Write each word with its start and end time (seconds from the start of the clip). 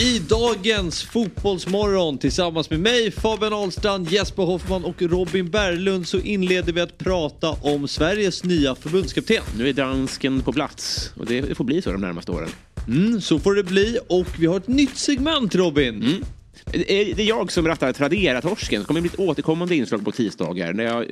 I 0.00 0.18
dagens 0.18 1.02
Fotbollsmorgon 1.02 2.18
tillsammans 2.18 2.70
med 2.70 2.80
mig, 2.80 3.10
Fabian 3.10 3.52
Ahlstrand, 3.52 4.10
Jesper 4.10 4.42
Hoffman 4.42 4.84
och 4.84 5.02
Robin 5.02 5.50
Berglund 5.50 6.08
så 6.08 6.18
inleder 6.18 6.72
vi 6.72 6.80
att 6.80 6.98
prata 6.98 7.50
om 7.50 7.88
Sveriges 7.88 8.44
nya 8.44 8.74
förbundskapten. 8.74 9.42
Nu 9.58 9.68
är 9.68 9.72
dansken 9.72 10.40
på 10.40 10.52
plats 10.52 11.12
och 11.16 11.26
det 11.26 11.56
får 11.56 11.64
bli 11.64 11.82
så 11.82 11.92
de 11.92 12.00
närmaste 12.00 12.32
åren. 12.32 12.48
Mm, 12.88 13.20
så 13.20 13.38
får 13.38 13.54
det 13.54 13.62
bli 13.62 13.98
och 14.08 14.26
vi 14.38 14.46
har 14.46 14.56
ett 14.56 14.68
nytt 14.68 14.96
segment 14.96 15.54
Robin. 15.54 16.02
Mm. 16.02 16.24
Det 16.72 17.22
är 17.22 17.28
jag 17.28 17.52
som 17.52 17.68
rattar 17.68 17.92
Tradera-torsken. 17.92 18.80
Det 18.80 18.86
kommer 18.86 19.00
bli 19.00 19.10
ett 19.12 19.20
återkommande 19.20 19.76
inslag 19.76 20.04
på 20.04 20.12
tisdagar 20.12 20.72
när 20.72 20.84
jag 20.84 21.02
eh, 21.02 21.06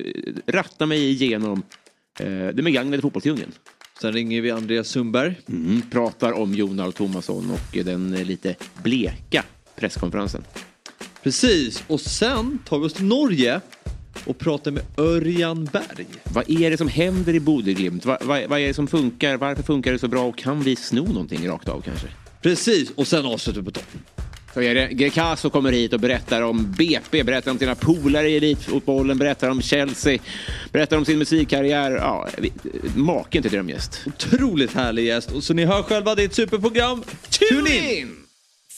rattar 0.47 0.85
mig 0.85 1.09
igenom 1.09 1.63
eh, 2.19 2.27
den 2.27 2.65
begagnade 2.65 3.01
fotbollsdjungeln. 3.01 3.51
Sen 4.01 4.13
ringer 4.13 4.41
vi 4.41 4.51
Andreas 4.51 4.87
Sundberg. 4.87 5.35
Mm, 5.49 5.81
pratar 5.91 6.31
om 6.31 6.53
Jon 6.53 6.91
Thomasson 6.91 7.51
och 7.51 7.85
den 7.85 8.11
lite 8.11 8.55
bleka 8.83 9.43
presskonferensen. 9.75 10.43
Precis, 11.23 11.83
och 11.87 12.01
sen 12.01 12.59
tar 12.65 12.79
vi 12.79 12.85
oss 12.85 12.93
till 12.93 13.05
Norge 13.05 13.61
och 14.25 14.37
pratar 14.37 14.71
med 14.71 14.83
Örjan 14.97 15.65
Berg. 15.65 16.05
Vad 16.23 16.49
är 16.49 16.71
det 16.71 16.77
som 16.77 16.87
händer 16.87 17.35
i 17.35 17.39
Bodeglimt? 17.39 18.05
Vad, 18.05 18.23
vad, 18.23 18.49
vad 18.49 18.59
är 18.59 18.67
det 18.67 18.73
som 18.73 18.87
funkar? 18.87 19.37
Varför 19.37 19.63
funkar 19.63 19.91
det 19.91 19.99
så 19.99 20.07
bra? 20.07 20.23
Och 20.23 20.37
kan 20.37 20.61
vi 20.61 20.75
sno 20.75 21.05
någonting 21.05 21.47
rakt 21.47 21.69
av 21.69 21.81
kanske? 21.81 22.07
Precis, 22.41 22.91
och 22.95 23.07
sen 23.07 23.25
avslutar 23.25 23.61
vi 23.61 23.65
på 23.65 23.71
topp. 23.71 24.16
Grecaso 24.89 25.49
kommer 25.49 25.71
hit 25.71 25.93
och 25.93 25.99
berättar 25.99 26.41
om 26.41 26.71
BP, 26.71 27.23
berättar 27.23 27.51
om 27.51 27.59
sina 27.59 27.75
polare 27.75 28.29
i 28.29 28.37
elitfotbollen, 28.37 29.17
berättar 29.17 29.49
om 29.49 29.61
Chelsea, 29.61 30.19
berättar 30.71 30.97
om 30.97 31.05
sin 31.05 31.17
musikkarriär. 31.17 31.91
Ja, 31.91 32.27
maken 32.95 33.41
till 33.41 33.51
drömgäst. 33.51 34.01
Otroligt 34.05 34.73
härlig 34.73 35.05
gäst. 35.05 35.31
Och 35.31 35.43
så 35.43 35.53
ni 35.53 35.65
hör 35.65 35.83
själva, 35.83 36.15
det 36.15 36.23
är 36.23 36.25
ett 36.25 36.33
superprogram. 36.33 37.03
Tune 37.29 37.69
in! 37.69 38.15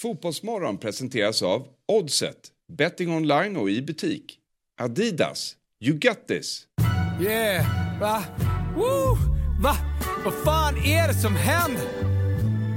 Fotbollsmorgon 0.01 0.77
presenteras 0.77 1.41
av 1.41 1.67
Oddset, 1.87 2.37
betting 2.77 3.13
online 3.13 3.57
och 3.57 3.69
i 3.69 3.81
butik. 3.81 4.37
Adidas, 4.81 5.55
you 5.81 5.97
got 5.97 6.27
this. 6.27 6.63
Yeah, 7.21 7.65
va? 7.99 8.23
Woo! 8.75 9.17
Va? 9.61 9.75
Vad 10.25 10.33
fan 10.33 10.77
är 10.77 11.07
det 11.07 11.13
som 11.13 11.35
händer? 11.35 12.08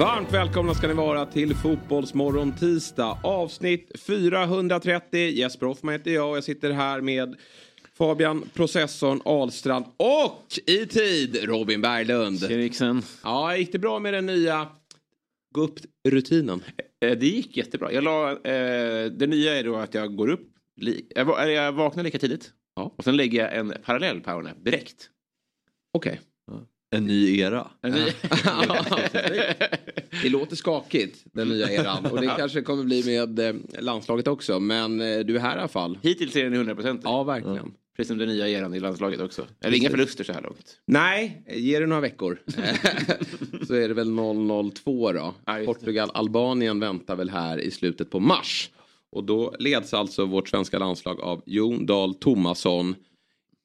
Varmt 0.00 0.32
välkomna 0.32 0.74
ska 0.74 0.88
ni 0.88 0.94
vara 0.94 1.26
till 1.26 1.54
Fotbollsmorgon 1.54 2.52
tisdag. 2.52 3.18
Avsnitt 3.22 4.00
430. 4.00 5.18
Jesper 5.18 5.66
Hoffman 5.66 5.92
heter 5.92 6.10
jag 6.10 6.30
och 6.30 6.36
jag 6.36 6.44
sitter 6.44 6.70
här 6.70 7.00
med 7.00 7.36
Fabian 7.98 8.50
Processorn 8.54 9.20
Ahlstrand 9.24 9.84
och 9.96 10.46
i 10.66 10.86
tid 10.86 11.44
Robin 11.44 11.80
Berglund. 11.80 12.42
Eriksen. 12.42 13.02
Ja, 13.22 13.56
gick 13.56 13.72
det 13.72 13.78
bra 13.78 13.98
med 13.98 14.14
den 14.14 14.26
nya 14.26 14.68
gå 15.54 15.60
upp-rutinen? 15.60 16.62
Eh, 17.00 17.18
det 17.18 17.26
gick 17.26 17.56
jättebra. 17.56 17.92
Jag 17.92 18.04
la, 18.04 18.30
eh, 18.30 19.04
det 19.04 19.26
nya 19.26 19.58
är 19.58 19.64
då 19.64 19.76
att 19.76 19.94
jag 19.94 20.16
går 20.16 20.28
upp, 20.28 20.48
jag, 21.14 21.52
jag 21.52 21.72
vaknar 21.72 22.02
lika 22.02 22.18
tidigt. 22.18 22.52
Ja. 22.76 22.94
Och 22.98 23.04
sen 23.04 23.16
lägger 23.16 23.42
jag 23.42 23.56
en 23.56 23.74
parallell 23.84 24.20
powernap 24.20 24.64
direkt. 24.64 25.10
Okej. 25.92 26.12
Okay. 26.12 26.29
En 26.90 27.06
ny 27.06 27.38
era. 27.38 27.70
En 27.82 27.92
ny... 27.92 28.00
det 30.22 30.28
låter 30.28 30.56
skakigt, 30.56 31.24
den 31.32 31.48
nya 31.48 31.70
eran. 31.70 32.06
Och 32.06 32.20
det 32.20 32.34
kanske 32.38 32.62
kommer 32.62 32.84
bli 32.84 33.04
med 33.04 33.38
eh, 33.38 33.54
landslaget 33.78 34.26
också. 34.28 34.60
Men 34.60 35.00
eh, 35.00 35.18
du 35.18 35.36
är 35.36 35.40
här 35.40 35.56
i 35.56 35.58
alla 35.58 35.68
fall. 35.68 35.98
Hittills 36.02 36.36
är 36.36 36.44
den 36.44 36.54
100 36.54 36.74
procent. 36.74 37.00
Ja, 37.04 37.22
verkligen. 37.22 37.56
Ja. 37.56 37.64
Precis 37.96 38.08
som 38.08 38.18
den 38.18 38.28
nya 38.28 38.48
eran 38.48 38.74
i 38.74 38.80
landslaget 38.80 39.20
också. 39.20 39.46
Eller 39.60 39.76
inga 39.76 39.90
förluster 39.90 40.24
så 40.24 40.32
här 40.32 40.42
långt. 40.42 40.80
Nej, 40.86 41.44
ge 41.48 41.78
det 41.78 41.86
några 41.86 42.00
veckor. 42.00 42.42
så 43.66 43.74
är 43.74 43.88
det 43.88 43.94
väl 43.94 44.16
002 44.84 45.12
då. 45.12 45.34
Ja, 45.44 45.62
Portugal-Albanien 45.64 46.80
väntar 46.80 47.16
väl 47.16 47.30
här 47.30 47.58
i 47.60 47.70
slutet 47.70 48.10
på 48.10 48.20
mars. 48.20 48.70
Och 49.12 49.24
då 49.24 49.54
leds 49.58 49.94
alltså 49.94 50.26
vårt 50.26 50.48
svenska 50.48 50.78
landslag 50.78 51.20
av 51.20 51.42
Jon 51.46 51.86
Dahl 51.86 52.14
Tomasson. 52.14 52.94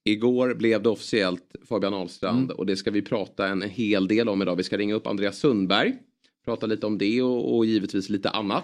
Igår 0.08 0.54
blev 0.54 0.84
det 0.84 0.90
officiellt 0.90 1.56
Fabian 1.70 1.94
Ahlstrand 1.94 2.44
mm. 2.44 2.56
och 2.56 2.66
det 2.66 2.76
ska 2.76 2.92
vi 2.92 3.02
prata 3.02 3.48
en 3.48 3.62
hel 3.62 4.08
del 4.08 4.30
om 4.30 4.42
idag. 4.42 4.56
Vi 4.56 4.64
ska 4.64 4.78
ringa 4.78 4.96
upp 4.96 5.08
Andreas 5.08 5.38
Sundberg, 5.38 5.94
prata 6.46 6.66
lite 6.66 6.86
om 6.86 6.98
det 6.98 7.22
och, 7.22 7.58
och 7.58 7.66
givetvis 7.66 8.10
lite 8.10 8.30
annat. 8.30 8.64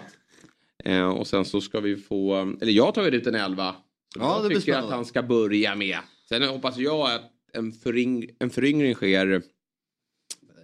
Eh, 0.84 1.08
och 1.08 1.26
sen 1.26 1.44
så 1.44 1.60
ska 1.60 1.80
vi 1.80 1.96
få, 1.96 2.54
eller 2.60 2.72
jag 2.72 2.84
har 2.84 2.92
tagit 2.92 3.14
ut 3.14 3.26
en 3.26 3.34
elva. 3.34 3.74
Ja, 4.18 4.40
jag 4.42 4.54
tycker 4.54 4.78
att 4.78 4.90
han 4.90 5.04
ska 5.04 5.22
börja 5.22 5.74
med. 5.74 5.98
Sen 6.28 6.42
hoppas 6.42 6.76
jag 6.76 7.14
att 7.14 7.30
en, 7.52 7.72
föryng, 7.72 8.30
en 8.38 8.50
föryngring 8.50 8.94
sker 8.94 9.42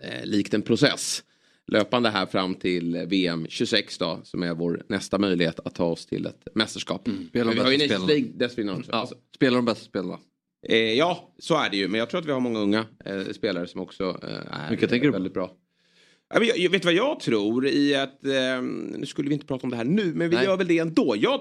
eh, 0.03 0.25
likt 0.25 0.55
en 0.55 0.62
process 0.62 1.22
löpande 1.66 2.10
här 2.10 2.27
fram 2.27 2.55
till 2.55 2.97
VM 3.06 3.47
26 3.49 3.99
då 3.99 4.21
som 4.25 4.43
är 4.43 4.55
vår 4.55 4.83
nästa 4.89 5.19
möjlighet 5.19 5.60
att 5.60 5.75
ta 5.75 5.84
oss 5.84 6.06
till 6.06 6.27
ett 6.27 6.49
mästerskap. 6.55 7.09
Mm. 7.09 7.28
Spelar 7.28 7.55
de 7.55 7.78
bästa 7.78 7.99
spelarna. 7.99 8.28
dessförinnan 8.34 8.78
också. 8.78 8.91
Ja. 8.93 9.10
Spelar 9.34 9.56
de 9.56 9.65
bästa 9.65 9.84
spelarna? 9.84 10.19
Eh, 10.69 10.93
ja, 10.93 11.35
så 11.39 11.57
är 11.57 11.71
det 11.71 11.77
ju. 11.77 11.89
Men 11.89 11.99
jag 11.99 12.11
tror 12.11 12.21
att 12.21 12.27
vi 12.27 12.33
har 12.33 12.41
många 12.41 12.59
unga 12.59 12.87
eh, 13.05 13.25
spelare 13.33 13.67
som 13.67 13.81
också 13.81 14.21
eh, 14.23 14.61
är 14.61 14.71
Vilka 14.71 14.87
tänker 14.87 15.11
väldigt 15.11 15.35
bra. 15.35 15.51
Jag, 16.57 16.71
vet 16.71 16.85
vad 16.85 16.95
jag 16.95 17.21
tror 17.21 17.67
i 17.67 17.95
att, 17.95 18.25
eh, 18.25 18.63
nu 18.99 19.07
skulle 19.07 19.29
vi 19.29 19.35
inte 19.35 19.47
prata 19.47 19.63
om 19.63 19.71
det 19.71 19.77
här 19.77 19.85
nu, 19.85 20.13
men 20.15 20.31
vi 20.31 20.37
Nej. 20.37 20.45
gör 20.45 20.57
väl 20.57 20.67
det 20.67 20.79
ändå. 20.79 21.15
Jag, 21.19 21.41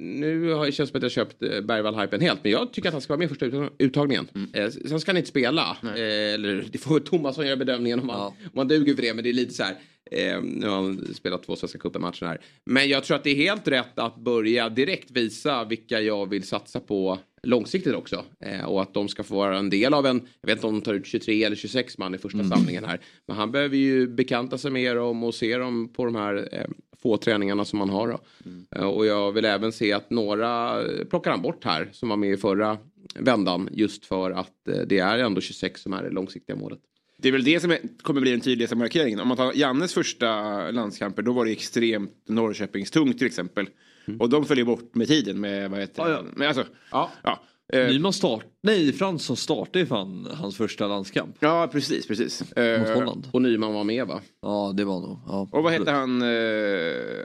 nu 0.00 0.52
har 0.52 0.66
det 0.66 0.72
känns 0.72 0.90
som 0.90 0.96
att 0.96 1.02
jag 1.02 1.12
köpt 1.12 1.42
eh, 1.42 1.60
Bergvall-hypen 1.60 2.20
helt, 2.20 2.40
men 2.42 2.52
jag 2.52 2.72
tycker 2.72 2.88
att 2.88 2.94
han 2.94 3.00
ska 3.00 3.12
vara 3.12 3.18
med 3.18 3.26
i 3.26 3.28
första 3.28 3.70
uttagningen. 3.78 4.28
Mm. 4.34 4.50
Eh, 4.52 4.70
sen 4.70 5.00
ska 5.00 5.10
han 5.10 5.16
inte 5.16 5.28
spela, 5.28 5.76
eh, 5.82 6.34
eller 6.34 6.68
det 6.72 6.78
får 6.78 7.00
Thomasson 7.00 7.46
göra 7.46 7.56
bedömningen 7.56 8.00
om, 8.00 8.08
ja. 8.08 8.14
han, 8.14 8.50
om 8.52 8.58
han 8.58 8.68
duger 8.68 8.94
för 8.94 9.02
det, 9.02 9.14
men 9.14 9.24
det 9.24 9.30
är 9.30 9.34
lite 9.34 9.54
så 9.54 9.62
här. 9.62 9.74
Eh, 10.10 10.42
nu 10.42 10.68
har 10.68 10.76
han 10.76 11.14
spelat 11.14 11.42
två 11.42 11.56
Svenska 11.56 11.78
cupen-matcher 11.78 12.26
här. 12.26 12.40
Men 12.64 12.88
jag 12.88 13.04
tror 13.04 13.16
att 13.16 13.24
det 13.24 13.30
är 13.30 13.34
helt 13.34 13.68
rätt 13.68 13.98
att 13.98 14.16
börja 14.16 14.68
direkt 14.68 15.10
visa 15.10 15.64
vilka 15.64 16.00
jag 16.00 16.30
vill 16.30 16.42
satsa 16.42 16.80
på 16.80 17.18
långsiktigt 17.46 17.94
också. 17.94 18.24
Eh, 18.40 18.64
och 18.64 18.82
att 18.82 18.94
de 18.94 19.08
ska 19.08 19.22
få 19.22 19.34
vara 19.34 19.58
en 19.58 19.70
del 19.70 19.94
av 19.94 20.06
en, 20.06 20.20
jag 20.40 20.46
vet 20.46 20.56
inte 20.56 20.66
om 20.66 20.74
de 20.74 20.80
tar 20.80 20.94
ut 20.94 21.06
23 21.06 21.44
eller 21.44 21.56
26 21.56 21.98
man 21.98 22.14
i 22.14 22.18
första 22.18 22.38
mm. 22.38 22.50
samlingen 22.50 22.84
här. 22.84 23.00
Men 23.26 23.36
han 23.36 23.52
behöver 23.52 23.76
ju 23.76 24.08
bekanta 24.08 24.58
sig 24.58 24.70
mer 24.70 24.98
om 24.98 25.24
och 25.24 25.34
se 25.34 25.56
dem 25.56 25.92
på 25.92 26.04
de 26.04 26.14
här 26.14 26.48
eh, 26.52 26.66
få 27.02 27.16
träningarna 27.16 27.64
som 27.64 27.80
han 27.80 27.90
har. 27.90 28.18
Mm. 28.44 28.66
Eh, 28.76 28.84
och 28.84 29.06
jag 29.06 29.32
vill 29.32 29.44
även 29.44 29.72
se 29.72 29.92
att 29.92 30.10
några 30.10 30.80
plockar 31.10 31.30
han 31.30 31.42
bort 31.42 31.64
här 31.64 31.88
som 31.92 32.08
var 32.08 32.16
med 32.16 32.32
i 32.32 32.36
förra 32.36 32.78
vändan 33.14 33.68
just 33.72 34.04
för 34.04 34.30
att 34.30 34.68
eh, 34.68 34.80
det 34.86 34.98
är 34.98 35.18
ändå 35.18 35.40
26 35.40 35.80
som 35.80 35.92
är 35.92 36.02
det 36.02 36.10
långsiktiga 36.10 36.56
målet. 36.56 36.78
Det 37.18 37.28
är 37.28 37.32
väl 37.32 37.44
det 37.44 37.60
som 37.60 37.70
är, 37.70 37.78
kommer 38.02 38.20
bli 38.20 38.30
den 38.30 38.40
tydligaste 38.40 38.76
markeringen. 38.76 39.20
Om 39.20 39.28
man 39.28 39.36
tar 39.36 39.52
Jannes 39.54 39.94
första 39.94 40.60
landskamper 40.70 41.22
då 41.22 41.32
var 41.32 41.44
det 41.44 41.52
extremt 41.52 42.28
Norrköpingstungt 42.28 43.18
till 43.18 43.26
exempel. 43.26 43.68
Mm. 44.08 44.20
Och 44.20 44.28
de 44.28 44.44
följer 44.44 44.64
bort 44.64 44.94
med 44.94 45.08
tiden 45.08 45.40
med 45.40 45.70
vad 45.70 45.80
heter 45.80 46.02
ja, 46.02 46.10
ja. 46.10 46.22
Men 46.36 46.48
alltså, 46.48 46.64
ja. 46.90 47.10
ja. 47.22 47.40
Eh, 47.72 47.88
Nyman 47.88 48.12
start, 48.12 48.44
nej 48.62 48.92
Fransson 48.92 49.36
startade 49.36 49.78
ju 49.78 49.86
fan 49.86 50.28
hans 50.32 50.56
första 50.56 50.86
landskamp. 50.86 51.36
Ja 51.40 51.68
precis, 51.72 52.06
precis. 52.06 52.40
Mot 52.40 52.58
eh, 52.58 52.94
Holland. 52.94 53.28
Och 53.32 53.42
Nyman 53.42 53.74
var 53.74 53.84
med 53.84 54.06
va? 54.06 54.20
Ja 54.42 54.72
det 54.76 54.84
var 54.84 55.00
nog. 55.00 55.18
Ja. 55.26 55.48
Och 55.52 55.62
vad 55.62 55.72
hette 55.72 55.90
han 55.90 56.22
eh, 56.22 56.28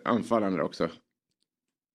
anfallaren 0.06 0.62
också? 0.62 0.90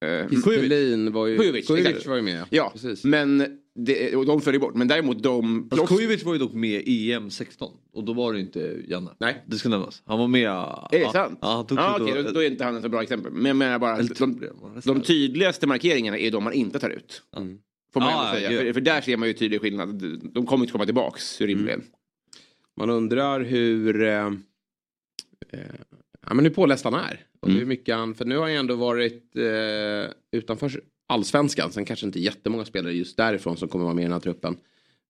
Eh, 0.05 0.41
Kujovic 0.43 1.13
var 1.15 1.27
ju, 1.27 1.63
Kujovic 1.63 2.07
var 2.07 2.17
ju 2.17 2.23
med. 2.23 2.45
Ja, 2.51 2.71
precis. 2.73 3.05
men 3.05 3.59
det, 3.75 4.11
de 4.11 4.41
följer 4.41 4.61
bort. 4.61 4.75
Men 4.75 4.89
däremot 4.89 5.23
de... 5.23 5.69
Alltså, 5.71 5.87
Kujovic 5.87 6.25
var 6.25 6.33
ju 6.33 6.39
dock 6.39 6.53
med 6.53 6.83
i 6.87 7.13
EM 7.13 7.31
16 7.31 7.73
och 7.93 8.05
då 8.05 8.13
var 8.13 8.33
det 8.33 8.41
inte 8.41 8.77
Janne. 8.89 9.11
Nej. 9.19 9.45
Det 9.47 9.57
ska 9.57 9.69
nämnas. 9.69 10.03
Han 10.07 10.19
var 10.19 10.29
med. 10.29 10.51
Är 10.51 10.99
det 10.99 11.13
sant? 11.13 11.39
Ja, 11.43 11.57
han 11.57 11.67
tog 11.67 11.79
ah, 11.79 12.03
okay, 12.03 12.23
då, 12.23 12.31
då, 12.31 12.43
är 12.43 12.47
inte 12.47 12.65
han 12.65 12.77
ett 12.77 12.83
så 12.83 12.89
bra 12.89 13.03
exempel. 13.03 13.33
Men 13.33 13.47
jag 13.47 13.57
menar 13.57 13.79
bara 13.79 14.03
de, 14.03 14.51
de 14.85 15.01
tydligaste 15.01 15.67
markeringarna 15.67 16.19
är 16.19 16.31
de 16.31 16.45
man 16.45 16.53
inte 16.53 16.79
tar 16.79 16.91
ut. 16.91 17.23
Mm. 17.37 17.59
Får 17.93 18.01
man 18.01 18.13
ah, 18.15 18.33
säga. 18.33 18.49
För, 18.49 18.73
för, 18.73 18.81
där 18.81 19.01
ser 19.01 19.17
man 19.17 19.29
ju 19.29 19.35
tydlig 19.35 19.61
skillnad. 19.61 20.03
De 20.33 20.47
kommer 20.47 20.65
inte 20.65 20.73
komma 20.73 20.85
tillbaks 20.85 21.41
rimligen. 21.41 21.81
Mm. 21.81 21.93
Man 22.77 22.91
undrar 22.91 23.41
hur... 23.41 24.03
Eh, 24.03 24.27
eh, 25.53 25.61
ja, 26.27 26.35
men 26.35 26.45
hur 26.45 26.53
påläst 26.53 26.85
han 26.85 26.95
är. 26.95 27.21
Och 27.47 27.51
mm. 27.51 27.61
hur 27.61 27.67
mycket 27.67 27.95
han, 27.95 28.15
för 28.15 28.25
nu 28.25 28.37
har 28.37 28.43
han 28.43 28.53
ändå 28.53 28.75
varit 28.75 29.37
eh, 29.37 30.13
utanför 30.33 30.81
allsvenskan. 31.07 31.73
Sen 31.73 31.85
kanske 31.85 32.07
inte 32.07 32.21
jättemånga 32.21 32.65
spelare 32.65 32.93
just 32.93 33.17
därifrån 33.17 33.57
som 33.57 33.69
kommer 33.69 33.85
vara 33.85 33.95
med 33.95 34.03
i 34.03 34.05
den 34.05 34.13
här 34.13 34.21
truppen. 34.21 34.57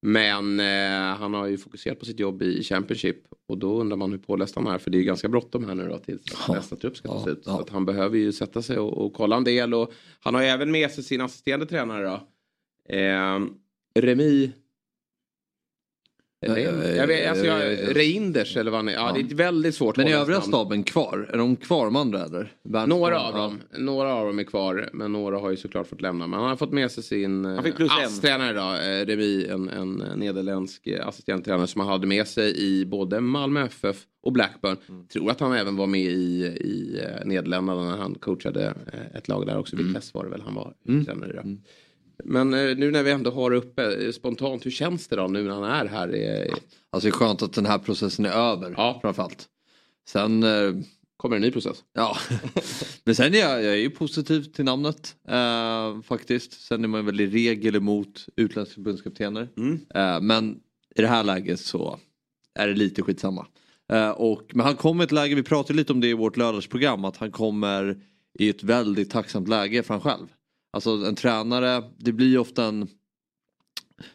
Men 0.02 0.60
eh, 0.60 1.16
han 1.18 1.34
har 1.34 1.46
ju 1.46 1.58
fokuserat 1.58 1.98
på 1.98 2.04
sitt 2.04 2.20
jobb 2.20 2.42
i 2.42 2.62
Championship. 2.62 3.16
Och 3.48 3.58
då 3.58 3.80
undrar 3.80 3.96
man 3.96 4.10
hur 4.10 4.18
påläst 4.18 4.56
han 4.56 4.66
är. 4.66 4.78
För 4.78 4.90
det 4.90 4.96
är 4.96 4.98
ju 4.98 5.04
ganska 5.04 5.28
bråttom 5.28 5.64
här 5.64 5.74
nu 5.74 5.88
då 5.88 5.98
tills 5.98 6.22
ja. 6.48 6.54
nästa 6.54 6.76
trupp 6.76 6.96
ska 6.96 7.08
tas 7.08 7.26
ut. 7.26 7.42
Ja. 7.46 7.52
Så 7.52 7.60
att 7.60 7.70
han 7.70 7.84
behöver 7.84 8.18
ju 8.18 8.32
sätta 8.32 8.62
sig 8.62 8.78
och, 8.78 9.06
och, 9.06 9.12
kolla 9.12 9.36
en 9.36 9.44
del. 9.44 9.74
Och 9.74 9.92
han 10.20 10.34
har 10.34 10.42
även 10.42 10.70
med 10.70 10.90
sig 10.90 11.04
sin 11.04 11.20
assisterande 11.20 11.66
tränare 11.66 12.04
då. 12.04 12.28
Eh, 12.94 13.40
Remi 13.94 14.52
jag 16.96 17.06
vet, 17.06 17.30
alltså 17.30 17.46
jag, 17.46 17.96
Reinders 17.96 18.56
eller 18.56 18.70
vad 18.70 18.78
han 18.78 18.88
är. 18.88 18.92
Ja, 18.92 19.12
ja. 19.16 19.22
det 19.22 19.32
är 19.32 19.36
väldigt 19.36 19.74
svårt. 19.74 19.96
Men 19.96 20.06
är 20.08 20.16
övriga 20.16 20.40
staben 20.40 20.82
kvar? 20.82 21.30
Är 21.32 21.38
de 21.38 21.56
kvar 21.56 21.90
med 21.90 22.00
andra 22.00 22.24
eller? 22.24 22.52
Några 22.86 23.20
av 23.20 23.34
dem. 23.34 23.60
Några 23.78 24.14
av 24.14 24.26
dem 24.26 24.38
är 24.38 24.44
kvar. 24.44 24.90
Men 24.92 25.12
några 25.12 25.38
har 25.38 25.50
ju 25.50 25.56
såklart 25.56 25.86
fått 25.86 26.00
lämna. 26.00 26.26
Men 26.26 26.40
han 26.40 26.48
har 26.48 26.56
fått 26.56 26.72
med 26.72 26.90
sig 26.90 27.02
sin 27.02 27.46
ASS-tränare 27.46 28.50
idag. 28.50 29.00
Eh, 29.00 29.06
Remi, 29.06 29.46
en, 29.50 29.68
en 29.68 30.02
nederländsk 30.16 30.88
assistenttränare 31.04 31.66
som 31.66 31.80
han 31.80 31.90
hade 31.90 32.06
med 32.06 32.26
sig 32.26 32.56
i 32.58 32.86
både 32.86 33.20
Malmö 33.20 33.64
FF 33.64 33.96
och 34.22 34.32
Blackburn. 34.32 34.76
Mm. 34.88 35.06
Tror 35.06 35.30
att 35.30 35.40
han 35.40 35.52
även 35.52 35.76
var 35.76 35.86
med 35.86 36.00
i, 36.00 36.44
i 36.44 37.00
eh, 37.04 37.26
Nederländerna 37.26 37.84
när 37.84 37.96
han 37.96 38.14
coachade 38.14 38.74
eh, 38.92 39.16
ett 39.16 39.28
lag 39.28 39.46
där 39.46 39.58
också. 39.58 39.76
Mm. 39.76 39.88
Vitesse 39.88 40.10
var 40.14 40.24
det 40.24 40.30
väl 40.30 40.42
han 40.42 40.54
var 40.54 40.74
mm. 40.88 41.04
tränare 41.04 41.30
idag. 41.30 41.58
Men 42.24 42.54
eh, 42.54 42.76
nu 42.76 42.90
när 42.90 43.02
vi 43.02 43.10
ändå 43.10 43.30
har 43.30 43.50
uppe 43.50 44.06
eh, 44.06 44.12
spontant, 44.12 44.66
hur 44.66 44.70
känns 44.70 45.08
det 45.08 45.16
då 45.16 45.26
nu 45.26 45.42
när 45.42 45.54
han 45.54 45.64
är 45.64 45.86
här? 45.86 46.08
Alltså 46.90 47.08
det 47.08 47.10
är 47.10 47.18
skönt 47.18 47.42
att 47.42 47.52
den 47.52 47.66
här 47.66 47.78
processen 47.78 48.24
är 48.24 48.30
över 48.30 48.74
ja. 48.76 48.98
framförallt. 49.02 49.48
Sen 50.08 50.42
eh, 50.42 50.72
kommer 51.16 51.36
en 51.36 51.42
ny 51.42 51.50
process. 51.50 51.84
Ja, 51.92 52.16
men 53.04 53.14
sen 53.14 53.34
är 53.34 53.38
jag, 53.38 53.62
jag 53.62 53.72
är 53.72 53.76
ju 53.76 53.90
positiv 53.90 54.42
till 54.42 54.64
namnet 54.64 55.16
eh, 55.28 56.02
faktiskt. 56.02 56.52
Sen 56.52 56.84
är 56.84 56.88
man 56.88 57.06
väl 57.06 57.20
i 57.20 57.26
regel 57.26 57.76
emot 57.76 58.26
utländska 58.36 58.74
förbundskaptener. 58.74 59.48
Mm. 59.56 59.80
Eh, 59.94 60.20
men 60.20 60.60
i 60.94 61.02
det 61.02 61.08
här 61.08 61.24
läget 61.24 61.60
så 61.60 61.98
är 62.54 62.68
det 62.68 62.74
lite 62.74 63.02
skitsamma. 63.02 63.46
Eh, 63.92 64.10
och, 64.10 64.42
men 64.54 64.66
han 64.66 64.76
kommer 64.76 65.04
i 65.04 65.06
ett 65.06 65.12
läge, 65.12 65.34
vi 65.34 65.42
pratade 65.42 65.76
lite 65.76 65.92
om 65.92 66.00
det 66.00 66.08
i 66.08 66.14
vårt 66.14 66.36
lördagsprogram, 66.36 67.04
att 67.04 67.16
han 67.16 67.30
kommer 67.30 68.00
i 68.38 68.48
ett 68.48 68.62
väldigt 68.62 69.10
tacksamt 69.10 69.48
läge 69.48 69.82
för 69.82 69.94
han 69.94 70.00
själv. 70.00 70.26
Alltså 70.76 70.90
en 70.90 71.14
tränare, 71.14 71.82
det 71.96 72.12
blir 72.12 72.26
ju 72.26 72.38
ofta 72.38 72.64
en... 72.64 72.88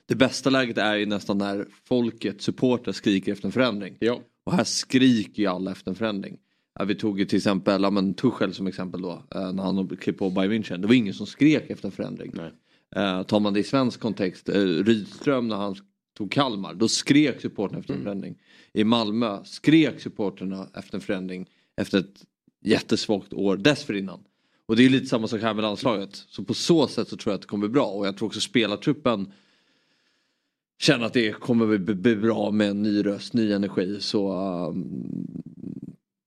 Det 0.05 0.15
bästa 0.15 0.49
läget 0.49 0.77
är 0.77 0.95
ju 0.95 1.05
nästan 1.05 1.37
när 1.37 1.67
folket, 1.83 2.41
supporter 2.41 2.91
skriker 2.91 3.31
efter 3.31 3.45
en 3.45 3.51
förändring. 3.51 3.97
Ja. 3.99 4.21
Och 4.45 4.53
här 4.53 4.63
skriker 4.63 5.43
ju 5.43 5.49
alla 5.49 5.71
efter 5.71 5.91
en 5.91 5.95
förändring. 5.95 6.37
Vi 6.87 6.95
tog 6.95 7.19
ju 7.19 7.25
till 7.25 7.37
exempel 7.37 7.83
ja, 7.83 7.89
men 7.89 8.13
Tuchel 8.13 8.53
som 8.53 8.67
exempel 8.67 9.01
då, 9.01 9.23
eh, 9.35 9.53
när 9.53 9.63
han 9.63 9.97
klev 9.97 10.13
på 10.13 10.29
Bayern 10.29 10.51
München. 10.51 10.77
Det 10.77 10.87
var 10.87 10.93
ingen 10.93 11.13
som 11.13 11.27
skrek 11.27 11.69
efter 11.69 11.87
en 11.87 11.91
förändring. 11.91 12.31
Nej. 12.33 12.51
Eh, 12.95 13.23
tar 13.23 13.39
man 13.39 13.53
det 13.53 13.59
i 13.59 13.63
svensk 13.63 13.99
kontext, 13.99 14.49
eh, 14.49 14.61
Rydström 14.63 15.47
när 15.47 15.55
han 15.55 15.75
tog 16.17 16.31
Kalmar, 16.31 16.73
då 16.73 16.87
skrek 16.87 17.41
supporterna 17.41 17.79
efter 17.79 17.93
en 17.93 17.99
mm. 17.99 18.05
förändring. 18.05 18.35
I 18.73 18.83
Malmö 18.83 19.43
skrek 19.43 20.01
supporterna 20.01 20.67
efter 20.73 20.95
en 20.95 21.01
förändring 21.01 21.49
efter 21.77 21.99
ett 21.99 22.25
jättesvagt 22.65 23.33
år 23.33 23.57
dessförinnan. 23.57 24.23
Och 24.71 24.77
det 24.77 24.85
är 24.85 24.89
lite 24.89 25.05
samma 25.05 25.27
sak 25.27 25.41
här 25.41 25.53
med 25.53 25.61
landslaget. 25.61 26.15
Så 26.15 26.43
på 26.43 26.53
så 26.53 26.87
sätt 26.87 27.07
så 27.07 27.17
tror 27.17 27.31
jag 27.31 27.35
att 27.35 27.41
det 27.41 27.47
kommer 27.47 27.67
bli 27.67 27.73
bra 27.73 27.85
och 27.85 28.07
jag 28.07 28.17
tror 28.17 28.27
också 28.27 28.39
spelartruppen 28.39 29.31
känner 30.81 31.05
att 31.05 31.13
det 31.13 31.31
kommer 31.31 31.77
bli 31.77 32.15
bra 32.15 32.51
med 32.51 32.69
en 32.69 32.81
ny 32.81 33.05
röst, 33.05 33.33
ny 33.33 33.51
energi. 33.51 33.97
Så 33.99 34.33
um, 34.69 35.05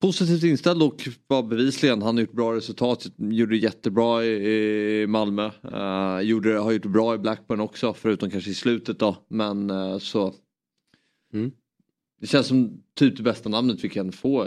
positivt 0.01 0.43
inställd 0.43 0.83
och 0.83 1.09
var 1.27 1.43
bevisligen, 1.43 2.03
han 2.03 2.15
har 2.17 2.21
gjort 2.21 2.33
bra 2.33 2.55
resultat, 2.55 3.07
gjorde 3.17 3.53
det 3.53 3.59
jättebra 3.59 4.25
i 4.25 5.07
Malmö. 5.07 5.51
Uh, 5.73 6.21
gjorde, 6.21 6.59
har 6.59 6.73
gjort 6.73 6.83
det 6.83 6.89
bra 6.89 7.15
i 7.15 7.19
Blackburn 7.19 7.61
också, 7.61 7.95
förutom 7.95 8.31
kanske 8.31 8.51
i 8.51 8.55
slutet 8.55 8.99
då. 8.99 9.17
Men 9.29 9.71
uh, 9.71 9.99
så... 9.99 10.35
Mm. 11.33 11.51
Det 12.25 12.29
känns 12.29 12.47
som 12.47 12.83
typ 12.95 13.17
det 13.17 13.23
bästa 13.23 13.49
namnet 13.49 13.85
vi 13.85 13.89
kan 13.89 14.13
få 14.13 14.45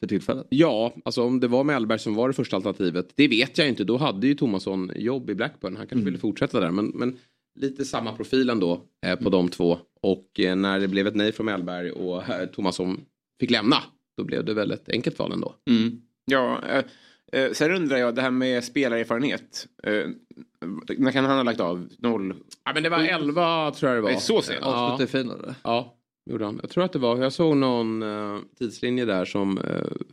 för 0.00 0.06
tillfället. 0.06 0.46
Ja, 0.48 0.94
alltså 1.04 1.22
om 1.22 1.40
det 1.40 1.48
var 1.48 1.64
Mellberg 1.64 1.98
som 1.98 2.14
var 2.14 2.28
det 2.28 2.34
första 2.34 2.56
alternativet. 2.56 3.12
Det 3.14 3.28
vet 3.28 3.58
jag 3.58 3.68
inte. 3.68 3.84
Då 3.84 3.96
hade 3.96 4.26
ju 4.26 4.34
Tomasson 4.34 4.90
jobb 4.96 5.30
i 5.30 5.34
Blackburn. 5.34 5.76
Han 5.76 5.86
kanske 5.86 5.94
mm. 5.94 6.04
ville 6.04 6.18
fortsätta 6.18 6.60
där. 6.60 6.70
Men, 6.70 6.86
men 6.86 7.18
lite 7.60 7.84
samma 7.84 8.12
profil 8.12 8.50
ändå 8.50 8.72
eh, 9.06 9.14
på 9.14 9.20
mm. 9.20 9.30
de 9.30 9.48
två. 9.48 9.78
Och 10.00 10.40
eh, 10.40 10.56
när 10.56 10.80
det 10.80 10.88
blev 10.88 11.06
ett 11.06 11.14
nej 11.14 11.32
från 11.32 11.46
Mellberg 11.46 11.90
och 11.90 12.28
eh, 12.28 12.46
Tomasson 12.46 13.00
fick 13.40 13.50
lämna. 13.50 13.76
Då 14.16 14.24
blev 14.24 14.44
det 14.44 14.54
väl 14.54 14.70
ett 14.70 14.88
enkelt 14.88 15.18
val 15.18 15.32
ändå. 15.32 15.54
Mm. 15.70 16.02
Ja, 16.24 16.60
eh, 16.68 16.84
eh 17.40 17.52
sen 17.52 17.70
undrar 17.70 17.96
jag 17.96 18.14
det 18.14 18.22
här 18.22 18.30
med 18.30 18.64
spelarerfarenhet. 18.64 19.66
Eh, 19.82 20.06
när 20.98 21.12
kan 21.12 21.24
han 21.24 21.36
ha 21.36 21.42
lagt 21.42 21.60
av? 21.60 21.88
Noll? 21.98 22.34
Ja 22.64 22.72
men 22.74 22.82
det 22.82 22.88
var 22.88 22.98
11 22.98 23.72
tror 23.72 23.92
jag 23.92 23.98
det 23.98 24.12
var. 24.12 24.20
Så 24.20 24.42
sent? 24.42 24.58
Ja. 24.62 24.98
Ja. 25.62 25.98
Gjorde 26.30 26.44
han. 26.44 26.58
Jag 26.62 26.70
tror 26.70 26.84
att 26.84 26.92
det 26.92 26.98
var, 26.98 27.22
jag 27.22 27.32
såg 27.32 27.56
någon 27.56 28.02
uh, 28.02 28.40
tidslinje 28.58 29.04
där 29.04 29.24
som 29.24 29.58
uh, 29.58 29.64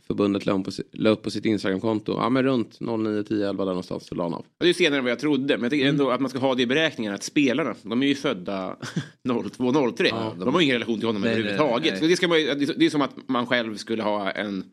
förbundet 0.06 0.46
la, 0.46 0.58
på, 0.58 0.70
la 0.92 1.10
upp 1.10 1.22
på 1.22 1.30
sitt 1.30 1.44
Instagramkonto. 1.44 2.12
Ja 2.12 2.28
men 2.30 2.42
runt 2.42 2.80
09, 2.80 3.22
10, 3.22 3.48
11 3.48 3.64
där 3.64 3.70
någonstans 3.70 4.06
så 4.06 4.14
la 4.14 4.22
han 4.22 4.34
av. 4.34 4.44
Det 4.58 4.68
är 4.68 4.72
senare 4.72 4.98
än 4.98 5.04
vad 5.04 5.10
jag 5.10 5.18
trodde. 5.18 5.56
Men 5.56 5.62
jag 5.62 5.70
tycker 5.70 5.88
ändå 5.88 6.04
mm. 6.04 6.14
att 6.14 6.20
man 6.20 6.30
ska 6.30 6.38
ha 6.38 6.54
det 6.54 6.62
i 6.62 6.66
beräkningen 6.66 7.14
att 7.14 7.22
spelarna, 7.22 7.74
de 7.82 8.02
är 8.02 8.06
ju 8.06 8.14
födda 8.14 8.76
02, 9.56 9.92
03. 9.96 10.08
Ja, 10.08 10.34
de, 10.38 10.44
de 10.44 10.54
har 10.54 10.60
ingen 10.60 10.74
relation 10.74 10.98
till 10.98 11.06
honom 11.06 11.22
nej, 11.22 11.32
överhuvudtaget. 11.32 11.92
Nej, 11.92 12.00
nej. 12.00 12.10
det, 12.10 12.16
ska 12.16 12.28
man, 12.28 12.38
det 12.76 12.86
är 12.86 12.90
som 12.90 13.02
att 13.02 13.28
man 13.28 13.46
själv 13.46 13.76
skulle 13.76 14.02
ha 14.02 14.30
en 14.30 14.64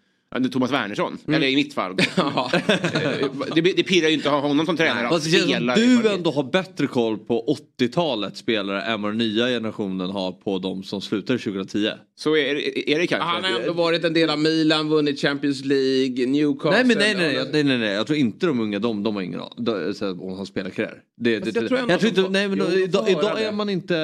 Thomas 0.51 0.71
Wernersson, 0.71 1.17
mm. 1.27 1.35
eller 1.35 1.47
i 1.47 1.55
mitt 1.55 1.73
fall. 1.73 1.95
det, 3.55 3.61
det 3.61 3.83
pirrar 3.83 4.07
ju 4.07 4.13
inte 4.13 4.27
att 4.29 4.41
ha 4.41 4.47
honom 4.47 4.65
som 4.65 4.77
tränare. 4.77 5.09
Fast 5.09 5.25
det 5.25 5.47
känns 5.47 5.75
du 5.75 6.09
ändå 6.09 6.31
har 6.31 6.43
bättre 6.43 6.87
koll 6.87 7.17
på 7.17 7.57
80-talets 7.79 8.39
spelare 8.39 8.81
än 8.81 9.01
vad 9.01 9.11
den 9.11 9.17
nya 9.17 9.47
generationen 9.47 10.09
har 10.09 10.31
på 10.31 10.59
de 10.59 10.83
som 10.83 11.01
slutade 11.01 11.39
2010. 11.39 11.89
Så 12.15 12.35
är, 12.35 12.55
är, 12.55 12.89
är 12.89 12.99
det 12.99 13.07
kanske. 13.07 13.27
Han 13.27 13.43
har 13.43 13.59
ändå 13.59 13.73
varit 13.73 14.03
en 14.03 14.13
del 14.13 14.29
av 14.29 14.39
Milan, 14.39 14.89
vunnit 14.89 15.21
Champions 15.21 15.65
League, 15.65 16.25
Newcastle. 16.25 16.71
Nej 16.71 16.85
men 16.85 16.97
nej 16.97 17.15
nej, 17.15 17.33
nej 17.33 17.49
nej 17.51 17.63
nej, 17.63 17.77
nej, 17.77 17.89
jag 17.89 18.07
tror 18.07 18.19
inte 18.19 18.45
de 18.45 18.59
unga, 18.59 18.79
de, 18.79 19.03
de 19.03 19.15
har 19.15 19.21
ingen 19.21 19.39
aning 19.39 20.21
om 20.21 20.37
han 20.37 20.45
spelar 20.45 20.69
karriär. 20.69 21.01
Det, 21.17 21.39
det, 21.39 21.55
jag 21.55 21.67
tror, 21.67 21.79
jag 21.89 21.99
tror 21.99 22.09
inte, 22.09 22.29
nej 22.29 22.47
men 22.47 22.57
jo, 22.57 22.79
idag, 22.79 23.09
idag 23.09 23.41
är 23.41 23.51
man 23.51 23.69
inte... 23.69 23.95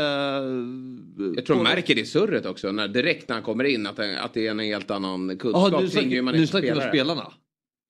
Jag 1.36 1.46
tror 1.46 1.56
man 1.56 1.64
märker 1.64 1.96
det 1.96 2.02
i 2.02 2.06
surret 2.06 2.46
också, 2.46 2.72
när, 2.72 2.88
direkt 2.88 3.30
när 3.30 3.36
han 3.36 3.44
kommer 3.44 3.64
in, 3.64 3.88
att, 3.88 4.00
att 4.00 4.34
det 4.34 4.48
är 4.48 4.52
en 4.52 4.60
helt 4.60 4.92
annan 4.92 5.38
kunskap 5.38 5.74
Aha, 5.74 5.88
kring 5.88 6.10
hur 6.10 6.22
man 6.22 6.36
Nu 6.36 6.48
snackar 6.48 6.76
vi 6.76 6.82
om 6.82 6.90
spelarna? 6.90 7.34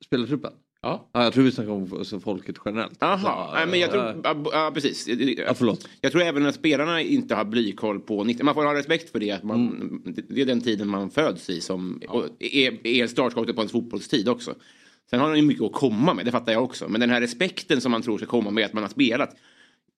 Spelartruppen? 0.06 0.52
Ja. 0.81 1.10
ja. 1.14 1.24
Jag 1.24 1.34
tror 1.34 1.44
vi 1.44 1.52
snackar 1.52 1.72
om 1.72 1.94
alltså, 1.94 2.20
folket 2.20 2.56
generellt. 2.66 2.98
Jaha, 3.00 3.54
nej 3.54 3.68
men 3.68 3.80
jag 3.80 3.92
tror, 3.92 4.22
ja, 4.52 4.72
precis. 4.74 5.08
Ja, 5.38 5.54
förlåt. 5.54 5.88
Jag 6.02 6.12
tror 6.12 6.22
även 6.22 6.46
att 6.46 6.56
spelarna 6.56 7.02
inte 7.02 7.36
har 7.36 7.46
blykoll 7.46 8.00
på 8.00 8.24
90, 8.24 8.46
man 8.46 8.54
får 8.54 8.66
ha 8.66 8.74
respekt 8.74 9.12
för 9.12 9.20
det, 9.20 9.31
att 9.31 9.44
man, 9.44 9.68
mm. 9.68 10.16
det 10.30 10.42
är 10.42 10.46
den 10.46 10.62
tiden 10.62 10.88
man 10.88 11.10
föds 11.10 11.50
i 11.50 11.62
som 11.62 12.00
ja. 12.02 12.25
är, 12.40 12.88
är 12.88 13.08
startskottet 13.08 13.56
på 13.56 13.62
en 13.62 13.70
fotbollstid 13.70 14.30
också. 14.30 14.56
Sen 15.10 15.20
har 15.20 15.28
han 15.28 15.38
ju 15.38 15.44
mycket 15.44 15.64
att 15.64 15.74
komma 15.74 16.14
med, 16.14 16.25
det 16.25 16.31
fattar 16.31 16.52
jag 16.52 16.64
också. 16.64 16.90
Men 16.90 17.02
den 17.02 17.10
här 17.10 17.22
respekten 17.22 17.81
som 17.81 17.92
man 17.92 18.02
tror 18.02 18.18
ska 18.18 18.28
komma 18.28 18.52
med 18.52 18.66
att 18.66 18.74
man 18.74 18.84
har 18.84 18.90
spelat. 18.90 19.36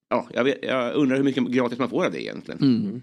Ja, 0.10 0.28
jag, 0.34 0.44
vet, 0.44 0.60
jag 0.62 0.96
undrar 0.96 1.18
hur 1.18 1.24
mycket 1.24 1.44
gratis 1.44 1.80
man 1.80 1.90
får 1.90 2.06
av 2.06 2.12
det 2.12 2.24
egentligen. 2.24 2.62
Mm. 2.62 3.02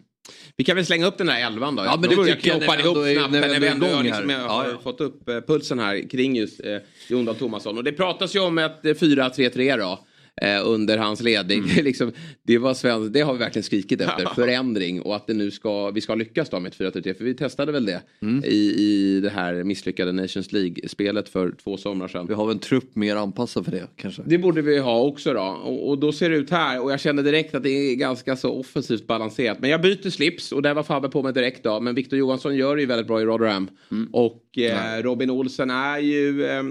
Vi 0.56 0.64
kan 0.64 0.76
väl 0.76 0.86
slänga 0.86 1.06
upp 1.06 1.18
den 1.18 1.26
där 1.26 1.46
elvan 1.46 1.76
då. 1.76 1.84
Ja, 1.84 1.96
men 2.00 2.10
det 2.10 2.16
jag 2.16 2.26
tycker 2.26 2.48
jag 2.48 2.80
ihop 2.80 2.96
snabbt 2.96 3.32
när, 3.32 3.60
vi 3.60 3.66
ändå 3.66 3.86
har, 3.86 4.02
liksom, 4.02 4.30
har 4.30 4.68
ja. 4.68 4.78
fått 4.82 5.00
upp 5.00 5.28
eh, 5.28 5.40
pulsen 5.40 5.78
här 5.78 6.10
kring 6.10 6.36
just 6.36 6.60
eh, 6.64 6.76
Jon 7.08 7.24
Dahl 7.24 7.36
Tomasson. 7.36 7.78
Och 7.78 7.84
det 7.84 7.92
pratas 7.92 8.36
ju 8.36 8.40
om 8.40 8.58
ett 8.58 8.82
4-3-3 8.82 9.70
eh, 9.70 9.76
då 9.76 10.06
eh, 10.40 10.60
under 10.64 10.98
hans 10.98 11.22
ledning. 11.22 11.58
Mm. 11.58 11.84
liksom, 11.84 12.12
det, 12.42 12.58
var 12.58 12.74
svensk, 12.74 13.12
det 13.12 13.20
har 13.20 13.32
vi 13.32 13.38
verkligen 13.38 13.64
skrikit 13.64 14.00
efter, 14.00 14.26
förändring 14.34 15.02
och 15.02 15.16
att 15.16 15.26
det 15.26 15.34
nu 15.34 15.50
ska, 15.50 15.90
vi 15.90 16.00
ska 16.00 16.14
lyckas 16.14 16.50
då 16.50 16.60
med 16.60 16.72
ett 16.72 16.78
4-3-3. 16.78 17.14
För 17.14 17.24
vi 17.24 17.34
testade 17.34 17.72
väl 17.72 17.86
det 17.86 18.02
mm. 18.22 18.44
i, 18.44 18.74
i 18.78 19.20
det 19.20 19.30
här 19.30 19.64
misslyckade 19.64 20.12
Nations 20.12 20.52
League-spelet 20.52 21.28
för 21.28 21.52
två 21.52 21.76
somrar 21.76 22.08
sedan. 22.08 22.26
Vi 22.26 22.34
har 22.34 22.46
väl 22.46 22.54
en 22.54 22.58
trupp 22.58 22.96
mer 22.96 23.16
anpassad 23.16 23.64
för 23.64 23.72
det 23.72 23.86
kanske? 23.96 24.22
Det 24.26 24.38
borde 24.38 24.62
vi 24.62 24.78
ha 24.78 25.02
också 25.02 25.32
då. 25.32 25.42
Och, 25.42 25.88
och, 25.88 25.98
då 25.98 26.12
ser 26.12 26.30
det 26.30 26.36
ut 26.36 26.50
här 26.50 26.82
och 26.82 26.92
jag 26.92 27.00
kände 27.00 27.22
direkt 27.22 27.54
att 27.54 27.62
det 27.62 27.70
är 27.70 27.94
ganska 27.94 28.36
så 28.36 28.50
offensivt 28.52 29.06
balanserat. 29.06 29.60
Men 29.60 29.70
jag 29.70 29.82
byter 29.82 30.10
slips 30.10 30.52
och 30.52 30.62
där 30.62 30.74
var 30.74 30.82
Fabbe 30.82 31.08
på 31.08 31.22
mig 31.22 31.32
direkt 31.32 31.64
då. 31.64 31.80
Men 31.80 31.94
Victor 31.94 32.18
Johansson 32.18 32.56
gör 32.56 32.76
det 32.76 32.82
ju 32.82 32.86
väldigt 32.86 33.06
bra 33.06 33.20
i 33.20 33.24
Rotherham. 33.24 33.68
Mm. 33.90 34.08
Och 34.12 34.58
eh, 34.58 35.02
Robin 35.02 35.30
Olsen 35.30 35.70
är 35.70 35.98
ju 35.98 36.44
eh, 36.44 36.62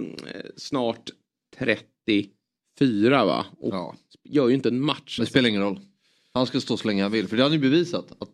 snart 0.57 1.09
30 1.57 2.29
fyra 2.81 3.25
va? 3.25 3.45
Och 3.59 3.73
ja. 3.73 3.95
gör 4.23 4.47
ju 4.47 4.53
inte 4.53 4.69
en 4.69 4.81
match. 4.81 5.19
Det 5.19 5.25
spelar 5.25 5.49
ingen 5.49 5.61
roll. 5.61 5.79
Han 6.33 6.47
ska 6.47 6.59
stå 6.59 6.77
så 6.77 6.87
länge 6.87 7.03
han 7.03 7.11
vill. 7.11 7.27
För 7.27 7.37
det 7.37 7.43
har 7.43 7.49
han 7.49 7.61
ju 7.61 7.69
bevisat. 7.69 8.11
Att, 8.19 8.29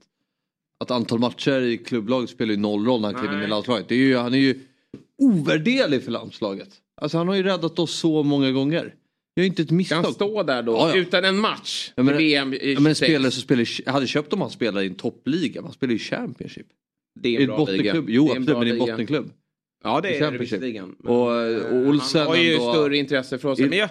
att 0.79 0.91
antal 0.91 1.19
matcher 1.19 1.61
i 1.61 1.77
klubblaget 1.77 2.29
spelar 2.29 2.51
ju 2.51 2.59
noll 2.59 2.85
roll 2.85 3.01
när 3.01 3.11
han 3.13 3.21
kliver 3.21 3.37
in 3.37 3.43
i 3.43 3.47
landslaget. 3.47 3.87
Det 3.87 3.95
är 3.95 3.99
ju, 3.99 4.17
han 4.17 4.33
är 4.33 4.37
ju 4.37 4.59
ovärderlig 5.17 6.03
för 6.03 6.11
landslaget. 6.11 6.69
Alltså 7.01 7.17
han 7.17 7.27
har 7.27 7.35
ju 7.35 7.43
räddat 7.43 7.79
oss 7.79 7.95
så 7.95 8.23
många 8.23 8.51
gånger. 8.51 8.93
Jag 9.33 9.43
är 9.43 9.47
inte 9.47 9.61
ett 9.61 9.71
misstag. 9.71 10.03
Kan 10.03 10.13
stå 10.13 10.43
där 10.43 10.63
då 10.63 10.71
ja, 10.71 10.89
ja. 10.89 10.95
utan 10.95 11.25
en 11.25 11.39
match? 11.39 11.91
Ja, 11.95 12.03
men, 12.03 12.17
VM 12.17 12.53
i 12.53 12.73
ja, 12.73 12.79
men 12.79 12.95
spelare 12.95 13.31
som 13.31 13.41
spelar, 13.41 13.67
jag 13.85 13.93
hade 13.93 14.07
köpt 14.07 14.33
om 14.33 14.41
han 14.41 14.49
spelade 14.49 14.85
i 14.85 14.87
en 14.87 14.95
toppliga. 14.95 15.61
Man 15.61 15.73
spelar 15.73 15.93
ju 15.93 15.99
Championship. 15.99 16.67
Det 17.19 17.35
är 17.35 17.41
en 17.41 17.47
bra 17.47 17.65
liga. 17.65 18.03
Jo 18.07 18.29
absolut 18.29 18.57
men 18.57 18.67
i 18.67 18.69
en 18.69 18.77
bottenklubb. 18.77 19.31
Ja 19.83 20.01
det 20.01 20.17
är 20.17 20.31
det 20.31 20.37
visserligen. 20.37 20.93
Och, 20.93 21.11
och 21.11 21.87
Olsen 21.87 22.21
Han 22.21 22.29
har 22.29 22.35
ju 22.35 22.53
ändå, 22.53 22.73
större 22.73 22.97
intresse 22.97 23.37
för 23.37 23.49
oss. 23.49 23.59
Men 23.59 23.71
jag, 23.71 23.89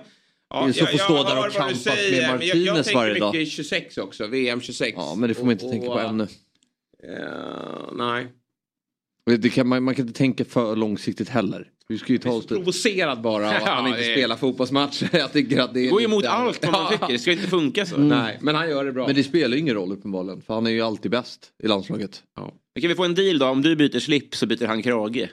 Ja, 0.50 0.72
så 0.72 0.86
får 0.86 0.98
stå 0.98 1.22
där 1.22 1.46
och 1.46 1.52
kampas 1.52 1.86
med 1.86 2.30
Martinez 2.30 2.94
varje 2.94 3.18
dag. 3.18 3.26
Jag, 3.26 3.32
tänker 3.32 3.38
mycket 3.38 3.52
26 3.52 3.98
också, 3.98 4.26
VM 4.26 4.60
26. 4.60 4.94
Ja, 4.96 5.14
men 5.14 5.28
det 5.28 5.34
får 5.34 5.44
man 5.44 5.52
inte 5.52 5.64
och, 5.64 5.70
tänka 5.70 5.86
på 5.86 5.98
ännu. 5.98 6.22
Uh, 6.22 7.92
nej. 7.92 8.26
Det 9.38 9.50
kan, 9.50 9.68
man, 9.68 9.82
man 9.82 9.94
kan 9.94 10.06
inte 10.06 10.18
tänka 10.18 10.44
för 10.44 10.76
långsiktigt 10.76 11.28
heller. 11.28 11.70
Vi 11.88 11.98
ska 11.98 12.12
ju 12.12 12.18
ta 12.18 12.30
oss. 12.30 12.46
Provocerad 12.46 13.20
bara 13.20 13.48
av 13.48 13.56
att 13.56 13.62
han 13.62 13.86
inte 13.86 14.02
spelar 14.02 14.36
fotbollsmatcher. 14.36 15.08
Jag 15.18 15.32
tycker 15.32 15.60
att 15.60 15.74
det 15.74 15.86
är 15.86 15.90
går 15.90 16.00
lite 16.00 16.10
emot 16.12 16.24
allt 16.24 16.64
vad 16.64 16.72
man 16.72 16.92
tycker. 16.92 17.08
Det 17.08 17.18
ska 17.18 17.32
inte 17.32 17.46
funka 17.46 17.86
så. 17.86 17.96
Nej, 17.96 18.38
men 18.40 18.54
han 18.54 18.68
gör 18.68 18.84
det 18.84 18.92
bra. 18.92 19.06
Men 19.06 19.16
det 19.16 19.24
spelar 19.24 19.56
ju 19.56 19.60
ingen 19.60 19.74
roll 19.74 19.92
uppenbarligen. 19.92 20.40
För 20.42 20.54
han 20.54 20.66
är 20.66 20.70
ju 20.70 20.82
alltid 20.82 21.10
bäst 21.10 21.52
i 21.62 21.66
landslaget. 21.66 22.22
ja. 22.36 22.52
Kan 22.80 22.88
vi 22.88 22.94
få 22.94 23.04
en 23.04 23.14
deal 23.14 23.38
då? 23.38 23.46
Om 23.46 23.62
du 23.62 23.76
byter 23.76 23.98
slips 23.98 24.38
så 24.38 24.46
byter 24.46 24.66
han 24.66 24.82
krage. 24.82 25.28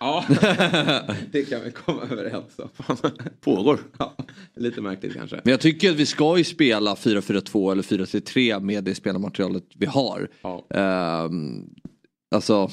Ja, 0.00 0.24
det 1.32 1.42
kan 1.48 1.64
vi 1.64 1.70
komma 1.70 2.02
överens 2.10 2.58
om. 2.58 2.68
Pågår. 3.40 3.80
Ja, 3.98 4.16
lite 4.54 4.80
märkligt 4.80 5.14
kanske. 5.14 5.40
Men 5.44 5.50
jag 5.50 5.60
tycker 5.60 5.90
att 5.90 5.96
vi 5.96 6.06
ska 6.06 6.38
ju 6.38 6.44
spela 6.44 6.94
4-4-2 6.94 7.72
eller 7.72 7.82
4-3-3 7.82 8.60
med 8.60 8.84
det 8.84 8.94
spelarmaterialet 8.94 9.64
vi 9.74 9.86
har. 9.86 10.28
Ja. 10.42 10.66
Ehm, 10.70 11.70
alltså. 12.34 12.70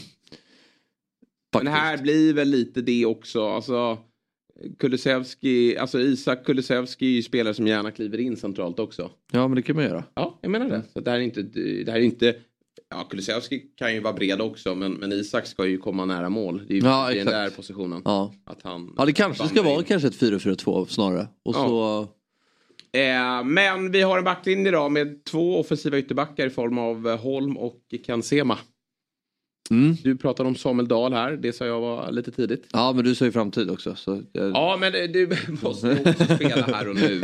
Men 1.53 1.65
det 1.65 1.71
här 1.71 1.97
blir 1.97 2.33
väl 2.33 2.47
lite 2.47 2.81
det 2.81 3.05
också. 3.05 3.47
Alltså, 3.47 3.97
Kulusevski, 4.79 5.77
alltså 5.77 5.99
Isak 5.99 6.45
Kulusevski 6.45 7.05
är 7.05 7.11
ju 7.15 7.23
spelare 7.23 7.53
som 7.53 7.67
gärna 7.67 7.91
kliver 7.91 8.17
in 8.17 8.37
centralt 8.37 8.79
också. 8.79 9.11
Ja 9.31 9.47
men 9.47 9.55
det 9.55 9.61
kan 9.61 9.75
man 9.75 9.85
göra. 9.85 10.03
Ja, 10.13 10.39
jag 10.41 10.51
menar 10.51 10.69
det. 10.69 10.83
Så 10.93 10.99
det 10.99 11.11
här 11.11 11.17
är 11.17 11.21
inte, 11.21 11.41
det 11.41 11.91
här 11.91 11.99
är 11.99 12.03
inte 12.03 12.35
Ja, 12.89 13.03
Kulusevski 13.09 13.59
kan 13.75 13.93
ju 13.93 13.99
vara 13.99 14.13
bred 14.13 14.41
också 14.41 14.75
men, 14.75 14.93
men 14.93 15.11
Isak 15.11 15.45
ska 15.47 15.65
ju 15.65 15.77
komma 15.77 16.05
nära 16.05 16.29
mål. 16.29 16.61
Det 16.67 16.73
är 16.73 16.75
ju 16.81 16.83
Ja, 16.87 17.11
i 17.11 17.17
den 17.17 17.25
där 17.25 17.49
positionen. 17.49 18.01
Ja. 18.05 18.33
Att 18.45 18.61
han 18.63 18.93
ja 18.97 19.05
det 19.05 19.13
kanske 19.13 19.47
ska 19.47 19.61
vara 19.63 19.83
kanske 19.83 20.07
ett 20.07 20.19
4-4-2 20.21 20.85
snarare. 20.85 21.27
Och 21.45 21.55
Ja. 21.55 21.67
så. 21.67 22.07
Eh, 22.99 23.43
men 23.43 23.91
vi 23.91 24.01
har 24.01 24.17
en 24.17 24.23
backlinje 24.23 24.67
idag 24.67 24.91
med 24.91 25.23
två 25.23 25.59
offensiva 25.59 25.97
ytterbackar 25.97 26.47
i 26.47 26.49
form 26.49 26.77
av 26.77 27.17
Holm 27.17 27.57
och 27.57 27.79
Kansema. 28.05 28.57
Mm. 29.69 29.95
Du 30.03 30.17
pratade 30.17 30.49
om 30.49 30.55
Samuel 30.55 30.87
Dahl 30.87 31.13
här, 31.13 31.31
det 31.31 31.53
sa 31.53 31.65
jag 31.65 31.79
var 31.81 32.11
lite 32.11 32.31
tidigt. 32.31 32.67
Ja 32.73 32.93
men 32.95 33.05
du 33.05 33.15
sa 33.15 33.25
ju 33.25 33.31
framtid 33.31 33.69
också. 33.69 33.95
Så, 33.95 34.13
eh, 34.13 34.21
Ja, 34.33 34.77
men 34.79 34.91
du 34.91 35.29
måste 35.61 35.97
också 36.05 36.35
spela 36.35 36.61
här 36.61 36.89
och 36.89 36.95
nu. 36.95 37.21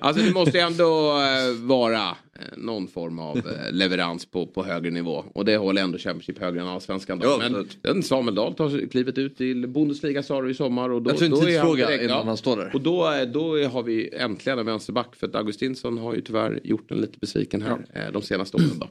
Alltså 0.00 0.22
det 0.24 0.32
måste 0.34 0.58
ju 0.58 0.64
ändå 0.64 1.10
eh, 1.20 1.66
vara 1.66 2.02
eh, 2.08 2.56
någon 2.56 2.88
form 2.88 3.18
av 3.18 3.36
eh, 3.38 3.42
leverans 3.72 4.26
på, 4.26 4.46
på 4.46 4.64
högre 4.64 4.90
nivå. 4.90 5.24
Och 5.34 5.44
det 5.44 5.56
håller 5.56 5.82
ändå 5.82 5.98
Championship 5.98 6.38
högre 6.38 6.60
än 6.60 6.66
allsvenskan. 6.68 7.18
Då. 7.18 7.40
Ja, 7.42 7.62
Men 7.82 8.02
Samuel 8.02 8.34
Dahl 8.34 8.54
tar 8.54 8.90
klivet 8.90 9.18
ut 9.18 9.36
till 9.36 9.66
Bundesliga 9.68 10.22
sa 10.22 10.42
du 10.42 10.50
i 10.50 10.54
sommar. 10.54 10.90
Och 10.90 11.02
då, 11.02 11.10
Jag 11.10 11.18
tror 11.18 11.28
då 11.28 11.48
är 11.48 11.58
han 11.58 11.76
direkt- 11.76 12.02
innan 12.04 12.16
ja. 12.16 12.22
han 12.24 12.36
står 12.36 12.56
där. 12.56 12.70
Och 12.74 12.80
då, 12.80 13.10
då 13.32 13.68
har 13.68 13.82
vi 13.82 14.14
äntligen 14.14 14.58
en 14.58 14.66
vänsterback. 14.66 15.16
För 15.16 15.26
att 15.26 15.34
Augustinsson 15.34 15.98
har 15.98 16.14
ju 16.14 16.20
tyvärr 16.20 16.60
gjort 16.64 16.90
en 16.90 16.98
lite 16.98 17.18
besviken 17.18 17.62
här 17.62 17.78
eh, 17.94 18.12
de 18.12 18.22
senaste 18.22 18.56
åren. 18.56 18.70
Då. 18.80 18.88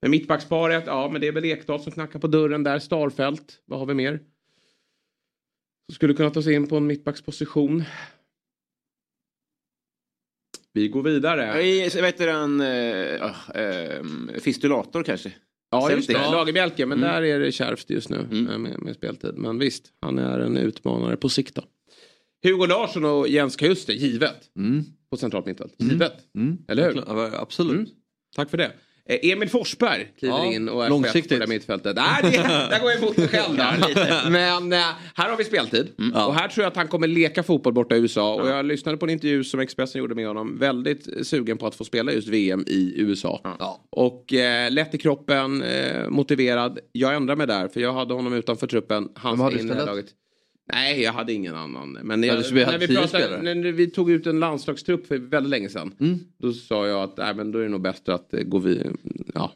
Men 0.00 0.10
mittbacksparet, 0.10 0.84
ja 0.86 1.08
men 1.12 1.20
det 1.20 1.26
är 1.28 1.32
väl 1.32 1.44
Ekdal 1.44 1.80
som 1.80 1.92
knackar 1.92 2.18
på 2.18 2.26
dörren 2.26 2.62
där. 2.62 2.78
Starfelt, 2.78 3.62
vad 3.64 3.78
har 3.78 3.86
vi 3.86 3.94
mer? 3.94 4.20
Som 5.86 5.94
skulle 5.94 6.14
kunna 6.14 6.30
ta 6.30 6.42
sig 6.42 6.54
in 6.54 6.68
på 6.68 6.76
en 6.76 6.86
mittbacksposition. 6.86 7.84
Vi 10.72 10.88
går 10.88 11.02
vidare. 11.02 11.62
I, 11.62 11.88
vad 11.94 12.04
heter 12.04 12.28
han? 12.28 12.60
Uh, 12.60 14.40
fistulator 14.40 15.02
kanske? 15.02 15.32
Ja 15.70 15.90
just 15.92 16.08
det. 16.08 16.12
Lagerbjälke. 16.14 16.86
Men 16.86 16.98
Mm. 16.98 17.10
där 17.10 17.22
är 17.22 17.40
det 17.40 17.52
kärvt 17.52 17.90
just 17.90 18.10
nu 18.10 18.16
Mm. 18.16 18.48
eh, 18.48 18.58
med, 18.58 18.82
med 18.82 18.94
speltid. 18.94 19.34
Men 19.34 19.58
visst, 19.58 19.92
han 20.00 20.18
är 20.18 20.38
en 20.40 20.56
utmanare 20.56 21.16
på 21.16 21.28
sikt 21.28 21.54
då. 21.54 21.64
Hugo 22.42 22.66
Larsson 22.66 23.04
och 23.04 23.28
Jens 23.28 23.56
Kajuste, 23.56 23.92
givet. 23.92 24.50
Mm. 24.56 24.84
På 25.10 25.16
centralt 25.16 25.46
mittfält. 25.46 25.74
Givet. 25.78 26.12
Mm. 26.34 26.58
Eller 26.68 26.84
hur? 26.92 27.02
Ja, 27.06 27.30
Absolut. 27.40 27.72
Mm. 27.74 27.86
Tack 28.36 28.50
för 28.50 28.58
det. 28.58 28.72
Eh, 29.08 29.18
Emil 29.32 29.48
Forsberg 29.48 30.12
kliver 30.18 30.36
Ja, 30.38 30.52
in 30.52 30.68
och 30.68 30.84
är 30.84 30.88
långsiktigt. 30.88 31.30
chef 31.30 31.38
på 31.38 31.44
det 31.46 31.48
mittfältet. 31.54 31.96
Nej, 31.96 32.22
det, 32.22 32.30
där 32.70 32.80
går 32.80 32.90
jag 32.90 33.02
emot 33.02 33.16
mig 33.16 33.28
själv 33.28 33.56
där. 33.56 34.30
Men 34.30 34.72
eh, 34.72 34.78
här 35.14 35.30
har 35.30 35.36
vi 35.36 35.44
speltid. 35.44 35.88
Ja. 36.14 36.26
Och 36.26 36.34
här 36.34 36.48
tror 36.48 36.62
jag 36.62 36.70
att 36.70 36.76
han 36.76 36.88
kommer 36.88 37.06
leka 37.06 37.42
fotboll 37.42 37.72
borta 37.72 37.96
i 37.96 37.98
USA. 37.98 38.34
Och 38.34 38.48
jag 38.48 38.64
lyssnade 38.64 38.98
på 38.98 39.06
en 39.06 39.10
intervju 39.10 39.44
som 39.44 39.60
Expressen 39.60 39.98
gjorde 39.98 40.14
med 40.14 40.26
honom. 40.26 40.58
Väldigt 40.58 41.26
sugen 41.26 41.58
på 41.58 41.66
att 41.66 41.74
få 41.74 41.84
spela 41.84 42.12
just 42.12 42.28
VM 42.28 42.64
i 42.66 42.94
USA. 42.96 43.40
Ja. 43.58 43.84
Och 43.90 44.32
eh, 44.32 44.70
lätt 44.70 44.94
i 44.94 44.98
kroppen, 44.98 45.62
eh, 45.62 46.08
motiverad. 46.08 46.78
Jag 46.92 47.14
ändrar 47.14 47.36
mig 47.36 47.46
där 47.46 47.68
för 47.68 47.80
jag 47.80 47.92
hade 47.92 48.14
honom 48.14 48.32
utanför 48.32 48.66
truppen. 48.66 49.08
Han 49.14 49.36
ska 49.38 49.60
in 49.60 49.70
i 49.70 49.74
laget. 49.74 50.06
Nej, 50.72 51.02
jag 51.02 51.12
hade 51.12 51.32
ingen 51.32 51.54
annan. 51.54 51.92
Men 52.02 52.22
Ja, 52.22 52.34
jag, 52.34 52.66
hade 52.66 52.78
när, 52.78 52.86
vi 52.86 52.96
pratade, 52.96 53.42
när 53.42 53.72
vi 53.72 53.90
tog 53.90 54.10
ut 54.10 54.26
en 54.26 54.40
landslagstrupp 54.40 55.06
för 55.06 55.18
väldigt 55.18 55.50
länge 55.50 55.68
sedan. 55.68 55.94
Mm. 56.00 56.18
Då 56.38 56.52
sa 56.52 56.86
jag 56.86 57.02
att 57.02 57.16
nej, 57.16 57.34
men 57.34 57.52
då 57.52 57.58
är 57.58 57.62
det 57.62 57.68
nog 57.68 57.82
bättre 57.82 58.14
att 58.14 58.34
eh, 58.34 58.40
gå, 58.40 58.58
vi, 58.58 58.82
ja, 59.34 59.52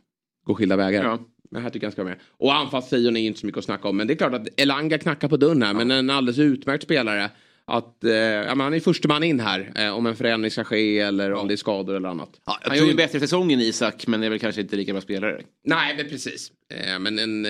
gå 0.46 0.54
skilda 0.54 0.76
vägar. 0.76 1.04
Ja. 1.04 1.18
Men 1.50 1.62
här 1.62 1.70
tycker 1.70 1.84
jag 1.84 1.88
han 1.88 1.92
ska 1.92 2.02
vara 2.04 2.14
med. 2.14 2.20
Och 2.30 2.54
anfallstrion 2.54 3.16
är 3.16 3.20
ju 3.20 3.26
inte 3.26 3.40
så 3.40 3.46
mycket 3.46 3.58
att 3.58 3.64
snacka 3.64 3.88
om. 3.88 3.96
Men 3.96 4.06
det 4.06 4.12
är 4.12 4.16
klart 4.16 4.34
att 4.34 4.60
Elanga 4.60 4.98
knackar 4.98 5.28
på 5.28 5.36
dörren 5.36 5.62
här. 5.62 5.74
Men 5.74 5.90
en 5.90 6.10
alldeles 6.10 6.38
utmärkt 6.38 6.84
spelare. 6.84 7.30
Att, 7.64 8.04
eh, 8.04 8.12
ja, 8.12 8.54
han 8.58 8.74
är 8.74 8.80
första 8.80 9.08
man 9.08 9.22
in 9.22 9.40
här. 9.40 9.72
Eh, 9.76 9.96
om 9.96 10.06
en 10.06 10.16
förändring 10.16 10.50
ska 10.50 10.64
ske 10.64 10.98
eller 10.98 11.32
om 11.32 11.48
det 11.48 11.54
är 11.54 11.56
skador 11.56 11.96
eller 11.96 12.08
annat. 12.08 12.30
Ja, 12.46 12.58
jag 12.62 12.68
Han 12.68 12.76
tror 12.76 12.76
gör 12.76 12.84
ju 12.84 12.90
en 12.90 12.96
bättre 12.96 13.20
säsong 13.20 13.52
än 13.52 13.60
Isak 13.60 14.06
men 14.06 14.22
är 14.22 14.30
väl 14.30 14.38
kanske 14.38 14.60
inte 14.60 14.76
lika 14.76 14.92
bra 14.92 15.00
spelare. 15.00 15.42
Nej, 15.64 15.96
men 15.96 16.08
precis. 16.08 16.52
Eh, 16.74 16.98
men 16.98 17.18
en 17.18 17.46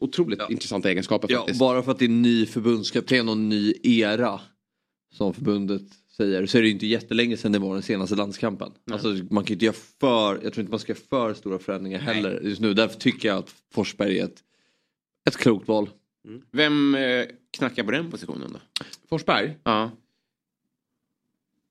otroligt 0.00 0.40
intressanta 0.50 0.90
egenskaper 0.90 1.28
Ja, 1.32 1.38
faktiskt. 1.38 1.60
bara 1.60 1.82
för 1.82 1.92
att 1.92 1.98
det 1.98 2.04
är 2.04 2.08
en 2.08 2.22
ny 2.22 2.46
förbundskapten 2.46 3.28
och 3.28 3.34
en 3.34 3.48
ny 3.48 3.74
era. 3.82 4.40
Som 5.12 5.34
förbundet 5.34 5.82
säger. 6.16 6.46
Så 6.46 6.58
är 6.58 6.62
det 6.62 6.68
ju 6.68 6.74
inte 6.74 6.86
jättelänge 6.86 7.36
sedan 7.36 7.52
det 7.52 7.58
var 7.58 7.74
den 7.74 7.82
senaste 7.82 8.16
landskampen. 8.16 8.72
Alltså, 8.90 9.08
man 9.30 9.44
kan 9.44 9.52
inte 9.54 9.64
göra 9.64 9.76
för, 10.00 10.32
jag 10.42 10.52
tror 10.52 10.60
inte 10.60 10.70
man 10.70 10.78
ska 10.80 10.92
göra 10.92 11.00
för 11.08 11.34
stora 11.34 11.58
förändringar 11.58 11.98
heller 11.98 12.40
just 12.40 12.60
nu. 12.60 12.74
Därför 12.74 13.00
tycker 13.00 13.28
jag 13.28 13.38
att 13.38 13.54
Forsberg 13.72 14.18
är 14.18 14.24
ett, 14.24 14.42
ett 15.28 15.36
klokt 15.36 15.68
val. 15.68 15.90
Vem 16.52 16.94
eh, 16.94 17.26
knackar 17.50 17.84
på 17.84 17.90
den 17.90 18.10
positionen 18.10 18.52
då? 18.52 18.84
Forsberg, 19.08 19.56
Ja. 19.64 19.90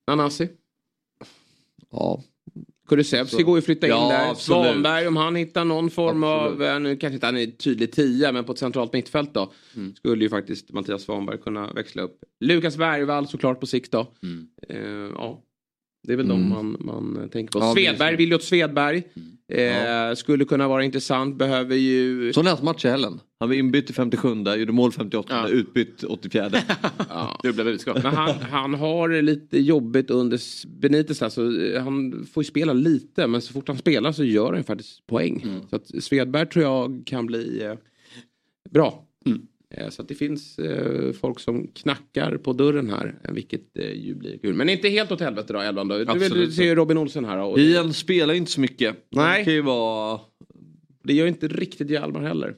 Nanasi. 0.08 0.50
Ja, 1.92 2.24
Kulusevski 2.90 3.44
går 3.44 3.58
ju 3.58 3.60
att 3.60 3.66
flytta 3.66 3.88
in 3.88 3.92
Ja, 3.94 4.10
där. 4.10 4.30
absolut. 4.32 4.64
Svanberg 4.66 5.08
om 5.08 5.16
han 5.18 5.36
hittar 5.36 5.66
någon 5.66 5.90
form 5.90 6.24
Absolut. 6.24 6.62
av, 6.62 6.64
eh, 6.76 6.80
nu 6.80 6.96
kanske 6.98 7.14
inte 7.14 7.26
han 7.26 7.38
är 7.38 7.46
tydlig 7.48 7.92
tia 7.92 8.32
men 8.32 8.44
på 8.44 8.52
ett 8.52 8.58
centralt 8.60 8.94
mittfält 8.94 9.34
då. 9.34 9.52
Mm. 9.76 9.96
Skulle 9.96 10.24
ju 10.24 10.30
faktiskt 10.30 10.72
Mattias 10.72 11.02
Svanberg 11.04 11.38
kunna 11.38 11.74
växla 11.74 12.02
upp. 12.02 12.18
Lukas 12.40 12.78
Bergvall 12.78 13.28
såklart 13.28 13.60
på 13.60 13.66
sikt 13.66 13.92
då. 13.92 14.14
Mm. 14.24 14.48
Eh, 14.70 15.12
ja. 15.16 15.42
Det 16.08 16.14
är 16.14 16.18
väl 16.18 16.26
Mm. 16.32 16.40
de 16.42 16.50
man, 16.50 16.78
man 16.80 17.30
tänker 17.30 17.52
på. 17.60 17.66
Ja, 17.66 17.74
Svedberg. 17.74 18.16
Viljot 18.16 18.44
Svedberg. 18.44 19.04
Eh, 19.50 19.62
Ja. 19.62 20.16
Skulle 20.16 20.46
kunna 20.46 20.68
vara 20.68 20.84
intressant. 20.84 21.36
Behöver 21.38 21.76
ju... 21.76 22.32
är 22.46 22.50
hans 22.50 22.62
match 22.62 22.86
i 22.86 22.88
helgen. 22.88 23.20
Han 23.40 23.50
var 23.50 23.56
inbytt 23.56 23.90
i 23.90 23.94
57, 23.94 24.28
gjorde 24.58 24.72
mål 24.72 24.92
58, 24.92 25.34
Ja. 25.34 25.48
utbytt 25.48 26.04
84. 26.04 26.50
Ja. 27.10 27.40
Dubbla 27.44 27.64
budskap. 27.64 28.04
Men 28.04 28.14
han, 28.16 28.36
han 28.52 28.74
har 28.74 29.22
lite 29.22 29.60
jobbigt 29.60 30.10
under 30.10 30.40
Benitez. 30.80 31.22
Alltså, 31.22 31.42
eh, 31.62 31.84
han 31.84 32.26
får 32.34 32.44
ju 32.44 32.48
spela 32.48 32.74
lite 32.74 33.28
men 33.28 33.42
så 33.42 33.54
fort 33.54 33.68
han 33.68 33.78
spelar 33.78 34.12
så 34.12 34.24
gör 34.24 34.54
han 34.54 34.64
faktiskt 34.64 35.08
poäng. 35.08 35.42
Mm. 35.44 35.60
Så 35.70 35.76
att 35.76 36.04
Svedberg 36.04 36.46
tror 36.50 36.66
jag 36.66 37.04
kan 37.06 37.26
bli 37.26 37.64
eh, 37.64 37.74
bra. 38.70 39.06
Mm. 39.26 39.42
Eh, 39.76 39.90
så 39.90 40.04
det 40.04 40.16
finns 40.16 40.60
eh, 40.60 41.14
folk 41.14 41.40
som 41.40 41.68
knackar 41.68 42.38
på 42.38 42.54
dörren 42.54 42.90
här. 42.90 43.20
eh, 43.24 43.34
Vilket 43.34 43.62
ju 43.94 44.16
blir 44.16 44.38
kul. 44.38 44.54
Men 44.56 44.70
inte 44.70 44.90
helt 44.90 45.12
åt 45.12 45.20
helvete 45.20 45.54
då 45.54 45.60
Elvan. 45.60 45.88
Du, 45.88 46.06
vet, 46.06 46.34
du 46.34 46.52
ser 46.52 46.64
ju 46.64 46.76
Robin 46.76 46.98
Olsen 46.98 47.26
här. 47.26 47.38
Och 47.38 47.60
Ian 47.60 47.94
spelar 47.94 48.34
inte 48.34 48.52
så 48.52 48.62
mycket. 48.62 48.96
Nej. 49.10 49.40
Det 49.40 49.44
kan 49.46 49.54
ju 49.54 49.62
vara... 49.62 50.20
det 51.04 51.14
gör 51.14 51.28
inte 51.28 51.48
riktigt 51.48 51.90
Hjalmar 51.90 52.22
heller. 52.22 52.56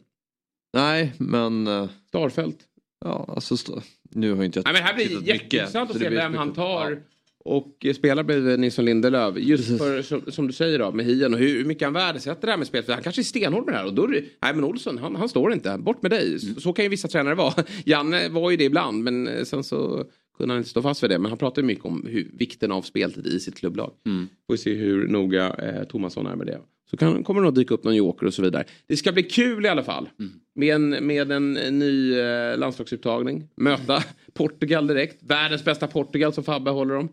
Nej, 0.73 1.13
men... 1.17 1.69
Starfelt. 2.07 2.57
Ja, 3.05 3.25
alltså... 3.35 3.81
Nu 4.09 4.31
har 4.31 4.39
ju 4.39 4.45
inte 4.45 4.59
jag 4.59 4.63
Nej, 4.65 4.73
men 4.73 4.83
här 4.83 4.93
blir 4.93 5.05
det 5.05 5.25
jätteintressant 5.27 5.91
att 5.91 5.97
se 5.97 6.09
vem 6.09 6.33
han 6.33 6.53
tar. 6.53 6.91
Ja. 6.91 6.97
Och 7.43 7.85
eh, 7.85 7.93
spelar 7.93 8.23
bredvid 8.23 8.59
Nilsson 8.59 8.85
Lindelöf. 8.85 9.37
Just 9.37 9.77
för, 9.77 10.01
som, 10.01 10.21
som 10.31 10.47
du 10.47 10.53
säger 10.53 10.79
då, 10.79 10.91
med 10.91 11.05
Hien 11.05 11.33
och 11.33 11.39
hur, 11.39 11.57
hur 11.57 11.65
mycket 11.65 11.83
han 11.83 11.93
värdesätter 11.93 12.47
det 12.47 12.51
här 12.51 12.57
med 12.57 12.67
spelet. 12.67 12.85
För 12.85 12.93
han 12.93 13.03
kanske 13.03 13.21
är 13.21 13.23
stenhård 13.23 13.65
med 13.65 13.73
det 13.73 13.77
här. 13.77 13.85
Och 13.85 13.93
då 13.93 14.07
nej 14.07 14.23
men 14.39 14.63
Olsson, 14.63 14.97
han, 14.97 15.15
han 15.15 15.29
står 15.29 15.53
inte. 15.53 15.77
Bort 15.77 16.01
med 16.01 16.11
dig. 16.11 16.39
Så, 16.39 16.61
så 16.61 16.73
kan 16.73 16.85
ju 16.85 16.89
vissa 16.89 17.07
tränare 17.07 17.35
vara. 17.35 17.53
Janne 17.85 18.29
var 18.29 18.51
ju 18.51 18.57
det 18.57 18.63
ibland, 18.63 19.03
men 19.03 19.27
eh, 19.27 19.43
sen 19.43 19.63
så 19.63 20.05
kunde 20.37 20.53
han 20.53 20.57
inte 20.57 20.69
stå 20.69 20.81
fast 20.81 21.03
vid 21.03 21.09
det. 21.09 21.19
Men 21.19 21.31
han 21.31 21.37
pratar 21.37 21.61
ju 21.61 21.65
mycket 21.65 21.85
om 21.85 22.05
hur, 22.09 22.31
vikten 22.33 22.71
av 22.71 22.81
speltid 22.81 23.27
i 23.27 23.39
sitt 23.39 23.57
klubblag. 23.57 23.91
Mm. 24.05 24.27
Får 24.47 24.53
vi 24.53 24.57
se 24.57 24.73
hur 24.73 25.07
noga 25.07 25.49
eh, 25.49 25.83
Thomasson 25.83 26.27
är 26.27 26.35
med 26.35 26.47
det. 26.47 26.59
Så 26.89 26.97
kan, 26.97 27.23
kommer 27.23 27.41
det 27.41 27.45
nog 27.45 27.55
dyka 27.55 27.73
upp 27.73 27.83
någon 27.83 27.95
joker 27.95 28.25
och 28.25 28.33
så 28.33 28.41
vidare. 28.41 28.63
Det 28.87 28.97
ska 28.97 29.11
bli 29.11 29.23
kul 29.23 29.65
i 29.65 29.69
alla 29.69 29.83
fall. 29.83 30.09
Med, 30.55 30.75
en, 30.75 30.89
med 30.89 31.31
en 31.31 31.53
ny 31.53 32.19
eh, 32.19 32.57
landslagsupptagning. 32.57 33.47
Möta 33.55 34.03
Portugal 34.33 34.87
direkt. 34.87 35.23
Världens 35.23 35.65
bästa 35.65 35.87
Portugal 35.87 36.33
som 36.33 36.43
Fabbe 36.43 36.71
håller 36.71 36.95
om. 36.95 37.09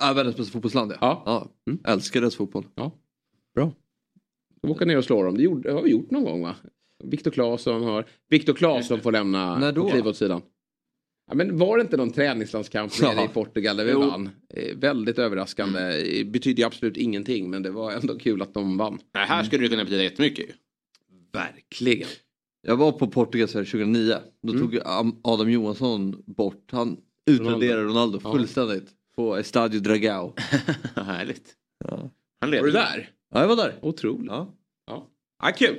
Ja, 0.00 0.12
världens 0.12 0.36
bästa 0.36 0.52
fotbollsland 0.52 0.92
Ja. 1.00 1.22
ja. 1.26 1.48
Mm. 1.70 1.80
Älskar 1.84 2.20
deras 2.20 2.36
fotboll. 2.36 2.66
Ja, 2.74 2.92
bra. 3.54 3.72
Då 4.62 4.68
åker 4.68 4.86
ner 4.86 4.98
och 4.98 5.04
slår 5.04 5.24
dem. 5.24 5.36
Det 5.36 5.42
gjorde, 5.42 5.72
har 5.72 5.82
vi 5.82 5.90
gjort 5.90 6.10
någon 6.10 6.24
gång 6.24 6.42
va? 6.42 6.54
Viktor 7.04 7.30
Claesson 7.30 7.82
har... 7.84 8.06
Viktor 8.28 8.54
Claesson 8.54 9.00
får 9.00 9.12
lämna 9.12 9.58
När 9.58 9.72
då? 9.72 9.88
kliva 9.90 10.10
åt 10.10 10.16
sidan. 10.16 10.42
Ja, 11.30 11.34
men 11.34 11.56
var 11.58 11.76
det 11.78 11.82
inte 11.82 11.96
någon 11.96 12.10
träningslandskamp 12.12 13.00
nere 13.00 13.14
Ja. 13.14 13.24
i 13.24 13.28
Portugal 13.28 13.76
där 13.76 13.84
vi 13.84 13.90
Jo. 13.92 14.00
vann? 14.00 14.30
Eh, 14.54 14.76
väldigt 14.76 15.18
överraskande. 15.18 15.80
Eh, 16.20 16.26
Betyder 16.26 16.66
absolut 16.66 16.96
ingenting 16.96 17.50
men 17.50 17.62
det 17.62 17.70
var 17.70 17.92
ändå 17.92 18.18
kul 18.18 18.42
att 18.42 18.54
de 18.54 18.76
vann. 18.76 18.98
Nej, 19.14 19.26
här 19.26 19.42
skulle 19.44 19.62
det 19.64 19.68
kunna 19.68 19.84
betyda 19.84 20.02
jättemycket 20.02 20.48
ju. 20.48 20.52
Verkligen. 21.32 22.08
Jag 22.62 22.76
var 22.76 22.92
på 22.92 23.06
Portugal 23.06 23.48
2009. 23.48 24.14
Då 24.42 24.52
Mm. 24.52 24.62
tog 24.70 24.78
Adam 25.22 25.50
Johansson 25.50 26.22
bort, 26.26 26.68
han 26.72 26.96
utraderade 27.30 27.84
Ronaldo, 27.84 28.20
Ja. 28.24 28.32
fullständigt. 28.32 28.88
På 29.18 29.36
Estadio 29.36 29.80
Dragao. 29.80 30.34
Härligt. 30.96 31.54
Ja. 31.84 32.10
Han 32.40 32.50
Var 32.50 32.58
du 32.62 32.70
där? 32.70 33.10
ja, 33.34 33.40
jag 33.40 33.48
var 33.48 33.56
där. 33.56 33.78
Otroligt. 33.82 34.26
Ja. 34.30 34.54
Ja. 34.86 35.06
Ja, 35.42 35.52
kul. 35.56 35.78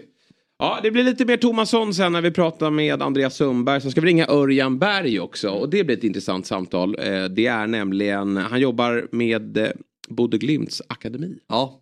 Ja, 0.57 0.79
det 0.83 0.91
blir 0.91 1.03
lite 1.03 1.25
mer 1.25 1.37
Tomasson 1.37 1.93
sen 1.93 2.11
när 2.11 2.21
vi 2.21 2.31
pratar 2.31 2.71
med 2.71 3.01
Andreas 3.01 3.35
Sundberg. 3.35 3.81
Så 3.81 3.91
ska 3.91 4.01
vi 4.01 4.07
ringa 4.07 4.27
Örjan 4.27 4.79
Berg 4.79 5.19
också. 5.19 5.49
Och 5.49 5.69
det 5.69 5.83
blir 5.83 5.97
ett 5.97 6.03
intressant 6.03 6.45
samtal. 6.45 6.95
Eh, 6.99 7.25
Det 7.25 7.45
är 7.45 7.67
nämligen, 7.67 8.37
han 8.37 8.59
jobbar 8.59 9.07
med 9.11 9.57
eh, 9.57 9.69
Bodø 10.09 10.37
Glimts 10.37 10.81
akademi. 10.89 11.39
ja. 11.47 11.81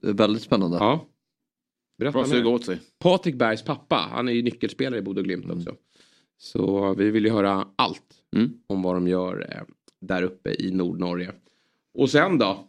Det 0.00 0.08
är 0.08 0.12
väldigt 0.12 0.42
spännande. 0.42 0.76
Ja. 0.76 1.06
Berätta 1.98 2.48
åt 2.48 2.64
sig? 2.64 2.80
Patrik 2.98 3.34
Bergs 3.34 3.62
pappa, 3.62 3.96
han 4.10 4.28
är 4.28 4.32
ju 4.32 4.42
nyckelspelare 4.42 4.98
i 4.98 5.02
Bodø 5.02 5.22
Glimt 5.22 5.50
också. 5.50 5.74
Så 6.38 6.94
vi 6.94 7.10
vill 7.10 7.24
ju 7.24 7.30
höra 7.30 7.68
allt 7.76 8.02
Mm. 8.36 8.50
om 8.66 8.82
vad 8.82 8.96
de 8.96 9.08
gör 9.08 9.46
eh, 9.50 9.62
där 10.02 10.22
uppe 10.22 10.50
i 10.58 10.70
Nordnorge. 10.70 11.32
Och 11.94 12.10
sen 12.10 12.38
då? 12.38 12.68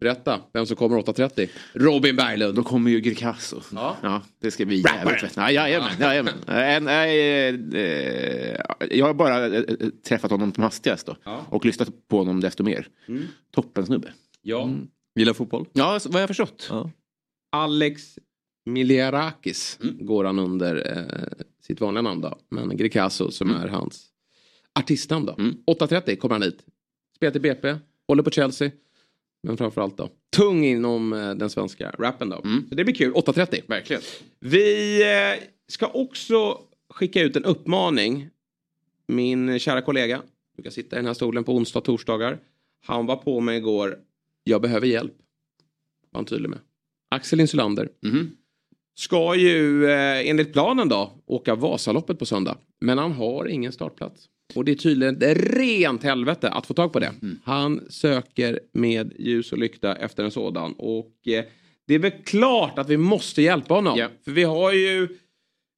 Berätta, 0.00 0.40
vem 0.52 0.66
som 0.66 0.76
kommer 0.76 0.96
8.30? 1.02 1.48
Robin 1.72 2.16
Berglund. 2.16 2.54
Då 2.54 2.62
kommer 2.62 2.90
ju 2.90 3.00
Greekazo. 3.00 3.60
Ja. 3.72 3.96
ja, 4.02 4.22
det 4.40 4.50
ska 4.50 4.64
bli 4.66 4.82
jävligt 4.86 5.20
fett. 5.20 5.36
Ja, 5.36 5.50
jajamän, 5.50 5.90
jajamän. 6.00 6.34
Eh, 6.48 6.80
nej, 6.80 7.48
eh, 7.74 8.60
Jag 8.90 9.06
har 9.06 9.14
bara 9.14 9.46
eh, 9.46 9.62
träffat 10.08 10.30
honom 10.30 10.54
som 10.54 10.62
hastigast 10.62 11.06
då. 11.06 11.16
Ja. 11.24 11.46
Och 11.48 11.64
lyssnat 11.64 12.08
på 12.08 12.18
honom 12.18 12.40
desto 12.40 12.62
mer. 12.64 12.88
Mm. 13.08 13.22
Toppen 13.50 13.86
snubbe. 13.86 14.12
Ja. 14.42 14.70
Gillar 15.14 15.32
fotboll? 15.32 15.66
Ja, 15.72 16.00
vad 16.06 16.14
jag 16.14 16.22
har 16.22 16.26
förstått. 16.26 16.66
Ja. 16.70 16.90
Alex 17.52 18.18
Miliarakis 18.66 19.78
går 19.80 20.24
han 20.24 20.38
under 20.38 20.98
eh, 20.98 21.44
sitt 21.66 21.80
vanliga 21.80 22.02
namn 22.02 22.20
då. 22.20 22.38
Men 22.50 22.76
Greekazo 22.76 23.30
som 23.30 23.50
är 23.50 23.68
hans 23.68 24.11
artistnamn 24.78 25.26
då. 25.26 25.34
Mm. 25.38 25.56
8.30 25.66 26.16
kommer 26.16 26.34
han 26.34 26.42
hit. 26.42 26.64
Spelar 27.16 27.32
till 27.32 27.40
BP, 27.40 27.76
håller 28.08 28.22
på 28.22 28.30
Chelsea. 28.30 28.70
Men 29.42 29.56
framförallt 29.56 29.96
då 29.96 30.10
tung 30.36 30.64
inom 30.64 31.12
eh, 31.12 31.34
den 31.34 31.50
svenska 31.50 31.90
rappen 31.98 32.28
då. 32.28 32.40
Mm. 32.44 32.64
Så 32.68 32.74
det 32.74 32.84
blir 32.84 32.94
kul, 32.94 33.12
8.30. 33.12 33.62
Verkligen. 33.66 34.02
Vi 34.40 35.02
eh, 35.02 35.44
ska 35.68 35.86
också 35.86 36.58
skicka 36.90 37.22
ut 37.22 37.36
en 37.36 37.44
uppmaning. 37.44 38.28
Min 39.06 39.58
kära 39.58 39.82
kollega 39.82 40.22
brukar 40.56 40.70
sitta 40.70 40.96
i 40.96 40.98
den 40.98 41.06
här 41.06 41.14
stolen 41.14 41.44
på 41.44 41.54
onsdag 41.54 41.78
och 41.78 41.84
torsdagar. 41.84 42.38
Han 42.84 43.06
var 43.06 43.16
på 43.16 43.40
mig 43.40 43.56
igår. 43.56 43.98
Jag 44.44 44.62
behöver 44.62 44.86
hjälp. 44.86 45.14
Var 46.10 46.18
han 46.18 46.24
tydlig 46.24 46.48
med. 46.48 46.58
Axel 47.10 47.40
Insulander. 47.40 47.88
Mhm. 48.02 48.36
Ska 48.94 49.34
ju 49.34 49.90
eh, 49.90 50.28
enligt 50.28 50.52
planen 50.52 50.88
då 50.88 51.12
åka 51.26 51.54
Vasaloppet 51.54 52.18
på 52.18 52.26
söndag. 52.26 52.56
Men 52.80 52.98
han 52.98 53.12
har 53.12 53.46
ingen 53.46 53.72
startplats. 53.72 54.28
Och 54.54 54.64
det 54.64 54.72
är 54.72 54.76
tydligen 54.76 55.22
ett 55.22 55.38
rent 55.38 56.02
helvete 56.02 56.48
att 56.48 56.66
få 56.66 56.74
tag 56.74 56.92
på 56.92 56.98
det. 56.98 57.12
Han 57.44 57.80
söker 57.90 58.60
med 58.72 59.12
ljus 59.18 59.52
och 59.52 59.58
lykta 59.58 59.96
efter 59.96 60.24
en 60.24 60.30
sådan. 60.30 60.72
Och 60.72 61.28
eh, 61.28 61.44
det 61.86 61.94
är 61.94 61.98
väl 61.98 62.12
klart 62.24 62.78
att 62.78 62.88
vi 62.88 62.96
måste 62.96 63.42
hjälpa 63.42 63.74
honom. 63.74 63.98
Ja. 63.98 64.08
För 64.24 64.30
vi 64.30 64.44
har 64.44 64.72
ju 64.72 65.08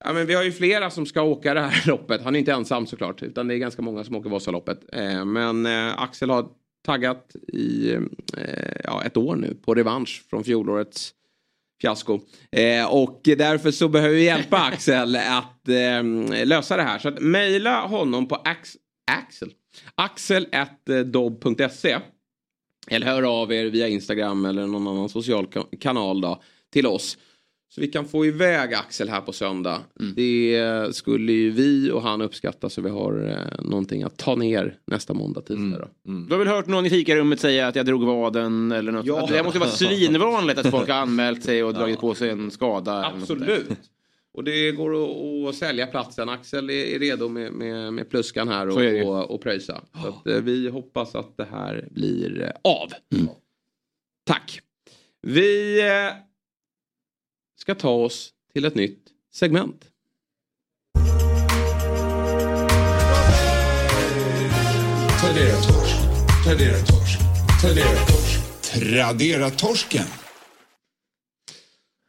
Ja, 0.05 0.13
men 0.13 0.27
vi 0.27 0.35
har 0.35 0.43
ju 0.43 0.53
flera 0.53 0.91
som 0.91 1.07
ska 1.07 1.23
åka 1.23 1.55
det 1.55 1.61
här 1.61 1.87
loppet. 1.89 2.23
Han 2.23 2.35
är 2.35 2.39
inte 2.39 2.53
ensam 2.53 2.87
såklart. 2.87 3.23
Utan 3.23 3.49
det 3.49 3.55
är 3.55 3.59
ganska 3.59 3.83
många 3.83 4.05
som 4.05 4.17
åker 4.17 4.31
Vasaloppet. 4.31 4.81
Eh, 4.93 5.25
men 5.25 5.67
eh, 5.67 6.03
Axel 6.03 6.31
har 6.31 6.47
taggat 6.85 7.37
i 7.49 7.93
eh, 7.93 8.81
ja, 8.85 9.03
ett 9.05 9.17
år 9.17 9.37
nu 9.37 9.57
på 9.65 9.75
revansch 9.75 10.25
från 10.31 10.45
fjolårets 10.45 11.15
fiasko. 11.85 12.21
Eh, 12.53 12.93
och 12.95 13.21
därför 13.25 13.71
så 13.71 13.89
behöver 13.89 14.15
vi 14.15 14.25
hjälpa 14.25 14.57
Axel 14.73 15.17
att 15.17 15.69
eh, 15.69 16.03
lösa 16.47 16.77
det 16.77 16.83
här. 16.83 16.99
Så 16.99 17.09
att 17.09 17.21
mejla 17.21 17.81
honom 17.87 18.29
på 18.29 18.35
ax 18.35 18.77
Axel. 19.11 19.53
Axel.dobb.se 19.95 21.99
Eller 22.91 23.07
hör 23.07 23.43
av 23.43 23.53
er 23.53 23.65
via 23.67 23.89
Instagram 23.89 24.45
eller 24.45 24.67
någon 24.67 24.89
annan 24.89 25.09
social 25.09 25.47
ka- 25.47 25.79
kanal 25.81 26.21
då 26.21 26.43
till 26.73 26.87
oss. 26.87 27.19
Så 27.75 27.81
vi 27.81 27.87
kan 27.87 28.05
få 28.05 28.27
iväg 28.27 28.75
Axel 28.75 29.09
här 29.09 29.21
på 29.21 29.33
söndag. 29.33 29.81
Det 30.17 30.89
skulle 30.93 31.33
ju 31.33 31.51
vi 31.51 31.91
och 31.91 32.03
han 32.03 32.21
uppskatta 32.21 32.71
så 32.71 32.83
vi 32.83 32.91
har 32.91 33.29
eh, 33.29 33.65
någonting 33.65 34.03
att 34.03 34.17
ta 34.17 34.35
ner 34.35 34.79
nästa 34.87 35.15
måndag, 35.15 35.41
tisdag 35.41 35.79
då. 35.79 36.13
Du 36.29 36.35
har 36.35 36.39
väl 36.39 36.49
hört 36.49 36.67
någon 36.67 36.87
i 36.87 36.91
fikarummet 36.91 37.41
säga 37.41 37.69
att 37.69 37.77
jag 37.77 37.87
drog 37.87 38.05
vaden 38.05 38.73
eller 38.73 38.93
något? 38.93 39.07
Ja. 39.07 39.25
Att 39.25 39.31
Det 39.31 39.43
måste 39.43 39.59
vara 39.59 39.71
svinvanligt 39.71 40.59
att 40.59 40.71
folk 40.71 40.89
har 40.89 40.97
anmält 40.97 41.45
sig 41.45 41.65
och 41.65 41.75
dragit 41.75 42.01
på 42.01 42.15
sig 42.15 42.31
en 42.31 42.51
skada. 42.51 43.13
Absolut. 43.17 43.71
Och 44.35 44.45
det 44.45 44.73
går 44.73 44.93
att, 45.49 45.55
sälja 45.55 45.87
platsen. 45.87 46.29
Axel 46.29 46.71
är, 46.71 46.99
redo 46.99 47.29
med, 47.29 47.53
med, 47.53 47.93
med 47.93 48.11
pluskan 48.11 48.49
här 48.49 48.69
och, 48.69 49.09
och, 49.09 49.31
och 49.31 49.43
pröjsa. 49.43 49.81
Så 50.03 50.09
att, 50.09 50.27
eh, 50.27 50.43
vi 50.43 50.69
hoppas 50.69 51.15
att 51.15 51.37
det 51.37 51.49
här 51.51 51.89
blir 51.91 52.43
eh, 52.43 52.73
av. 52.73 52.89
Tack. 54.27 54.61
Vi 55.23 55.81
eh, 55.81 56.17
ska 57.65 57.75
ta 57.75 57.91
oss 57.91 58.31
till 58.53 58.65
ett 58.65 58.75
nytt 58.75 59.09
segment. 59.35 59.85
Tradera 65.21 65.57
torsk. 65.57 65.97
Tradera 66.45 66.77
torsk. 66.79 67.19
Tradera 67.63 67.97
torsk. 68.07 68.41
Tradera 68.63 69.51
torsken. 69.51 70.05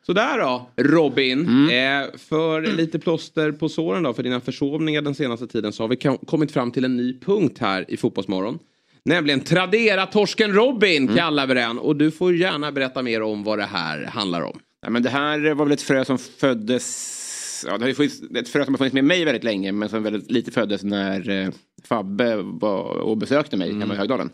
Sådär 0.06 0.38
då, 0.40 0.70
Robin. 0.76 1.70
Eh, 1.70 2.18
för 2.18 2.62
lite 2.62 3.00
plåster 3.00 3.52
på 3.52 3.70
såren 3.70 4.04
då, 4.04 4.14
för 4.14 4.24
dina 4.24 4.40
försovningar 4.42 5.02
den 5.02 5.16
senaste 5.16 5.48
tiden 5.48 5.74
så 5.74 5.84
har 5.84 5.88
vi 5.88 5.96
kom- 5.96 6.18
kommit 6.18 6.52
fram 6.52 6.72
till 6.72 6.86
en 6.86 6.98
ny 6.98 7.20
punkt 7.20 7.58
här 7.60 7.86
i 7.88 7.98
Fotbollsmorgon. 7.98 8.60
Nämligen 9.06 9.40
Tradera 9.40 10.06
torsken 10.06 10.54
Robin 10.54 11.08
kallar 11.16 11.48
vi 11.48 11.54
den. 11.54 11.80
Och 11.80 11.96
du 11.96 12.12
får 12.12 12.36
gärna 12.36 12.72
berätta 12.72 13.02
mer 13.02 13.22
om 13.22 13.44
vad 13.44 13.60
det 13.60 13.66
här 13.66 14.04
handlar 14.06 14.42
om. 14.42 14.60
Nej, 14.86 14.92
men 14.92 15.04
det 15.04 15.10
här 15.10 15.54
var 15.54 15.66
väl 15.66 15.74
ett 15.74 15.82
frö 15.82 16.06
som 16.06 16.18
föddes... 16.18 17.66
Ja, 17.68 17.78
det 17.78 17.86
har 17.86 17.94
funnits, 17.94 18.22
ett 18.36 18.50
frö 18.50 18.66
som 18.66 18.74
har 18.74 18.78
funnits 18.78 18.94
med 18.94 19.04
mig 19.04 19.26
väldigt 19.26 19.44
länge 19.44 19.72
men 19.72 19.90
som 19.90 20.04
väldigt 20.04 20.32
lite 20.32 20.52
föddes 20.52 20.84
när 20.84 21.30
eh, 21.30 21.50
Fabbe 21.84 22.36
var 22.36 22.84
och 22.84 23.18
besökte 23.18 23.58
mig 23.58 23.80
hemma 23.80 23.94
i 23.94 23.98
Högdalen. 23.98 24.30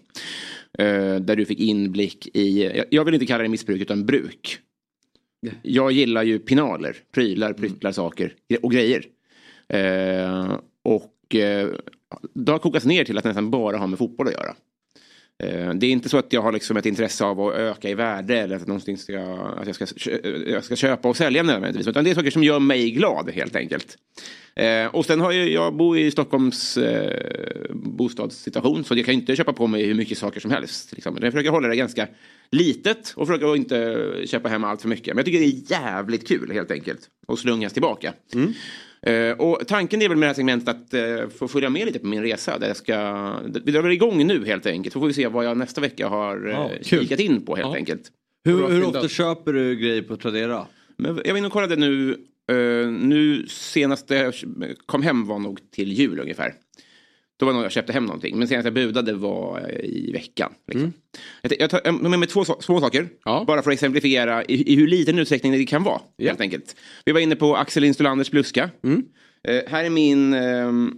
Eh, 0.79 1.15
där 1.15 1.35
du 1.35 1.45
fick 1.45 1.59
inblick 1.59 2.27
i, 2.33 2.63
jag, 2.63 2.85
jag 2.89 3.05
vill 3.05 3.13
inte 3.13 3.25
kalla 3.25 3.43
det 3.43 3.49
missbruk 3.49 3.81
utan 3.81 4.05
bruk. 4.05 4.59
Jag 5.61 5.91
gillar 5.91 6.23
ju 6.23 6.39
pinaler, 6.39 6.97
prylar, 7.11 7.53
pryttlar, 7.53 7.91
saker 7.91 8.33
och 8.61 8.71
grejer. 8.71 9.05
Eh, 9.69 10.59
och 10.83 11.35
eh, 11.35 11.69
det 12.33 12.51
har 12.51 12.59
kokats 12.59 12.85
ner 12.85 13.03
till 13.03 13.17
att 13.17 13.23
nästan 13.23 13.51
bara 13.51 13.77
ha 13.77 13.87
med 13.87 13.99
fotboll 13.99 14.27
att 14.27 14.33
göra. 14.33 14.55
Eh, 15.43 15.73
det 15.73 15.86
är 15.86 15.91
inte 15.91 16.10
så 16.10 16.17
att 16.17 16.34
jag 16.34 16.41
har 16.41 16.51
liksom 16.51 16.77
ett 16.77 16.86
intresse 16.86 17.25
av 17.25 17.41
att 17.41 17.56
öka 17.56 17.89
i 17.89 17.93
värde 17.93 18.38
eller 18.38 18.56
att, 18.56 18.67
någonting 18.67 18.97
ska, 18.97 19.19
att 19.58 19.67
jag, 19.67 19.75
ska, 19.75 19.86
jag 20.47 20.63
ska 20.63 20.75
köpa 20.75 21.10
och 21.10 21.17
sälja 21.17 21.43
nödvändigtvis. 21.43 21.88
Utan 21.88 22.04
det 22.04 22.10
är 22.10 22.15
saker 22.15 22.32
som 22.32 22.43
gör 22.43 22.60
mig 22.60 22.91
glad 22.91 23.30
helt 23.30 23.56
enkelt. 23.56 23.97
Eh, 24.55 24.85
och 24.95 25.05
sen 25.05 25.19
har 25.19 25.31
ju, 25.31 25.53
jag 25.53 25.73
bor 25.73 25.97
i 25.97 26.11
Stockholms 26.11 26.77
eh, 26.77 27.65
bostadssituation 27.73 28.83
så 28.83 28.95
jag 28.95 29.05
kan 29.05 29.13
inte 29.13 29.35
köpa 29.35 29.53
på 29.53 29.67
mig 29.67 29.85
hur 29.85 29.93
mycket 29.93 30.17
saker 30.17 30.39
som 30.39 30.51
helst. 30.51 30.93
Liksom. 30.93 31.17
Jag 31.21 31.33
försöker 31.33 31.49
hålla 31.49 31.67
det 31.67 31.75
ganska 31.75 32.07
litet 32.51 33.13
och 33.15 33.27
försöker 33.27 33.55
inte 33.55 34.07
köpa 34.25 34.49
hem 34.49 34.63
allt 34.63 34.81
för 34.81 34.89
mycket. 34.89 35.07
Men 35.07 35.17
jag 35.17 35.25
tycker 35.25 35.39
det 35.39 35.45
är 35.45 35.81
jävligt 35.81 36.27
kul 36.27 36.51
helt 36.51 36.71
enkelt. 36.71 36.99
Och 37.27 37.39
slungas 37.39 37.73
tillbaka. 37.73 38.13
Eh, 39.01 39.31
och 39.31 39.67
tanken 39.67 40.01
är 40.01 40.09
väl 40.09 40.17
med 40.17 40.25
det 40.25 40.29
här 40.29 40.33
segmentet 40.33 40.69
att 40.69 40.93
eh, 40.93 41.29
få 41.37 41.47
följa 41.47 41.69
med 41.69 41.85
lite 41.85 41.99
på 41.99 42.07
min 42.07 42.21
resa. 42.21 42.57
Där 42.59 42.67
jag 42.67 42.77
ska, 42.77 43.33
vi 43.65 43.71
drar 43.71 43.81
väl 43.81 43.91
igång 43.91 44.27
nu 44.27 44.45
helt 44.45 44.65
enkelt. 44.65 44.93
Så 44.93 44.99
får 44.99 45.07
vi 45.07 45.13
se 45.13 45.27
vad 45.27 45.45
jag 45.45 45.57
nästa 45.57 45.81
vecka 45.81 46.07
har 46.07 46.47
eh, 46.47 46.53
Ja, 46.53 46.69
kikat 46.81 47.19
in 47.19 47.45
på 47.45 47.55
helt 47.55 47.75
enkelt. 47.75 48.01
Hur, 48.45 48.67
hur 48.67 48.83
ofta 48.83 49.07
köper 49.07 49.53
du 49.53 49.75
grejer 49.75 50.01
på 50.01 50.17
Tradera? 50.17 50.67
Men 50.97 51.21
jag 51.25 51.33
var 51.33 51.37
inne 51.37 51.47
och 51.47 51.53
kollade 51.53 51.75
nu. 51.75 52.17
Eh, 52.51 52.87
nu 52.91 53.45
senast 53.47 54.09
jag 54.09 54.33
kom 54.85 55.01
hem 55.01 55.25
var 55.27 55.39
nog 55.39 55.71
till 55.71 55.91
jul 55.93 56.19
ungefär. 56.19 56.53
Då 57.39 57.45
var 57.45 57.53
nog 57.53 57.63
jag 57.63 57.71
köpte 57.71 57.93
hem 57.93 58.05
någonting. 58.05 58.39
Men 58.39 58.47
senast 58.47 58.65
jag 58.65 58.73
budade 58.73 59.13
var 59.13 59.59
eh, 59.59 59.85
i 59.85 60.11
veckan. 60.13 60.53
Liksom. 60.67 60.93
Jag, 61.41 61.53
jag 61.59 61.69
tar 61.69 62.09
med 62.09 62.19
mig 62.19 62.27
två 62.29 62.43
små 62.45 62.79
saker. 62.79 63.09
Ja. 63.25 63.43
Bara 63.47 63.61
för 63.61 63.71
att 63.71 63.73
exemplifiera 63.73 64.43
i, 64.45 64.73
i 64.73 64.75
hur 64.75 64.87
liten 64.87 65.19
utsträckning 65.19 65.51
det 65.51 65.65
kan 65.65 65.83
vara. 65.83 66.01
Helt 66.19 66.41
enkelt. 66.41 66.75
Vi 67.05 67.11
var 67.11 67.19
inne 67.19 67.35
på 67.35 67.55
Axel 67.55 67.83
Instolanders 67.83 68.31
bluska. 68.31 68.69
Eh, 69.47 69.61
här 69.67 69.83
är 69.83 69.89
min... 69.89 70.33
ehm, 70.33 70.93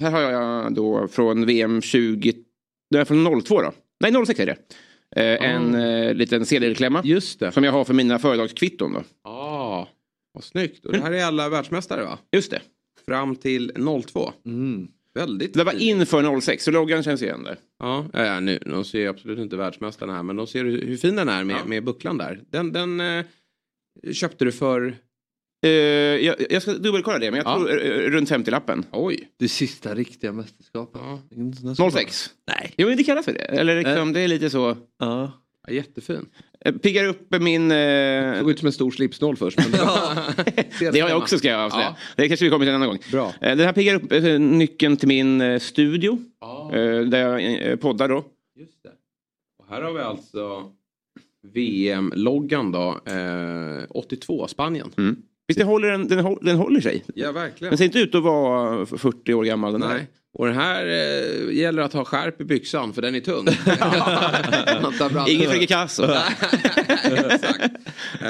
här 0.00 0.10
har 0.10 0.20
jag 0.20 0.74
då 0.74 1.08
från 1.08 1.46
VM 1.46 1.82
20... 1.82 2.32
Det 2.90 2.98
är 2.98 3.04
från 3.04 3.42
02 3.42 3.62
då. 3.62 3.72
Nej 4.00 4.26
06 4.26 4.40
är 4.40 4.46
det. 4.46 4.56
Eh, 5.16 5.50
En 5.50 5.74
eh, 5.74 6.14
liten 6.14 6.46
CD-klämma. 6.46 7.00
Just 7.04 7.40
det. 7.40 7.52
Som 7.52 7.64
jag 7.64 7.72
har 7.72 7.84
för 7.84 7.94
mina 7.94 8.18
företagskvitton 8.18 8.92
då. 8.92 9.02
Ah, 9.30 9.37
vad 10.38 10.44
snyggt. 10.44 10.86
Och 10.86 10.92
det 10.92 11.00
här 11.00 11.12
är 11.12 11.24
alla 11.24 11.48
världsmästare 11.48 12.04
va? 12.04 12.18
Just 12.32 12.50
det. 12.50 12.60
Fram 13.06 13.36
till 13.36 13.72
02. 14.12 14.32
Väldigt 15.14 15.54
Det 15.54 15.64
var 15.64 15.82
inför 15.82 16.40
06 16.40 16.64
så 16.64 16.70
loggan 16.70 17.02
känns 17.02 17.22
igen 17.22 17.42
där. 17.42 17.56
Ja, 17.78 18.06
ja, 18.12 18.24
ja, 18.26 18.40
nu, 18.40 18.58
de 18.66 18.84
ser 18.84 18.98
ju 18.98 19.08
absolut 19.08 19.38
inte 19.38 19.56
världsmästarna 19.56 20.14
här 20.14 20.22
men 20.22 20.36
de 20.36 20.46
ser 20.46 20.64
hur, 20.64 20.86
hur 20.86 20.96
fin 20.96 21.16
den 21.16 21.28
är 21.28 21.44
med, 21.44 21.56
Ja. 21.56 21.64
med 21.64 21.84
bucklan 21.84 22.18
där. 22.18 22.40
Den, 22.50 22.72
den 22.72 23.00
eh, 23.00 23.24
köpte 24.12 24.44
du 24.44 24.52
för 24.52 24.96
Eh, 25.66 25.70
jag, 25.70 26.36
jag 26.50 26.62
ska 26.62 26.72
dubbelkolla 26.72 27.18
det, 27.18 27.30
men 27.30 27.38
jag 27.44 27.46
Ja. 27.46 27.56
tror 27.56 27.86
eh, 27.86 28.10
runt 28.10 28.30
50-lappen. 28.30 28.84
Oj. 28.92 29.28
Det 29.38 29.48
sista 29.48 29.94
riktiga 29.94 30.32
mästerskapet. 30.32 31.00
Ja. 31.74 31.90
06. 31.90 32.30
Nej. 32.48 32.74
Jo, 32.76 32.88
men 32.88 32.96
det 32.96 33.04
kallas 33.04 33.24
för 33.24 33.32
det. 33.32 33.38
Eller 33.40 33.76
liksom, 33.84 34.12
det 34.12 34.20
är 34.20 34.28
lite 34.28 34.50
så. 34.50 34.76
Ja. 34.98 35.32
Ja, 35.68 35.74
jättefin. 35.74 36.26
Eh, 36.64 36.72
Piggar 36.74 37.04
upp 37.04 37.40
min... 37.40 37.70
Eh, 37.70 38.38
Såg 38.40 38.50
ut 38.50 38.58
som 38.58 38.66
en 38.66 38.72
stor 38.72 38.90
slipsnål 38.90 39.36
först. 39.36 39.58
Men 39.58 39.70
det 40.92 41.00
har 41.00 41.08
jag 41.08 41.18
också 41.18 41.38
ska 41.38 41.48
jag 41.48 41.60
avslöja. 41.60 41.86
Ja. 41.86 41.96
Det 42.16 42.28
kanske 42.28 42.44
vi 42.44 42.50
kommer 42.50 42.64
till 42.66 42.68
en 42.74 42.74
annan 42.82 42.88
gång. 42.88 42.98
Bra. 43.12 43.26
Eh, 43.40 43.56
Den 43.56 43.66
här 43.66 43.72
piggar 43.72 43.94
upp 43.94 44.12
eh, 44.12 44.22
nyckeln 44.38 44.96
till 44.96 45.08
min 45.08 45.60
studio. 45.60 46.18
eh, 46.72 47.00
Där 47.00 47.38
jag 47.38 47.80
poddar 47.80 48.08
då. 48.08 48.24
Just 48.58 48.82
det. 48.82 48.90
Och 49.58 49.66
här 49.74 49.82
har 49.82 49.92
vi 49.92 50.00
alltså 50.00 50.64
VM-loggan 51.52 52.72
då. 52.72 53.00
Eh, 53.06 53.84
82, 53.90 54.48
Spanien. 54.48 54.90
Mm. 54.98 55.16
Visst, 55.48 55.58
det 55.60 55.64
håller, 55.66 55.90
den, 55.90 56.08
den, 56.08 56.18
hå- 56.26 56.38
den 56.42 56.56
håller 56.56 56.80
sig. 56.80 57.04
Ja, 57.14 57.32
verkligen. 57.32 57.70
Den 57.70 57.78
ser 57.78 57.84
inte 57.84 57.98
ut 57.98 58.14
att 58.14 58.22
vara 58.22 58.86
40 58.86 59.34
år 59.34 59.44
gammal 59.44 59.72
den 59.72 59.82
här. 59.82 60.06
Och 60.34 60.46
den 60.46 60.54
här 60.54 60.86
eh, 60.86 61.54
gäller 61.56 61.82
att 61.82 61.92
ha 61.92 62.04
skärp 62.04 62.40
i 62.40 62.44
byxan 62.44 62.92
för 62.92 63.02
den 63.02 63.14
är 63.14 63.20
tung. 63.20 63.46
Ingen 65.28 65.50
Fredrik 65.50 65.68
Casso. 65.68 66.02
Exakt. 67.04 67.62
Eh, 68.22 68.28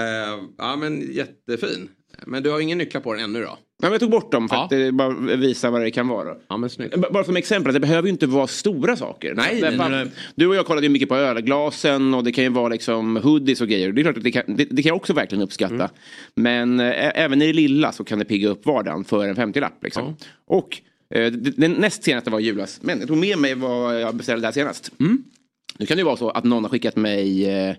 ja 0.59 0.77
men 0.77 1.13
jättefin. 1.13 1.89
Men 2.27 2.43
du 2.43 2.51
har 2.51 2.61
ingen 2.61 2.79
nycklar 2.79 3.01
på 3.01 3.15
den 3.15 3.25
ännu 3.25 3.41
då? 3.43 3.59
Men 3.83 3.91
jag 3.93 4.01
tog 4.01 4.11
bort 4.11 4.33
dem 4.33 4.49
för 4.49 4.57
Ja. 4.57 4.89
att 4.89 4.95
bara 4.95 5.37
visa 5.37 5.71
vad 5.71 5.81
det 5.83 5.91
kan 5.91 6.09
vara. 6.09 6.35
Ja 6.49 6.57
men 6.57 6.71
snyggt. 6.71 6.95
Bara 7.13 7.25
som 7.25 7.37
exempel, 7.37 7.75
det 7.75 7.81
behöver 7.81 8.03
ju 8.03 8.13
inte 8.13 8.27
vara 8.27 8.47
stora 8.47 8.97
saker. 8.97 9.35
Nej, 9.35 9.59
nej, 9.63 9.77
nej, 9.77 9.91
nej. 9.91 10.07
Du 10.35 10.47
och 10.47 10.55
jag 10.55 10.67
kollade 10.67 10.87
ju 10.87 10.91
mycket 10.93 11.09
på 11.09 11.17
ölglasen 11.17 12.15
och 12.15 12.25
det 12.25 12.33
kan 12.33 12.45
ju 12.45 12.51
vara 12.51 12.69
liksom 12.69 13.17
hoodies 13.17 13.61
och 13.61 13.69
grejer. 13.69 13.93
Det 13.93 14.01
är 14.01 14.03
klart 14.03 14.17
att 14.17 14.25
det 14.25 14.31
kan, 14.31 14.43
det, 14.47 14.65
det 14.65 14.83
kan 14.83 14.89
jag 14.89 14.97
också 14.97 15.13
verkligen 15.13 15.43
uppskatta. 15.45 15.75
Mm. 15.75 15.89
Men 16.35 16.81
eh, 16.81 17.11
även 17.25 17.43
i 17.43 17.47
det 17.47 17.53
lilla 17.53 17.93
så 17.93 18.05
kan 18.05 18.19
det 18.19 18.25
pigga 18.25 18.49
upp 18.49 18.67
vardagen 18.67 19.05
för 19.05 19.25
en 19.25 19.37
50-lapp. 19.37 19.83
Liksom. 19.85 20.17
Och 20.47 20.59
eh, 20.59 20.77
det- 20.79 20.88
den 21.57 21.73
näst 21.73 22.03
senaste 22.03 22.31
var 22.31 22.41
i 22.41 22.45
julas. 22.45 22.79
Men 22.83 22.99
jag 22.99 23.09
tog 23.09 23.17
med 23.17 23.39
mig 23.39 23.55
vad 23.55 24.01
jag 24.01 24.15
beställde 24.15 24.47
där 24.47 24.53
senast. 24.53 24.91
Mm. 25.01 25.25
Nu 25.79 25.87
kan 25.87 25.97
det 25.97 26.01
ju 26.01 26.05
vara 26.05 26.17
så 26.17 26.31
att 26.31 26.45
någon 26.45 26.65
har 26.65 26.71
skickat 26.71 26.97
mig, 26.97 27.47
eh, 27.49 27.77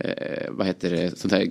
eh, 0.00 0.50
vad 0.50 0.66
heter 0.66 0.90
det, 0.90 1.18
sånt 1.18 1.32
här 1.32 1.46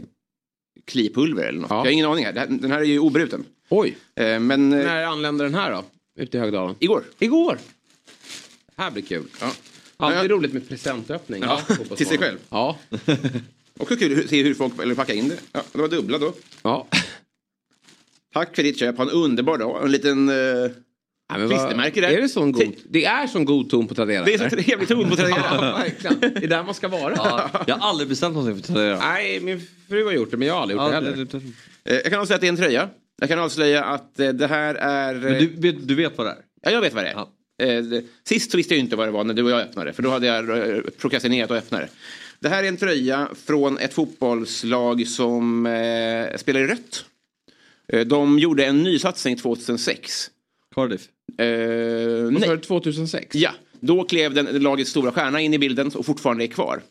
klipulver 0.85 1.43
eller 1.43 1.59
något. 1.59 1.69
Ja. 1.69 1.75
Jag 1.75 1.83
har 1.83 1.89
ingen 1.91 2.05
aning 2.05 2.25
här. 2.25 2.33
Den 2.49 2.71
här 2.71 2.79
är 2.79 2.83
ju 2.83 2.99
obruten. 2.99 3.45
Oj, 3.69 3.97
Eh, 4.15 4.39
men 4.39 4.73
eh, 4.73 4.79
när 4.85 5.03
anländer 5.05 5.45
den 5.45 5.55
här 5.55 5.71
då? 5.71 5.83
Ute 6.19 6.37
i 6.37 6.39
Högdalen? 6.39 6.75
igår. 6.79 7.03
Igår. 7.19 7.57
Det 8.75 8.81
här 8.81 8.91
blir 8.91 9.03
kul. 9.03 9.25
Ja. 9.41 9.51
Alltid 9.97 10.31
roligt 10.31 10.53
med 10.53 10.69
presentöppning. 10.69 11.43
Ja, 11.43 11.61
till 11.97 12.05
sig 12.07 12.17
själv. 12.17 12.37
Ja. 12.49 12.77
Också 13.79 13.95
kul 13.95 14.19
att 14.19 14.29
se 14.29 14.43
hur 14.43 14.53
folk 14.53 14.73
eller 14.81 14.95
packar 14.95 15.13
in 15.13 15.29
det. 15.29 15.37
Ja, 15.51 15.61
det 15.71 15.77
var 15.79 15.87
dubbla 15.87 16.17
då. 16.17 16.33
ja. 16.63 16.87
Tack 18.33 18.55
för 18.55 18.63
ditt 18.63 18.79
köp. 18.79 18.97
Ha 18.97 19.03
en 19.03 19.09
underbar 19.09 19.57
dag. 19.57 19.83
En 19.83 19.91
liten... 19.91 20.29
Eh, 20.29 20.71
Men 21.29 21.49
Klistermärke 21.49 22.01
där. 22.01 22.09
Är 22.09 22.21
det 22.21 22.29
sån 22.29 22.51
god, 22.51 22.75
det 22.89 23.05
är 23.05 23.27
sån 23.27 23.45
god 23.45 23.69
ton 23.69 23.87
på 23.87 23.95
Tradera? 23.95 24.23
det 24.25 24.33
är 24.33 24.37
så 24.37 24.43
eller? 24.43 24.63
trevlig 24.63 24.87
ton 24.87 25.09
på 25.09 25.15
Ja, 25.21 25.27
Tradera. 25.27 25.77
verkligen. 25.77 26.19
Det 26.19 26.43
är 26.43 26.47
där 26.47 26.63
man 26.63 26.73
ska 26.73 26.87
vara. 26.87 27.13
Ja, 27.15 27.49
jag 27.67 27.75
har 27.75 27.89
aldrig 27.89 28.09
beställt 28.09 28.33
någonting 28.33 28.63
för 28.63 28.73
Tradera. 28.73 28.99
Nej, 28.99 29.39
min 29.39 29.61
fru 29.89 30.05
har 30.05 30.11
gjort 30.11 30.31
det 30.31 30.37
men 30.37 30.47
jag 30.47 30.53
har 30.55 30.61
aldrig 30.61 30.79
gjort 30.79 30.89
det 30.89 30.95
heller. 30.95 31.51
Eh, 31.85 31.95
Jag 31.95 32.03
kan 32.11 32.19
avslöja 32.19 32.35
att 32.35 32.41
det 32.41 32.47
är 32.47 32.49
en 32.49 32.57
tröja. 32.57 32.89
Jag 33.19 33.29
kan 33.29 33.39
avslöja 33.39 33.83
att 33.83 34.19
eh, 34.19 34.29
det 34.29 34.47
här 34.47 34.75
är... 34.75 35.15
eh, 35.15 35.21
Men 35.21 35.33
du, 35.39 35.47
vet- 35.71 35.87
du 35.87 35.95
vet 35.95 36.17
vad 36.17 36.27
det 36.27 36.31
är? 36.31 36.37
Ja, 36.61 36.71
jag 36.71 36.81
vet 36.81 36.93
vad 36.93 37.03
det 37.03 37.09
är. 37.09 37.13
Ja. 37.13 37.29
Eh, 37.65 37.83
det- 37.83 38.03
Sist 38.27 38.51
så 38.51 38.57
visste 38.57 38.73
jag 38.73 38.79
inte 38.79 38.95
vad 38.95 39.07
det 39.07 39.11
var 39.11 39.23
när 39.23 39.33
du 39.33 39.43
och 39.43 39.51
jag 39.51 39.61
öppnade. 39.61 39.93
För 39.93 40.03
då 40.03 40.09
hade 40.09 40.27
jag 40.27 40.49
eh, 40.75 40.81
prokrastinerat 40.97 41.51
och 41.51 41.57
öppnat 41.57 41.81
det. 41.81 41.87
Det 42.39 42.49
här 42.49 42.63
är 42.63 42.67
en 42.67 42.77
tröja 42.77 43.27
från 43.45 43.77
ett 43.77 43.93
fotbollslag 43.93 45.07
som 45.07 45.65
eh, 45.65 46.37
spelar 46.37 46.59
i 46.59 46.67
rött. 46.67 47.05
Eh, 47.93 47.99
de 48.07 48.39
gjorde 48.39 48.65
en 48.65 48.83
nysatsning 48.83 49.37
2006. 49.37 50.29
Cardiff. 50.75 51.01
Eh, 51.37 51.45
nej. 52.31 52.43
är 52.49 52.55
det 52.55 52.57
2006? 52.63 53.35
Ja, 53.35 53.51
då 53.79 54.03
klev 54.03 54.33
den 54.33 54.45
lagets 54.45 54.89
stora 54.91 55.11
stjärna 55.11 55.41
in 55.41 55.53
i 55.53 55.59
bilden 55.59 55.87
och 55.87 56.05
fortfarande 56.05 56.43
är 56.43 56.47
kvar. 56.47 56.81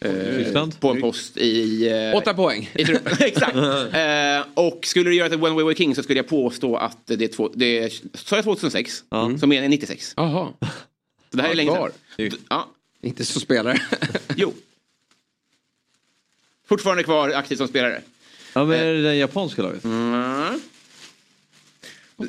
Eh, 0.00 0.68
på 0.80 0.90
en 0.90 1.00
post 1.00 1.36
i... 1.36 1.88
Eh, 1.88 2.16
Åtta 2.16 2.34
poäng. 2.34 2.70
i 2.74 2.84
truppen. 2.84 3.12
Exakt. 3.20 3.56
Eh, 3.56 4.64
och 4.64 4.86
skulle 4.86 5.10
du 5.10 5.16
göra 5.16 5.26
ett 5.26 5.40
When 5.40 5.56
We 5.56 5.64
Were 5.64 5.74
King 5.74 5.94
så 5.94 6.02
skulle 6.02 6.18
jag 6.18 6.28
påstå 6.28 6.76
att 6.76 7.06
det 7.06 7.24
är, 7.24 7.28
två, 7.28 7.50
det 7.54 7.78
är 7.78 7.92
sa 8.14 8.36
jag 8.36 8.44
2006? 8.44 9.04
Ja. 9.10 9.38
Så 9.40 9.46
menar 9.46 9.62
jag 9.62 9.70
96. 9.70 10.14
Jaha, 10.16 10.52
Så 11.30 11.36
det 11.36 11.42
här 11.42 11.50
är 11.50 11.54
länge 11.54 11.70
kvar. 11.70 11.92
sedan. 12.16 12.30
Ja, 12.48 12.68
inte 13.02 13.24
så 13.24 13.40
spelare. 13.40 13.80
jo. 14.36 14.54
Fortfarande 16.68 17.02
kvar 17.02 17.28
aktivt 17.30 17.58
som 17.58 17.68
spelare. 17.68 18.02
Ja 18.54 18.64
men 18.64 18.80
är 18.80 18.92
det 18.92 19.02
den 19.02 19.18
japanska 19.18 19.62
laget? 19.62 19.84
Mm. 19.84 20.60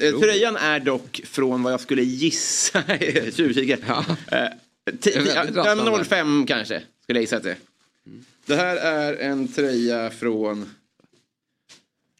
Eh, 0.01 0.19
Tröjan 0.19 0.55
är 0.55 0.79
dock 0.79 1.21
från 1.25 1.63
vad 1.63 1.73
jag 1.73 1.79
skulle 1.81 2.01
gissa, 2.03 2.83
tjuvkika. 3.35 3.77
Ja. 3.87 4.05
Eh, 4.31 4.37
ti- 4.37 4.51
Det 4.85 5.15
är 5.15 5.21
ti- 5.21 5.35
väldigt 5.35 5.55
ja, 5.55 5.61
rassande. 5.75 6.03
05 6.05 6.45
kanske, 6.47 6.81
skulle 7.03 7.19
jag 7.19 7.21
gissa 7.23 7.37
att 7.37 7.43
det 7.43 7.49
är. 7.51 7.57
Det 8.45 8.55
här 8.55 8.75
är 8.77 9.13
en 9.17 9.47
tröja 9.47 10.09
från 10.09 10.69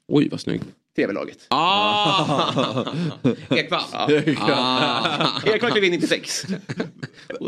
Oj, 0.07 0.27
vad 0.31 0.39
snygg. 0.41 0.61
tv-laget. 0.95 1.37
Ah! 1.47 2.85
Ekvall. 3.49 3.83
Ah. 3.93 5.41
Ekvall 5.45 5.71
klev 5.71 5.83
in 5.83 5.91
96. 5.91 6.45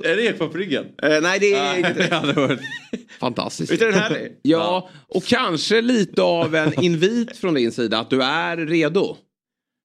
Är 0.03 0.15
det 0.15 0.23
Ekvall 0.25 0.49
på 0.49 0.57
ryggen? 0.57 0.85
Eh, 1.03 1.21
nej, 1.21 1.39
det 1.39 1.53
är 1.53 1.77
inte 1.77 1.93
Det. 1.93 2.59
Fantastiskt. 3.19 3.71
Är 3.71 3.77
den 3.77 3.93
härlig? 3.93 4.31
Ja, 4.41 4.89
och 5.07 5.23
kanske 5.23 5.81
lite 5.81 6.21
av 6.21 6.55
en 6.55 6.83
invit 6.83 7.37
från 7.37 7.53
din 7.53 7.71
sida 7.71 7.99
att 7.99 8.09
du 8.09 8.23
är 8.23 8.57
redo. 8.57 9.17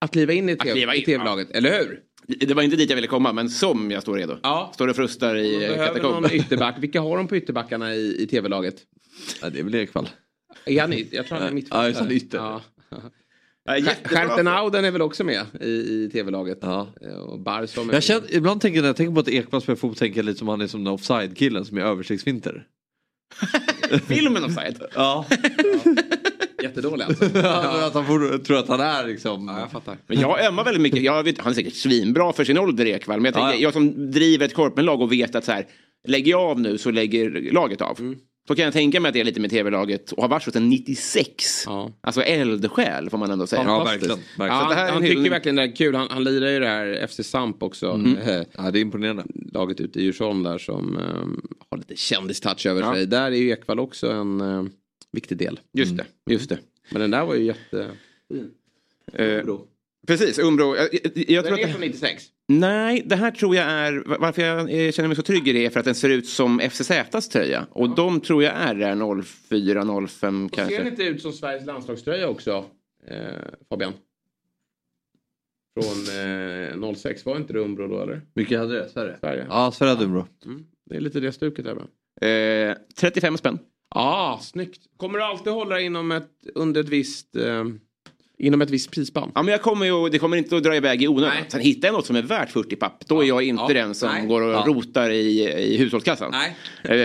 Att 0.05 0.11
kliva 0.13 0.33
in 0.33 0.49
i 0.49 0.57
kliva 0.57 0.93
TV- 0.93 1.05
tv-laget, 1.05 1.51
eller 1.51 1.79
hur? 1.79 2.01
Det 2.47 2.55
var 2.55 2.63
inte 2.63 2.77
dit 2.77 2.89
jag 2.91 2.95
ville 2.97 3.07
komma, 3.09 3.33
men 3.33 3.49
som 3.51 3.91
jag 3.91 4.03
står 4.03 4.17
redo. 4.17 4.39
Ja. 4.43 4.71
Står 4.75 4.89
och 4.89 4.97
frustar 4.97 5.37
i 5.37 5.77
någon 6.03 6.33
ytterback. 6.33 6.75
Vilka 6.79 7.01
har 7.01 7.17
de 7.17 7.29
på 7.29 7.37
ytterbackarna 7.37 7.95
i, 7.95 8.23
i 8.23 8.27
tv-laget? 8.27 8.75
Ja, 9.43 9.51
det 9.51 9.59
är 9.59 9.63
väl 9.65 9.75
Ekvall. 9.75 10.09
Är 10.65 10.81
han 10.81 10.93
Jag 11.11 11.27
tror 11.27 11.39
han 11.39 11.49
är 11.49 11.53
mittfältare. 11.53 11.83
Ja, 11.83 11.89
just 11.89 12.09
det, 12.09 12.15
ytter. 12.15 12.39
Ja. 12.39 12.63
Jättebra. 13.79 14.09
Schertenauden 14.27 14.85
är 14.85 14.91
väl 14.91 15.03
också 15.03 15.25
med 15.25 15.47
i, 15.61 15.69
i 15.69 16.11
tv-laget. 16.13 16.59
Ja. 16.63 16.89
Eh, 17.01 17.15
Och 17.17 17.41
Barsom 17.41 17.91
är 17.91 17.95
Jag 17.95 18.03
känner, 18.03 18.35
ibland 18.35 18.61
tänker 18.61 18.77
jag 18.77 18.83
när 18.83 18.89
jag 18.89 18.97
tänker 18.97 19.15
på 19.15 19.21
att 19.21 19.29
Ekvall 19.29 19.61
spelar 19.63 19.77
fotboll 19.77 19.97
tänker 19.99 20.19
jag 20.19 20.25
lite 20.27 20.39
som 20.39 20.49
han 20.49 20.61
är 20.61 20.67
som 20.67 20.85
den 20.85 20.93
offside-killen 20.93 21.65
som 21.65 21.79
är 21.79 21.83
översiktsvinter. 21.83 22.67
Filmen 24.09 24.45
offside. 24.45 24.83
Ja. 24.95 25.27
jättedålig 26.77 27.05
alltså. 27.05 27.25
att 27.87 27.95
han 27.95 28.07
får, 28.07 28.39
tror 28.39 28.59
att 28.59 28.69
han 28.69 28.81
är 28.81 29.07
liksom... 29.07 29.49
Ja, 29.49 29.61
jag 29.61 29.71
fattar. 29.71 29.97
Men 30.07 30.21
jag 30.21 30.45
ömmar 30.47 30.65
väldigt 30.65 30.83
mycket. 30.83 31.03
Jag 31.03 31.23
vet, 31.23 31.39
han 31.39 31.51
är 31.51 31.55
säkert 31.55 31.75
svinbra 31.75 32.33
för 32.33 32.45
sin 32.45 32.59
ålder 32.59 32.87
Ekvall. 32.87 33.21
Men 33.21 33.25
jag, 33.25 33.35
tänker, 33.35 33.49
Ja, 33.49 33.55
ja. 33.55 33.61
jag 33.61 33.73
som 33.73 34.11
driver 34.11 34.45
ett 34.47 34.55
korpenlag 34.55 35.01
och 35.01 35.13
vet 35.13 35.35
att 35.35 35.45
så 35.45 35.53
här, 35.53 35.67
lägger 36.09 36.31
jag 36.31 36.41
av 36.41 36.61
nu 36.61 36.79
så 36.79 36.91
lägger 36.91 37.53
laget 37.53 37.81
av. 37.81 38.01
Mm. 38.01 38.17
Så 38.49 38.55
kan 38.55 38.65
jag 38.65 38.73
tänka 38.75 39.01
mig 39.01 39.09
att 39.09 39.13
det 39.15 39.21
är 39.21 39.25
lite 39.25 39.41
med 39.41 39.51
tv-laget 39.51 40.13
och 40.13 40.23
har 40.23 40.29
varit 40.29 40.43
så 40.43 40.51
sedan 40.51 40.69
96. 40.69 41.65
Ja. 41.67 41.91
Alltså 42.01 42.23
eldsjäl 42.23 43.11
får 43.11 43.19
man 43.19 43.31
ändå 43.31 43.47
säga. 43.47 43.63
Ja, 43.67 43.85
verkligen. 43.85 44.19
verkligen. 44.39 44.63
Ja, 44.63 44.69
det 44.69 44.75
här 44.75 44.87
är 44.89 44.93
han 44.93 45.03
en 45.05 45.09
tycker 45.11 45.31
verkligen 45.31 45.57
det 45.57 45.63
är 45.63 45.77
kul. 45.77 45.95
Han, 45.95 46.09
han 46.11 46.25
lirar 46.25 46.49
ju 46.51 46.59
det 46.61 46.67
här 46.67 47.07
FC 47.07 47.21
Samp 47.31 47.63
också. 47.63 48.01
Eh, 48.27 48.43
Ja, 48.57 48.71
det 48.71 48.79
är 48.79 48.81
imponerande. 48.81 49.25
laget 49.53 49.81
ute 49.81 50.01
i 50.01 50.03
Djursholm 50.03 50.43
där 50.43 50.59
som 50.59 50.97
eh, 50.97 51.55
har 51.71 51.79
lite 51.79 51.97
kändistouch 51.97 52.67
över 52.67 52.81
Ja. 52.81 52.95
sig. 52.95 53.07
Där 53.07 53.25
är 53.33 53.37
ju 53.37 53.51
Ekvall 53.51 53.79
också 53.81 54.11
en 54.11 54.41
eh, 54.41 54.63
viktig 55.15 55.39
del. 55.39 55.61
Just 55.73 55.97
det, 55.97 56.07
just 56.31 56.49
det. 56.49 56.59
Men 56.91 57.01
den 57.01 57.11
där 57.11 57.25
var 57.25 57.35
ju 57.35 57.45
jätte... 57.45 57.91
Eh, 59.13 59.45
precis, 60.07 60.39
Umbro. 60.39 60.77
Jag, 60.77 60.89
jag, 60.93 61.31
jag 61.31 61.45
tror 61.45 61.55
att 61.55 61.73
det, 61.73 61.79
96. 61.79 62.25
nej, 62.49 63.03
det 63.07 63.17
här 63.17 63.31
tror 63.31 63.57
jag 63.57 63.65
är, 63.67 64.03
varför 64.19 64.43
jag 64.43 64.61
eh, 64.61 64.93
känner 64.93 65.09
mig 65.09 65.17
så 65.17 65.23
trygg 65.23 65.49
i 65.49 65.53
det 65.53 65.67
är 65.67 65.71
för 65.71 65.81
att 65.81 65.87
den 65.87 65.95
ser 65.95 66.09
ut 66.09 66.27
som 66.27 66.61
FCZs 66.61 67.29
tröja. 67.29 67.67
Och 67.71 67.95
de 67.95 68.21
tror 68.21 68.43
jag 68.43 68.53
är 68.55 68.75
där 68.75 69.23
04, 69.23 69.85
05 70.09 70.09
Ser 70.09 70.29
den 70.29 70.49
kanske. 70.49 70.89
inte 70.89 71.03
ut 71.03 71.23
som 71.23 71.33
Sveriges 71.33 71.67
landslagströja 71.67 72.29
också, 72.29 72.65
eh, 73.07 73.17
Fabian? 73.69 73.93
Från 75.81 76.85
eh, 76.85 76.95
06, 76.95 77.25
var 77.27 77.37
inte 77.37 77.53
det 77.53 77.61
Umbro 77.61 77.89
då 77.89 78.03
eller? 78.03 78.21
Vilka 78.35 78.59
hade 78.59 78.75
det? 78.79 78.89
Sverige? 78.89 79.17
Sverige. 79.21 79.47
Ja, 79.49 79.73
Sverige 79.73 79.93
hade 79.95 80.05
Umbro. 80.05 80.27
Mm. 80.45 80.65
Det 80.91 80.97
är 80.97 81.01
lite 81.01 81.21
det 81.21 81.33
stuket 81.33 81.65
där? 81.65 81.77
Eh, 82.71 82.77
35 82.97 83.37
spänn. 83.39 83.59
Ja, 83.95 84.01
ah, 84.01 84.39
snyggt. 84.43 84.81
Kommer 84.97 85.19
du 85.19 85.25
alltid 85.25 85.53
hålla 85.53 85.81
inom 85.81 86.13
ett, 86.13 86.29
under 86.55 86.81
ett 86.81 86.89
visst, 86.89 87.37
eh, 87.37 87.65
inom 88.39 88.63
ett 88.63 88.71
visst 88.71 88.91
prisspann? 88.91 89.33
Ja, 89.35 89.43
men 89.43 89.53
jag 89.53 89.63
kommer 89.63 89.87
ju, 89.87 90.09
det 90.09 90.19
kommer 90.19 90.37
inte 90.37 90.57
att 90.57 90.63
dra 90.63 90.77
iväg 90.77 91.03
i 91.03 91.09
onödan. 91.09 91.37
Sen 91.49 91.61
hittar 91.61 91.89
jag 91.89 91.93
något 91.93 92.07
som 92.07 92.17
är 92.17 92.23
värt 92.23 92.51
40 92.51 92.77
papp, 92.77 93.05
då 93.07 93.21
är 93.23 93.27
jag 93.27 93.43
inte 93.43 93.63
Ja. 93.69 93.75
den 93.75 93.95
som 93.95 94.09
Nej. 94.09 94.27
går 94.27 94.43
och 94.43 94.53
Ja. 94.53 94.65
rotar 94.67 95.11
i, 95.11 95.43
i 95.73 95.77
hushållskassan. 95.77 96.33
Nej. 96.33 96.57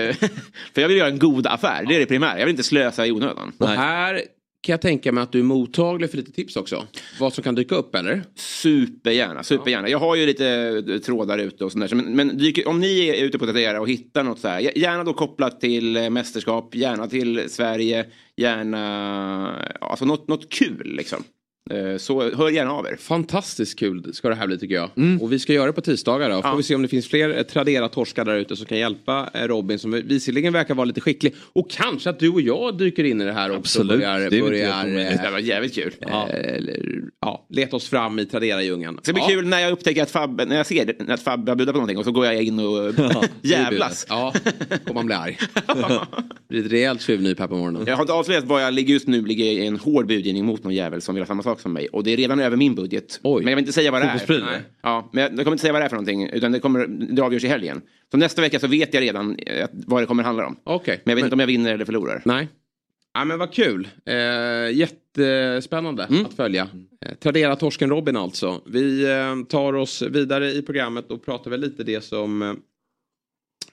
Eh, 0.09 0.15
För 0.73 0.81
jag 0.81 0.87
vill 0.87 0.97
göra 0.97 1.09
en 1.09 1.19
god 1.19 1.47
affär, 1.47 1.85
det 1.87 1.95
är 1.95 1.99
det 1.99 2.05
primära. 2.05 2.39
Jag 2.39 2.45
vill 2.45 2.53
inte 2.53 2.63
slösa 2.63 3.05
i 3.07 3.11
onödan. 3.11 3.51
Och 3.57 3.67
här 3.67 4.21
kan 4.61 4.73
jag 4.73 4.81
tänka 4.81 5.11
mig 5.11 5.23
att 5.23 5.31
du 5.31 5.39
är 5.39 5.43
mottaglig 5.43 6.09
för 6.09 6.17
lite 6.17 6.31
tips 6.31 6.55
också. 6.55 6.87
Vad 7.19 7.33
som 7.33 7.43
kan 7.43 7.55
dyka 7.55 7.75
upp 7.75 7.95
eller? 7.95 8.23
Supergärna, 8.35 9.43
supergärna. 9.43 9.89
Jag 9.89 9.99
har 9.99 10.15
ju 10.15 10.25
lite 10.25 10.47
eh, 10.87 10.97
trådar 10.97 11.37
ute 11.37 11.65
och 11.65 11.71
sådär. 11.71 11.95
Men, 11.95 12.15
men 12.15 12.37
dyker, 12.37 12.67
om 12.67 12.79
ni 12.79 13.07
är 13.07 13.25
ute 13.25 13.39
på 13.39 13.45
Tradera 13.45 13.81
och 13.81 13.89
hittar 13.89 14.23
något 14.23 14.39
så 14.39 14.47
här. 14.47 14.77
Gärna 14.77 15.03
då 15.03 15.13
kopplat 15.13 15.61
till 15.61 15.97
eh, 15.97 16.09
mästerskap, 16.09 16.75
gärna 16.75 17.07
till 17.07 17.49
Sverige, 17.49 18.05
gärna 18.37 19.67
alltså 19.81 20.05
något, 20.05 20.27
något 20.27 20.49
kul 20.49 20.95
liksom. 20.95 21.23
Eh, 21.71 21.97
Så 21.97 22.35
hör 22.35 22.49
gärna 22.49 22.71
av 22.71 22.85
er. 22.87 22.95
Fantastiskt 22.95 23.79
kul 23.79 24.13
ska 24.13 24.29
det 24.29 24.35
här 24.35 24.47
bli 24.47 24.57
tycker 24.57 24.75
jag. 24.75 24.89
Och 25.21 25.31
vi 25.33 25.39
ska 25.39 25.53
göra 25.53 25.65
det 25.67 25.73
på 25.73 25.81
tisdagar 25.81 26.29
då. 26.29 26.41
Får 26.41 26.51
Ja. 26.51 26.55
vi 26.55 26.63
se 26.63 26.75
om 26.75 26.81
det 26.81 26.87
finns 26.87 27.07
fler 27.07 27.37
eh, 27.37 27.43
Tradera-torskar 27.43 28.25
där 28.25 28.35
ute 28.35 28.55
som 28.55 28.65
kan 28.65 28.77
hjälpa 28.77 29.29
eh, 29.33 29.41
Robin 29.47 29.79
som 29.79 29.91
visserligen 29.91 30.53
verkar 30.53 30.75
vara 30.75 30.85
lite 30.85 31.01
skicklig. 31.01 31.35
Och 31.53 31.69
kanske 31.71 32.09
att 32.09 32.19
du 32.19 32.29
och 32.29 32.41
jag 32.41 32.77
dyker 32.77 33.03
in 33.03 33.21
i 33.21 33.25
det 33.25 33.33
här 33.33 33.49
också. 33.49 33.59
Absolut. 33.59 33.99
Börjar, 33.99 34.19
Det 34.29 34.41
börjar. 34.41 34.85
Det 35.23 35.29
var 35.31 35.39
jävligt 35.39 35.75
kul. 35.75 35.93
ja. 35.99 36.29
Ja, 37.21 37.47
leta 37.49 37.75
oss 37.75 37.89
fram 37.89 38.19
i 38.19 38.25
Tradera-djungeln. 38.25 38.95
Det 38.95 39.03
ska 39.03 39.13
bli 39.13 39.21
ja. 39.21 39.27
kul 39.27 39.47
när 39.47 39.59
jag 39.59 39.71
upptäcker 39.71 40.03
att 40.03 40.11
Fab, 40.11 40.41
när 40.47 40.55
jag 40.55 40.65
ser 40.65 41.11
att 41.11 41.21
Fab 41.21 41.49
har 41.49 41.55
budat 41.55 41.73
på 41.73 41.77
någonting 41.77 41.97
och 41.97 42.05
så 42.05 42.11
går 42.11 42.25
jag 42.25 42.43
in 42.43 42.59
och 42.59 42.93
jävlas. 43.41 44.05
Ja, 44.09 44.33
och 44.87 44.95
man 44.95 45.05
blir 45.05 45.15
arg. 45.15 45.37
det 45.53 46.07
blir 46.49 46.65
ett 46.65 46.71
rejält 46.71 47.01
tjuvnyp 47.01 47.39
här 47.39 47.47
på 47.47 47.55
morgonen. 47.55 47.83
Jag 47.87 47.95
har 47.95 48.03
inte 48.03 48.13
avslöjat 48.13 48.43
vad 48.43 48.63
jag 48.63 48.73
ligger 48.73 48.93
just 48.93 49.07
nu, 49.07 49.25
ligger 49.25 49.45
i 49.45 49.67
en 49.67 49.77
hård 49.77 50.07
budgivning 50.07 50.45
mot 50.45 50.63
någon 50.63 50.73
jävel 50.73 51.01
som 51.01 51.15
vill 51.15 51.21
ha 51.21 51.27
samma 51.27 51.43
sak 51.43 51.59
som 51.59 51.73
mig. 51.73 51.87
Och 51.87 52.03
det 52.03 52.13
är 52.13 52.17
redan 52.17 52.39
över 52.39 52.57
min 52.57 52.75
budget. 52.75 53.19
Oj. 53.23 53.43
Men 53.43 53.51
jag 53.51 53.55
vill 53.55 53.63
inte 53.63 53.73
säga 53.73 53.91
vad 53.91 54.01
det 54.01 54.07
är. 54.07 54.41
Nej. 54.41 54.61
Ja, 54.83 55.09
men 55.13 55.23
jag, 55.23 55.31
jag 55.31 55.39
kommer 55.39 55.51
inte 55.51 55.61
säga 55.61 55.73
vad 55.73 55.81
det 55.81 55.85
är 55.85 55.89
för 55.89 55.95
någonting. 55.95 56.29
Utan 56.29 56.51
det, 56.51 56.59
kommer, 56.59 56.87
det 56.87 57.21
avgörs 57.21 57.43
i 57.43 57.47
helgen. 57.47 57.81
Så 58.11 58.17
nästa 58.17 58.41
vecka 58.41 58.59
så 58.59 58.67
vet 58.67 58.93
jag 58.93 59.01
redan 59.01 59.35
eh, 59.35 59.67
vad 59.71 60.01
det 60.01 60.05
kommer 60.05 60.23
handla 60.23 60.47
om. 60.47 60.55
Okej. 60.63 61.01
Men 61.03 61.11
jag 61.11 61.15
vet 61.15 61.23
inte 61.23 61.33
om 61.33 61.39
jag 61.39 61.47
vinner 61.47 61.73
eller 61.73 61.85
förlorar. 61.85 62.21
Nej. 62.25 62.47
Ja, 63.13 63.25
men 63.25 63.39
vad 63.39 63.53
kul. 63.53 63.87
Eh, 64.05 64.77
jättespännande 64.77 66.03
Mm. 66.03 66.25
att 66.25 66.33
följa. 66.33 66.67
Eh, 67.05 67.13
Tradera 67.15 67.55
torsken 67.55 67.89
Robin 67.89 68.17
alltså. 68.17 68.61
Vi 68.65 69.03
eh, 69.11 69.35
tar 69.49 69.73
oss 69.73 70.01
vidare 70.01 70.51
i 70.51 70.61
programmet 70.61 71.11
och 71.11 71.25
pratar 71.25 71.51
väl 71.51 71.59
lite 71.59 71.83
det 71.83 72.01
som 72.01 72.41
eh, 72.41 72.53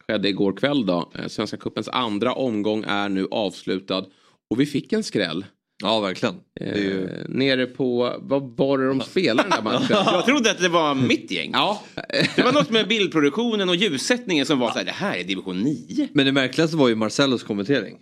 skedde 0.09 0.29
igår 0.29 0.53
kväll 0.53 0.87
då. 0.87 1.13
Eh, 1.19 1.27
Svenska 1.27 1.57
cupens 1.57 1.89
andra 1.89 2.33
omgång 2.33 2.85
är 2.89 3.09
nu 3.09 3.27
avslutad. 3.31 4.05
Och 4.51 4.61
vi 4.61 4.67
fick 4.67 4.93
en 4.93 5.03
skräll. 5.05 5.45
Ja, 5.83 6.01
verkligen. 6.01 6.35
Är 6.61 6.75
ju... 6.79 7.05
Eh, 7.05 7.29
nere 7.29 7.67
på, 7.67 8.17
vad 8.21 8.43
var 8.57 8.79
det 8.79 8.87
de 8.89 9.01
spelade 9.01 9.49
den 9.49 9.65
där 9.65 9.73
matchen? 9.73 9.87
Jag 10.07 10.25
trodde 10.27 10.51
att 10.51 10.59
det 10.61 10.69
var 10.69 10.95
mitt 10.95 11.31
gäng. 11.31 11.51
ja, 11.53 11.83
Det 12.37 12.43
var 12.43 12.53
något 12.53 12.71
med 12.71 12.89
bildproduktionen 12.89 13.69
och 13.69 13.77
ljussättningen 13.77 14.47
som 14.47 14.59
var 14.59 14.71
så 14.71 14.79
här, 14.79 14.85
det 14.85 14.91
här 14.91 15.17
är 15.19 15.25
division 15.25 15.61
9. 15.63 16.09
Men 16.13 16.27
det 16.27 16.33
märkligaste 16.33 16.77
var 16.77 16.89
ju 16.89 16.95
Marcellos 16.95 17.43
kommentering. 17.43 17.97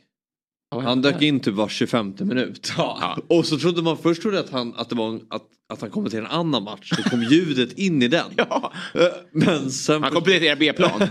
Han 0.80 1.02
dök 1.02 1.22
in 1.22 1.40
typ 1.40 1.54
var 1.54 1.68
25 1.68 2.14
minut. 2.20 2.72
Ja. 2.76 3.18
Och 3.28 3.46
så 3.46 3.58
trodde 3.58 3.82
man 3.82 3.96
först 3.98 4.22
trodde 4.22 4.40
att 4.40 4.50
han, 4.50 4.74
att 4.76 4.88
det 4.88 4.94
var 4.96 5.08
en, 5.08 5.20
att, 5.30 5.42
att 5.72 5.80
han 5.80 5.90
kommenterade 5.90 6.26
en 6.28 6.32
annan 6.34 6.62
match. 6.64 6.92
Så 6.96 7.10
kom 7.10 7.22
ljudet 7.22 7.72
in 7.78 8.02
i 8.02 8.08
den. 8.08 8.26
Ja. 8.36 8.72
Eh, 8.94 9.00
Men 9.32 9.70
sen... 9.70 10.02
Han 10.02 10.12
kompletterar 10.12 10.56
B-plan. 10.56 11.08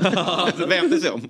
Så 0.58 0.68
vände 0.68 0.98
sig 0.98 1.10
om. 1.12 1.22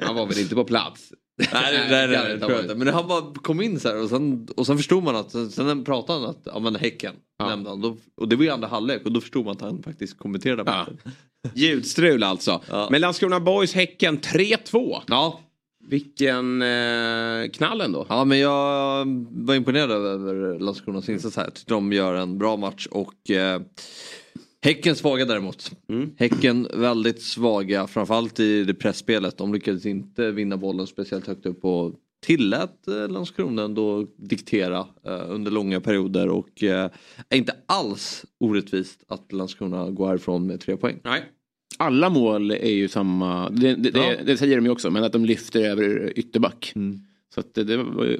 Han 0.00 0.14
var 0.14 0.26
väl 0.26 0.38
inte 0.38 0.54
på 0.54 0.64
plats? 0.64 1.12
Nej, 1.52 1.86
nej, 1.90 2.08
nej, 2.08 2.38
nej. 2.66 2.76
Men 2.76 2.88
han 2.88 3.08
bara 3.08 3.22
kom 3.42 3.60
in 3.62 3.80
så 3.80 3.88
här 3.88 4.02
och 4.02 4.08
sen, 4.08 4.48
och 4.56 4.66
sen 4.66 4.76
förstod 4.76 5.02
man 5.04 5.16
att, 5.16 5.30
sen, 5.30 5.50
sen 5.50 5.84
pratade 5.84 6.20
han 6.20 6.30
att, 6.30 6.42
ja 6.44 6.58
men 6.58 6.76
Häcken 6.76 7.14
Ja. 7.38 7.46
nämnde 7.48 7.70
han. 7.70 7.80
Då, 7.80 7.96
och 8.20 8.28
det 8.28 8.36
var 8.36 8.44
ju 8.44 8.50
andra 8.50 8.68
halvlek 8.68 9.02
och 9.04 9.12
då 9.12 9.20
förstod 9.20 9.44
man 9.44 9.52
att 9.54 9.60
han 9.60 9.82
faktiskt 9.82 10.18
kommenterade 10.18 10.62
Ja. 10.66 10.72
matchen. 10.78 10.96
Ljudstrul 11.54 12.22
alltså. 12.22 12.60
Ja. 12.70 12.88
Men 12.90 13.00
Landskrona 13.00 13.40
Boys 13.40 13.74
Häcken 13.74 14.18
3-2. 14.20 15.02
Ja. 15.06 15.40
Vilken 15.88 16.62
eh, 16.62 17.50
knall 17.52 17.80
ändå. 17.80 18.06
ja, 18.08 18.24
men 18.24 18.38
jag 18.38 19.06
var 19.30 19.54
imponerad 19.54 19.90
över 19.90 20.58
Landskronas 20.58 21.08
insats 21.08 21.36
här. 21.36 21.50
Tyckte 21.50 21.74
de 21.74 21.92
gör 21.92 22.14
en 22.14 22.38
bra 22.38 22.56
match 22.56 22.86
och 22.90 23.30
eh, 23.30 23.60
Häcken 24.60 24.96
svaga 24.96 25.24
däremot. 25.24 25.70
Mm. 25.88 26.10
Häcken 26.16 26.68
väldigt 26.74 27.22
svaga, 27.22 27.86
framförallt 27.86 28.40
i 28.40 28.64
det 28.64 28.74
pressspelet. 28.74 29.38
De 29.38 29.54
lyckades 29.54 29.86
inte 29.86 30.30
vinna 30.30 30.56
bollen 30.56 30.86
speciellt 30.86 31.26
högt 31.26 31.46
upp 31.46 31.64
och 31.64 31.94
tillät 32.20 32.88
eh, 32.88 33.08
Landskrona 33.08 33.62
ändå 33.62 34.06
diktera 34.16 34.86
eh, 35.04 35.30
under 35.30 35.50
långa 35.50 35.80
perioder 35.80 36.28
och 36.28 36.62
eh, 36.62 36.90
är 37.28 37.36
inte 37.36 37.56
alls 37.66 38.24
orättvist 38.40 39.04
att 39.08 39.32
Landskrona 39.32 39.90
går 39.90 40.08
härifrån 40.08 40.46
med 40.46 40.60
tre 40.60 40.76
poäng. 40.76 41.00
Nej. 41.04 41.24
Alla 41.78 42.10
mål 42.10 42.50
är 42.50 42.70
ju 42.70 42.88
samma, 42.88 43.50
det, 43.50 43.74
det, 43.74 43.90
Ja. 43.94 44.00
det, 44.00 44.22
det 44.24 44.36
säger 44.36 44.56
de 44.56 44.64
ju 44.64 44.70
också, 44.70 44.90
men 44.90 45.04
att 45.04 45.12
de 45.12 45.24
lyfter 45.24 45.60
över 45.60 46.12
ytterback. 46.18 46.74
Så 47.34 47.40
att 47.40 47.54
det, 47.54 47.76
var 47.76 48.18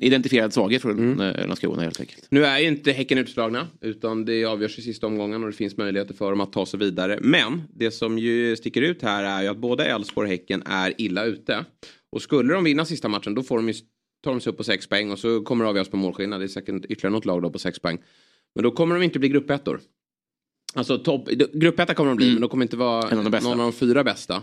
identifierad 0.00 0.52
svaghet 0.52 0.82
från 0.82 0.98
mm. 0.98 1.46
Landskrona 1.46 1.82
helt 1.82 2.00
enkelt. 2.00 2.26
Nu 2.30 2.44
är 2.44 2.58
ju 2.58 2.68
inte 2.68 2.92
Häcken 2.92 3.18
utslagna 3.18 3.66
utan 3.80 4.24
det 4.24 4.44
avgörs 4.44 4.78
i 4.78 4.82
sista 4.82 5.06
omgången 5.06 5.42
och 5.42 5.50
det 5.50 5.56
finns 5.56 5.76
möjligheter 5.76 6.14
för 6.14 6.30
dem 6.30 6.40
att 6.40 6.52
ta 6.52 6.66
sig 6.66 6.80
vidare. 6.80 7.18
Men 7.22 7.62
det 7.74 7.90
som 7.90 8.18
ju 8.18 8.56
sticker 8.56 8.82
ut 8.82 9.02
här 9.02 9.24
är 9.24 9.42
ju 9.42 9.48
att 9.48 9.56
både 9.56 9.84
Elfsborg 9.84 10.26
och 10.26 10.30
Häcken 10.30 10.62
är 10.66 10.94
illa 10.98 11.24
ute. 11.24 11.64
Och 12.12 12.22
skulle 12.22 12.54
de 12.54 12.64
vinna 12.64 12.84
sista 12.84 13.08
matchen 13.08 13.34
då 13.34 13.42
får 13.42 13.56
de 13.56 13.68
ju, 13.68 13.74
tar 14.24 14.30
de 14.30 14.40
sig 14.40 14.50
upp 14.50 14.56
på 14.56 14.64
sex 14.64 14.86
poäng 14.86 15.10
och 15.10 15.18
så 15.18 15.40
kommer 15.40 15.64
det 15.64 15.70
avgöras 15.70 15.88
på 15.88 15.96
målskillnad. 15.96 16.40
Det 16.40 16.44
är 16.44 16.48
säkert 16.48 16.84
ytterligare 16.84 17.12
något 17.12 17.24
lag 17.24 17.42
då 17.42 17.50
på 17.50 17.58
sex 17.58 17.78
poäng. 17.78 17.98
Men 18.54 18.64
då 18.64 18.70
kommer 18.70 18.94
de 18.94 19.04
inte 19.04 19.18
bli 19.18 19.28
gruppettor. 19.28 19.80
Alltså 20.78 20.98
topp, 20.98 21.28
gruppetta 21.52 21.94
kommer 21.94 22.10
de 22.10 22.16
bli 22.16 22.32
men 22.32 22.40
de 22.40 22.50
kommer 22.50 22.64
inte 22.64 22.76
vara 22.76 23.18
av 23.18 23.24
någon 23.42 23.46
av 23.46 23.58
de 23.58 23.72
fyra 23.72 24.04
bästa. 24.04 24.42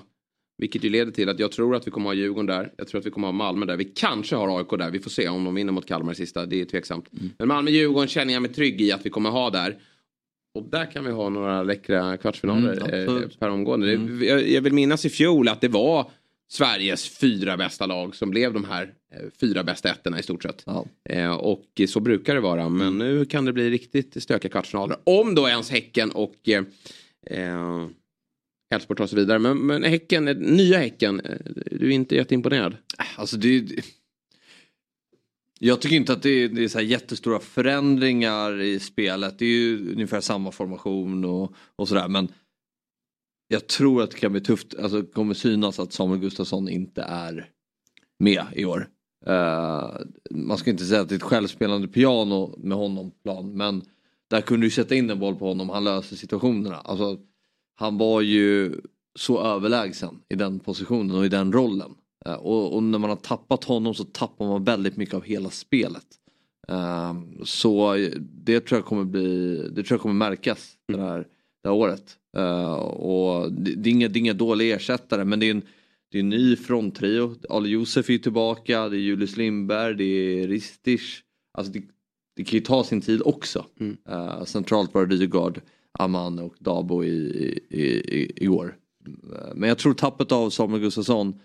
Vilket 0.58 0.84
ju 0.84 0.90
leder 0.90 1.12
till 1.12 1.30
att 1.30 1.40
jag 1.40 1.52
tror 1.52 1.76
att 1.76 1.88
vi 1.88 1.92
kommer 1.92 2.10
ha 2.10 2.14
Djurgården 2.14 2.46
där. 2.46 2.72
Jag 2.78 2.88
tror 2.88 3.00
att 3.00 3.06
vi 3.06 3.12
kommer 3.12 3.28
ha 3.28 3.32
Malmö 3.32 3.66
där. 3.66 3.78
Vi 3.78 3.86
kanske 3.86 4.36
har 4.36 4.60
AIK 4.60 4.70
där. 4.70 4.92
Vi 4.92 5.00
får 5.00 5.10
se 5.10 5.30
om 5.30 5.44
de 5.44 5.56
vinner 5.56 5.72
mot 5.72 5.86
Kalmar 5.86 6.12
i 6.12 6.16
sista. 6.16 6.46
Det 6.46 6.62
är 6.62 6.66
tveksamt. 6.66 7.10
Men 7.38 7.48
Malmö-Djurgården 7.48 8.08
känner 8.08 8.34
jag 8.34 8.42
mig 8.42 8.54
trygg 8.54 8.82
i 8.82 8.92
att 8.92 9.06
vi 9.06 9.10
kommer 9.10 9.30
ha 9.30 9.50
där. 9.50 9.78
Och 10.56 10.70
där 10.70 10.92
kan 10.92 11.06
vi 11.06 11.12
ha 11.12 11.30
några 11.30 11.64
läckra 11.64 12.18
kvartsfinaler 12.18 12.94
Mm, 12.94 13.24
eh, 13.24 13.30
per 13.40 13.50
omgående. 13.50 13.96
Det, 13.98 14.26
jag, 14.26 14.50
jag 14.50 14.62
vill 14.62 14.74
minnas 14.74 15.06
i 15.06 15.10
fjol 15.10 15.48
att 15.48 15.62
det 15.62 15.68
var 15.68 16.12
Sveriges 16.48 17.18
fyra 17.18 17.58
bästa 17.58 17.86
lag 17.86 18.16
som 18.16 18.30
blev 18.30 18.54
de 18.54 18.66
här 18.66 18.94
eh, 19.14 19.30
fyra 19.40 19.64
bästa 19.64 19.90
ettorna 19.90 20.20
i 20.20 20.24
stort 20.24 20.44
sett. 20.44 20.64
Ja. 20.66 20.86
Eh, 21.10 21.34
och 21.34 21.82
så 21.88 22.00
brukar 22.00 22.36
det 22.36 22.42
vara. 22.42 22.70
Men 22.70 22.98
nu 22.98 23.26
kan 23.26 23.46
det 23.46 23.54
bli 23.54 23.70
riktigt 23.70 24.24
stökiga 24.24 24.52
kvartsfinaler. 24.52 24.98
Om 25.04 25.36
då 25.36 25.50
ens 25.50 25.70
Häcken 25.70 26.12
och 26.12 26.50
eh, 26.50 26.64
eh, 27.28 27.88
Elfsborg 28.74 28.98
tar 28.98 29.08
sig 29.08 29.20
vidare. 29.20 29.40
Men, 29.40 29.58
men 29.58 29.84
Häcken, 29.84 30.28
eh, 30.28 30.36
nya 30.36 30.78
Häcken, 30.78 31.20
eh, 31.20 31.38
du 31.72 31.88
är 31.88 31.92
inte 31.92 32.16
jätteimponerad? 32.16 32.78
Alltså 33.16 33.38
det 33.38 33.56
är... 33.58 33.64
Jag 35.60 35.82
tycker 35.82 35.96
inte 35.96 36.14
att 36.14 36.24
det 36.24 36.30
är, 36.30 36.50
det 36.50 36.64
är 36.64 36.68
så 36.68 36.78
här 36.78 36.86
jättestora 36.86 37.40
förändringar 37.40 38.62
i 38.62 38.80
spelet. 38.80 39.40
Det 39.40 39.46
är 39.46 39.50
ju 39.50 39.92
ungefär 39.92 40.22
samma 40.22 40.52
formation 40.52 41.26
och, 41.26 41.54
och 41.76 41.88
sådär. 41.88 42.08
Men 42.08 42.28
jag 43.48 43.68
tror 43.68 44.04
att 44.04 44.12
det 44.12 44.18
kan 44.18 44.32
bli 44.32 44.42
tufft. 44.42 44.76
Alltså 44.80 45.02
det 45.02 45.12
kommer 45.12 45.34
synas 45.34 45.80
att 45.80 45.94
Samuel 45.94 46.20
Gustafsson 46.20 46.70
inte 46.70 47.02
är 47.02 47.50
med 48.20 48.46
i 48.54 48.66
år. 48.66 48.90
Uh, 49.28 49.98
man 50.32 50.58
ska 50.58 50.70
inte 50.70 50.86
säga 50.86 51.02
att 51.02 51.10
det 51.10 51.16
är 51.16 51.18
ett 51.18 51.24
självspelande 51.24 51.88
piano 51.88 52.56
med 52.58 52.78
honom 52.78 53.12
på 53.12 53.18
plan. 53.24 53.58
Men 53.58 53.82
där 54.28 54.42
kunde 54.42 54.66
du 54.66 54.72
sätta 54.72 54.96
in 54.96 55.10
en 55.10 55.20
boll 55.20 55.36
på 55.36 55.48
honom. 55.48 55.70
Han 55.70 55.84
löser 55.84 56.16
situationerna. 56.16 56.76
Alltså, 56.76 57.18
han 57.76 57.98
var 57.98 58.22
ju 58.22 58.76
så 59.16 59.44
överlägsen 59.44 60.20
i 60.30 60.36
den 60.36 60.60
positionen 60.60 61.16
och 61.16 61.26
i 61.26 61.30
den 61.30 61.54
rollen. 61.54 61.92
Uh, 62.28 62.34
Och, 62.34 62.76
och 62.76 62.84
när 62.84 63.00
man 63.00 63.10
har 63.10 63.18
tappat 63.18 63.64
honom 63.64 63.94
så 63.94 64.04
tappar 64.04 64.46
man 64.46 64.64
väldigt 64.64 64.98
mycket 64.98 65.16
av 65.16 65.24
hela 65.24 65.50
spelet. 65.50 66.06
Uh, 66.72 67.14
så 67.44 67.96
det 68.20 68.60
tror 68.60 68.78
jag 68.80 68.86
kommer 68.86 69.04
bli, 69.04 69.56
det 69.70 69.84
tror 69.84 69.96
jag 69.96 70.02
kommer 70.02 70.16
märkas 70.16 70.74
det 70.88 71.02
här, 71.02 71.28
det 71.64 71.70
här 71.70 71.76
året. 71.76 72.18
Eh, 72.36 72.74
och 72.74 73.52
det, 73.52 73.76
det, 73.76 73.90
är 73.90 73.92
inga, 73.92 74.08
det 74.08 74.18
är 74.18 74.22
inga 74.22 74.34
dåliga 74.34 74.76
ersättare 74.76 75.26
men 75.26 75.40
det 75.40 75.46
är 75.46 75.52
en, 75.52 75.62
det 76.12 76.18
är 76.18 76.20
en 76.20 76.30
ny 76.30 76.56
fronttrio. 76.56 77.36
Ali 77.50 77.70
Josef 77.70 78.10
är 78.10 78.18
tillbaka, 78.18 78.90
det 78.90 78.98
är 78.98 79.00
Julius 79.00 79.38
Lindberg, 79.38 79.96
det 79.96 80.04
är 80.04 80.48
Ristich. 80.48 81.22
Alltså 81.54 81.74
det, 81.74 81.84
det 82.36 82.44
kan 82.44 82.60
ju 82.60 82.66
ta 82.66 82.84
sin 82.84 83.02
tid 83.02 83.22
också. 83.26 83.66
Eh, 84.10 84.44
centralt 84.44 84.94
var 84.94 85.06
det 85.06 85.16
Rygaard, 85.16 85.62
Aman 86.00 86.40
och 86.40 86.56
Dabo 86.60 87.04
i, 87.04 87.08
i, 87.70 87.82
i, 87.82 88.32
igår. 88.36 88.76
Eh, 89.08 89.56
Men 89.56 89.70
jag 89.70 89.78
tror 89.78 89.94
tappet 89.94 90.32
av 90.32 90.50
Samuel 90.50 90.82
Gustafsson 90.82 91.40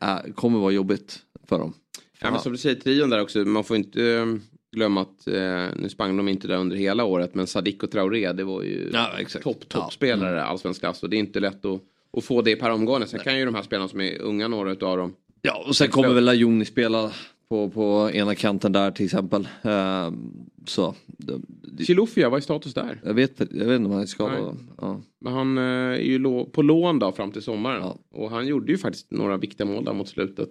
äh, 0.00 0.32
kommer 0.34 0.58
vara 0.58 0.72
jobbigt 0.72 1.18
för 1.46 1.58
dem. 1.58 1.72
Ja, 2.20 2.30
men 2.30 2.40
som 2.40 2.52
du 2.52 2.58
säger, 2.58 2.76
trion 2.76 3.10
där 3.10 3.20
också. 3.20 3.38
Man 3.38 3.64
får 3.64 3.76
inte 3.76 4.04
eh, 4.04 4.26
glömma 4.72 5.00
att 5.00 5.26
eh, 5.26 5.66
nu 5.76 5.88
sprang 5.88 6.16
de 6.16 6.28
inte 6.28 6.48
där 6.48 6.56
under 6.56 6.76
hela 6.76 7.04
året. 7.04 7.34
Men 7.34 7.46
Sadik 7.46 7.82
och 7.82 7.90
Traoré, 7.90 8.32
det 8.32 8.44
var 8.44 8.62
ju 8.62 8.90
Ja, 8.92 9.10
topp, 9.42 9.56
Ja. 9.60 9.80
toppspelare, 9.80 10.42
allsvensk 10.44 10.80
klass. 10.80 11.02
Och 11.02 11.10
det 11.10 11.16
är 11.16 11.18
inte 11.18 11.40
lätt 11.40 11.64
att, 11.64 11.80
att 12.16 12.24
få 12.24 12.42
det 12.42 12.56
per 12.56 12.70
omgående. 12.70 13.06
Sen 13.06 13.20
kan 13.20 13.38
ju 13.38 13.44
de 13.44 13.54
här 13.54 13.62
spelarna 13.62 13.88
som 13.88 14.00
är 14.00 14.20
unga, 14.22 14.48
några 14.48 14.72
utav 14.72 14.96
dem. 14.96 15.14
Ja, 15.42 15.64
och 15.68 15.76
sen 15.76 15.88
kommer 15.88 16.14
väl 16.14 16.28
Ajoni 16.28 16.64
spela 16.64 17.12
på, 17.48 17.70
på 17.70 18.10
ena 18.12 18.34
kanten 18.34 18.72
där 18.72 18.90
till 18.90 19.04
exempel. 19.04 19.48
Ehm, 19.62 20.32
så, 20.66 20.94
Chilufya, 21.86 22.28
vad 22.28 22.36
är 22.38 22.42
status 22.42 22.74
där? 22.74 23.00
jag, 23.04 23.14
vet, 23.14 23.38
jag 23.38 23.46
vet 23.66 23.76
inte 23.76 23.86
om 23.86 23.92
han 23.92 24.02
är 24.02 24.06
skadad. 24.06 24.56
Ja. 24.80 25.00
Men 25.20 25.32
han 25.32 25.58
eh, 25.58 25.64
är 25.64 25.96
ju 25.96 26.44
på 26.44 26.62
lån 26.62 26.98
då 26.98 27.12
fram 27.12 27.32
till 27.32 27.42
sommaren. 27.42 27.82
Ja. 27.82 27.98
Och 28.10 28.30
han 28.30 28.46
gjorde 28.46 28.72
ju 28.72 28.78
faktiskt 28.78 29.10
några 29.10 29.36
viktiga 29.36 29.66
mål 29.66 29.84
där 29.84 29.92
mot 29.92 30.08
slutet. 30.08 30.50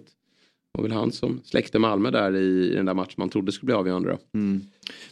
Var 0.72 0.82
väl 0.82 0.92
han 0.92 1.12
som 1.12 1.40
släckte 1.44 1.78
Malmö 1.78 2.10
där 2.10 2.36
i, 2.36 2.74
den 2.74 2.86
där 2.86 2.94
matchen 2.94 3.14
man 3.16 3.28
trodde 3.28 3.52
skulle 3.52 3.66
bli 3.66 3.74
avgörande. 3.74 4.10
Då. 4.10 4.18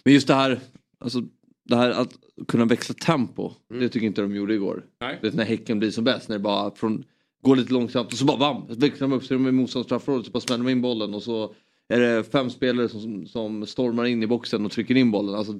Men 0.04 0.14
just 0.14 0.26
det 0.28 0.34
här, 0.34 0.60
alltså, 0.98 1.22
det 1.64 1.76
här 1.76 1.90
att 1.90 2.18
kunna 2.48 2.64
växla 2.64 2.94
tempo. 2.94 3.52
Det 3.68 3.88
tycker 3.88 4.06
inte 4.06 4.22
de 4.22 4.34
gjorde 4.34 4.54
igår. 4.54 4.84
Nej. 5.00 5.18
Vet, 5.22 5.34
när 5.34 5.44
Häcken 5.44 5.78
blir 5.78 5.90
som 5.90 6.04
bäst. 6.04 6.28
När 6.28 6.36
det 6.36 6.42
bara 6.42 6.70
från, 6.70 7.04
går 7.42 7.56
lite 7.56 7.72
långsamt 7.72 8.12
och 8.12 8.18
så 8.18 8.24
bara 8.24 8.36
bam! 8.36 8.62
Växlar 8.68 9.08
de 9.08 9.16
upp 9.16 9.24
sig 9.24 9.38
med 9.38 9.54
motståndarstraffområdet 9.54 10.26
så 10.26 10.32
bara 10.32 10.40
smäller 10.40 10.64
de 10.64 10.70
in 10.70 10.82
bollen 10.82 11.14
och 11.14 11.22
så 11.22 11.54
är 11.88 12.00
det 12.00 12.24
fem 12.24 12.50
spelare 12.50 12.88
som, 12.88 13.26
som 13.26 13.66
stormar 13.66 14.04
in 14.04 14.22
i 14.22 14.26
boxen 14.26 14.64
och 14.64 14.72
trycker 14.72 14.96
in 14.96 15.10
bollen. 15.10 15.34
Alltså, 15.34 15.52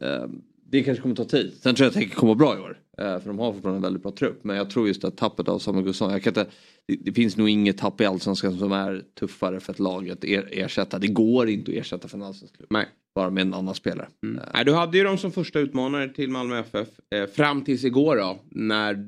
eh, 0.00 0.26
det 0.70 0.82
kanske 0.82 1.02
kommer 1.02 1.14
ta 1.14 1.24
tid. 1.24 1.52
Sen 1.60 1.74
tror 1.74 1.84
jag 1.84 1.90
att 1.90 1.96
Häcken 1.96 2.16
kommer 2.16 2.34
bra 2.34 2.56
i 2.56 2.60
år. 2.60 2.78
Eh, 2.98 3.18
för 3.18 3.26
de 3.26 3.38
har 3.38 3.52
fortfarande 3.52 3.78
en 3.78 3.82
väldigt 3.82 4.02
bra 4.02 4.12
trupp. 4.12 4.44
Men 4.44 4.56
jag 4.56 4.70
tror 4.70 4.88
just 4.88 5.04
att 5.04 5.16
tappet 5.16 5.48
av 5.48 5.58
Samuel 5.58 5.84
Gustafsson. 5.84 6.12
Jag 6.12 6.22
kan 6.22 6.30
inte, 6.30 6.46
det, 6.88 6.96
det 7.00 7.12
finns 7.12 7.36
nog 7.36 7.48
inget 7.48 7.78
tapp 7.78 8.00
i 8.00 8.04
allsvenskan 8.04 8.58
som 8.58 8.72
är 8.72 9.02
tuffare 9.20 9.60
för 9.60 9.72
ett 9.72 9.78
lag 9.78 10.10
att 10.10 10.24
er, 10.24 10.48
ersätta. 10.52 10.98
Det 10.98 11.08
går 11.08 11.48
inte 11.48 11.70
att 11.70 11.76
ersätta 11.76 12.08
för 12.08 12.16
en 12.16 12.22
allsvensk 12.22 12.56
klubb. 12.56 12.66
Nej. 12.70 12.86
Bara 13.14 13.30
med 13.30 13.40
en 13.40 13.54
annan 13.54 13.74
spelare. 13.74 14.08
Mm. 14.22 14.42
Nej, 14.54 14.64
du 14.64 14.72
hade 14.72 14.98
ju 14.98 15.04
dem 15.04 15.18
som 15.18 15.32
första 15.32 15.58
utmanare 15.58 16.08
till 16.08 16.30
Malmö 16.30 16.58
FF 16.58 16.88
eh, 17.14 17.26
fram 17.26 17.64
tills 17.64 17.84
igår 17.84 18.16
då. 18.16 18.38
När 18.50 19.04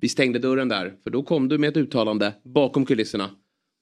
vi 0.00 0.08
stängde 0.08 0.38
dörren 0.38 0.68
där. 0.68 0.94
För 1.02 1.10
då 1.10 1.22
kom 1.22 1.48
du 1.48 1.58
med 1.58 1.68
ett 1.68 1.76
uttalande 1.76 2.32
bakom 2.42 2.86
kulisserna. 2.86 3.30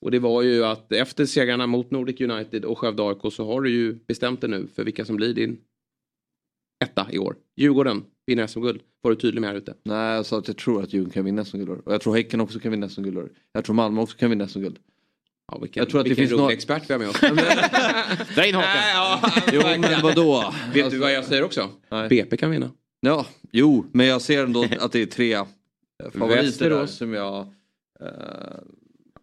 Och 0.00 0.11
det 0.11 0.18
var 0.18 0.42
ju 0.42 0.64
att 0.64 0.92
efter 0.92 1.26
segrarna 1.26 1.66
mot 1.66 1.90
Nordic 1.90 2.20
United 2.20 2.64
och 2.64 2.79
Skövde 2.79 3.03
AIK 3.03 3.33
så 3.33 3.46
har 3.46 3.61
du 3.61 3.70
ju 3.70 3.98
bestämt 4.07 4.40
dig 4.40 4.50
nu 4.50 4.66
för 4.74 4.85
vilka 4.85 5.05
som 5.05 5.16
blir 5.16 5.35
din 5.35 5.59
etta 6.84 7.06
i 7.12 7.18
år. 7.18 7.36
Djurgården 7.56 8.04
vinner 8.26 8.46
SM-guld. 8.46 8.80
Var 9.02 9.10
du 9.10 9.16
tydlig 9.16 9.40
med 9.40 9.50
här 9.50 9.56
ute? 9.56 9.74
Nej, 9.84 10.14
jag 10.14 10.26
sa 10.26 10.38
att 10.38 10.48
jag 10.48 10.56
tror 10.56 10.82
att 10.82 10.92
Djurgården 10.92 11.12
kan 11.12 11.24
vinna 11.24 11.44
SM-guld. 11.44 11.80
Och 11.84 11.92
jag 11.94 12.00
tror 12.00 12.14
Häcken 12.16 12.40
också 12.40 12.58
kan 12.58 12.70
vinna 12.70 12.88
SM-guld. 12.88 13.30
Jag 13.52 13.64
tror 13.64 13.74
Malmö 13.74 14.00
också 14.00 14.16
kan 14.16 14.30
vinna 14.30 14.48
SM-guld. 14.48 14.78
Ja, 15.52 15.58
vilken, 15.58 15.80
Jag 15.80 15.90
tror 15.90 16.00
att 16.00 16.06
det 16.06 16.14
finns 16.14 16.30
rolig 16.30 16.40
några- 16.40 16.52
expert 16.52 16.82
vi 16.88 16.92
har 16.94 16.98
med 17.00 17.08
oss. 17.08 17.20
Dra 18.34 18.46
in 18.46 18.54
hakan. 18.54 18.70
Nej, 18.74 18.92
ja, 18.94 19.20
Jo, 19.52 19.60
men 19.80 20.02
vadå? 20.02 20.54
Vet 20.74 20.90
du 20.90 20.98
vad 20.98 21.12
jag 21.12 21.24
säger 21.24 21.42
också? 21.44 21.68
Nej. 21.90 22.08
BP 22.08 22.36
kan 22.36 22.50
vinna. 22.50 22.70
Ja, 23.00 23.26
jo, 23.52 23.86
men 23.92 24.06
jag 24.06 24.22
ser 24.22 24.44
ändå 24.44 24.64
att 24.80 24.92
det 24.92 25.02
är 25.02 25.06
tre 25.06 25.36
favoriter 26.12 26.70
där 26.70 26.86
som 26.86 27.12
jag... 27.14 27.38
Eh, 28.00 28.06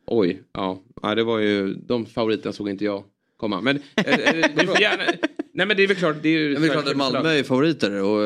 Oj, 0.08 0.42
ja. 0.54 0.80
ja. 1.02 1.16
Det 1.16 1.24
var 1.24 1.40
ju, 1.40 1.74
de 1.74 2.06
favoriterna 2.06 2.54
såg 2.54 2.70
inte 2.70 2.86
jag 2.86 3.04
komma. 3.38 3.62
Men 3.62 3.80
eh, 3.96 4.14
eh, 4.20 4.46
du 4.56 4.68
får 4.68 4.82
gärna... 4.82 5.04
Nej 5.54 5.66
men 5.66 5.78
det 5.78 5.84
är 5.84 5.88
väl 5.88 5.98
klart. 5.98 6.16
Det 6.22 6.30
är 6.30 6.40
ju 6.40 6.54
jag 6.54 6.60
vet 6.60 6.72
klart 6.72 6.88
att 6.88 6.96
Malmö 6.98 7.30
är 7.30 7.44
favoriter 7.44 7.92
och 8.04 8.24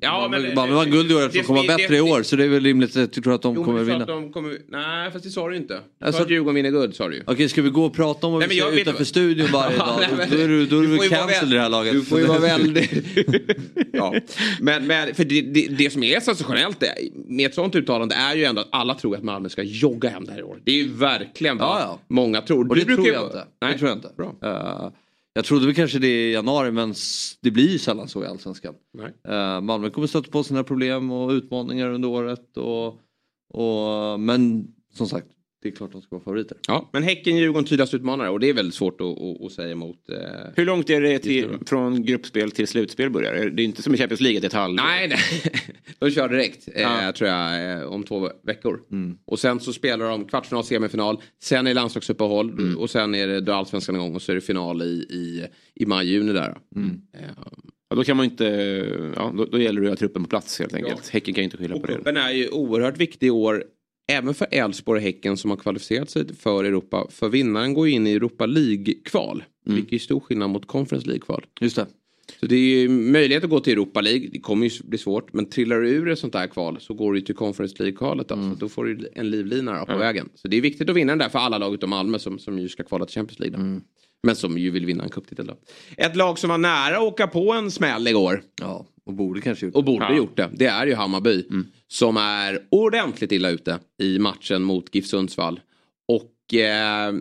Ja, 0.00 0.28
Malmö, 0.30 0.54
Malmö 0.54 0.74
vann 0.74 0.90
guld 0.90 1.10
i 1.10 1.14
år 1.14 1.18
det 1.20 1.26
eftersom 1.26 1.54
de 1.56 1.60
kommer 1.62 1.72
är- 1.74 1.76
det- 1.76 1.82
bättre 1.82 1.96
i 1.96 2.00
år 2.00 2.22
så 2.22 2.36
det 2.36 2.44
är 2.44 2.48
väl 2.48 2.62
rimligt 2.64 2.90
att 2.96 3.16
jag 3.16 3.24
tror 3.24 3.34
att 3.34 3.42
de 3.42 3.54
Jo, 3.56 3.64
kommer 3.64 3.78
du 3.78 3.84
vinna. 3.84 4.06
de 4.06 4.32
kommer... 4.32 4.56
Nej, 4.68 5.10
fast 5.10 5.24
det 5.24 5.30
sa 5.30 5.48
du 5.48 5.56
inte. 5.56 5.74
Du 5.98 6.06
Alltså- 6.06 6.18
sa 6.18 6.24
att 6.24 6.30
Djurgården 6.30 6.54
vinner 6.54 6.70
guld, 6.70 6.94
sa 6.96 7.08
du 7.08 7.14
ju. 7.16 7.22
Okej, 7.26 7.48
ska 7.48 7.62
vi 7.62 7.70
gå 7.70 7.84
och 7.84 7.94
prata 7.94 8.26
om 8.26 8.32
vad 8.32 8.40
Nej, 8.40 8.48
vi 8.48 8.60
vet 8.76 8.80
utanför 8.80 9.04
studion 9.04 9.48
varje 9.52 9.76
Ja, 9.76 9.86
dag? 9.86 9.96
nej, 10.00 10.08
men- 10.16 10.30
då 10.30 10.36
är 10.44 10.48
du, 10.48 10.66
då 10.66 10.78
är 10.78 10.82
du 10.82 10.96
du 10.96 11.08
cancel 11.08 11.28
väl- 11.40 11.52
i 11.52 11.54
det 11.56 11.60
här 11.62 11.68
laget. 11.68 11.92
Du 11.92 12.02
får 12.02 12.18
ju 12.20 12.24
vara 12.26 12.38
väldigt... 12.38 12.90
ja. 13.92 14.14
Men, 14.60 14.86
men 14.86 15.14
för 15.14 15.24
det, 15.24 15.40
det, 15.40 15.66
det 15.78 15.90
som 15.92 16.02
är 16.02 16.20
sensationellt 16.20 16.82
är- 16.82 16.88
med 17.32 17.46
ett 17.46 17.54
sånt 17.54 17.74
uttalande 17.76 18.14
är 18.14 18.34
ju 18.36 18.44
ändå 18.44 18.60
att 18.60 18.68
alla 18.72 18.94
tror 18.94 19.16
att 19.16 19.22
Malmö 19.22 19.48
ska 19.48 19.62
jogga 19.62 20.08
hem 20.08 20.24
det 20.24 20.32
här 20.32 20.38
i 20.38 20.42
år. 20.42 20.58
Det 20.64 20.70
är 20.70 20.76
ju 20.76 20.88
verkligen 20.92 21.58
vad 21.58 21.68
Ja, 21.68 21.80
ja. 21.80 22.00
många 22.08 22.40
tror. 22.40 22.68
Och 22.68 22.74
Du 22.76 22.84
det 22.84 22.94
tror 22.94 23.08
jag 23.08 23.24
inte. 23.24 23.44
Nej. 23.62 23.72
Det 23.72 23.78
tror 23.78 23.88
jag 23.90 23.98
inte. 23.98 24.08
Bra. 24.16 24.34
Eh, 24.42 24.90
jag 25.32 25.44
trodde 25.44 25.66
väl 25.66 25.74
kanske 25.74 25.98
det 25.98 26.28
i 26.28 26.32
januari 26.32 26.70
men 26.70 26.94
det 27.40 27.50
blir 27.50 27.68
ju 27.68 27.78
sällan 27.78 28.08
så 28.08 28.24
i 28.24 28.26
Allsvenskan. 28.26 28.74
Eh, 29.28 29.60
Malmö 29.60 29.90
kommer 29.90 30.06
stöta 30.06 30.30
på 30.30 30.42
sina 30.42 30.64
problem 30.64 31.10
och 31.10 31.30
utmaningar 31.30 31.90
under 31.90 32.08
året. 32.08 32.56
Och, 32.56 33.00
och, 33.48 34.20
men 34.20 34.74
som 34.94 35.06
sagt, 35.06 35.28
det 35.62 35.68
är 35.68 35.72
klart 35.72 35.92
de 35.92 36.02
ska 36.02 36.08
vara 36.16 36.24
favoriter. 36.24 36.56
Ja, 36.68 36.90
men 36.92 37.02
Häcken, 37.02 37.36
Djurgården 37.36 37.64
tydligast 37.64 37.94
utmanare 37.94 38.28
och 38.30 38.40
det 38.40 38.48
är 38.48 38.54
väldigt 38.54 38.74
svårt 38.74 39.00
att, 39.00 39.06
att, 39.06 39.42
att 39.42 39.52
säga 39.52 39.70
emot. 39.72 40.08
Eh... 40.08 40.16
Hur 40.56 40.66
långt 40.66 40.90
är 40.90 41.00
det 41.00 41.18
till, 41.18 41.48
från 41.66 42.04
gruppspel 42.04 42.50
till 42.50 42.66
slutspel 42.68 43.10
börjar? 43.10 43.50
Det 43.50 43.62
är 43.62 43.64
inte 43.64 43.82
som 43.82 43.94
i 43.94 43.98
Champions 43.98 44.20
League, 44.20 44.40
det 44.40 44.44
är 44.44 44.48
ett 44.48 44.52
halvår. 44.52 44.76
Nej, 44.76 45.08
nej. 45.08 45.18
De 45.98 46.10
kör 46.10 46.28
direkt, 46.28 46.68
eh, 46.74 46.82
Ja. 46.82 47.12
tror 47.12 47.30
jag, 47.30 47.72
eh, 47.80 47.82
om 47.86 48.02
två 48.04 48.30
veckor. 48.46 48.80
Och 49.24 49.38
sen 49.38 49.60
så 49.60 49.72
spelar 49.72 50.08
de 50.10 50.24
kvartsfinal, 50.24 50.64
semifinal, 50.64 51.20
sen 51.42 51.66
är 51.66 51.74
landslagsuppehåll 51.74 52.74
och 52.78 52.90
sen 52.90 53.14
är 53.14 53.26
det 53.26 53.40
då 53.40 53.52
allsvenskan 53.52 53.94
igång 53.96 54.14
och 54.14 54.22
så 54.22 54.32
är 54.32 54.34
det 54.36 54.40
final 54.40 54.82
i, 54.82 54.84
i, 55.10 55.46
i 55.74 55.86
maj, 55.86 56.08
juni 56.12 56.32
där. 56.32 56.56
Eh, 56.76 57.20
Ja, 57.92 57.96
då 57.96 58.04
kan 58.04 58.16
man 58.16 58.24
inte... 58.26 58.44
Ja, 59.16 59.32
då, 59.36 59.44
då 59.44 59.58
gäller 59.58 59.80
det 59.80 59.86
att 59.86 59.90
ha 59.92 59.96
truppen 59.96 60.22
på 60.24 60.28
plats 60.30 60.58
helt 60.58 60.74
enkelt. 60.74 61.08
Häcken 61.08 61.34
kan 61.34 61.42
ju 61.42 61.44
inte 61.44 61.56
skylla 61.56 61.74
Och 61.74 61.80
på 61.80 61.86
det. 61.86 61.92
cupen 61.94 62.16
är 62.16 62.30
ju 62.30 62.48
oerhört 62.48 62.96
viktig 62.98 63.26
i 63.26 63.30
år. 63.30 63.64
Även 64.10 64.34
för 64.34 64.46
Elfsborg 64.50 64.98
och 64.98 65.02
Häcken 65.02 65.36
som 65.36 65.50
har 65.50 65.56
kvalificerat 65.56 66.10
sig 66.10 66.34
för 66.34 66.64
Europa. 66.64 67.06
För 67.10 67.28
vinnaren 67.28 67.74
går 67.74 67.88
in 67.88 68.06
i 68.06 68.12
Europa 68.12 68.46
League-kval. 68.46 69.44
Vilket 69.64 69.92
är 69.92 69.98
stor 69.98 70.20
skillnad 70.20 70.50
mot 70.50 70.66
Conference 70.66 71.06
League-kval. 71.06 71.46
Just 71.60 71.76
det. 71.76 71.86
Så 72.40 72.46
det 72.46 72.54
är 72.54 72.80
ju 72.80 72.88
möjlighet 72.88 73.44
att 73.44 73.50
gå 73.50 73.60
till 73.60 73.72
Europa 73.72 74.00
League. 74.00 74.28
Det 74.32 74.40
kommer 74.40 74.66
ju 74.66 74.70
bli 74.84 74.98
svårt. 74.98 75.32
Men 75.32 75.46
trillar 75.46 75.80
du 75.80 75.88
ur 75.88 76.08
ett 76.08 76.18
sånt 76.18 76.32
där 76.32 76.46
kval 76.46 76.76
så 76.80 76.94
går 76.94 77.12
du 77.12 77.20
till 77.20 77.34
Conference 77.34 77.82
League-kvalet. 77.82 78.28
Då, 78.28 78.34
så 78.34 78.56
då 78.58 78.68
får 78.68 78.84
du 78.84 79.08
en 79.14 79.30
livlina 79.30 79.86
på 79.86 79.96
vägen. 79.96 80.28
Så 80.34 80.48
det 80.48 80.56
är 80.56 80.60
viktigt 80.60 80.90
att 80.90 80.96
vinna 80.96 81.12
den 81.12 81.18
där 81.18 81.28
för 81.28 81.38
alla 81.38 81.58
lag 81.58 81.74
utom 81.74 81.90
Malmö 81.90 82.18
som, 82.18 82.38
som 82.38 82.58
ju 82.58 82.68
ska 82.68 82.82
kvala 82.82 83.06
till 83.06 83.14
Champions 83.14 83.38
League. 83.38 83.58
Då. 83.58 83.80
Men 84.22 84.36
som 84.36 84.58
ju 84.58 84.70
vill 84.70 84.86
vinna 84.86 85.04
en 85.04 85.10
cuptitel 85.10 85.46
då. 85.46 85.56
Ett 85.96 86.16
lag 86.16 86.38
som 86.38 86.50
var 86.50 86.58
nära 86.58 86.96
att 86.96 87.02
åka 87.02 87.26
på 87.26 87.52
en 87.52 87.70
smäll 87.70 88.08
igår. 88.08 88.42
Ja, 88.60 88.86
och 89.10 89.16
borde 89.16 89.40
kanske 89.40 89.66
gjort 89.66 89.74
Och 89.74 89.84
borde 89.84 90.04
Ja. 90.04 90.16
gjort 90.16 90.36
det. 90.36 90.50
Det 90.54 90.66
är 90.66 90.86
ju 90.86 90.94
Hammarby. 90.94 91.44
Som 91.88 92.16
är 92.16 92.66
ordentligt 92.70 93.32
illa 93.32 93.50
ute 93.50 93.78
i 94.02 94.18
matchen 94.18 94.62
mot 94.62 94.94
GIF 94.94 95.06
Sundsvall. 95.06 95.60
Och 96.08 96.54
eh, 96.54 97.12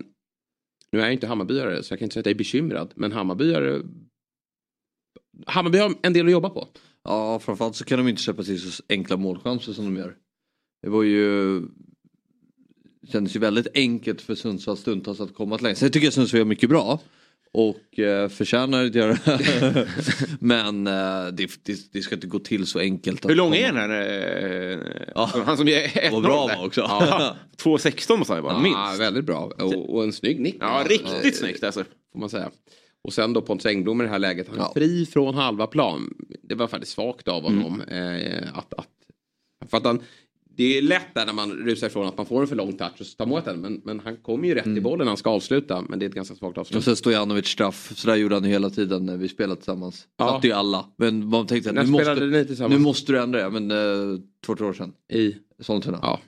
nu 0.92 1.00
är 1.00 1.04
jag 1.04 1.14
inte 1.14 1.28
Hammarbyare 1.28 1.84
så 1.84 1.92
jag 1.94 2.00
kan 2.00 2.06
inte 2.06 2.14
säga 2.14 2.22
att 2.22 2.26
jag 2.26 2.34
är 2.34 2.38
bekymrad. 2.38 2.92
Men 2.96 3.12
Hammarbyare 3.12 3.82
Hammarby 5.46 5.78
har 5.78 5.94
en 6.02 6.14
del 6.14 6.26
att 6.26 6.32
jobba 6.32 6.50
på. 6.50 6.68
Ja, 7.04 7.40
framförallt 7.40 7.76
så 7.76 7.86
kan 7.86 7.98
de 8.00 8.08
inte 8.08 8.22
släppa 8.22 8.44
till 8.44 8.72
så 8.72 8.84
enkla 8.90 9.18
målchanser 9.18 9.74
som 9.74 9.86
de 9.86 9.98
gör. 10.02 10.16
Det 10.84 10.90
var 10.90 11.04
ju... 11.04 11.60
Det 13.02 13.08
kändes 13.12 13.36
ju 13.36 13.40
väldigt 13.40 13.68
enkelt 13.74 14.22
för 14.22 14.36
Sundsvall 14.36 14.78
stundtals 14.78 15.20
att 15.20 15.34
komma 15.34 15.58
till 15.58 15.64
längst. 15.66 15.80
Sen 15.80 15.92
tycker 15.92 16.06
jag 16.08 16.14
Sundsvall 16.14 16.38
gör 16.40 16.46
mycket 16.46 16.70
bra. 16.70 17.00
Och 17.54 18.00
eh, 18.00 18.30
förtjänar 18.30 18.86
att 18.86 18.96
göra 18.96 19.18
Men 20.40 20.88
eh, 20.88 21.28
det, 21.34 21.50
det, 21.64 21.94
det 21.94 22.02
ska 22.02 22.16
inte 22.16 22.28
gå 22.28 22.40
till 22.40 22.66
så 22.66 22.80
enkelt. 22.80 23.30
Hur 23.30 23.36
lång 23.36 23.52
komma- 23.52 23.58
är 23.58 23.74
den 23.74 23.76
här? 23.92 24.72
Eh, 24.72 24.80
Ja. 25.16 25.30
Han 25.46 25.58
som 25.58 25.68
är 25.68 25.88
1-0 25.88 26.12
Vad 26.12 26.24
bra 26.24 26.48
var 26.58 26.66
också. 26.66 26.82
Ja, 26.82 27.36
2.16 27.64 28.18
måste 28.18 28.34
han 28.34 28.38
ju 28.42 28.44
vara, 28.44 28.54
Ja, 28.54 28.60
minst. 28.88 29.02
väldigt 29.02 29.26
bra. 29.26 29.52
Och, 29.58 29.96
och 29.96 30.04
en 30.04 30.14
snygg 30.14 30.40
nick. 30.40 30.58
Ja, 30.60 30.86
riktigt 30.90 31.36
snyggt 31.38 31.64
alltså. 31.64 31.84
Får 32.14 32.20
man 32.20 32.30
säga. 32.30 32.50
Och 33.04 33.14
sen 33.14 33.34
då 33.34 33.42
Pontus 33.42 33.66
Engblom 33.66 34.02
i 34.02 34.04
det 34.04 34.10
här 34.10 34.20
läget. 34.20 34.48
Han 34.50 34.58
är 34.58 34.62
Ja. 34.62 34.72
fri 34.76 35.06
från 35.06 35.36
halva 35.36 35.68
plan. 35.68 36.14
Det 36.44 36.56
var 36.56 36.68
faktiskt 36.68 36.92
svagt 36.94 37.28
av 37.28 37.44
honom. 37.44 37.82
Eh, 37.82 38.44
att, 38.54 38.74
att, 38.74 38.88
för 39.70 39.78
att 39.78 39.86
han, 39.86 40.02
det 40.60 40.78
är 40.78 40.82
lätt 40.82 41.14
där 41.14 41.26
när 41.26 41.34
man 41.34 41.52
rusar 41.52 41.88
ifrån 41.88 42.08
att 42.08 42.18
man 42.18 42.26
får 42.26 42.42
en 42.42 42.48
för 42.48 42.56
lång 42.56 42.78
touch 42.78 42.92
och 43.00 43.06
så 43.06 43.16
tar 43.16 43.26
målet 43.26 43.46
den. 43.46 43.60
Men, 43.62 43.82
men 43.84 44.00
han 44.00 44.18
kommer 44.18 44.48
ju 44.48 44.56
rätt 44.56 44.68
i 44.68 44.82
bollen 44.82 45.06
när 45.06 45.10
han 45.10 45.18
ska 45.18 45.30
avsluta. 45.30 45.82
Men 45.90 46.00
det 46.00 46.06
är 46.06 46.10
ett 46.10 46.16
ganska 46.16 46.36
svagt 46.36 46.58
avslut. 46.58 46.78
Och 46.78 46.84
sen 46.84 46.96
Stojanovic 46.96 47.48
straff. 47.48 47.92
Så 47.96 48.08
där 48.08 48.16
gjorde 48.16 48.36
han 48.36 48.44
ju 48.44 48.50
hela 48.50 48.70
tiden 48.70 49.06
när 49.06 49.18
vi 49.18 49.30
spelade 49.30 49.56
tillsammans. 49.56 50.08
Ja. 50.18 50.28
Satte 50.28 50.48
ju 50.48 50.54
alla. 50.54 50.86
Men 50.98 51.30
man 51.30 51.48
tänkte 51.48 51.70
att 51.70 51.76
När 51.76 51.84
nu 51.84 51.90
måste, 51.90 52.68
nu 52.68 52.80
måste 52.80 53.12
du 53.12 53.20
ändra 53.20 53.50
det. 53.50 53.60
Men 53.60 53.72
eh, 53.72 54.20
två, 54.46 54.56
tre 54.56 54.68
år 54.68 54.74
sedan. 54.74 54.94
I, 55.14 55.36
Sollentuna. 55.60 56.00
ja. 56.02 56.20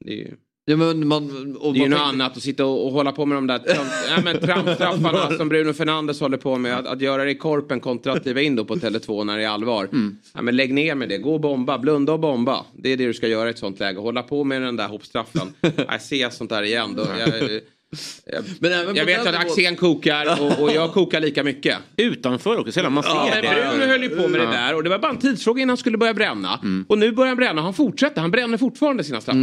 Det 0.00 0.10
är 0.10 0.16
ju, 0.16 0.36
Ja, 0.68 0.76
men 0.76 1.08
man, 1.08 1.56
och 1.60 1.72
det 1.72 1.78
är 1.78 1.82
ju 1.82 1.88
något 1.88 1.98
tänkte- 1.98 2.04
annat 2.14 2.36
att 2.36 2.42
sitta 2.42 2.64
och, 2.64 2.86
och 2.86 2.92
hålla 2.92 3.12
på 3.12 3.26
med 3.26 3.36
de 3.36 3.46
där 3.46 3.58
tramp, 3.58 3.88
ja, 4.16 4.20
men 4.24 4.40
trampstraffarna 4.40 5.36
som 5.36 5.48
Bruno 5.48 5.72
Fernandes 5.72 6.20
håller 6.20 6.36
på 6.36 6.58
med. 6.58 6.78
Att, 6.78 6.86
att 6.86 7.00
göra 7.00 7.24
det 7.24 7.30
i 7.30 7.34
korpen 7.34 7.80
kontra 7.80 8.12
att 8.12 8.22
kliva 8.22 8.40
in 8.40 8.56
då 8.56 8.64
på 8.64 8.74
Tele2 8.76 9.24
när 9.24 9.38
det 9.38 9.44
är 9.44 9.48
allvar. 9.48 9.88
Ja, 10.34 10.42
men 10.42 10.56
lägg 10.56 10.74
ner 10.74 10.94
med 10.94 11.08
det, 11.08 11.18
gå 11.18 11.34
och 11.34 11.40
bomba, 11.40 11.78
blunda 11.78 12.12
och 12.12 12.20
bomba. 12.20 12.64
Det 12.74 12.92
är 12.92 12.96
det 12.96 13.06
du 13.06 13.14
ska 13.14 13.28
göra 13.28 13.48
i 13.48 13.50
ett 13.50 13.58
sånt 13.58 13.80
läge. 13.80 14.00
Hålla 14.00 14.22
på 14.22 14.44
med 14.44 14.62
den 14.62 14.76
där 14.76 14.88
hoppstraffen. 14.88 15.54
Jag 15.88 16.02
ser 16.02 16.30
sånt 16.30 16.50
där 16.50 16.62
igen. 16.62 16.94
Då, 16.96 17.06
jag, 17.18 17.28
jag, 17.28 18.44
Men 18.60 18.72
även 18.72 18.96
jag 18.96 19.04
vet 19.04 19.26
att 19.26 19.34
Axén 19.34 19.76
kokar 19.76 20.42
och, 20.42 20.62
och 20.62 20.70
jag 20.72 20.92
kokar 20.92 21.20
lika 21.20 21.44
mycket. 21.44 21.76
Utanför 21.96 22.58
också, 22.58 22.72
sällan 22.72 22.92
man 22.92 23.02
ser 23.02 23.10
Ja, 23.10 23.28
men 23.34 23.42
det. 23.42 23.70
Bruno 23.70 23.90
höll 23.92 24.02
ju 24.02 24.08
på 24.08 24.28
med 24.28 24.40
det 24.40 24.46
där 24.46 24.74
och 24.74 24.82
det 24.82 24.90
var 24.90 24.98
bara 24.98 25.12
en 25.12 25.18
tidsfråga 25.18 25.62
innan 25.62 25.68
han 25.68 25.76
skulle 25.76 25.98
börja 25.98 26.14
bränna. 26.14 26.60
Och 26.88 26.98
nu 26.98 27.12
börjar 27.12 27.28
han 27.28 27.36
bränna, 27.36 27.62
han 27.62 27.74
fortsätter, 27.74 28.20
han 28.20 28.30
bränner 28.30 28.58
fortfarande 28.58 29.04
sina 29.04 29.20
straffar. 29.20 29.40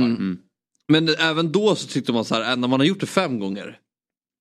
Men 0.87 1.09
även 1.09 1.51
då 1.51 1.75
så 1.75 1.87
tyckte 1.87 2.13
man 2.13 2.25
så 2.25 2.35
här, 2.35 2.51
äh, 2.51 2.57
när 2.57 2.67
man 2.67 2.79
har 2.79 2.87
gjort 2.87 2.99
det 2.99 3.05
fem 3.05 3.39
gånger. 3.39 3.79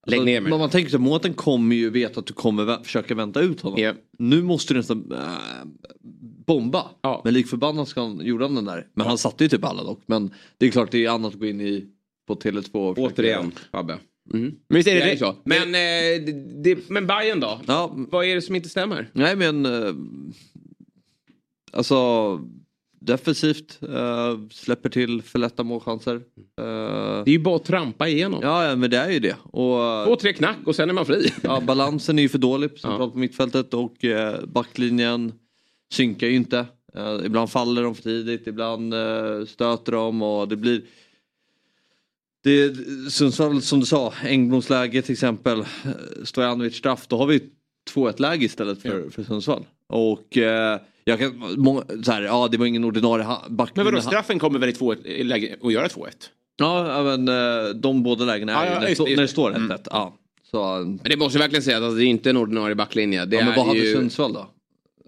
Lägg 0.07 0.23
ner 0.25 0.41
med 0.41 0.51
man, 0.59 0.71
tänker 0.71 0.91
sig, 0.91 1.01
Mårten 1.01 1.35
kommer 1.35 1.77
ju 1.77 1.91
veta 1.91 2.21
att 2.21 2.27
du 2.27 2.33
kommer 2.35 2.63
vä- 2.65 2.83
försöka 2.83 3.15
vänta 3.15 3.41
ut 3.41 3.61
honom. 3.61 3.81
Ja. 3.81 3.93
Nu 4.19 4.43
måste 4.43 4.75
du 4.75 4.79
nästan 4.79 5.13
äh, 5.13 5.19
bomba. 6.47 6.91
Ja. 7.03 7.21
Men 7.25 7.35
lik 7.35 7.47
förbannat 7.49 7.89
ska 7.89 8.01
han, 8.01 8.21
gjorde 8.27 8.45
han 8.45 8.55
den 8.55 8.65
där. 8.65 8.87
Men 8.95 9.07
han 9.07 9.19
satte 9.19 9.45
ju 9.45 9.49
typ 9.49 9.65
alla 9.65 9.85
dock. 9.85 10.01
Men 10.07 10.35
det 10.59 10.67
är 10.67 10.71
klart 10.71 10.91
det 10.91 11.05
är 11.05 11.11
annat 11.11 11.33
att 11.35 11.41
gå 11.41 11.47
in 11.47 11.61
i 11.61 11.85
på 12.27 12.35
Tele2 12.35 12.73
och 12.75 12.97
försöka- 12.97 13.15
Återigen, 13.15 13.53
Fabbe. 13.73 13.99
Mm. 14.35 14.55
Men 14.69 14.77
visst 14.77 14.89
är 14.89 14.95
Det 14.95 15.05
det, 15.05 15.17
så. 15.19 15.37
Men, 15.45 15.63
eh, 15.75 16.35
det, 16.63 16.89
men 16.91 17.07
Bayern 17.07 17.41
då? 17.41 17.61
Ja, 17.67 17.93
Vad 17.97 18.25
är 18.25 18.35
det 18.35 18.43
som 18.43 18.57
inte 18.57 18.69
stämmer? 18.69 19.11
nej 19.13 19.37
men... 19.37 19.67
eh, 19.67 19.95
Alltså... 21.73 21.97
defensivt, 23.05 23.79
eh, 23.83 24.39
släpper 24.51 24.89
till 24.89 25.23
för 25.23 25.39
lätta 25.39 25.63
målchanser. 25.63 26.15
Eh, 26.15 26.23
Det 27.25 27.31
är 27.31 27.33
ju 27.33 27.39
bara 27.39 27.57
att 27.57 27.65
trampa 27.65 28.09
igenom. 28.09 28.41
ja, 28.43 28.69
ja, 28.69 28.77
men 28.77 28.91
det 28.91 28.97
är 28.97 29.11
ju 29.11 29.19
det. 29.19 29.37
Och, 29.43 30.07
Två, 30.07 30.17
tre 30.17 30.33
knack 30.33 30.57
och 30.67 30.77
sen 30.77 30.89
är 30.91 30.95
man 30.95 31.07
fri. 31.07 31.33
ja, 31.43 31.61
balansen 31.61 32.19
är 32.19 32.23
ju 32.23 32.29
för 32.29 32.39
dålig 32.39 32.71
centralt 32.71 33.01
Ja. 33.01 33.11
på 33.11 33.19
mittfältet 33.19 33.75
och 33.75 34.05
eh, 34.05 34.45
backlinjen 34.47 35.33
synkar 35.93 36.27
ju 36.27 36.35
inte. 36.35 36.67
Eh, 36.95 37.21
ibland 37.27 37.51
faller 37.51 37.83
de 37.83 37.95
för 37.95 38.03
tidigt, 38.03 38.47
ibland 38.47 38.95
eh, 38.95 39.45
stöter 39.47 39.93
de 39.93 40.23
och 40.23 40.49
det 40.49 40.57
blir 40.57 40.83
det, 42.45 42.75
Sundsvall 43.11 43.63
som 43.63 43.81
du 43.81 43.87
sa, 43.87 44.13
Engbloms 44.25 44.71
läge 44.71 45.03
till 45.03 45.13
exempel, 45.13 45.61
eh, 45.61 45.65
Stojanovic 46.25 46.77
straff, 46.77 47.07
då 47.09 47.17
har 47.19 47.27
vi 47.27 47.41
2-1 47.95 48.21
läge 48.21 48.45
istället 48.45 48.83
för, 48.83 49.11
för 49.11 49.23
Sundsvall. 49.23 49.65
Och 49.93 50.37
eh, 50.39 50.81
jag 51.05 51.19
kan, 51.19 51.43
många, 51.57 51.83
så 52.05 52.13
här, 52.13 52.23
ja 52.23 52.49
det 52.51 52.57
var 52.57 52.67
ingen 52.67 52.85
ordinarie 52.85 53.25
ha- 53.25 53.43
Men 53.47 53.57
backlinje. 53.57 53.91
vadå, 53.91 54.03
straffen 54.03 54.39
kommer 54.39 54.59
väl 54.59 54.69
i 54.69 54.73
två, 54.73 54.95
i 54.95 55.25
läge 55.25 55.57
att 55.63 55.73
göra 55.73 55.87
2-1? 55.89 56.07
Ja, 56.57 56.89
ja, 56.97 57.03
men 57.17 57.29
eh, 57.29 57.71
de 57.75 58.03
båda 58.03 58.25
lägena 58.25 58.53
är 58.53 58.57
Ja, 58.57 58.65
ja, 58.67 58.75
när, 58.75 58.81
det 58.81 58.89
just 58.89 59.01
stå- 59.01 59.09
just 59.09 59.17
när 59.17 59.23
det 59.23 59.29
står 59.29 59.51
1-1. 59.51 59.57
Mm. 59.57 59.79
Ja. 59.91 60.17
Så, 60.51 60.79
Men 60.85 60.99
det 61.05 61.17
måste 61.17 61.39
jag 61.39 61.43
verkligen 61.43 61.63
säga 61.63 61.77
att 61.77 61.83
alltså, 61.83 61.97
det 61.99 62.05
är 62.05 62.07
inte 62.07 62.31
en 62.31 62.37
ordinarie 62.37 62.75
backlinje. 62.75 63.25
Det 63.25 63.37
ja, 63.37 63.43
men 63.45 63.53
är 63.53 63.57
vad 63.57 63.67
hade 63.67 63.79
ju... 63.79 63.95
Sundsvall 63.95 64.33
då? 64.33 64.47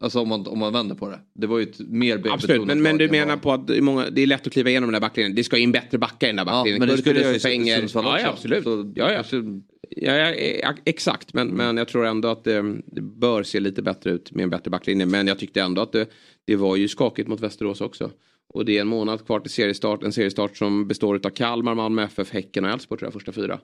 Alltså 0.05 0.21
om 0.21 0.29
man, 0.29 0.47
om 0.47 0.59
man 0.59 0.73
vänder 0.73 0.95
på 0.95 1.09
det. 1.09 1.19
Det 1.35 1.47
var 1.47 1.59
ju 1.59 1.63
ett 1.65 1.79
mer 1.79 2.23
Absolut, 2.31 2.67
men, 2.67 2.83
men 2.83 2.99
du 2.99 3.09
menar 3.09 3.37
på 3.37 3.53
att 3.53 3.67
det 3.67 3.77
är, 3.77 3.81
många, 3.81 4.11
det 4.11 4.23
är 4.23 4.27
lätt 4.27 4.47
att 4.47 4.53
kliva 4.53 4.71
igenom 4.71 4.87
den 4.87 4.93
där 4.93 5.01
backlinjen. 5.09 5.35
Det 5.35 5.45
ska 5.45 5.57
in 5.59 5.73
bättre 5.73 5.99
backar 5.99 6.27
i 6.27 6.31
den 6.31 6.37
där 6.37 6.45
Ja, 6.45 6.51
backlinjen. 6.53 6.79
men 6.81 6.89
det 6.89 6.99
skulle 6.99 7.21
jag 7.21 7.33
ju. 7.33 7.39
Sundsvall 7.39 8.05
ja, 8.05 8.13
också. 8.15 8.27
ja, 8.27 8.33
absolut. 8.33 8.65
Så, 8.65 8.93
ja, 8.97 9.09
ja. 9.11 9.15
kanske- 9.15 9.61
Ja, 9.97 10.13
ja, 10.17 10.33
eh, 10.33 10.71
exakt, 10.85 11.35
men, 11.35 11.49
men 11.49 11.77
jag 11.77 11.89
tror 11.89 12.07
ändå 12.07 12.29
att 12.29 12.45
det, 12.45 12.63
det 12.87 13.01
bör 13.01 13.43
se 13.43 13.61
lite 13.61 13.83
bättre 13.83 14.11
ut 14.11 14.33
med 14.33 14.43
en 14.43 14.51
bättre 14.51 14.71
backlinje. 14.71 15.07
Men 15.07 15.27
jag 15.27 15.39
tyckte 15.39 15.63
ändå 15.63 15.83
att 15.83 15.93
det, 15.93 16.07
det 16.45 16.57
var 16.57 16.77
ju 16.77 16.89
skakigt 16.89 17.29
mot 17.29 17.41
Västerås 17.41 17.81
också. 17.81 18.11
Och 18.49 18.65
det 18.65 18.77
är 18.77 18.81
en 18.81 18.89
månad 18.89 19.27
kvar 19.27 19.41
till 19.41 19.51
seriestart. 19.51 20.03
En 20.03 20.13
seriestart 20.13 20.57
som 20.57 20.89
består 20.89 21.21
av 21.27 21.31
Kalmar, 21.31 21.75
Malmö 21.75 22.03
FF, 22.05 22.31
Häcken 22.33 22.65
och 22.65 22.71
Elfsborg 22.71 22.99
tror 22.99 23.07
jag, 23.07 23.13
första 23.13 23.33
fyra. 23.33 23.59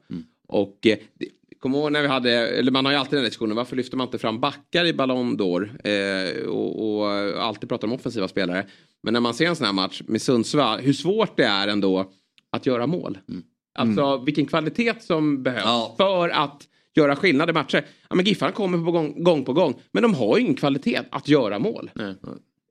Och 0.49 0.87
eh, 0.87 0.97
det- 1.61 1.63
kom 1.63 1.75
ihåg 1.75 1.93
när 1.93 2.03
vi 2.03 2.09
hade, 2.09 2.31
eller 2.49 2.73
man 2.73 2.85
har 2.85 2.93
ju 2.93 2.99
alltid 2.99 3.17
den 3.19 3.25
diskussionen, 3.25 3.57
varför 3.57 3.77
lyfter 3.77 3.97
man 3.97 4.07
inte 4.07 4.19
fram 4.19 4.41
backar 4.41 4.85
i 4.85 4.93
Ballon 4.93 5.39
d'Or? 5.39 5.87
Eh, 5.89 6.47
och, 6.49 7.01
och 7.01 7.07
alltid 7.43 7.69
pratar 7.69 7.89
om 7.89 7.93
offensiva 7.95 8.29
spelare. 8.29 8.67
Men 9.03 9.13
när 9.13 9.21
man 9.21 9.35
ser 9.35 9.47
en 9.47 9.57
sån 9.57 9.67
här 9.67 9.73
match 9.73 10.03
med 10.07 10.23
Sundsvall, 10.23 10.81
hur 10.81 10.93
svårt 10.93 11.37
det 11.37 11.45
är 11.45 11.69
ändå 11.69 12.13
att 12.53 12.67
göra 12.67 12.87
mål. 12.87 13.19
Alltså 13.75 14.19
vilken 14.27 14.47
kvalitet 14.47 14.95
som 15.01 15.43
behövs 15.43 15.63
Ja. 15.65 15.95
för 15.97 16.29
att 16.29 16.67
göra 16.97 17.17
skillnad 17.17 17.51
i 17.51 17.53
matcher. 17.53 17.85
Ja, 18.09 18.17
men 18.17 18.25
Giffarna 18.25 18.53
kommer 18.53 18.85
på 18.85 18.91
gång, 18.93 19.25
gång 19.25 19.45
på 19.45 19.53
gång, 19.53 19.75
men 19.93 20.03
de 20.03 20.15
har 20.15 20.37
ju 20.39 20.43
ingen 20.43 20.55
kvalitet 20.55 21.01
att 21.11 21.29
göra 21.29 21.59
mål. 21.59 21.91
Nej. 21.95 22.15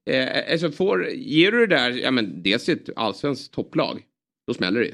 Eh, 0.10 0.52
alltså 0.52 0.72
får, 0.72 1.08
ger 1.10 1.52
du 1.52 1.68
det 1.68 1.76
där, 1.76 1.92
ja 1.92 2.12
men 2.12 2.44
dels 2.44 2.70
ett 2.70 2.90
allsvenskt 2.96 3.54
topplag, 3.54 4.02
då 4.48 4.54
smäller 4.54 4.80
det 4.80 4.86
ju. 4.86 4.94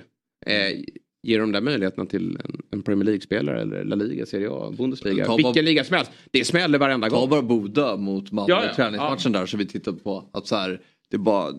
Eh, 0.53 0.83
ger 1.26 1.39
de 1.39 1.51
där 1.51 1.61
möjligheterna 1.61 2.05
till 2.05 2.38
en, 2.43 2.61
en 2.71 2.82
Premier 2.82 3.05
League-spelare 3.05 3.61
eller 3.61 3.84
La 3.84 3.95
Liga, 3.95 4.26
Serie 4.26 4.49
A, 4.51 4.73
Bundesliga, 4.78 5.26
Ta 5.26 5.32
bara- 5.32 5.38
vilken 5.38 5.65
liga 5.65 5.84
som 5.84 5.95
helst. 5.97 6.11
Det 6.32 6.45
smäller 6.45 6.80
varenda 6.80 7.09
Ta 7.09 7.19
gång. 7.19 7.30
bara 7.30 7.41
Boda 7.41 7.97
mot 7.97 8.32
Malmö 8.32 8.53
Ja, 8.53 8.65
ja. 8.65 8.73
träningsmatchen 8.76 9.32
där 9.32 9.45
som 9.45 9.59
vi 9.59 9.65
tittade 9.65 9.97
på. 9.97 10.23
Att 10.34 10.47
så 10.47 10.55
här, 10.55 10.82
det 11.09 11.15
är 11.15 11.19
bara, 11.19 11.53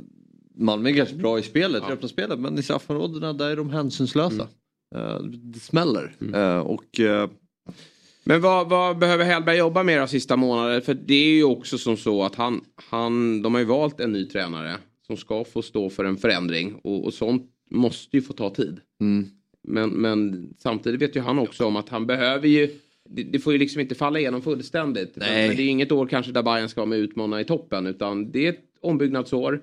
Malmö 0.59 0.89
är 0.89 0.93
ganska 0.93 1.17
bra 1.17 1.39
i 1.39 1.43
spelet, 1.43 1.83
i 1.89 1.93
öppna 1.93 2.09
spelet 2.09 2.39
men 2.39 2.59
i 2.59 2.63
straffområdena 2.63 3.33
där 3.33 3.51
är 3.51 3.57
de 3.57 3.71
hänsynslösa. 3.71 4.49
Eh, 4.97 5.19
det 5.23 5.59
smäller. 5.61 6.15
Eh, 6.35 6.59
och 6.59 7.01
eh, 7.01 7.31
Men 8.25 8.41
vad, 8.41 8.69
vad 8.69 8.99
behöver 8.99 9.25
Hellberg 9.25 9.57
jobba 9.59 9.83
med 9.83 9.99
de 10.01 10.09
sista 10.09 10.37
månaderna? 10.37 10.81
För 10.81 10.95
det 10.95 11.15
är 11.15 11.35
ju 11.35 11.45
också 11.45 11.79
som 11.79 11.97
så 11.97 12.23
att 12.23 12.35
han, 12.35 12.61
han, 12.91 13.43
de 13.43 13.55
har 13.55 13.61
ju 13.61 13.67
valt 13.67 14.01
en 14.01 14.13
ny 14.13 14.25
tränare 14.27 14.77
som 15.07 15.17
ska 15.17 15.45
få 15.45 15.63
stå 15.63 15.91
för 15.91 16.05
en 16.05 16.17
förändring 16.17 16.75
och, 16.85 17.05
och 17.05 17.15
sånt 17.15 17.43
måste 17.71 18.17
ju 18.17 18.23
få 18.23 18.33
ta 18.33 18.51
tid. 18.51 18.81
mm, 19.01 19.27
Men, 19.67 19.91
men 19.91 20.49
samtidigt 20.59 21.03
vet 21.03 21.17
ju 21.17 21.21
han 21.21 21.39
också 21.39 21.65
om 21.67 21.77
att 21.77 21.89
han 21.89 22.07
behöver 22.07 22.49
ju 22.49 22.71
det, 23.09 23.23
det 23.23 23.39
får 23.39 23.53
ju 23.53 23.59
liksom 23.59 23.81
inte 23.81 23.95
falla 23.95 24.19
igenom 24.19 24.43
fullständigt. 24.43 25.13
Nej. 25.17 25.49
men 25.49 25.57
det 25.57 25.63
är 25.63 25.69
inget 25.69 25.93
år 25.93 26.07
kanske 26.07 26.33
där 26.33 26.43
Bayern 26.43 26.69
ska 26.69 26.81
vara 26.81 26.89
med 26.89 26.99
utmana 26.99 27.41
i 27.41 27.45
toppen 27.45 27.87
utan 27.87 28.31
det 28.33 28.47
är 28.47 28.51
ett 28.53 28.65
ombyggnadsår. 28.81 29.61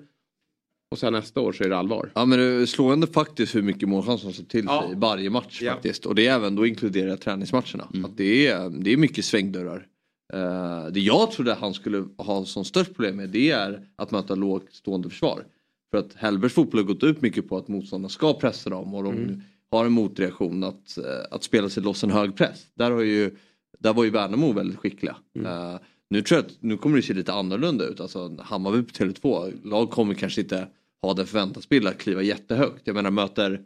Och 0.90 0.98
sen 0.98 1.12
nästa 1.12 1.40
år 1.40 1.52
så 1.52 1.64
är 1.64 1.68
det 1.68 1.76
allvar. 1.76 2.10
Ja 2.14 2.24
men 2.24 2.38
det 2.38 2.44
är 2.44 2.66
slående 2.66 3.06
faktiskt 3.06 3.54
hur 3.54 3.62
mycket 3.62 3.88
målchanser 3.88 4.30
som 4.30 4.44
till 4.44 4.64
sig 4.66 4.74
Ja. 4.74 4.90
i 4.92 4.94
varje 4.96 5.30
match 5.30 5.58
Ja. 5.62 5.72
faktiskt. 5.72 6.06
Och 6.06 6.14
det 6.14 6.26
är 6.26 6.34
även 6.34 6.54
då 6.56 6.66
inkluderar 6.66 7.16
träningsmatcherna. 7.16 7.88
Att 8.04 8.16
det, 8.16 8.46
är, 8.46 8.70
det 8.70 8.92
är 8.92 8.96
mycket 8.96 9.24
svängdörrar. 9.24 9.86
Eh, 10.32 10.86
det 10.92 11.00
jag 11.00 11.30
trodde 11.30 11.54
han 11.54 11.74
skulle 11.74 12.04
ha 12.16 12.44
som 12.44 12.64
störst 12.64 12.94
problem 12.94 13.16
med 13.16 13.28
det 13.30 13.50
är 13.50 13.86
att 13.96 14.10
möta 14.10 14.34
lågt 14.34 14.66
stående 14.74 15.10
försvar. 15.10 15.44
För 15.90 15.98
att 15.98 16.14
Hellbergs 16.14 16.54
fotboll 16.54 16.80
har 16.80 16.86
gått 16.86 17.02
ut 17.02 17.22
mycket 17.22 17.48
på 17.48 17.56
att 17.56 17.68
motståndarna 17.68 18.08
ska 18.08 18.34
pressa 18.34 18.70
dem 18.70 18.94
och 18.94 19.04
de 19.04 19.42
har 19.76 19.86
en 19.86 19.92
motreaktion 19.92 20.64
att, 20.64 20.98
eh, 20.98 21.04
att 21.30 21.44
spela 21.44 21.68
sig 21.68 21.82
loss 21.82 22.04
en 22.04 22.10
hög 22.10 22.36
press. 22.36 22.66
Där, 22.74 22.90
har 22.90 23.00
ju, 23.00 23.36
där 23.78 23.92
var 23.92 24.04
ju 24.04 24.10
Värnamo 24.10 24.52
väldigt 24.52 24.78
skickliga. 24.78 25.16
Eh, 25.36 25.76
nu 26.10 26.22
tror 26.22 26.38
jag 26.38 26.46
att 26.46 26.52
nu 26.60 26.76
kommer 26.76 26.96
det 26.96 27.02
se 27.02 27.14
lite 27.14 27.32
annorlunda 27.32 27.84
ut. 27.84 28.00
Alltså 28.00 28.36
Hammarby 28.38 28.82
på 28.82 28.92
Tele2, 28.92 29.52
lag 29.68 29.90
kommer 29.90 30.14
kanske 30.14 30.40
inte 30.40 30.68
ha 31.02 31.14
den 31.14 31.26
förväntansbilden 31.26 31.92
att 31.92 31.98
kliva 31.98 32.22
jättehögt. 32.22 32.82
Jag 32.84 32.94
menar 32.94 33.10
möter 33.10 33.60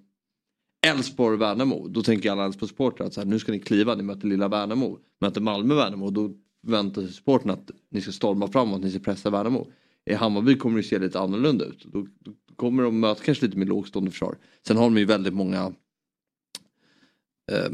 Elfsborg 0.87 1.35
och 1.35 1.41
Värnamo, 1.41 1.89
då 1.89 2.03
tänker 2.03 2.31
alla 2.31 2.45
Elfsborg-supportrar 2.45 3.07
att 3.07 3.15
så 3.15 3.21
här, 3.21 3.29
nu 3.29 3.39
ska 3.39 3.53
ni 3.53 3.61
kliva, 3.61 3.95
ni 3.95 4.03
möter 4.03 4.27
lilla 4.29 4.49
Värnamo. 4.49 4.99
Möter 5.21 5.41
Malmö 5.41 5.75
Värnamo, 5.75 6.11
då 6.11 6.31
väntar 6.67 7.03
sig 7.03 7.13
supporten 7.13 7.51
att 7.51 7.71
ni 7.91 8.01
ska 8.01 8.13
storma 8.13 8.49
framåt, 8.49 8.83
ni 8.83 8.91
ska 8.91 8.99
pressa 9.01 9.31
Värnamo. 9.31 9.67
I 10.11 10.15
Hammarby 10.15 10.57
kommer 10.57 10.77
det 10.77 10.83
se 10.83 10.99
lite 10.99 11.21
annorlunda 11.21 11.65
ut. 11.65 11.85
Då, 11.93 12.07
då 12.19 12.33
kommer 12.57 12.83
de 12.83 13.01
möta 13.01 13.25
kanske 13.25 13.47
lite 13.47 13.59
mer 13.59 13.67
lågstående 13.67 14.11
försvar. 14.11 14.37
Sen 14.67 14.77
har 14.77 14.85
de 14.85 14.99
ju 14.99 15.05
väldigt 15.05 15.35
många 15.35 15.73
eh, 17.49 17.71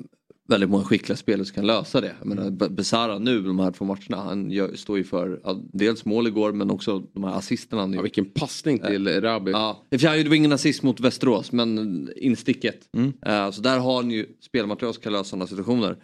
väldigt 0.48 0.70
många 0.70 0.84
skickliga 0.84 1.16
spelare 1.16 1.44
som 1.44 1.54
kan 1.54 1.66
lösa 1.66 2.00
det. 2.00 2.14
Jag 2.18 2.26
menar, 2.26 2.68
Besara 2.68 3.18
nu, 3.18 3.42
de 3.42 3.58
här 3.58 3.70
två 3.70 3.84
matcherna, 3.84 4.16
han 4.16 4.50
gör, 4.50 4.74
står 4.74 4.98
ju 4.98 5.04
för 5.04 5.40
ja, 5.44 5.60
dels 5.72 6.04
mål 6.04 6.26
igår 6.26 6.52
men 6.52 6.70
också 6.70 6.98
de 6.98 7.24
här 7.24 7.34
assisterna. 7.34 7.82
han 7.82 7.92
Ja, 7.92 8.02
vilken 8.02 8.24
passning 8.24 8.78
till 8.78 9.20
Rabi. 9.20 9.50
Ja, 9.50 9.82
han 10.02 10.18
gjorde 10.18 10.36
ingen 10.36 10.52
assist 10.52 10.82
mot 10.82 11.00
Västerås 11.00 11.52
men 11.52 12.08
insticket. 12.16 12.88
Eh, 13.26 13.50
så 13.50 13.60
där 13.60 13.78
har 13.78 13.96
han 13.96 14.10
ju 14.10 14.26
spelmaterial 14.40 14.94
som 14.94 15.02
kan 15.02 15.12
lösa 15.12 15.24
sådana 15.24 15.46
situationer. 15.46 15.96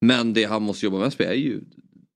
Men 0.00 0.32
det 0.32 0.44
han 0.44 0.62
måste 0.62 0.86
jobba 0.86 0.98
mest 0.98 1.18
med 1.18 1.28
är 1.28 1.34
ju 1.34 1.60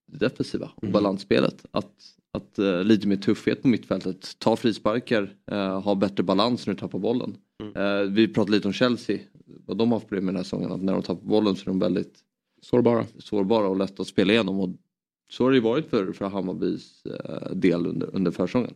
det 0.06 0.18
defensiva 0.18 0.70
och 0.74 0.88
balanssplet. 0.88 1.64
Att, 1.70 1.92
att 2.32 2.58
eh, 2.58 2.84
lite 2.84 3.08
mer 3.08 3.16
tuffhet 3.16 3.62
på 3.62 3.68
mittfältet, 3.68 4.38
ta 4.38 4.56
frisparkar, 4.56 5.34
uh, 5.52 5.80
ha 5.80 5.94
bättre 5.94 6.22
balans 6.22 6.66
när 6.66 6.74
du 6.74 6.80
tappar 6.80 6.98
bollen. 6.98 7.36
Eh, 7.74 8.10
vi 8.10 8.28
pratade 8.28 8.56
lite 8.56 8.68
om 8.68 8.72
Chelsea, 8.72 9.18
vad 9.66 9.76
de 9.76 9.92
har 9.92 9.96
haft 9.98 10.08
problem 10.08 10.24
med 10.24 10.34
den 10.34 10.38
här 10.38 10.44
säsongen. 10.44 10.72
Att 10.72 10.82
när 10.82 10.92
de 10.92 11.02
tappar 11.02 11.26
bollen 11.26 11.56
så 11.56 11.62
är 11.62 11.66
de 11.66 11.78
väldigt 11.78 12.18
Sårbara. 12.62 13.06
sårbara 13.18 13.68
och 13.68 13.76
lätta 13.76 14.02
att 14.02 14.08
spela 14.08 14.32
igenom. 14.32 14.60
Och 14.60 14.70
så 15.30 15.44
har 15.44 15.50
det 15.50 15.56
ju 15.56 15.62
varit 15.62 15.90
för, 15.90 16.12
för 16.12 16.28
Hammarbys 16.28 17.06
eh, 17.06 17.54
del 17.56 17.86
under, 17.86 18.16
under 18.16 18.30
försäsongen. 18.30 18.74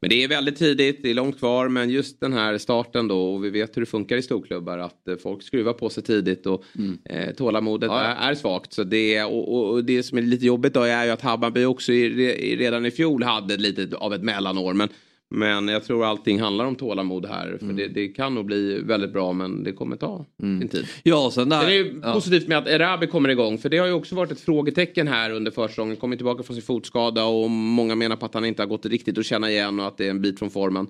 Men 0.00 0.10
det 0.10 0.24
är 0.24 0.28
väldigt 0.28 0.56
tidigt, 0.56 1.02
det 1.02 1.10
är 1.10 1.14
långt 1.14 1.38
kvar 1.38 1.68
men 1.68 1.90
just 1.90 2.20
den 2.20 2.32
här 2.32 2.58
starten 2.58 3.08
då 3.08 3.34
och 3.34 3.44
vi 3.44 3.50
vet 3.50 3.76
hur 3.76 3.82
det 3.82 3.86
funkar 3.86 4.16
i 4.16 4.22
storklubbar 4.22 4.78
att 4.78 5.08
eh, 5.08 5.16
folk 5.16 5.42
skruvar 5.42 5.72
på 5.72 5.88
sig 5.90 6.02
tidigt 6.02 6.46
och 6.46 6.64
eh, 7.04 7.34
tålamodet 7.34 7.90
Ja, 7.90 8.02
ja. 8.02 8.08
Är, 8.08 8.30
är 8.30 8.34
svagt. 8.34 8.72
Så 8.72 8.84
det, 8.84 9.24
och, 9.24 9.54
och, 9.54 9.70
och 9.70 9.84
det 9.84 10.02
som 10.02 10.18
är 10.18 10.22
lite 10.22 10.46
jobbigt 10.46 10.74
då 10.74 10.80
är 10.80 11.04
ju 11.04 11.10
att 11.10 11.20
Hammarby 11.20 11.64
också 11.64 11.92
i, 11.92 12.04
i, 12.52 12.56
redan 12.56 12.86
i 12.86 12.90
fjol 12.90 13.22
hade 13.22 13.56
lite 13.56 13.96
av 13.96 14.14
ett 14.14 14.22
mellanår 14.22 14.74
men 14.74 14.88
men 15.34 15.68
jag 15.68 15.84
tror 15.84 16.04
allting 16.04 16.40
handlar 16.40 16.64
om 16.64 16.74
tålamod 16.76 17.26
här. 17.26 17.56
För 17.60 17.72
det, 17.72 17.88
det 17.88 18.08
kan 18.08 18.34
nog 18.34 18.44
bli 18.46 18.80
väldigt 18.84 19.12
bra 19.12 19.32
men 19.32 19.64
det 19.64 19.72
kommer 19.72 19.96
ta 19.96 20.26
sin 20.40 20.68
tid. 20.68 20.86
Ja, 21.02 21.30
sen 21.34 21.48
där, 21.48 21.60
Sen 21.60 21.68
är 21.70 21.84
det 21.84 21.94
ja. 22.02 22.12
positivt 22.12 22.48
med 22.48 22.58
att 22.58 22.66
Erabi 22.66 23.06
kommer 23.06 23.28
igång 23.28 23.58
för 23.58 23.68
det 23.68 23.78
har 23.78 23.86
ju 23.86 23.92
också 23.92 24.14
varit 24.14 24.32
ett 24.32 24.40
frågetecken 24.40 25.08
här 25.08 25.30
under 25.30 25.50
försäsongen. 25.50 25.96
Kommer 25.96 26.16
tillbaka 26.16 26.42
från 26.42 26.54
sin 26.56 26.62
fotskada 26.64 27.24
och 27.24 27.50
många 27.50 27.94
menar 27.94 28.16
på 28.16 28.26
att 28.26 28.34
han 28.34 28.44
inte 28.44 28.62
har 28.62 28.68
gått 28.68 28.86
riktigt 28.86 29.18
att 29.18 29.26
känna 29.26 29.50
igen 29.50 29.80
och 29.80 29.86
att 29.86 29.96
det 29.96 30.06
är 30.06 30.10
en 30.10 30.22
bit 30.22 30.38
från 30.38 30.50
formen. 30.50 30.86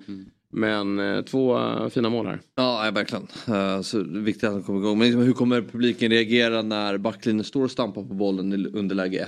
Men 0.53 0.99
eh, 0.99 1.23
två 1.23 1.59
eh, 1.59 1.89
fina 1.89 2.09
mål 2.09 2.27
här. 2.27 2.41
Ja, 2.57 2.91
verkligen. 2.95 3.27
Eh, 3.49 3.81
Så 3.81 4.03
viktigt 4.03 4.45
att 4.45 4.53
han 4.53 4.63
kommer 4.63 4.81
igång. 4.81 4.99
Men 4.99 5.07
liksom, 5.07 5.23
hur 5.23 5.33
kommer 5.33 5.63
publiken 5.63 6.11
reagera 6.11 6.63
när 6.63 6.99
backlinjen 6.99 7.45
står 7.45 7.65
och 7.65 7.71
stampar 7.71 8.03
på 8.03 8.15
bollen 8.15 8.53
i 8.53 8.67
underläge 8.79 9.27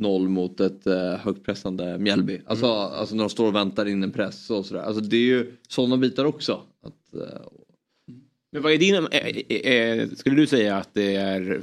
1-0 0.00 0.28
mot 0.28 0.60
ett 0.60 0.86
uh, 0.86 0.94
högpressande 1.14 1.98
Mjällby? 1.98 2.40
Alltså, 2.46 2.66
alltså 2.66 3.14
när 3.14 3.24
de 3.24 3.30
står 3.30 3.46
och 3.46 3.54
väntar 3.54 3.86
in 3.86 4.02
en 4.02 4.10
press 4.12 4.50
och 4.50 4.66
sådär. 4.66 4.82
Alltså 4.82 5.00
det 5.02 5.16
är 5.16 5.20
ju 5.20 5.52
sådana 5.68 5.96
bitar 5.96 6.24
också. 6.24 6.52
Att, 6.82 7.14
eh, 7.14 7.40
Men 8.52 8.62
vad 8.62 8.72
är 8.72 8.78
din... 8.78 8.94
eh, 8.94 9.72
eh, 9.72 10.08
skulle 10.16 10.36
du 10.36 10.46
säga 10.46 10.76
att 10.76 10.94
det 10.94 11.16
är 11.16 11.60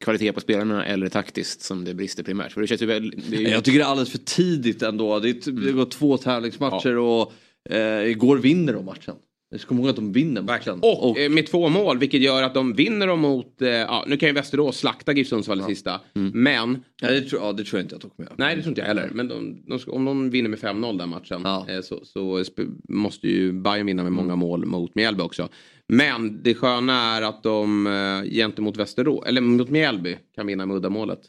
kvalitet 0.00 0.32
på 0.32 0.40
spelarna 0.40 0.84
eller 0.86 1.08
taktiskt 1.08 1.62
som 1.62 1.84
det 1.84 1.94
brister 1.94 2.22
primärt? 2.22 2.52
För 2.52 2.60
det 2.60 2.66
känns 2.66 2.82
ju 2.82 2.86
väl... 2.86 3.12
Ju... 3.30 3.48
Jag 3.48 3.64
tycker 3.64 3.78
det 3.78 3.84
är 3.84 3.88
alldeles 3.88 4.10
för 4.10 4.18
tidigt 4.18 4.82
ändå. 4.82 5.18
Det, 5.18 5.28
är, 5.28 5.32
t- 5.32 5.50
det 5.50 5.72
går 5.72 5.84
två 5.84 6.16
tävlingsmatcher 6.16 6.96
och 6.96 7.32
eh, 7.70 8.10
igår 8.10 8.36
vinner 8.36 8.72
de 8.72 8.84
matchen. 8.84 9.14
Jag 9.56 9.60
ska 9.60 9.68
komma 9.68 9.80
ihåg 9.80 9.90
att 9.90 9.96
de 9.96 10.12
vinner 10.12 10.42
matchen. 10.42 10.78
Och, 10.82 11.18
eh, 11.18 11.30
med 11.30 11.46
två 11.46 11.68
mål 11.68 11.98
vilket 11.98 12.20
gör 12.20 12.42
att 12.42 12.54
de 12.54 12.72
vinner 12.74 13.06
dem 13.06 13.20
mot, 13.20 13.62
eh, 13.62 13.68
ja, 13.68 14.04
nu 14.06 14.16
kan 14.16 14.28
ju 14.28 14.32
Västerås 14.32 14.76
slakta 14.78 15.12
GIF 15.12 15.28
Sundsvall 15.28 15.60
i 15.60 15.62
sista. 15.62 16.00
Men, 16.32 16.84
Ja, 17.00 17.10
det, 17.10 17.20
tror, 17.20 17.42
ja, 17.42 17.52
det 17.52 17.64
tror 17.64 17.78
jag 17.78 17.84
inte 17.84 17.96
de 17.96 18.10
kommer 18.10 18.26
göra. 18.28 18.34
nej 18.38 18.56
det 18.56 18.62
tror 18.62 18.70
inte 18.70 18.80
jag 18.80 18.88
heller. 18.88 19.10
Men 19.14 19.28
de, 19.28 19.62
de 19.66 19.78
ska, 19.78 19.90
om 19.92 20.04
de 20.04 20.30
vinner 20.30 20.48
med 20.50 20.58
5-0 20.58 20.98
den 20.98 21.08
matchen 21.08 21.40
Ja. 21.44 21.66
eh, 21.68 21.80
så, 21.80 22.00
så 22.04 22.44
måste 22.88 23.28
ju 23.28 23.52
Bayern 23.52 23.86
vinna 23.86 24.02
med 24.02 24.12
många 24.12 24.36
mål 24.36 24.66
mot 24.66 24.94
Mjällby 24.94 25.22
också. 25.22 25.48
Men 25.88 26.42
det 26.42 26.54
sköna 26.54 27.16
är 27.16 27.22
att 27.22 27.42
de 27.42 27.86
eh, 27.86 28.30
gentemot 28.32 28.76
Västerås, 28.76 29.26
eller 29.26 29.40
mot 29.40 29.70
Mjällby 29.70 30.16
kan 30.34 30.46
vinna 30.46 30.66
med 30.66 30.76
uddamålet. 30.76 31.28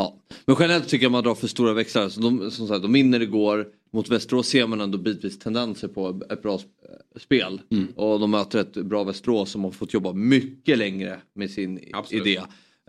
Ja. 0.00 0.16
Men 0.46 0.56
generellt 0.60 0.88
tycker 0.88 1.04
jag 1.04 1.12
man 1.12 1.24
drar 1.24 1.34
för 1.34 1.46
stora 1.46 1.72
växlar. 1.72 2.08
Så 2.08 2.20
de, 2.20 2.50
som 2.50 2.68
sagt, 2.68 2.82
de 2.82 2.92
vinner 2.92 3.20
igår. 3.20 3.66
Mot 3.92 4.08
Västerås 4.08 4.48
ser 4.48 4.66
man 4.66 4.80
ändå 4.80 4.98
bitvis 4.98 5.38
tendenser 5.38 5.88
på 5.88 6.20
ett 6.30 6.42
bra 6.42 6.56
sp- 6.56 7.18
spel. 7.20 7.60
Och 7.96 8.20
de 8.20 8.30
möter 8.30 8.58
ett 8.60 8.72
bra 8.72 9.04
Västerås 9.04 9.50
som 9.50 9.64
har 9.64 9.70
fått 9.70 9.94
jobba 9.94 10.12
mycket 10.12 10.78
längre 10.78 11.20
med 11.34 11.50
sin 11.50 11.80
Absolut. 11.92 12.26
idé. 12.26 12.40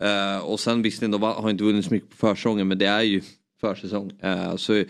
Eh, 0.02 0.38
och 0.46 0.60
sen 0.60 0.82
visst, 0.82 1.02
de 1.02 1.22
har 1.24 1.50
inte 1.50 1.64
vunnit 1.64 1.86
så 1.86 1.94
mycket 1.94 2.10
på 2.10 2.16
försäsongen 2.16 2.68
men 2.68 2.78
det 2.78 2.86
är 2.86 3.02
ju 3.02 3.22
försäsong. 3.62 4.12
Eh, 4.20 4.56
så, 4.56 4.84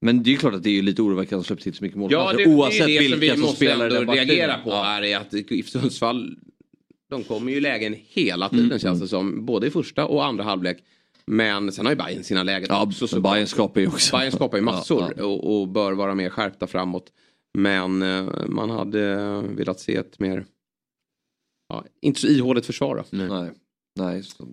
men 0.00 0.22
det 0.22 0.30
är 0.30 0.32
ju 0.32 0.38
klart 0.38 0.54
att 0.54 0.62
det 0.62 0.78
är 0.78 0.82
lite 0.82 1.02
oroväckande 1.02 1.40
att 1.40 1.46
släppa 1.46 1.62
till 1.62 1.74
så 1.74 1.84
mycket 1.84 1.98
mål. 1.98 2.12
Ja, 2.12 2.32
det, 2.36 2.46
oavsett 2.46 2.86
det 2.86 2.96
är 2.96 3.02
det 3.02 3.08
vilka 3.08 3.14
som 3.16 3.20
vi 3.20 3.28
som 3.30 3.40
måste 3.40 3.56
spelar 3.56 3.90
ändå 3.90 4.12
reagera 4.12 4.58
på 4.58 4.70
Ja. 4.70 5.04
är 5.04 5.16
att 5.16 5.50
GIF 5.50 5.68
Sundsvall 5.68 6.36
de 7.12 7.24
kommer 7.24 7.52
ju 7.52 7.60
lägen 7.60 7.94
hela 8.08 8.48
tiden 8.48 8.64
Mm. 8.66 8.78
känns 8.78 9.00
det 9.00 9.08
som. 9.08 9.46
Både 9.46 9.66
i 9.66 9.70
första 9.70 10.06
och 10.06 10.24
andra 10.24 10.44
halvlek. 10.44 10.78
Men 11.26 11.72
sen 11.72 11.86
har 11.86 11.92
ju 11.92 11.96
Bayern 11.98 12.24
sina 12.24 12.42
lägen 12.42 12.66
Ja, 12.70 12.84
också. 12.86 13.08
så 13.08 13.20
Bayern 13.20 13.46
skapar 13.46 13.80
ju 13.80 13.86
också. 13.86 14.16
Bayern 14.16 14.32
skapar 14.32 14.58
ju 14.58 14.64
massor 14.64 15.14
Ja, 15.16 15.24
Och, 15.24 15.60
och 15.60 15.68
bör 15.68 15.92
vara 15.92 16.14
mer 16.14 16.30
skärpta 16.30 16.66
framåt. 16.66 17.12
Men 17.58 18.02
eh, 18.02 18.26
man 18.48 18.70
hade 18.70 19.16
velat 19.42 19.80
se 19.80 19.96
ett 19.96 20.18
mer, 20.18 20.44
ja, 21.68 21.84
inte 22.00 22.20
så 22.20 22.26
ihåligt 22.26 22.66
försvar 22.66 22.96
då. 23.10 23.16
Nej. 23.26 23.50
Nej, 23.98 24.22
så. 24.22 24.48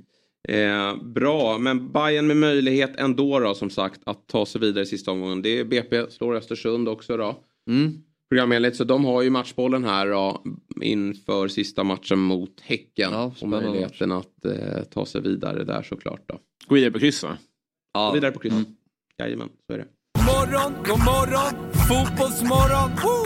Eh, 0.54 1.04
bra, 1.04 1.58
men 1.58 1.92
Bayern 1.92 2.28
med 2.28 2.38
möjlighet 2.38 2.96
ändå 3.00 3.40
då 3.40 3.54
som 3.56 3.70
sagt 3.70 4.02
att 4.06 4.28
ta 4.28 4.46
sig 4.46 4.62
vidare 4.62 4.84
i 4.84 4.88
sista 4.88 5.12
omgången. 5.12 5.42
Det 5.42 5.60
är 5.60 5.64
BP, 5.64 6.12
slår 6.12 6.36
Östersund 6.36 6.90
också 6.90 7.18
då. 7.18 7.36
Mm. 7.70 7.94
Programenligt, 8.30 8.76
så 8.76 8.84
de 8.84 9.06
har 9.06 9.22
ju 9.22 9.30
matchbollen 9.30 9.86
här 9.86 10.08
då, 10.08 10.44
inför 10.82 11.48
sista 11.48 11.84
matchen 11.84 12.20
mot 12.20 12.62
Häcken. 12.62 13.12
Ja, 13.12 13.34
och 13.42 13.50
möjligheten 13.50 14.12
att 14.12 14.46
eh, 14.46 14.84
ta 14.84 15.06
sig 15.06 15.22
vidare 15.22 15.64
där 15.64 15.82
såklart 15.82 16.22
då. 16.26 16.40
Gå 16.68 16.76
vidare 16.76 16.92
på 16.92 17.00
kryss 17.00 17.24
va? 17.24 17.38
Ja. 17.94 18.12
Vidare 18.12 18.32
på 18.32 18.40
kryss. 18.40 18.54
Jajamän, 19.18 19.50
så 19.68 19.74
är 19.74 19.78
det. 19.78 19.88
God 20.14 20.26
morgon, 20.26 20.74
god 20.86 21.00
morgon, 21.00 21.72
fotbollsmorgon. 21.74 22.92
Woo! 23.04 23.26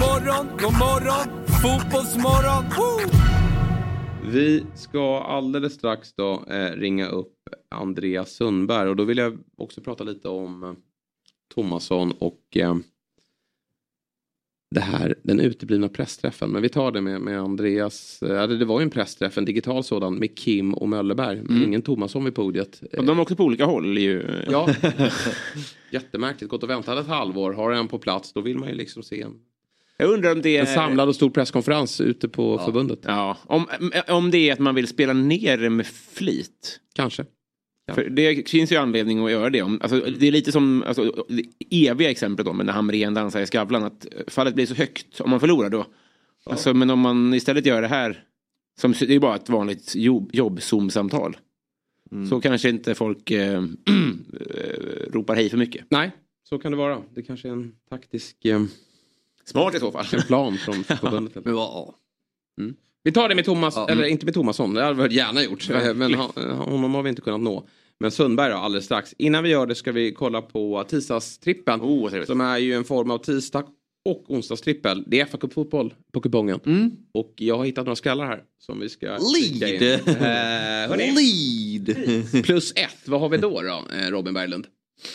Morgon, 0.00 0.46
god 0.58 0.72
morgon, 0.72 1.46
fotbollsmorgon. 1.62 2.64
Woo! 2.76 3.20
Vi 4.32 4.64
ska 4.74 5.20
alldeles 5.20 5.74
strax 5.74 6.12
då 6.12 6.44
eh, 6.48 6.72
ringa 6.72 7.08
upp 7.08 7.36
Andreas 7.68 8.30
Sundberg 8.30 8.88
och 8.88 8.96
då 8.96 9.04
vill 9.04 9.18
jag 9.18 9.38
också 9.56 9.80
prata 9.80 10.04
lite 10.04 10.28
om 10.28 10.64
eh, 10.64 10.72
Tomasson 11.54 12.12
och 12.18 12.56
eh, 12.56 12.76
det 14.70 14.80
här, 14.80 15.14
den 15.22 15.40
uteblivna 15.40 15.88
pressträffen. 15.88 16.50
Men 16.50 16.62
vi 16.62 16.68
tar 16.68 16.92
det 16.92 17.00
med, 17.00 17.20
med 17.20 17.40
Andreas, 17.40 18.22
eh, 18.22 18.48
det 18.48 18.64
var 18.64 18.80
ju 18.80 18.84
en 18.84 18.90
pressträff, 18.90 19.38
en 19.38 19.44
digital 19.44 19.84
sådan 19.84 20.14
med 20.14 20.38
Kim 20.38 20.74
och 20.74 20.88
Möllerberg. 20.88 21.42
Men 21.42 21.62
ingen 21.62 21.82
Tomasson 21.82 22.24
vid 22.24 22.34
podiet. 22.34 22.82
Och 22.98 23.04
de 23.04 23.18
är 23.18 23.22
också 23.22 23.36
på 23.36 23.44
olika 23.44 23.64
håll 23.64 23.98
ju. 23.98 24.44
Ja, 24.50 24.68
jättemärkligt. 25.90 26.50
Gått 26.50 26.62
och 26.62 26.70
väntat 26.70 26.98
ett 26.98 27.06
halvår, 27.06 27.52
har 27.52 27.72
en 27.72 27.88
på 27.88 27.98
plats, 27.98 28.32
då 28.32 28.40
vill 28.40 28.58
man 28.58 28.68
ju 28.68 28.74
liksom 28.74 29.02
se 29.02 29.22
en, 29.22 29.34
Jag 30.00 30.10
undrar 30.10 30.32
om 30.32 30.42
det 30.42 30.56
är... 30.56 30.60
en 30.60 30.66
samlad 30.66 31.08
och 31.08 31.14
stor 31.14 31.30
presskonferens 31.30 32.00
ute 32.00 32.28
på 32.28 32.58
förbundet. 32.58 32.98
Ja, 33.02 33.36
om, 33.46 33.66
om 34.08 34.30
det 34.30 34.48
är 34.48 34.52
att 34.52 34.58
man 34.58 34.74
vill 34.74 34.86
spela 34.86 35.12
ner 35.12 35.58
det 35.58 35.70
med 35.70 35.86
flit. 35.86 36.80
Kanske. 36.94 37.24
För 37.94 38.10
det 38.10 38.50
finns 38.50 38.72
ju 38.72 38.76
anledning 38.76 39.24
att 39.24 39.30
göra 39.30 39.50
det. 39.50 39.62
Om, 39.62 39.80
alltså, 39.82 40.00
det 40.18 40.28
är 40.28 40.32
lite 40.32 40.52
som 40.52 40.84
alltså, 40.86 41.24
det 41.28 41.44
eviga 41.88 42.10
exemplet 42.10 42.48
om 42.48 42.56
när 42.56 42.72
Hamrén 42.72 43.14
dansar 43.14 43.40
i 43.40 43.46
Skavlan. 43.46 43.84
Att 43.84 44.06
fallet 44.26 44.54
blir 44.54 44.66
så 44.66 44.74
högt 44.74 45.20
om 45.20 45.30
man 45.30 45.40
förlorar 45.40 45.70
då. 45.70 45.86
Alltså, 46.46 46.74
men 46.74 46.90
om 46.90 47.00
man 47.00 47.34
istället 47.34 47.66
gör 47.66 47.82
det 47.82 47.88
här. 47.88 48.24
Som, 48.80 48.92
det 48.92 49.14
är 49.14 49.20
bara 49.20 49.36
ett 49.36 49.48
vanligt 49.48 49.96
jobb, 49.96 50.30
jobb-zoom-samtal. 50.32 51.36
Så 52.28 52.40
kanske 52.40 52.68
inte 52.68 52.94
folk 52.94 53.30
eh, 53.30 53.58
eh, 53.86 55.12
ropar 55.12 55.34
hej 55.34 55.50
för 55.50 55.56
mycket. 55.56 55.86
Nej, 55.90 56.10
så 56.48 56.58
kan 56.58 56.72
det 56.72 56.78
vara. 56.78 57.02
Det 57.14 57.22
kanske 57.22 57.48
är 57.48 57.52
en 57.52 57.72
taktisk 57.90 58.44
eh, 58.44 58.62
Smart 59.44 59.74
i 59.74 59.78
så 59.80 59.92
fall. 59.92 60.06
en 60.12 60.22
plan 60.22 60.58
från 60.58 60.84
förbundet. 60.84 61.44
Men 61.44 61.54
ja. 61.54 61.94
Vi 63.04 63.12
tar 63.12 63.28
det 63.28 63.34
med 63.34 63.44
Thomas, 63.44 63.76
Ja. 63.76 63.88
eller 63.88 64.04
inte 64.04 64.24
med 64.24 64.34
Thomasson, 64.34 64.74
det 64.74 64.82
hade 64.82 65.08
vi 65.08 65.14
gärna 65.14 65.42
gjort. 65.42 65.70
Eh, 65.70 65.94
Men 65.94 66.14
han, 66.14 66.30
honom 66.58 66.94
har 66.94 67.02
vi 67.02 67.08
inte 67.10 67.22
kunnat 67.22 67.40
nå. 67.40 67.66
Men 68.00 68.10
Sundberg 68.10 68.50
då, 68.50 68.56
alldeles 68.56 68.84
strax. 68.84 69.14
Innan 69.18 69.42
vi 69.44 69.48
gör 69.50 69.66
det 69.66 69.74
ska 69.74 69.92
vi 69.92 70.12
kolla 70.12 70.42
på 70.42 70.84
tisdagstrippen. 70.88 71.80
Oh, 71.80 72.24
som 72.24 72.40
är 72.40 72.58
ju 72.58 72.74
en 72.74 72.84
form 72.84 73.10
av 73.10 73.18
tisdag 73.18 73.64
och 74.04 74.24
onsdagstrippel. 74.30 75.04
Det 75.06 75.20
är 75.20 75.26
fa 75.26 75.38
fotboll 75.54 75.94
på 76.12 76.20
kupongen. 76.20 76.60
Och 77.14 77.34
jag 77.36 77.56
har 77.58 77.64
hittat 77.64 77.84
några 77.86 77.96
skallar 77.96 78.26
här 78.26 78.42
som 78.58 78.80
vi 78.80 78.88
ska 78.88 79.18
kika 79.34 79.68
in. 79.68 79.80
Lead! 79.80 80.08
Eh, 80.08 80.96
Lead! 80.96 82.44
plus 82.44 82.72
ett, 82.76 82.96
vad 83.08 83.20
har 83.20 83.28
vi 83.28 83.36
då 83.36 83.62
då, 83.62 83.84
eh, 83.96 84.10
Robin 84.10 84.34
Berglund? 84.34 84.66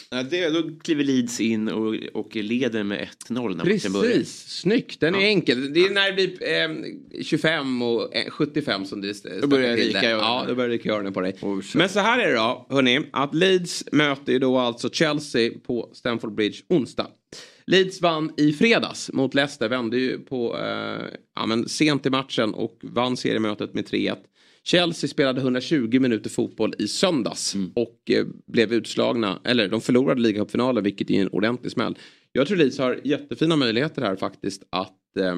Ja, 0.10 0.24
det, 0.24 0.50
då 0.50 0.80
kliver 0.84 1.04
Leeds 1.04 1.40
in 1.40 1.70
och, 1.70 1.96
och 2.14 2.36
leder 2.36 2.84
med 2.84 3.08
1-0 3.30 3.56
när 3.56 3.74
matchen 3.74 3.94
börjar. 3.94 4.12
Precis, 4.12 4.48
snyggt. 4.48 5.00
Den 5.00 5.16
är 5.16 5.20
enkel. 5.20 5.74
Det 5.74 5.80
är 5.80 5.90
när 5.90 6.12
det 6.12 6.14
blir 6.14 7.20
eh, 7.20 7.24
25 7.24 7.82
och 7.82 8.16
eh, 8.16 8.30
75 8.30 8.86
som 8.86 9.02
det 9.02 9.42
Då 9.42 9.48
börjar 9.48 9.76
till 9.76 9.94
det. 9.94 10.10
Ja, 10.10 10.46
då 10.48 10.56
börjar 10.56 10.88
i 10.88 10.90
öronen 10.90 11.14
på 11.14 11.22
dig. 11.22 11.36
Oh. 11.42 11.62
Men 11.74 11.90
så 11.90 12.00
här 12.00 12.20
är 12.20 12.28
det 12.28 12.36
då, 12.36 12.68
hörni. 12.70 13.10
Att 13.14 13.36
Leeds 13.36 13.84
möter 13.92 14.34
ju 14.34 14.40
då 14.40 14.58
alltså 14.58 14.90
Chelsea 14.90 15.52
på 15.68 15.90
Stamford 15.94 16.36
Bridge 16.36 16.58
onsdag. 16.70 17.08
Leeds 17.68 18.02
vann 18.02 18.32
i 18.38 18.54
fredags 18.54 19.12
mot 19.14 19.34
Leicester, 19.34 19.70
vände 19.70 19.98
ju 19.98 20.20
på 20.20 20.58
eh, 20.58 21.06
ja, 21.36 21.46
men 21.46 21.70
sent 21.70 22.06
i 22.06 22.10
matchen 22.10 22.54
och 22.54 22.80
vann 22.82 23.18
seriemötet 23.18 23.74
med 23.74 23.86
3-1. 23.86 24.16
Chelsea 24.68 25.08
spelade 25.08 25.42
120 25.42 26.00
minuter 26.00 26.30
fotboll 26.30 26.74
i 26.78 26.88
söndags 26.88 27.56
och 27.76 28.12
eh, 28.12 28.26
blev 28.48 28.74
utslagna, 28.74 29.40
eller 29.44 29.68
de 29.68 29.82
förlorade 29.82 30.22
ligacupfinalen 30.22 30.84
vilket 30.84 31.10
är 31.12 31.22
en 31.22 31.28
ordentlig 31.30 31.72
smäll. 31.72 31.98
Jag 32.32 32.48
tror 32.48 32.58
Leeds 32.58 32.78
har 32.80 33.00
jättefina 33.04 33.56
möjligheter 33.56 34.02
här 34.02 34.16
faktiskt 34.16 34.64
att 34.70 35.18
eh, 35.20 35.36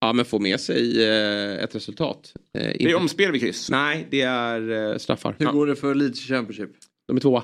ja, 0.00 0.12
men 0.12 0.24
få 0.24 0.38
med 0.38 0.60
sig 0.60 1.04
eh, 1.04 1.64
ett 1.64 1.74
resultat. 1.74 2.32
Eh, 2.58 2.62
Det 2.78 2.90
är 2.90 2.94
omspel 2.94 3.32
vid 3.32 3.40
kryss. 3.40 3.70
Nej, 3.70 4.06
det 4.10 4.20
är 4.20 4.90
eh, 4.92 4.98
straffar. 4.98 5.36
Hur 5.38 5.46
går 5.46 5.66
det 5.66 5.76
för 5.76 5.94
Leeds 5.94 6.20
Championship? 6.20 6.70
De 7.08 7.16
är 7.16 7.20
tvåa. 7.20 7.42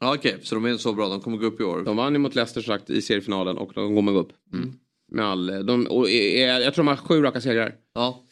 Ja, 0.00 0.14
Okej, 0.14 0.36
så 0.42 0.54
de 0.54 0.64
är 0.64 0.76
så 0.76 0.92
bra. 0.92 1.08
De 1.08 1.20
kommer 1.20 1.36
gå 1.36 1.46
upp 1.46 1.60
i 1.60 1.64
år. 1.64 1.82
De 1.84 1.96
vann 1.96 2.12
ju 2.12 2.18
mot 2.18 2.34
Leicester 2.34 2.60
sagt 2.60 2.90
i 2.90 3.02
seriefinalen 3.02 3.58
och 3.58 3.72
de 3.74 3.96
kommer 3.96 4.12
gå 4.12 4.18
upp. 4.18 4.32
Med 5.12 5.24
all, 5.24 5.66
de, 5.66 5.86
och, 5.86 6.10
jag 6.10 6.74
tror 6.74 6.84
de 6.84 6.88
har 6.88 6.96
sju 6.96 7.22
raka 7.22 7.40
segrar. 7.40 7.74
Ja. 7.94 8.24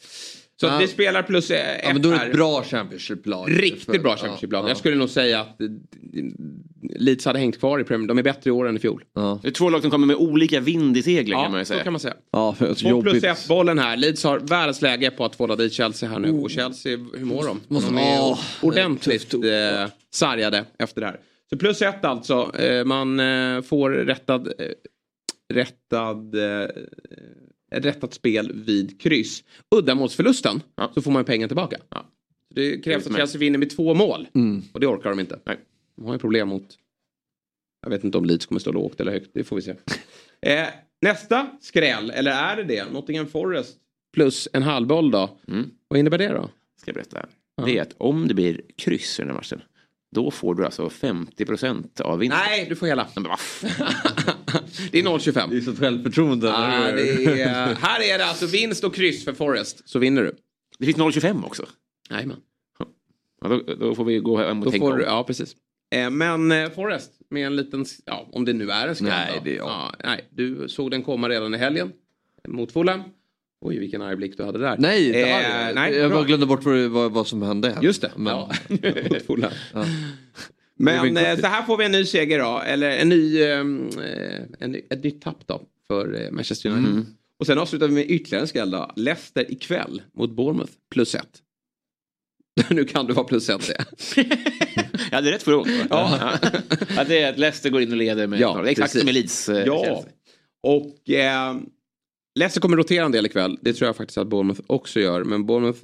Så 0.61 0.67
Ja. 0.67 0.79
det 0.79 0.87
spelar 0.87 1.23
plus 1.23 1.51
ett 1.51 1.81
ja, 1.83 1.93
men 1.93 2.01
då 2.01 2.09
är 2.11 2.19
det 2.19 2.25
ett 2.25 2.33
bra 2.33 2.63
Championship-lag. 2.63 3.61
Riktigt 3.63 4.01
bra 4.03 4.17
Championship-lag. 4.17 4.63
Ja, 4.65 4.67
Jag 4.67 4.77
skulle 4.77 4.95
nog 4.95 5.09
säga 5.09 5.41
att 5.41 5.61
eh, 5.61 5.67
Leeds 6.95 7.25
hade 7.25 7.39
hängt 7.39 7.59
kvar 7.59 7.79
i 7.79 7.83
Premier 7.83 8.07
De 8.07 8.17
är 8.17 8.23
bättre 8.23 8.47
i 8.49 8.51
år 8.51 8.67
än 8.67 8.75
i 8.75 8.79
fjol. 8.79 9.03
Det 9.41 9.47
är 9.47 9.51
två 9.51 9.69
lag 9.69 9.81
som 9.81 9.91
kommer 9.91 10.07
med 10.07 10.15
olika 10.15 10.59
vind 10.59 10.97
i 10.97 11.03
seglen 11.03 11.39
kan 11.43 11.51
man 11.51 11.53
ju 11.53 11.57
Ja, 11.59 11.65
så 11.65 11.73
säga. 11.73 11.83
kan 11.83 11.93
man 11.93 11.99
säga. 11.99 12.13
ja 12.31 12.53
för, 12.53 12.67
alltså, 12.67 12.89
Två 12.89 13.01
plus 13.01 13.13
jobbigt. 13.13 13.23
ett 13.37 13.47
bollen 13.47 13.79
här. 13.79 13.97
Leeds 13.97 14.23
har 14.23 14.39
världens 14.39 14.81
läge 14.81 15.11
på 15.11 15.25
att 15.25 15.33
tvåla 15.33 15.55
dit 15.55 15.73
Chelsea 15.73 16.09
här 16.09 16.19
nu. 16.19 16.31
Och 16.31 16.49
Chelsea, 16.51 16.97
hur 16.97 17.25
mår 17.25 17.43
de? 17.45 17.59
Måste- 17.67 17.89
De 17.89 17.97
är 17.97 18.21
Åh, 18.21 18.39
ordentligt 18.61 19.33
eh, 19.33 19.39
sargade 20.13 20.65
efter 20.79 21.01
det 21.01 21.07
här. 21.07 21.19
Så 21.49 21.57
plus 21.57 21.81
ett 21.81 22.05
alltså. 22.05 22.55
Eh, 22.59 22.85
man 22.85 23.19
eh, 23.19 23.61
får 23.61 23.89
rättad, 23.89 24.47
eh, 24.47 24.53
rättad, 25.53 26.35
eh, 26.35 26.69
rättat 27.71 28.13
spel 28.13 28.51
vid 28.65 29.01
kryss. 29.01 29.43
Uddamålsförlusten 29.75 30.61
Ja. 30.75 30.91
så 30.93 31.01
får 31.01 31.11
man 31.11 31.25
pengen 31.25 31.49
tillbaka. 31.49 31.77
Så 31.89 32.53
det 32.55 32.77
krävs 32.83 33.07
att. 33.07 33.15
Chelsea 33.15 33.39
vinner 33.39 33.59
med 33.59 33.69
två 33.69 33.93
mål. 33.93 34.27
Mm. 34.33 34.61
Och 34.73 34.79
det 34.79 34.87
orkar 34.87 35.09
de 35.09 35.19
inte. 35.19 35.39
Nej. 35.45 35.57
De 35.95 36.05
har 36.05 36.13
ju 36.13 36.19
problem 36.19 36.47
mot 36.47 36.77
Jag 37.83 37.89
vet 37.89 38.03
inte 38.03 38.17
om 38.17 38.25
Leeds 38.25 38.45
kommer 38.45 38.59
stå 38.59 38.71
lågt 38.71 38.99
eller 38.99 39.11
högt, 39.11 39.29
det 39.33 39.43
får 39.43 39.55
vi 39.55 39.61
se. 39.61 39.75
Eh, 40.43 40.67
nästa 41.01 41.49
skräll, 41.61 42.09
eller 42.09 42.31
är 42.31 42.55
det 42.55 42.63
det? 42.63 42.91
Nottingham 42.91 43.27
Forest 43.27 43.77
plus 44.13 44.47
en 44.53 44.63
halvboll 44.63 45.11
då. 45.11 45.37
Mm. 45.47 45.69
Vad 45.87 45.99
innebär 45.99 46.17
det 46.17 46.27
då? 46.27 46.49
Ska 46.81 46.89
jag 46.89 46.95
berätta. 46.95 47.25
Det 47.65 47.77
är 47.77 47.81
att 47.81 47.95
om 47.97 48.27
det 48.27 48.33
blir 48.33 48.61
kryss 48.75 49.19
i 49.19 49.21
den 49.21 49.29
här 49.29 49.35
matchen. 49.35 49.61
Då 50.15 50.31
får 50.31 50.55
du 50.55 50.65
alltså 50.65 50.87
50% 50.87 52.01
av 52.01 52.19
vinsten. 52.19 52.39
Nej, 52.45 52.65
du 52.69 52.75
får 52.75 52.87
hela. 52.87 53.07
Men. 53.15 53.23
Det 54.91 54.99
är 54.99 55.03
0,25. 55.03 55.49
Det 55.49 55.57
är 55.57 55.61
så 55.61 55.75
självförtroende. 55.75 56.53
Ah, 56.55 56.91
det 56.91 57.23
är, 57.41 57.75
här 57.75 58.01
är 58.13 58.17
det 58.17 58.25
alltså 58.25 58.45
vinst 58.45 58.83
och 58.83 58.95
kryss 58.95 59.25
för 59.25 59.33
Forest, 59.33 59.89
så 59.89 59.99
vinner 59.99 60.23
du. 60.23 60.35
Det 60.79 60.85
finns 60.85 60.97
0,25 60.97 61.45
också. 61.45 61.65
Jajamän. 62.09 62.37
Ja, 63.41 63.47
då, 63.49 63.59
då 63.75 63.95
får 63.95 64.05
vi 64.05 64.19
gå 64.19 64.37
hem 64.37 64.59
och 64.59 64.65
Då 64.65 64.71
tänka 64.71 64.85
får 64.85 64.91
om. 64.91 64.97
du, 64.97 65.03
ja, 65.03 65.23
precis. 65.23 65.55
Eh, 65.95 66.09
men 66.09 66.51
eh, 66.51 66.69
Forrest 66.69 67.11
med 67.29 67.45
en 67.45 67.55
liten, 67.55 67.85
ja, 68.05 68.29
om 68.31 68.45
det 68.45 68.53
nu 68.53 68.71
är 68.71 68.87
en 68.87 68.95
skräll 68.95 69.09
Nej, 69.09 69.41
det 69.43 69.51
är- 69.53 69.57
ja, 69.57 69.93
nej, 70.03 70.29
du 70.31 70.69
såg 70.69 70.91
den 70.91 71.03
komma 71.03 71.29
redan 71.29 71.53
i 71.55 71.57
helgen 71.57 71.91
mot 72.47 72.71
Fulham. 72.71 73.01
Oj, 73.61 73.79
vilken 73.79 74.01
arg 74.01 74.15
blick 74.15 74.37
du 74.37 74.43
hade 74.43 74.59
där. 74.59 74.75
Nej, 74.79 75.07
inte 75.07 75.19
Eh, 75.19 75.35
arg. 75.65 75.73
nej, 75.75 75.95
jag 75.95 76.11
bara 76.11 76.23
glömde 76.23 76.45
bort 76.45 76.63
vad, 76.63 77.11
vad, 77.11 77.27
som 77.27 77.41
hände. 77.41 77.77
Just 77.81 78.01
det, 78.01 78.11
Men, 78.15 78.33
ja. 78.33 78.51
Ja. 79.73 79.85
Men 80.75 81.17
eh, 81.17 81.37
så 81.39 81.47
här 81.47 81.63
får 81.63 81.77
vi 81.77 81.85
en 81.85 81.91
ny 81.91 82.05
seger 82.05 82.39
då, 82.39 82.59
eller 82.65 82.89
en 82.89 83.09
ny, 83.09 83.43
ehm, 83.43 83.89
eh, 83.89 84.41
en, 84.59 84.71
ny- 84.71 84.81
ett 84.89 85.03
nytt 85.03 85.21
tapp 85.21 85.47
då 85.47 85.61
för 85.87 86.21
eh, 86.25 86.31
Manchester 86.31 86.69
United. 86.69 86.91
Mm. 86.93 87.05
Och 87.39 87.45
sen 87.45 87.57
avslutar 87.59 87.87
vi 87.87 87.93
med 87.93 88.09
ytterligare 88.11 88.41
en 88.41 88.47
skräll 88.47 88.71
då. 88.71 88.91
Leicester 88.95 89.51
ikväll 89.51 90.01
mot 90.13 90.31
Bournemouth, 90.31 90.71
plus 90.91 91.15
ett. 91.15 91.41
nu 92.69 92.85
kan 92.85 93.05
du 93.05 93.13
vara 93.13 93.25
plus 93.27 93.49
ett 93.49 93.67
det. 94.15 94.25
Jag 95.09 95.15
hade 95.17 95.31
rätt 95.31 95.43
förra? 95.43 95.65
Ja. 95.89 96.33
ja, 96.95 97.03
det 97.07 97.19
är 97.21 97.29
att 97.29 97.37
Leicester 97.39 97.69
går 97.69 97.81
in 97.81 97.91
och 97.91 97.97
leder 97.97 98.27
med 98.27 98.39
Ja, 98.39 98.61
ja, 98.63 98.69
Exakt 98.69 98.93
precis. 98.93 99.07
som 99.07 99.13
Leeds. 99.13 99.49
eh, 99.49 99.65
Ja, 99.65 100.03
och 100.63 101.09
eh, 101.09 101.55
Leicester 102.39 102.61
kommer 102.61 102.77
rotera 102.77 103.05
en 103.05 103.11
del 103.11 103.25
ikväll. 103.25 103.59
Det 103.61 103.73
tror 103.73 103.85
jag 103.87 103.95
faktiskt 103.95 104.17
att 104.17 104.27
Bournemouth 104.27 104.61
också 104.67 104.99
gör. 104.99 105.23
Men 105.23 105.45
Bournemouth, 105.45 105.79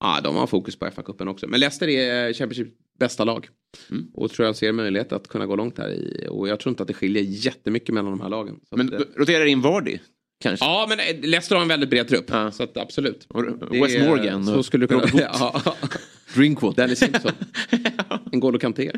ja 0.00 0.20
de 0.24 0.36
har 0.36 0.46
fokus 0.46 0.76
på 0.78 0.86
FA-cupen 0.86 1.28
också. 1.28 1.48
Men 1.48 1.60
Leicester 1.60 1.88
är 1.88 2.32
Championship 2.32 2.74
bästa 2.98 3.24
lag. 3.24 3.48
Mm. 3.90 4.10
Och 4.14 4.30
tror 4.30 4.46
jag 4.46 4.56
ser 4.56 4.72
möjlighet 4.72 5.12
att 5.12 5.28
kunna 5.28 5.46
gå 5.46 5.56
långt 5.56 5.78
här. 5.78 5.88
I, 5.90 6.26
och 6.30 6.48
jag 6.48 6.60
tror 6.60 6.70
inte 6.70 6.82
att 6.82 6.86
det 6.88 6.94
skiljer 6.94 7.22
jättemycket 7.22 7.94
mellan 7.94 8.10
de 8.10 8.20
här 8.20 8.28
lagen. 8.28 8.60
Så 8.68 8.76
Men 8.76 8.86
att, 8.94 9.00
eh, 9.00 9.06
roterar 9.16 9.44
in 9.44 9.60
Vardy? 9.60 9.98
Kanske? 10.40 10.64
Ja, 10.66 10.86
men 10.88 10.98
eh, 11.00 11.20
Leicester 11.28 11.54
har 11.54 11.62
en 11.62 11.68
väldigt 11.68 11.90
bred 11.90 12.08
trupp. 12.08 12.24
Ja. 12.28 12.50
Så 12.50 12.62
att 12.62 12.76
absolut. 12.76 13.26
Och 13.28 13.42
Det 13.42 13.80
Wes 13.82 13.94
är- 13.94 14.08
Morgan? 14.08 14.46
Så 14.46 14.56
och 14.58 14.66
skulle 14.66 14.86
du 14.86 14.88
kunna... 14.88 15.20
Ja, 15.32 15.62
Drinkwater. 16.34 16.82
Dennis 16.82 16.98
Simpson. 16.98 17.32
N'Golo 18.32 18.58
Kanté. 18.58 18.92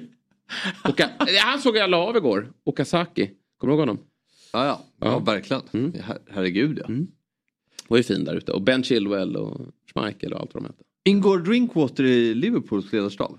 Oka... 0.84 1.10
Han 1.44 1.60
såg 1.60 1.76
jag 1.76 1.90
la 1.90 1.96
av 1.96 2.16
igår. 2.16 2.52
Okazaki. 2.64 3.30
Kommer 3.58 3.72
du 3.72 3.78
ihåg 3.78 3.88
honom? 3.88 4.04
Ja, 4.52 4.66
ja. 4.66 4.84
ja 5.00 5.18
verkligen. 5.18 5.62
Mm. 5.72 5.92
Her 5.92 6.18
herregud 6.30 6.78
ja. 6.88 6.94
var 7.88 7.96
ju 7.96 8.02
fin 8.02 8.24
där 8.24 8.34
ute. 8.34 8.52
Och 8.52 8.62
Ben 8.62 8.82
Chilwell 8.82 9.36
och 9.36 9.60
Schmeichel 9.94 10.32
och 10.32 10.40
allt 10.40 10.54
vad 10.54 10.62
de 10.62 10.66
hette. 10.66 10.82
Ingår 11.04 11.38
Drinkwater 11.38 12.04
i 12.04 12.34
Liverpools 12.34 12.92
ledarstab? 12.92 13.38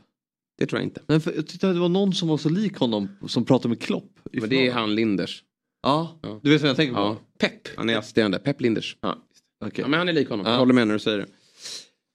Det 0.58 0.66
tror 0.66 0.80
jag 0.82 0.86
inte. 0.88 1.02
Men 1.08 1.22
för, 1.22 1.34
jag 1.34 1.48
tyckte 1.48 1.70
att 1.70 1.76
det 1.76 1.80
var 1.80 1.90
någon 1.90 2.14
som 2.14 2.28
var 2.28 2.38
så 2.38 2.50
lik 2.50 2.78
honom 2.78 3.08
som 3.28 3.46
pratade 3.46 3.70
med 3.70 3.82
Klopp. 3.82 4.20
Men 4.32 4.50
det 4.50 4.68
är 4.68 4.72
han 4.72 4.96
Linders. 4.96 5.44
Ja, 5.84 6.20
Ja. 6.22 6.40
du 6.44 6.50
vet 6.50 6.62
vad 6.62 6.70
jag 6.70 6.78
tänker 6.78 6.94
på? 6.94 7.00
Ja. 7.00 7.18
Pep. 7.40 7.78
Han 7.78 7.90
är 7.90 7.98
assisterande. 7.98 8.40
Pep 8.40 8.62
Linders. 8.62 8.98
Ja. 9.02 9.18
Okej. 9.66 9.82
Ja, 9.82 9.88
men 9.88 10.00
han 10.00 10.10
är 10.10 10.14
lik 10.14 10.30
honom. 10.30 10.46
Ja. 10.46 10.52
Jag 10.52 10.60
håller 10.60 10.74
med 10.74 10.88
när 10.88 10.94
du 10.94 11.00
säger 11.00 11.18
det. 11.18 11.26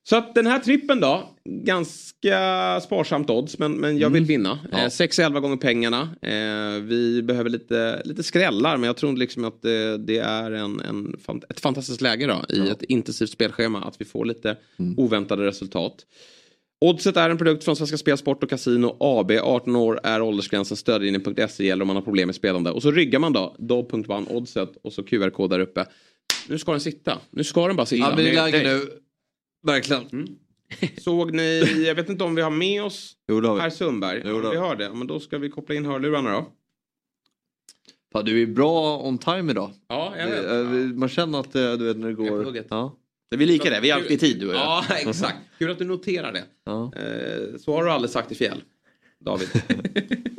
Så 0.08 0.16
att 0.16 0.34
den 0.34 0.46
här 0.46 0.58
trippen 0.58 1.00
då. 1.00 1.30
Ganska 1.44 2.80
sparsamt 2.80 3.30
odds 3.30 3.58
men, 3.58 3.72
men 3.72 3.98
jag 3.98 4.10
vill 4.10 4.24
vinna. 4.24 4.58
Ja. 4.72 4.78
Eh, 4.78 4.86
6-11 4.86 5.40
gånger 5.40 5.56
pengarna. 5.56 6.08
Eh, 6.22 6.82
vi 6.82 7.22
behöver 7.22 7.50
lite, 7.50 8.02
lite 8.04 8.22
skrällar 8.22 8.76
men 8.76 8.86
jag 8.86 8.96
tror 8.96 9.16
liksom 9.16 9.44
att 9.44 9.62
det, 9.62 9.98
det 9.98 10.18
är 10.18 10.50
en, 10.50 10.80
en, 10.80 11.16
ett 11.50 11.60
fantastiskt 11.60 12.00
läge 12.00 12.26
då 12.26 12.54
i 12.56 12.68
ett 12.68 12.82
intensivt 12.82 13.30
spelschema. 13.30 13.80
Att 13.80 14.00
vi 14.00 14.04
får 14.04 14.24
lite 14.24 14.56
oväntade 14.96 15.46
resultat. 15.46 15.94
Oddset 16.80 17.16
är 17.16 17.30
en 17.30 17.38
produkt 17.38 17.64
från 17.64 17.76
Svenska 17.76 17.96
Spel, 17.96 18.18
Sport 18.18 18.42
och 18.42 18.50
Casino 18.50 18.96
AB. 19.00 19.30
18 19.42 19.76
år 19.76 20.00
är 20.02 20.22
åldersgränsen. 20.22 20.76
Stödlinjen.se 20.76 21.64
gäller 21.66 21.82
om 21.82 21.86
man 21.86 21.96
har 21.96 22.02
problem 22.02 22.28
med 22.28 22.34
spelande. 22.34 22.70
Och 22.70 22.82
så 22.82 22.90
ryggar 22.90 23.18
man 23.18 23.32
då 23.32 23.56
dobb.one 23.58 24.26
oddset 24.30 24.70
och 24.82 24.92
så 24.92 25.02
QR-kod 25.02 25.50
där 25.50 25.60
uppe. 25.60 25.86
Nu 26.48 26.58
ska 26.58 26.70
den 26.70 26.80
sitta. 26.80 27.18
Nu 27.30 27.44
ska 27.44 27.66
den 27.66 27.76
bara 27.76 27.86
sitta. 27.86 28.10
Ja, 28.10 28.16
läge 28.16 28.58
Det- 28.58 28.64
nu. 28.64 28.86
Verkligen. 29.64 30.28
Såg 30.98 31.32
ni, 31.32 31.84
jag 31.86 31.94
vet 31.94 32.08
inte 32.08 32.24
om 32.24 32.34
vi 32.34 32.42
har 32.42 32.50
med 32.50 32.82
oss 32.84 33.16
Jo, 33.28 33.42
har 33.46 33.54
vi. 33.54 33.60
Per 33.60 33.70
Sundberg. 33.70 34.22
Jo, 34.24 34.40
då. 34.40 34.50
vi 34.50 34.56
har 34.56 34.76
det. 34.76 34.90
Men 34.94 35.06
då 35.06 35.20
ska 35.20 35.38
vi 35.38 35.48
koppla 35.50 35.74
in 35.74 35.84
hörlurarna 35.86 36.32
då. 36.32 36.46
Fan, 38.12 38.24
du 38.24 38.42
är 38.42 38.46
bra 38.46 38.98
on 38.98 39.18
time 39.18 39.50
idag. 39.52 39.70
Ja, 39.88 40.14
jag 40.18 40.28
Det- 40.30 40.60
eh, 40.60 40.64
Man 40.94 41.08
känner 41.08 41.40
att 41.40 41.54
eh, 41.54 41.72
du 41.72 41.84
vet 41.84 41.96
när 41.96 42.08
det 42.08 42.14
går. 42.14 42.56
Ja. 42.70 42.96
Det 43.30 43.36
är 43.36 43.38
vi 43.38 43.46
lika 43.46 43.70
där, 43.70 43.80
vi 43.80 43.90
är 43.90 43.94
alltid 43.94 44.12
i 44.12 44.18
tid 44.18 44.40
du 44.40 44.48
och 44.48 44.54
jag. 44.54 44.60
Ja, 44.60 44.84
exakt. 44.96 45.36
Kul 45.58 45.70
att 45.70 45.78
du 45.78 45.84
noterar 45.84 46.32
det. 46.32 46.44
Ja. 46.64 46.92
Eh, 46.96 47.56
Så 47.58 47.72
har 47.74 47.84
du 47.84 47.90
aldrig 47.90 48.10
sagt 48.10 48.32
i 48.32 48.34
fjäll. 48.34 48.62
David. 49.24 49.48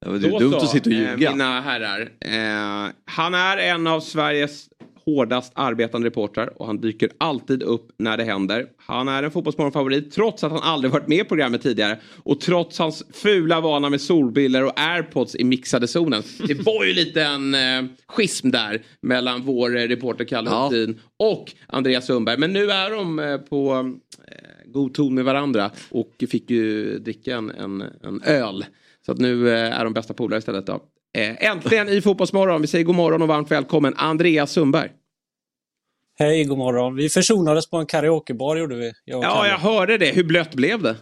Ja, 0.00 0.10
men 0.12 0.20
det 0.20 0.26
är 0.28 0.30
Då 0.30 0.38
dumt 0.38 0.50
så, 0.52 0.56
att 0.58 0.70
sitta 0.70 0.90
och 0.90 0.96
ljuga. 0.96 1.30
Mina 1.30 1.60
herrar. 1.60 2.00
Eh, 2.20 2.92
han 3.04 3.34
är 3.34 3.56
en 3.56 3.86
av 3.86 4.00
Sveriges 4.00 4.68
hårdast 5.06 5.52
arbetande 5.54 6.06
reportrar 6.06 6.60
och 6.60 6.66
han 6.66 6.80
dyker 6.80 7.10
alltid 7.18 7.62
upp 7.62 7.88
när 7.98 8.16
det 8.16 8.24
händer. 8.24 8.66
Han 8.76 9.08
är 9.08 9.22
en 9.22 9.30
fotbollsmorgonfavorit 9.30 10.12
trots 10.12 10.44
att 10.44 10.52
han 10.52 10.62
aldrig 10.62 10.92
varit 10.92 11.08
med 11.08 11.18
i 11.18 11.24
programmet 11.24 11.62
tidigare 11.62 11.98
och 12.22 12.40
trots 12.40 12.78
hans 12.78 13.04
fula 13.12 13.60
vana 13.60 13.90
med 13.90 14.00
solbriller 14.00 14.64
och 14.64 14.80
airpods 14.80 15.36
i 15.36 15.44
mixade 15.44 15.88
zonen. 15.88 16.22
Det 16.46 16.54
var 16.66 16.84
ju 16.84 16.92
lite 16.92 17.22
en 17.22 17.54
eh, 17.54 17.84
schism 18.06 18.50
där 18.50 18.82
mellan 19.00 19.42
vår 19.42 19.76
eh, 19.76 19.80
reporter 19.80 20.24
Kalle 20.24 20.50
Ja. 20.50 20.62
Hultin 20.62 21.00
och 21.16 21.52
Andreas 21.66 22.06
Sundberg. 22.06 22.38
Men 22.38 22.52
nu 22.52 22.70
är 22.70 22.90
de 22.90 23.18
eh, 23.18 23.36
på 23.36 23.72
eh, 24.28 24.72
god 24.72 24.94
ton 24.94 25.14
med 25.14 25.24
varandra 25.24 25.70
och 25.90 26.24
fick 26.30 26.50
ju 26.50 26.98
dricka 26.98 27.36
en, 27.36 27.50
en, 27.50 27.84
en 28.02 28.22
öl. 28.22 28.64
Så 29.06 29.12
att 29.12 29.18
nu 29.18 29.50
eh, 29.50 29.80
är 29.80 29.84
de 29.84 29.92
bästa 29.92 30.14
polare 30.14 30.38
istället 30.38 30.66
då. 30.66 30.80
Eh, 31.16 31.50
äntligen 31.50 31.88
i 31.88 32.00
Fotbollsmorgon. 32.00 32.60
Vi 32.60 32.66
säger 32.66 32.84
god 32.84 32.94
morgon 32.94 33.22
och 33.22 33.28
varmt 33.28 33.50
välkommen 33.50 33.94
Andreas 33.96 34.52
Sundberg. 34.52 34.90
Hej, 36.18 36.44
god 36.44 36.58
morgon. 36.58 36.96
Vi 36.96 37.08
försonades 37.08 37.70
på 37.70 37.76
en 37.76 37.86
karaokebar 37.86 38.56
gjorde 38.56 38.74
vi. 38.76 38.92
Jag 39.04 39.24
Ja, 39.24 39.34
Kalle. 39.34 39.48
jag 39.48 39.58
hörde 39.58 39.98
det. 39.98 40.12
Hur 40.12 40.24
blött 40.24 40.54
blev 40.54 40.82
det? 40.82 40.96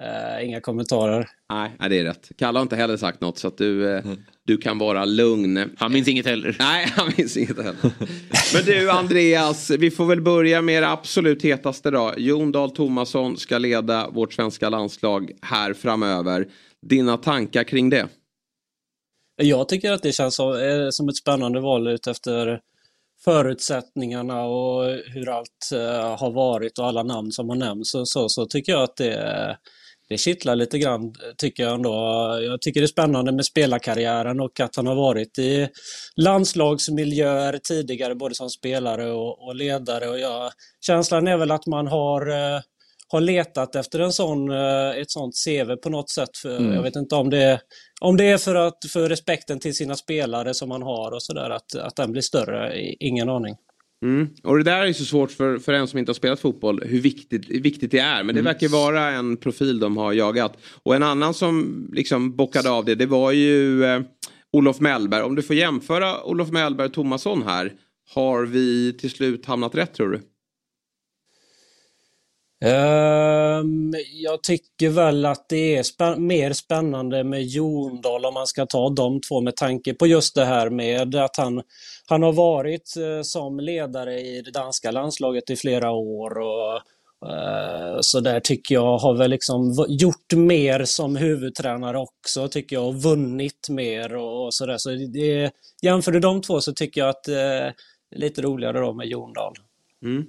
Eh, 0.00 0.46
inga 0.46 0.60
kommentarer. 0.60 1.28
Nej, 1.52 1.70
nej, 1.80 1.88
det 1.90 1.98
är 1.98 2.04
rätt. 2.04 2.30
Kalle 2.38 2.58
har 2.58 2.62
inte 2.62 2.76
heller 2.76 2.96
sagt 2.96 3.20
något 3.20 3.38
så 3.38 3.48
att 3.48 3.58
du, 3.58 3.94
eh, 3.96 4.04
du 4.46 4.56
kan 4.56 4.78
vara 4.78 5.04
lugn. 5.04 5.70
Han 5.78 5.92
minns 5.92 6.08
inget 6.08 6.26
heller. 6.26 6.56
Nej, 6.58 6.86
han 6.96 7.12
minns 7.16 7.36
inget 7.36 7.56
heller. 7.56 7.76
Men 8.54 8.64
du 8.64 8.90
Andreas, 8.90 9.70
vi 9.70 9.90
får 9.90 10.06
väl 10.06 10.20
börja 10.20 10.62
med 10.62 10.82
det 10.82 10.88
absolut 10.88 11.42
hetaste 11.44 11.90
då. 11.90 12.14
Jon 12.16 12.52
Dahl 12.52 12.70
Tomasson 12.70 13.36
ska 13.36 13.58
leda 13.58 14.10
vårt 14.10 14.32
svenska 14.32 14.68
landslag 14.68 15.30
här 15.42 15.74
framöver. 15.74 16.46
Dina 16.86 17.16
tankar 17.16 17.64
kring 17.64 17.90
det? 17.90 18.08
Jag 19.36 19.68
tycker 19.68 19.92
att 19.92 20.02
det 20.02 20.12
känns 20.12 20.34
som, 20.34 20.52
eh, 20.52 20.88
som 20.90 21.08
ett 21.08 21.16
spännande 21.16 21.60
val 21.60 21.88
utefter 21.88 22.60
förutsättningarna 23.24 24.44
och 24.44 24.84
hur 24.84 25.28
allt 25.28 25.70
eh, 25.74 26.18
har 26.18 26.30
varit 26.30 26.78
och 26.78 26.86
alla 26.86 27.02
namn 27.02 27.32
som 27.32 27.48
har 27.48 27.56
nämnts 27.56 27.94
och 27.94 28.08
så, 28.08 28.28
så 28.28 28.46
tycker 28.46 28.72
jag 28.72 28.82
att 28.82 28.96
det, 28.96 29.56
det 30.08 30.18
kittlar 30.18 30.56
lite 30.56 30.78
grann, 30.78 31.14
tycker 31.38 31.62
jag 31.62 31.74
ändå. 31.74 31.90
Jag 32.42 32.60
tycker 32.60 32.80
det 32.80 32.84
är 32.84 32.88
spännande 32.88 33.32
med 33.32 33.44
spelarkarriären 33.44 34.40
och 34.40 34.60
att 34.60 34.76
han 34.76 34.86
har 34.86 34.94
varit 34.94 35.38
i 35.38 35.68
landslagsmiljöer 36.16 37.58
tidigare, 37.58 38.14
både 38.14 38.34
som 38.34 38.50
spelare 38.50 39.12
och, 39.12 39.46
och 39.46 39.54
ledare. 39.54 40.08
Och 40.08 40.18
jag, 40.18 40.52
känslan 40.86 41.28
är 41.28 41.36
väl 41.36 41.50
att 41.50 41.66
man 41.66 41.86
har 41.86 42.30
eh, 42.30 42.60
har 43.12 43.20
letat 43.20 43.74
efter 43.74 43.98
en 43.98 44.12
sån, 44.12 44.50
eh, 44.50 44.90
ett 44.90 45.10
sånt 45.10 45.34
CV 45.44 45.76
på 45.76 45.90
något 45.90 46.10
sätt. 46.10 46.36
För, 46.42 46.56
Mm. 46.56 46.72
Jag 46.72 46.82
vet 46.82 46.96
inte 46.96 47.14
om 47.14 47.30
det, 47.30 47.60
om 48.00 48.16
det 48.16 48.24
är 48.24 48.38
för, 48.38 48.54
att, 48.54 48.78
för 48.92 49.08
respekten 49.08 49.58
till 49.58 49.74
sina 49.74 49.94
spelare 49.94 50.54
som 50.54 50.68
man 50.68 50.82
har 50.82 51.12
och 51.12 51.22
sådär, 51.22 51.50
att, 51.50 51.74
att 51.74 51.96
den 51.96 52.12
blir 52.12 52.22
större. 52.22 52.80
Ingen 53.00 53.28
aning. 53.28 53.54
Mm. 54.04 54.28
Och 54.42 54.56
det 54.56 54.64
där 54.64 54.86
är 54.86 54.92
så 54.92 55.04
svårt 55.04 55.30
för, 55.30 55.58
för 55.58 55.72
en 55.72 55.88
som 55.88 55.98
inte 55.98 56.10
har 56.10 56.14
spelat 56.14 56.40
fotboll 56.40 56.82
hur 56.84 57.00
viktigt, 57.00 57.48
viktigt 57.48 57.90
det 57.90 57.98
är. 57.98 58.22
Men 58.22 58.34
det 58.34 58.42
verkar 58.42 58.66
ju 58.66 58.72
vara 58.72 59.10
en 59.10 59.36
profil 59.36 59.80
de 59.80 59.96
har 59.96 60.12
jagat. 60.12 60.56
Och 60.82 60.94
en 60.96 61.02
annan 61.02 61.34
som 61.34 61.86
liksom 61.92 62.36
bockade 62.36 62.70
av 62.70 62.84
det, 62.84 62.94
det 62.94 63.06
var 63.06 63.32
ju 63.32 63.84
eh, 63.84 64.00
Olof 64.52 64.80
Mellberg. 64.80 65.22
Om 65.22 65.34
du 65.34 65.42
får 65.42 65.56
jämföra 65.56 66.24
Olof 66.24 66.50
Mellberg 66.50 66.86
och 66.86 66.94
Tomasson 66.94 67.42
här. 67.42 67.72
Har 68.14 68.46
vi 68.46 68.92
till 68.92 69.10
slut 69.10 69.46
hamnat 69.46 69.74
rätt 69.74 69.94
tror 69.94 70.08
du? 70.08 70.20
Ehm, 72.64 73.92
jag 74.12 74.42
tycker 74.42 74.88
väl 74.88 75.26
att 75.26 75.48
det 75.48 75.76
är 75.76 75.82
spä- 75.82 76.18
mer 76.18 76.52
spännande 76.52 77.24
med 77.24 77.42
Jondal 77.42 78.26
om 78.26 78.34
man 78.34 78.46
ska 78.46 78.66
ta 78.66 78.90
de 78.90 79.20
två 79.20 79.40
med 79.40 79.56
tanke 79.56 79.94
på 79.94 80.06
just 80.06 80.34
det 80.34 80.44
här 80.44 80.70
med 80.70 81.14
att 81.14 81.36
han, 81.36 81.62
han 82.06 82.22
har 82.22 82.32
varit 82.32 82.96
eh, 82.96 83.22
som 83.22 83.60
ledare 83.60 84.20
i 84.20 84.42
det 84.42 84.50
danska 84.50 84.90
landslaget 84.90 85.50
i 85.50 85.56
flera 85.56 85.90
år 85.90 86.38
och, 86.38 86.76
eh, 87.30 87.98
Så 88.00 88.20
där 88.20 88.40
tycker 88.40 88.74
jag 88.74 88.98
har 88.98 89.16
väl 89.18 89.30
liksom 89.30 89.86
gjort 89.88 90.32
mer 90.36 90.84
som 90.84 91.16
huvudtränare 91.16 91.98
också, 91.98 92.48
tycker 92.48 92.76
jag, 92.76 92.86
och 92.88 92.94
vunnit 93.02 93.68
mer 93.70 94.14
och, 94.16 94.44
och 94.46 94.54
sådär. 94.54 94.76
Så 94.78 94.90
det, 94.90 95.50
jämför 95.82 96.12
du 96.12 96.20
de 96.20 96.42
två 96.42 96.60
så 96.60 96.72
tycker 96.72 97.00
jag 97.00 97.10
att 97.10 97.28
eh, 97.28 97.34
det 97.34 98.16
är 98.16 98.20
lite 98.20 98.42
roligare 98.42 98.80
då 98.80 98.92
med 98.92 99.06
Jon 99.06 99.32
Dahl. 99.32 99.54
Mm. 100.04 100.26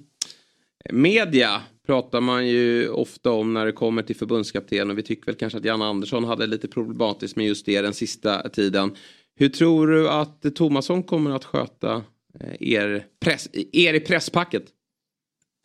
Media 0.90 1.62
pratar 1.86 2.20
man 2.20 2.46
ju 2.46 2.88
ofta 2.88 3.30
om 3.30 3.54
när 3.54 3.66
det 3.66 3.72
kommer 3.72 4.02
till 4.02 4.16
förbundskapten 4.16 4.90
och 4.90 4.98
vi 4.98 5.02
tycker 5.02 5.26
väl 5.26 5.34
kanske 5.34 5.58
att 5.58 5.64
Jan 5.64 5.82
Andersson 5.82 6.24
hade 6.24 6.46
lite 6.46 6.68
problematiskt 6.68 7.36
med 7.36 7.46
just 7.46 7.66
det 7.66 7.80
den 7.80 7.94
sista 7.94 8.48
tiden. 8.48 8.96
Hur 9.36 9.48
tror 9.48 9.86
du 9.86 10.08
att 10.08 10.54
Tomasson 10.54 11.02
kommer 11.02 11.30
att 11.30 11.44
sköta 11.44 11.94
eh, 12.40 12.56
er, 12.60 13.06
press, 13.24 13.48
er 13.72 13.94
i 13.94 14.00
presspacket? 14.00 14.64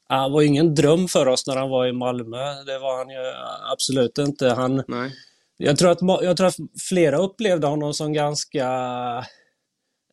Han 0.09 0.31
var 0.31 0.41
ju 0.41 0.47
ingen 0.47 0.75
dröm 0.75 1.07
för 1.07 1.27
oss 1.27 1.47
när 1.47 1.55
han 1.55 1.69
var 1.69 1.87
i 1.87 1.93
Malmö. 1.93 2.63
Det 2.65 2.79
var 2.79 2.97
han 2.97 3.09
ju 3.09 3.33
absolut 3.71 4.17
inte. 4.17 4.49
Han, 4.49 4.83
Nej. 4.87 5.11
Jag, 5.57 5.77
tror 5.77 5.91
att, 5.91 5.99
jag 6.23 6.37
tror 6.37 6.47
att 6.47 6.55
flera 6.89 7.17
upplevde 7.17 7.67
honom 7.67 7.93
som 7.93 8.13
ganska 8.13 8.67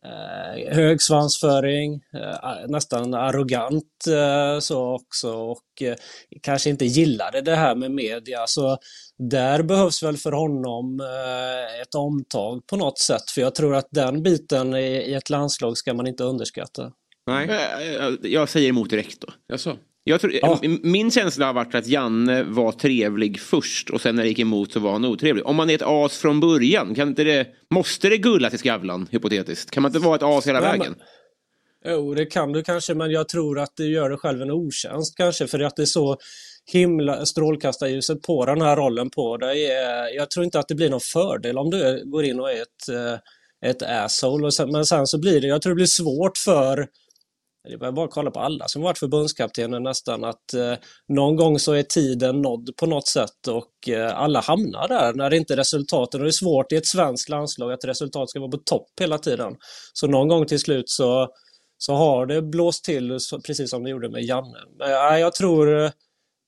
eh, 0.05 0.75
hög 0.75 1.01
svansföring, 1.01 1.93
eh, 1.93 2.67
nästan 2.67 3.13
arrogant 3.13 4.07
eh, 4.07 4.59
så 4.59 4.95
också 4.95 5.33
och 5.33 5.81
eh, 5.81 5.95
kanske 6.41 6.69
inte 6.69 6.85
gillade 6.85 7.41
det 7.41 7.55
här 7.55 7.75
med 7.75 7.91
media. 7.91 8.47
Så 8.47 8.77
där 9.17 9.63
behövs 9.63 10.03
väl 10.03 10.17
för 10.17 10.31
honom 10.31 10.99
eh, 10.99 11.81
ett 11.81 11.95
omtag 11.95 12.67
på 12.67 12.77
något 12.77 12.99
sätt. 12.99 13.29
För 13.29 13.41
jag 13.41 13.55
tror 13.55 13.75
att 13.75 13.87
den 13.91 14.23
biten 14.23 14.75
i, 14.75 14.87
i 14.87 15.13
ett 15.13 15.29
landslag 15.29 15.77
ska 15.77 15.93
man 15.93 16.07
inte 16.07 16.23
underskatta. 16.23 16.91
Nej. 17.27 17.49
Eh, 17.49 18.13
Jag 18.21 18.49
säger 18.49 18.69
emot 18.69 18.89
direkt 18.89 19.21
då. 19.21 19.27
Jaså? 19.47 19.77
Jag 20.07 20.21
tror, 20.21 20.31
Min 20.87 21.11
känsla 21.11 21.45
har 21.45 21.53
varit 21.53 21.75
att 21.75 21.87
Janne 21.87 22.43
var 22.43 22.71
trevlig 22.71 23.39
först 23.39 23.89
och 23.89 24.01
sen 24.01 24.15
när 24.15 24.23
det 24.23 24.29
gick 24.29 24.39
emot 24.39 24.71
så 24.71 24.79
var 24.79 24.91
han 24.91 25.05
otrevlig. 25.05 25.45
Om 25.45 25.55
man 25.55 25.69
är 25.69 25.75
ett 25.75 25.81
as 25.85 26.17
från 26.17 26.39
början, 26.39 26.95
kan 26.95 27.07
inte 27.07 27.23
det, 27.23 27.47
måste 27.69 28.09
det 28.09 28.17
gulla 28.17 28.49
till 28.49 28.59
Skavlan 28.59 29.07
hypotetiskt? 29.11 29.71
Kan 29.71 29.83
man 29.83 29.89
inte 29.89 29.99
vara 29.99 30.15
ett 30.15 30.23
as 30.23 30.47
hela 30.47 30.59
Nej, 30.59 30.69
men- 30.69 30.79
vägen? 30.79 30.95
Jo, 31.87 32.13
det 32.13 32.25
kan 32.25 32.51
du 32.51 32.63
kanske, 32.63 32.93
men 32.93 33.11
jag 33.11 33.29
tror 33.29 33.59
att 33.59 33.71
du 33.75 33.91
gör 33.91 34.09
dig 34.09 34.17
själv 34.17 34.41
en 34.41 34.51
otjänst 34.51 35.17
kanske 35.17 35.47
för 35.47 35.59
att 35.59 35.75
det 35.75 35.81
är 35.81 35.85
så 35.85 36.17
himla 36.71 37.25
strålkastarljuset 37.25 38.21
på 38.21 38.45
den 38.45 38.61
här 38.61 38.75
rollen 38.75 39.09
på 39.09 39.37
dig. 39.37 39.63
Jag 40.15 40.29
tror 40.29 40.45
inte 40.45 40.59
att 40.59 40.67
det 40.67 40.75
blir 40.75 40.89
någon 40.89 40.99
fördel 40.99 41.57
om 41.57 41.69
du 41.69 42.03
går 42.05 42.23
in 42.23 42.39
och 42.39 42.51
är 42.51 42.61
ett, 42.61 42.89
eh, 42.89 43.69
ett 43.69 43.81
asshole. 43.81 44.49
Men 44.71 44.85
sen 44.85 45.07
så 45.07 45.19
blir 45.19 45.41
det, 45.41 45.47
jag 45.47 45.61
tror 45.61 45.71
det 45.71 45.75
blir 45.75 45.85
svårt 45.85 46.37
för 46.37 46.87
det 47.67 47.85
är 47.85 47.91
bara 47.91 48.05
att 48.05 48.11
kolla 48.11 48.31
på 48.31 48.39
alla 48.39 48.67
som 48.67 48.81
varit 48.81 48.97
förbundskaptener 48.97 49.79
nästan 49.79 50.23
att 50.23 50.53
eh, 50.53 50.73
någon 51.07 51.35
gång 51.35 51.59
så 51.59 51.73
är 51.73 51.83
tiden 51.83 52.41
nådd 52.41 52.69
på 52.77 52.85
något 52.85 53.07
sätt 53.07 53.47
och 53.47 53.89
eh, 53.89 54.17
alla 54.17 54.39
hamnar 54.41 54.87
där 54.87 55.13
när 55.13 55.29
det 55.29 55.37
inte 55.37 55.53
är 55.53 55.57
resultaten. 55.57 56.19
Och 56.19 56.23
det 56.25 56.29
är 56.29 56.31
svårt 56.31 56.71
i 56.71 56.75
ett 56.75 56.87
svenskt 56.87 57.29
landslag 57.29 57.71
att 57.71 57.85
resultat 57.85 58.29
ska 58.29 58.39
vara 58.39 58.51
på 58.51 58.57
topp 58.57 58.87
hela 58.99 59.17
tiden. 59.17 59.55
Så 59.93 60.07
någon 60.07 60.27
gång 60.27 60.45
till 60.45 60.59
slut 60.59 60.89
så, 60.89 61.29
så 61.77 61.93
har 61.93 62.25
det 62.25 62.41
blåst 62.41 62.83
till 62.85 63.17
precis 63.45 63.69
som 63.69 63.83
det 63.83 63.89
gjorde 63.89 64.09
med 64.09 64.23
Janne. 64.23 64.57
Men 64.79 64.89
nej, 64.89 65.21
jag 65.21 65.33
tror, 65.33 65.83
eh, 65.85 65.91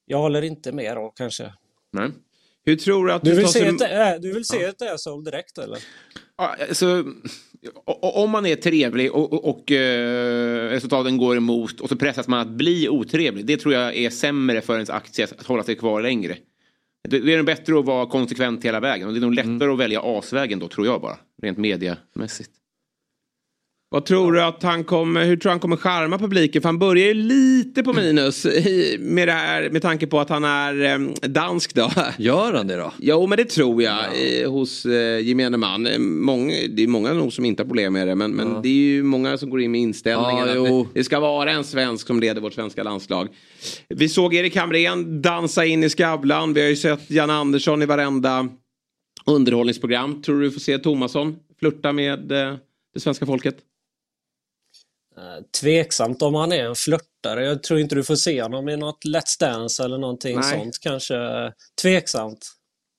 jag 0.05 0.17
håller 0.17 0.41
inte 0.41 0.71
med 0.71 0.95
då 0.95 1.13
kanske. 1.15 1.53
Nej. 1.93 2.09
Hur 2.65 2.75
tror 2.75 3.07
du 3.07 3.13
att 3.13 3.23
Du 3.23 3.29
det 3.31 3.37
vill 3.37 3.47
se 3.47 3.59
sig- 3.59 3.67
ett, 3.69 3.81
äh, 4.15 4.21
du 4.21 4.33
vill 4.33 4.45
se 4.45 4.63
ett 4.63 4.81
asshole 4.81 5.31
direkt 5.31 5.57
eller? 5.57 5.79
Ja, 6.37 6.55
alltså, 6.69 7.03
om 8.01 8.29
man 8.29 8.45
är 8.45 8.55
trevlig 8.55 9.11
och, 9.11 9.33
och, 9.33 9.45
och 9.49 9.71
eh, 9.71 10.69
resultaten 10.69 11.17
går 11.17 11.37
emot 11.37 11.81
och 11.81 11.89
så 11.89 11.95
pressas 11.95 12.27
man 12.27 12.39
att 12.39 12.47
bli 12.47 12.89
otrevlig. 12.89 13.45
Det 13.45 13.57
tror 13.57 13.73
jag 13.73 13.95
är 13.95 14.09
sämre 14.09 14.61
för 14.61 14.73
ens 14.73 14.89
aktie 14.89 15.25
att 15.25 15.45
hålla 15.45 15.63
sig 15.63 15.75
kvar 15.75 16.01
längre. 16.01 16.37
Det, 17.09 17.19
det 17.19 17.33
är 17.33 17.37
nog 17.37 17.45
bättre 17.45 17.79
att 17.79 17.85
vara 17.85 18.05
konsekvent 18.05 18.65
hela 18.65 18.79
vägen 18.79 19.07
och 19.07 19.13
det 19.13 19.19
är 19.19 19.21
nog 19.21 19.33
lättare 19.33 19.71
att 19.71 19.79
välja 19.79 20.01
asvägen 20.03 20.59
då 20.59 20.67
tror 20.67 20.87
jag 20.87 21.01
bara. 21.01 21.17
Rent 21.41 21.57
mediamässigt. 21.57 22.51
Vad 23.89 24.05
tror 24.05 24.33
du 24.33 24.41
att 24.41 24.63
han 24.63 24.83
kommer, 24.83 25.25
hur 25.25 25.35
tror 25.37 25.49
du 25.49 25.53
han 25.53 25.59
kommer 25.59 25.75
charma 25.75 26.17
publiken? 26.17 26.61
För 26.61 26.69
han 26.69 26.79
börjar 26.79 27.07
ju 27.07 27.13
lite 27.13 27.83
på 27.83 27.93
minus 27.93 28.45
i- 28.45 28.97
med 28.99 29.27
det 29.27 29.31
här 29.31 29.69
med 29.69 29.81
tanke 29.81 30.07
på 30.07 30.19
att 30.19 30.29
han 30.29 30.43
är 30.43 30.83
eh, 30.85 31.29
dansk 31.29 31.73
då. 31.75 31.91
Gör 32.17 32.53
han 32.53 32.67
det 32.67 32.75
då? 32.75 32.93
Jo 32.99 33.27
men 33.27 33.37
det 33.37 33.45
tror 33.45 33.83
jag 33.83 33.99
eh, 34.41 34.51
hos 34.51 34.85
eh, 34.85 35.19
gemene 35.25 35.57
man. 35.57 35.87
Många, 36.21 36.53
det 36.69 36.83
är 36.83 36.87
många 36.87 37.13
nog 37.13 37.33
som 37.33 37.45
inte 37.45 37.63
har 37.63 37.67
problem 37.67 37.93
med 37.93 38.07
det 38.07 38.15
men, 38.15 38.31
men 38.31 38.61
det 38.61 38.69
är 38.69 38.73
ju 38.73 39.03
många 39.03 39.37
som 39.37 39.49
går 39.49 39.61
in 39.61 39.71
med 39.71 39.81
inställningen 39.81 40.47
Ja, 40.47 40.79
att 40.79 40.87
det, 40.93 40.99
det 40.99 41.03
ska 41.03 41.19
vara 41.19 41.51
en 41.51 41.63
svensk 41.63 42.07
som 42.07 42.19
leder 42.19 42.41
vårt 42.41 42.53
svenska 42.53 42.83
landslag. 42.83 43.27
Vi 43.89 44.09
såg 44.09 44.33
Erik 44.35 44.55
Hamrén 44.55 45.21
dansa 45.21 45.65
in 45.65 45.83
i 45.83 45.89
Skavlan. 45.89 46.53
Vi 46.53 46.61
har 46.61 46.69
ju 46.69 46.75
sett 46.75 47.11
Jan 47.11 47.29
Andersson 47.29 47.81
i 47.81 47.85
varenda 47.85 48.47
underhållningsprogram. 49.25 50.21
Tror 50.21 50.39
du 50.39 50.45
du 50.45 50.51
får 50.51 50.59
se 50.59 50.77
Tomasson 50.77 51.35
flirta 51.59 51.91
med 51.93 52.31
eh, 52.31 52.53
det 52.93 52.99
svenska 52.99 53.25
folket? 53.25 53.57
Eh, 55.17 55.43
Tveksamt 55.61 56.21
om 56.21 56.35
han 56.35 56.51
är 56.51 56.65
en 56.65 56.75
flörtare. 56.75 57.45
Jag 57.45 57.63
tror 57.63 57.79
inte 57.79 57.95
du 57.95 58.03
får 58.03 58.15
se 58.15 58.41
honom 58.41 58.69
i 58.69 58.77
något 58.77 59.05
Let's 59.05 59.39
Dance 59.39 59.83
eller 59.83 59.97
någonting 59.97 60.35
Nej. 60.35 60.59
sånt 60.59 60.79
kanske. 60.79 61.15
Tveksamt. 61.81 62.53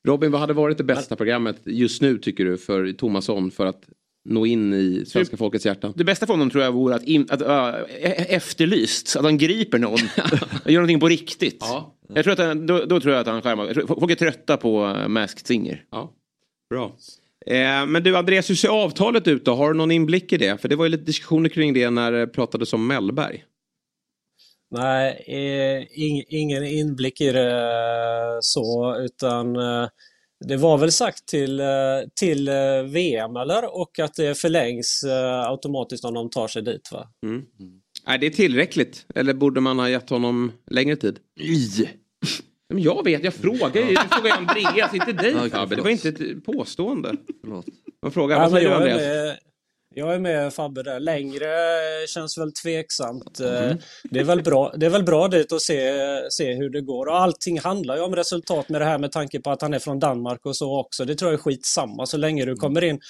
Robin, 0.08 0.30
vad 0.30 0.40
hade 0.40 0.52
varit 0.52 0.78
det 0.78 0.84
bästa 0.84 1.16
programmet 1.16 1.56
just 1.64 2.02
nu 2.02 2.18
tycker 2.18 2.44
du 2.44 2.58
för 2.58 2.92
Tomasson 2.92 3.50
för 3.50 3.66
att 3.66 3.82
nå 4.24 4.46
in 4.46 4.74
i 4.74 5.04
svenska 5.06 5.36
folkets 5.36 5.66
hjärtan? 5.66 5.92
Det 5.96 6.04
bästa 6.04 6.26
för 6.26 6.32
honom 6.32 6.50
tror 6.50 6.64
jag 6.64 6.72
vore 6.72 6.94
att, 6.94 7.02
in, 7.02 7.26
att 7.30 7.42
äh, 7.42 7.48
e- 7.48 8.26
efterlyst, 8.28 9.16
att 9.16 9.24
han 9.24 9.38
griper 9.38 9.78
någon 9.78 9.92
och 10.64 10.70
gör 10.70 10.80
någonting 10.80 11.00
på 11.00 11.08
riktigt. 11.08 11.64
Jag 12.14 12.24
tror 12.24 12.32
att 12.32 12.38
han, 12.38 12.66
då, 12.66 12.84
då 12.84 13.00
tror 13.00 13.14
jag 13.14 13.20
att 13.20 13.26
han 13.26 13.42
skärmar. 13.42 13.86
Folk 13.86 14.10
är 14.10 14.14
trötta 14.14 14.56
på 14.56 14.86
uh, 14.86 15.08
Masked 15.08 15.46
Singer. 15.46 15.84
Ja, 15.90 16.12
bra. 16.70 16.96
Eh, 17.46 17.86
men 17.86 18.02
du 18.02 18.16
Andreas, 18.16 18.50
hur 18.50 18.54
ser 18.54 18.68
avtalet 18.68 19.28
ut 19.28 19.44
då? 19.44 19.54
Har 19.54 19.72
du 19.72 19.78
någon 19.78 19.90
inblick 19.90 20.32
i 20.32 20.36
det? 20.36 20.60
För 20.60 20.68
det 20.68 20.76
var 20.76 20.84
ju 20.84 20.90
lite 20.90 21.04
diskussioner 21.04 21.48
kring 21.48 21.74
det 21.74 21.90
när 21.90 22.12
det 22.12 22.26
pratades 22.26 22.72
om 22.72 22.86
Mellberg. 22.86 23.44
Nej, 24.70 25.24
eh, 25.26 26.00
ing, 26.02 26.24
ingen 26.28 26.64
inblick 26.64 27.20
i 27.20 27.32
det 27.32 27.52
eh, 27.52 28.38
så, 28.40 28.96
utan 29.00 29.56
eh, 29.56 29.88
det 30.48 30.56
var 30.56 30.78
väl 30.78 30.92
sagt 30.92 31.26
till, 31.26 31.62
till 32.20 32.50
VM 32.84 33.36
eller? 33.36 33.80
Och 33.80 33.98
att 33.98 34.14
det 34.14 34.38
förlängs 34.38 35.04
automatiskt 35.46 36.04
om 36.04 36.14
de 36.14 36.30
tar 36.30 36.48
sig 36.48 36.62
dit 36.62 36.92
va? 36.92 37.08
Mm. 37.26 37.42
Är 38.06 38.18
det 38.18 38.30
tillräckligt? 38.30 39.06
Eller 39.14 39.34
borde 39.34 39.60
man 39.60 39.78
ha 39.78 39.88
gett 39.88 40.10
honom 40.10 40.52
längre 40.70 40.96
tid? 40.96 41.18
I. 41.40 41.88
Men 42.74 42.82
jag 42.82 43.04
vet, 43.04 43.24
jag 43.24 43.34
frågar 43.34 43.80
ju. 43.82 43.94
Du 43.94 44.08
frågar 44.10 44.36
Andreas, 44.36 44.94
inte 44.94 45.12
dig 45.12 45.32
Fabbe. 45.32 45.48
Det 45.50 45.68
förlåt. 45.68 45.84
var 45.84 45.90
inte 45.90 46.08
ett 46.08 46.44
påstående. 46.44 47.14
Man 48.02 48.12
frågar, 48.12 48.36
Ja, 48.36 48.42
vad 48.42 48.50
säger 48.50 48.68
du 48.68 48.74
jag, 48.74 48.82
är 48.82 48.92
Andreas? 48.92 49.00
med, 49.00 49.38
jag 49.94 50.14
är 50.14 50.18
med 50.18 50.54
Fabbe 50.54 50.82
där. 50.82 51.00
Längre 51.00 51.48
känns 52.08 52.38
väl 52.38 52.52
tveksamt. 52.52 53.40
Mm. 53.40 53.78
Det, 54.10 54.20
är 54.20 54.24
väl 54.24 54.42
bra, 54.42 54.72
det 54.76 54.86
är 54.86 54.90
väl 54.90 55.02
bra 55.02 55.28
dit 55.28 55.52
att 55.52 55.62
se, 55.62 55.92
se 56.30 56.52
hur 56.54 56.70
det 56.70 56.80
går. 56.80 57.06
Och 57.06 57.20
allting 57.20 57.60
handlar 57.60 57.96
ju 57.96 58.02
om 58.02 58.16
resultat 58.16 58.68
med 58.68 58.80
det 58.80 58.84
här 58.84 58.98
med 58.98 59.12
tanke 59.12 59.40
på 59.40 59.50
att 59.50 59.62
han 59.62 59.74
är 59.74 59.78
från 59.78 59.98
Danmark 59.98 60.46
och 60.46 60.56
så 60.56 60.80
också. 60.80 61.04
Det 61.04 61.14
tror 61.14 61.30
jag 61.30 61.38
är 61.38 61.42
skitsamma 61.42 62.06
så 62.06 62.16
länge 62.16 62.44
du 62.44 62.54
kommer 62.54 62.84
in. 62.84 63.00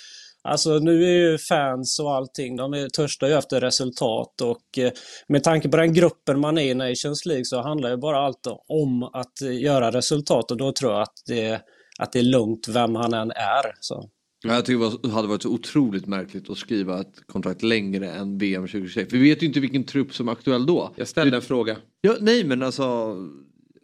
Alltså 0.49 0.78
nu 0.78 1.05
är 1.05 1.30
ju 1.30 1.38
fans 1.38 1.99
och 2.01 2.14
allting, 2.14 2.57
de 2.57 2.74
är 2.74 2.88
törsta 2.88 3.28
ju 3.28 3.34
efter 3.34 3.61
resultat 3.61 4.40
och 4.40 4.78
eh, 4.78 4.92
med 5.28 5.44
tanke 5.44 5.68
på 5.68 5.76
den 5.76 5.94
gruppen 5.94 6.40
man 6.40 6.59
är 6.59 6.70
i 6.70 6.74
Nations 6.74 7.26
League 7.26 7.44
så 7.44 7.62
handlar 7.62 7.90
ju 7.90 7.96
bara 7.96 8.18
allt 8.18 8.46
om 8.68 9.03
att 9.03 9.42
eh, 9.42 9.61
göra 9.62 9.90
resultat 9.90 10.51
och 10.51 10.57
då 10.57 10.72
tror 10.72 10.92
jag 10.92 11.03
att 11.03 11.22
det, 11.26 11.61
att 11.99 12.12
det 12.12 12.18
är 12.18 12.22
lugnt 12.22 12.68
vem 12.68 12.94
han 12.94 13.14
än 13.14 13.30
är. 13.30 13.74
Så. 13.80 14.11
Ja, 14.44 14.55
Jag 14.55 14.64
tycker 14.64 15.03
det 15.09 15.14
hade 15.14 15.28
varit 15.28 15.42
så 15.42 15.49
otroligt 15.51 16.07
märkligt 16.07 16.51
att 16.51 16.59
skriva 16.59 17.01
ett 17.01 17.26
kontrakt 17.26 17.62
längre 17.62 18.11
än 18.11 18.38
VM 18.38 18.62
2026. 18.62 19.12
Vi 19.12 19.18
vet 19.18 19.42
ju 19.42 19.46
inte 19.46 19.61
vilken 19.61 19.84
trupp 19.84 20.14
som 20.14 20.28
är 20.28 20.32
aktuell 20.32 20.66
då. 20.66 20.92
Jag 20.96 21.09
ställde 21.09 21.36
en 21.36 21.42
fråga. 21.42 21.76
Ja, 22.01 22.16
nej 22.20 22.44
men 22.44 22.62
alltså. 22.62 23.16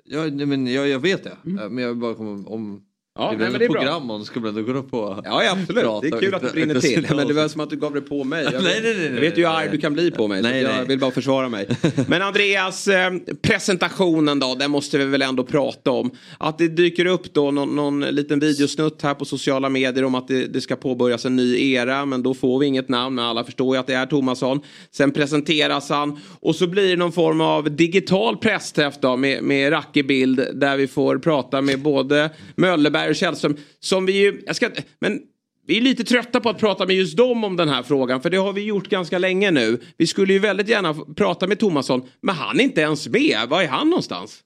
Ja, 0.05 0.23
nej, 0.33 0.47
men 0.47 0.67
jag, 0.67 0.89
jag 0.89 0.99
vet 1.01 1.25
det. 1.25 1.31
Eh, 1.31 1.69
Men 1.71 1.79
jag 1.79 1.99
bara 1.99 2.15
komma 2.15 2.49
om. 2.49 2.83
Ja, 3.19 3.31
det 3.31 3.37
nej, 3.37 3.47
är 3.47 3.51
väl 3.51 3.63
ett 3.63 3.71
program 3.71 4.11
om 4.11 4.25
ska 4.25 4.41
väl 4.41 4.49
ändå 4.49 4.73
gå 4.73 4.79
upp 4.79 4.91
på. 4.91 5.21
Ja, 5.25 5.45
ja 5.45 5.53
absolut. 5.53 5.85
Det 6.03 6.17
är 6.17 6.21
kul 6.21 6.35
att 6.35 6.43
det 6.43 6.53
brinner 6.53 6.81
till. 6.81 7.07
Men 7.17 7.29
det 7.29 7.35
var 7.35 7.49
som 7.49 7.61
att 7.61 7.71
du 7.71 7.77
gav 7.77 7.95
det 7.95 8.01
på 8.01 8.25
mig. 8.25 8.45
Jag, 8.53 8.63
Nej, 8.63 8.81
nej, 8.83 8.83
nej, 8.83 8.95
nej, 8.95 9.15
jag 9.15 9.21
vet 9.21 9.39
ju 9.39 9.43
hur 9.43 9.49
nej. 9.49 9.63
arg 9.63 9.69
du 9.73 9.79
kan 9.79 9.93
bli 9.93 10.11
på 10.11 10.29
mig. 10.29 10.43
Nej, 10.43 10.63
så 10.63 10.69
jag 10.69 10.77
nej. 10.77 10.87
vill 10.87 10.99
bara 10.99 11.11
försvara 11.11 11.49
mig. 11.49 11.69
Men 12.09 12.23
Andreas, 12.23 12.89
eh, 12.89 13.13
presentationen 13.43 14.39
då, 14.39 14.55
den 14.55 14.71
måste 14.71 14.99
vi 14.99 15.05
väl 15.05 15.23
ändå 15.23 15.45
prata 15.45 15.91
om. 15.91 16.11
Att 16.39 16.59
det 16.59 16.69
dyker 16.69 17.07
upp 17.07 17.35
då 17.35 17.51
någon, 17.51 17.77
någon 17.77 18.01
liten 18.01 18.41
videosnutt 18.41 19.03
här 19.03 19.15
på 19.15 19.25
sociala 19.25 19.69
medier 19.69 20.05
om 20.05 20.15
att 20.15 20.29
det, 20.29 20.47
det 20.47 20.61
ska 20.61 20.77
påbörjas 20.77 21.25
en 21.25 21.37
ny 21.37 21.73
era. 21.73 22.07
Men 22.07 22.23
då 22.23 22.35
får 22.35 22.59
vi 22.59 22.67
inget 22.67 22.89
namn, 22.89 23.15
men 23.15 23.25
alla 23.25 23.45
förstår 23.45 23.77
ju 23.77 23.81
att 23.81 23.87
det 23.87 23.95
är 23.95 24.07
Tomasson. 24.07 24.61
Sen 24.91 25.11
presenteras 25.11 25.91
han 25.91 26.21
och 26.41 26.57
så 26.57 26.67
blir 26.67 26.89
det 26.89 26.97
någon 26.97 27.13
form 27.13 27.41
av 27.41 27.77
digital 27.77 28.37
pressträff 28.37 28.95
då 29.01 29.17
med, 29.17 29.43
med 29.43 29.73
rackig 29.73 30.07
bild 30.07 30.49
där 30.55 30.77
vi 30.77 30.87
får 30.87 31.19
prata 31.19 31.61
med 31.61 31.83
både 31.83 32.31
Möllerberg 32.57 33.04
och 33.09 33.17
Källström. 33.17 33.57
Som 33.81 34.07
vi 34.07 34.13
ju, 34.13 34.43
jag 34.47 34.57
ska, 34.57 34.71
men 35.01 35.21
vi 35.67 35.77
är 35.77 35.81
lite 35.81 36.05
trötta 36.05 36.41
på 36.41 36.49
att 36.49 36.59
prata 36.59 36.87
med 36.87 36.97
just 36.97 37.17
dem 37.17 37.45
om 37.45 37.57
den 37.57 37.69
här 37.69 37.83
frågan 37.83 38.21
för 38.23 38.31
det 38.31 38.37
har 38.37 38.53
vi 38.53 38.63
gjort 38.65 38.89
ganska 38.89 39.19
länge 39.19 39.51
nu. 39.51 39.81
Vi 39.97 40.07
skulle 40.07 40.33
ju 40.33 40.39
väldigt 40.39 40.69
gärna 40.69 40.95
prata 41.17 41.47
med 41.47 41.59
Tomasson 41.59 42.09
men 42.21 42.35
han 42.35 42.61
är 42.61 42.65
inte 42.65 42.81
ens 42.81 43.09
med. 43.09 43.39
Var 43.49 43.63
är 43.63 43.69
han 43.69 43.91
någonstans? 43.91 44.41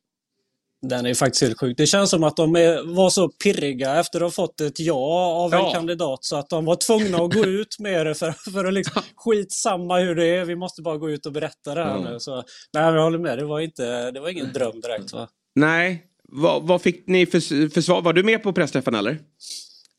Den 0.86 1.04
är 1.04 1.08
ju 1.08 1.14
faktiskt 1.14 1.42
helt 1.42 1.60
sjuk. 1.60 1.76
Det 1.76 1.86
känns 1.86 2.10
som 2.10 2.24
att 2.24 2.36
de 2.36 2.56
är, 2.56 2.94
var 2.94 3.10
så 3.10 3.28
pirriga 3.28 4.00
efter 4.00 4.18
att 4.18 4.22
ha 4.22 4.30
fått 4.30 4.60
ett 4.60 4.80
ja 4.80 5.34
av 5.44 5.52
en 5.54 5.58
Ja. 5.58 5.72
kandidat 5.72 6.24
så 6.24 6.36
att 6.36 6.48
de 6.48 6.64
var 6.64 6.76
tvungna 6.76 7.18
att 7.18 7.34
gå 7.34 7.44
ut 7.44 7.76
med 7.78 8.06
det 8.06 8.14
för, 8.14 8.50
för 8.52 8.64
att 8.64 8.74
liksom, 8.74 9.02
skitsamma 9.16 9.98
hur 9.98 10.14
det 10.14 10.26
är, 10.26 10.44
vi 10.44 10.56
måste 10.56 10.82
bara 10.82 10.96
gå 10.96 11.10
ut 11.10 11.26
och 11.26 11.32
berätta 11.32 11.74
det 11.74 11.84
här 11.84 11.98
Ja. 12.04 12.10
nu. 12.10 12.20
Så, 12.20 12.36
nej, 12.72 12.94
jag 12.94 13.02
håller 13.02 13.18
med, 13.18 13.38
det 13.38 13.44
var, 13.44 13.60
inte, 13.60 14.10
det 14.10 14.20
var 14.20 14.28
ingen 14.28 14.52
dröm 14.52 14.80
direkt. 14.80 15.12
Va? 15.12 15.28
Nej. 15.54 16.04
Vad, 16.32 16.62
vad 16.66 16.82
fick 16.82 17.06
ni 17.06 17.26
för, 17.26 17.68
för 17.68 17.80
svar? 17.80 18.02
Var 18.02 18.12
du 18.12 18.22
med 18.22 18.42
på 18.42 18.52
pressträffen 18.52 18.94
eller? 18.94 19.18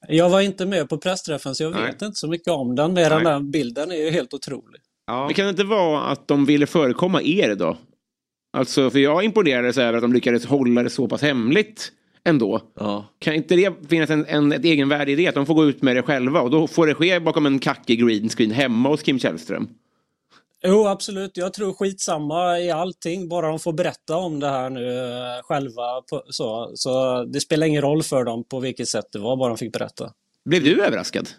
Jag 0.08 0.30
var 0.30 0.42
inte 0.42 0.66
med 0.66 0.90
på 0.90 0.98
pressträffen 0.98 1.56
så 1.56 1.64
jag 1.64 1.74
Nej. 1.74 1.86
vet 1.86 2.02
inte 2.02 2.20
så 2.20 2.28
mycket 2.28 2.48
om 2.48 2.76
den, 2.76 2.94
mer 2.94 3.12
än 3.12 3.24
den 3.24 3.52
bilden 3.52 3.92
är 3.92 3.96
ju 3.96 4.10
helt 4.10 4.34
otrolig. 4.34 4.82
Det 5.28 5.34
kan 5.34 5.50
inte 5.50 5.64
vara 5.64 6.02
att 6.02 6.28
de 6.28 6.46
ville 6.46 6.68
förekomma 6.68 7.22
er 7.22 7.56
då? 7.56 7.78
Alltså, 8.54 8.90
för 8.90 9.00
jag 9.00 9.24
imponerades 9.24 9.78
över 9.78 9.94
att 9.94 10.02
de 10.02 10.14
lyckades 10.14 10.46
hålla 10.46 10.84
det 10.84 10.90
så 10.90 11.08
pass 11.08 11.22
hemligt 11.22 11.92
ändå. 12.24 12.62
Kan 13.20 13.34
inte 13.34 13.56
det 13.56 13.74
finnas 13.90 14.10
en, 14.10 14.26
en, 14.26 14.52
ett 14.52 14.66
egenvärde 14.66 15.12
i 15.12 15.16
det? 15.16 15.28
Att 15.28 15.36
de 15.36 15.46
får 15.46 15.54
gå 15.54 15.66
ut 15.66 15.82
med 15.82 15.96
det 15.96 16.02
själva 16.02 16.42
och 16.42 16.50
då 16.50 16.68
får 16.68 16.88
det 16.88 16.96
ske 16.96 17.20
bakom 17.20 17.46
en 17.46 17.60
kackig 17.60 18.00
green 18.00 18.30
screen 18.30 18.52
hemma 18.52 18.90
hos 18.90 19.04
Kim 19.04 19.20
Källström? 19.20 19.70
Jo, 20.68 20.88
absolut. 20.88 21.38
Jag 21.38 21.54
tror 21.54 21.74
skitsamma 21.74 22.60
i 22.60 22.72
allting, 22.72 23.30
bara 23.30 23.48
de 23.48 23.60
får 23.60 23.74
berätta 23.74 24.16
om 24.18 24.40
det 24.40 24.48
här 24.50 24.70
nu 24.70 24.98
eh, 25.00 25.44
själva. 25.44 25.84
Så, 26.30 26.72
så 26.76 27.24
det 27.24 27.40
spelar 27.40 27.68
ingen 27.68 27.82
roll 27.82 28.04
för 28.04 28.24
dem 28.24 28.44
på 28.50 28.60
vilket 28.60 28.88
sätt 28.88 29.06
det 29.12 29.20
var, 29.20 29.38
bara 29.38 29.50
de 29.50 29.58
fick 29.58 29.74
berätta. 29.74 30.12
Blev 30.50 30.64
du 30.64 30.84
överraskad? 30.84 31.30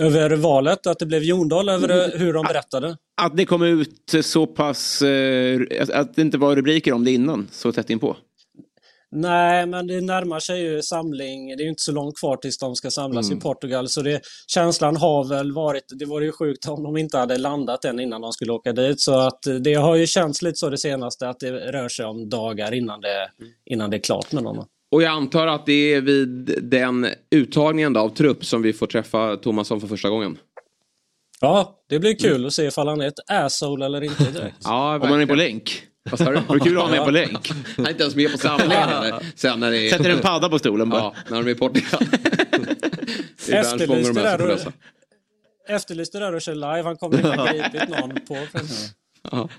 Över 0.00 0.30
valet, 0.36 0.86
att 0.86 0.98
det 0.98 1.06
blev 1.06 1.22
Jondal, 1.22 1.68
över 1.68 2.18
hur 2.18 2.32
de 2.32 2.44
berättade. 2.46 2.96
Att 3.22 3.36
det 3.36 3.44
kom 3.44 3.62
ut 3.62 4.14
så 4.22 4.46
pass... 4.46 5.02
Eh, 5.02 5.60
att- 5.80 5.90
att 5.90 6.14
det 6.14 6.22
inte 6.22 6.38
var 6.38 6.56
rubriker 6.56 6.92
om 6.92 7.04
det 7.04 7.10
innan, 7.10 7.48
så 7.52 7.72
tätt 7.72 7.90
inpå? 7.90 8.16
Nej, 9.14 9.66
men 9.66 9.86
det 9.86 10.00
närmar 10.00 10.40
sig 10.40 10.62
ju 10.62 10.82
samling. 10.82 11.48
Det 11.48 11.62
är 11.62 11.64
ju 11.64 11.68
inte 11.68 11.82
så 11.82 11.92
långt 11.92 12.18
kvar 12.18 12.36
tills 12.36 12.58
de 12.58 12.74
ska 12.76 12.90
samlas 12.90 13.26
Mm. 13.26 13.38
i 13.38 13.40
Portugal. 13.40 13.88
Så 13.88 14.02
det, 14.02 14.20
känslan 14.46 14.96
har 14.96 15.28
väl 15.28 15.52
varit, 15.52 15.84
det 15.98 16.04
vore 16.04 16.24
ju 16.24 16.32
sjukt 16.32 16.68
om 16.68 16.82
de 16.82 16.96
inte 16.96 17.18
hade 17.18 17.38
landat 17.38 17.84
än 17.84 18.00
innan 18.00 18.20
de 18.20 18.32
skulle 18.32 18.52
åka 18.52 18.72
dit. 18.72 19.00
Så 19.00 19.18
att 19.18 19.38
det 19.60 19.74
har 19.74 19.96
ju 19.96 20.06
känts 20.06 20.42
lite 20.42 20.56
så 20.56 20.70
det 20.70 20.78
senaste, 20.78 21.28
att 21.28 21.40
det 21.40 21.50
rör 21.50 21.88
sig 21.88 22.04
om 22.06 22.28
dagar 22.28 22.74
innan 22.74 23.00
det, 23.00 23.30
innan 23.64 23.90
det 23.90 23.96
är 23.96 24.00
klart 24.00 24.32
med 24.32 24.44
dem. 24.44 24.66
Och 24.90 25.02
jag 25.02 25.10
antar 25.12 25.46
att 25.46 25.66
det 25.66 25.94
är 25.94 26.00
vid 26.00 26.58
den 26.62 27.06
uttagningen 27.30 27.96
av 27.96 28.08
trupp 28.08 28.44
som 28.44 28.62
vi 28.62 28.72
får 28.72 28.86
träffa 28.86 29.36
Thomasson 29.36 29.80
för 29.80 29.88
första 29.88 30.08
gången. 30.08 30.38
Ja, 31.40 31.82
det 31.88 31.98
blir 31.98 32.14
kul 32.14 32.46
att 32.46 32.52
se 32.52 32.62
ifall 32.64 32.88
han 32.88 33.00
är 33.00 33.06
ett 33.06 33.30
asshole 33.30 33.86
eller 33.86 34.02
inte 34.04 34.24
direkt. 34.24 34.56
Ja, 34.64 34.94
Om 35.02 35.08
man 35.08 35.20
är 35.20 35.26
på 35.26 35.34
länk? 35.34 35.82
Vad 36.10 36.18
sa 36.18 36.30
du? 36.30 36.40
Var 36.40 36.56
det 36.56 36.64
kul 36.64 36.76
att 36.76 36.82
ha 36.82 36.90
med 36.90 37.04
på 37.04 37.10
länk? 37.10 37.52
Han 37.76 37.86
är 37.86 37.90
inte 37.90 38.02
ens 38.02 38.16
med 38.16 38.32
på 38.32 38.38
samlingen. 38.38 39.14
Sen 39.34 39.60
när 39.60 39.70
det 39.70 39.78
är... 39.78 39.90
Sätter 39.90 40.10
en 40.10 40.20
padda 40.20 40.48
på 40.48 40.58
stolen 40.58 40.88
bara. 40.88 41.00
Ja, 41.00 41.14
när 41.28 41.36
de 41.36 41.46
är 41.46 41.50
i 41.50 41.54
Portugal. 41.54 42.06
Där 43.46 44.50
och, 44.50 44.72
efterlyste 45.68 46.18
där 46.18 46.34
och 46.34 46.42
kör 46.42 46.54
live. 46.54 46.82
Han 46.82 46.96
kommer 46.96 47.16
inte 47.16 47.28
ha 47.28 47.52
gripit 47.52 47.88
någon 47.88 48.10
på 48.28 48.36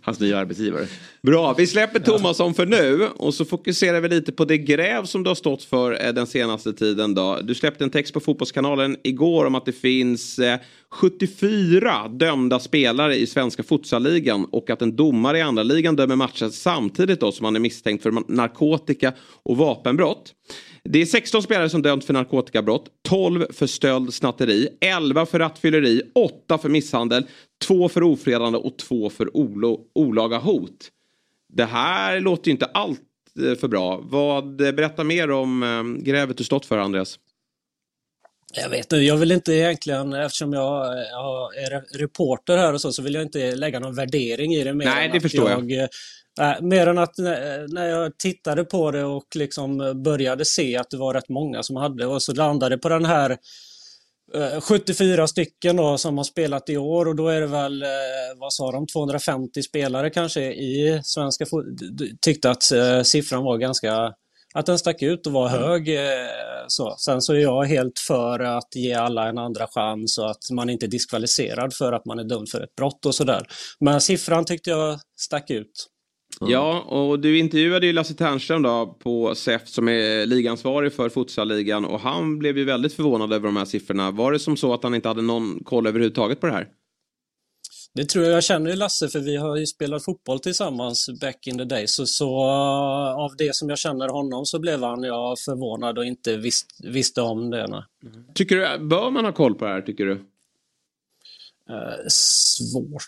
Hans 0.01 0.19
nya 0.19 0.37
arbetsgivare. 0.37 0.85
Bra, 1.21 1.53
vi 1.53 1.67
släpper 1.67 1.99
Thomasson 1.99 2.53
för 2.53 2.65
nu 2.65 3.07
och 3.07 3.33
så 3.33 3.45
fokuserar 3.45 4.01
vi 4.01 4.09
lite 4.09 4.31
på 4.31 4.45
det 4.45 4.57
gräv 4.57 5.05
som 5.05 5.23
du 5.23 5.29
har 5.29 5.35
stått 5.35 5.63
för 5.63 6.05
eh, 6.05 6.13
den 6.13 6.27
senaste 6.27 6.73
tiden. 6.73 7.13
Då. 7.13 7.39
Du 7.43 7.55
släppte 7.55 7.83
en 7.83 7.89
text 7.89 8.13
på 8.13 8.19
Fotbollskanalen 8.19 8.97
igår 9.03 9.45
om 9.45 9.55
att 9.55 9.65
det 9.65 9.71
finns 9.71 10.39
eh, 10.39 10.59
74 10.89 12.07
dömda 12.07 12.59
spelare 12.59 13.15
i 13.15 13.27
svenska 13.27 13.63
futsalligan 13.63 14.45
och 14.45 14.69
att 14.69 14.81
en 14.81 14.95
domare 14.95 15.37
i 15.37 15.41
andra 15.41 15.63
ligan 15.63 15.95
dömer 15.95 16.15
matcher 16.15 16.49
samtidigt 16.49 17.19
då 17.19 17.31
som 17.31 17.45
han 17.45 17.55
är 17.55 17.59
misstänkt 17.59 18.03
för 18.03 18.31
narkotika 18.31 19.13
och 19.43 19.57
vapenbrott. 19.57 20.33
Det 20.89 21.01
är 21.01 21.05
16 21.05 21.43
spelare 21.43 21.69
som 21.69 21.81
dömts 21.81 22.05
för 22.05 22.13
narkotikabrott, 22.13 22.85
12 23.09 23.45
för 23.53 23.67
stöld, 23.67 24.13
snatteri, 24.13 24.69
11 24.81 25.25
för 25.25 25.39
rattfylleri, 25.39 26.01
8 26.15 26.57
för 26.57 26.69
misshandel, 26.69 27.25
2 27.65 27.89
för 27.89 28.03
ofredande 28.03 28.57
och 28.57 28.77
2 28.77 29.09
för 29.09 29.37
olo, 29.37 29.79
olaga 29.95 30.37
hot. 30.37 30.89
Det 31.53 31.65
här 31.65 32.19
låter 32.19 32.47
ju 32.47 32.51
inte 32.51 32.65
allt 32.65 32.99
eh, 33.49 33.55
för 33.55 33.67
bra. 33.67 33.99
Vad, 34.03 34.61
eh, 34.61 34.71
berätta 34.71 35.03
mer 35.03 35.31
om 35.31 35.63
eh, 35.63 36.03
grävet 36.03 36.37
du 36.37 36.43
stått 36.43 36.65
för, 36.65 36.77
Andreas. 36.77 37.19
Jag 38.55 38.69
vet 38.69 38.79
inte, 38.79 38.95
jag 38.95 39.17
vill 39.17 39.31
inte 39.31 39.53
egentligen, 39.53 40.13
eftersom 40.13 40.53
jag 40.53 40.85
är 41.57 41.71
re- 41.79 41.97
reporter 41.97 42.57
här 42.57 42.73
och 42.73 42.81
så, 42.81 42.91
så 42.91 43.01
vill 43.01 43.13
jag 43.13 43.23
inte 43.23 43.55
lägga 43.55 43.79
någon 43.79 43.95
värdering 43.95 44.53
i 44.53 44.63
det. 44.63 44.73
Mer 44.73 44.85
Nej, 44.85 45.09
det 45.13 45.21
förstår 45.21 45.49
jag. 45.49 45.71
eh, 45.71 45.87
nej, 46.39 46.57
mer 46.61 46.87
än 46.87 46.97
att 46.97 47.17
när 47.17 47.67
när 47.73 47.89
jag 47.89 48.17
tittade 48.17 48.63
på 48.65 48.91
det 48.91 49.03
och 49.03 49.27
liksom 49.35 50.01
började 50.05 50.45
se 50.45 50.77
att 50.77 50.89
det 50.89 50.97
var 50.97 51.13
rätt 51.13 51.29
många 51.29 51.63
som 51.63 51.75
hade 51.75 52.05
och 52.05 52.23
så 52.23 52.33
landade 52.33 52.77
på 52.77 52.89
den 52.89 53.05
här 53.05 53.37
eh, 54.35 54.61
74 54.61 55.27
stycken 55.27 55.75
då 55.75 55.97
som 55.97 56.17
har 56.17 56.23
spelat 56.23 56.69
i 56.69 56.77
år 56.77 57.07
och 57.07 57.15
då 57.15 57.27
är 57.27 57.41
det 57.41 57.47
väl, 57.47 57.83
eh, 57.83 57.89
vad 58.35 58.53
sa 58.53 58.71
de, 58.71 58.87
250 58.87 59.63
spelare 59.63 60.09
kanske 60.09 60.41
i 60.41 61.01
svenska 61.03 61.45
Tyckte 62.21 62.49
att 62.51 62.71
eh, 62.71 63.01
siffran 63.01 63.43
var 63.43 63.57
ganska, 63.57 64.13
att 64.53 64.65
den 64.65 64.79
stack 64.79 65.01
ut 65.01 65.27
och 65.27 65.33
var 65.33 65.47
hög. 65.47 65.89
eh, 65.95 66.27
Så. 66.67 66.95
Sen 66.97 67.21
så 67.21 67.33
är 67.33 67.37
jag 67.37 67.63
helt 67.63 67.99
för 68.07 68.39
att 68.39 68.75
ge 68.75 68.93
alla 68.93 69.27
en 69.29 69.37
andra 69.37 69.67
chans 69.67 70.17
och 70.17 70.29
att 70.29 70.49
man 70.51 70.69
inte 70.69 70.85
är 70.85 70.87
diskvalificerad 70.87 71.73
för 71.73 71.93
att 71.93 72.05
man 72.05 72.19
är 72.19 72.23
dömd 72.23 72.49
för 72.49 72.61
ett 72.61 72.75
brott 72.75 73.05
och 73.05 73.15
sådär. 73.15 73.47
Men 73.79 74.01
siffran 74.01 74.45
tyckte 74.45 74.69
jag 74.69 74.99
stack 75.19 75.49
ut. 75.49 75.87
Ja, 76.39 76.81
och 76.81 77.19
du 77.19 77.37
intervjuade 77.37 77.85
ju 77.85 77.93
Lasse 77.93 78.13
Ternström 78.13 78.61
då 78.61 78.97
på 78.99 79.35
SEF 79.35 79.67
som 79.67 79.87
är 79.87 80.25
ligansvarig 80.25 80.93
för 80.93 81.09
futsalligan 81.09 81.85
och 81.85 81.99
han 81.99 82.39
blev 82.39 82.57
ju 82.57 82.63
väldigt 82.63 82.93
förvånad 82.93 83.33
över 83.33 83.45
de 83.45 83.57
här 83.57 83.65
siffrorna. 83.65 84.11
Var 84.11 84.31
det 84.31 84.39
som 84.39 84.57
så 84.57 84.73
att 84.73 84.83
han 84.83 84.95
inte 84.95 85.07
hade 85.07 85.21
någon 85.21 85.63
koll 85.63 85.87
överhuvudtaget 85.87 86.41
på 86.41 86.47
det 86.47 86.53
här? 86.53 86.67
Det 87.95 88.05
tror 88.05 88.25
jag, 88.25 88.33
jag 88.33 88.43
känner 88.43 88.69
ju 88.69 88.75
Lasse 88.75 89.09
för 89.09 89.19
vi 89.19 89.35
har 89.35 89.57
ju 89.57 89.65
spelat 89.65 90.05
fotboll 90.05 90.39
tillsammans 90.39 91.09
back 91.21 91.47
in 91.47 91.57
the 91.57 91.63
day. 91.63 91.87
Så, 91.87 92.05
så 92.05 92.25
uh, 92.25 93.23
av 93.23 93.35
det 93.37 93.55
som 93.55 93.69
jag 93.69 93.77
känner 93.77 94.07
honom 94.07 94.45
så 94.45 94.59
blev 94.59 94.83
han 94.83 95.03
ja, 95.03 95.35
förvånad 95.45 95.97
och 95.97 96.05
inte 96.05 96.37
visst, 96.37 96.65
visste 96.83 97.21
om 97.21 97.49
det. 97.49 97.67
Nej. 97.67 97.83
Tycker 98.33 98.55
du, 98.55 98.85
bör 98.85 99.11
man 99.11 99.25
ha 99.25 99.31
koll 99.31 99.55
på 99.55 99.65
det 99.65 99.71
här 99.71 99.81
tycker 99.81 100.05
du? 100.05 100.11
Eh, 101.69 102.07
svårt 102.07 103.03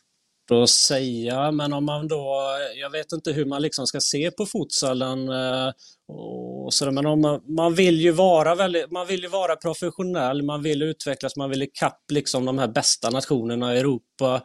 att 0.52 0.70
säga, 0.70 1.52
men 1.52 1.74
om 1.74 1.86
man 1.86 2.08
då, 2.08 2.58
jag 2.82 2.90
vet 2.90 3.12
inte 3.12 3.32
hur 3.32 3.46
man 3.46 3.62
liksom 3.62 3.88
ska 3.88 4.00
se 4.00 4.32
på 4.32 4.46
futsalen. 4.46 5.30
Eh, 5.30 5.72
och 6.08 6.94
men 6.94 7.06
om 7.06 7.22
man, 7.22 7.42
man, 7.56 7.74
vill 7.74 8.02
ju 8.02 8.12
vara 8.12 8.56
väldigt, 8.56 8.92
man 8.92 9.08
vill 9.08 9.22
ju 9.22 9.28
vara 9.28 9.56
professionell, 9.56 10.44
man 10.44 10.64
vill 10.64 10.82
utvecklas, 10.82 11.36
man 11.36 11.50
vill 11.50 11.62
ikapp 11.62 12.02
liksom 12.12 12.46
de 12.46 12.58
här 12.58 12.68
bästa 12.68 13.10
nationerna 13.10 13.76
i 13.76 13.80
Europa. 13.80 14.42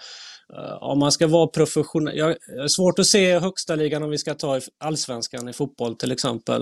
Eh, 0.57 0.83
Om 0.83 0.99
man 0.99 1.13
ska 1.13 1.27
vara 1.27 1.47
professionell, 1.47 2.17
jag 2.19 2.37
jag 2.49 2.61
har 2.61 2.69
svårt 2.69 2.99
att 2.99 3.07
se 3.07 3.39
högsta 3.39 3.75
ligan 3.75 4.03
om 4.03 4.11
vi 4.11 4.19
ska 4.19 4.35
ta 4.35 4.57
i 4.57 4.61
allsvenskan 4.79 5.49
i 5.49 5.53
fotboll 5.53 5.97
till 5.97 6.13
exempel. 6.13 6.61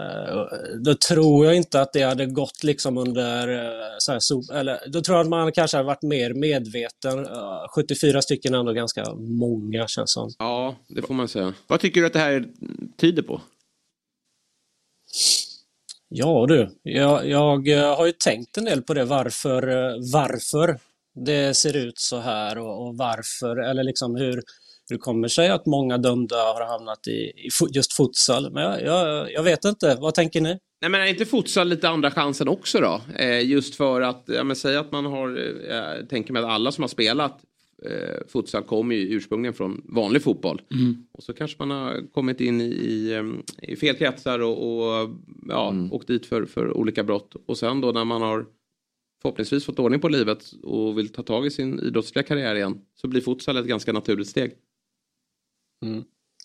Eh, 0.00 0.42
Då 0.84 0.94
tror 1.08 1.46
jag 1.46 1.54
inte 1.56 1.80
att 1.80 1.92
det 1.92 2.02
hade 2.02 2.26
gått 2.26 2.62
liksom 2.64 2.98
under... 2.98 3.48
eh, 3.48 3.70
Så 3.98 4.12
här, 4.12 4.18
so- 4.18 4.52
eller, 4.54 4.78
då 4.88 5.00
tror 5.00 5.16
jag 5.16 5.24
att 5.24 5.30
man 5.30 5.52
kanske 5.52 5.76
hade 5.76 5.86
varit 5.86 6.02
mer 6.02 6.34
medveten. 6.34 7.26
Eh, 7.26 7.68
74 7.74 8.22
stycken 8.22 8.54
är 8.54 8.58
ändå 8.58 8.72
ganska 8.72 9.14
många 9.14 9.86
känns 9.88 10.12
som. 10.12 10.30
Ja, 10.38 10.76
det 10.88 11.02
får 11.02 11.14
man 11.14 11.28
säga. 11.28 11.54
Vad 11.66 11.80
tycker 11.80 12.00
du 12.00 12.06
att 12.06 12.12
det 12.12 12.18
här 12.18 12.44
tyder 13.00 13.22
på? 13.22 13.40
Ja 16.08 16.46
du, 16.48 16.70
jag, 16.82 17.28
jag 17.28 17.96
har 17.96 18.06
ju 18.06 18.12
tänkt 18.12 18.56
en 18.56 18.64
del 18.64 18.82
på 18.82 18.94
det 18.94 19.04
varför, 19.04 19.62
varför 20.12 20.78
det 21.14 21.54
ser 21.54 21.76
ut 21.76 21.98
så 21.98 22.18
här 22.18 22.58
och, 22.58 22.86
och 22.86 22.96
varför, 22.96 23.56
eller 23.56 23.84
liksom 23.84 24.16
hur, 24.16 24.34
hur 24.88 24.96
det 24.96 24.98
kommer 24.98 25.28
sig 25.28 25.48
att 25.48 25.66
många 25.66 25.98
dömda 25.98 26.36
har 26.36 26.66
hamnat 26.66 27.06
i, 27.06 27.10
i 27.10 27.48
just 27.74 27.92
futsal. 27.92 28.52
Men 28.52 28.62
jag, 28.62 28.82
jag, 28.82 29.32
jag 29.32 29.42
vet 29.42 29.64
inte, 29.64 29.96
vad 30.00 30.14
tänker 30.14 30.40
ni? 30.40 30.58
Nej 30.80 30.90
men 30.90 31.00
är 31.00 31.06
inte 31.06 31.24
futsal 31.24 31.68
lite 31.68 31.88
andra 31.88 32.10
chansen 32.10 32.48
också 32.48 32.80
då? 32.80 33.00
Eh, 33.16 33.50
just 33.50 33.74
för 33.74 34.00
att, 34.00 34.24
ja 34.26 34.44
men 34.44 34.56
säg 34.56 34.76
att 34.76 34.92
man 34.92 35.06
har, 35.06 35.38
eh, 35.38 35.76
jag 35.76 36.08
tänker 36.08 36.32
mig 36.32 36.42
att 36.42 36.48
alla 36.50 36.72
som 36.72 36.82
har 36.82 36.88
spelat 36.88 37.40
eh, 37.84 38.26
futsal 38.28 38.62
kommer 38.62 38.94
ju 38.94 39.16
ursprungligen 39.16 39.54
från 39.54 39.82
vanlig 39.84 40.22
fotboll. 40.22 40.62
Och 41.12 41.22
så 41.22 41.32
kanske 41.32 41.56
man 41.58 41.70
har 41.70 42.12
kommit 42.12 42.40
in 42.40 42.60
i, 42.60 42.64
i, 42.64 43.22
i 43.62 43.76
fel 43.76 43.96
kretsar 43.96 44.38
och, 44.38 45.02
och 45.02 45.10
ja, 45.48 45.74
åkt 45.90 46.08
dit 46.08 46.26
för, 46.26 46.46
för 46.46 46.76
olika 46.76 47.04
brott. 47.04 47.34
Och 47.46 47.58
sen 47.58 47.80
då 47.80 47.92
när 47.92 48.04
man 48.04 48.22
har 48.22 48.46
förhoppningsvis 49.24 49.64
fått 49.64 49.78
ordning 49.78 50.00
på 50.00 50.08
livet 50.08 50.44
och 50.62 50.98
vill 50.98 51.12
ta 51.12 51.22
tag 51.22 51.46
i 51.46 51.50
sin 51.50 51.80
idrottsliga 51.80 52.22
karriär 52.22 52.54
igen 52.54 52.74
så 52.94 53.08
blir 53.08 53.20
futsal 53.20 53.56
ett 53.56 53.66
ganska 53.66 53.92
naturligt 53.92 54.28
steg. 54.28 54.52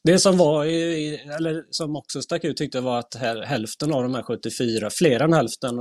Det 0.03 0.19
som 0.19 0.37
var, 0.37 0.65
eller 0.65 1.63
som 1.69 1.95
också 1.95 2.21
stack 2.21 2.43
ut 2.43 2.57
tyckte 2.57 2.77
jag 2.77 2.83
var 2.83 2.99
att 2.99 3.15
häl- 3.15 3.43
hälften 3.43 3.93
av 3.93 4.03
de 4.03 4.15
här 4.15 4.23
74, 4.23 4.89
fler 4.89 5.19
än 5.19 5.33
hälften, 5.33 5.75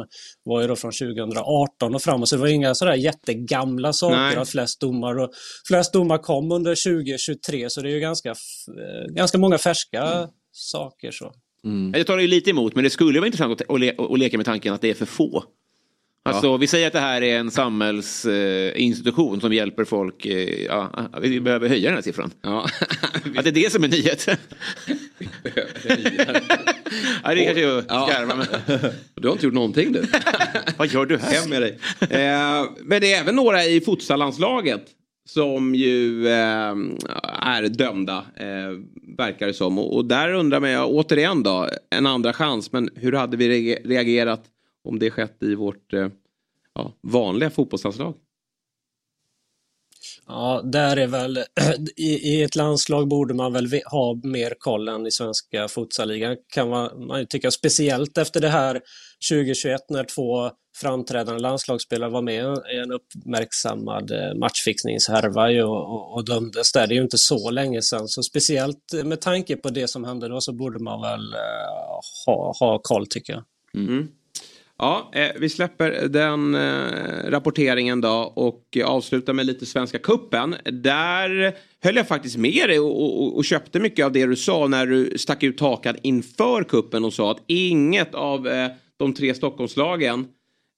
var 0.45 0.61
ju 0.61 0.67
då 0.67 0.77
från 0.77 0.93
2018 0.93 1.95
och 1.95 2.03
framåt. 2.03 2.29
Så 2.29 2.37
det 2.37 2.41
var 2.41 2.49
inga 2.49 2.75
sådär 2.75 2.95
jättegamla 2.95 3.93
saker 3.93 4.37
Nej. 4.37 4.47
flest 4.47 4.81
domar, 4.81 5.19
och, 5.19 5.31
flest 5.69 5.93
domar 5.93 6.19
kom 6.19 6.53
under 6.53 7.01
2023 7.05 7.71
så 7.71 7.81
det 7.81 7.89
är 7.89 7.95
ju 7.95 8.01
ganska, 8.01 8.31
eh, 8.31 9.15
ganska 9.15 9.39
många 9.39 9.59
färska 9.59 10.29
saker. 10.53 11.11
så. 11.11 11.33
Mm. 11.65 11.93
Jag 11.97 12.07
tar 12.07 12.17
det 12.17 12.27
lite 12.27 12.51
emot, 12.51 12.75
men 12.75 12.85
det 12.85 12.91
skulle 12.91 13.19
vara 13.21 13.27
intressant 13.27 13.61
att, 13.69 13.81
le 13.81 13.95
att 13.99 14.19
leka 14.19 14.37
med 14.37 14.47
tanken 14.47 14.75
att 14.75 14.81
det 14.81 14.91
är 14.91 14.95
för 14.95 15.07
få. 15.07 15.45
Alltså. 16.29 16.57
Vi 16.57 16.67
säger 16.67 16.87
att 16.87 16.93
det 16.93 17.01
här 17.01 17.23
är 17.23 17.39
en 17.39 17.51
samhällsinstitution 17.51 19.41
som 19.41 19.53
hjälper 19.53 19.85
folk. 19.85 20.27
Eh, 20.27 20.65
ja, 20.65 21.09
vi 21.21 21.41
behöver 21.41 21.69
höja 21.69 21.89
den 21.89 21.95
här 21.95 22.03
siffran. 22.03 22.31
Ja. 22.43 22.67
att 23.37 23.45
det 23.45 23.51
är 23.51 23.53
det 23.53 23.73
som 23.73 23.85
är 23.85 23.89
nyhet. 23.89 24.27
ja, 27.25 27.35
det 27.35 27.45
kanske 27.45 27.61
jag 27.61 27.85
skarvar 27.85 28.37
med. 28.37 28.47
Du 29.15 29.29
har 29.29 29.33
inte 29.33 29.47
gjort 29.47 29.55
någonting 29.55 29.93
du. 29.93 30.03
Vad 30.77 30.89
gör 30.89 31.07
du 31.07 31.19
här? 31.19 31.41
Hem 31.41 31.51
med 31.51 31.63
dig. 31.63 31.79
Eh, 32.01 32.65
men 32.83 33.01
det 33.01 33.13
är 33.13 33.21
även 33.21 33.37
några 33.37 33.65
i 33.65 33.81
futsallandslaget 33.81 34.85
som 35.29 35.75
ju 35.75 36.29
eh, 36.29 36.75
är 37.43 37.69
dömda, 37.69 38.17
eh, 38.37 38.71
verkar 39.17 39.47
det 39.47 39.55
som. 39.55 39.79
Och, 39.79 39.97
och 39.97 40.05
där 40.05 40.33
undrar 40.33 40.61
man, 40.61 40.85
återigen 40.85 41.43
då, 41.43 41.69
en 41.91 42.07
andra 42.07 42.33
chans. 42.33 42.73
Men 42.73 42.91
hur 42.95 43.13
hade 43.13 43.37
vi 43.37 43.75
reagerat 43.75 44.45
om 44.89 44.99
det 44.99 45.11
skett 45.11 45.43
i 45.43 45.55
vårt 45.55 45.93
eh, 45.93 46.09
ja, 46.75 46.93
vanliga 47.03 47.51
fotbollslandslag? 47.51 48.15
Ja, 50.27 50.63
där 50.65 50.97
är 50.97 51.07
väl, 51.07 51.39
i, 51.97 52.13
i, 52.13 52.43
ett 52.43 52.57
landslag 52.57 53.09
borde 53.09 53.35
man 53.35 53.53
väl 53.53 53.69
ha 53.91 54.21
mer 54.23 54.55
koll 54.59 54.89
än 54.89 55.07
i 55.07 55.11
svenska 55.11 55.69
futsalligan 55.69 56.37
kan 56.55 56.69
man, 56.69 57.07
man 57.07 57.27
tycka. 57.27 57.51
Speciellt 57.51 58.19
efter 58.19 58.41
det 58.41 58.49
här 58.49 58.81
2021 59.31 59.81
när 59.89 60.05
två 60.05 60.51
framträdande 60.77 61.43
landslagsspelare 61.43 62.11
var 62.11 62.23
med 62.23 62.45
i 62.73 62.77
en 62.77 62.93
uppmärksammad 62.93 64.11
eh, 64.11 64.35
matchfixningshärva 64.35 65.65
och, 65.65 65.95
och, 65.95 66.15
och 66.15 66.25
dömdes 66.25 66.73
där. 66.73 66.87
Det 66.87 66.95
är 66.95 66.97
ju 66.97 67.03
inte 67.03 67.19
så 67.19 67.51
länge 67.51 67.83
sedan, 67.83 68.09
så 68.09 68.23
speciellt 68.23 68.93
med 69.05 69.21
tanke 69.21 69.57
på 69.57 69.69
det 69.69 69.89
som 69.89 70.05
hände 70.05 70.29
då 70.29 70.41
så 70.41 70.53
borde 70.53 70.79
man 70.79 71.01
väl 71.01 71.35
ha, 72.27 72.55
ha 72.61 72.79
koll 72.83 73.07
tycker 73.07 73.33
jag. 73.33 73.45
Mm. 73.75 74.09
Ja, 74.79 75.11
eh, 75.15 75.29
vi 75.41 75.49
släpper 75.49 76.09
den 76.09 76.55
eh, 76.55 77.31
rapporteringen 77.31 78.01
då 78.01 78.33
och 78.37 78.79
avslutar 78.85 79.33
med 79.33 79.47
lite 79.47 79.67
Svenska 79.67 79.99
Kuppen. 79.99 80.55
Där 80.65 81.55
höll 81.83 81.97
jag 81.97 82.09
faktiskt 82.09 82.37
med 82.37 82.69
dig 82.69 82.79
och, 82.79 83.03
och, 83.03 83.37
och, 83.37 83.45
köpte 83.45 83.81
mycket 83.81 84.05
av 84.05 84.13
det 84.13 84.27
du 84.27 84.37
sa 84.37 84.67
när 84.67 84.87
du 84.87 85.19
stack 85.19 85.43
ut 85.43 85.61
hakan 85.61 85.97
inför 86.03 86.65
kuppen 86.65 87.05
och 87.05 87.13
sa 87.13 87.31
att 87.31 87.45
inget 87.47 88.15
av 88.15 88.49
eh, 88.49 88.69
de 88.97 89.15
tre 89.15 89.35
Stockholmslagen 89.35 90.27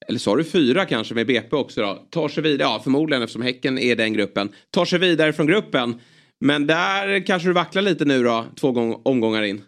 eller 0.08 0.18
sa 0.18 0.36
du 0.36 0.44
fyra 0.44 0.86
kanske 0.86 1.14
med 1.14 1.26
BP 1.26 1.56
också 1.56 1.80
då, 1.80 2.06
tar 2.10 2.28
sig 2.28 2.42
vidare, 2.42 2.68
ja 2.68 2.80
förmodligen 2.82 3.22
eftersom 3.22 3.42
Häcken 3.42 3.78
är 3.78 3.96
den 3.96 4.12
gruppen, 4.12 4.48
tar 4.70 4.84
sig 4.84 4.98
vidare 4.98 5.32
från 5.32 5.46
gruppen. 5.46 6.00
Men 6.40 6.66
där 6.66 7.26
kanske 7.26 7.48
du 7.48 7.52
vacklar 7.52 7.82
lite 7.82 8.04
nu 8.04 8.22
då, 8.22 8.46
två 8.60 9.00
omgångar 9.04 9.42
in. 9.42 9.62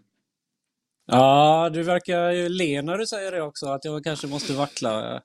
Ja, 1.07 1.71
du 1.73 1.83
verkar 1.83 2.31
ju 2.31 2.49
le 2.49 2.83
när 2.83 2.99
du 2.99 3.07
säger 3.07 3.33
det 3.33 3.43
också, 3.43 3.67
att 3.67 3.85
jag 3.85 4.05
kanske 4.05 4.27
måste 4.27 4.53
vackla. 4.53 5.21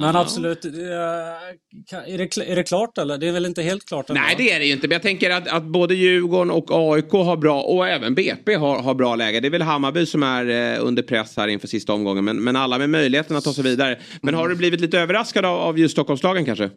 Men 0.00 0.16
absolut, 0.16 0.64
är 0.64 2.18
det, 2.18 2.50
är 2.52 2.56
det 2.56 2.62
klart 2.62 2.98
eller? 2.98 3.18
Det 3.18 3.28
är 3.28 3.32
väl 3.32 3.46
inte 3.46 3.62
helt 3.62 3.84
klart? 3.84 4.10
Eller? 4.10 4.20
Nej, 4.20 4.34
det 4.38 4.52
är 4.52 4.58
det 4.58 4.64
ju 4.64 4.72
inte. 4.72 4.88
Men 4.88 4.92
jag 4.92 5.02
tänker 5.02 5.30
att, 5.30 5.48
att 5.48 5.62
både 5.62 5.94
Djurgården 5.94 6.50
och 6.50 6.70
AIK 6.70 7.12
har 7.12 7.36
bra, 7.36 7.62
och 7.62 7.88
även 7.88 8.14
BP 8.14 8.54
har, 8.54 8.82
har 8.82 8.94
bra 8.94 9.16
läge. 9.16 9.40
Det 9.40 9.48
är 9.48 9.50
väl 9.50 9.62
Hammarby 9.62 10.06
som 10.06 10.22
är 10.22 10.74
eh, 10.74 10.86
under 10.86 11.02
press 11.02 11.36
här 11.36 11.48
inför 11.48 11.68
sista 11.68 11.92
omgången. 11.92 12.24
Men, 12.24 12.44
men 12.44 12.56
alla 12.56 12.78
med 12.78 12.90
möjligheten 12.90 13.36
att 13.36 13.44
ta 13.44 13.52
sig 13.52 13.64
vidare. 13.64 13.98
Men 14.22 14.34
har 14.34 14.48
du 14.48 14.54
blivit 14.56 14.80
lite 14.80 14.98
överraskad 14.98 15.44
av, 15.44 15.58
av 15.58 15.78
just 15.78 15.92
Stockholmslagen 15.92 16.44
kanske? 16.44 16.70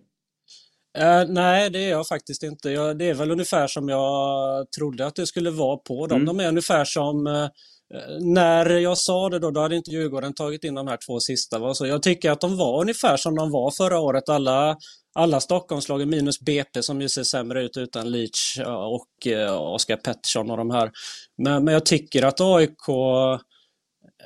Uh, 0.98 1.26
nej, 1.28 1.70
det 1.70 1.80
är 1.80 1.90
jag 1.90 2.08
faktiskt 2.08 2.44
inte. 2.44 2.70
Jag, 2.70 2.98
det 2.98 3.06
är 3.06 3.14
väl 3.14 3.32
ungefär 3.32 3.68
som 3.68 3.90
jag 3.90 4.72
trodde 4.78 5.06
att 5.08 5.16
det 5.16 5.28
skulle 5.28 5.50
vara 5.50 5.78
på 5.78 6.08
dem. 6.08 6.22
Mm. 6.22 6.26
De 6.26 6.44
är 6.44 6.50
ungefär 6.50 6.86
som 6.86 7.28
uh, 7.28 7.48
Eh, 7.94 8.18
när 8.20 8.70
jag 8.70 8.98
sa 8.98 9.30
det 9.30 9.40
då, 9.40 9.52
då 9.52 9.62
hade 9.62 9.76
inte 9.76 9.92
Djurgården 9.92 10.34
tagit 10.34 10.64
in 10.64 10.76
de 10.76 10.88
här 10.88 10.98
två 11.08 11.20
sista. 11.20 11.74
Så 11.74 11.86
jag 11.86 12.04
tycker 12.04 12.32
att 12.32 12.42
de 12.42 12.58
var 12.58 12.82
ungefär 12.82 13.18
som 13.18 13.36
de 13.36 13.52
var 13.52 13.72
förra 13.72 14.00
året. 14.00 14.30
Alla, 14.30 14.78
alla 15.16 15.40
Stockholmslagen 15.40 16.10
minus 16.10 16.40
BP 16.40 16.84
som 16.84 17.02
ju 17.02 17.10
ser 17.10 17.24
sämre 17.24 17.64
ut 17.64 17.78
utan 17.78 18.12
Leach 18.12 18.60
och 18.68 19.28
eh, 19.28 19.62
Oskar 19.62 19.98
Pettersson 19.98 20.52
och 20.52 20.58
de 20.58 20.72
här. 20.72 20.92
Men, 21.38 21.64
men 21.64 21.74
jag 21.74 21.86
tycker 21.86 22.24
att 22.24 22.42
AIK, 22.42 22.88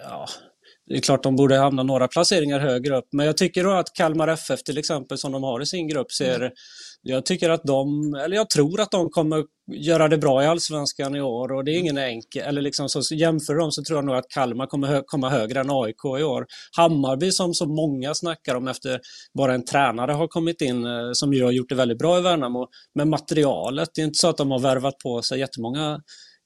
ja, 0.03 0.27
det 0.87 0.95
är 0.95 1.01
klart 1.01 1.23
de 1.23 1.35
borde 1.35 1.57
hamna 1.57 1.83
några 1.83 2.07
placeringar 2.07 2.59
högre 2.59 2.97
upp, 2.97 3.07
men 3.11 3.25
jag 3.25 3.37
tycker 3.37 3.63
då 3.63 3.71
att 3.71 3.93
Kalmar 3.93 4.27
FF 4.27 4.63
till 4.63 4.77
exempel 4.77 5.17
som 5.17 5.31
de 5.31 5.43
har 5.43 5.61
i 5.61 5.65
sin 5.65 5.87
grupp 5.87 6.11
ser 6.11 6.35
mm. 6.35 6.51
Jag 7.01 7.25
tycker 7.25 7.49
att 7.49 7.63
de, 7.63 8.13
eller 8.25 8.35
jag 8.35 8.49
tror 8.49 8.81
att 8.81 8.91
de 8.91 9.09
kommer 9.09 9.43
göra 9.71 10.07
det 10.07 10.17
bra 10.17 10.43
i 10.43 10.45
Allsvenskan 10.45 11.15
i 11.15 11.21
år 11.21 11.51
och 11.51 11.65
det 11.65 11.71
är 11.71 11.79
ingen 11.79 11.97
enkel, 11.97 12.41
eller 12.41 12.61
liksom 12.61 12.89
så 12.89 13.15
jämför 13.15 13.55
de 13.55 13.71
så 13.71 13.83
tror 13.83 13.97
jag 13.97 14.05
nog 14.05 14.15
att 14.15 14.29
Kalmar 14.29 14.65
kommer 14.65 14.87
hö 14.87 15.01
komma 15.05 15.29
högre 15.29 15.59
än 15.59 15.69
AIK 15.69 16.05
i 16.19 16.23
år. 16.23 16.45
Hammarby 16.77 17.31
som 17.31 17.53
så 17.53 17.65
många 17.65 18.13
snackar 18.13 18.55
om 18.55 18.67
efter 18.67 18.99
bara 19.37 19.53
en 19.53 19.65
tränare 19.65 20.11
har 20.11 20.27
kommit 20.27 20.61
in 20.61 20.85
eh, 20.85 21.09
som 21.13 21.33
ju 21.33 21.43
har 21.43 21.51
gjort 21.51 21.69
det 21.69 21.75
väldigt 21.75 21.97
bra 21.97 22.19
i 22.19 22.21
Värnamo. 22.21 22.67
Men 22.95 23.09
materialet, 23.09 23.89
det 23.95 24.01
är 24.01 24.05
inte 24.05 24.19
så 24.19 24.29
att 24.29 24.37
de 24.37 24.51
har 24.51 24.59
värvat 24.59 24.97
på 24.97 25.21
sig 25.21 25.39
jättemånga 25.39 26.01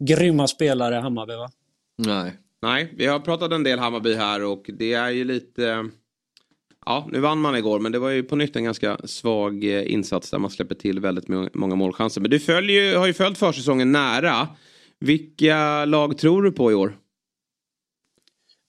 grymma 0.07 0.47
spelare 0.47 0.95
Hammarby 0.95 1.35
va? 1.35 1.49
Nej. 1.97 2.39
Nej, 2.61 2.93
vi 2.97 3.05
har 3.05 3.19
pratat 3.19 3.51
en 3.51 3.63
del 3.63 3.79
Hammarby 3.79 4.13
här 4.13 4.43
och 4.43 4.65
det 4.77 4.93
är 4.93 5.09
ju 5.09 5.23
lite 5.23 5.89
Ja, 6.85 7.07
nu 7.11 7.19
vann 7.19 7.41
man 7.41 7.55
igår 7.55 7.79
men 7.79 7.91
det 7.91 7.99
var 7.99 8.09
ju 8.09 8.23
på 8.23 8.35
nytt 8.35 8.55
en 8.55 8.63
ganska 8.63 8.97
svag 9.03 9.63
eh, 9.63 9.91
insats 9.93 10.31
där 10.31 10.39
man 10.39 10.51
släpper 10.51 10.75
till 10.75 10.99
väldigt 10.99 11.27
många 11.53 11.75
målchanser. 11.75 12.21
Men 12.21 12.31
du 12.31 12.39
följer, 12.39 12.97
har 12.97 13.07
ju 13.07 13.13
följt 13.13 13.37
försäsongen 13.37 13.91
nära. 13.91 14.47
Vilka 14.99 15.85
lag 15.85 16.17
tror 16.17 16.43
du 16.43 16.51
på 16.51 16.71
i 16.71 16.75
år? 16.75 16.97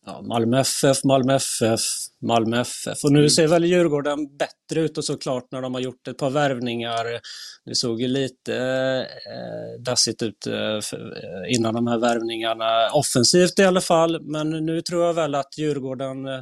Ja, 0.06 0.22
Malmö 0.22 0.60
FF, 0.60 1.04
Malmö 1.04 1.34
FF, 1.34 1.80
Malmö 2.22 2.60
FF. 2.60 3.04
Och 3.04 3.12
nu 3.12 3.18
mm. 3.18 3.30
ser 3.30 3.46
väl 3.46 3.64
Djurgården 3.64 4.36
bättre 4.36 4.80
ut 4.80 4.98
och 4.98 5.04
såklart 5.04 5.52
när 5.52 5.62
de 5.62 5.74
har 5.74 5.80
gjort 5.80 6.08
ett 6.08 6.18
par 6.18 6.30
värvningar. 6.30 7.04
Det 7.64 7.74
såg 7.74 8.00
ju 8.00 8.08
lite 8.08 8.56
eh, 9.26 9.82
dassigt 9.82 10.22
ut 10.22 10.46
eh, 10.46 10.78
innan 11.56 11.74
de 11.74 11.86
här 11.86 11.98
värvningarna. 11.98 12.90
Offensivt 12.92 13.58
i 13.58 13.64
alla 13.64 13.80
fall, 13.80 14.22
men 14.22 14.50
nu 14.50 14.82
tror 14.82 15.04
jag 15.04 15.14
väl 15.14 15.34
att 15.34 15.58
Djurgården 15.58 16.26
eh, 16.26 16.40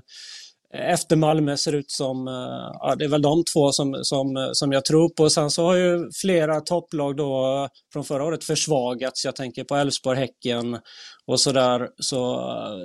efter 0.75 1.17
Malmö 1.17 1.57
ser 1.57 1.75
ut 1.75 1.91
som, 1.91 2.29
eh, 2.29 2.71
ja, 2.81 2.95
det 2.99 3.05
är 3.05 3.09
väl 3.09 3.23
de 3.23 3.45
två 3.45 3.73
som, 3.73 3.99
som, 4.03 4.51
som 4.53 4.73
jag 4.73 4.85
tror 4.85 5.09
på. 5.09 5.31
Sen 5.31 5.51
så 5.51 5.65
har 5.65 5.77
ju 5.77 6.11
flera 6.21 6.61
topplag 6.61 7.17
då 7.17 7.69
från 7.93 8.05
förra 8.05 8.25
året 8.25 8.45
försvagats. 8.45 9.25
Jag 9.25 9.37
tänker 9.37 9.65
på 9.65 9.75
Elfsborg, 9.75 10.19
Häcken 10.19 10.79
och 11.27 11.41
sådär. 11.41 11.89
Så 11.99 12.35
eh, 12.35 12.77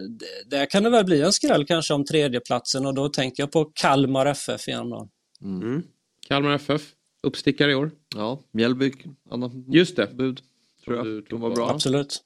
där 0.49 0.65
kan 0.65 0.83
det 0.83 0.89
väl 0.89 1.05
bli 1.05 1.21
en 1.21 1.33
skräll 1.33 1.65
kanske 1.65 1.93
om 1.93 2.05
tredjeplatsen 2.05 2.85
och 2.85 2.93
då 2.93 3.09
tänker 3.09 3.43
jag 3.43 3.51
på 3.51 3.65
Kalmar 3.65 4.25
FF 4.25 4.67
igen 4.67 4.89
då. 4.89 5.07
Mm. 5.41 5.83
Kalmar 6.27 6.51
FF, 6.51 6.81
uppstickare 7.23 7.71
i 7.71 7.75
år. 7.75 7.91
Ja, 8.15 8.39
Mjällby, 8.51 8.91
annat 9.31 9.51
Just 9.67 9.95
det. 9.95 10.07
bud. 10.13 10.41
Tror 10.85 10.97
jag. 10.97 11.27
Kan 11.27 11.39
vara 11.39 11.53
bra. 11.53 11.69
Absolut. 11.69 12.23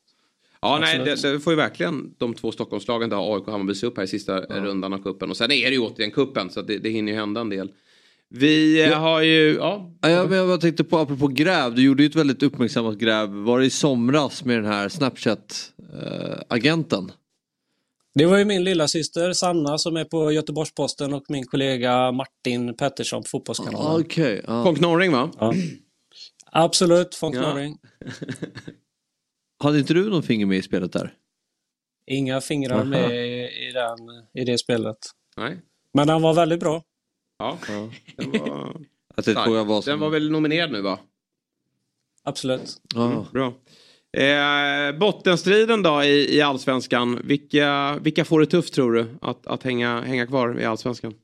Ja, 0.62 0.78
nej, 0.82 0.98
det, 0.98 1.22
det, 1.22 1.40
får 1.40 1.54
ju 1.54 1.58
verkligen 1.58 2.14
de 2.18 2.34
två 2.34 2.52
Stockholmslagen 2.52 3.10
där 3.10 3.36
AIK 3.36 3.48
och 3.48 3.52
Hammarby 3.52 3.76
se 3.76 3.88
upp 3.88 3.98
här 3.98 4.04
i 4.04 4.08
sista 4.08 4.46
ja. 4.50 4.56
rundan 4.56 4.94
av 4.94 5.04
kuppen. 5.04 5.30
Och 5.30 5.38
sen 5.38 5.52
är 5.52 5.70
det 5.70 5.76
ju 5.76 5.80
återigen 5.80 6.12
kuppen 6.12 6.50
så 6.50 6.62
det, 6.62 6.78
det 6.78 6.90
hinner 6.90 7.12
ju 7.12 7.18
hända 7.18 7.42
en 7.42 7.50
del. 7.50 7.72
Vi 8.30 8.86
ja. 8.86 8.98
har 8.98 9.22
ju, 9.22 9.56
ja. 9.56 9.92
ja 10.02 10.10
jag, 10.10 10.34
jag 10.34 10.62
tänkte 10.62 10.84
på, 10.84 10.98
apropå 10.98 11.28
gräv, 11.28 11.76
du 11.76 11.84
gjorde 11.84 12.04
ju 12.04 12.10
ett 12.10 12.16
väldigt 12.16 12.44
uppmärksammat 12.44 12.98
gräv. 12.98 13.30
Var 13.30 13.60
det 13.60 13.66
i 13.66 13.70
somras 13.70 14.46
med 14.46 14.58
den 14.58 14.66
här 14.66 14.90
Snapchat-agenten? 14.90 17.10
Eh, 17.10 17.16
det 18.14 18.26
var 18.26 18.38
ju 18.38 18.46
min 18.46 18.64
lilla 18.64 18.88
syster 18.88 19.34
Sanna 19.34 19.78
som 19.78 19.98
är 19.98 20.06
på 20.06 20.32
Göteborgs-Posten 20.32 21.14
och 21.14 21.24
min 21.28 21.46
kollega 21.46 22.12
Martin 22.12 22.76
Pettersson 22.76 23.24
på 23.24 23.30
Fotbollskanalen. 23.30 23.88
Ah, 23.88 24.00
okay, 24.00 24.42
ah. 24.48 24.64
Von 24.64 24.76
Knorring 24.76 25.12
va? 25.12 25.32
Ja. 25.40 25.54
Absolut, 26.52 27.22
von 27.22 27.32
Knorring. 27.32 27.78
Hade 29.62 29.80
inte 29.80 29.94
du 29.94 30.10
någon 30.10 30.24
finger 30.24 30.46
med 30.46 30.58
i 30.58 30.62
spelet 30.62 30.94
där? 30.94 31.14
Inga 32.06 32.42
fingrar 32.42 32.76
Aha. 32.76 32.84
med 32.84 33.12
i, 33.46 33.72
den, 33.74 33.98
i 34.34 34.46
det 34.46 34.58
spelet. 34.58 34.98
Nej. 35.38 35.58
Men 35.94 36.10
han 36.10 36.22
var 36.22 36.34
väldigt 36.34 36.60
bra. 36.60 36.84
Ja, 37.38 37.58
den 38.16 38.32
var, 38.32 39.56
jag 39.56 39.66
var 39.66 39.82
som... 39.82 39.92
den 39.92 40.00
var 40.00 40.10
väl 40.10 40.32
nominerad 40.32 40.72
nu 40.72 40.82
va? 40.82 41.00
Absolut. 42.24 42.82
Mm, 42.96 43.24
bra. 43.32 43.54
Eh, 44.18 45.00
bottenstriden 45.00 45.84
då 45.84 46.04
i, 46.04 46.38
i 46.38 46.42
allsvenskan. 46.42 47.22
Vilka, 47.24 47.98
vilka 48.02 48.26
får 48.26 48.40
det 48.40 48.46
tufft 48.46 48.74
tror 48.74 48.94
du 48.94 49.06
att, 49.22 49.48
att 49.48 49.64
hänga, 49.64 50.02
hänga 50.02 50.28
kvar 50.28 50.60
i 50.60 50.66
allsvenskan? 50.66 51.14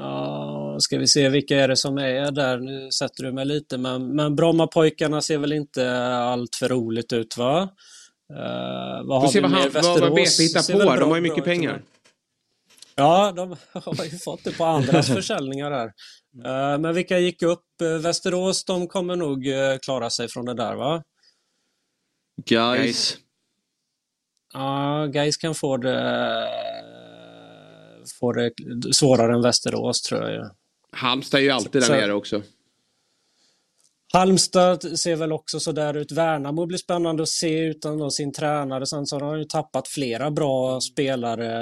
Ja, 0.00 0.57
ska 0.80 0.98
vi 0.98 1.06
se 1.06 1.28
vilka 1.28 1.56
är 1.56 1.68
det 1.68 1.76
som 1.76 1.98
är 1.98 2.30
där. 2.30 2.58
Nu 2.58 2.90
sätter 2.90 3.24
du 3.24 3.32
mig 3.32 3.44
lite, 3.44 3.78
men, 3.78 4.16
men 4.16 4.36
Brommapojkarna 4.36 5.20
ser 5.20 5.38
väl 5.38 5.52
inte 5.52 5.92
allt 6.08 6.56
för 6.56 6.68
roligt 6.68 7.12
ut 7.12 7.36
va? 7.36 7.62
Uh, 8.32 9.06
vad 9.08 9.22
har 9.22 9.28
se 9.28 9.40
vad, 9.40 9.50
han, 9.50 9.70
vad, 9.72 10.00
vad 10.00 10.14
BP 10.14 10.42
hittar 10.42 10.72
på, 10.72 11.00
de 11.00 11.08
har 11.08 11.16
ju 11.16 11.22
mycket 11.22 11.44
pengar. 11.44 11.82
Ja, 12.94 13.32
de 13.36 13.56
har 13.72 14.04
ju 14.04 14.18
fått 14.18 14.44
det 14.44 14.58
på 14.58 14.64
andras 14.64 15.06
försäljningar 15.14 15.70
där. 15.70 15.86
Uh, 16.46 16.80
men 16.80 16.94
vilka 16.94 17.18
gick 17.18 17.42
upp? 17.42 17.64
Uh, 17.82 17.98
Västerås, 17.98 18.64
de 18.64 18.86
kommer 18.86 19.16
nog 19.16 19.46
uh, 19.46 19.78
klara 19.82 20.10
sig 20.10 20.28
från 20.28 20.44
det 20.44 20.54
där 20.54 20.74
va? 20.74 21.02
Guys. 22.46 23.18
Ja, 24.52 25.06
Gais 25.06 25.36
kan 25.36 25.54
få 25.54 25.76
det, 25.76 26.48
få 28.20 28.32
det 28.32 28.52
svårare 28.92 29.34
än 29.34 29.42
Västerås 29.42 30.02
tror 30.02 30.30
jag. 30.30 30.50
Halmstad 30.98 31.40
är 31.40 31.44
ju 31.44 31.50
alltid 31.50 31.72
där 31.82 31.86
Så- 31.86 31.92
nere 31.92 32.12
också. 32.14 32.42
Halmstad 34.12 34.82
ser 34.98 35.16
väl 35.16 35.32
också 35.32 35.60
så 35.60 35.72
där 35.72 35.96
ut. 35.96 36.12
Värnamo 36.12 36.66
blir 36.66 36.78
spännande 36.78 37.22
att 37.22 37.28
se 37.28 37.58
utan 37.58 37.98
då 37.98 38.10
sin 38.10 38.32
tränare. 38.32 38.86
Sen 38.86 39.06
så 39.06 39.16
har 39.18 39.32
de 39.32 39.38
ju 39.38 39.44
tappat 39.44 39.88
flera 39.88 40.30
bra 40.30 40.80
spelare 40.80 41.52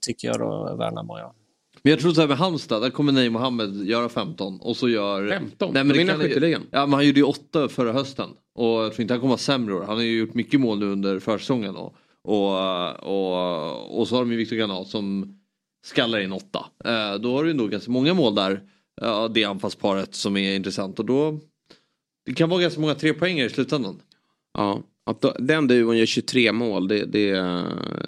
tycker 0.00 0.28
jag 0.28 0.38
då, 0.38 0.76
Värnamo. 0.78 1.18
Ja. 1.18 1.34
Men 1.82 1.90
jag 1.90 2.00
tror 2.00 2.12
så 2.12 2.20
här 2.20 2.28
med 2.28 2.36
Halmstad, 2.38 2.82
där 2.82 2.90
kommer 2.90 3.12
Nej 3.12 3.30
Mohammed 3.30 3.84
göra 3.86 4.08
15 4.08 4.60
och 4.60 4.76
så 4.76 4.88
gör... 4.88 5.28
15? 5.28 5.70
Nej, 5.74 5.84
men 5.84 5.92
det 5.92 5.98
vinner 5.98 6.12
kan- 6.12 6.20
skytteligan. 6.22 6.62
Ja 6.70 6.86
men 6.86 6.92
han 6.92 7.06
gjorde 7.06 7.20
ju 7.20 7.24
8 7.26 7.68
förra 7.68 7.92
hösten. 7.92 8.30
Och 8.54 8.68
jag 8.68 8.92
tror 8.92 9.00
inte 9.02 9.14
han 9.14 9.20
kommer 9.20 9.30
vara 9.30 9.38
sämre 9.38 9.74
år. 9.74 9.80
Han 9.86 9.96
har 9.96 10.02
ju 10.02 10.18
gjort 10.18 10.34
mycket 10.34 10.60
mål 10.60 10.78
nu 10.78 10.86
under 10.92 11.18
försäsongen. 11.18 11.76
Och, 11.76 11.94
och, 12.22 12.56
och, 13.02 13.98
och 14.00 14.08
så 14.08 14.14
har 14.14 14.22
de 14.22 14.30
ju 14.32 14.36
Viktor 14.38 14.56
Granat 14.56 14.88
som 14.88 15.36
skallar 15.84 16.20
in 16.20 16.32
8. 16.32 16.66
Eh, 16.84 17.14
då 17.14 17.36
har 17.36 17.44
du 17.44 17.50
ändå 17.50 17.66
ganska 17.66 17.90
många 17.90 18.14
mål 18.14 18.34
där. 18.34 18.60
Ja, 19.00 19.28
det 19.28 19.44
anfallsparet 19.44 20.14
som 20.14 20.36
är 20.36 20.56
intressant 20.56 20.98
och 20.98 21.04
då... 21.04 21.40
Det 22.26 22.34
kan 22.34 22.48
vara 22.48 22.60
ganska 22.62 22.80
många 22.80 22.94
trepoängare 22.94 23.46
i 23.46 23.50
slutändan. 23.50 24.00
Ja, 24.54 24.82
att 25.06 25.24
den 25.38 25.66
duon 25.68 25.96
gör 25.98 26.06
23 26.06 26.52
mål, 26.52 26.88
det, 26.88 27.04
det, 27.04 27.32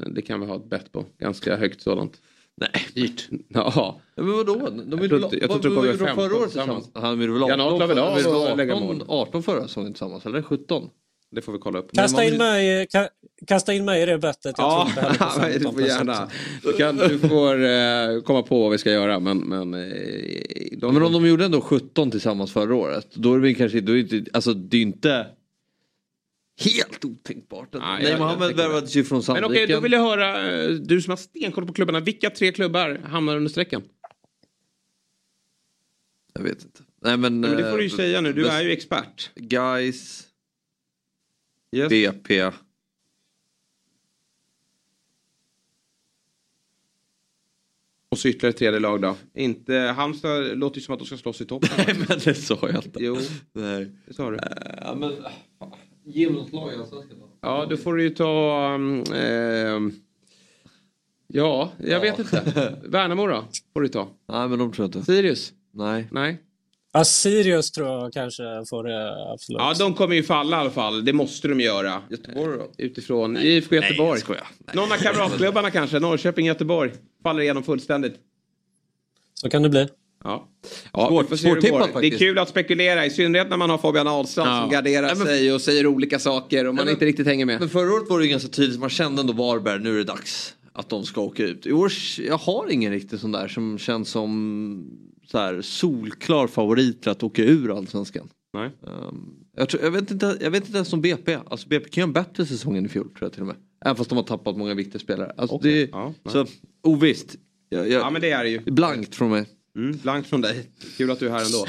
det 0.06 0.22
kan 0.22 0.40
vi 0.40 0.46
ha 0.46 0.56
ett 0.56 0.64
bett 0.70 0.92
på. 0.92 1.04
Ganska 1.18 1.56
högt 1.56 1.82
sådant. 1.82 2.20
Nej. 2.56 2.70
Dyrt. 2.94 3.28
Ja. 3.48 4.00
Men 4.16 4.32
vadå? 4.32 4.54
De 4.54 4.84
Jag 4.90 4.96
vill 4.96 5.08
tror 5.10 5.18
väl- 5.18 5.24
inte- 5.24 5.38
jag 5.52 5.62
tror 5.62 5.74
vad 5.74 5.84
det 5.84 5.90
gjorde 5.92 6.04
de 6.06 6.14
förra 6.14 6.14
15 6.16 6.32
året 6.40 6.50
tillsammans. 6.50 6.90
Han 6.94 7.20
gjorde 7.20 7.32
väl 7.32 7.48
Granat 7.48 7.66
18, 7.66 7.78
la 7.78 7.86
väl 7.86 7.98
av 7.98 8.16
för- 8.16 8.50
och 8.52 8.56
lägga 8.56 8.74
18, 8.74 8.86
mål. 8.86 9.04
18 9.08 9.42
förra 9.42 9.62
säsongen 9.62 9.92
tillsammans, 9.92 10.26
eller 10.26 10.42
17? 10.42 10.90
Det 11.30 11.42
får 11.42 11.52
vi 11.52 11.58
kolla 11.58 11.78
upp. 11.78 11.92
Kasta 11.92 12.24
in, 12.24 12.36
mig, 12.36 12.86
ka, 12.86 13.08
kasta 13.46 13.74
in 13.74 13.84
mig 13.84 14.02
i 14.02 14.06
det 14.06 14.18
bettet. 14.18 14.54
Jag 14.58 14.64
Ja, 14.66 14.90
på 15.40 15.46
du 15.46 15.52
15 15.52 15.72
får 15.72 15.82
gärna. 15.82 16.30
Du, 16.62 16.72
kan, 16.72 16.96
du 16.96 17.18
får 17.18 17.64
eh, 17.64 18.22
komma 18.22 18.42
på 18.42 18.60
vad 18.62 18.72
vi 18.72 18.78
ska 18.78 18.90
göra. 18.92 19.20
Men, 19.20 19.38
men, 19.38 19.74
eh, 19.74 20.78
de, 20.78 20.94
men 20.94 21.02
om 21.02 21.12
de 21.12 21.26
gjorde 21.28 21.44
ändå 21.44 21.60
17 21.60 22.10
tillsammans 22.10 22.52
förra 22.52 22.74
året. 22.74 23.08
Då 23.14 23.34
är 23.34 23.38
det 23.40 23.54
kanske 23.54 23.80
då 23.80 23.92
är 23.92 24.02
det, 24.02 24.16
inte, 24.16 24.30
alltså 24.32 24.54
det 24.54 24.76
är 24.76 24.82
inte 24.82 25.26
helt 26.64 27.04
otänkbart. 27.04 27.68
Nej, 27.72 27.82
Nej, 28.02 28.10
jag- 28.10 28.18
Mohammed 28.18 28.48
det. 28.48 28.54
värvades 28.54 28.96
ju 28.96 29.04
från 29.04 29.16
Men 29.16 29.22
Sandviken. 29.22 29.50
okej, 29.52 29.66
då 29.66 29.80
vill 29.80 29.92
jag 29.92 30.00
höra, 30.00 30.52
eh, 30.62 30.68
du 30.70 31.02
som 31.02 31.10
har 31.10 31.16
stenkoll 31.16 31.66
på 31.66 31.72
klubbarna, 31.72 32.00
vilka 32.00 32.30
tre 32.30 32.52
klubbar 32.52 33.00
hamnar 33.04 33.36
under 33.36 33.50
strecken? 33.50 33.82
Jag 36.34 36.42
vet 36.42 36.64
inte. 36.64 36.82
Nej, 37.02 37.16
men, 37.16 37.40
Men 37.40 37.56
det 37.56 37.70
får 37.70 37.76
du 37.78 37.84
ju 37.84 37.90
eh, 37.90 37.96
säga 37.96 38.20
nu, 38.20 38.32
du 38.32 38.46
är 38.48 38.62
ju 38.62 38.72
expert. 38.72 39.30
Guys, 39.34 40.22
Yes. 41.74 41.88
BP. 41.88 42.50
Och 48.08 48.18
så 48.18 48.28
ytterligare 48.28 48.50
ett 48.50 48.56
tredje 48.56 48.80
lag 48.80 49.00
då. 49.00 49.16
Inte, 49.34 49.74
Halmstad 49.74 50.58
låter 50.58 50.76
ju 50.76 50.82
som 50.82 50.92
att 50.92 50.98
de 50.98 51.06
ska 51.06 51.16
slåss 51.16 51.40
i 51.40 51.44
toppen. 51.44 51.68
Nej 51.76 51.96
men 52.08 52.18
det 52.24 52.34
sa 52.34 52.58
jag 52.62 52.84
inte. 52.84 53.04
Jo, 53.04 53.16
Nej. 53.52 53.90
det 54.06 54.14
sa 54.14 54.30
du. 54.30 54.38
Ja, 54.80 54.94
men, 54.94 55.12
ge 56.04 56.30
mig 56.30 56.36
något 56.36 56.52
lag 56.52 56.72
i 56.72 56.76
Allsvenskan 56.76 57.18
då. 57.20 57.28
Ja, 57.40 57.66
då 57.70 57.76
får 57.76 57.94
du 57.94 58.02
ju 58.02 58.10
ta... 58.10 58.74
um, 58.74 59.04
ehm, 59.14 59.92
ja, 61.26 61.72
jag 61.78 62.00
vet 62.00 62.18
inte. 62.18 62.78
Värnamo 62.84 63.26
då? 63.26 63.44
Får 63.72 63.80
du 63.80 63.88
ta. 63.88 64.08
Nej 64.28 64.48
men 64.48 64.58
de 64.58 64.72
tror 64.72 64.84
jag 64.84 64.88
inte. 64.88 65.12
Sirius? 65.12 65.52
Nej. 65.70 66.08
Nej. 66.10 66.43
Ja, 66.96 67.04
Sirius 67.04 67.70
tror 67.70 67.88
jag 67.88 68.12
kanske 68.12 68.42
får 68.70 68.84
det 68.84 69.32
absolut. 69.32 69.58
Ja, 69.60 69.74
de 69.78 69.94
kommer 69.94 70.14
ju 70.16 70.22
falla 70.22 70.56
i 70.56 70.60
alla 70.60 70.70
fall. 70.70 71.04
Det 71.04 71.12
måste 71.12 71.48
de 71.48 71.60
göra. 71.60 72.02
Göteborg? 72.10 72.60
Utifrån 72.78 73.36
IFK 73.36 73.74
Göteborg. 73.74 74.10
jag 74.10 74.18
skojar. 74.18 74.46
Någon 74.72 74.92
av 74.92 74.96
kamratklubbarna 74.96 75.70
kanske. 75.70 75.98
Norrköping, 75.98 76.46
Göteborg. 76.46 76.92
Faller 77.22 77.42
igenom 77.42 77.62
fullständigt. 77.62 78.14
Så 79.34 79.50
kan 79.50 79.62
det 79.62 79.68
bli. 79.68 79.88
Ja. 80.24 80.48
Ja, 80.92 81.10
hur 81.10 81.26
det 81.30 81.38
svårtippat. 81.38 81.90
Det 82.00 82.06
är 82.06 82.18
kul 82.18 82.38
att 82.38 82.48
spekulera, 82.48 83.06
i 83.06 83.10
synnerhet 83.10 83.48
när 83.50 83.56
man 83.56 83.70
har 83.70 83.78
Fabian 83.78 84.06
Ahlstrand 84.08 84.50
Ja. 84.50 84.60
som 84.60 84.70
garderar 84.70 85.06
Nej, 85.06 85.16
men- 85.16 85.26
sig 85.26 85.52
och 85.52 85.60
säger 85.60 85.86
olika 85.86 86.18
saker 86.18 86.66
och 86.66 86.74
man 86.74 86.74
Nej, 86.76 86.84
men- 86.84 86.94
inte 86.94 87.04
riktigt 87.06 87.26
hänger 87.26 87.46
med. 87.46 87.60
Men 87.60 87.68
förra 87.68 87.92
året 87.92 88.10
var 88.10 88.18
det 88.18 88.24
ju 88.24 88.30
ganska 88.30 88.48
tydligt, 88.48 88.80
man 88.80 88.90
kände 88.90 89.20
ändå 89.20 89.32
Varberg, 89.32 89.80
nu 89.82 89.92
är 89.94 89.98
det 89.98 90.04
dags 90.04 90.54
att 90.74 90.88
de 90.88 91.04
ska 91.04 91.20
åka 91.20 91.44
ut. 91.44 91.66
I 91.66 91.72
år, 91.72 91.92
jag 92.18 92.38
har 92.38 92.70
ingen 92.70 92.92
riktigt 92.92 93.20
sån 93.20 93.32
där 93.32 93.48
som 93.48 93.78
känns 93.78 94.08
som 94.08 94.90
så 95.26 95.38
här, 95.38 95.62
solklar 95.62 96.46
favorit 96.46 97.02
till 97.02 97.10
att 97.10 97.22
åka 97.22 97.42
ur 97.42 97.76
allsvenskan. 97.76 98.28
Nej. 98.52 98.70
Um, 98.80 99.34
jag, 99.56 99.68
tror, 99.68 99.82
jag, 99.82 99.90
vet 99.90 100.10
inte, 100.10 100.38
jag 100.40 100.50
vet 100.50 100.66
inte 100.66 100.76
ens 100.76 100.92
om 100.92 101.00
BP, 101.00 101.38
alltså 101.46 101.68
BP 101.68 101.88
kan 101.88 102.00
göra 102.00 102.08
en 102.08 102.12
bättre 102.12 102.46
säsong 102.46 102.76
än 102.76 102.86
i 102.86 102.88
fjol 102.88 103.04
tror 103.04 103.18
jag 103.20 103.32
till 103.32 103.40
och 103.40 103.46
med. 103.46 103.56
Även 103.84 103.96
fast 103.96 104.10
de 104.10 104.16
har 104.16 104.24
tappat 104.24 104.56
många 104.56 104.74
viktiga 104.74 104.98
spelare. 104.98 105.32
Alltså, 105.36 105.56
Okej. 105.56 105.86
det, 105.86 105.90
Ja, 105.92 106.14
så 106.26 106.46
ovisst. 106.82 107.36
Jag, 107.68 107.88
jag, 107.88 108.02
Ja, 108.02 108.10
men 108.10 108.22
det 108.22 108.30
är 108.30 108.44
det 108.44 108.50
ju. 108.50 108.60
Blankt 108.60 109.14
från 109.14 109.30
mig. 109.30 109.46
Mm, 109.76 109.98
blankt 110.02 110.28
från 110.28 110.40
dig. 110.40 110.66
Kul 110.96 111.10
att 111.10 111.20
du 111.20 111.26
är 111.26 111.30
här 111.30 111.44
ändå. 111.44 111.66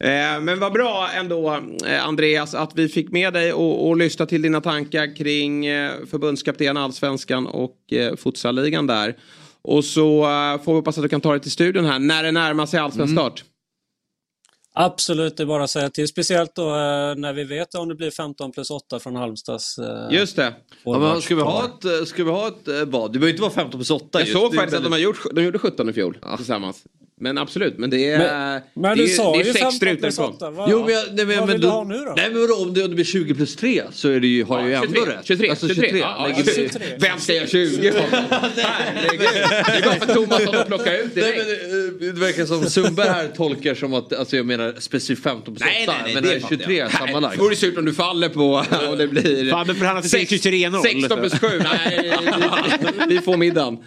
Eh, 0.00 0.40
men 0.44 0.60
vad 0.60 0.72
bra 0.72 1.08
ändå, 1.14 1.62
eh, 1.86 2.04
Andreas, 2.06 2.54
att 2.54 2.72
vi 2.74 2.88
fick 2.88 3.10
med 3.12 3.32
dig 3.32 3.52
och, 3.52 3.88
och 3.88 3.96
lyssna 3.96 4.26
till 4.26 4.42
dina 4.42 4.60
tankar 4.60 5.16
kring 5.16 5.66
eh, 5.66 5.92
förbundskapten, 6.10 6.76
allsvenskan 6.76 7.46
och 7.46 7.92
eh, 7.92 8.16
futsalligan 8.16 8.86
där. 8.86 9.16
Och 9.62 9.84
så 9.84 10.22
eh, 10.22 10.62
får 10.62 10.72
vi 10.72 10.78
hoppas 10.78 10.98
att 10.98 11.02
du 11.04 11.08
kan 11.08 11.20
ta 11.20 11.30
dig 11.30 11.40
till 11.40 11.50
studion 11.50 11.84
här 11.84 11.98
när 11.98 12.22
det 12.22 12.32
närmar 12.32 12.66
sig 12.66 12.80
allsvensk 12.80 13.12
start. 13.14 13.44
Absolut, 14.74 15.36
det 15.36 15.42
är 15.42 15.46
bara 15.46 15.64
att 15.64 15.70
säga 15.70 15.90
till. 15.90 16.08
Speciellt 16.08 16.54
då 16.54 16.68
eh, 16.68 17.14
när 17.16 17.32
vi 17.32 17.44
vet 17.44 17.74
om 17.74 17.88
det 17.88 17.94
blir 17.94 18.10
15 18.10 18.52
plus 18.52 18.70
8 18.70 18.98
från 18.98 19.16
Halmstads 19.16 19.78
eh, 19.78 20.08
Just 20.10 20.36
det. 20.36 20.54
Ja, 20.84 20.98
men 20.98 21.22
ska, 21.22 21.34
vi 21.34 21.42
ha 21.42 21.64
ett, 21.64 22.08
ska 22.08 22.24
vi 22.24 22.30
ha 22.30 22.48
ett 22.48 22.88
vad? 22.88 23.12
Det 23.12 23.18
behöver 23.18 23.30
inte 23.30 23.42
vara 23.42 23.52
15 23.52 23.78
plus 23.78 23.90
8 23.90 24.06
Jag 24.12 24.20
just. 24.20 24.32
såg 24.32 24.54
faktiskt 24.54 24.76
att 24.76 24.82
de, 24.84 24.92
har 24.92 24.98
väldigt- 24.98 25.04
gjort, 25.24 25.34
de 25.34 25.44
gjorde 25.44 25.58
17 25.58 25.88
i 25.88 25.92
fjol 25.92 26.18
tillsammans. 26.36 26.84
Men 27.20 27.38
absolut, 27.38 27.78
men 27.78 27.90
det 27.90 28.10
är, 28.10 28.18
Men- 28.18 28.60
men 28.82 28.98
det 28.98 29.04
du 29.04 29.10
är, 29.12 29.16
sa 29.16 29.32
det 29.32 29.38
är 29.40 29.44
ju 29.44 29.52
sex 29.52 29.58
15 29.60 29.72
strutar 29.72 29.96
plus 30.00 30.14
ifrån. 30.14 30.32
8. 30.34 30.50
Vad, 30.50 30.70
Jo 30.70 30.84
men, 30.84 30.94
jag, 30.94 31.04
nej, 31.12 31.26
men, 31.26 31.38
vad 31.38 31.46
men 31.46 31.52
vill 31.52 31.60
du 31.60 31.68
ha 31.68 31.84
nu 31.84 31.98
då? 31.98 32.12
Nej 32.16 32.30
men 32.30 32.42
om 32.42 32.74
det, 32.74 32.82
om 32.82 32.88
det 32.88 32.94
blir 32.94 33.04
20 33.04 33.34
plus 33.34 33.56
3 33.56 33.82
så 33.92 34.08
är 34.10 34.20
det 34.20 34.26
ju, 34.26 34.44
har 34.44 34.58
Ja, 34.60 34.68
jag 34.68 34.82
ju 34.82 34.86
23, 34.86 35.00
ändå 35.02 35.12
rätt. 35.12 35.26
23, 35.26 35.50
Alltså 35.50 35.68
23. 35.68 35.82
23. 35.88 36.00
Ja, 36.00 36.16
ja, 36.18 36.26
Lägger 36.26 36.42
vi- 36.44 36.52
23. 36.68 36.86
Vem 36.98 37.18
ska 37.20 37.32
göra 37.34 37.46
20? 37.46 37.92
Herregud. 37.92 39.20
Det 39.66 39.72
är 39.78 39.82
bara 39.84 39.94
för 40.06 40.14
Thomas 40.14 40.42
att 40.54 40.66
plocka 40.66 40.98
ut 40.98 41.10
Nej, 41.14 41.24
direkt. 41.24 41.44
men, 41.70 42.08
eh, 42.08 42.14
det 42.14 42.20
verkar 42.20 42.46
som 42.46 42.64
Sundberg 42.70 43.08
här 43.08 43.28
tolkar 43.28 43.74
som 43.74 43.94
att, 43.94 44.12
alltså 44.12 44.36
jag 44.36 44.46
menar 44.46 44.74
specifikt 44.78 45.22
15 45.22 45.54
plus 45.54 45.62
8. 45.62 45.66
Nej, 45.70 45.84
nej, 45.86 45.96
nej, 46.04 46.14
men 46.14 46.22
det 46.22 46.34
är 46.34 46.40
fattar 46.40 46.56
23 46.56 46.78
jag. 46.78 46.92
sammanlagt. 46.92 47.36
Det 47.36 47.42
vore 47.42 47.56
surt 47.56 47.78
om 47.78 47.84
du 47.84 47.94
faller 47.94 48.28
på 48.28 48.64
och 48.90 48.96
det 48.98 49.08
blir... 49.08 49.50
Fan, 49.50 49.66
men 49.66 49.76
för 49.76 49.84
han 49.86 49.96
har 49.96 50.02
Sex- 50.02 50.32
23-0. 50.32 50.82
16 50.82 51.18
plus 51.18 51.32
7. 51.40 51.46
Nej, 51.62 52.12
vi, 53.08 53.18
får 53.20 53.36
middagen. 53.36 53.78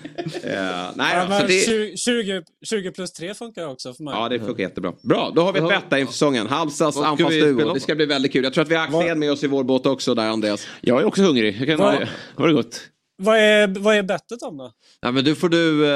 Nej, 0.43 0.53
Ja, 0.53 0.91
då, 1.15 1.21
så 1.21 1.29
men 1.29 1.47
det, 1.47 1.65
20, 1.65 1.97
20, 1.97 2.41
20 2.69 2.91
plus 2.91 3.11
3 3.13 3.20
funkar 3.37 3.67
också 3.67 3.93
för 3.93 4.03
mig. 4.03 4.13
ja, 4.13 4.29
det 4.29 4.39
funkar 4.39 4.63
jättebra. 4.63 4.93
Bra, 5.03 5.31
då 5.35 5.41
har 5.41 5.53
vi 5.53 5.59
ett 5.59 5.67
bett 5.69 5.89
där 5.89 5.97
inför 5.97 6.13
säsongen. 6.13 6.47
Halmstads 6.47 6.97
anfallsduo. 6.97 7.73
Det 7.73 7.79
ska 7.79 7.95
bli 7.95 8.05
väldigt 8.05 8.33
kul. 8.33 8.43
Jag 8.43 8.53
tror 8.53 8.61
att 8.61 8.69
vi 8.71 8.75
har 8.75 8.83
Axén 8.83 9.19
med 9.19 9.31
oss 9.31 9.43
i 9.43 9.47
vår 9.47 9.63
båt 9.63 9.85
också 9.85 10.15
där, 10.15 10.27
Andreas. 10.29 10.67
Jag 10.81 11.01
är 11.01 11.05
också 11.05 11.21
hungrig. 11.23 11.55
Jag 11.59 11.67
kan... 11.67 11.77
Vad- 11.77 12.07
Var 12.35 12.47
det 12.47 12.53
gott? 12.53 12.81
Vad 13.23 13.37
är, 13.37 13.67
vad 13.79 13.95
är 13.95 14.03
bettet 14.03 14.41
om 14.41 14.57
då? 14.57 14.71
Nej 15.03 15.11
men 15.11 15.23
du 15.23 15.35
får 15.35 15.49
du, 15.49 15.85
eh, 15.85 15.91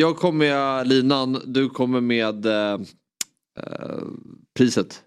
jag 0.00 0.16
kommer 0.16 0.38
med 0.38 0.88
linan, 0.88 1.42
du 1.46 1.68
kommer 1.68 2.00
med 2.00 2.46
eh, 2.46 2.72
eh, 3.60 3.98
priset. 4.56 5.02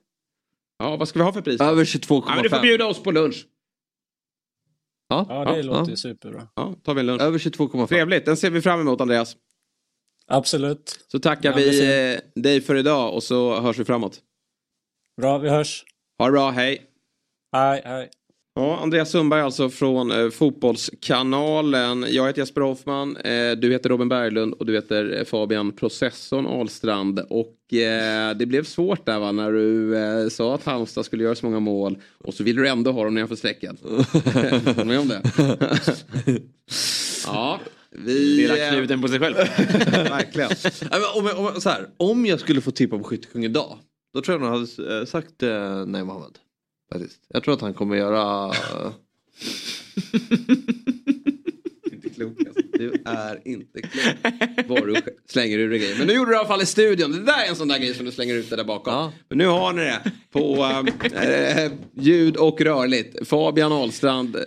Ja, 0.80 0.96
vad 0.98 1.08
ska 1.08 1.20
vi 1.20 1.26
ha 1.26 1.34
för 1.34 1.42
pris? 1.42 1.62
Över 1.62 1.84
22,5. 1.84 2.24
Ja, 2.28 2.34
men 2.36 2.44
du 2.44 2.50
får 2.50 2.60
bjuda 2.62 2.86
oss 2.86 3.04
på 3.04 3.12
lunch. 3.12 3.46
Ja, 5.10 5.26
Ja, 5.30 5.56
det 5.56 5.64
låter 5.64 5.92
ja. 5.92 5.96
superbra. 5.96 6.48
Ja, 6.56 6.76
tar 6.84 6.94
vi 6.94 7.00
en 7.00 7.06
lunch. 7.06 7.22
Över 7.22 7.38
22,5. 7.38 7.88
Trevligt, 7.88 8.26
den 8.26 8.38
ser 8.38 8.50
vi 8.50 8.62
fram 8.62 8.80
emot 8.82 9.02
Andreas. 9.02 9.36
Absolut. 10.30 11.00
Så 11.12 11.20
tackar 11.20 11.50
Ja, 11.50 11.56
vi 11.56 12.14
eh, 12.14 12.42
dig 12.42 12.62
för 12.62 12.76
idag 12.76 13.14
och 13.14 13.24
så 13.24 13.60
hörs 13.60 13.80
vi 13.80 13.86
framåt. 13.86 14.20
Bra, 15.22 15.38
vi 15.38 15.50
hörs. 15.50 15.86
Ha 16.20 16.26
det 16.26 16.32
bra, 16.32 16.50
hej. 16.50 16.82
Hej, 17.56 17.82
hej. 17.86 18.10
Ja, 18.56 18.80
Andreas 18.82 19.10
Sundberg 19.10 19.42
alltså 19.42 19.70
från 19.70 20.12
eh, 20.12 20.30
Fotbollskanalen. 20.30 22.06
Jag 22.10 22.28
heter 22.28 22.42
Jesper 22.42 22.62
Hoffman, 22.62 23.18
eh, 23.18 23.52
du 23.52 23.72
heter 23.72 23.90
Robin 23.90 24.10
Berglund 24.10 24.54
och 24.54 24.66
du 24.66 24.74
heter 24.74 25.18
eh, 25.18 25.24
Fabian 25.24 25.72
Processorn 25.72 26.46
Ahlstrand. 26.46 27.20
Och 27.30 27.74
eh, 27.74 28.36
det 28.36 28.46
blev 28.46 28.64
svårt 28.64 29.06
där 29.06 29.20
va, 29.20 29.32
när 29.32 29.52
du 29.52 29.98
eh, 29.98 30.30
sa 30.30 30.56
att 30.56 30.66
Halmstad 30.66 31.06
skulle 31.06 31.24
göra 31.24 31.36
så 31.36 31.46
många 31.46 31.60
mål 31.60 31.98
och 32.18 32.34
så 32.34 32.44
ville 32.44 32.62
du 32.62 32.68
ändå 32.68 32.92
ha 32.92 33.04
dem 33.04 33.14
nedanför 33.14 33.36
strecket. 33.36 33.76
Håller 33.84 34.76
du 34.76 34.84
med 34.84 35.00
om 35.00 35.08
det? 35.08 35.22
ja, 37.26 37.60
vi... 37.92 38.38
Dela 38.42 38.58
eh, 38.58 38.74
knuten 38.74 39.02
på 39.02 39.08
sig 39.08 39.20
själv. 39.20 39.36
Verkligen. 39.92 40.50
Om, 41.16 41.26
jag, 41.26 41.40
om, 41.40 41.62
så 41.62 41.70
här, 41.70 41.88
om 41.98 42.26
jag 42.26 42.40
skulle 42.40 42.62
få 42.62 42.72
tippa 42.72 42.98
på 42.98 43.04
skyttekung 43.04 43.46
idag, 43.46 43.78
då 44.14 44.22
tror 44.22 44.34
jag 44.34 44.42
nog 44.42 44.60
hade 44.60 45.00
eh, 45.00 45.06
sagt 45.06 45.44
eh, 45.44 45.86
nej 45.86 46.04
Mohammed. 46.04 46.38
Faktiskt. 46.92 47.22
Jag 47.28 47.44
tror 47.44 47.54
att 47.54 47.62
han 47.62 47.74
kommer 47.74 47.96
göra... 47.96 48.54
eh, 48.54 48.92
inte 51.94 52.10
klok 52.10 52.38
alltså. 52.48 52.62
Du 52.74 52.94
är 53.06 53.48
inte 53.48 53.82
klok. 53.82 54.34
Vad 54.68 54.88
du 54.88 54.96
slänger 55.30 55.58
ur 55.58 55.70
dig 55.70 55.80
grejer. 55.80 55.98
Men 55.98 56.08
nu 56.08 56.14
gjorde 56.14 56.32
du 56.32 56.36
i 56.36 56.38
alla 56.38 56.48
fall 56.48 56.62
i 56.62 56.66
studion. 56.66 57.12
Det 57.12 57.24
där 57.24 57.46
är 57.46 57.50
en 57.50 57.56
sån 57.56 57.68
där 57.68 57.78
grej 57.78 57.94
som 57.94 58.06
du 58.06 58.12
slänger 58.12 58.36
ut 58.36 58.50
där 58.50 58.64
bakom. 58.64 58.94
Ja. 58.94 59.14
Men 59.30 59.38
nu 59.38 59.48
har 59.48 59.74
ni 59.74 59.82
det 59.82 60.12
på 60.32 60.66
eh, 61.16 61.72
ljud 61.94 62.38
och 62.38 62.62
rörligt. 62.62 63.28
Fabian 63.28 63.72
Ahlstrand 63.72 64.38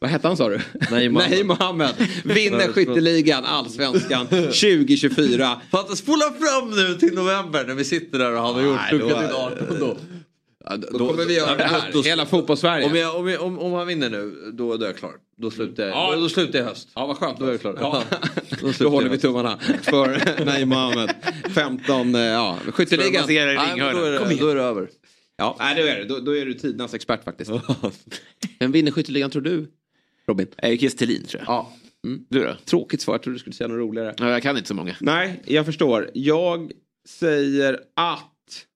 Vad 0.00 0.10
hette 0.10 0.28
han 0.28 0.36
sa 0.36 0.48
du? 0.48 0.60
Nej, 0.90 1.08
Mohammed. 1.08 1.30
Nej 1.30 1.44
Mohammed. 1.44 1.90
Vinner 2.24 2.72
skytteligan, 2.72 3.44
allsvenskan 3.44 4.26
2024. 4.26 5.60
Fatta 5.70 5.96
spola 5.96 6.24
fram 6.24 6.70
nu 6.70 6.94
till 6.94 7.14
november 7.14 7.64
när 7.66 7.74
vi 7.74 7.84
sitter 7.84 8.18
där 8.18 8.32
och 8.32 8.42
han 8.42 8.54
har 8.54 8.62
gjort 8.62 8.78
då- 8.90 8.96
stuckit 8.98 9.16
in 9.16 9.34
18 9.34 9.80
då. 9.80 9.96
Ja, 10.64 10.76
Då 10.76 10.98
kommer 11.08 11.24
vi 11.24 11.36
göra 11.36 11.56
det 11.56 11.64
här. 11.64 12.04
Hela 12.04 12.26
fotbollssverige. 12.26 12.86
Om, 12.86 12.96
jag, 12.96 13.16
om, 13.16 13.28
jag, 13.28 13.42
om, 13.42 13.58
om 13.58 13.72
han 13.72 13.86
vinner 13.86 14.10
nu, 14.10 14.50
då, 14.52 14.76
då 14.76 14.84
är 14.84 14.88
jag 14.88 14.96
klar. 14.96 15.12
Då 15.36 15.50
slutar 15.50 15.82
jag, 15.82 15.92
Ja. 15.92 16.14
då, 16.14 16.20
då 16.20 16.28
slutar 16.28 16.58
jag 16.58 16.66
höst. 16.66 16.88
Ja 16.94 17.06
vad 17.06 17.16
skönt. 17.16 17.38
Då 17.38 17.46
är 17.46 17.50
jag 17.50 17.60
klar. 17.60 17.76
Ja. 17.80 18.02
Då 18.60 18.72
Då 18.78 18.88
håller 18.88 19.08
vi 19.08 19.18
tummarna 19.18 19.58
för 19.82 20.22
Nej 20.44 20.64
Mohammed. 20.64 21.10
15, 21.54 22.14
eh, 22.14 22.20
ja, 22.20 22.58
skytteligan. 22.72 23.24
Då, 23.26 23.32
är 23.32 23.46
det, 23.46 24.34
då 24.40 24.48
är 24.48 24.54
det 24.54 24.62
över. 24.62 24.88
Ja, 25.36 25.56
nej, 25.58 25.74
då 25.82 25.82
är 25.88 25.96
det. 25.96 26.04
Då, 26.04 26.18
då 26.18 26.36
är 26.36 26.46
du 26.46 26.54
tidernas 26.54 26.94
expert 26.94 27.24
faktiskt. 27.24 27.50
Vem 28.60 28.72
vinner 28.72 28.90
skytteligan 28.92 29.30
tror 29.30 29.42
du? 29.42 29.66
Robin? 30.28 30.46
Erik 30.56 30.96
Thelin 30.96 31.24
tror 31.24 31.42
jag. 31.42 31.48
Ja. 31.48 31.72
Mm. 32.06 32.26
Du 32.28 32.44
då? 32.44 32.56
Tråkigt 32.64 33.00
svar, 33.00 33.14
jag 33.14 33.22
trodde 33.22 33.34
du 33.34 33.38
skulle 33.38 33.54
säga 33.54 33.68
något 33.68 33.78
roligare. 33.78 34.14
Ja, 34.18 34.30
jag 34.30 34.42
kan 34.42 34.56
inte 34.56 34.68
så 34.68 34.74
många. 34.74 34.96
Nej, 35.00 35.42
jag 35.46 35.66
förstår. 35.66 36.10
Jag 36.14 36.72
säger 37.08 37.84
att 37.94 38.66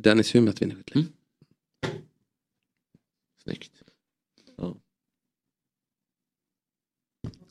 Dennis 0.00 0.34
Hummet 0.34 0.62
vinner 0.62 0.74
skytteligan. 0.74 1.12
Snyggt. 3.42 3.72
Ja. 4.56 4.76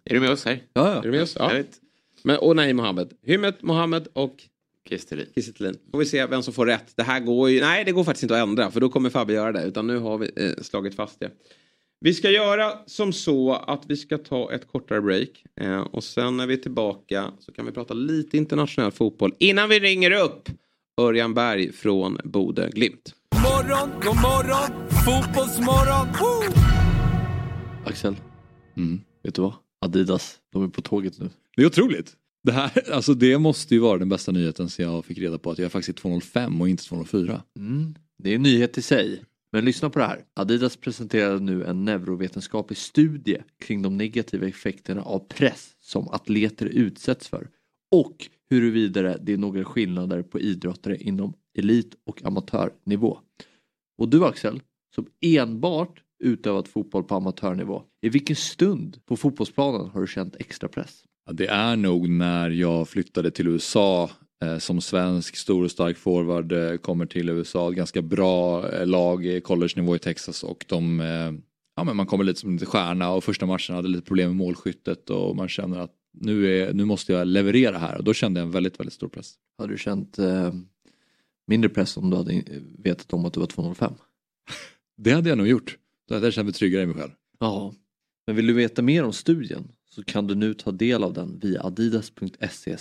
Är 0.04 0.14
du 0.14 0.20
med 0.20 0.30
oss 0.30 0.46
här? 0.46 0.64
Ja, 0.74 0.88
Är 0.88 0.96
ja. 0.96 1.02
du 1.02 1.12
med 1.12 1.22
oss? 1.22 1.36
Ja. 1.40 1.64
Men, 2.24 2.38
och 2.40 2.56
nej, 2.56 2.74
Mohammed. 2.74 3.14
Hummet, 3.22 3.62
Mohammed 3.62 4.08
och 4.14 4.44
Kiese 4.90 5.08
Thelin. 5.54 5.78
Får 5.92 5.98
vi 6.00 6.06
se 6.06 6.26
vem 6.26 6.44
som 6.44 6.54
får 6.54 6.66
rätt. 6.66 6.94
Det 6.96 7.04
här 7.04 7.20
går 7.20 7.50
ju... 7.50 7.62
Nej, 7.62 7.84
det 7.86 7.92
går 7.92 8.04
faktiskt 8.04 8.24
inte 8.24 8.36
att 8.42 8.48
ändra 8.48 8.72
för 8.72 8.80
då 8.82 8.90
kommer 8.90 9.10
Fabbe 9.10 9.34
göra 9.34 9.52
det. 9.52 9.64
Utan 9.64 9.88
nu 9.88 9.98
har 10.00 10.18
vi 10.18 10.32
eh, 10.36 10.52
slagit 10.64 10.96
fast 10.96 11.20
det. 11.20 11.32
Vi 12.00 12.14
ska 12.14 12.30
göra 12.32 12.72
som 12.86 13.14
så 13.14 13.54
att 13.54 13.84
vi 13.88 13.98
ska 13.98 14.18
ta 14.18 14.52
ett 14.54 14.68
kortare 14.68 15.02
break. 15.02 15.30
Eh, 15.62 15.80
och 15.82 16.04
sen 16.04 16.38
när 16.38 16.48
vi 16.48 16.54
är 16.54 16.58
tillbaka 16.58 17.32
så 17.40 17.52
kan 17.52 17.66
vi 17.66 17.72
prata 17.72 17.94
lite 17.94 18.38
internationell 18.38 18.92
fotboll. 18.92 19.34
Innan 19.40 19.70
vi 19.70 19.80
ringer 19.80 20.12
upp 20.12 20.50
Örjan 21.02 21.34
Berg 21.34 21.72
från 21.74 22.18
Bode 22.24 22.70
Glimt. 22.74 23.14
Morgon, 23.44 23.90
god 24.04 24.16
morgon, 24.16 24.90
fotbollsmorgon. 25.06 26.08
Woo! 26.20 26.54
Axel, 27.86 28.16
Mm. 28.78 29.02
vet 29.24 29.36
du 29.36 29.42
vad? 29.42 29.54
Adidas, 29.82 30.36
de 30.54 30.64
är 30.64 30.68
på 30.68 30.82
tåget 30.82 31.20
nu. 31.20 31.30
Det 31.56 31.62
är 31.62 31.66
otroligt. 31.68 32.14
Det, 32.46 32.52
här, 32.52 32.92
alltså 32.92 33.14
det 33.14 33.38
måste 33.38 33.74
ju 33.74 33.80
vara 33.80 33.98
den 33.98 34.10
bästa 34.10 34.32
nyheten 34.32 34.70
sen 34.70 34.86
jag 34.86 35.06
fick 35.06 35.18
reda 35.18 35.38
på 35.38 35.52
att 35.52 35.60
jag 35.60 35.72
faktiskt 35.72 35.98
är 35.98 36.02
205 36.02 36.62
och 36.62 36.70
inte 36.70 36.84
204. 36.84 37.44
Mm. 37.58 37.96
Det 38.18 38.32
är 38.32 38.36
en 38.36 38.44
nyhet 38.44 38.78
i 38.78 38.82
sig. 38.82 39.24
Men 39.52 39.66
lyssna 39.66 39.90
på 39.90 40.00
det 40.00 40.06
här. 40.06 40.26
Adidas 40.34 40.78
presenterade 40.78 41.40
nu 41.40 41.66
en 41.66 41.86
neurovetenskaplig 41.86 42.78
studie 42.78 43.38
kring 43.60 43.82
de 43.82 43.98
negativa 43.98 44.48
effekterna 44.48 45.02
av 45.02 45.20
press 45.20 45.76
som 45.80 46.08
atleter 46.08 46.66
utsätts 46.66 47.28
för. 47.28 47.50
Och 47.92 48.30
huruvida 48.50 49.18
det 49.18 49.34
är 49.34 49.38
några 49.38 49.66
skillnader 49.66 50.22
på 50.22 50.40
idrottare 50.40 50.98
inom 50.98 51.34
elit 51.58 51.96
och 52.06 52.26
amatörnivå. 52.26 53.20
Och 53.98 54.10
du 54.10 54.26
Axel, 54.26 54.62
som 54.96 55.06
enbart 55.22 56.02
utövat 56.26 56.68
fotboll 56.68 57.04
på 57.04 57.16
amatörnivå. 57.16 57.84
I 58.02 58.10
vilken 58.10 58.36
stund 58.36 59.06
på 59.06 59.18
fotbollsplanen 59.18 59.90
har 59.90 60.02
du 60.02 60.08
känt 60.08 60.36
extra 60.36 60.70
press? 60.70 61.04
Ja, 61.26 61.34
det 61.34 61.48
är 61.48 61.76
nog 61.76 62.10
när 62.10 62.50
jag 62.50 62.90
flyttade 62.90 63.32
till 63.32 63.48
USA 63.48 64.10
eh, 64.44 64.58
som 64.58 64.82
svensk 64.82 65.36
stor 65.36 65.64
och 65.64 65.72
stark 65.72 65.98
forward 65.98 66.52
eh, 66.52 66.78
kommer 66.78 67.06
till 67.06 67.30
USA. 67.30 67.70
Ett 67.70 67.76
ganska 67.76 68.02
bra 68.02 68.70
eh, 68.72 68.88
lag 68.88 69.26
i 69.26 69.42
college-nivå 69.42 69.96
i 69.96 70.00
Texas 70.00 70.44
och 70.44 70.66
de, 70.68 71.00
ja, 71.76 71.84
men 71.84 71.96
man 71.96 72.06
kommer 72.06 72.24
lite 72.24 72.40
som 72.40 72.54
lite 72.54 72.66
stjärna 72.66 73.12
och 73.12 73.24
första 73.24 73.46
matchen 73.46 73.76
hade 73.76 73.88
lite 73.88 74.06
problem 74.06 74.28
med 74.30 74.36
målskyttet 74.36 75.10
och 75.10 75.36
man 75.36 75.48
känner 75.48 75.80
att 75.80 75.92
nu, 76.22 76.62
är, 76.62 76.74
nu 76.74 76.86
måste 76.86 77.14
jag 77.14 77.28
leverera 77.28 77.78
här 77.78 77.98
och 77.98 78.04
då 78.04 78.14
kände 78.14 78.40
jag 78.40 78.46
en 78.46 78.52
väldigt, 78.52 78.80
väldigt 78.80 78.94
stor 78.94 79.08
press. 79.08 79.34
Hade 79.58 79.74
du 79.74 79.78
känt 79.78 80.20
eh, 80.20 80.54
mindre 81.48 81.70
press 81.70 81.98
om 81.98 82.10
du 82.10 82.18
hade 82.18 82.44
vetat 82.78 83.14
om 83.14 83.26
att 83.26 83.34
du 83.34 83.40
var 83.40 83.48
205? 83.48 83.94
Det 84.98 85.12
hade 85.12 85.30
jag 85.30 85.38
nog 85.38 85.48
gjort. 85.48 85.78
Då 86.08 86.14
hade 86.14 86.28
jag 86.28 86.34
känt 86.34 86.46
mig 86.46 86.54
tryggare 86.54 86.84
i 86.84 86.86
mig 86.86 86.96
själv. 86.96 87.12
Ja, 87.40 87.74
men 88.28 88.36
vill 88.36 88.48
du 88.48 88.54
veta 88.54 88.82
mer 88.82 89.04
om 89.04 89.14
studien 89.14 89.68
så 89.90 90.04
kan 90.04 90.28
du 90.28 90.36
nu 90.36 90.54
ta 90.54 90.72
del 90.72 91.04
av 91.04 91.14
den 91.14 91.40
via 91.40 91.64
adidas.se 91.64 92.78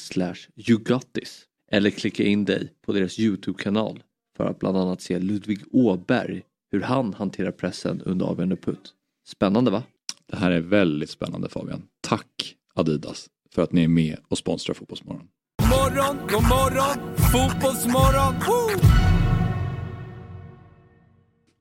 yougotthis 0.56 1.42
eller 1.70 1.90
klicka 1.90 2.24
in 2.24 2.44
dig 2.44 2.72
på 2.86 2.92
deras 2.92 3.18
Youtube-kanal 3.18 4.02
för 4.36 4.44
att 4.44 4.58
bland 4.58 4.76
annat 4.76 5.00
se 5.00 5.18
Ludvig 5.18 5.60
Åberg 5.72 6.42
hur 6.70 6.80
han 6.80 7.14
hanterar 7.14 7.50
pressen 7.50 8.00
under 8.00 8.26
avgörande 8.26 8.56
putt. 8.56 8.94
Spännande 9.26 9.70
va? 9.70 9.82
Det 10.26 10.36
här 10.36 10.50
är 10.50 10.60
väldigt 10.60 11.10
spännande 11.10 11.48
Fabian. 11.48 11.82
Tack 12.00 12.54
Adidas 12.74 13.26
för 13.54 13.62
att 13.62 13.72
ni 13.72 13.84
är 13.84 13.88
med 13.88 14.16
och 14.28 14.38
sponsrar 14.38 14.74
Fotbollsmorgon. 14.74 15.28
Morgon, 15.70 16.16
god 16.16 16.42
morgon, 16.42 17.16
fotbollsmorgon. 17.16 18.34
Woo! 18.34 18.93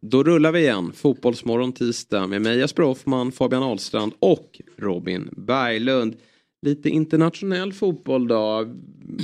Då 0.06 0.24
rullar 0.24 0.52
vi 0.52 0.60
igen. 0.60 0.92
Fotbollsmorgon 0.94 1.74
tisdag 1.74 2.28
med 2.28 2.42
mig 2.42 2.58
Jesper 2.58 2.84
Hoffman, 2.84 3.32
Fabian 3.32 3.64
Ahlstrand 3.64 4.14
och 4.20 4.62
Robin 4.78 5.30
Berglund. 5.38 6.16
Lite 6.62 6.90
internationell 6.90 7.74
fotboll 7.74 8.28
då. 8.28 8.68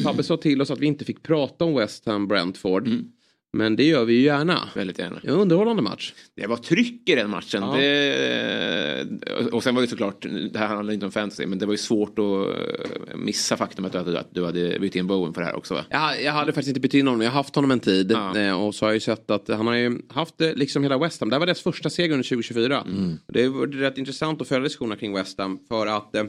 Fabbe 0.03 0.23
sa 0.23 0.38
till 0.38 0.61
oss 0.61 0.72
att 0.72 0.80
vi 0.80 0.85
inte 0.85 1.06
fick 1.06 1.23
prata 1.23 1.65
om 1.65 1.76
West 1.76 2.06
Ham 2.06 2.27
Brentford. 2.27 2.88
Mm. 2.88 3.11
Men 3.53 3.76
det 3.76 3.84
gör 3.84 4.05
vi 4.05 4.13
ju 4.13 4.21
gärna. 4.21 4.69
Väldigt 4.76 4.99
gärna. 4.99 5.19
En 5.23 5.30
underhållande 5.30 5.81
match. 5.81 6.13
Det 6.35 6.47
var 6.47 6.57
tryck 6.57 7.09
i 7.09 7.15
den 7.15 7.30
matchen. 7.30 7.63
Ja. 7.63 7.77
Det, 7.77 9.49
och 9.51 9.63
sen 9.63 9.76
var 9.76 9.81
det 9.81 9.88
såklart, 9.88 10.26
det 10.51 10.59
här 10.59 10.67
handlar 10.67 10.93
inte 10.93 11.05
om 11.05 11.11
fantasy, 11.11 11.45
men 11.45 11.59
det 11.59 11.65
var 11.65 11.73
ju 11.73 11.77
svårt 11.77 12.19
att 12.19 12.26
eh, 12.26 13.17
missa 13.17 13.57
faktum 13.57 13.85
att 13.85 13.91
du 13.91 13.97
hade, 13.97 14.19
att 14.19 14.34
du 14.34 14.45
hade 14.45 14.80
bytt 14.80 14.95
in 14.95 15.07
Bowen 15.07 15.34
för 15.34 15.41
det 15.41 15.47
här 15.47 15.55
också 15.55 15.73
va? 15.73 15.85
Jag, 15.89 16.23
jag 16.23 16.31
hade 16.31 16.51
faktiskt 16.51 16.67
inte 16.67 16.80
bytt 16.80 16.93
in 16.93 17.07
honom, 17.07 17.21
jag 17.21 17.30
har 17.30 17.35
haft 17.35 17.55
honom 17.55 17.71
en 17.71 17.80
tid. 17.80 18.11
Ja. 18.11 18.38
Eh, 18.38 18.63
och 18.65 18.76
så 18.76 18.85
har 18.85 18.89
jag 18.89 18.95
ju 18.95 18.99
sett 18.99 19.31
att 19.31 19.47
han 19.47 19.67
har 19.67 19.76
ju 19.76 20.01
haft 20.09 20.35
liksom 20.39 20.84
hela 20.84 20.97
West 20.97 21.19
Ham. 21.19 21.30
Det 21.30 21.35
här 21.35 21.39
var 21.39 21.47
deras 21.47 21.61
första 21.61 21.89
seger 21.89 22.11
under 22.13 22.23
2024. 22.23 22.84
Det 23.27 23.47
var 23.47 23.67
rätt 23.67 23.97
intressant 23.97 24.41
att 24.41 24.47
följa 24.47 24.63
diskussionerna 24.63 24.99
kring 24.99 25.13
West 25.13 25.39
Ham. 25.39 25.59
För 25.67 25.88
att 25.88 26.15
eh, 26.15 26.23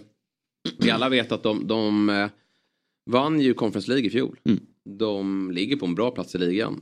vi 0.78 0.90
alla 0.90 1.08
vet 1.08 1.32
att 1.32 1.42
de, 1.42 1.66
de 1.66 2.08
eh, 2.08 2.28
vann 3.10 3.40
ju 3.40 3.54
Conference 3.54 3.90
League 3.90 4.06
i 4.06 4.10
fjol. 4.10 4.36
De 4.98 5.50
ligger 5.50 5.76
på 5.76 5.86
en 5.86 5.94
bra 5.94 6.10
plats 6.10 6.34
i 6.34 6.38
ligan. 6.38 6.80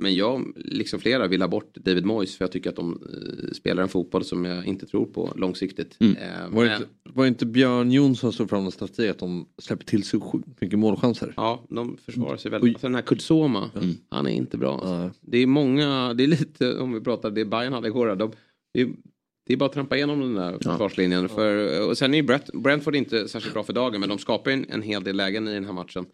Men 0.00 0.14
jag, 0.14 0.52
liksom 0.56 1.00
flera, 1.00 1.26
vill 1.26 1.40
ha 1.40 1.48
bort 1.48 1.74
David 1.74 2.04
Moyes 2.04 2.36
för 2.36 2.44
jag 2.44 2.52
tycker 2.52 2.70
att 2.70 2.76
de 2.76 2.92
eh, 2.92 3.52
spelar 3.52 3.82
en 3.82 3.88
fotboll 3.88 4.24
som 4.24 4.44
jag 4.44 4.66
inte 4.66 4.86
tror 4.86 5.06
på 5.06 5.32
långsiktigt. 5.36 5.96
Eh, 6.00 6.06
Var 6.50 6.64
det, 6.64 6.72
inte, 6.76 6.88
var 7.04 7.24
det 7.24 7.28
inte 7.28 7.46
Björn 7.46 7.92
Jonsson 7.92 8.32
som 8.32 8.48
fram 8.48 8.70
statistik 8.70 9.10
att 9.10 9.18
de 9.18 9.46
släpper 9.58 9.84
till 9.84 10.04
så 10.04 10.20
sjukt 10.20 10.60
mycket 10.60 10.78
målchanser? 10.78 11.34
Ja, 11.36 11.64
de 11.68 11.96
försvarar 11.96 12.36
sig 12.36 12.50
väldigt. 12.50 12.74
Alltså 12.74 12.86
den 12.86 12.94
här 12.94 13.02
Kudsoma, 13.02 13.70
han 14.08 14.26
är 14.26 14.30
inte 14.30 14.56
bra. 14.56 14.72
Alltså. 14.72 15.10
Det 15.20 15.38
är 15.38 15.46
många, 15.46 16.14
det 16.14 16.24
är 16.24 16.28
lite, 16.28 16.78
om 16.78 16.92
vi 16.92 17.00
pratar 17.00 17.30
det 17.30 17.44
Bayern 17.44 17.72
hade 17.72 17.88
igår, 17.88 18.16
de, 18.16 18.32
det, 18.74 18.80
är, 18.80 18.88
det 19.50 19.54
är 19.54 19.56
bara 19.56 19.66
att 19.66 19.72
trampa 19.72 19.96
igenom 19.96 20.20
den 20.20 20.34
där 20.34 20.52
försvarslinjen. 20.52 21.28
För, 21.28 21.80
och 21.88 21.98
sen 21.98 22.14
är 22.14 22.18
ju 22.18 22.38
Brentford 22.60 22.96
inte 22.96 23.28
särskilt 23.28 23.54
bra 23.54 23.62
för 23.62 23.72
dagen, 23.72 24.00
men 24.00 24.08
de 24.08 24.18
skapar 24.18 24.50
en, 24.50 24.66
en 24.68 24.82
hel 24.82 25.04
del 25.04 25.16
lägen 25.16 25.48
i 25.48 25.54
den 25.54 25.64
här 25.64 25.72
matchen. 25.72 26.06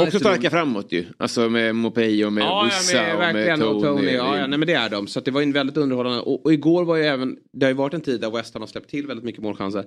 Också 0.00 0.18
starka 0.18 0.50
framåt 0.50 0.92
ju. 0.92 1.04
Alltså 1.16 1.48
med 1.48 1.74
Mopey 1.74 2.24
och 2.24 2.32
med 2.32 2.42
Ja, 2.42 2.70
ja, 2.92 3.14
och 3.14 3.34
med. 3.34 3.58
Tony. 3.58 3.70
Och 3.70 3.82
Tony. 3.82 4.10
Ja, 4.10 4.38
ja, 4.38 4.46
nej, 4.46 4.58
men 4.58 4.66
det 4.66 4.72
är 4.72 4.90
de. 4.90 5.06
Så 5.06 5.20
det 5.20 5.30
var 5.30 5.42
en 5.42 5.52
väldigt 5.52 5.76
underhållande. 5.76 6.20
Och, 6.20 6.44
och 6.46 6.52
igår 6.52 6.84
var 6.84 6.96
ju 6.96 7.02
även, 7.02 7.36
det 7.52 7.66
har 7.66 7.70
ju 7.70 7.76
varit 7.76 7.94
en 7.94 8.00
tid 8.00 8.20
där 8.20 8.30
West 8.30 8.54
Ham 8.54 8.62
har 8.62 8.66
släppt 8.66 8.90
till 8.90 9.06
väldigt 9.06 9.24
mycket 9.24 9.42
målchanser. 9.42 9.84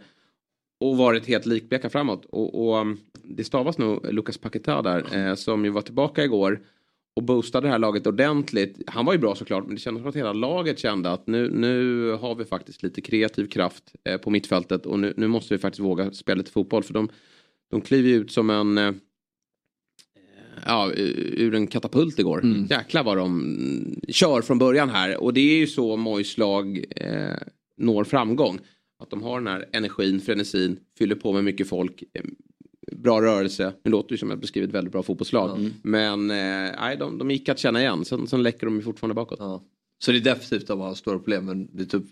Och 0.79 0.97
varit 0.97 1.27
helt 1.27 1.45
likbleka 1.45 1.89
framåt. 1.89 2.25
Och, 2.25 2.67
och 2.67 2.81
um, 2.81 2.99
det 3.23 3.43
stavas 3.43 3.77
nog 3.77 4.13
Lucas 4.13 4.37
Paquetá 4.37 4.81
där, 4.81 5.29
eh, 5.29 5.35
som 5.35 5.65
ju 5.65 5.71
var 5.71 5.81
tillbaka 5.81 6.23
igår. 6.23 6.59
Och 7.15 7.23
boostade 7.23 7.67
det 7.67 7.71
här 7.71 7.79
laget 7.79 8.07
ordentligt. 8.07 8.81
Han 8.87 9.05
var 9.05 9.13
ju 9.13 9.19
bra 9.19 9.35
såklart, 9.35 9.65
men 9.65 9.75
det 9.75 9.81
kändes 9.81 10.01
som 10.01 10.09
att 10.09 10.15
hela 10.15 10.33
laget 10.33 10.79
kände 10.79 11.11
att 11.11 11.27
nu, 11.27 11.49
nu 11.49 12.09
har 12.11 12.35
vi 12.35 12.45
faktiskt 12.45 12.83
lite 12.83 13.01
kreativ 13.01 13.47
kraft 13.47 13.95
eh, 14.03 14.17
på 14.17 14.29
mittfältet. 14.29 14.85
Och 14.85 14.99
nu, 14.99 15.13
nu 15.17 15.27
måste 15.27 15.53
vi 15.53 15.57
faktiskt 15.57 15.79
våga 15.79 16.11
spela 16.11 16.37
lite 16.37 16.51
fotboll. 16.51 16.83
För 16.83 16.93
de, 16.93 17.09
de 17.71 17.81
kliver 17.81 18.09
ju 18.09 18.15
ut 18.15 18.31
som 18.31 18.49
en... 18.49 18.77
Eh, 18.77 18.91
ja, 20.65 20.91
ur 20.95 21.55
en 21.55 21.67
katapult 21.67 22.19
igår. 22.19 22.43
Mm. 22.43 22.65
Jäklar 22.69 23.03
vad 23.03 23.17
de 23.17 24.01
kör 24.07 24.41
från 24.41 24.59
början 24.59 24.89
här. 24.89 25.23
Och 25.23 25.33
det 25.33 25.41
är 25.41 25.57
ju 25.57 25.67
så 25.67 25.97
Mois 25.97 26.37
lag 26.37 26.85
eh, 26.95 27.37
når 27.77 28.03
framgång. 28.03 28.59
Att 29.03 29.09
de 29.09 29.23
har 29.23 29.39
den 29.39 29.47
här 29.47 29.65
energin, 29.71 30.21
frenesin, 30.21 30.79
fyller 30.97 31.15
på 31.15 31.33
med 31.33 31.43
mycket 31.43 31.69
folk. 31.69 32.03
Bra 32.91 33.21
rörelse. 33.21 33.73
Nu 33.83 33.91
låter 33.91 34.09
det 34.09 34.17
som 34.17 34.29
att 34.29 34.31
jag 34.31 34.39
beskrivit 34.39 34.69
ett 34.69 34.75
väldigt 34.75 34.91
bra 34.91 35.03
fotbollslag. 35.03 35.71
Men 35.81 36.31
eh, 36.31 36.35
nej, 36.81 36.97
de, 36.99 37.17
de 37.17 37.31
gick 37.31 37.49
att 37.49 37.59
känna 37.59 37.81
igen. 37.81 38.05
Sen, 38.05 38.27
sen 38.27 38.43
läcker 38.43 38.65
de 38.65 38.75
ju 38.75 38.81
fortfarande 38.81 39.13
bakåt. 39.15 39.39
Ja. 39.39 39.63
Så 39.99 40.11
det 40.11 40.17
är 40.17 40.21
defensivt 40.21 40.67
de 40.67 40.79
har 40.79 40.93
stora 40.93 41.17
problem 41.17 41.45
men 41.45 41.75
det 41.75 41.83
är 41.83 41.99
typ 41.99 42.03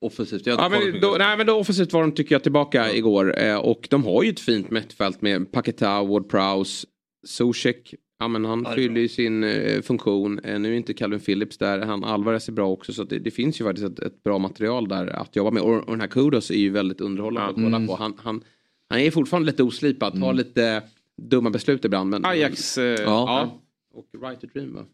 offensivt. 0.00 0.46
Ja, 0.46 0.68
men 0.68 1.00
då, 1.00 1.16
nej 1.18 1.36
men 1.36 1.46
då 1.46 1.52
offensivt 1.52 1.92
var 1.92 2.00
de 2.00 2.12
tycker 2.12 2.34
jag 2.34 2.42
tillbaka 2.42 2.92
igår. 2.92 3.38
Eh, 3.38 3.56
och 3.56 3.86
de 3.90 4.04
har 4.04 4.22
ju 4.22 4.30
ett 4.30 4.40
fint 4.40 4.70
mittfält 4.70 5.22
med 5.22 5.52
Paketa, 5.52 6.02
Ward 6.02 6.28
Prowse, 6.30 6.86
Zuzek 7.26 7.94
Ja 8.22 8.28
men 8.28 8.44
han 8.44 8.62
Ja, 8.68 8.74
fyller 8.74 9.00
ju 9.00 9.08
sin 9.08 9.44
eh, 9.44 9.82
funktion. 9.82 10.38
Eh, 10.38 10.58
nu 10.58 10.72
är 10.72 10.76
inte 10.76 10.94
Calvin 10.94 11.20
Phillips 11.20 11.58
där. 11.58 11.78
Han 11.78 12.04
Alvarez 12.04 12.48
är 12.48 12.52
bra 12.52 12.68
också. 12.70 12.92
Så 12.92 13.04
det, 13.04 13.18
det 13.18 13.30
finns 13.30 13.60
ju 13.60 13.64
faktiskt 13.64 13.86
ett, 13.88 13.98
ett 13.98 14.22
bra 14.22 14.38
material 14.38 14.88
där 14.88 15.06
att 15.06 15.36
jobba 15.36 15.50
med. 15.50 15.62
Och, 15.62 15.74
och 15.74 15.90
den 15.90 16.00
här 16.00 16.08
Kudos 16.08 16.50
är 16.50 16.54
ju 16.54 16.70
väldigt 16.70 17.00
underhållande 17.00 17.48
att 17.48 17.54
kolla 17.54 17.76
Mm. 17.76 17.86
på. 17.86 17.96
Han, 17.96 18.14
han, 18.18 18.44
han 18.90 18.98
är 18.98 19.10
fortfarande 19.10 19.46
lite 19.50 19.62
oslipad. 19.62 20.20
Tar 20.20 20.32
lite 20.32 20.82
dumma 21.22 21.50
beslut 21.50 21.84
ibland. 21.84 22.10
Men, 22.10 22.24
Ajax, 22.24 22.78
eh, 22.78 22.84
ja. 22.84 22.96
Ja. 23.04 23.60
Och 23.94 24.06
Right 24.22 24.40
to 24.40 24.46
Dream 24.54 24.74
va? 24.74 24.84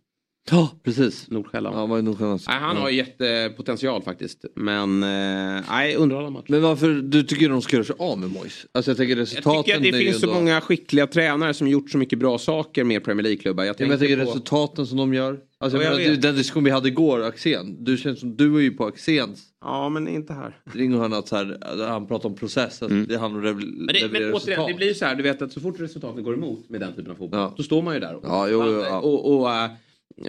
Ja, 0.51 0.70
precis. 0.82 1.31
Nordsjälland. 1.31 1.77
Ja, 1.77 1.81
han 1.81 1.89
var 1.90 1.98
i 1.98 2.02
Nordsjälland. 2.02 2.40
Nej, 2.48 2.59
han 2.59 2.77
har 2.77 2.90
jättepotential 2.90 4.02
faktiskt. 4.02 4.44
Men 4.55 5.02
eh, 5.02 5.62
nej, 5.68 5.97
underhållande 5.97 6.39
match. 6.39 6.47
Men 6.48 6.62
varför, 6.62 6.89
du 6.94 7.23
tycker 7.23 7.48
de 7.48 7.62
ska 7.62 7.77
göra 7.77 7.85
sig 7.85 7.97
av 7.98 8.18
med 8.18 8.31
Moise? 8.31 8.66
Alltså 8.73 8.90
jag 8.90 8.97
tänker 8.98 9.16
Jag 9.16 9.23
resultaten 9.23 9.62
tycker 9.64 9.77
att 9.77 9.82
det 9.82 9.93
finns 9.93 10.20
så 10.20 10.27
ändå- 10.27 10.39
många 10.39 10.60
skickliga 10.60 11.06
tränare 11.06 11.55
som 11.55 11.68
gjort 11.68 11.90
så 11.90 11.98
mycket 11.98 12.18
bra 12.18 12.39
saker 12.39 12.85
med 12.85 13.05
Premier 13.05 13.23
League-klubbar. 13.23 13.64
Jag 13.64 13.70
Ja, 13.70 13.77
men 13.78 13.90
jag 13.90 13.98
tänker 14.01 14.16
på... 14.16 14.31
resultaten 14.31 14.86
som 14.86 14.98
de 14.98 15.14
gör. 15.14 15.39
Alltså, 15.59 15.78
Ja, 15.78 15.85
jag 15.85 15.93
jag 16.01 16.01
menar, 16.09 16.16
den 16.16 16.36
diskussion 16.36 16.64
vi 16.64 16.70
hade 16.70 16.89
igår, 16.89 17.23
Axén. 17.23 17.85
Du 17.85 17.97
känns 17.97 18.20
som 18.20 18.36
du 18.36 18.56
är 18.56 18.60
ju 18.60 18.70
på 18.70 18.86
Axéns. 18.86 19.45
Ja, 19.61 19.89
men 19.89 20.09
inte 20.09 20.33
här. 20.33 20.61
Ringer 20.65 20.99
han 20.99 21.12
att 21.12 21.28
så 21.28 21.37
här, 21.37 21.59
han 21.89 22.07
pratar 22.07 22.28
om 22.28 22.35
process, 22.35 22.83
att 22.83 23.09
det 23.09 23.19
handlar 23.19 23.51
om 23.51 23.59
att 23.59 23.65
Men, 23.65 23.87
det, 23.87 24.09
men 24.12 24.35
återigen, 24.35 24.66
det 24.66 24.74
blir 24.74 24.87
ju 24.89 24.95
så 24.95 25.05
här, 25.05 25.15
du 25.15 25.23
vet 25.23 25.43
att 25.43 25.53
så 25.53 25.61
fort 25.61 25.81
resultaten 25.81 26.24
går 26.24 26.35
emot 26.35 26.69
med 26.69 26.81
den 26.81 26.93
typen 26.95 27.11
av 27.11 27.15
fotboll, 27.16 27.41
Ja. 27.41 27.55
då 27.57 27.62
står 27.62 27.83
man 27.83 27.95
ju 27.95 28.01
där 28.01 28.15
och, 28.15 28.24
Ja, 28.24 28.49
jo, 28.49 28.62
jo, 28.66 28.81
ja. 28.81 29.01
och, 29.01 29.37
och 29.41 29.51
äh, 29.53 29.70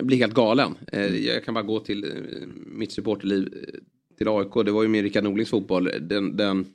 blir 0.04 0.18
helt 0.18 0.34
galen. 0.34 0.76
Eh, 0.92 1.16
jag 1.16 1.46
kan 1.46 1.54
bara 1.54 1.64
gå 1.64 1.80
till 1.80 2.04
eh, 2.04 2.48
mitt 2.66 2.92
supporterliv 2.92 3.54
till 4.18 4.28
AIK, 4.28 4.54
det 4.66 4.72
var 4.72 4.84
ju 4.84 4.90
med 4.90 5.04
Rickard 5.04 5.24
Norlings 5.24 5.50
fotboll. 5.50 5.90
Den, 6.02 6.38
den 6.38 6.66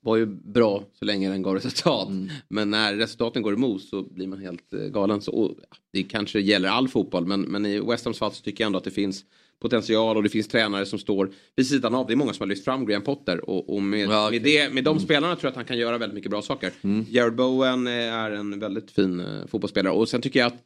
var 0.00 0.16
ju 0.16 0.26
bra 0.26 0.84
så 0.98 1.04
länge 1.04 1.30
den 1.30 1.42
gav 1.42 1.54
resultat. 1.54 2.08
Men 2.48 2.70
när 2.70 2.94
resultaten 2.94 3.42
går 3.42 3.52
emot 3.54 3.82
så 3.82 4.02
blir 4.02 4.26
man 4.26 4.38
helt 4.38 4.70
galen. 4.70 5.20
Så, 5.20 5.32
och, 5.32 5.56
det 5.92 6.02
kanske 6.02 6.40
gäller 6.40 6.68
all 6.68 6.88
fotboll 6.88 7.26
men, 7.26 7.40
men 7.40 7.66
i 7.66 7.80
West 7.80 8.04
Hams 8.04 8.18
fall 8.18 8.32
så 8.32 8.42
tycker 8.42 8.64
jag 8.64 8.66
ändå 8.66 8.78
att 8.78 8.84
det 8.84 8.90
finns 8.90 9.24
potential 9.60 10.16
och 10.16 10.22
det 10.22 10.28
finns 10.28 10.48
tränare 10.48 10.86
som 10.86 10.98
står 10.98 11.30
vid 11.56 11.66
sidan 11.66 11.94
av. 11.94 12.06
Det 12.06 12.12
är 12.12 12.16
många 12.16 12.32
som 12.32 12.42
har 12.44 12.48
lyft 12.48 12.64
fram 12.64 12.86
Graham 12.86 13.02
Potter 13.02 13.50
och, 13.50 13.74
och 13.74 13.82
med, 13.82 14.08
Ja, 14.08 14.26
okej. 14.28 14.40
med, 14.40 14.48
det, 14.50 14.74
med 14.74 14.84
de 14.84 15.00
spelarna 15.00 15.36
tror 15.36 15.44
jag 15.44 15.50
att 15.50 15.56
han 15.56 15.64
kan 15.64 15.78
göra 15.78 15.98
väldigt 15.98 16.14
mycket 16.14 16.30
bra 16.30 16.42
saker. 16.42 16.70
Jared 17.10 17.34
Bowen 17.34 17.86
eh, 17.86 17.92
är 17.92 18.30
en 18.30 18.58
väldigt 18.58 18.90
fin 18.90 19.20
eh, 19.20 19.46
fotbollsspelare 19.46 19.92
och 19.94 20.08
sen 20.08 20.22
tycker 20.22 20.40
jag 20.40 20.46
att 20.46 20.58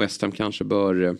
West 0.00 0.22
Ham 0.22 0.32
kanske 0.32 0.64
bör 0.64 1.02
eh, 1.04 1.12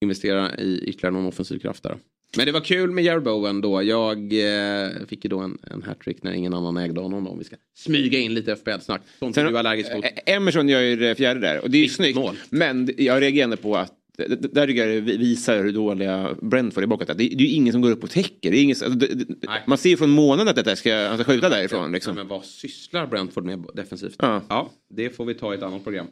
investera 0.00 0.56
i 0.56 0.78
ytterligare 0.86 1.14
någon 1.14 1.26
offensiv 1.26 1.58
kraft 1.58 1.82
där. 1.82 1.96
Men 2.36 2.46
det 2.46 2.52
var 2.52 2.60
kul 2.60 2.90
med 2.90 3.04
Jared 3.04 3.22
Bowen 3.22 3.60
då. 3.60 3.82
Jag 3.82 4.18
eh, 4.18 4.88
fick 5.08 5.24
ju 5.24 5.28
då 5.30 5.38
en, 5.38 5.58
en 5.70 5.82
hattrick 5.82 6.22
när 6.22 6.32
ingen 6.32 6.54
annan 6.54 6.76
ägde 6.76 7.00
honom. 7.00 7.24
Då, 7.24 7.30
om 7.30 7.38
vi 7.38 7.44
ska 7.44 7.56
smyga 7.76 8.18
in 8.18 8.34
lite 8.34 8.56
FBL-snack. 8.56 9.00
Sånt 9.18 9.34
Sen- 9.34 9.46
du 9.46 9.54
är 9.54 9.58
allergisk 9.58 9.94
mot. 9.94 10.04
Emerson 10.26 10.68
gör 10.68 10.80
ju 10.80 10.96
det 10.96 11.14
fjärde 11.14 11.40
där 11.40 11.60
och 11.62 11.70
det 11.70 11.78
är 11.78 11.82
ju 11.82 11.88
snyggt. 11.88 12.16
mål. 12.16 12.36
Men 12.50 12.90
jag 12.98 13.22
reagerade 13.22 13.56
på 13.56 13.76
att 13.76 13.92
där 14.26 14.66
tycker 14.66 14.86
jag 14.86 15.04
det 15.04 15.16
visar 15.16 15.62
hur 15.62 15.72
dåliga 15.72 16.36
Brentford 16.42 16.82
är 16.82 16.86
bakåt. 16.86 17.06
Det, 17.06 17.14
det 17.14 17.24
är 17.24 17.40
ju 17.40 17.48
ingen 17.48 17.72
som 17.72 17.82
går 17.82 17.90
upp 17.90 18.04
och 18.04 18.10
täcker. 18.10 18.50
Det 18.50 18.58
är 18.58 18.62
ingen, 18.62 18.76
alltså, 18.82 18.98
det, 18.98 19.06
det, 19.06 19.48
man 19.66 19.78
ser 19.78 19.90
ju 19.90 19.96
från 19.96 20.10
månen 20.10 20.48
att 20.48 20.56
detta 20.56 20.76
ska, 20.76 21.08
han 21.08 21.18
ska 21.18 21.24
skjuta 21.24 21.48
därifrån. 21.48 21.80
Ja, 21.80 21.88
Liksom. 21.88 22.14
men 22.14 22.28
vad 22.28 22.44
sysslar 22.44 23.06
Brentford 23.06 23.44
med 23.44 23.64
defensivt? 23.74 24.16
Ja. 24.18 24.70
det 24.90 25.10
får 25.10 25.24
vi 25.24 25.34
ta 25.34 25.54
i 25.54 25.56
ett 25.56 25.62
annat 25.62 25.84
program. 25.84 26.06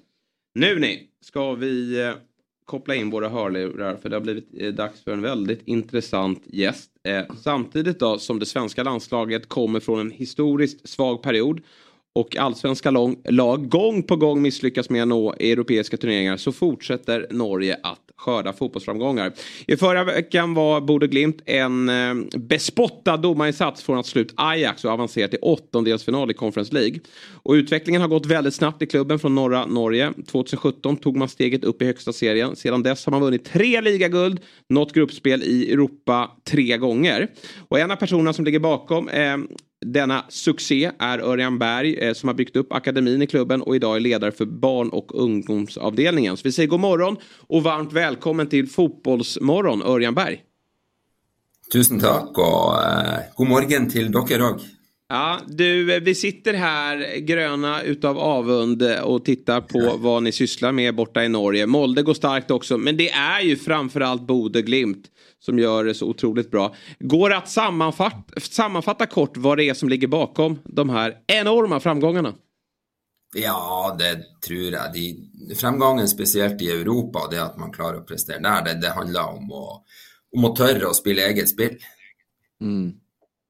Nu 0.54 0.78
ni, 0.78 1.02
ska 1.20 1.54
vi 1.54 2.00
eh, 2.00 2.12
koppla 2.64 2.94
in 2.94 3.10
våra 3.10 3.28
hörlurar 3.28 3.96
för 3.96 4.08
det 4.08 4.16
har 4.16 4.20
blivit 4.20 4.48
eh, 4.58 4.72
dags 4.72 5.04
för 5.04 5.12
en 5.12 5.22
väldigt 5.22 5.62
intressant 5.64 6.42
gäst. 6.46 6.90
Eh, 7.08 7.24
samtidigt 7.42 7.98
då 7.98 8.18
som 8.18 8.38
det 8.38 8.46
svenska 8.46 8.82
landslaget 8.82 9.48
kommer 9.48 9.80
från 9.80 10.00
en 10.00 10.10
historiskt 10.10 10.88
svag 10.88 11.22
period 11.22 11.60
och 12.16 12.36
allsvenska 12.36 12.90
lång, 12.90 13.16
lag 13.24 13.68
gång 13.68 14.02
på 14.02 14.16
gång 14.16 14.42
misslyckas 14.42 14.90
med 14.90 15.02
att 15.02 15.08
nå 15.08 15.32
europeiska 15.32 15.96
turneringar 15.96 16.36
så 16.36 16.52
fortsätter 16.52 17.26
Norge 17.30 17.76
att 17.82 18.00
skörda 18.16 18.52
fotbollsframgångar. 18.52 19.32
I 19.66 19.76
förra 19.76 20.04
veckan 20.04 20.54
var 20.54 20.80
Bode 20.80 21.06
Glimt 21.06 21.42
en 21.46 21.88
eh, 21.88 22.38
bespottad 22.38 23.16
domarinsats 23.16 23.82
från 23.82 23.98
att 23.98 24.06
slå 24.06 24.20
ut 24.20 24.32
Ajax 24.36 24.84
och 24.84 24.90
avancera 24.90 25.28
till 25.28 25.38
åttondelsfinal 25.42 26.30
i 26.30 26.34
Conference 26.34 26.74
League. 26.74 27.00
Och 27.42 27.52
utvecklingen 27.52 28.00
har 28.00 28.08
gått 28.08 28.26
väldigt 28.26 28.54
snabbt 28.54 28.82
i 28.82 28.86
klubben 28.86 29.18
från 29.18 29.34
norra 29.34 29.66
Norge. 29.66 30.12
2017 30.26 30.96
tog 30.96 31.16
man 31.16 31.28
steget 31.28 31.64
upp 31.64 31.82
i 31.82 31.84
högsta 31.84 32.12
serien. 32.12 32.56
Sedan 32.56 32.82
dess 32.82 33.06
har 33.06 33.10
man 33.10 33.20
vunnit 33.20 33.44
tre 33.44 33.80
ligaguld, 33.80 34.40
nått 34.68 34.92
gruppspel 34.92 35.42
i 35.42 35.72
Europa 35.72 36.30
tre 36.44 36.76
gånger. 36.76 37.28
Och 37.68 37.78
en 37.78 37.90
av 37.90 37.96
personerna 37.96 38.32
som 38.32 38.44
ligger 38.44 38.60
bakom 38.60 39.08
eh, 39.08 39.36
denna 39.84 40.24
succé 40.28 40.90
är 40.98 41.18
Örjan 41.18 41.58
Berg 41.58 41.98
eh, 41.98 42.12
som 42.12 42.28
har 42.28 42.34
byggt 42.34 42.56
upp 42.56 42.72
akademin 42.72 43.22
i 43.22 43.26
klubben 43.26 43.62
och 43.62 43.76
idag 43.76 43.96
är 43.96 44.00
ledare 44.00 44.32
för 44.32 44.44
barn 44.44 44.88
och 44.88 45.22
ungdomsavdelningen. 45.22 46.36
Så 46.36 46.40
vi 46.44 46.52
säger 46.52 46.68
god 46.68 46.80
morgon 46.80 47.16
och 47.36 47.62
varmt 47.62 47.92
välkommen 47.92 48.46
till 48.46 48.68
Fotbollsmorgon 48.68 49.82
Örjan 49.82 50.14
Berg. 50.14 50.42
Tusen 51.72 51.98
takk, 51.98 52.36
og 52.38 52.76
eh, 52.78 53.32
god 53.34 53.48
morgen 53.50 53.88
til 53.90 54.12
dere 54.14 54.52
òg. 54.52 54.60
Ja, 55.08 55.40
du, 55.46 55.94
eh, 55.94 56.00
vi 56.00 56.14
sitter 56.14 56.54
här 56.54 57.18
gröna 57.18 57.82
utav 57.82 58.18
avund 58.18 58.82
eh, 58.82 59.00
och 59.00 59.24
tittar 59.24 59.60
på 59.60 59.96
vad 59.96 60.22
ni 60.22 60.32
sysslar 60.32 60.72
med 60.72 60.94
borta 60.94 61.24
i 61.24 61.28
Norge. 61.28 61.66
Molde 61.66 62.02
går 62.02 62.14
starkt 62.14 62.50
också, 62.50 62.78
men 62.78 62.96
det 62.96 63.10
är 63.10 63.40
ju 63.40 63.56
framförallt 63.56 64.22
Bode 64.22 64.62
Glimt 64.62 65.10
som 65.46 65.58
gör 65.58 65.84
det 65.84 65.94
så 65.94 66.06
otroligt 66.06 66.50
bra. 66.50 66.74
Går 66.98 67.30
det 67.30 67.36
att 67.36 67.48
sammanfatta, 67.48 68.40
sammanfatta 68.40 69.06
kort 69.06 69.36
vad 69.36 69.58
det 69.58 69.64
är 69.64 69.74
som 69.74 69.88
ligger 69.88 70.08
bakom 70.08 70.58
de 70.64 70.90
här 70.90 71.16
enorma 71.26 71.80
framgångarna? 71.80 72.34
Ja, 73.34 73.96
det 73.98 74.22
tror 74.46 74.72
jeg. 74.72 74.92
De, 74.92 75.54
fremgangen 75.54 76.08
spesielt 76.08 76.62
i 76.62 76.70
Europa, 76.70 77.28
det 77.30 77.42
at 77.42 77.58
man 77.58 77.72
klarer 77.72 78.00
å 78.00 78.06
prestere 78.06 78.42
der, 78.42 78.64
det, 78.64 78.74
det 78.82 78.94
handler 78.96 79.36
om 79.38 79.52
å, 79.52 79.64
om 80.36 80.48
å 80.48 80.54
tørre 80.56 80.90
å 80.90 80.96
spille 80.96 81.26
eget 81.30 81.50
spill. 81.50 81.78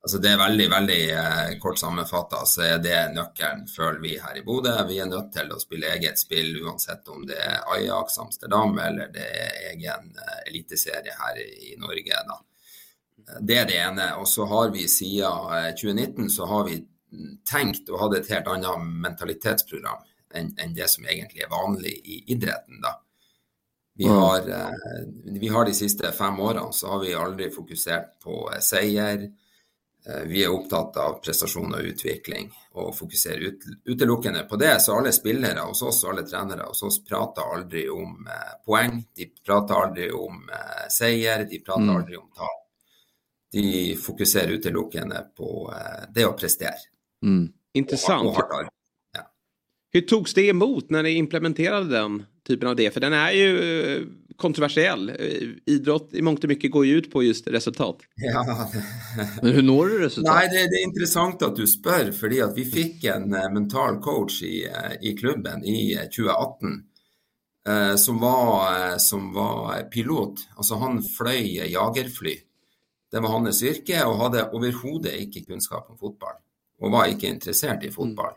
Altså 0.07 0.19
Det 0.23 0.31
er 0.31 0.39
veldig 0.39 0.67
veldig 0.71 1.01
eh, 1.19 1.49
kort 1.59 1.81
sammenfatta, 1.81 2.45
så 2.47 2.63
er 2.63 2.77
det 2.79 2.99
nøkkelen, 3.17 3.65
føler 3.67 3.99
vi 3.99 4.13
her 4.23 4.37
i 4.39 4.43
Bodø. 4.47 4.75
Vi 4.87 5.01
er 5.03 5.09
nødt 5.11 5.33
til 5.35 5.51
å 5.51 5.59
spille 5.59 5.89
eget 5.97 6.21
spill, 6.21 6.53
uansett 6.63 7.09
om 7.11 7.25
det 7.27 7.41
er 7.43 7.65
Ajax 7.75 8.21
Amsterdam 8.23 8.79
eller 8.79 9.11
det 9.11 9.25
er 9.27 9.57
egen 9.73 10.13
eh, 10.15 10.37
eliteserie 10.47 11.17
her 11.19 11.41
i, 11.43 11.75
Norge. 11.83 12.21
da. 12.29 12.39
Det 13.41 13.57
er 13.59 13.67
det 13.67 13.81
ene. 13.83 14.07
Og 14.21 14.29
så 14.31 14.47
har 14.47 14.71
vi 14.77 14.87
siden 14.87 15.51
eh, 15.57 15.73
2019 15.75 16.31
så 16.37 16.47
har 16.53 16.69
vi 16.69 16.79
tenkt 17.51 17.91
og 17.91 18.05
hatt 18.05 18.15
et 18.21 18.31
helt 18.37 18.53
annet 18.53 18.87
mentalitetsprogram 19.09 20.07
enn 20.37 20.77
det 20.77 20.87
som 20.93 21.07
egentlig 21.09 21.43
er 21.43 21.51
vanlig 21.51 21.97
i 22.05 22.21
idretten. 22.37 22.79
da. 22.85 22.95
Vi 23.99 24.07
har, 24.07 24.39
eh, 24.51 24.71
vi 25.41 25.49
har 25.49 25.65
de 25.65 25.75
siste 25.75 26.13
fem 26.13 26.41
årene 26.41 26.73
så 26.73 26.91
har 26.91 27.01
vi 27.01 27.15
aldri 27.15 27.51
fokusert 27.51 28.19
på 28.21 28.51
eh, 28.53 28.61
seier. 28.61 29.31
Eh, 30.09 30.23
Vi 30.27 30.45
er 30.45 30.53
opptatt 30.55 30.97
av 30.97 31.21
prestasjon 31.25 31.75
og 31.75 31.83
utvikling, 31.93 32.51
og 32.75 32.93
fokuserer 32.95 33.49
ut, 33.49 33.65
utelukkende 33.85 34.45
på 34.49 34.57
det. 34.57 34.81
Så 34.81 34.95
alle 34.99 35.13
spillere 35.13 35.61
hos 35.67 35.83
oss 35.83 36.05
og 36.05 36.11
alle 36.13 36.23
trenere 36.29 36.69
hos 36.69 36.83
oss 36.83 37.01
prater 37.05 37.43
aldri 37.57 37.89
om 37.91 38.27
eh, 38.29 38.53
poeng. 38.67 39.01
De 39.17 39.27
prater 39.47 39.75
aldri 39.75 40.11
om 40.13 40.49
eh, 40.53 40.87
seier, 40.91 41.45
de 41.51 41.59
prater 41.59 41.83
Mm. 41.83 41.97
aldri 41.97 42.17
om 42.17 42.31
tap. 42.37 42.63
De 43.53 43.97
fokuserer 43.97 44.49
utelukkende 44.59 45.25
på 45.37 45.73
eh, 45.73 46.05
det 46.15 46.27
å 46.27 46.33
prestere. 46.39 46.87
Mm. 47.25 47.53
Intressant. 47.75 48.37
Arbeid. 48.37 48.69
Hur 49.93 50.01
togs 50.01 50.35
det 50.35 50.49
emot 50.49 50.91
när 50.91 51.03
ni 51.03 51.11
implementerade 51.11 51.89
den 51.89 52.27
typen 52.47 52.69
av 52.69 52.77
det? 52.77 52.91
För 52.91 53.01
den 53.01 53.13
är 53.13 53.31
ju 53.33 53.59
eh, 53.97 54.03
kontroversiell. 54.37 55.09
Eh, 55.09 55.49
Idrott 55.67 56.09
i 56.13 56.23
mångt 56.23 56.45
och 56.45 56.49
mycket 56.49 56.71
går 56.71 56.87
ju 56.87 56.99
ut 56.99 57.11
på 57.11 57.23
just 57.23 57.47
resultat. 57.49 57.97
Ja, 58.15 58.71
Men 59.43 59.53
hur 59.53 59.63
når 59.63 59.87
du 59.87 59.99
resultat? 59.99 60.35
Nei, 60.35 60.49
det, 60.49 60.67
det 60.71 60.81
er 60.81 60.89
interessant 60.89 61.43
at 61.43 61.57
du 61.57 61.67
spør, 61.67 62.13
fordi 62.13 62.41
at 62.45 62.57
vi 62.57 62.65
fikk 62.65 63.05
en 63.13 63.35
eh, 63.35 63.49
mental 63.53 64.01
coach 64.05 64.43
i, 64.43 64.65
eh, 64.67 64.97
i 65.03 65.17
klubben 65.17 65.65
i 65.65 65.95
eh, 65.95 66.09
2018. 66.11 66.83
eh, 67.69 67.95
som, 67.97 68.19
var, 68.21 68.99
som 68.99 69.33
var 69.35 69.83
pilot. 69.93 70.47
Altså 70.57 70.81
han 70.83 71.03
fløy 71.03 71.69
jagerfly. 71.73 72.37
Det 73.13 73.23
var 73.23 73.37
hans 73.39 73.63
yrke, 73.63 74.03
og 74.05 74.19
hadde 74.25 74.49
overhodet 74.53 75.15
ikke 75.23 75.45
kunnskap 75.47 75.91
om 75.91 75.99
fotball. 75.99 76.41
Og 76.83 76.93
var 76.93 77.09
ikke 77.09 77.31
interessert 77.31 77.85
i 77.87 77.91
fotball. 77.95 78.35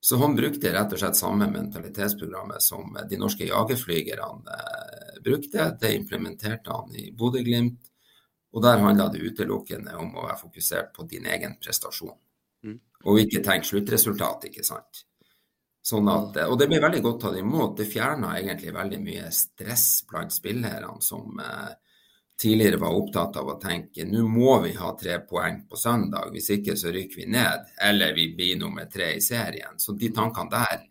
Så 0.00 0.16
han 0.16 0.36
brukte 0.36 0.72
rett 0.72 0.92
og 0.92 1.00
slett 1.00 1.18
samme 1.18 1.46
mentalitetsprogrammet 1.52 2.62
som 2.64 2.96
de 3.10 3.18
norske 3.20 3.44
jagerflygerne 3.44 4.56
eh, 4.56 5.20
brukte. 5.24 5.66
Det 5.80 5.92
implementerte 5.94 6.72
han 6.72 6.94
i 6.96 7.10
Bodø-Glimt. 7.12 7.90
Og 8.50 8.64
der 8.64 8.80
handla 8.82 9.06
det 9.12 9.20
utelukkende 9.22 9.94
om 10.00 10.16
å 10.16 10.24
være 10.24 10.40
fokusert 10.40 10.90
på 10.96 11.04
din 11.10 11.28
egen 11.30 11.52
prestasjon. 11.62 12.16
Mm. 12.66 12.80
Og 13.06 13.20
ikke 13.22 13.44
tenk 13.44 13.68
sluttresultat, 13.68 14.48
ikke 14.48 14.64
sant. 14.66 15.04
Sånn 15.86 16.08
at, 16.12 16.36
og 16.48 16.58
det 16.60 16.66
ble 16.68 16.80
veldig 16.82 17.02
godt 17.04 17.22
tatt 17.24 17.38
imot. 17.40 17.76
Det 17.78 17.86
fjerna 17.88 18.34
egentlig 18.40 18.74
veldig 18.74 18.98
mye 19.04 19.28
stress 19.32 19.86
blant 20.08 20.34
spillerne 20.34 20.96
som 21.04 21.38
eh, 21.44 21.70
tidligere 22.40 22.80
var 22.80 22.96
opptatt 22.96 23.36
av 23.36 23.48
å 23.52 23.58
tenke 23.60 24.06
nå 24.08 24.22
må 24.28 24.54
vi 24.64 24.72
ha 24.78 24.94
tre 24.98 25.18
poeng 25.28 25.60
på 25.68 25.76
søndag, 25.76 26.30
hvis 26.32 26.48
ikke 26.56 26.76
så 26.78 26.92
rykker 26.94 27.22
vi 27.22 27.26
ned, 27.34 27.66
eller 27.84 28.14
vi 28.16 28.30
blir 28.36 28.56
nummer 28.60 28.88
tre 28.88 29.12
i 29.18 29.20
serien. 29.24 29.76
Så 29.76 29.92
de 29.92 30.08
tankene 30.16 30.52
der 30.54 30.86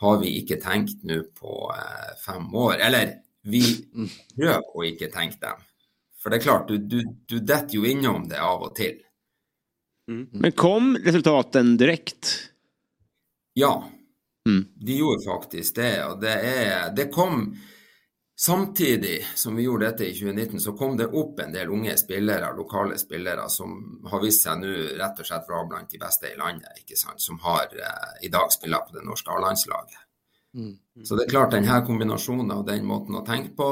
har 0.00 0.20
vi 0.22 0.36
ikke 0.40 0.60
tenkt 0.62 1.02
nå 1.06 1.20
på 1.36 1.72
eh, 1.74 2.12
fem 2.22 2.46
år. 2.54 2.78
Eller 2.86 3.18
vi 3.42 3.62
prøver 4.36 4.72
å 4.74 4.86
ikke 4.86 5.10
tenke 5.12 5.40
dem. 5.42 5.66
For 6.18 6.30
det 6.30 6.40
er 6.40 6.46
klart, 6.46 6.70
du, 6.70 6.78
du, 6.78 7.02
du 7.28 7.38
detter 7.38 7.78
jo 7.78 7.86
innom 7.86 8.26
det 8.30 8.40
av 8.42 8.64
og 8.66 8.74
til. 8.78 8.96
Men 10.08 10.54
kom 10.56 10.94
resultaten 11.04 11.76
direkt? 11.78 12.30
Ja, 13.58 13.74
de 14.48 14.94
gjorde 14.96 15.26
faktisk 15.26 15.76
det. 15.76 15.92
Og 16.06 16.22
det, 16.22 16.32
er, 16.32 16.88
det 16.96 17.10
kom 17.12 17.50
Samtidig 18.40 19.26
som 19.34 19.56
vi 19.56 19.64
gjorde 19.64 19.88
dette 19.88 20.06
i 20.06 20.12
2019, 20.14 20.60
så 20.60 20.72
kom 20.78 20.92
det 20.96 21.08
opp 21.10 21.40
en 21.42 21.50
del 21.52 21.72
unge 21.74 21.96
spillere, 21.98 22.52
lokale 22.54 22.98
spillere, 22.98 23.48
som 23.50 23.72
har 24.06 24.20
vist 24.22 24.44
seg 24.46 24.60
nå 24.60 24.74
rett 25.00 25.18
og 25.18 25.26
slett 25.26 25.48
være 25.50 25.66
blant 25.72 25.90
de 25.90 25.98
beste 25.98 26.30
i 26.30 26.36
landet, 26.38 26.76
ikke 26.84 26.94
sant? 27.00 27.18
som 27.18 27.40
har 27.42 27.66
eh, 27.74 28.12
i 28.28 28.30
dag 28.30 28.52
spiller 28.54 28.84
på 28.86 28.94
det 28.94 29.02
norske 29.02 29.34
A-landslaget. 29.34 30.04
Så 31.02 31.18
det 31.18 31.24
er 31.26 31.32
klart, 31.32 31.56
denne 31.56 31.80
kombinasjonen 31.86 32.52
av 32.54 32.62
den 32.68 32.86
måten 32.86 33.18
å 33.18 33.24
tenke 33.26 33.56
på, 33.58 33.68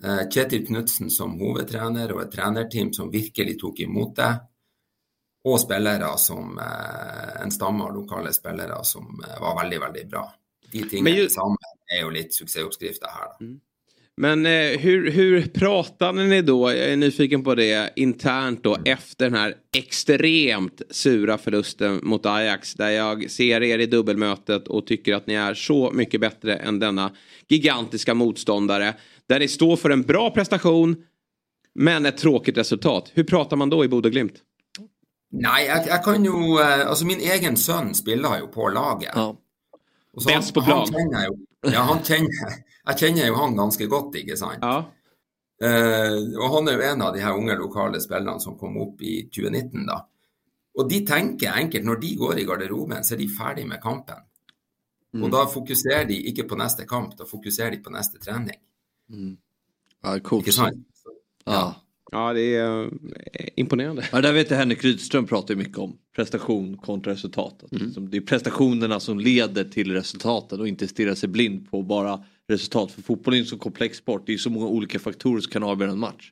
eh, 0.00 0.24
Kjetil 0.32 0.64
Knutsen 0.64 1.12
som 1.12 1.36
hovedtrener 1.42 2.16
og 2.16 2.22
et 2.24 2.32
trenerteam 2.32 2.94
som 2.96 3.12
virkelig 3.12 3.58
tok 3.60 3.84
imot 3.84 4.16
det, 4.16 4.30
og 5.44 5.60
spillere 5.60 6.08
som 6.24 6.56
eh, 6.56 7.36
en 7.44 7.52
stamme 7.52 7.84
av 7.84 7.92
lokale 8.00 8.32
spillere 8.32 8.80
som 8.88 9.12
eh, 9.28 9.36
var 9.44 9.60
veldig, 9.60 9.84
veldig 9.84 10.08
bra. 10.08 10.24
De 10.72 10.88
tingene 10.88 11.28
sammen 11.28 11.60
er 11.92 12.06
jo 12.06 12.16
litt 12.16 12.32
suksessoppskrifter 12.32 13.12
her, 13.12 13.36
da. 13.36 13.52
Men 14.16 14.46
eh, 14.46 14.78
hur, 14.78 15.10
hur 15.10 15.42
pratade 15.42 16.24
ni 16.24 16.42
då, 16.42 16.70
jag 16.70 16.78
är 16.78 16.96
nyfiken 16.96 17.44
på 17.44 17.54
det, 17.54 17.92
internt 17.96 18.62
då 18.62 18.76
efter 18.84 19.24
den 19.24 19.34
här 19.34 19.54
extremt 19.76 20.82
sura 20.90 21.38
förlusten 21.38 22.00
mot 22.02 22.26
Ajax 22.26 22.74
där 22.74 22.90
jag 22.90 23.30
ser 23.30 23.62
er 23.62 23.78
i 23.78 23.86
dubbelmötet 23.86 24.68
och 24.68 24.86
tycker 24.86 25.14
att 25.14 25.26
ni 25.26 25.34
är 25.34 25.54
så 25.54 25.90
mycket 25.90 26.20
bättre 26.20 26.56
än 26.56 26.78
denna 26.78 27.10
gigantiska 27.48 28.14
motståndare. 28.14 28.94
Där 29.26 29.38
ni 29.38 29.48
står 29.48 29.76
för 29.76 29.90
en 29.90 30.02
bra 30.02 30.30
prestation 30.30 30.96
men 31.74 32.06
ett 32.06 32.16
tråkigt 32.16 32.58
resultat. 32.58 33.10
Hur 33.14 33.24
pratar 33.24 33.56
man 33.56 33.70
då 33.70 33.84
i 33.84 33.88
Bodø 33.88 34.10
Glimt? 34.10 34.34
Nei, 35.34 35.64
jeg, 35.66 35.86
jeg 35.88 36.02
kan 36.04 36.24
jo 36.24 36.58
eh, 36.62 36.84
Altså, 36.86 37.06
min 37.08 37.18
egen 37.18 37.56
sønn 37.58 37.90
spiller 37.94 38.38
jo 38.38 38.50
på 38.54 38.68
laget. 38.70 39.14
Så 39.14 40.28
Best 40.28 40.54
på 40.54 40.62
plan. 40.62 40.78
han 40.78 40.92
kjenner 40.94 41.26
jo, 41.26 41.34
ja, 41.72 41.80
han 41.88 42.02
kjenner, 42.06 42.52
jeg 42.84 43.00
kjenner 43.00 43.30
jo 43.30 43.38
han 43.40 43.56
ganske 43.56 43.86
godt, 43.88 44.18
ikke 44.20 44.36
sant. 44.36 44.64
Eh, 45.64 46.18
og 46.36 46.56
han 46.56 46.68
er 46.68 46.76
jo 46.76 46.88
en 46.90 47.04
av 47.06 47.14
de 47.14 47.22
her 47.22 47.38
unge 47.38 47.54
lokale 47.56 48.00
spillerne 48.02 48.42
som 48.42 48.58
kom 48.60 48.76
opp 48.82 49.00
i 49.02 49.22
2019, 49.32 49.86
da. 49.88 50.00
Og 50.74 50.88
de 50.90 51.00
tenker 51.06 51.54
enkelt, 51.54 51.86
når 51.86 52.00
de 52.02 52.14
går 52.18 52.40
i 52.42 52.46
garderoben, 52.48 53.04
så 53.06 53.14
er 53.14 53.22
de 53.22 53.30
ferdig 53.30 53.66
med 53.70 53.80
kampen. 53.82 54.24
Og 55.22 55.30
da 55.30 55.44
fokuserer 55.46 56.08
de 56.08 56.16
ikke 56.30 56.48
på 56.50 56.58
neste 56.58 56.86
kamp, 56.90 57.12
da 57.14 57.26
fokuserer 57.28 57.70
de 57.70 57.78
på 57.82 57.92
neste 57.94 58.18
trening. 58.18 58.58
Ja, 60.02 60.18
coolt. 60.18 60.42
Ikke 60.42 60.56
sant? 60.56 60.82
Ja. 61.46 61.68
Ja, 62.12 62.32
det 62.32 62.56
är 62.56 62.82
eh, 62.82 62.88
imponerande. 63.56 64.08
Ja, 64.12 64.20
där 64.20 64.32
vet 64.32 64.50
jag 64.50 64.58
Henrik 64.58 64.84
Rydström 64.84 65.26
pratar 65.26 65.54
mycket 65.54 65.78
om 65.78 65.98
prestation 66.16 66.76
kontra 66.76 67.12
resultat. 67.12 67.64
Att 67.64 67.80
liksom 67.80 68.10
Det 68.10 68.16
är 68.16 68.20
prestationerna 68.20 69.00
som 69.00 69.20
leder 69.20 69.64
till 69.64 69.92
resultaten 69.92 70.60
och 70.60 70.68
inte 70.68 70.88
stirra 70.88 71.14
sig 71.14 71.28
blind 71.28 71.70
på 71.70 71.82
bara 71.82 72.24
resultat. 72.48 72.92
För 72.92 73.02
fotboll 73.02 73.34
är 73.34 73.38
en 73.38 73.46
så 73.46 73.58
komplex 73.58 73.98
sport. 73.98 74.22
Det 74.26 74.34
är 74.34 74.38
så 74.38 74.50
många 74.50 74.66
olika 74.66 74.98
faktorer 74.98 75.40
som 75.40 75.52
kan 75.52 75.62
avgöra 75.62 75.90
en 75.90 75.98
match. 75.98 76.30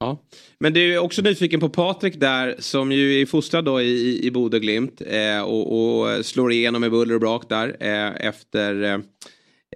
Ja. 0.00 0.18
Men 0.58 0.72
du 0.72 0.94
är 0.94 0.98
också 0.98 1.22
nyfiken 1.22 1.60
på 1.60 1.68
Patrik 1.68 2.20
där 2.20 2.56
som 2.58 2.92
ju 2.92 3.20
är 3.20 3.26
fostrad 3.26 3.64
då 3.64 3.80
i, 3.80 4.26
i 4.26 4.30
Bodø 4.30 4.58
Glimt 4.58 5.02
eh, 5.06 5.42
och, 5.42 6.00
och 6.00 6.26
slår 6.26 6.52
igenom 6.52 6.80
med 6.80 6.90
buller 6.90 7.14
och 7.14 7.20
brak 7.20 7.48
där 7.48 7.76
eh, 7.80 8.26
efter 8.26 8.82
eh, 8.82 8.98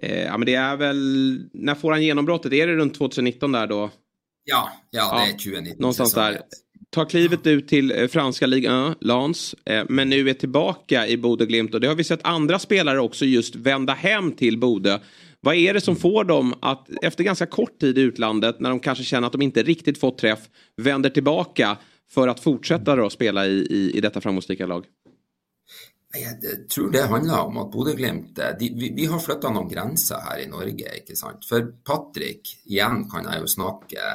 eh, 0.02 0.24
ja 0.24 0.38
men 0.38 0.46
det 0.46 0.54
är 0.54 0.76
väl 0.76 1.40
när 1.52 1.74
får 1.74 1.92
han 1.92 2.02
genombrottet? 2.02 2.52
Är 2.52 2.66
det 2.66 2.76
runt 2.76 2.94
2019 2.94 3.52
där 3.52 3.66
då? 3.66 3.90
Ja, 4.44 4.72
ja, 4.90 5.12
det 5.12 5.20
Ja, 5.20 5.26
är 5.26 5.32
2019. 5.32 5.76
Någonstans 5.80 6.14
där. 6.14 6.40
Tar 6.90 7.04
klivet 7.04 7.46
ut 7.46 7.68
till 7.68 7.92
eh, 7.92 8.06
franska 8.08 8.46
ligan, 8.46 8.94
Lans, 9.00 9.54
eh, 9.64 9.84
men 9.88 10.10
nu 10.10 10.30
är 10.30 10.34
tillbaka 10.34 11.06
i 11.06 11.16
Bodø 11.16 11.46
Glimt 11.46 11.74
och 11.74 11.80
det 11.80 11.86
har 11.86 11.94
vi 11.94 12.04
sett 12.04 12.20
andra 12.22 12.58
spelare 12.58 13.00
också 13.00 13.24
just 13.24 13.54
vända 13.54 13.92
hem 13.92 14.32
till 14.32 14.58
Bodø. 14.58 14.98
Vad 15.40 15.54
är 15.54 15.74
det 15.74 15.80
som 15.80 15.96
får 15.96 16.24
dem 16.24 16.54
att 16.62 16.88
efter 17.02 17.24
ganska 17.24 17.46
kort 17.46 17.78
tid 17.80 17.98
i 17.98 18.00
utlandet 18.00 18.60
när 18.60 18.70
de 18.70 18.80
kanske 18.80 19.04
känner 19.04 19.26
att 19.26 19.32
de 19.32 19.42
inte 19.42 19.62
riktigt 19.62 20.00
fått 20.00 20.18
träff 20.18 20.40
vänder 20.76 21.10
tillbaka 21.10 21.76
för 22.10 22.28
att 22.28 22.40
fortsätta 22.40 22.96
då 22.96 23.10
spela 23.10 23.46
i, 23.46 23.66
i, 23.70 23.92
i 23.96 24.00
detta 24.00 24.20
framgångsrika 24.20 24.66
lag? 24.66 24.84
Jeg 26.14 26.64
tror 26.70 26.90
det 26.94 27.08
handler 27.10 27.48
om 27.48 27.58
at 27.64 27.70
Bodø-Glimt 27.72 28.38
eh, 28.38 28.56
vi, 28.60 28.90
vi 28.94 29.06
har 29.10 29.22
flytta 29.22 29.50
noen 29.50 29.70
grenser 29.70 30.22
her 30.28 30.44
i 30.44 30.50
Norge. 30.50 30.98
ikke 31.00 31.16
sant? 31.18 31.46
For 31.48 31.66
Patrick, 31.86 32.52
igjen 32.70 33.04
kan 33.10 33.26
jeg 33.30 33.42
jo 33.42 33.54
snakke 33.56 34.10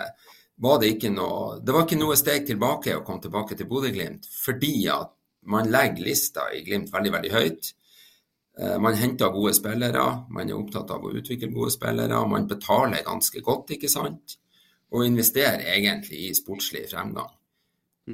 var 0.59 0.79
Det 0.81 0.89
ikke 0.91 1.09
noe 1.13 1.59
det 1.63 1.71
var 1.71 1.85
ikke 1.85 1.97
noe 2.01 2.17
steg 2.19 2.43
tilbake 2.47 2.97
å 2.97 3.03
komme 3.07 3.23
tilbake 3.23 3.55
til 3.55 3.67
Bodø-Glimt, 3.69 4.27
fordi 4.27 4.89
at 4.91 5.13
man 5.47 5.69
legger 5.71 6.03
lista 6.03 6.49
i 6.51 6.65
Glimt 6.65 6.91
veldig 6.91 7.13
veldig 7.15 7.31
høyt. 7.31 7.69
Eh, 8.59 8.75
man 8.83 8.97
henter 8.99 9.31
gode 9.31 9.53
spillere, 9.55 10.05
man 10.29 10.49
er 10.51 10.59
opptatt 10.59 10.91
av 10.91 11.05
å 11.05 11.13
utvikle 11.15 11.51
gode 11.53 11.71
spillere. 11.71 12.19
Man 12.27 12.47
betaler 12.49 13.05
ganske 13.07 13.43
godt, 13.45 13.75
ikke 13.77 13.91
sant? 13.91 14.35
Og 14.91 15.05
investerer 15.05 15.63
egentlig 15.77 16.25
i 16.27 16.35
sportslig 16.35 16.87
fremgang. 16.91 17.31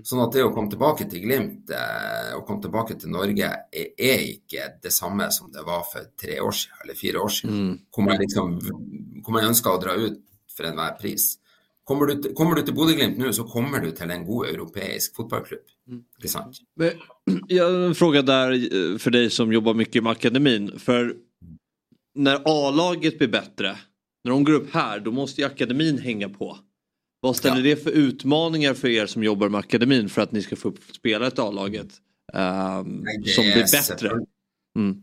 Sånn 0.03 0.23
at 0.25 0.33
det 0.35 0.43
å 0.43 0.51
komme 0.51 0.71
tilbake 0.71 1.05
til 1.07 1.23
Glimt 1.23 1.71
eh, 1.71 2.33
og 2.35 2.43
komme 2.47 2.63
tilbake 2.63 2.97
til 2.99 3.13
Norge 3.13 3.47
er, 3.71 4.25
ikke 4.27 4.73
det 4.83 4.91
samme 4.91 5.29
som 5.31 5.51
det 5.53 5.63
var 5.63 5.85
for 5.87 6.09
tre 6.19 6.41
år 6.43 6.55
siden 6.57 6.83
eller 6.83 6.99
fire 6.99 7.21
år 7.23 7.31
siden. 7.37 7.69
Hvor 7.95 8.07
man 8.07 8.19
liksom 8.19 8.57
hvor 9.25 9.33
man 9.37 9.47
ønsker 9.49 9.71
å 9.71 9.81
dra 9.81 9.95
ut 9.97 10.19
for 10.55 10.67
enhver 10.67 10.97
pris. 10.99 11.35
Kommer 11.85 12.09
du, 12.09 12.33
kommer 12.33 12.57
du 12.57 12.65
til 12.65 12.73
Bodø-Glimt 12.73 13.19
nå, 13.21 13.29
så 13.33 13.45
kommer 13.45 13.83
du 13.83 13.91
til 13.93 14.09
en 14.09 14.23
god 14.25 14.49
europeisk 14.49 15.15
fotballklubb. 15.19 15.65
Ikke 16.17 16.31
sant? 16.31 16.61
Jag 17.47 17.63
har 17.63 17.79
en 17.87 17.95
fråga 17.95 18.21
där 18.21 18.51
eh, 18.51 18.97
för 18.97 19.11
dig 19.11 19.29
som 19.29 19.53
jobbar 19.53 19.73
mycket 19.73 20.03
med 20.03 20.11
akademin. 20.11 20.79
För 20.79 21.15
när 22.15 22.41
A-laget 22.45 23.17
blir 23.17 23.27
bättre, 23.27 23.77
när 24.23 24.31
de 24.31 24.43
går 24.43 24.53
upp 24.53 24.73
här, 24.73 24.99
då 24.99 25.11
måste 25.11 25.41
ju 25.41 25.47
akademin 25.47 25.97
hänga 25.97 26.29
på. 26.29 26.57
Vad 27.25 27.35
ställer 27.35 27.63
det 27.63 27.75
för 27.83 27.91
utmaningar 27.91 28.73
för 28.73 28.87
er 28.87 29.05
som 29.05 29.23
jobbar 29.23 29.49
med 29.49 29.59
akademin 29.59 30.09
för 30.09 30.21
att 30.21 30.31
ni 30.31 30.41
ska 30.41 30.55
få 30.55 30.67
upp 30.67 30.79
spelet 30.95 31.39
A-laget 31.39 31.87
ehm, 32.33 33.03
det 33.23 33.29
som 33.29 33.43
är 33.45 33.53
blir 33.53 33.63
bättre? 33.63 33.77
selvfølgelig- 33.77 34.27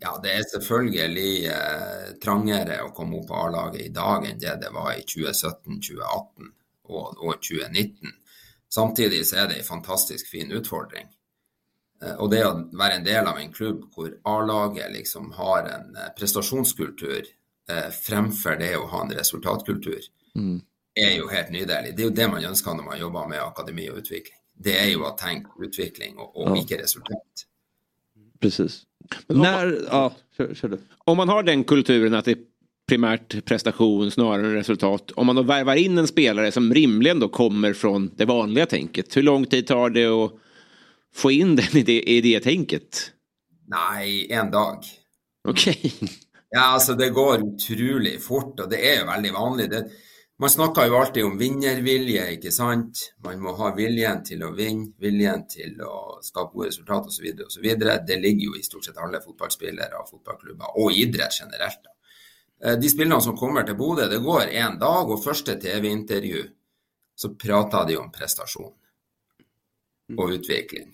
Ja, 0.00 0.20
det 0.22 0.30
er 0.30 0.42
selvfølgelig 0.52 1.46
eh, 1.46 2.12
trangere 2.24 2.82
å 2.84 2.90
komme 2.94 3.16
opp 3.16 3.28
på 3.28 3.34
A-laget 3.34 3.80
i 3.86 3.88
dag 3.88 4.26
enn 4.28 4.38
det 4.38 4.56
det 4.60 4.70
var 4.74 4.92
i 4.92 5.02
2017, 5.02 5.80
2018 5.80 6.50
og, 6.84 7.16
og 7.24 7.34
2019. 7.40 8.12
Samtidig 8.74 9.26
så 9.26 9.36
er 9.36 9.48
det 9.48 9.58
en 9.58 9.64
fantastisk 9.64 10.28
fin 10.30 10.52
utfordring. 10.52 11.08
Eh, 12.04 12.14
og 12.20 12.30
det 12.30 12.44
å 12.46 12.52
være 12.72 12.98
en 13.00 13.04
del 13.06 13.26
av 13.26 13.38
en 13.40 13.52
klubb 13.52 13.86
hvor 13.94 14.12
A-laget 14.24 14.92
liksom 14.92 15.32
har 15.32 15.64
en 15.72 15.96
eh, 15.96 16.12
prestasjonskultur 16.18 17.22
eh, 17.70 17.88
fremfor 18.02 18.60
det 18.60 18.76
å 18.76 18.86
ha 18.92 19.02
en 19.06 19.16
resultatkultur, 19.18 20.00
er 20.96 21.16
jo 21.18 21.28
helt 21.28 21.50
nydelig. 21.50 21.96
Det 21.96 22.02
er 22.04 22.08
jo 22.10 22.14
det 22.16 22.28
man 22.30 22.44
ønsker 22.44 22.74
når 22.74 22.84
man 22.84 23.00
jobber 23.00 23.28
med 23.28 23.38
akademi 23.40 23.88
og 23.90 23.98
utvikling. 24.02 24.38
Det 24.64 24.74
er 24.80 24.90
jo 24.92 25.04
å 25.08 25.14
tenke 25.18 25.50
utvikling 25.64 26.18
og, 26.18 26.36
og 26.36 26.56
Ja. 26.56 26.62
ikke 26.62 26.82
resultat. 26.82 27.46
Precis. 28.40 28.82
När, 29.28 29.84
ja, 29.90 30.12
kör, 30.36 30.54
kör 30.54 30.68
du. 30.68 30.78
Om 31.04 31.16
man 31.16 31.28
har 31.28 31.42
den 31.42 31.64
kulturen 31.64 32.14
att 32.14 32.24
det 32.24 32.30
är 32.32 32.38
primärt 32.88 33.44
prestation 33.44 34.10
snarare 34.10 34.46
än 34.46 34.54
resultat. 34.54 35.10
Om 35.10 35.26
man 35.26 35.36
då 35.36 35.42
värvar 35.42 35.76
in 35.76 35.98
en 35.98 36.06
spelare 36.08 36.52
som 36.52 36.74
rimligen 36.74 37.20
då 37.20 37.28
kommer 37.28 37.72
från 37.72 38.10
det 38.16 38.24
vanliga 38.24 38.66
tänket. 38.66 39.16
Hur 39.16 39.22
lång 39.22 39.46
tid 39.46 39.66
tar 39.66 39.90
det 39.90 40.06
att 40.06 40.32
få 41.14 41.30
in 41.30 41.56
den 41.56 41.76
i 41.76 41.82
det, 41.82 42.02
i 42.02 42.20
det 42.20 42.40
tänket? 42.40 43.12
Nei, 43.66 44.26
en 44.32 44.50
dag. 44.50 44.84
Okej. 45.48 45.92
Ja, 46.50 46.60
altså 46.60 46.94
det 46.94 47.08
går 47.10 47.54
utrolig 47.54 48.22
fort, 48.22 48.60
og 48.60 48.70
det 48.70 48.76
er 48.76 48.98
jo 49.00 49.06
veldig 49.08 49.30
vanlig. 49.32 49.70
Det, 49.70 49.78
man 50.42 50.50
snakker 50.50 50.88
jo 50.90 50.96
alltid 50.98 51.24
om 51.24 51.36
vinnervilje, 51.38 52.22
ikke 52.34 52.50
sant. 52.50 52.98
Man 53.22 53.38
må 53.44 53.52
ha 53.60 53.68
viljen 53.76 54.24
til 54.26 54.40
å 54.42 54.48
vinne, 54.56 54.88
viljen 54.98 55.44
til 55.46 55.76
å 55.86 56.18
skape 56.24 56.50
gode 56.56 56.72
resultater 56.72 57.12
osv. 57.12 57.28
osv. 57.44 57.68
Det 58.08 58.16
ligger 58.18 58.48
jo 58.48 58.56
i 58.58 58.64
stort 58.66 58.88
sett 58.88 58.98
alle 58.98 59.20
fotballspillere 59.22 60.00
og 60.00 60.10
fotballklubber, 60.10 60.74
og 60.82 60.98
idrett 60.98 61.38
generelt. 61.38 61.86
Eh, 62.58 62.74
de 62.74 62.90
spillerne 62.90 63.22
som 63.22 63.38
kommer 63.38 63.62
til 63.68 63.78
Bodø, 63.78 64.08
det 64.10 64.18
går 64.24 64.50
én 64.50 64.80
dag, 64.82 65.14
og 65.14 65.22
første 65.22 65.54
TV-intervju 65.62 66.42
så 67.22 67.30
prater 67.38 67.86
de 67.92 68.00
om 68.02 68.10
prestasjon 68.10 68.74
og 70.18 70.34
utvikling. 70.40 70.90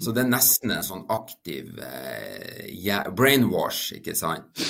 Så 0.00 0.12
det 0.14 0.22
er 0.22 0.28
nesten 0.30 0.70
en 0.70 0.84
sånn 0.86 1.04
aktiv 1.10 1.72
eh, 1.82 2.68
ja- 2.86 3.08
brainwash, 3.10 3.96
ikke 3.98 4.14
sant, 4.14 4.62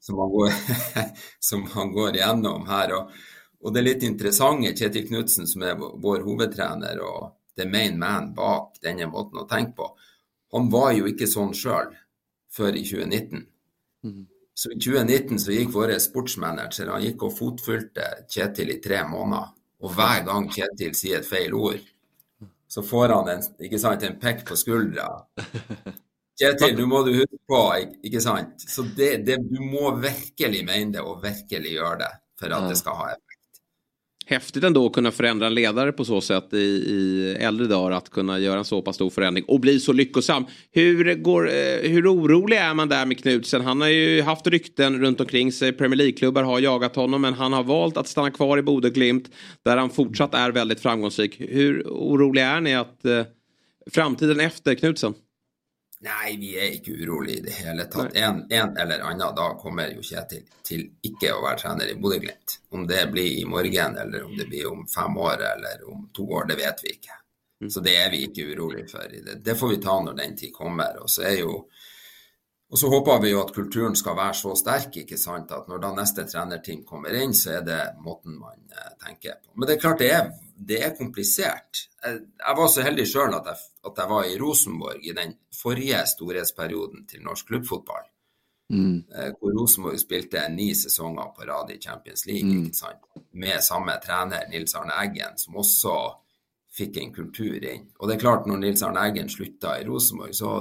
som, 0.00 0.14
man 0.16 0.30
går, 0.30 0.52
som 1.48 1.64
man 1.74 1.90
går 1.92 2.20
igjennom 2.20 2.66
her. 2.70 2.92
Og, 3.00 3.10
og 3.66 3.74
det 3.74 3.82
litt 3.82 4.06
interessante, 4.06 4.70
Kjetil 4.78 5.08
Knutsen, 5.08 5.48
som 5.50 5.64
er 5.66 5.74
vår- 5.80 6.22
hovedtrener 6.28 7.02
og 7.02 7.32
the 7.58 7.66
main 7.66 7.98
man 7.98 8.30
bak 8.36 8.78
denne 8.84 9.08
måten 9.10 9.42
å 9.42 9.48
tenke 9.50 9.74
på, 9.80 9.88
han 10.54 10.70
var 10.70 10.92
jo 10.94 11.10
ikke 11.10 11.26
sånn 11.26 11.50
sjøl. 11.54 11.90
før 12.54 12.74
i 12.78 12.82
2019. 12.86 13.42
Så 14.58 14.70
i 14.72 14.78
2019 14.80 15.38
så 15.38 15.52
gikk 15.52 15.74
vår 15.74 15.92
sportsmanager 16.02 16.88
han 16.90 17.02
gikk 17.04 17.22
og 17.26 17.34
fotfulgte 17.36 18.06
Kjetil 18.30 18.70
i 18.72 18.78
tre 18.82 19.02
måneder. 19.06 19.50
Og 19.84 19.92
hver 19.94 20.24
gang 20.26 20.48
Kjetil 20.50 20.94
sier 20.98 21.18
et 21.20 21.26
feil 21.28 21.54
ord, 21.54 21.82
så 22.68 22.82
får 22.84 23.08
han 23.14 23.28
en, 23.32 23.42
ikke 23.64 23.78
sant, 23.80 24.02
en 24.04 24.18
pekk 24.20 24.44
på 24.48 24.56
skuldra. 24.60 25.06
Kjetil, 26.38 26.74
nå 26.78 26.86
må 26.90 27.00
du 27.06 27.12
huske 27.16 27.38
på, 27.50 27.60
ik- 27.82 27.96
ikke 28.06 28.20
sant. 28.22 28.60
Så 28.70 28.84
det, 28.96 29.10
det, 29.26 29.38
du 29.50 29.58
må 29.64 29.90
virkelig 30.02 30.60
mene 30.68 30.92
det 30.94 31.02
og 31.02 31.22
virkelig 31.24 31.72
gjøre 31.74 31.98
det 32.04 32.10
for 32.38 32.54
at 32.54 32.68
det 32.70 32.76
skal 32.78 33.00
ha 33.00 33.08
effekt. 33.14 33.27
Häftigt 34.30 34.64
ändå 34.64 34.86
att 34.86 34.92
kunna 34.92 35.10
förändra 35.10 35.46
en 35.46 35.54
ledare 35.54 35.92
på 35.92 36.04
så 36.04 36.20
sätt 36.20 36.52
i, 36.52 36.56
i 36.56 37.36
äldre 37.40 37.66
dagar. 37.66 37.96
Att 37.96 38.10
kunna 38.10 38.38
göra 38.38 38.58
en 38.58 38.64
så 38.64 38.82
pass 38.82 38.94
stor 38.94 39.10
förändring 39.10 39.44
och 39.48 39.60
bli 39.60 39.80
så 39.80 39.92
lyckosam. 39.92 40.46
Hur, 40.72 41.14
går, 41.14 41.48
eh, 41.48 41.90
hur 41.90 42.14
orolig 42.14 42.56
är 42.56 42.74
man 42.74 42.88
där 42.88 43.06
med 43.06 43.18
Knutsen? 43.18 43.60
Han 43.60 43.80
har 43.80 43.88
ju 43.88 44.22
haft 44.22 44.46
rykten 44.46 45.00
runt 45.00 45.20
omkring 45.20 45.52
sig. 45.52 45.72
Premier 45.72 45.96
League-klubbar 45.96 46.42
har 46.42 46.60
jagat 46.60 46.96
honom 46.96 47.22
men 47.22 47.34
han 47.34 47.52
har 47.52 47.62
valt 47.62 47.96
att 47.96 48.08
stanna 48.08 48.30
kvar 48.30 48.58
i 48.58 48.62
Bodø 48.62 48.90
Glimt. 48.90 49.30
Där 49.64 49.76
han 49.76 49.90
fortsatt 49.90 50.34
är 50.34 50.50
väldigt 50.50 50.80
framgångsrik. 50.80 51.36
Hur 51.38 51.82
oroliga 51.86 52.46
är 52.46 52.60
ni 52.60 52.74
att 52.74 53.04
eh, 53.04 53.24
framtiden 53.90 54.40
efter 54.40 54.74
Knutsen? 54.74 55.14
Nei, 56.06 56.36
vi 56.38 56.52
er 56.54 56.76
ikke 56.76 56.94
urolig 56.94 57.40
i 57.40 57.44
det 57.48 57.56
hele 57.58 57.88
tatt. 57.90 58.14
En, 58.14 58.44
en 58.54 58.76
eller 58.78 59.02
annen 59.02 59.34
dag 59.34 59.56
kommer 59.58 59.90
jo 59.90 60.04
Kjetil 60.06 60.44
til 60.62 60.84
ikke 61.08 61.32
å 61.34 61.40
være 61.42 61.58
trener 61.64 61.90
i 61.90 61.96
Bodø-Glimt. 61.98 62.58
Om 62.70 62.86
det 62.86 63.00
blir 63.10 63.40
i 63.40 63.46
morgen, 63.48 63.98
eller 63.98 64.28
om 64.28 64.36
det 64.38 64.46
blir 64.46 64.68
om 64.70 64.86
fem 64.86 65.18
år, 65.18 65.42
eller 65.56 65.82
om 65.90 66.06
to 66.14 66.28
år, 66.30 66.46
det 66.52 66.58
vet 66.60 66.84
vi 66.84 66.94
ikke. 66.94 67.18
Så 67.66 67.82
det 67.82 67.96
er 67.98 68.12
vi 68.14 68.22
ikke 68.28 68.46
urolig 68.52 68.86
for. 68.90 69.10
Det, 69.10 69.40
det 69.42 69.58
får 69.58 69.74
vi 69.74 69.80
ta 69.82 69.96
når 70.04 70.20
den 70.20 70.36
tid 70.38 70.54
kommer. 70.54 71.00
Og 71.02 71.10
så 71.10 71.26
er 71.26 71.40
jo 71.40 71.64
og 72.68 72.76
så 72.76 72.88
håper 72.92 73.22
vi 73.22 73.30
jo 73.32 73.40
at 73.40 73.54
kulturen 73.56 73.94
skal 73.96 74.16
være 74.18 74.36
så 74.36 74.50
sterk 74.60 74.96
ikke 75.00 75.16
sant, 75.16 75.52
at 75.56 75.70
når 75.70 75.80
da 75.80 75.92
neste 75.96 76.26
trenerteam 76.28 76.82
kommer 76.84 77.14
inn, 77.16 77.32
så 77.32 77.54
er 77.56 77.62
det 77.64 77.78
måten 78.04 78.36
man 78.36 78.58
eh, 78.68 78.90
tenker 79.00 79.38
på. 79.40 79.54
Men 79.54 79.70
det 79.70 79.74
er 79.74 79.80
klart 79.80 80.02
det 80.02 80.10
er, 80.12 80.28
det 80.58 80.82
er 80.84 80.94
komplisert. 80.98 81.88
Jeg, 82.04 82.20
jeg 82.42 82.58
var 82.58 82.70
så 82.72 82.84
heldig 82.86 83.06
sjøl 83.06 83.34
at, 83.38 83.48
at 83.86 84.00
jeg 84.02 84.10
var 84.10 84.26
i 84.26 84.38
Rosenborg 84.40 85.04
i 85.06 85.14
den 85.16 85.34
forrige 85.54 86.00
storhetsperioden 86.10 87.06
til 87.10 87.22
norsk 87.26 87.46
klubbfotball. 87.52 88.06
eh, 89.16 89.30
hvor 89.38 89.54
Rosenborg 89.56 90.00
spilte 90.00 90.42
ni 90.52 90.74
sesonger 90.76 91.30
på 91.36 91.46
rad 91.48 91.70
i 91.72 91.78
Champions 91.80 92.26
League 92.26 92.50
ikke 92.50 92.76
sant? 92.76 93.06
med 93.32 93.62
samme 93.64 93.94
trener, 94.04 94.48
Nils 94.50 94.74
Arne 94.76 94.96
Eggen, 95.04 95.38
som 95.40 95.56
også 95.56 95.94
fikk 96.78 96.98
en 97.00 97.14
kultur 97.14 97.56
inn. 97.64 97.88
Og 97.98 98.08
det 98.08 98.16
er 98.16 98.24
klart, 98.26 98.46
når 98.46 98.60
Nils 98.62 98.82
Arne 98.84 99.06
Eggen 99.08 99.30
slutta 99.32 99.78
i 99.78 99.86
Rosenborg, 99.88 100.34
så, 100.36 100.52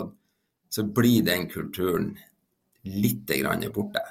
så 0.70 0.86
blir 0.88 1.26
den 1.26 1.50
kulturen 1.52 2.14
litt 2.88 3.28
grann 3.28 3.66
borte. 3.76 4.06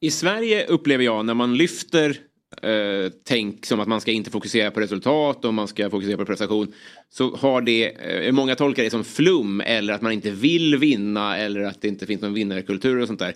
I 0.00 0.10
Sverige 0.10 0.66
upplever 0.66 1.04
jag 1.04 1.24
när 1.26 1.34
man 1.34 1.54
lyfter 1.56 2.18
eh, 2.62 3.12
tänk 3.24 3.66
som 3.66 3.80
att 3.80 3.88
man 3.88 4.00
ska 4.00 4.10
inte 4.10 4.30
fokusera 4.30 4.70
på 4.70 4.80
resultat 4.80 5.44
och 5.44 5.54
man 5.54 5.68
ska 5.68 5.90
fokusera 5.90 6.16
på 6.16 6.24
prestation. 6.24 6.72
Så 7.10 7.36
har 7.36 7.62
det, 7.62 7.90
eh, 8.26 8.32
många 8.32 8.54
tolkar 8.54 8.82
det 8.82 8.90
som 8.90 9.04
flum 9.04 9.60
eller 9.60 9.94
att 9.94 10.02
man 10.02 10.12
inte 10.12 10.30
vill 10.30 10.76
vinna 10.76 11.38
eller 11.38 11.60
att 11.60 11.82
det 11.82 11.88
inte 11.88 12.06
finns 12.06 12.22
någon 12.22 12.34
vinnarkultur 12.34 13.00
och 13.00 13.06
sånt 13.06 13.18
där. 13.18 13.34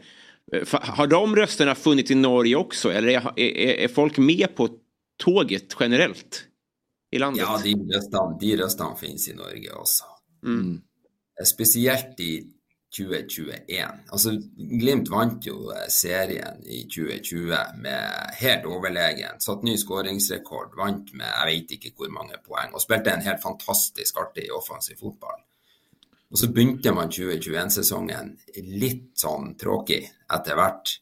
Eh, 0.52 0.80
Har 0.80 1.06
de 1.06 1.36
rösterna 1.36 1.74
funnits 1.74 2.10
i 2.10 2.14
Norge 2.14 2.56
också 2.56 2.92
eller 2.92 3.08
är, 3.08 3.32
är, 3.36 3.84
är 3.84 3.88
folk 3.88 4.18
med 4.18 4.54
på 4.54 4.68
tåget 5.16 5.76
generellt 5.80 6.44
i 7.10 7.18
landet? 7.18 7.44
Ja, 7.48 7.60
de 7.64 7.74
røstene, 7.74 8.38
de 8.40 8.56
røstene 8.56 8.96
finnes 9.00 9.28
i 9.28 9.34
Norge 9.34 9.72
også. 9.72 10.04
Mm. 10.46 10.80
Spesielt 11.44 12.20
i 12.20 12.57
2021. 12.96 14.04
Altså, 14.12 14.32
Glimt 14.80 15.10
vant 15.12 15.46
jo 15.46 15.68
eh, 15.74 15.88
serien 15.92 16.62
i 16.64 16.84
2020 16.88 17.80
med 17.82 18.38
helt 18.40 18.68
overlegen. 18.68 19.40
Satt 19.44 19.66
ny 19.66 19.76
skåringsrekord, 19.80 20.76
vant 20.78 21.12
med 21.12 21.28
jeg 21.28 21.50
vet 21.50 21.76
ikke 21.76 21.92
hvor 21.96 22.14
mange 22.14 22.40
poeng. 22.44 22.72
Og 22.72 22.82
spilte 22.84 23.12
en 23.12 23.26
helt 23.26 23.42
fantastisk 23.44 24.20
artig 24.22 24.48
offensiv 24.56 25.00
fotball. 25.02 25.42
Og 26.28 26.40
så 26.40 26.50
begynte 26.52 26.92
man 26.92 27.12
2021-sesongen 27.12 28.34
litt 28.80 29.12
sånn 29.20 29.54
tråkig 29.60 30.02
etter 30.34 30.58
hvert. 30.58 30.98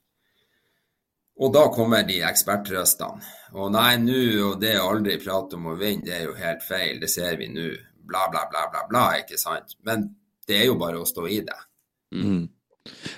Og 1.42 1.50
da 1.52 1.66
kommer 1.74 2.06
de 2.08 2.20
ekspertrøstene. 2.24 3.32
Og 3.56 3.72
nei, 3.74 3.96
nå 4.00 4.20
og 4.46 4.60
det 4.62 4.76
å 4.80 4.86
aldri 4.92 5.18
prate 5.20 5.58
om 5.58 5.66
å 5.72 5.74
vinne, 5.78 6.06
det 6.06 6.14
er 6.16 6.28
jo 6.30 6.36
helt 6.38 6.62
feil. 6.64 7.00
Det 7.02 7.10
ser 7.12 7.36
vi 7.40 7.50
nå. 7.52 7.68
Bla, 8.06 8.28
bla, 8.30 8.44
bla, 8.46 8.68
bla, 8.70 8.84
bla, 8.86 9.04
ikke 9.18 9.38
sant? 9.40 9.74
Men 9.82 10.12
det 10.46 10.60
är 10.60 10.64
ju 10.64 10.74
bara 10.78 11.02
att 11.02 11.08
stå 11.08 11.28
i 11.28 11.40
det. 11.40 11.56
Mm. 12.14 12.48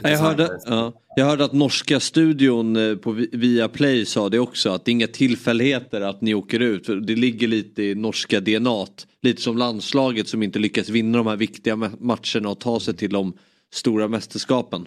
Jag 0.03 0.19
hörde, 0.19 0.61
ja, 0.67 0.93
jag 1.17 1.25
hörde 1.27 1.45
att 1.45 1.53
norska 1.53 2.01
studion 2.01 2.77
eh, 2.77 2.97
på 2.97 3.13
Vi- 3.13 3.29
Viaplay 3.33 4.07
sa 4.07 4.29
det 4.29 4.39
också 4.39 4.71
att 4.71 4.85
det 4.85 4.91
är 4.91 4.93
inga 4.93 5.07
tillfälligheter 5.07 6.01
att 6.01 6.21
ni 6.23 6.35
åker 6.35 6.61
ut. 6.61 6.87
Det 7.07 7.17
ligger 7.17 7.49
lite 7.49 7.83
i 7.83 7.95
norska 7.95 8.41
DNA. 8.41 8.87
Lite 9.23 9.43
som 9.43 9.59
landslaget 9.59 10.29
som 10.29 10.43
inte 10.43 10.59
lyckas 10.59 10.89
vinna 10.89 11.19
de 11.19 11.27
här 11.27 11.37
viktiga 11.37 11.75
ma- 11.77 11.97
matcherna 12.01 12.49
och 12.49 12.61
ta 12.61 12.81
sig 12.81 12.97
till 12.97 13.11
de 13.11 13.33
stora 13.75 14.09
mästerskapen. 14.09 14.87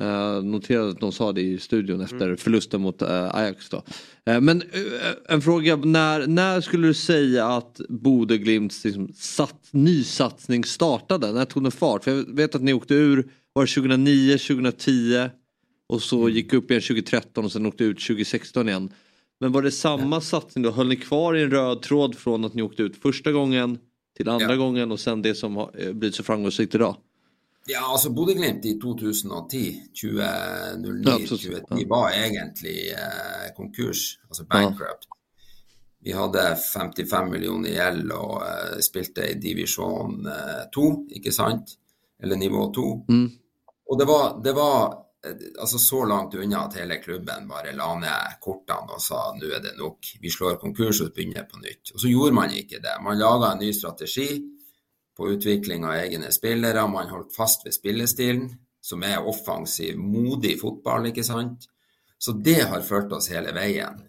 Uh, 0.00 0.44
noterade 0.44 0.90
att 0.90 1.00
de 1.00 1.12
sa 1.12 1.32
det 1.32 1.40
i 1.40 1.58
studion 1.58 2.00
efter 2.00 2.36
förlusten 2.36 2.80
mot 2.80 3.02
eh, 3.02 3.34
Ajax. 3.34 3.68
Då. 3.68 3.82
Eh, 4.26 4.40
men 4.40 4.62
en 5.28 5.42
fråga, 5.42 5.76
när, 5.76 6.26
när 6.26 6.60
skulle 6.60 6.86
du 6.86 6.94
säga 6.94 7.46
att 7.46 7.80
Bode 7.88 8.38
Glimts 8.38 8.84
liksom, 8.84 9.12
sat, 9.14 9.68
nysatsning 9.70 10.64
startade? 10.64 11.32
När 11.32 11.44
tog 11.44 11.62
den 11.62 11.72
fart? 11.72 12.04
För 12.04 12.10
jag 12.10 12.36
vet 12.36 12.54
att 12.54 12.62
ni 12.62 12.72
åkte 12.72 12.94
ur, 12.94 13.28
var 13.52 13.62
det 13.62 13.74
2009, 13.74 14.38
2010 14.38 15.28
och 15.86 16.02
så 16.02 16.28
gick 16.28 16.52
upp 16.52 16.70
igen 16.70 16.82
2013 16.82 17.44
och 17.44 17.52
sen 17.52 17.66
åkte 17.66 17.84
ut 17.84 18.00
2016 18.00 18.68
igen. 18.68 18.90
Men 19.40 19.52
var 19.52 19.62
det 19.62 19.70
samma 19.70 20.20
satsning 20.20 20.64
då? 20.64 20.70
Höll 20.70 20.88
ni 20.88 20.96
kvar 20.96 21.34
i 21.34 21.42
en 21.42 21.50
röd 21.50 21.82
tråd 21.82 22.14
från 22.14 22.44
att 22.44 22.54
ni 22.54 22.62
åkte 22.62 22.82
ut 22.82 22.96
första 22.96 23.32
gången 23.32 23.78
till 24.16 24.28
andra 24.28 24.56
gången 24.56 24.92
och 24.92 25.00
sen 25.00 25.22
det 25.22 25.34
som 25.34 25.56
har 25.56 25.92
blivit 25.92 26.14
så 26.14 26.22
framgångsrikt 26.22 26.74
idag? 26.74 26.96
Ja, 27.66 27.92
altså 27.92 28.10
Bodø-Glimt 28.12 28.64
i 28.64 28.74
2010, 28.80 29.82
2009-2010 29.96 31.86
var 31.88 32.10
egentlig 32.12 32.90
eh, 32.92 33.46
konkurs, 33.56 34.18
altså 34.28 34.44
bankrupt. 34.44 35.08
Vi 36.04 36.12
hadde 36.12 36.42
55 36.60 37.30
millioner 37.30 37.70
i 37.70 37.78
gjeld 37.78 38.12
og 38.12 38.42
eh, 38.44 38.82
spilte 38.84 39.30
i 39.30 39.38
divisjon 39.40 40.28
2, 40.74 40.84
ikke 41.16 41.32
sant? 41.32 41.78
Eller 42.20 42.36
nivå 42.36 42.66
2. 42.74 42.84
Og 43.88 43.98
det 44.00 44.06
var, 44.08 44.36
det 44.44 44.52
var 44.56 44.76
eh, 45.24 45.48
altså 45.60 45.80
så 45.80 46.04
langt 46.04 46.36
unna 46.36 46.66
at 46.66 46.76
hele 46.82 47.00
klubben 47.00 47.48
bare 47.48 47.72
la 47.76 47.88
ned 47.96 48.36
kortene 48.44 48.98
og 48.98 49.00
sa 49.00 49.30
nå 49.38 49.48
er 49.48 49.64
det 49.64 49.72
nok, 49.80 50.12
vi 50.20 50.32
slår 50.32 50.60
konkurs 50.60 51.00
og 51.00 51.16
begynner 51.16 51.48
på 51.48 51.64
nytt. 51.64 51.94
Og 51.94 52.04
så 52.04 52.12
gjorde 52.12 52.36
man 52.36 52.52
ikke 52.52 52.84
det. 52.84 52.98
Man 53.00 53.20
laga 53.20 53.54
en 53.54 53.64
ny 53.64 53.72
strategi 53.72 54.28
på 55.16 55.30
utvikling 55.34 55.84
av 55.84 55.98
egne 55.98 56.32
spillere. 56.34 56.86
Man 56.90 57.12
holdt 57.12 57.34
fast 57.36 57.66
ved 57.66 57.76
spillestilen, 57.76 58.48
som 58.84 59.04
er 59.06 59.24
offensiv, 59.24 59.98
modig 59.98 60.58
fotball, 60.60 61.10
ikke 61.10 61.24
sant. 61.26 61.68
Så 62.18 62.32
det 62.32 62.62
har 62.70 62.84
ført 62.84 63.12
oss 63.12 63.30
hele 63.32 63.52
veien. 63.56 64.02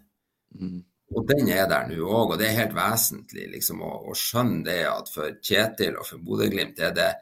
Og 1.14 1.28
den 1.28 1.48
er 1.52 1.68
der 1.70 1.86
nå 1.88 2.00
òg, 2.02 2.34
og 2.34 2.40
det 2.40 2.48
er 2.48 2.60
helt 2.62 2.74
vesentlig 2.76 3.46
liksom, 3.52 3.82
å, 3.84 3.92
å 4.10 4.16
skjønne 4.16 4.64
det 4.66 4.80
at 4.90 5.10
for 5.12 5.36
Kjetil 5.38 5.98
og 6.00 6.08
for 6.08 6.22
Bodø-Glimt 6.24 6.80
er 6.82 6.96
det 6.96 7.12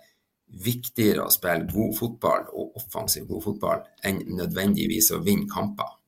viktigere 0.64 1.26
å 1.26 1.32
spille 1.32 1.68
god 1.72 1.92
fotball 1.98 2.48
og 2.52 2.78
offensiv 2.80 3.26
god 3.28 3.44
fotball 3.44 3.84
enn 4.06 4.22
nødvendigvis 4.38 5.10
å 5.12 5.20
vinne 5.24 5.50
kamper. 5.50 5.98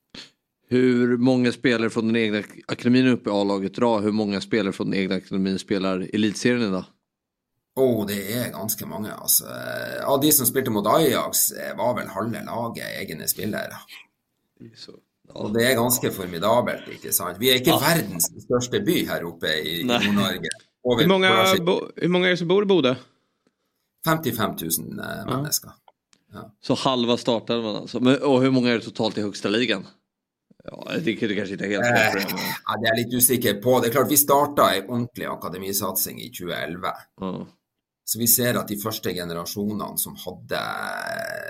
Hur 0.69 1.16
många 1.23 1.53
spelare 1.53 1.90
från 1.90 2.09
den 2.09 2.16
egna 2.16 2.43
akademin 2.66 3.12
uppe 3.12 3.31
i 3.31 3.32
A-laget 3.32 3.78
idag? 3.78 4.01
Hur 4.03 4.12
många 4.12 4.40
spelare 4.40 4.73
från 4.73 4.90
den 4.90 5.01
egna 5.01 5.15
akademin 5.20 5.59
spelar 5.59 6.09
elitserien 6.12 6.69
idag? 6.69 6.85
Å, 7.77 8.05
det 8.09 8.19
er 8.32 8.51
ganske 8.55 8.86
mange, 8.89 9.11
altså. 9.12 9.44
Av 10.09 10.20
de 10.23 10.31
som 10.32 10.47
spilte 10.48 10.70
mot 10.73 10.86
Ajax, 10.86 11.51
eh, 11.53 11.74
var 11.77 11.94
vel 11.98 12.09
halve 12.09 12.40
laget 12.47 12.86
egne 13.03 13.28
spillere. 13.28 13.77
Og 15.35 15.51
det 15.53 15.65
er 15.66 15.74
ganske 15.77 16.11
formidabelt, 16.15 16.86
ikke 16.94 17.12
sant. 17.12 17.36
Vi 17.39 17.51
er 17.51 17.59
ikke 17.61 17.74
verdens 17.82 18.31
største 18.47 18.81
by 18.86 19.03
her 19.09 19.27
oppe 19.28 19.51
i. 19.61 19.82
Nord-Norge. 19.85 20.48
Hvor- 20.86 21.01
hur 22.01 22.09
många 22.09 22.27
är 22.27 22.31
det 22.31 22.36
som 22.39 22.48
bor 22.48 22.62
i 22.62 22.66
Bodø? 22.66 22.94
55 24.07 24.51
000 24.61 25.01
eh, 25.01 25.27
mennesker. 25.27 25.70
Så 26.62 26.74
halva 26.74 27.16
startade 27.16 27.62
man 27.62 27.77
alltså. 27.77 28.01
Men, 28.01 28.23
och 28.23 28.43
hur 28.43 28.51
många 28.51 28.70
är 28.70 28.74
det 28.78 28.85
totalt 28.85 29.19
i 29.19 29.23
högsta 29.23 29.48
ligan? 29.48 29.86
Ja, 30.65 30.89
det, 30.94 31.01
det 31.20 31.35
kanske 31.35 31.53
inte 31.53 31.65
är 31.65 31.69
helt 31.69 31.85
Eh, 31.85 32.31
men- 32.32 32.39
ja, 32.66 32.77
det 32.81 32.89
er 32.89 32.97
jeg 32.97 33.05
litt 33.05 33.15
usikker 33.15 33.55
på. 33.62 33.81
Det 33.81 33.89
er 33.89 33.93
klart, 33.93 34.11
Vi 34.11 34.16
starta 34.16 34.70
en 34.74 34.89
ordentlig 34.90 35.27
akademisatsing 35.27 36.20
i 36.20 36.31
2011. 36.31 36.93
Så 38.07 38.20
vi 38.20 38.27
ser 38.31 38.55
at 38.55 38.69
de 38.70 38.77
første 38.78 39.11
generasjonene 39.11 39.99
som 39.99 40.15
hadde 40.23 40.61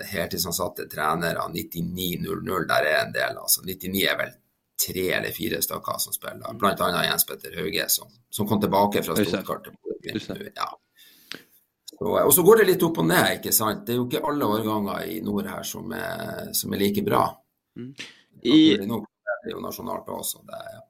heltidsansatte 0.09 0.87
trenere, 0.89 1.43
99-00, 1.53 2.65
der 2.71 2.89
er 2.89 3.03
en 3.03 3.13
del. 3.13 3.37
altså 3.37 3.65
99 3.67 4.05
er 4.09 4.17
vel 4.23 4.33
tre 4.87 5.05
eller 5.19 5.37
fire 5.37 5.61
stykker 5.65 6.01
som 6.01 6.17
spiller, 6.17 6.49
annet 6.49 7.09
Jens 7.11 7.29
Petter 7.29 7.59
Hauge, 7.61 7.85
som, 7.93 8.09
som 8.31 8.49
kom 8.49 8.61
tilbake 8.61 9.03
fra. 9.05 9.17
Stuttgart 9.21 9.69
til. 9.69 10.51
Ja. 10.57 10.71
Så, 11.99 12.09
og 12.09 12.33
så 12.35 12.45
går 12.45 12.63
det 12.63 12.71
litt 12.71 12.83
opp 12.89 13.03
og 13.05 13.09
ned, 13.09 13.39
ikke 13.39 13.53
sant. 13.57 13.85
Det 13.87 13.95
er 13.95 14.01
jo 14.01 14.09
ikke 14.09 14.25
alle 14.29 14.49
årganger 14.57 15.13
i 15.13 15.21
nord 15.25 15.49
her 15.49 15.65
som 15.65 15.93
er, 15.97 16.55
som 16.57 16.73
er 16.73 16.83
like 16.83 17.05
bra. 17.05 17.23
I, 18.43 18.59
Nok, 18.89 19.07
det 19.45 19.53
er 19.53 19.55
jo 19.55 19.63
nasjonalt 19.65 20.09
også. 20.13 20.43
Det 20.49 20.57
er, 20.57 20.83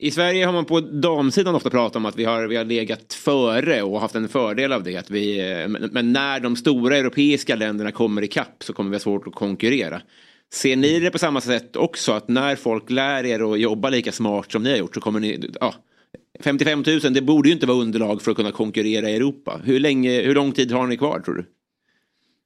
I 0.00 0.10
Sverige 0.10 0.44
har 0.44 0.52
man 0.52 0.64
på 0.64 0.80
damsidan 0.80 1.54
ofta 1.54 1.70
pratat 1.70 1.96
om 1.96 2.06
att 2.06 2.16
vi 2.16 2.24
har, 2.24 2.46
vi 2.46 2.56
har 2.56 2.64
legat 2.64 3.14
före 3.14 3.82
och 3.82 4.00
haft 4.00 4.14
en 4.14 4.28
fördel 4.28 4.72
av 4.72 4.82
det. 4.82 4.96
Att 4.96 5.10
vi, 5.10 5.38
men, 5.68 6.12
när 6.12 6.40
de 6.40 6.56
stora 6.56 6.96
europeiska 6.96 7.56
länderna 7.56 7.92
kommer 7.92 8.22
ikapp 8.22 8.64
så 8.64 8.72
kommer 8.72 8.90
vi 8.90 8.94
ha 8.94 9.00
svårt 9.00 9.26
att 9.26 9.34
konkurrera. 9.34 10.02
Ser 10.52 10.76
ni 10.76 11.00
det 11.00 11.10
på 11.10 11.18
samma 11.18 11.40
sätt 11.40 11.76
också? 11.76 12.12
Att 12.12 12.28
när 12.28 12.56
folk 12.56 12.90
lär 12.90 13.24
er 13.24 13.52
att 13.52 13.60
jobba 13.60 13.90
lika 13.90 14.12
smart 14.12 14.52
som 14.52 14.62
ni 14.62 14.70
har 14.70 14.76
gjort 14.76 14.94
så 14.94 15.00
kommer 15.00 15.20
ni... 15.20 15.50
Ja, 15.60 15.74
55 16.40 16.84
000, 16.86 17.14
det 17.14 17.22
borde 17.22 17.48
ju 17.48 17.54
inte 17.54 17.66
vara 17.66 17.78
underlag 17.78 18.22
för 18.22 18.30
att 18.30 18.36
kunna 18.36 18.52
konkurrera 18.52 19.10
i 19.10 19.16
Europa. 19.16 19.60
Hur, 19.64 19.80
länge, 19.80 20.22
hur 20.22 20.34
lång 20.34 20.52
tid 20.52 20.72
har 20.72 20.86
ni 20.86 20.96
kvar 20.96 21.20
tror 21.20 21.34
du? 21.34 21.44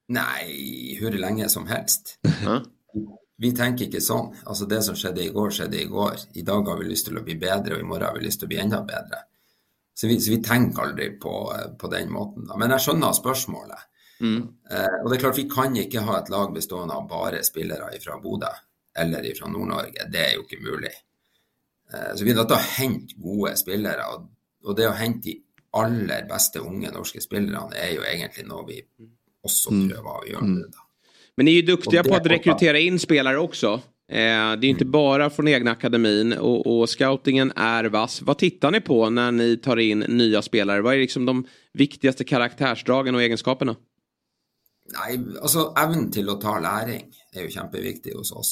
Nei, 0.08 0.98
hur 1.00 1.12
lenge 1.12 1.48
som 1.48 1.66
helst. 1.66 2.18
Vi 3.42 3.50
tenker 3.56 3.88
ikke 3.88 4.02
sånn. 4.04 4.30
Altså 4.46 4.68
Det 4.70 4.80
som 4.86 4.96
skjedde 4.98 5.24
i 5.24 5.32
går, 5.34 5.50
skjedde 5.50 5.80
i 5.80 5.90
går. 5.90 6.26
I 6.38 6.44
dag 6.46 6.68
har 6.70 6.78
vi 6.78 6.88
lyst 6.88 7.08
til 7.08 7.18
å 7.18 7.24
bli 7.26 7.36
bedre, 7.40 7.76
og 7.76 7.82
i 7.82 7.86
morgen 7.88 8.06
har 8.06 8.18
vi 8.18 8.26
lyst 8.26 8.42
til 8.42 8.48
å 8.48 8.52
bli 8.52 8.60
enda 8.62 8.82
bedre. 8.86 9.24
Så 9.94 10.08
vi, 10.08 10.18
så 10.22 10.30
vi 10.32 10.42
tenker 10.42 10.86
aldri 10.86 11.08
på, 11.20 11.32
på 11.78 11.90
den 11.92 12.12
måten. 12.12 12.46
Da. 12.48 12.56
Men 12.60 12.72
jeg 12.76 12.86
skjønner 12.86 13.16
spørsmålet. 13.16 13.88
Eh, 14.70 14.98
og 15.02 15.08
det 15.10 15.16
er 15.16 15.22
klart, 15.24 15.40
vi 15.40 15.48
kan 15.50 15.74
ikke 15.76 16.04
ha 16.06 16.20
et 16.20 16.30
lag 16.32 16.52
bestående 16.54 16.94
av 16.96 17.08
bare 17.10 17.42
spillere 17.44 17.90
fra 18.02 18.18
Bodø 18.22 18.52
eller 19.02 19.26
fra 19.38 19.50
Nord-Norge. 19.50 20.06
Det 20.12 20.22
er 20.22 20.36
jo 20.36 20.44
ikke 20.46 20.62
mulig. 20.62 20.92
Eh, 21.92 22.12
så 22.14 22.24
vi 22.24 22.32
er 22.32 22.38
nødt 22.38 22.52
til 22.52 22.60
å 22.60 22.68
hente 22.76 23.18
gode 23.24 23.56
spillere. 23.60 24.06
Og, 24.14 24.30
og 24.68 24.78
det 24.78 24.88
å 24.88 24.94
hente 24.96 25.26
de 25.28 25.36
aller 25.82 26.26
beste 26.28 26.62
unge 26.62 26.92
norske 26.92 27.20
spillerne 27.24 27.76
er 27.80 27.94
jo 27.96 28.06
egentlig 28.06 28.46
noe 28.48 28.66
vi 28.68 28.78
også 29.42 29.72
prøver 29.74 30.12
å 30.12 30.26
gjøre. 30.28 30.48
Mm. 30.48 30.81
Men 31.36 31.44
ni 31.44 31.50
är 31.50 31.56
ju 31.56 31.62
duktiga 31.62 32.00
Och 32.00 32.06
på 32.06 32.14
att 32.14 32.26
är- 32.26 32.30
rekrytera 32.30 32.78
in 32.78 32.98
spelare 32.98 33.38
också. 33.38 33.72
Eh, 34.12 34.18
det 34.18 34.20
är 34.22 34.62
ju 34.62 34.68
inte 34.68 34.84
bara 34.84 35.30
från 35.30 35.48
egna 35.48 35.70
akademin 35.70 36.32
och, 36.32 36.66
och 36.80 36.88
scoutingen 36.88 37.52
är 37.56 37.84
vass. 37.84 38.22
Vad 38.22 38.38
tittar 38.38 38.70
ni 38.70 38.80
på 38.80 39.10
när 39.10 39.32
ni 39.32 39.56
tar 39.56 39.76
in 39.76 39.98
nya 39.98 40.42
spelare? 40.42 40.82
Vad 40.82 40.94
är 40.94 40.98
liksom 40.98 41.26
de 41.26 41.46
viktigaste 41.72 42.24
karaktärsdragen 42.24 43.14
och 43.14 43.22
egenskaperna? 43.22 43.76
Nei, 44.92 45.14
altså 45.40 45.70
evnen 45.78 46.10
til 46.12 46.28
å 46.28 46.34
ta 46.42 46.56
læring 46.60 47.06
er 47.32 47.46
jo 47.46 47.52
kjempeviktig 47.54 48.16
hos 48.16 48.32
oss. 48.36 48.50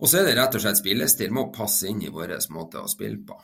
Og 0.00 0.08
så 0.08 0.20
er 0.20 0.28
det 0.28 0.36
rett 0.38 0.54
og 0.54 0.62
slett 0.62 0.78
spillestil 0.80 1.32
må 1.34 1.48
passe 1.52 1.88
inn 1.90 2.00
i 2.02 2.12
vår 2.14 2.36
måte 2.54 2.80
å 2.80 2.88
spille 2.88 3.18
på. 3.26 3.36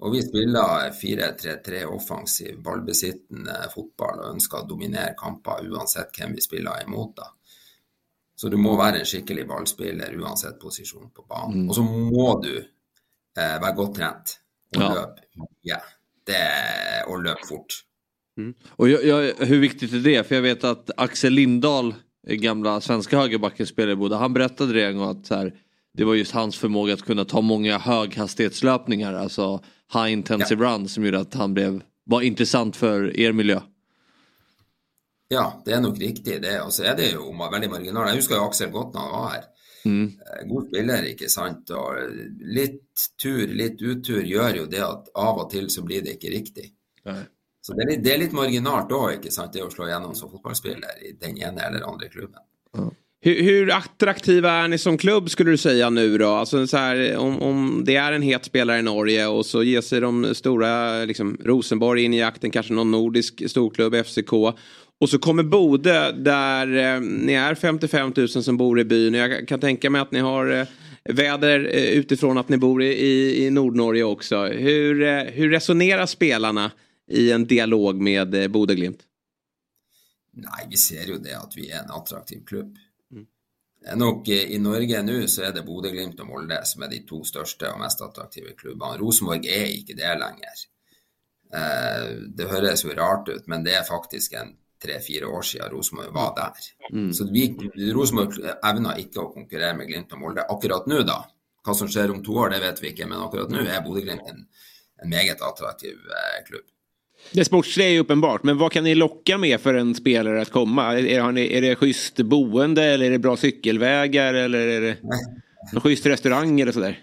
Og 0.00 0.12
vi 0.12 0.22
spiller 0.22 0.90
4-3-3 1.02 1.84
offensiv, 1.84 2.56
ballbesittende 2.64 3.54
fotball 3.74 4.20
og 4.24 4.34
ønsker 4.34 4.62
å 4.62 4.68
dominere 4.68 5.14
kamper 5.18 5.68
uansett 5.70 6.10
hvem 6.18 6.34
vi 6.34 6.40
spiller 6.42 6.82
imot. 6.86 7.16
da. 7.16 7.28
Så 8.36 8.48
du 8.50 8.56
må 8.56 8.76
være 8.76 8.98
en 8.98 9.06
skikkelig 9.06 9.46
ballspiller 9.46 10.16
uansett 10.18 10.58
posisjon 10.60 11.10
på 11.14 11.22
banen. 11.28 11.60
Mm. 11.64 11.68
Og 11.70 11.74
så 11.76 11.82
må 11.84 12.40
du 12.42 12.56
eh, 13.36 13.58
være 13.60 13.74
godt 13.76 13.94
trent 13.96 14.38
og 14.76 14.82
Ja. 14.82 14.88
løpe 14.94 15.22
mye. 15.36 15.80
Det- 16.26 17.04
Og 17.06 17.22
løpe 17.22 17.46
fort. 17.46 17.84
Och 18.76 18.88
jag, 18.88 19.04
jag, 19.04 19.34
hur 19.46 19.58
viktigt 19.60 19.92
är 19.92 19.98
det? 19.98 20.24
För 20.26 20.34
jag 20.34 20.42
vet 20.42 20.64
att 20.64 20.90
Axel 20.96 21.32
Lindahl, 21.32 21.94
gamla 22.26 22.80
svenska 22.80 23.18
högerbacken 23.18 23.66
spelare 23.66 23.92
i 23.92 23.96
Boda, 23.96 24.16
han 24.16 24.32
berättade 24.32 24.72
det 24.72 24.84
en 24.86 24.98
gång 24.98 25.10
att 25.10 25.26
så 25.26 25.34
här, 25.34 25.54
det 25.96 26.04
var 26.04 26.14
just 26.14 26.32
hans 26.32 26.56
förmåga 26.56 26.94
att 26.94 27.02
kunna 27.02 27.24
ta 27.24 27.40
många 27.40 27.78
höghastighetslöpningar, 27.78 29.14
alltså 29.14 29.62
high 29.92 30.12
intensive 30.12 30.64
run 30.64 30.88
som 30.88 31.04
gjorde 31.04 31.20
att 31.20 31.34
han 31.34 31.54
blev, 31.54 31.82
var 32.04 32.22
intressant 32.22 32.76
för 32.76 33.20
er 33.20 33.32
miljö. 33.32 33.60
Ja, 35.28 35.62
det 35.64 35.72
er 35.72 35.80
nok 35.80 35.98
riktig 35.98 36.42
det. 36.42 36.60
Og 36.62 36.72
så 36.72 36.84
er 36.84 36.96
det 36.96 37.12
jo 37.14 37.32
ma- 37.32 37.50
veldig 37.50 37.70
marginalt. 37.70 38.08
Jeg 38.10 38.20
husker 38.20 38.36
jo 38.36 38.44
Aksel 38.48 38.70
godt 38.70 38.94
når 38.94 39.00
han 39.00 39.12
var 39.12 39.30
her. 39.32 39.44
Mm. 39.84 40.04
Eh, 40.06 40.42
God 40.48 40.68
spiller, 40.68 41.06
ikke 41.10 41.28
sant. 41.32 41.70
Og 41.70 42.18
litt 42.40 43.06
tur, 43.22 43.46
litt 43.48 43.82
utur 43.82 44.20
gjør 44.22 44.56
jo 44.60 44.66
det 44.66 44.82
at 44.84 45.08
av 45.14 45.40
og 45.44 45.48
til 45.50 45.70
så 45.72 45.82
blir 45.82 46.04
det 46.04 46.18
ikke 46.18 46.34
riktig. 46.34 46.66
Så 47.64 47.72
det 47.72 47.84
er 47.86 47.90
litt, 47.94 48.04
det 48.04 48.12
er 48.12 48.18
litt 48.20 48.36
marginalt 48.36 48.92
òg, 48.92 49.14
ikke 49.16 49.32
sant, 49.32 49.52
det 49.52 49.64
å 49.64 49.70
slå 49.72 49.88
gjennom 49.88 50.14
som 50.14 50.30
fotballspiller 50.30 51.00
i 51.08 51.14
den 51.20 51.38
ene 51.40 51.64
eller 51.66 51.86
andre 51.88 52.08
klubben. 52.12 52.40
Hur, 53.24 53.42
hur 53.42 53.70
attraktiva 53.70 54.50
är 54.50 54.68
ni 54.68 54.78
som 54.78 54.98
klubb 54.98 55.30
skulle 55.30 55.50
du 55.50 55.56
säga 55.56 55.90
nu 55.90 56.18
då? 56.18 56.28
Alltså 56.28 56.66
så 56.66 56.76
här, 56.76 57.16
om, 57.16 57.42
om 57.42 57.82
det 57.86 57.96
är 57.96 58.12
en 58.12 58.22
het 58.22 58.44
spelare 58.44 58.78
i 58.78 58.82
Norge 58.82 59.26
och 59.26 59.46
så 59.46 59.62
ger 59.62 59.80
sig 59.80 60.00
de 60.00 60.34
stora, 60.34 61.04
liksom, 61.04 61.38
Rosenborg 61.44 62.02
in 62.02 62.14
i 62.14 62.18
jakten, 62.18 62.50
kanske 62.50 62.72
någon 62.72 62.90
nordisk 62.90 63.50
storklubb, 63.50 64.06
FCK. 64.06 64.32
Och 65.00 65.08
så 65.08 65.18
kommer 65.18 65.42
Bode 65.42 66.12
där 66.12 66.94
eh, 66.94 67.00
ni 67.00 67.32
är 67.32 67.54
55 67.54 68.12
000 68.16 68.28
som 68.28 68.56
bor 68.56 68.80
i 68.80 68.84
byn. 68.84 69.14
Jag 69.14 69.48
kan 69.48 69.60
tänka 69.60 69.90
mig 69.90 70.00
att 70.00 70.12
ni 70.12 70.18
har 70.18 70.50
eh, 70.50 70.66
väder 71.14 71.70
eh, 71.74 71.84
utifrån 71.84 72.38
att 72.38 72.48
ni 72.48 72.56
bor 72.56 72.82
i, 72.82 72.86
i, 72.86 73.44
i 73.46 73.50
Nordnorge 73.50 74.04
också. 74.04 74.46
Hur, 74.46 75.02
eh, 75.02 75.22
hur 75.22 75.50
resonerar 75.50 76.06
spelarna 76.06 76.70
i 77.10 77.32
en 77.32 77.46
dialog 77.46 78.00
med 78.00 78.34
eh, 78.34 78.48
Bode 78.48 78.74
Glimt? 78.74 79.00
Vi 80.70 80.76
ser 80.76 81.06
ju 81.06 81.18
det 81.18 81.38
att 81.38 81.52
vi 81.56 81.70
är 81.70 81.78
en 81.78 81.90
attraktiv 81.90 82.40
klubb. 82.46 82.76
Er 83.84 83.96
nok 84.00 84.28
eh, 84.32 84.50
I 84.56 84.58
Norge 84.62 85.02
nå 85.04 85.16
så 85.28 85.44
er 85.48 85.52
det 85.56 85.64
Bodø-Glimt 85.66 86.20
og 86.24 86.30
Molde 86.30 86.60
som 86.68 86.84
er 86.86 86.92
de 86.92 87.02
to 87.08 87.20
største 87.28 87.68
og 87.72 87.80
mest 87.82 88.00
attraktive 88.04 88.54
klubbene. 88.56 88.98
Rosenborg 89.00 89.44
er 89.46 89.66
ikke 89.74 89.96
det 89.98 90.12
lenger. 90.20 90.62
Eh, 91.54 92.12
Det 92.38 92.48
høres 92.50 92.84
jo 92.84 92.94
rart 92.96 93.28
ut, 93.28 93.48
men 93.48 93.64
det 93.66 93.74
er 93.78 93.84
faktisk 93.88 94.34
en 94.40 94.54
tre-fire 94.84 95.28
år 95.28 95.44
siden 95.48 95.70
Rosenborg 95.72 96.12
var 96.12 96.32
der. 96.36 96.64
Så 97.16 97.24
vi, 97.32 97.46
Rosenborg 97.94 98.36
evner 98.56 98.98
ikke 99.00 99.22
å 99.22 99.30
konkurrere 99.32 99.76
med 99.78 99.88
Glimt 99.88 100.12
og 100.12 100.20
Molde 100.20 100.44
akkurat 100.50 100.88
nå, 100.90 101.02
da. 101.08 101.22
Hva 101.64 101.72
som 101.76 101.88
skjer 101.88 102.10
om 102.12 102.20
to 102.24 102.34
år, 102.36 102.50
det 102.52 102.60
vet 102.60 102.82
vi 102.82 102.90
ikke, 102.92 103.06
men 103.08 103.22
akkurat 103.24 103.52
nå 103.52 103.62
er 103.64 103.80
Bodø-Glimt 103.84 104.28
en, 104.28 104.42
en 105.00 105.08
meget 105.12 105.40
attraktiv 105.40 105.96
eh, 106.08 106.40
klubb. 106.48 106.66
Det 107.32 107.44
sportsliga 107.44 107.88
är 107.88 107.92
ju 107.92 107.98
uppenbart, 107.98 108.42
men 108.42 108.58
vad 108.58 108.72
kan 108.72 108.84
ni 108.84 108.94
locka 108.94 109.38
med 109.38 109.60
för 109.60 109.74
en 109.74 109.94
spelare 109.94 110.42
att 110.42 110.50
komma? 110.50 110.98
Är, 110.98 111.32
ni, 111.32 111.52
är 111.52 111.60
det 111.60 111.76
schysst 111.76 112.16
boende 112.16 112.84
eller 112.84 113.06
är 113.06 113.10
det 113.10 113.18
bra 113.18 113.36
cykelvägar 113.36 114.34
eller 114.34 114.58
är 114.68 114.80
det 114.80 114.96
schysst 115.80 116.06
restaurang 116.06 116.60
eller 116.60 116.72
sådär? 116.72 116.98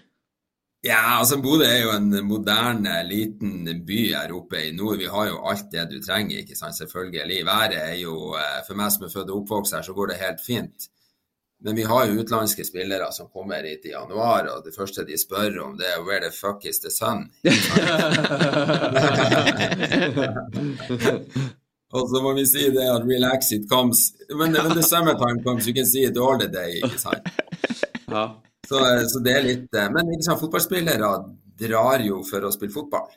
Ja, 0.84 1.18
altså 1.20 1.36
Bodø 1.38 1.62
er 1.62 1.84
jo 1.84 1.90
en 1.94 2.24
moderne, 2.26 2.96
liten 3.06 3.68
by 3.86 4.00
her 4.16 4.32
oppe 4.34 4.64
i 4.66 4.72
nord. 4.74 4.98
Vi 4.98 5.06
har 5.06 5.28
jo 5.28 5.36
alt 5.46 5.68
det 5.70 5.84
du 5.92 6.00
trenger, 6.02 6.40
ikke 6.40 6.56
sant, 6.58 6.74
selvfølgelig. 6.74 7.44
Været 7.46 7.76
er 7.78 7.94
jo, 8.00 8.16
eh, 8.34 8.58
for 8.66 8.74
meg 8.74 8.90
som 8.90 9.06
er 9.06 9.12
født 9.12 9.30
og 9.30 9.44
oppvokst 9.44 9.76
her, 9.76 9.84
så 9.86 9.94
går 9.94 10.10
det 10.10 10.18
helt 10.24 10.42
fint. 10.42 10.88
Men 11.64 11.76
vi 11.78 11.82
har 11.86 12.06
jo 12.06 12.20
utenlandske 12.20 12.64
spillere 12.66 13.12
som 13.14 13.28
kommer 13.30 13.62
hit 13.62 13.86
i 13.86 13.92
januar, 13.94 14.48
og 14.50 14.64
det 14.66 14.74
første 14.74 15.04
de 15.06 15.14
spør 15.18 15.60
om, 15.62 15.76
det 15.78 15.86
er 15.86 16.02
'where 16.02 16.20
the 16.24 16.30
fuck 16.34 16.64
is 16.64 16.80
the 16.80 16.90
sun'? 16.90 17.30
og 21.96 22.08
så 22.10 22.22
må 22.22 22.32
vi 22.34 22.46
si 22.46 22.70
det 22.70 22.90
at 22.96 23.02
'relax 23.02 23.52
it 23.52 23.72
comes'. 23.72 24.12
When, 24.34 24.52
when 24.52 24.74
the 24.74 24.82
summertime 24.82 25.42
comes, 25.44 25.66
you 25.66 25.74
can 25.74 25.86
see 25.86 26.04
it 26.04 26.18
all 26.18 26.38
the 26.38 26.48
day, 26.48 26.72
ikke 26.82 26.98
sant? 26.98 27.22
Så, 28.68 29.08
så 29.08 29.18
det 29.18 29.36
er 29.36 29.42
litt 29.42 29.74
eh, 29.74 29.90
Men 29.90 30.22
sant, 30.22 30.40
fotballspillere 30.40 31.24
drar 31.58 32.00
jo 32.00 32.22
for 32.24 32.44
å 32.44 32.50
spille 32.54 32.72
fotball. 32.72 33.08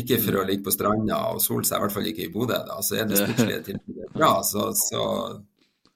Ikke 0.00 0.20
for 0.22 0.38
å 0.38 0.44
ligge 0.46 0.64
på 0.64 0.74
stranda 0.74 1.16
og 1.34 1.40
sole 1.42 1.64
seg, 1.66 1.78
i 1.78 1.80
hvert 1.82 1.94
fall 1.94 2.06
ikke 2.06 2.26
i 2.28 2.32
Bodø. 2.32 2.58
da, 2.66 2.82
Så 2.82 3.00
er 3.00 3.08
det 3.10 3.18
sportslige 3.18 3.62
tilbudet 3.70 4.12
bra, 4.14 4.42
så, 4.46 4.70
så 4.78 5.02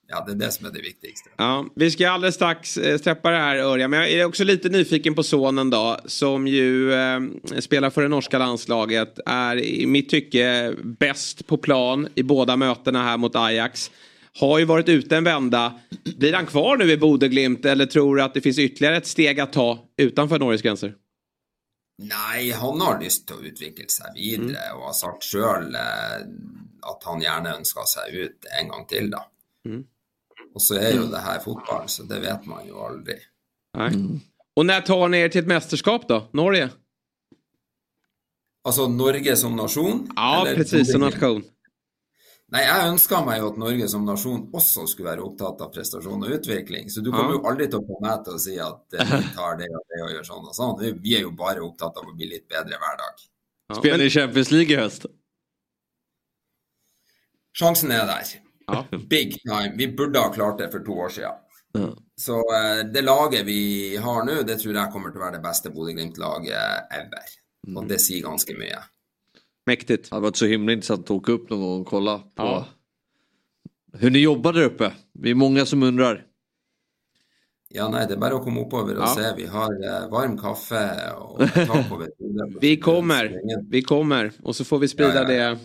ja, 0.07 0.23
det 0.25 0.31
er 0.31 0.35
det 0.35 0.51
som 0.51 0.65
är 0.65 0.71
det 0.71 0.81
viktigaste. 0.81 1.29
Ja, 1.37 1.65
vi 1.75 1.91
ska 1.91 2.09
alldeles 2.09 2.35
strax 2.35 2.77
eh, 2.77 2.97
släppa 2.97 3.31
det 3.31 3.37
här 3.37 3.55
Örjan, 3.55 3.89
men 3.89 3.99
jag 3.99 4.11
är 4.11 4.25
också 4.25 4.43
lite 4.43 4.69
nyfiken 4.69 5.15
på 5.15 5.23
sonen 5.23 5.69
då 5.69 5.97
som 6.05 6.47
ju 6.47 6.93
eh, 6.93 7.19
spelar 7.59 7.89
för 7.89 8.01
det 8.01 8.07
norska 8.07 8.37
landslaget. 8.37 9.19
Är 9.25 9.57
i 9.57 9.85
mitt 9.85 10.09
tycke 10.09 10.73
bäst 10.83 11.47
på 11.47 11.57
plan 11.57 12.07
i 12.15 12.23
båda 12.23 12.55
mötena 12.55 13.03
här 13.03 13.17
mot 13.17 13.35
Ajax. 13.35 13.91
Har 14.39 14.59
ju 14.59 14.65
varit 14.65 14.89
ute 14.89 15.17
en 15.17 15.23
vända. 15.23 15.79
Blir 16.17 16.33
han 16.33 16.45
kvar 16.45 16.77
nu 16.77 16.91
i 16.91 16.97
Bodø-Glimt 16.97 17.65
eller 17.65 17.85
tror 17.85 18.15
du 18.15 18.23
att 18.23 18.33
det 18.33 18.41
finns 18.41 18.59
ytterligare 18.59 18.97
ett 18.97 19.07
steg 19.07 19.39
att 19.39 19.53
ta 19.53 19.79
utanför 19.97 20.39
Norges 20.39 20.61
gränser? 20.61 20.93
Nei, 21.97 22.51
han 22.51 22.81
har 22.81 22.99
lyst 22.99 23.23
til 23.27 23.37
å 23.37 23.45
utvikle 23.47 23.85
seg 23.87 24.17
videre 24.17 24.73
og 24.75 24.89
har 24.89 24.95
sagt 24.97 25.23
sjøl 25.23 25.69
eh, 25.79 26.25
at 26.83 27.05
han 27.07 27.23
gjerne 27.23 27.53
ønsker 27.55 27.87
seg 27.87 28.17
ut 28.25 28.49
en 28.59 28.73
gang 28.73 28.83
til, 28.89 29.07
da. 29.13 29.21
Og 30.55 30.61
så 30.63 30.77
er 30.79 30.93
jo 30.95 31.07
det 31.11 31.19
her 31.21 31.39
fotball, 31.43 31.87
så 31.91 32.03
det 32.07 32.21
vet 32.23 32.45
man 32.47 32.67
jo 32.67 32.79
aldri. 32.85 33.15
Nej. 33.77 34.21
Och 34.55 34.65
när 34.65 34.81
tar 34.81 35.09
ni 35.09 35.17
er 35.19 35.29
till 35.29 35.41
ett 35.41 35.47
mästerskap 35.47 36.07
då? 36.07 36.29
Norge? 36.33 36.69
Altså 38.63 38.87
Norge 38.87 39.35
som 39.35 39.55
nasjon? 39.55 40.11
Ja, 40.15 40.41
eller 40.41 40.55
precis 40.55 40.91
som 40.91 41.01
nation. 41.01 41.43
Nei, 42.53 42.61
jeg 42.61 42.87
ønska 42.91 43.19
meg 43.25 43.39
jo 43.41 43.47
at 43.51 43.57
Norge 43.57 43.87
som 43.89 44.05
nasjon 44.05 44.45
også 44.53 44.85
skulle 44.87 45.09
være 45.09 45.25
opptatt 45.25 45.61
av 45.65 45.71
prestasjon 45.73 46.23
og 46.23 46.29
utvikling. 46.37 46.89
Så 46.93 47.01
du 47.01 47.11
kommer 47.11 47.33
Ja. 47.33 47.39
jo 47.39 47.49
aldri 47.49 47.67
til 47.67 47.79
å 47.81 47.87
få 47.87 47.99
meg 48.05 48.23
til 48.23 48.33
å 48.33 48.39
si 48.39 48.55
at 48.59 48.93
eh, 48.93 49.11
vi 49.11 49.35
tar 49.35 49.57
det 49.59 49.67
og 49.75 49.83
det 49.91 50.01
og 50.05 50.11
gjør 50.13 50.23
sånn 50.29 50.47
og 50.47 50.55
sånn. 50.55 51.01
Vi 51.03 51.15
er 51.17 51.21
jo 51.25 51.31
bare 51.31 51.59
opptatt 51.65 51.97
av 51.97 52.05
å 52.07 52.15
bli 52.15 52.29
litt 52.29 52.47
bedre 52.47 52.77
hver 52.79 52.97
dag. 53.01 53.25
Spelar 53.75 53.97
ni 53.97 54.09
Champions 54.09 54.51
League 54.51 54.71
i 54.77 54.79
höst? 54.79 55.05
Chansen 57.59 57.91
är 57.91 58.05
där. 58.05 58.44
Big 59.09 59.41
time. 59.41 59.73
Vi 59.77 59.87
borde 59.87 60.19
ha 60.19 60.31
klart 60.33 60.57
det 60.57 60.69
för 60.71 60.85
två 60.85 60.91
år 60.91 61.09
sedan. 61.09 61.31
Så 62.15 62.33
eh, 62.37 62.85
det 62.93 63.01
laget 63.01 63.45
vi 63.45 63.97
har 63.97 64.23
nu, 64.23 64.43
det 64.47 64.55
tror 64.55 64.75
jag 64.75 64.91
kommer 64.91 65.09
att 65.09 65.15
vara 65.15 65.31
det 65.31 65.39
bästa 65.39 65.69
Bodø-Glimt-laget 65.69 66.53
ever. 66.91 67.77
Och 67.77 67.85
det 67.87 67.99
säger 67.99 68.21
ganska 68.23 68.53
mycket. 68.53 68.79
Mäktigt. 69.65 70.09
Det 70.09 70.15
hade 70.15 70.23
varit 70.23 70.35
så 70.35 70.45
himla 70.45 70.73
intressant 70.73 71.03
att 71.05 71.11
åka 71.11 71.31
upp 71.31 71.49
någon 71.49 71.61
gång 71.61 71.81
och 71.81 71.87
kolla 71.87 72.19
på 72.35 72.65
hur 73.93 74.09
ni 74.09 74.19
jobbar 74.19 74.53
där 74.53 74.63
uppe. 74.63 74.93
Vi 75.13 75.31
är 75.31 75.35
många 75.35 75.65
som 75.65 75.83
undrar. 75.83 76.25
Ja, 77.69 77.89
nej, 77.89 78.05
det 78.07 78.13
är 78.13 78.17
bara 78.17 78.35
att 78.35 78.43
komma 78.43 78.59
oppover 78.61 78.95
och 78.95 79.03
Ja. 79.03 79.15
se. 79.15 79.33
Vi 79.37 79.45
har 79.45 79.85
eh, 79.85 80.09
varm 80.09 80.37
kaffe 80.37 81.11
och 81.11 81.39
tak 81.53 81.89
på 81.89 81.97
veteran. 81.97 82.57
Vi 82.61 82.77
kommer, 82.77 83.41
vi 83.69 83.81
kommer 83.81 84.31
och 84.43 84.55
så 84.55 84.65
får 84.65 84.79
vi 84.79 84.87
sprida 84.87 85.13
Ja, 85.13 85.21
ja, 85.21 85.27
det, 85.27 85.43
eh, 85.45 85.57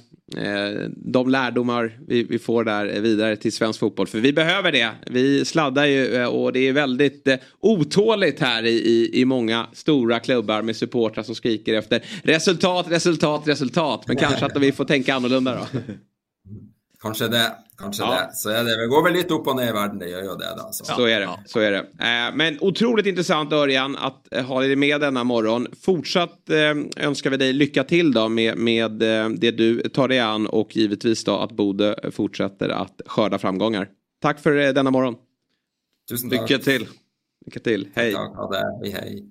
de 0.97 1.31
lärdomar 1.31 1.99
vi, 2.07 2.39
får 2.39 2.65
där 2.65 3.01
vidare 3.01 3.37
till 3.37 3.53
svensk 3.53 3.81
fotboll. 3.81 4.07
För 4.07 4.21
vi 4.21 4.33
behöver 4.33 4.73
det. 4.73 4.91
Vi 5.07 5.45
sladdar 5.45 5.87
ju 5.87 6.15
eh, 6.15 6.27
och 6.27 6.53
det 6.53 6.69
är 6.69 6.73
väldigt 6.73 7.29
eh, 7.29 7.37
otåligt 7.61 8.41
här 8.41 8.63
i, 8.63 8.71
i, 8.71 9.21
i 9.21 9.25
många 9.25 9.67
stora 9.73 10.21
klubbar 10.21 10.63
med 10.63 10.77
supportrar 10.77 11.23
som 11.23 11.35
skriker 11.35 11.75
efter 11.75 12.05
resultat, 12.23 12.87
resultat, 12.91 13.49
resultat. 13.49 14.05
Men 14.07 14.17
kanske 14.17 14.47
att 14.47 14.61
vi 14.61 14.73
får 14.73 14.85
tänka 14.85 15.15
annorlunda 15.15 15.55
då. 15.55 15.79
Kanske 17.03 17.29
det, 17.29 17.53
kanske 17.79 18.03
Ja. 18.03 18.11
det. 18.11 18.35
Så 18.35 18.51
är 18.51 18.65
det. 18.65 18.81
Det 18.81 18.87
går 18.87 19.03
väl 19.05 19.13
lite 19.13 19.35
upp 19.35 19.47
och 19.47 19.57
ner 19.57 19.69
i 19.69 19.73
världen, 19.73 19.99
det 19.99 20.09
gör 20.09 20.23
ju 20.23 20.29
det. 20.29 20.55
då, 20.57 20.69
Så, 20.73 20.85
Så 20.85 21.05
är 21.05 21.21
det. 21.21 21.29
Så 21.47 21.61
är 21.61 21.71
det. 21.71 21.79
Eh, 21.79 22.37
men 22.37 22.59
otroligt 22.61 23.07
intressant 23.07 23.53
Örjan 23.53 23.97
att 23.97 24.33
eh, 24.33 24.45
ha 24.45 24.61
dig 24.61 24.77
med 24.77 25.01
denna 25.01 25.25
morgon. 25.25 25.67
Fortsatt 25.85 26.51
eh, 26.51 27.05
önskar 27.07 27.31
vi 27.31 27.37
dig 27.37 27.53
lycka 27.53 27.85
till 27.85 28.13
då 28.13 28.29
med, 28.29 28.59
med 28.59 28.93
det 29.39 29.51
du 29.51 29.83
tar 29.89 30.09
dig 30.09 30.19
an 30.19 30.47
och 30.47 30.77
givetvis 30.77 31.25
då 31.25 31.39
att 31.39 31.53
Bode 31.53 32.11
fortsätter 32.13 32.69
att 32.69 33.01
skörda 33.07 33.39
framgångar. 33.39 33.89
Tack 34.23 34.41
för 34.41 34.73
denna 34.73 34.91
morgon. 34.91 35.15
Tusen 36.11 36.29
Lycka 36.31 36.59
till. 36.59 36.87
Lycka 37.47 37.61
till. 37.61 37.89
Hej. 37.95 38.13
Tack, 38.13 38.37
ha 38.37 38.51
det. 38.51 38.79
Hej, 38.83 38.93
hej. 39.01 39.25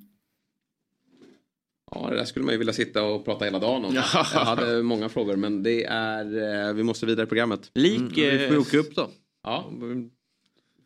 Ja, 1.92 2.08
det 2.10 2.16
där 2.16 2.26
skulle 2.26 2.46
man 2.46 2.54
ju 2.54 2.58
vilja 2.58 2.74
sitta 2.74 3.04
och 3.04 3.26
prata 3.26 3.46
hela 3.46 3.60
dagen 3.60 3.86
om. 3.86 3.94
Ja. 3.96 4.04
Jag 4.34 4.40
hade 4.46 4.84
många 4.84 5.10
frågor 5.10 5.36
men 5.36 5.64
det 5.64 5.84
är, 5.86 6.26
eh, 6.68 6.74
vi 6.74 6.84
måste 6.84 7.06
vidare 7.06 7.24
i 7.24 7.28
programmet. 7.28 7.72
Lik, 7.76 8.00
Mm, 8.00 8.12
vi 8.14 8.48
får 8.48 8.56
eh, 8.56 8.62
åka 8.62 8.78
upp 8.78 8.96
då. 8.96 9.10
Ja, 9.44 9.72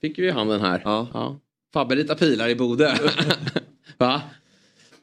fick 0.01 0.17
ju 0.17 0.25
i 0.27 0.31
handen 0.31 0.61
här. 0.61 0.81
Ja. 0.85 1.39
Fabbe 1.73 1.95
ritar 1.95 2.15
pilar 2.15 2.49
i 2.49 2.55
Bode. 2.55 2.99
Va? 3.97 4.21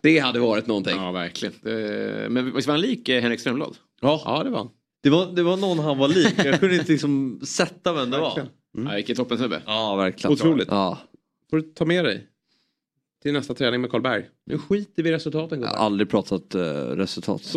Det 0.03 0.19
hade 0.19 0.39
varit 0.41 0.67
någonting. 0.67 0.97
Ja, 0.97 1.13
verkligen. 1.13 1.55
Eh, 1.55 2.29
Men 2.29 2.55
visst 2.55 2.69
var 2.69 2.75
han 2.75 2.81
lik 2.81 3.09
Henrik 3.09 3.41
Strömblad? 3.41 3.77
Ja, 4.01 4.23
ja 4.25 4.43
det 4.45 4.51
var 4.51 4.59
han. 4.59 4.69
Det 5.03 5.11
var, 5.11 5.27
det 5.27 5.43
var 5.43 5.57
någon 5.57 5.79
han 5.79 5.99
var 5.99 6.09
lik. 6.09 6.35
Jag 6.37 6.61
kunde 6.61 6.77
inte 6.77 6.93
liksom 6.93 7.41
sätta 7.45 7.93
vem 7.93 8.11
det 8.11 8.19
var. 8.19 8.43
Ja, 8.79 8.95
vilken 8.95 9.17
toppensnubbe. 9.17 9.63
Ja, 9.67 9.97
verkligen. 9.97 10.33
Otroligt. 10.33 10.69
Ja. 10.71 10.99
får 11.51 11.57
du 11.57 11.63
ta 11.63 11.85
med 11.85 12.05
dig 12.05 12.27
till 13.23 13.33
nästa 13.33 13.55
träning 13.55 13.81
med 13.81 13.91
Karlberg. 13.91 14.25
Nu 14.47 14.59
skiter 14.59 15.03
vi 15.03 15.09
i 15.09 15.13
resultaten. 15.13 15.63
Jag 15.63 15.69
har 15.69 15.77
aldrig 15.77 16.11
pratat 16.11 16.55
uh, 16.55 16.61
resultat. 16.61 17.43
Det 17.43 17.49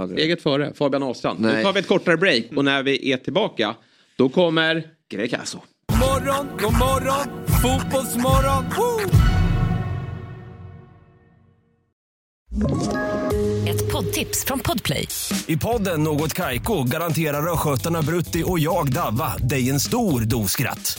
aldrig. 0.00 0.18
Eget 0.18 0.42
före, 0.42 0.74
Fabian 0.74 1.02
Ahlstrand. 1.02 1.40
Nu 1.40 1.62
tar 1.62 1.72
vi 1.72 1.80
ett 1.80 1.88
kortare 1.88 2.16
break 2.16 2.44
och 2.56 2.64
när 2.64 2.82
vi 2.82 3.12
är 3.12 3.16
tillbaka 3.16 3.74
då 4.16 4.28
kommer 4.28 4.86
Greekazo. 5.10 5.58
Morgon, 6.00 6.46
god 6.60 6.72
morgon, 6.72 7.46
fotbollsmorgon. 7.62 8.64
Woo! 8.76 9.00
Ett 13.68 13.92
poddtips 13.92 14.44
från 14.44 14.58
Podplay. 14.58 15.08
I 15.46 15.56
podden 15.56 16.02
Något 16.02 16.34
Kaiko 16.34 16.84
garanterar 16.84 17.52
östgötarna 17.52 18.02
Brutti 18.02 18.42
och 18.46 18.58
jag, 18.58 18.92
Davva, 18.92 19.36
dig 19.36 19.70
en 19.70 19.80
stor 19.80 20.20
dos 20.20 20.50
skratt. 20.50 20.98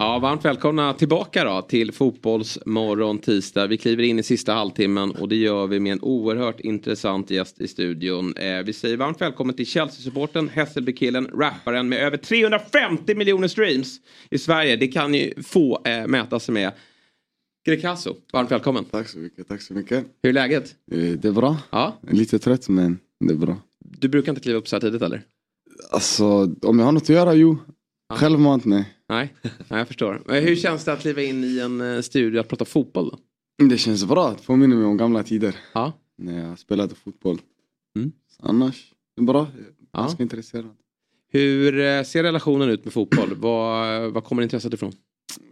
Ja, 0.00 0.18
varmt 0.18 0.44
välkomna 0.44 0.94
tillbaka 0.94 1.44
då 1.44 1.62
till 1.62 1.92
Fotbollsmorgon 1.92 3.18
tisdag. 3.18 3.66
Vi 3.66 3.76
kliver 3.76 4.02
in 4.02 4.18
i 4.18 4.22
sista 4.22 4.52
halvtimmen 4.52 5.10
och 5.10 5.28
det 5.28 5.36
gör 5.36 5.66
vi 5.66 5.80
med 5.80 5.92
en 5.92 6.00
oerhört 6.02 6.60
intressant 6.60 7.30
gäst 7.30 7.60
i 7.60 7.68
studion. 7.68 8.36
Eh, 8.36 8.62
vi 8.64 8.72
säger 8.72 8.96
varmt 8.96 9.20
välkommen 9.20 9.54
till 9.54 9.66
Chelsea-supporten, 9.66 10.48
Hässelby-killen, 10.48 11.26
rapparen 11.26 11.88
med 11.88 11.98
över 11.98 12.16
350 12.16 13.14
miljoner 13.14 13.48
streams 13.48 14.00
i 14.30 14.38
Sverige. 14.38 14.76
Det 14.76 14.88
kan 14.88 15.14
ju 15.14 15.42
få 15.42 15.82
eh, 15.84 16.06
mäta 16.06 16.40
sig 16.40 16.52
med. 16.54 16.72
Greekazo, 17.66 18.16
varmt 18.32 18.50
välkommen. 18.50 18.84
Tack 18.84 19.08
så 19.08 19.18
mycket, 19.18 19.48
tack 19.48 19.62
så 19.62 19.74
mycket. 19.74 20.04
Hur 20.22 20.30
är 20.30 20.34
läget? 20.34 20.74
Eh, 20.92 20.98
Det 20.98 21.28
är 21.28 21.32
bra. 21.32 21.56
Ja. 21.70 21.98
Lite 22.10 22.38
trött 22.38 22.68
men 22.68 22.98
det 23.24 23.32
är 23.32 23.38
bra. 23.38 23.56
Du 23.84 24.08
brukar 24.08 24.32
inte 24.32 24.42
kliva 24.42 24.58
upp 24.58 24.68
så 24.68 24.76
här 24.76 24.80
tidigt 24.80 25.02
eller? 25.02 25.22
Alltså 25.90 26.54
om 26.62 26.78
jag 26.78 26.86
har 26.86 26.92
något 26.92 27.02
att 27.02 27.08
göra, 27.08 27.34
jo. 27.34 27.58
Självmant, 28.12 28.64
nej. 28.64 28.88
Nej, 29.10 29.34
jag 29.68 29.86
förstår. 29.88 30.22
Hur 30.40 30.56
känns 30.56 30.84
det 30.84 30.92
att 30.92 31.00
kliva 31.00 31.22
in 31.22 31.44
i 31.44 31.58
en 31.58 31.80
eh, 31.80 32.00
studio 32.00 32.40
att 32.40 32.48
prata 32.48 32.64
fotboll 32.64 33.10
då? 33.10 33.18
Det 33.68 33.78
känns 33.78 34.04
bra, 34.04 34.30
det 34.30 34.46
påminner 34.46 34.76
mig 34.76 34.84
om 34.86 34.96
gamla 34.96 35.22
tider. 35.22 35.56
Ja. 35.72 35.92
När 36.16 36.48
jag 36.48 36.58
spelade 36.58 36.94
fotboll. 36.94 37.38
Mm. 37.96 38.12
Annars, 38.38 38.92
det 39.16 39.22
är 39.22 39.26
bra. 39.26 39.46
Ja. 39.92 40.00
ganska 40.00 40.22
intresserad. 40.22 40.70
Hur 41.28 41.80
eh, 41.80 42.02
ser 42.02 42.22
relationen 42.22 42.68
ut 42.68 42.84
med 42.84 42.92
fotboll? 42.92 43.34
Var, 43.34 44.08
var 44.08 44.20
kommer 44.20 44.42
intresset 44.42 44.74
ifrån? 44.74 44.92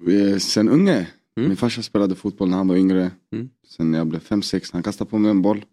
Eh, 0.08 0.38
Sen 0.38 0.68
unge. 0.68 1.08
Min 1.36 1.56
farsa 1.56 1.82
spelade 1.82 2.14
fotboll 2.14 2.48
när 2.48 2.56
han 2.56 2.68
var 2.68 2.76
yngre. 2.76 3.10
Mm. 3.32 3.48
Sen 3.66 3.90
när 3.90 3.98
jag 3.98 4.06
blev 4.06 4.20
5-6, 4.20 4.70
han 4.72 4.82
kastade 4.82 5.10
på 5.10 5.18
mig 5.18 5.30
en 5.30 5.42
boll. 5.42 5.64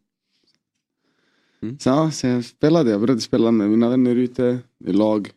Mm. 1.61 1.79
Så, 1.79 1.89
ja, 1.89 2.11
så 2.11 2.27
jag 2.27 2.45
spelade, 2.45 2.91
jag 2.91 2.99
började 3.01 3.21
spela 3.21 3.51
med 3.51 3.69
mina 3.69 3.89
vänner 3.89 4.15
ute 4.15 4.59
i 4.85 4.93
lag. 4.93 5.29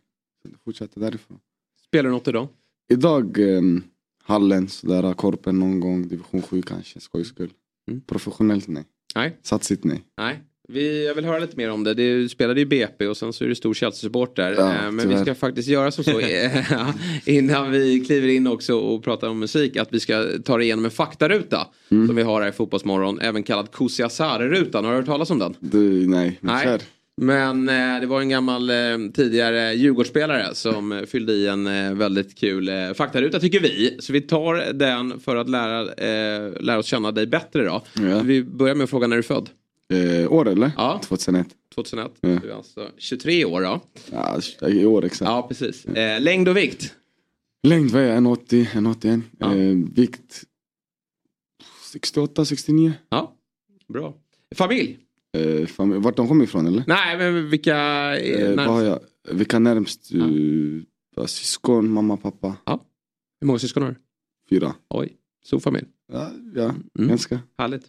Det 0.44 0.58
fortsatte 0.64 1.00
därifrån. 1.00 1.38
Spelar 1.90 2.04
du 2.04 2.10
något 2.10 2.28
idag? 2.28 2.48
Idag 2.92 3.38
eh, 3.54 3.60
hallen, 4.24 4.68
sådär, 4.68 5.12
korpen 5.14 5.58
någon 5.58 5.80
gång, 5.80 6.08
division 6.08 6.42
7 6.42 6.62
kanske, 6.62 7.00
skojs 7.00 7.28
skull. 7.28 7.50
Professionellt 8.06 8.68
nej. 8.68 8.84
Nej. 9.14 9.38
Satsigt 9.42 9.84
nej. 9.84 10.02
Nej. 10.18 10.42
Vi, 10.68 11.06
jag 11.06 11.14
vill 11.14 11.24
höra 11.24 11.38
lite 11.38 11.56
mer 11.56 11.70
om 11.70 11.84
det. 11.84 11.94
Du 11.94 12.28
spelade 12.28 12.60
i 12.60 12.66
BP 12.66 13.06
och 13.06 13.16
sen 13.16 13.32
så 13.32 13.44
är 13.44 13.48
du 13.48 13.54
stor 13.54 13.74
Chelsea-supporter. 13.74 14.54
Ja, 14.58 14.74
Eh, 14.86 14.90
Men 14.90 15.08
vi 15.08 15.18
ska 15.18 15.34
faktiskt 15.34 15.68
göra 15.68 15.90
som 15.90 16.04
så 16.04 16.20
eh, 16.20 16.64
innan 17.24 17.70
vi 17.70 18.00
kliver 18.04 18.28
in 18.28 18.46
också 18.46 18.78
och 18.78 19.04
pratar 19.04 19.28
om 19.28 19.38
musik. 19.38 19.76
Att 19.76 19.88
vi 19.92 20.00
ska 20.00 20.24
ta 20.44 20.56
dig 20.56 20.66
igenom 20.66 20.84
en 20.84 20.90
faktaruta 20.90 21.66
Mm. 21.90 22.06
som 22.06 22.16
vi 22.16 22.22
har 22.22 22.42
här 22.42 22.48
i 22.48 22.52
Fotbollsmorgon. 22.52 23.20
Även 23.20 23.42
kallad 23.42 23.70
Kusiasare-rutan. 23.72 24.84
Har 24.84 24.92
du 24.92 24.96
hört 24.98 25.06
talas 25.06 25.30
om 25.30 25.38
den? 25.38 25.54
Du, 25.60 26.06
nej, 26.08 26.38
men 26.40 26.54
Nej. 26.54 26.64
kör. 26.64 26.80
Men 27.20 27.68
eh, 27.68 28.00
det 28.00 28.06
var 28.06 28.20
en 28.20 28.28
gammal 28.28 28.70
eh, 28.70 28.76
tidigare 29.14 29.74
Djurgårdsspelare 29.74 30.54
som 30.54 30.92
eh, 30.92 31.02
fyllde 31.02 31.32
i 31.32 31.46
en 31.46 31.66
eh, 31.66 31.94
väldigt 31.94 32.38
kul 32.38 32.68
eh, 32.68 32.92
faktaruta 32.92 33.40
tycker 33.40 33.60
vi. 33.60 33.96
Så 34.00 34.12
vi 34.12 34.20
tar 34.20 34.72
den 34.72 35.20
för 35.20 35.36
att 35.36 35.48
lära, 35.50 35.80
eh, 35.80 36.52
lära 36.60 36.78
oss 36.78 36.86
känna 36.86 37.12
dig 37.12 37.26
bättre 37.26 37.64
då. 37.64 37.82
Ja. 37.94 38.20
Vi 38.24 38.42
börjar 38.42 38.74
med 38.74 38.84
att 38.84 38.90
fråga 38.90 39.06
när 39.06 39.16
du 39.16 39.20
är 39.20 39.22
född. 39.22 39.50
Eh, 39.92 40.32
år 40.32 40.48
eller? 40.48 40.70
Ja. 40.76 41.00
2001. 41.04 41.46
2001. 41.74 42.10
Ja. 42.20 42.28
Du 42.42 42.50
är 42.50 42.54
alltså 42.54 42.88
23 42.98 43.44
år 43.44 43.60
då. 43.62 43.80
Ja, 44.12 44.40
i 44.68 44.84
år 44.86 45.04
exakt. 45.04 45.28
Ja, 45.28 45.46
precis. 45.48 45.84
Eh, 45.84 46.20
längd 46.20 46.48
och 46.48 46.56
vikt? 46.56 46.94
Längd 47.62 47.90
var 47.90 48.00
jag 48.00 48.16
1,80, 48.18 48.66
1,81. 48.72 49.22
Eh, 49.40 49.92
vikt 49.94 50.44
68, 51.92 52.44
69. 52.44 52.92
Ja, 53.10 53.34
bra. 53.88 54.14
Familj? 54.54 54.98
Eh, 55.36 55.66
fam- 55.66 55.98
vart 56.02 56.16
de 56.16 56.28
kommer 56.28 56.44
ifrån 56.44 56.66
eller? 56.66 56.84
Nej, 56.86 57.18
men 57.18 57.50
vilka 57.50 57.76
Eh, 58.18 58.56
närmast? 58.56 58.84
jag? 58.86 59.34
Vilka 59.36 59.58
närmst? 59.58 60.10
Ja. 61.16 61.26
syskon, 61.26 61.90
mamma, 61.90 62.16
pappa. 62.16 62.56
Ja. 62.66 62.84
Hur 63.40 63.46
många 63.46 63.58
syskon 63.58 63.82
har 63.82 63.90
du? 63.90 63.96
Fyra. 64.50 64.74
Oj, 64.90 65.16
stor 65.44 65.60
familj. 65.60 65.86
Ja, 66.12 66.30
ja 66.54 66.64
Mm. 66.98 67.08
ganska. 67.08 67.40
Härligt. 67.58 67.84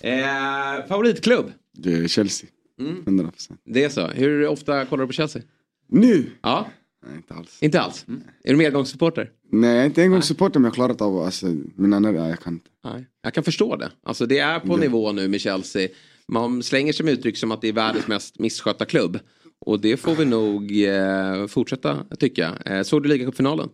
Eh, 0.00 0.86
favoritklubb? 0.88 1.52
Det 1.72 1.92
är 1.92 2.08
Chelsea. 2.08 2.50
Mm. 2.80 3.04
100%. 3.06 3.58
Det 3.64 3.84
är 3.84 3.88
så. 3.88 4.06
Hur 4.06 4.46
ofta 4.46 4.84
kollar 4.84 5.02
du 5.02 5.06
på 5.06 5.12
Chelsea? 5.12 5.42
Nu? 5.88 6.30
Ja. 6.42 6.68
Nej, 7.06 7.16
inte 7.16 7.34
alls. 7.34 7.58
Inte 7.62 7.80
alls? 7.80 8.06
Är 8.44 8.50
du 8.50 8.56
medgångssupporter? 8.56 9.30
Nej, 9.52 9.70
jag 9.70 9.80
är 9.82 9.86
inte 9.86 10.02
en 10.02 10.10
gång 10.10 10.22
supporter 10.22 10.60
men 10.60 10.64
jag 10.64 10.70
har 10.70 10.74
klarat 10.74 11.00
av 11.00 11.18
alltså, 11.18 11.46
mina 11.74 11.98
nerver. 11.98 12.18
Ja, 12.18 12.28
jag 12.28 12.40
kan 12.40 12.52
inte. 12.52 12.70
Nej. 12.84 13.06
Jag 13.22 13.34
kan 13.34 13.44
förstå 13.44 13.76
det. 13.76 13.90
Alltså 14.02 14.26
det 14.26 14.38
är 14.38 14.60
på 14.60 14.76
Det- 14.76 14.80
nivå 14.82 15.12
nu 15.12 15.28
med 15.28 15.40
Chelsea. 15.40 15.88
Man 16.32 16.62
slänger 16.62 16.92
sig 16.92 17.04
med 17.04 17.14
uttryck 17.14 17.36
som 17.36 17.52
att 17.52 17.60
det 17.60 17.68
är 17.68 17.72
världens 17.72 18.08
mest 18.08 18.38
misskötta 18.38 18.84
klubb. 18.84 19.18
Och 19.60 19.80
det 19.80 19.96
får 19.96 20.14
vi 20.14 20.24
nog 20.24 20.82
eh, 20.84 21.46
fortsätta 21.46 22.04
tycka. 22.18 22.56
Eh, 22.64 22.82
såg 22.82 23.02
du 23.02 23.08
ligacupfinalen? 23.08 23.68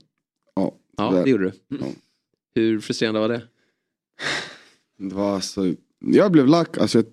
Ja, 0.56 0.74
Ja, 0.96 1.08
tyvärr. 1.10 1.24
det 1.24 1.30
gjorde 1.30 1.44
du. 1.44 1.76
Ja. 1.80 1.86
Hur 2.54 2.80
frustrerande 2.80 3.20
var 3.20 3.28
det? 3.28 3.42
Det 4.98 5.14
var 5.14 5.34
alltså, 5.34 5.74
jag 5.98 6.32
blev 6.32 6.46
lack. 6.46 6.78
Alltså, 6.78 6.98
jag, 6.98 7.04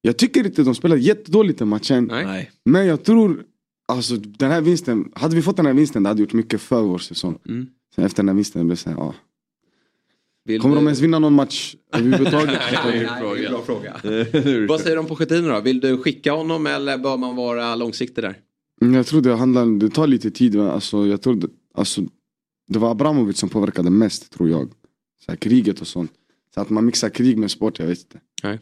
jag 0.00 0.16
tycker 0.16 0.46
inte 0.46 0.62
de 0.62 0.74
spelade 0.74 1.00
jättedåligt 1.00 1.58
den 1.58 1.68
matchen. 1.68 2.04
Nej. 2.04 2.50
Men 2.64 2.86
jag 2.86 3.04
tror, 3.04 3.44
alltså 3.88 4.16
den 4.16 4.50
här 4.50 4.60
vinsten, 4.60 5.12
hade 5.14 5.36
vi 5.36 5.42
fått 5.42 5.56
den 5.56 5.66
här 5.66 5.72
vinsten 5.74 6.02
det 6.02 6.08
hade 6.08 6.20
gjort 6.20 6.32
mycket 6.32 6.60
för 6.60 6.82
vår 6.82 6.98
säsong. 6.98 7.38
Mm. 7.48 7.66
Sen 7.94 8.04
efter 8.04 8.22
den 8.22 8.28
här 8.28 8.34
vinsten 8.36 8.66
blev 8.66 8.76
det 8.76 8.82
såhär, 8.82 8.96
ja. 8.96 9.14
Vill 10.46 10.60
Kommer 10.60 10.74
du- 10.74 10.80
de 10.80 10.86
ens 10.86 11.00
vinna 11.00 11.18
någon 11.18 11.32
match 11.32 11.74
överhuvudtaget? 11.92 12.46
Nej, 12.84 12.92
det 12.92 12.98
är 12.98 13.44
en 13.46 13.52
bra 13.52 13.62
fråga. 13.62 14.00
Vad 14.68 14.80
säger 14.80 14.96
de 14.96 15.06
på 15.06 15.16
Schettino 15.16 15.48
då? 15.48 15.60
Vill 15.60 15.80
du 15.80 15.98
skicka 15.98 16.32
honom 16.32 16.66
eller 16.66 16.98
bör 16.98 17.16
man 17.16 17.36
vara 17.36 17.74
långsiktig 17.74 18.24
där? 18.24 18.38
Mm, 18.82 18.94
Jag 18.94 19.06
tror 19.06 19.22
det 19.22 19.34
handlar, 19.36 19.66
det 19.78 19.90
tar 19.90 20.06
lite 20.06 20.30
tid. 20.30 20.54
men 20.54 20.66
Alltså, 20.68 21.06
jag 21.06 21.22
tror 21.22 21.34
det, 21.34 21.48
alltså, 21.74 22.02
det 22.68 22.78
var 22.78 22.90
Abramovic 22.90 23.38
som 23.38 23.48
påverkade 23.48 23.90
mest 23.90 24.32
tror 24.32 24.50
jag. 24.50 24.68
Så 25.24 25.32
här, 25.32 25.36
kriget 25.36 25.80
och 25.80 25.86
sånt. 25.86 26.12
Så 26.54 26.60
att 26.60 26.70
man 26.70 26.84
mixar 26.86 27.08
krig 27.08 27.38
med 27.38 27.50
sport, 27.50 27.78
jag 27.78 27.86
vet 27.86 27.98
inte. 27.98 28.18
Nej. 28.42 28.58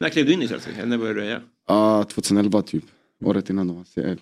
När 0.00 0.08
klev 0.08 0.26
du 0.26 0.32
in 0.32 0.42
i 0.42 0.48
Chelsea? 0.48 0.72
Eller 0.76 0.86
När 0.86 0.98
började 0.98 1.20
du 1.20 1.24
röja? 1.26 1.40
Ja, 1.68 2.04
2011 2.04 2.62
typ. 2.62 2.84
Året 3.24 3.50
innan 3.50 3.66
de 3.68 3.76
var 3.76 3.84
CL. 3.84 4.20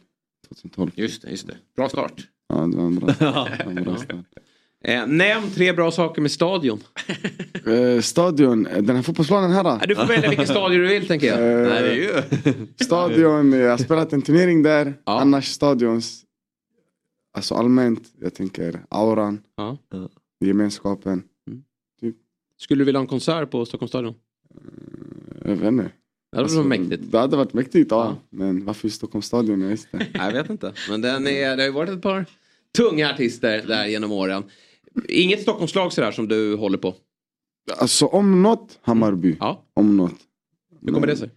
2012. 0.48 0.90
Just 0.94 1.22
det, 1.22 1.30
just 1.30 1.46
det. 1.46 1.56
Bra 1.76 1.88
start. 1.88 2.26
Ja, 2.48 2.54
det 2.54 2.76
var 2.76 2.84
en 2.84 2.94
bra, 2.94 3.06
det 3.18 3.24
var 3.64 3.72
en 3.76 3.84
bra 3.84 3.96
start. 3.96 4.24
Eh, 4.84 5.06
nämn 5.06 5.50
tre 5.54 5.72
bra 5.72 5.90
saker 5.90 6.22
med 6.22 6.30
stadion. 6.30 6.80
Eh, 7.66 8.00
stadion, 8.00 8.66
eh, 8.66 8.82
den 8.82 8.96
här 8.96 9.02
fotbollsplanen 9.02 9.50
här. 9.52 9.64
då? 9.64 9.80
Du 9.86 9.94
får 9.94 10.06
välja 10.06 10.28
vilken 10.28 10.46
stadion 10.46 10.80
du 10.80 10.88
vill 10.88 11.06
tänker 11.08 11.26
jag. 11.26 11.38
Eh, 11.62 11.68
Nej, 11.68 11.82
det 11.82 11.88
är 11.90 11.94
ju... 11.94 12.66
Stadion, 12.84 13.52
eh, 13.52 13.58
jag 13.60 13.70
har 13.70 13.78
spelat 13.78 14.12
en 14.12 14.22
turnering 14.22 14.62
där. 14.62 14.94
Annars 15.04 15.46
stadions, 15.48 16.22
alltså 17.36 17.54
allmänt, 17.54 18.02
jag 18.20 18.34
tänker 18.34 18.80
auran, 18.88 19.40
Ja. 19.56 19.78
gemenskapen. 20.40 21.22
Skulle 22.58 22.80
du 22.80 22.84
vilja 22.84 22.98
ha 22.98 23.02
en 23.02 23.08
konsert 23.08 23.50
på 23.50 23.66
Stockholms 23.66 23.90
stadion? 23.90 24.14
Jag 25.44 25.56
vet 25.56 25.68
inte. 25.68 25.90
Det 26.32 26.38
hade 26.38 26.54
varit 26.56 26.66
mäktigt. 26.66 27.12
Det 27.12 27.18
hade 27.18 27.36
varit 27.36 27.52
mäktigt, 27.54 27.90
ja. 27.90 28.16
Men 28.30 28.64
varför 28.64 28.88
i 28.88 28.90
Stockholms 28.90 29.26
stadion? 29.26 29.60
Jag 29.60 29.68
vet 29.68 29.80
inte. 29.92 30.08
Jag 30.14 30.32
vet 30.32 30.50
inte. 30.50 30.72
Men 30.90 31.00
den 31.00 31.26
är, 31.26 31.56
det 31.56 31.62
har 31.62 31.66
ju 31.66 31.72
varit 31.72 31.90
ett 31.90 32.02
par 32.02 32.24
tunga 32.76 33.10
artister 33.12 33.64
där 33.66 33.86
genom 33.86 34.12
åren. 34.12 34.42
Inget 35.08 35.42
Stockholmslag 35.42 35.92
sådär 35.92 36.12
som 36.12 36.28
du 36.28 36.56
håller 36.56 36.78
på? 36.78 36.94
Alltså 37.78 38.06
om 38.06 38.42
något, 38.42 38.78
Hammarby. 38.82 39.36
Ja. 39.40 39.64
Om 39.74 39.96
något. 39.96 40.14
Hur 40.80 40.92
kommer 40.92 41.06
det 41.06 41.16
sig? 41.16 41.30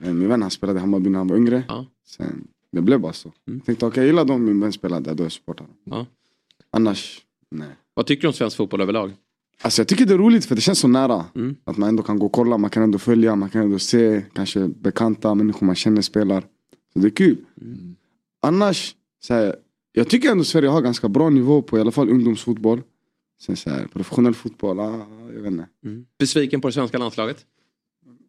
Men 0.00 0.18
Min 0.18 0.28
vän 0.28 0.42
han 0.42 0.50
spelade 0.50 0.78
i 0.78 0.80
Hammarby 0.80 1.10
när 1.10 1.18
han 1.18 1.28
var 1.28 1.36
yngre. 1.36 1.64
Ja. 1.68 1.86
Sen, 2.06 2.48
det 2.72 2.80
blev 2.80 3.00
bara 3.00 3.12
så. 3.12 3.32
Jag 3.44 3.64
tänkte 3.64 3.86
okej, 3.86 4.00
jag 4.00 4.06
gillar 4.06 4.24
dem 4.24 4.44
min 4.44 4.60
vän 4.60 4.72
spelade 4.72 5.10
där, 5.10 5.14
då 5.14 5.24
jag 5.24 5.32
supportar 5.32 5.64
dem. 5.64 5.74
Ja. 5.84 6.06
Annars, 6.70 7.20
nej. 7.50 7.68
Vad 7.94 8.06
tycker 8.06 8.22
du 8.22 8.28
om 8.28 8.34
svensk 8.34 8.56
fotboll 8.56 8.80
överlag? 8.80 9.12
Alltså 9.62 9.80
jag 9.80 9.88
tycker 9.88 10.06
det 10.06 10.14
är 10.14 10.18
roligt 10.18 10.44
för 10.44 10.54
det 10.54 10.60
känns 10.60 10.78
så 10.78 10.88
nära. 10.88 11.24
Mm. 11.34 11.56
Att 11.64 11.76
man 11.76 11.88
ändå 11.88 12.02
kan 12.02 12.18
gå 12.18 12.26
och 12.26 12.32
kolla, 12.32 12.58
man 12.58 12.70
kan 12.70 12.82
ändå 12.82 12.98
följa, 12.98 13.36
man 13.36 13.50
kan 13.50 13.62
ändå 13.62 13.78
se 13.78 14.22
kanske 14.32 14.68
bekanta 14.68 15.34
människor 15.34 15.66
man 15.66 15.74
känner 15.74 16.02
spelar. 16.02 16.40
Så 16.92 16.98
det 16.98 17.08
är 17.08 17.10
kul. 17.10 17.36
Mm. 17.60 17.96
Annars, 18.42 18.94
så 19.20 19.34
här, 19.34 19.56
jag 19.92 20.08
tycker 20.08 20.30
ändå 20.30 20.44
Sverige 20.44 20.68
har 20.68 20.80
ganska 20.82 21.08
bra 21.08 21.30
nivå 21.30 21.62
på 21.62 21.78
i 21.78 21.80
alla 21.80 21.90
fall 21.90 22.10
ungdomsfotboll. 22.10 22.82
Sen 23.46 23.56
så 23.56 23.70
här, 23.70 23.86
professionell 23.92 24.34
fotboll, 24.34 24.80
ah, 24.80 25.06
jag 25.34 25.40
vet 25.42 25.52
inte. 25.52 25.66
Besviken 26.18 26.60
på 26.60 26.68
det 26.68 26.72
svenska 26.72 26.98
landslaget? 26.98 27.46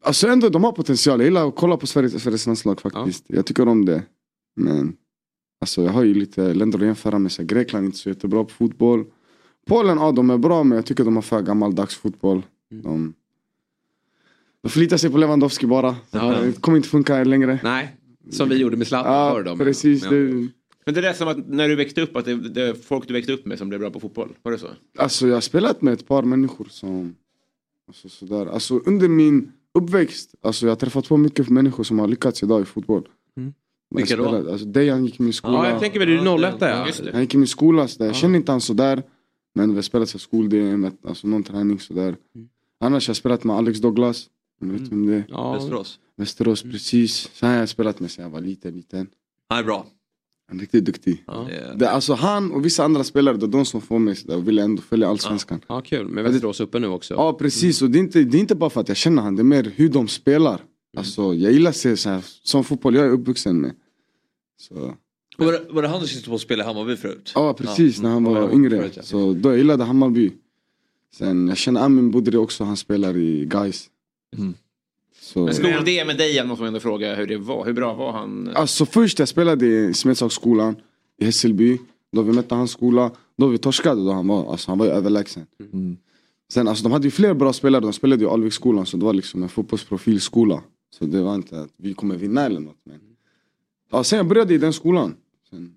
Alltså 0.01 0.27
ändå, 0.27 0.49
de 0.49 0.63
har 0.63 0.71
potential. 0.71 1.19
Jag 1.19 1.25
gillar 1.25 1.47
att 1.47 1.55
kolla 1.55 1.77
på 1.77 1.87
Sveriges, 1.87 2.23
Sveriges 2.23 2.45
landslag 2.45 2.81
faktiskt. 2.81 3.25
Jag 3.27 3.45
tycker 3.45 3.67
om 3.67 3.85
det. 3.85 4.03
Men 4.55 4.95
alltså, 5.61 5.83
jag 5.83 5.91
har 5.91 6.03
ju 6.03 6.13
lite 6.13 6.53
länder 6.53 6.79
att 6.79 6.85
jämföra 6.85 7.19
med. 7.19 7.31
Så 7.31 7.43
Grekland 7.43 7.83
är 7.83 7.85
inte 7.85 7.97
så 7.97 8.09
jättebra 8.09 8.43
på 8.43 8.49
fotboll. 8.49 9.05
Polen, 9.67 9.97
ja 9.97 10.11
de 10.11 10.29
är 10.29 10.37
bra 10.37 10.63
men 10.63 10.75
jag 10.75 10.85
tycker 10.85 11.03
de 11.03 11.15
har 11.15 11.21
för 11.21 11.41
gammaldags 11.41 11.95
fotboll. 11.95 12.41
De, 12.69 13.13
de 14.61 14.69
förlitar 14.69 14.97
sig 14.97 15.09
på 15.11 15.17
Lewandowski 15.17 15.67
bara. 15.67 15.95
Ja. 16.11 16.39
Det 16.41 16.61
kommer 16.61 16.77
inte 16.77 16.89
funka 16.89 17.23
längre. 17.23 17.59
Nej, 17.63 17.95
som 18.29 18.49
vi 18.49 18.55
gjorde 18.55 18.77
med 18.77 18.87
Zlatan 18.87 19.13
Ja, 19.13 19.31
förr 19.33 19.43
då. 19.43 19.57
precis. 19.57 20.03
Ja. 20.03 20.09
Det, 20.09 20.47
Men 20.85 20.93
det 20.93 21.01
lät 21.01 21.17
som 21.17 21.27
att 21.27 21.47
när 21.47 21.67
du 21.67 21.75
växte 21.75 22.01
upp 22.01 22.15
att 22.15 22.25
det, 22.25 22.35
det 22.35 22.61
är 22.61 22.73
folk 22.73 23.07
du 23.07 23.13
växte 23.13 23.33
upp 23.33 23.45
med 23.45 23.57
som 23.57 23.69
blev 23.69 23.79
bra 23.79 23.89
på 23.89 23.99
fotboll. 23.99 24.29
Var 24.41 24.51
det 24.51 24.57
så? 24.57 24.67
Alltså 24.97 25.27
jag 25.27 25.33
har 25.33 25.41
spelat 25.41 25.81
med 25.81 25.93
ett 25.93 26.07
par 26.07 26.23
människor 26.23 26.67
som... 26.71 27.15
Alltså, 27.87 28.09
sådär. 28.09 28.45
Alltså, 28.45 28.81
under 28.85 29.07
min 29.07 29.51
uppväxt, 29.73 30.35
alltså, 30.41 30.65
jag 30.65 30.71
har 30.71 30.75
träffat 30.75 31.07
på 31.07 31.17
mycket 31.17 31.49
människor 31.49 31.83
som 31.83 31.99
har 31.99 32.07
lyckats 32.07 32.43
idag 32.43 32.61
i 32.61 32.65
fotboll. 32.65 33.07
Mm. 33.37 33.53
Vilka 33.95 34.15
då? 34.15 34.51
Alltså, 34.51 34.65
Dejan 34.65 35.05
gick 35.05 35.19
i 35.19 35.23
min 35.23 35.33
skola. 35.33 35.57
Ja, 35.57 35.69
jag 35.69 35.79
tänker 35.79 35.99
väl, 35.99 36.07
du 36.07 36.17
är 36.17 36.53
01 36.53 36.55
ja. 36.59 37.11
Han 37.13 37.21
gick 37.21 37.33
i 37.33 37.37
min 37.37 37.47
skola, 37.47 37.87
så 37.87 37.99
där. 37.99 38.05
jag 38.05 38.15
känner 38.15 38.35
inte 38.35 38.51
han 38.51 38.61
sådär. 38.61 39.03
Men 39.53 39.69
vi 39.69 39.75
har 39.75 39.81
spelat 39.81 40.09
så 40.09 40.19
skol-DM, 40.19 40.91
alltså 41.07 41.27
någon 41.27 41.43
träning 41.43 41.79
sådär. 41.79 42.15
Annars 42.79 43.07
har 43.07 43.11
jag 43.11 43.17
spelat 43.17 43.43
med 43.43 43.55
Alex 43.55 43.79
Douglas. 43.79 44.29
Vet 44.59 44.81
vem 44.81 45.05
det 45.05 45.13
är? 45.13 45.25
Ja. 45.29 45.53
Västerås. 45.53 45.99
Västerås, 46.15 46.61
precis. 46.63 47.29
Så 47.33 47.45
han 47.45 47.53
har 47.53 47.59
jag 47.59 47.69
spelat 47.69 47.99
med 47.99 48.11
sen 48.11 48.23
jag 48.23 48.31
var 48.31 48.41
liten, 48.41 48.73
liten. 48.73 49.07
Han 49.49 49.59
är 49.59 49.63
bra. 49.63 49.85
Han 50.47 50.57
är 50.57 50.61
riktigt 50.61 50.85
duktig. 50.85 51.23
Ja. 51.27 51.47
Det 51.75 51.89
alltså 51.89 52.13
han 52.13 52.51
och 52.51 52.65
vissa 52.65 52.83
andra 52.83 53.03
spelare, 53.03 53.37
det 53.37 53.45
är 53.45 53.47
de 53.47 53.65
som 53.65 53.81
får 53.81 53.99
mig 53.99 54.15
och 54.27 54.47
vill 54.47 54.59
ändå 54.59 54.81
följa 54.81 55.07
allsvenskan. 55.07 55.61
Ja, 55.67 55.81
kul. 55.81 56.07
Med 56.07 56.23
Västerås 56.23 56.59
uppe 56.59 56.79
nu 56.79 56.87
också. 56.87 57.13
Ja 57.13 57.33
precis, 57.33 57.81
och 57.81 57.89
det 57.89 57.97
är, 57.97 57.99
inte, 57.99 58.23
det 58.23 58.37
är 58.37 58.39
inte 58.39 58.55
bara 58.55 58.69
för 58.69 58.81
att 58.81 58.87
jag 58.87 58.97
känner 58.97 59.21
han, 59.21 59.35
det 59.35 59.41
är 59.41 59.43
mer 59.43 59.71
hur 59.75 59.89
de 59.89 60.07
spelar. 60.07 60.61
Alltså 60.97 61.33
jag 61.33 61.51
gillar 61.51 61.69
att 61.69 61.75
se 61.75 61.97
så 61.97 62.09
här, 62.09 62.21
som 62.43 62.63
fotboll 62.63 62.95
jag 62.95 63.05
är 63.05 63.09
uppvuxen 63.09 63.61
med. 63.61 63.73
Så. 64.57 64.95
Var 65.37 65.51
det, 65.51 65.65
var 65.69 65.81
det 65.81 65.87
han 65.87 66.01
du 66.01 66.07
syftade 66.07 66.29
på 66.29 66.35
att 66.35 66.41
spela 66.41 66.63
i 66.63 66.67
Hammarby 66.67 66.95
förut? 66.95 67.31
Ja 67.35 67.53
precis, 67.53 68.01
när 68.01 68.09
han 68.09 68.23
var 68.23 68.53
yngre. 68.53 68.89
Så 69.01 69.33
då 69.33 69.49
jag 69.49 69.57
gillade 69.57 69.83
Hammarby. 69.83 70.31
Sen 71.13 71.47
jag 71.47 71.57
känner 71.57 71.81
Amin 71.81 72.11
Budri 72.11 72.37
också, 72.37 72.63
han 72.63 72.77
spelar 72.77 73.17
i 73.17 73.45
Gais. 73.45 73.89
Så. 75.25 75.45
Men 75.45 75.53
skol-DM 75.53 76.07
med 76.07 76.17
dig, 76.17 76.45
måste 76.45 76.61
man 76.61 76.67
ändå 76.67 76.79
fråga 76.79 77.15
hur 77.15 77.27
det 77.27 77.37
var. 77.37 77.65
Hur 77.65 77.73
bra 77.73 77.93
var 77.93 78.11
han? 78.11 78.51
Alltså 78.55 78.85
först 78.85 79.19
jag 79.19 79.27
spelade 79.27 79.65
i 79.65 79.93
Smedshagsskolan 79.93 80.75
i 81.21 81.25
Hässelby. 81.25 81.77
Då 82.11 82.21
vi 82.21 82.31
mötte 82.31 82.55
hans 82.55 82.71
skola. 82.71 83.11
Då 83.37 83.47
vi 83.47 83.57
torskade 83.57 84.05
då 84.05 84.11
han 84.11 84.27
var, 84.27 84.51
alltså 84.51 84.71
han 84.71 84.77
var 84.77 84.85
ju 84.85 84.91
överlägsen. 84.91 85.45
Sen 86.53 86.67
alltså 86.67 86.83
de 86.83 86.91
hade 86.91 87.07
ju 87.07 87.11
fler 87.11 87.33
bra 87.33 87.53
spelare, 87.53 87.81
de 87.81 87.93
spelade 87.93 88.23
i 88.23 88.27
Alviksskolan 88.27 88.85
så 88.85 88.97
det 88.97 89.05
var 89.05 89.13
liksom 89.13 89.43
en 89.43 89.49
fotbollsprofilskola. 89.49 90.63
Så 90.99 91.05
det 91.05 91.21
var 91.21 91.35
inte 91.35 91.61
att 91.61 91.69
vi 91.77 91.93
kommer 91.93 92.15
vinna 92.15 92.45
eller 92.45 92.59
något. 92.59 92.77
Men... 92.83 92.99
Ja, 93.91 94.03
sen 94.03 94.17
jag 94.17 94.27
började 94.27 94.53
i 94.53 94.57
den 94.57 94.73
skolan. 94.73 95.15
Sen, 95.49 95.73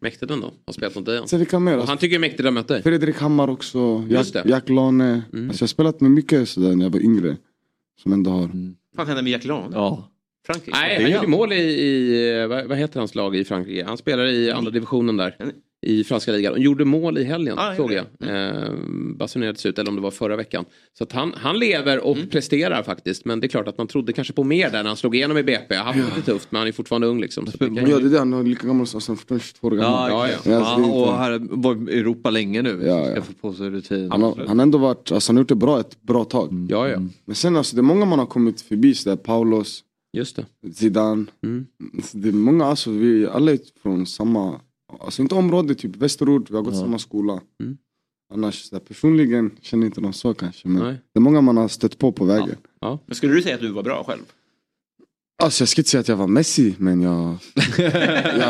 Mäktigt 0.00 0.30
ändå. 0.30 0.52
Har 0.66 0.72
spelat 0.72 0.94
mot 0.94 1.06
dig. 1.06 1.28
sen 1.28 1.38
vilka 1.38 1.58
mer? 1.58 1.78
Och 1.78 1.86
han 1.86 1.98
tycker 1.98 2.10
det 2.10 2.16
är 2.16 2.20
mäktigt 2.20 2.40
att 2.40 2.46
ha 2.46 2.50
mött 2.50 2.68
dig. 2.68 2.82
Fredrik 2.82 3.16
Hammar 3.16 3.50
också, 3.50 4.04
Just 4.08 4.34
Jack, 4.34 4.44
det. 4.44 4.50
Jack 4.50 4.68
Lane. 4.68 5.14
Alltså 5.14 5.38
jag 5.38 5.60
har 5.60 5.66
spelat 5.66 6.00
med 6.00 6.10
mycket 6.10 6.48
sådär 6.48 6.76
när 6.76 6.84
jag 6.84 6.90
var 6.92 7.00
yngre. 7.00 7.36
Som 8.02 8.12
ändå 8.12 8.30
har. 8.30 8.50
Vad 8.96 9.06
hände 9.06 9.22
med 9.22 9.32
Jack 9.32 9.44
Lane? 9.44 9.70
Ja. 9.72 10.10
Frankrike? 10.46 10.78
Nej, 10.78 11.02
han 11.02 11.12
gjorde 11.12 11.26
mål 11.26 11.52
i, 11.52 11.56
i 11.56 12.46
vad, 12.46 12.66
vad 12.66 12.78
heter 12.78 13.00
hans 13.00 13.14
lag 13.14 13.36
i 13.36 13.44
Frankrike? 13.44 13.84
Han 13.84 13.96
spelar 13.98 14.26
i 14.26 14.50
andra 14.50 14.70
divisionen 14.70 15.16
där. 15.16 15.36
I 15.86 16.04
franska 16.04 16.32
ligan. 16.32 16.52
Och 16.52 16.58
gjorde 16.58 16.84
mål 16.84 17.18
i 17.18 17.24
helgen, 17.24 17.58
Ah, 17.58 17.74
såg 17.76 17.92
jag. 17.92 18.04
Eh, 18.20 18.68
basunerades 19.16 19.66
ut, 19.66 19.78
eller 19.78 19.90
om 19.90 19.96
det 19.96 20.02
var 20.02 20.10
förra 20.10 20.36
veckan. 20.36 20.64
Så 20.98 21.04
att 21.04 21.12
han, 21.12 21.32
han 21.36 21.58
lever 21.58 21.98
och 22.04 22.16
presterar 22.30 22.82
faktiskt. 22.82 23.24
Men 23.24 23.40
det 23.40 23.46
är 23.46 23.48
klart 23.48 23.68
att 23.68 23.78
man 23.78 23.86
trodde 23.86 24.12
kanske 24.12 24.32
på 24.32 24.44
mer 24.44 24.70
där 24.70 24.82
när 24.82 24.90
han 24.90 24.96
slog 24.96 25.16
igenom 25.16 25.38
i 25.38 25.42
BP. 25.42 25.74
Han 25.74 25.98
var 26.00 26.06
lite 26.16 26.22
tufft, 26.32 26.52
men 26.52 26.58
han 26.58 26.68
är 26.68 26.72
fortfarande 26.72 27.06
ung 27.06 27.20
liksom. 27.20 27.46
Så 27.46 27.52
det 27.56 27.66
kan 27.66 27.76
Ja 27.90 27.98
det 27.98 28.06
är 28.06 28.10
det, 28.10 28.18
han 28.18 28.32
är 28.32 28.42
lika 28.42 28.66
gammal 28.66 28.86
som 28.86 28.98
är 28.98 29.38
22 29.38 29.66
år 29.66 29.70
gammal. 29.70 30.10
Ja, 30.10 30.28
ja. 30.28 30.34
ja, 30.44 30.56
alltså, 30.56 30.74
är 30.74 30.78
inte- 30.84 30.90
och 30.90 31.18
här 31.18 31.38
var 31.50 31.90
i 31.90 31.98
Europa 31.98 32.30
länge 32.30 32.62
nu. 32.62 32.82
Ja, 32.86 33.04
Ska 33.04 33.14
ja. 33.16 33.22
få 33.22 33.32
på 33.32 33.52
sig 33.52 33.70
rutin. 33.70 34.10
Han 34.10 34.22
har, 34.22 34.44
han 34.46 34.58
har 34.58 34.62
ändå 34.62 34.78
varit, 34.78 35.12
alltså 35.12 35.30
han 35.30 35.36
har 35.36 35.40
gjort 35.42 35.48
det 35.48 35.54
bra 35.54 35.80
ett 35.80 36.02
bra 36.02 36.24
tag. 36.24 36.66
Ja, 36.70 36.88
ja. 36.88 36.98
Men 37.24 37.34
sen 37.36 37.56
alltså 37.56 37.76
det 37.76 37.80
är 37.80 37.82
många 37.82 38.04
man 38.04 38.18
har 38.18 38.26
kommit 38.26 38.60
förbi 38.60 38.94
sådär, 38.94 39.16
Paulos, 39.16 39.80
Just 40.16 40.36
det. 40.36 40.46
Zidane. 40.74 41.26
Mm. 41.44 41.66
Så 42.04 42.16
det 42.18 42.28
är 42.28 42.32
många, 42.32 42.64
alltså 42.64 42.90
vi 42.90 43.26
alla 43.26 43.52
är 43.52 43.58
från 43.82 44.06
samma, 44.06 44.60
alltså 45.00 45.22
inte 45.22 45.34
område, 45.34 45.74
typ 45.74 45.96
västerort, 45.96 46.50
vi 46.50 46.54
har 46.56 46.62
gått 46.62 46.74
Ja. 46.74 46.80
samma 46.80 46.98
skola. 46.98 47.40
Mm. 47.60 47.76
Annars 48.34 48.62
så 48.62 48.74
där, 48.74 48.80
personligen 48.84 49.50
känner 49.60 49.86
inte 49.86 50.00
de 50.00 50.12
så 50.12 50.34
kanske. 50.34 50.68
Men 50.68 50.82
Nej. 50.82 51.00
det 51.12 51.18
är 51.18 51.20
många 51.20 51.40
man 51.40 51.56
har 51.56 51.68
stött 51.68 51.98
på 51.98 52.12
på 52.12 52.24
vägen. 52.24 52.56
Ja. 52.80 52.98
Men 53.06 53.14
skulle 53.16 53.32
du 53.34 53.42
säga 53.42 53.54
att 53.54 53.60
du 53.60 53.72
var 53.72 53.82
bra 53.82 54.04
själv? 54.04 54.22
Alltså 55.42 55.62
jag 55.62 55.68
ska 55.68 55.80
inte 55.80 55.90
säga 55.90 56.00
att 56.00 56.08
jag 56.08 56.16
var 56.16 56.26
Messi, 56.26 56.74
men 56.78 57.00
jag... 57.02 57.36
jag 57.78 57.90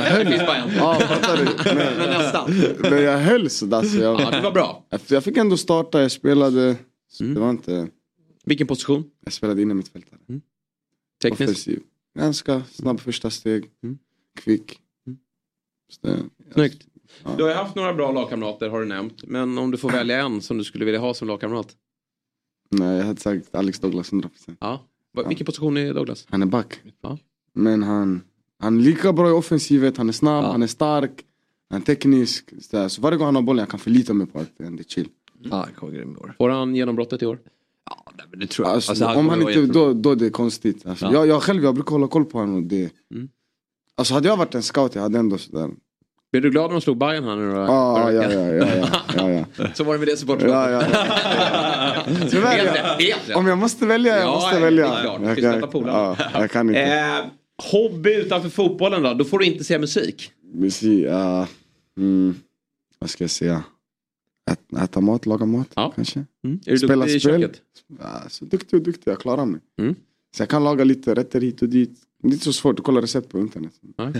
höll. 0.03 0.33
Ja, 0.77 0.95
fattar 1.01 1.37
du? 1.37 1.45
Men, 1.75 1.77
Men 1.99 2.09
nästan. 2.09 2.51
men 2.91 3.03
jag 3.03 3.19
höll 3.19 3.51
sådär. 3.51 3.83
Så 3.83 3.97
jag, 3.97 4.21
Ja, 4.21 4.31
det 4.31 4.41
var 4.41 4.53
bra. 4.53 4.85
jag 5.09 5.25
fick 5.25 5.37
ändå 5.37 5.57
starta, 5.57 6.03
jag 6.03 6.11
spelade. 6.13 6.77
Så 7.09 7.25
Mm. 7.25 7.35
Det 7.35 7.41
var 7.41 7.51
inte... 7.51 7.89
Vilken 8.45 8.67
position? 8.67 9.05
Jag 9.25 9.33
spelade 9.33 9.63
inne 9.63 9.75
mittfältare. 9.75 10.19
Tekniskt? 11.23 11.43
Offensiv. 11.43 11.81
Ganska 12.19 12.63
snabb 12.73 13.01
första 13.01 13.31
steg. 13.31 13.65
Mm. 13.83 13.99
Kvick. 14.41 14.79
Det, 16.03 16.19
Snyggt. 16.55 16.87
Ja. 17.25 17.31
Du 17.37 17.43
har 17.43 17.51
ju 17.51 17.57
haft 17.57 17.75
några 17.77 17.95
bra 17.95 18.13
lagkamrater 18.13 18.69
har 18.69 18.81
du 18.81 18.87
nämnt. 18.87 19.25
Men 19.27 19.59
om 19.59 19.71
du 19.71 19.77
får 19.79 19.91
välja 19.91 20.21
en 20.25 20.41
som 20.41 20.59
du 20.59 20.65
skulle 20.65 20.85
vilja 20.85 21.01
ha 21.01 21.15
som 21.15 21.29
lagkamrat? 21.29 21.69
Nej, 22.71 22.97
jag 22.97 23.05
hade 23.05 23.21
sagt 23.21 23.55
Alex 23.55 23.79
Douglas 23.81 24.13
100%. 24.13 24.29
Ja. 24.61 24.83
Vilken 25.29 25.47
position 25.47 25.77
är 25.77 25.95
Douglas? 25.95 26.27
Han 26.31 26.43
är 26.43 26.47
back. 26.47 26.81
Ja. 27.03 27.19
Men 27.53 27.83
han, 27.83 28.21
han 28.59 28.79
är 28.79 28.83
lika 28.83 29.13
bra 29.13 29.29
i 29.29 29.33
offensivet, 29.33 29.97
han 29.97 30.09
är 30.09 30.13
snabb, 30.13 30.45
Ja. 30.45 30.53
han 30.53 30.63
är 30.63 30.67
stark. 30.67 31.11
Han 31.71 31.81
är 31.81 31.85
teknisk. 31.85 32.51
Så, 32.61 32.77
där. 32.77 32.89
så 32.89 33.01
varje 33.03 33.19
gång 33.19 33.25
han 33.25 33.35
har 33.35 33.43
bollen 33.43 33.59
jag 33.63 33.69
kan 33.69 33.81
förlita 33.81 34.13
mig 34.15 34.27
på 34.27 34.39
att 34.39 34.51
det 34.59 34.65
är 34.65 34.83
chill. 34.85 35.09
Ja, 35.43 35.57
han 35.57 35.75
kommer 35.75 35.93
grym 35.93 36.13
i 36.13 36.17
år. 36.17 36.35
Får 36.39 36.49
han 36.49 36.75
genombrottet 36.75 37.23
i 37.23 37.27
år? 37.27 37.39
Men 38.31 38.41
det 38.41 38.47
tror 38.47 38.69
jag. 38.69 38.75
Alltså, 38.75 38.91
Alltså, 38.93 39.07
om 39.07 39.29
han 39.29 39.41
inte, 39.43 39.67
då, 39.67 39.93
då 39.93 40.11
är 40.11 40.17
det 40.17 40.31
konstigt. 40.31 40.87
Alltså, 40.87 41.05
Ja. 41.07 41.13
jag, 41.13 41.27
jag 41.27 41.43
själv 41.43 41.65
jag 41.65 41.75
brukar 41.75 41.91
hålla 41.91 42.09
koll 42.09 42.25
på 42.25 42.39
honom. 42.39 42.69
Det, 42.69 42.91
Mm. 43.15 43.29
Alltså 43.97 44.15
hade 44.15 44.29
jag 44.29 44.37
varit 44.37 44.55
en 44.55 44.63
scout 44.63 44.95
jag 44.95 45.03
hade 45.03 45.19
ändå 45.19 45.39
sådär. 45.39 45.71
Blir 46.35 46.41
du 46.43 46.51
glad 46.51 46.65
när 46.71 46.73
de 46.73 46.81
slog 46.81 46.97
Bayern 46.99 47.25
här 47.25 47.37
nu 47.37 47.53
då? 47.53 47.59
Ah, 47.61 48.13
ja, 48.13 48.23
ja, 48.23 48.33
ja, 48.33 48.67
ja, 48.67 48.87
ja, 49.17 49.31
ja. 49.57 49.67
Så 49.75 49.85
var 49.85 49.93
det 49.93 49.99
med 49.99 50.09
det 50.09 50.17
supporterskapet. 50.17 50.53
Ja, 50.53 50.71
ja, 50.71 50.83
jag, 52.33 52.47
helt 52.99 53.29
rätt. 53.29 53.37
om 53.37 53.47
jag 53.47 53.59
måste 53.59 53.87
välja, 53.87 54.17
jag 54.17 54.27
Ja, 54.27 54.35
måste 54.35 54.55
ja, 54.55 54.61
välja. 54.61 54.89
det 55.19 55.31
är 55.31 55.35
klart. 55.35 55.61
Jag 55.61 55.71
polare? 55.71 56.17
ja, 56.19 56.41
jag 56.41 56.51
kan 56.51 56.69
inte. 56.69 56.81
Eh, 56.83 57.25
hobby 57.73 58.15
utanför 58.15 58.49
fotbollen 58.49 59.03
då? 59.03 59.15
Då 59.15 59.25
får 59.25 59.39
du 59.39 59.45
inte 59.45 59.65
se 59.65 59.79
musik. 59.79 60.33
Musik, 60.55 61.05
ja. 61.07 61.47
Mm, 61.99 62.35
vad 62.99 63.11
ska 63.11 63.25
jag 63.25 63.31
säga? 63.31 63.65
Ät, 64.51 64.83
äta 64.83 65.01
mat, 65.01 65.27
laga 65.27 65.47
mat 65.47 65.69
kanske. 65.95 66.25
Mm. 66.45 66.61
Är 66.67 66.77
du 66.77 66.87
duktig 66.87 67.15
i 67.15 67.21
köket? 67.21 67.61
Ja, 68.01 68.23
så 68.29 68.45
duktig 68.45 68.79
och 68.79 68.85
duktig, 68.85 69.11
jag 69.11 69.21
klarar 69.21 69.45
mig. 69.45 69.61
Mm. 69.81 69.95
Så 70.37 70.43
jag 70.43 70.49
kan 70.49 70.65
laga 70.65 70.85
lite 70.85 71.15
rätter 71.15 71.41
hit 71.41 71.63
och 71.63 71.69
dit. 71.69 71.99
Det 72.23 72.29
är 72.29 72.33
inte 72.33 72.45
så 72.45 72.53
svårt 72.53 72.79
att 72.79 72.85
kolla 72.85 73.01
recept 73.03 73.29
på 73.29 73.39
internet. 73.39 73.73
Nej. 73.99 74.13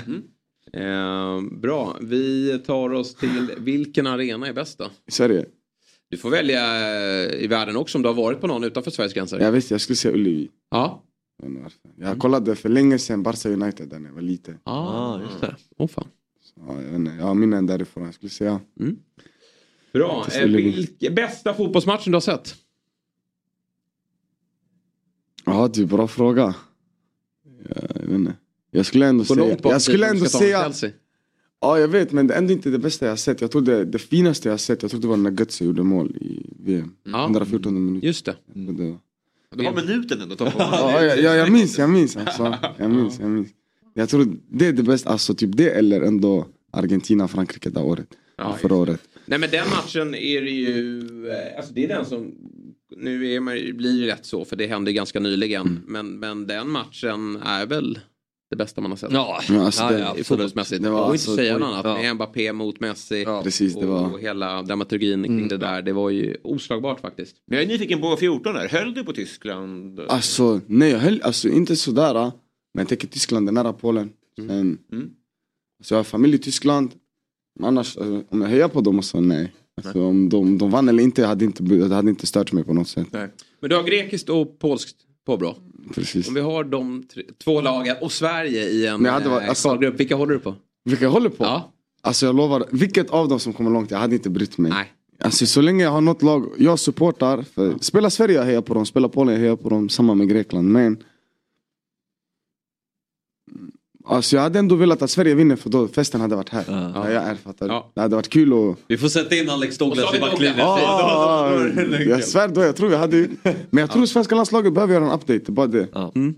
Eh, 0.77 1.41
bra, 1.61 1.97
vi 2.01 2.59
tar 2.67 2.91
oss 2.93 3.15
till 3.15 3.51
vilken 3.59 4.07
arena 4.07 4.47
är 4.47 4.53
bäst 4.53 4.79
då? 4.79 4.85
I 5.07 5.11
Sverige? 5.11 5.47
Du 6.09 6.17
får 6.17 6.31
välja 6.31 6.61
eh, 7.27 7.45
i 7.45 7.47
världen 7.47 7.77
också 7.77 7.99
om 7.99 8.03
du 8.03 8.09
har 8.09 8.15
varit 8.15 8.41
på 8.41 8.47
någon 8.47 8.65
utanför 8.65 8.91
Sveriges 8.91 9.15
gränser. 9.15 9.41
Jag 9.41 9.53
visste 9.53 9.75
jag 9.75 9.81
skulle 9.81 9.97
säga 9.97 10.15
Ullevi. 10.15 10.49
Ja. 10.71 11.03
Jag 11.97 12.19
kollade 12.19 12.57
för 12.57 12.69
länge 12.69 12.99
sedan 12.99 13.23
Barca 13.23 13.49
United 13.49 13.89
när 14.01 14.09
jag 14.09 14.15
var 14.15 14.23
liten. 14.23 14.59
Ah, 14.65 15.21
just 15.21 15.41
det. 15.41 15.57
Åh 15.77 15.89
fan. 15.89 16.09
Ja, 16.57 16.75
jag, 16.75 16.83
vet 16.83 16.95
inte, 16.95 17.13
jag 17.19 17.25
har 17.25 17.35
minnen 17.35 17.67
därifrån. 17.67 18.05
Jag 18.05 18.15
skulle 18.15 18.31
säga. 18.31 18.61
Bra. 19.93 20.25
Till 20.31 20.41
Eh, 20.41 20.45
Ullevi. 20.45 20.71
vilk, 20.71 21.15
bästa 21.17 21.55
fotbollsmatchen 21.55 22.13
du 22.13 22.17
har 22.17 22.21
sett? 22.21 22.55
Ja, 25.45 25.69
det 25.75 25.81
är 25.81 25.83
en 25.83 25.89
bra 25.89 26.09
fråga. 26.09 26.55
Jag 27.69 28.01
vet 28.01 28.11
inte. 28.11 28.33
Jag 28.75 28.87
skulle 28.87 29.07
ändå 29.07 29.25
Gå 29.25 29.35
säga... 29.35 29.57
Jag 29.63 29.83
skulle 29.83 30.07
du 30.07 30.11
ändå 30.11 30.25
säga... 30.25 30.73
Ja, 31.61 31.79
jag 31.79 31.89
vet, 31.89 32.13
men 32.13 32.27
det 32.27 32.35
är 32.35 32.39
ändå 32.39 32.53
inte 32.53 32.71
det 32.71 32.79
bästa 32.79 33.07
jag 33.07 33.13
har 33.13 33.17
sett. 33.17 33.41
Jag 33.41 33.51
tror 33.51 33.63
det, 33.63 33.85
det 33.85 33.99
finaste 33.99 34.49
jag 34.49 34.53
har 34.53 34.59
sett, 34.59 34.83
jag 34.83 34.91
tror 34.91 35.01
det 35.01 35.07
var 35.07 35.17
när 35.17 35.31
Götze 35.31 35.65
gjorde 35.65 35.83
mål 35.83 36.17
i 36.17 36.47
VM. 36.65 36.95
Ja. 37.05 37.25
114 37.25 37.87
minut. 37.87 38.05
Just 38.05 38.25
det. 38.25 38.37
det 38.55 38.73
var... 38.73 38.99
Du 39.57 39.65
har 39.65 39.75
minuten 39.75 40.21
ändå. 40.21 40.37
Ja, 40.59 41.03
jag, 41.03 41.21
jag, 41.21 41.37
jag 41.37 41.53
minns, 41.53 41.79
jag 41.79 41.91
minns 41.91 42.17
alltså. 42.17 42.57
Jag 42.77 42.91
minns, 42.91 43.19
jag 43.21 43.31
minns. 43.31 43.49
Jag 43.95 44.09
tror 44.09 44.37
det 44.51 44.67
är 44.67 44.73
det 44.73 44.83
bästa, 44.83 45.11
alltså 45.11 45.35
typ 45.35 45.57
det 45.57 45.71
eller 45.71 46.01
ändå 46.01 46.47
Argentina-Frankrike 46.73 47.71
det 47.71 47.81
året. 47.81 48.09
Ja, 48.37 48.57
förra 48.61 48.75
året. 48.75 49.01
Nej 49.27 49.39
men 49.39 49.51
den 49.51 49.69
matchen 49.71 50.15
är 50.15 50.43
det 50.43 50.51
ju, 50.51 51.01
eh, 51.29 51.57
alltså 51.57 51.73
det 51.73 51.85
är 51.85 51.89
den 51.89 52.07
som, 52.07 52.35
nu 52.97 53.33
är 53.33 53.41
man, 53.41 53.55
blir 53.55 54.07
det 54.07 54.13
rätt 54.13 54.27
så 54.27 54.45
för 54.45 54.57
det 54.57 54.67
hände 54.67 54.93
ganska 54.93 55.21
nyligen. 55.21 55.67
Mm. 55.67 55.83
Men, 55.87 56.19
men 56.19 56.47
den 56.47 56.71
matchen 56.71 57.37
är 57.37 57.67
väl 57.67 57.99
det 58.55 58.65
bästa 58.65 58.81
man 58.81 58.91
har 58.91 58.97
sett. 58.97 59.13
Ja, 59.13 59.41
Ja, 59.49 59.65
alltså, 59.65 59.89
det- 59.89 59.99
I 59.99 60.03
absolut. 60.03 60.27
fotbollsmässigt. 60.27 60.83
Det 60.83 60.91
var 60.91 61.01
inte 61.01 61.11
alltså- 61.13 61.37
säga 61.37 61.59
något 61.59 61.85
annat. 61.85 62.05
ja. 62.05 62.15
Mbappé 62.15 62.53
mot 62.53 62.81
Messi. 62.81 63.25
Precis, 63.43 63.75
det 63.75 63.87
var- 63.87 64.13
Och 64.13 64.21
hela 64.21 64.63
dramaturgin 64.63 65.23
kring 65.25 65.37
Mm. 65.37 65.49
det 65.49 65.57
där. 65.57 65.83
Det 65.83 65.93
var 65.93 66.11
ju 66.11 66.37
oslagbart 66.45 67.01
faktiskt. 67.01 67.37
Men 67.47 67.57
jag 67.59 67.65
är 67.65 67.69
nyfiken 67.69 68.01
på 68.01 68.17
14 68.17 68.55
där. 68.55 68.69
Höll 68.69 68.95
du 68.95 69.05
på 69.05 69.13
Tyskland? 69.13 70.01
Alltså 70.09 70.61
nej, 70.67 70.91
jag 70.91 70.99
höll, 70.99 71.21
alltså 71.23 71.49
inte 71.49 71.77
sådär. 71.77 72.15
ah. 72.15 72.33
Men 72.75 72.83
jag 72.83 72.89
tänker 72.89 73.09
Tyskland, 73.09 73.49
är 73.49 73.53
nära 73.53 73.73
Polen. 73.73 74.11
Mm. 74.39 74.49
Sen, 74.49 75.11
Så 75.85 75.95
jag 75.95 75.99
har 75.99 76.05
familj 76.05 76.35
i 76.35 76.39
Tyskland. 76.39 76.91
Men 77.61 77.69
annars, 77.69 77.97
alltså, 77.97 78.23
om 78.29 78.41
jag 78.43 78.49
hejar 78.49 78.69
på 78.69 78.81
dem 78.81 79.03
så 79.03 79.21
nej. 79.21 79.53
Alltså, 79.77 80.03
om 80.05 80.29
de, 80.29 80.59
de 80.59 80.71
vann 80.71 80.89
eller 80.89 81.03
inte, 81.03 81.27
hade 81.27 81.45
inte, 81.45 81.63
det 81.63 81.95
hade 81.95 82.11
inte 82.11 82.27
stört 82.27 82.53
mig 82.53 82.65
på 82.65 82.75
något 82.75 82.89
sätt. 82.89 83.07
Men 83.61 83.71
du 83.71 83.77
har 83.77 83.83
grekiskt 83.83 84.29
och 84.29 84.59
polskt 84.59 84.97
påbrå. 85.27 85.57
Precis. 85.95 86.29
Om 86.29 86.35
vi 86.35 86.41
har 86.41 86.65
de 86.65 87.03
tre, 87.15 87.23
två 87.45 87.61
lagen 87.61 87.97
och 88.01 88.13
Sverige 88.13 88.65
i 88.69 88.87
en 88.87 89.03
varit- 89.05 89.27
eh, 89.27 89.49
alltså- 89.49 89.69
kvalgrupp, 89.69 90.01
vilka 90.01 90.17
håller 90.17 90.33
du 90.33 90.39
på? 90.41 90.55
Vilka 90.85 91.05
jag 91.05 91.11
håller 91.11 91.29
på? 91.31 91.45
Ja. 91.45 91.73
Alltså 92.03 92.27
jag 92.27 92.37
lovar, 92.37 92.65
vilket 92.71 93.11
av 93.11 93.29
dem 93.29 93.41
som 93.41 93.53
kommer 93.53 93.71
långt, 93.71 93.91
jag 93.91 93.99
hade 93.99 94.15
inte 94.15 94.31
brytt 94.31 94.59
mig. 94.59 94.73
Alltså 95.21 95.47
så 95.47 95.61
länge 95.61 95.85
jag 95.85 95.91
har 95.91 96.01
något 96.01 96.23
lag, 96.23 96.47
jag 96.59 96.79
supportar. 96.79 97.43
För, 97.55 97.75
Spela 97.81 98.11
Sverige 98.11 98.35
jag 98.35 98.45
hejar 98.45 98.61
på 98.61 98.75
dem, 98.75 98.87
spela 98.87 99.09
Polen 99.09 99.35
jag 99.35 99.41
hejar 99.41 99.57
på 99.57 99.69
dem, 99.69 99.89
samma 99.89 100.15
med 100.15 100.29
Grekland. 100.29 100.69
Men 100.69 100.97
Alltså 104.07 104.37
jag 104.37 104.43
hade 104.43 104.59
ändå 104.59 104.75
velat 104.75 105.03
att 105.03 105.11
Sverige 105.11 105.35
vinner 105.35 105.57
för 105.57 105.71
då 105.71 105.89
festen 105.89 106.21
hade 106.21 106.37
varit 106.37 106.49
här. 106.49 106.65
Ja. 106.69 107.11
jag 107.11 107.23
är, 107.23 107.35
fattar 107.35 107.69
du? 107.69 107.75
Det 107.95 108.01
hade 108.01 108.17
varit 108.17 108.29
kul 108.29 108.53
och... 108.53 108.79
Vi 108.87 108.99
får 108.99 109.09
sätta 109.09 109.37
in 109.37 109.51
Alex 109.51 109.79
Douglas 109.79 110.15
i 110.15 110.21
backlinjen. 110.21 110.59
Ja, 110.59 110.81
ja, 110.81 111.71
ja. 111.77 112.01
jag 112.01 112.25
svär 112.25 112.49
då, 112.49 112.61
jag 112.61 112.77
tror 112.77 112.93
jag 112.93 112.99
hade 112.99 113.29
Men 113.71 113.81
jag 113.81 113.91
tror 113.91 114.07
svenska 114.07 114.35
landslaget 114.35 114.73
behöver 114.73 114.95
göra 114.95 115.05
en 115.05 115.13
update, 115.13 115.43
det 115.47 115.53
bara 115.53 115.67
det. 115.67 115.89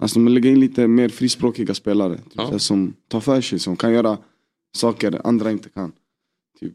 Alltså 0.00 0.18
man 0.18 0.34
lägger 0.34 0.50
in 0.50 0.60
lite 0.60 0.86
mer 0.86 1.08
frispråkiga 1.08 1.74
spelare. 1.74 2.16
Typ, 2.16 2.40
här 2.40 2.58
som 2.58 2.94
tar 3.08 3.20
för 3.20 3.40
sig, 3.40 3.58
som 3.58 3.76
kan 3.76 3.92
göra 3.92 4.18
saker 4.76 5.20
andra 5.24 5.50
inte 5.50 5.68
kan. 5.68 5.92
Typ. 6.60 6.72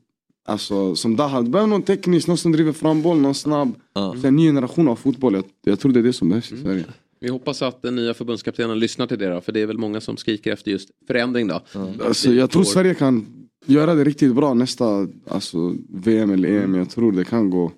Alltså 0.47 0.95
som 0.95 1.15
Dahad, 1.15 1.49
behöver 1.49 1.69
någon 1.69 1.83
teknisk, 1.83 2.27
någon 2.27 2.37
som 2.37 2.51
driver 2.51 2.73
fram 2.73 3.01
boll, 3.01 3.17
någon 3.17 3.35
snabb. 3.35 3.75
Så 3.93 4.27
En 4.27 4.35
ny 4.35 4.47
generation 4.47 4.87
av 4.87 4.95
fotboll, 4.95 5.33
jag, 5.33 5.43
jag 5.63 5.79
tror 5.79 5.91
det 5.91 5.99
är 5.99 6.03
det 6.03 6.13
som 6.13 6.29
behövs 6.29 6.51
i 6.51 6.57
Sverige. 6.61 6.85
Vi 7.21 7.29
hoppas 7.29 7.61
att 7.61 7.81
den 7.81 7.95
nya 7.95 8.13
förbundskaptenen 8.13 8.79
lyssnar 8.79 9.07
till 9.07 9.19
det 9.19 9.29
då, 9.29 9.41
för 9.41 9.51
det 9.51 9.61
är 9.61 9.65
väl 9.65 9.77
många 9.77 10.01
som 10.01 10.17
skriker 10.17 10.53
efter 10.53 10.71
just 10.71 10.89
förändring 11.07 11.47
då. 11.47 11.61
Alltså, 12.03 12.31
jag 12.31 12.51
tror 12.51 12.63
Sverige 12.63 12.93
kan 12.93 13.47
göra 13.65 13.95
det 13.95 14.03
riktigt 14.03 14.35
bra 14.35 14.53
nästa 14.53 15.07
alltså, 15.27 15.75
VM 15.89 16.31
eller 16.31 16.49
EM. 16.49 16.75
Jag 16.75 16.89
tror 16.89 17.11
det 17.11 17.23
kan 17.23 17.49
gå 17.49 17.71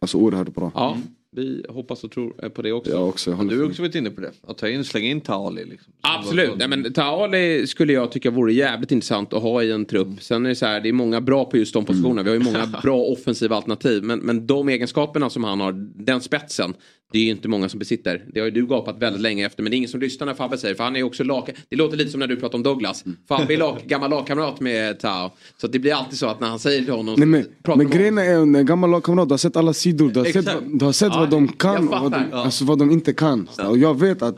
alltså, 0.00 0.18
oerhört 0.18 0.54
bra. 0.54 0.72
Ja, 0.74 0.98
vi 1.36 1.64
hoppas 1.68 2.04
och 2.04 2.10
tror 2.10 2.44
eh, 2.44 2.48
på 2.48 2.62
det 2.62 2.72
också. 2.72 2.90
Jag 2.90 3.08
också, 3.08 3.30
jag 3.30 3.48
Du 3.48 3.60
har 3.60 3.66
också 3.66 3.82
varit 3.82 3.94
inne 3.94 4.10
på 4.10 4.20
det. 4.20 4.32
Att 4.42 4.58
ta 4.58 4.68
in, 4.68 4.84
slänga 4.84 5.08
in 5.08 5.20
Tali 5.20 5.64
liksom. 5.64 5.92
Absolut, 6.00 6.56
Nej, 6.56 6.68
men 6.68 6.92
Taali 6.92 7.66
skulle 7.66 7.92
jag 7.92 8.12
tycka 8.12 8.30
vore 8.30 8.52
jävligt 8.52 8.92
intressant 8.92 9.32
att 9.32 9.42
ha 9.42 9.62
i 9.62 9.70
en 9.70 9.84
trupp. 9.84 10.22
Sen 10.22 10.44
är 10.44 10.48
det 10.48 10.54
så 10.54 10.66
här, 10.66 10.80
det 10.80 10.88
är 10.88 10.92
många 10.92 11.20
bra 11.20 11.44
på 11.44 11.56
just 11.56 11.74
de 11.74 11.84
positionerna. 11.84 12.22
Vi 12.22 12.28
har 12.28 12.36
ju 12.36 12.44
många 12.44 12.66
bra 12.82 12.96
offensiva 12.96 13.56
alternativ. 13.56 14.02
Men, 14.02 14.18
men 14.18 14.46
de 14.46 14.68
egenskaperna 14.68 15.30
som 15.30 15.44
han 15.44 15.60
har, 15.60 15.72
den 16.04 16.20
spetsen, 16.20 16.74
det 17.12 17.18
är 17.18 17.22
ju 17.22 17.30
inte 17.30 17.48
många 17.48 17.68
som 17.68 17.78
besitter. 17.78 18.24
Det 18.32 18.40
har 18.40 18.44
ju 18.44 18.50
du 18.50 18.66
gapat 18.66 18.98
väldigt 18.98 19.22
länge 19.22 19.46
efter, 19.46 19.62
men 19.62 19.70
det 19.70 19.74
är 19.74 19.78
ingen 19.78 19.90
som 19.90 20.00
lyssnar 20.00 20.26
när 20.26 20.34
Fabbe 20.34 20.58
säger, 20.58 20.74
för 20.74 20.84
han 20.84 20.96
är 20.96 21.02
också 21.02 21.24
lag... 21.24 21.50
Det 21.68 21.76
låter 21.76 21.96
lite 21.96 22.10
som 22.10 22.20
när 22.20 22.26
du 22.26 22.36
pratar 22.36 22.58
om 22.58 22.62
Douglas. 22.62 23.04
Fabbe 23.28 23.54
är 23.54 23.58
lag, 23.58 23.78
gammal 23.86 24.10
lagkamrat 24.10 24.60
med 24.60 25.00
Tao. 25.00 25.30
Så 25.60 25.66
att 25.66 25.72
det 25.72 25.78
blir 25.78 25.94
alltid 25.94 26.18
så 26.18 26.26
att 26.26 26.40
när 26.40 26.48
han 26.48 26.58
säger 26.58 26.82
till 26.84 26.92
honom... 26.94 27.14
Nej, 27.18 27.26
men 27.28 27.46
pratar 27.62 27.78
men 27.78 27.90
grejen 27.90 28.18
är 28.18 28.34
en 28.34 28.66
gammal 28.66 28.90
lagkamrat, 28.90 29.28
du 29.28 29.32
har 29.32 29.38
sett 29.38 29.56
alla 29.56 29.72
sidor, 29.72 30.10
du 30.10 30.20
har 30.20 30.26
sett, 30.26 30.36
Exakt. 30.36 30.60
vad- 30.62 30.78
du 30.78 30.84
har 30.84 30.92
sett 30.92 31.12
Ja, 31.12 31.18
vad 31.20 31.30
de 31.30 31.48
kan 31.48 31.88
och 31.88 32.00
vad 32.00 32.12
de, 32.12 32.18
fattar. 32.24 32.36
alltså, 32.36 32.64
vad 32.64 32.78
de 32.78 32.90
inte 32.90 33.12
kan. 33.12 33.48
Och 33.68 33.78
jag 33.78 34.00
vet 34.00 34.22
att 34.22 34.36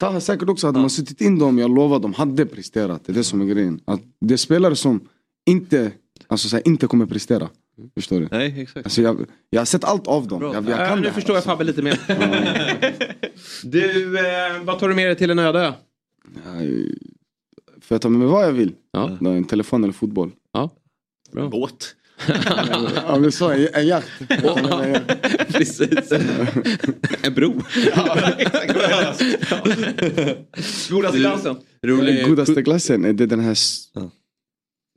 Taha 0.00 0.20
säkert 0.20 0.48
också, 0.48 0.66
hade 0.66 0.78
man 0.80 0.90
suttit 0.90 1.20
in 1.20 1.38
dem, 1.38 1.58
jag 1.58 1.74
lovar, 1.74 1.98
de 1.98 2.12
hade 2.14 2.46
presterat. 2.46 3.02
Det 3.06 3.12
är 3.12 3.14
det 3.14 3.24
som 3.24 3.40
är 3.40 3.44
grejen. 3.46 3.80
Att 3.84 4.00
det 4.20 4.34
är 4.34 4.38
spelare 4.38 4.76
som 4.76 5.00
inte, 5.46 5.92
alltså, 6.26 6.48
så 6.48 6.56
här, 6.56 6.68
inte 6.68 6.86
kommer 6.86 7.06
prestera. 7.06 7.48
Förstår 7.94 8.20
du? 8.20 8.28
Nej, 8.30 8.60
exakt. 8.62 8.86
Alltså, 8.86 9.02
jag, 9.02 9.26
jag 9.50 9.60
har 9.60 9.64
sett 9.66 9.84
allt 9.84 10.06
av 10.06 10.28
dem. 10.28 10.42
Jag, 10.42 10.54
jag 10.54 10.64
Ja, 10.70 10.76
kan 10.86 10.96
nu 10.98 11.02
det 11.02 11.08
här, 11.08 11.14
förstår 11.14 11.32
jag 11.34 11.36
alltså. 11.36 11.50
Fabbe 11.50 11.64
lite 11.64 11.82
mer. 11.82 11.98
du, 13.62 14.18
eh, 14.18 14.62
vad 14.62 14.78
tar 14.78 14.88
du 14.88 14.94
med 14.94 15.06
dig 15.06 15.16
till 15.16 15.30
en 15.30 15.38
öde 15.38 15.58
ö? 15.60 15.72
Får 17.82 17.94
jag 17.94 18.02
ta 18.02 18.08
med 18.08 18.18
mig 18.18 18.28
vad 18.28 18.44
jag 18.44 18.52
vill? 18.52 18.72
Ja. 18.92 19.18
Då, 19.20 19.30
en 19.30 19.44
telefon 19.44 19.84
eller 19.84 19.92
fotboll. 19.92 20.30
Ja. 20.52 20.70
En 21.36 21.50
båt. 21.50 21.94
ja 23.08 23.18
men 23.20 23.32
så, 23.32 23.50
en, 23.50 23.68
en 23.74 23.86
jakt. 23.86 24.08
Precis. 25.48 26.12
En 27.22 27.34
bro. 27.34 27.62
Godaste 30.90 31.18
glassen. 31.18 31.56
Godaste 32.26 32.62
glassen, 32.62 33.04
är 33.04 33.12
det 33.12 33.26
den 33.26 33.40
här... 33.40 33.56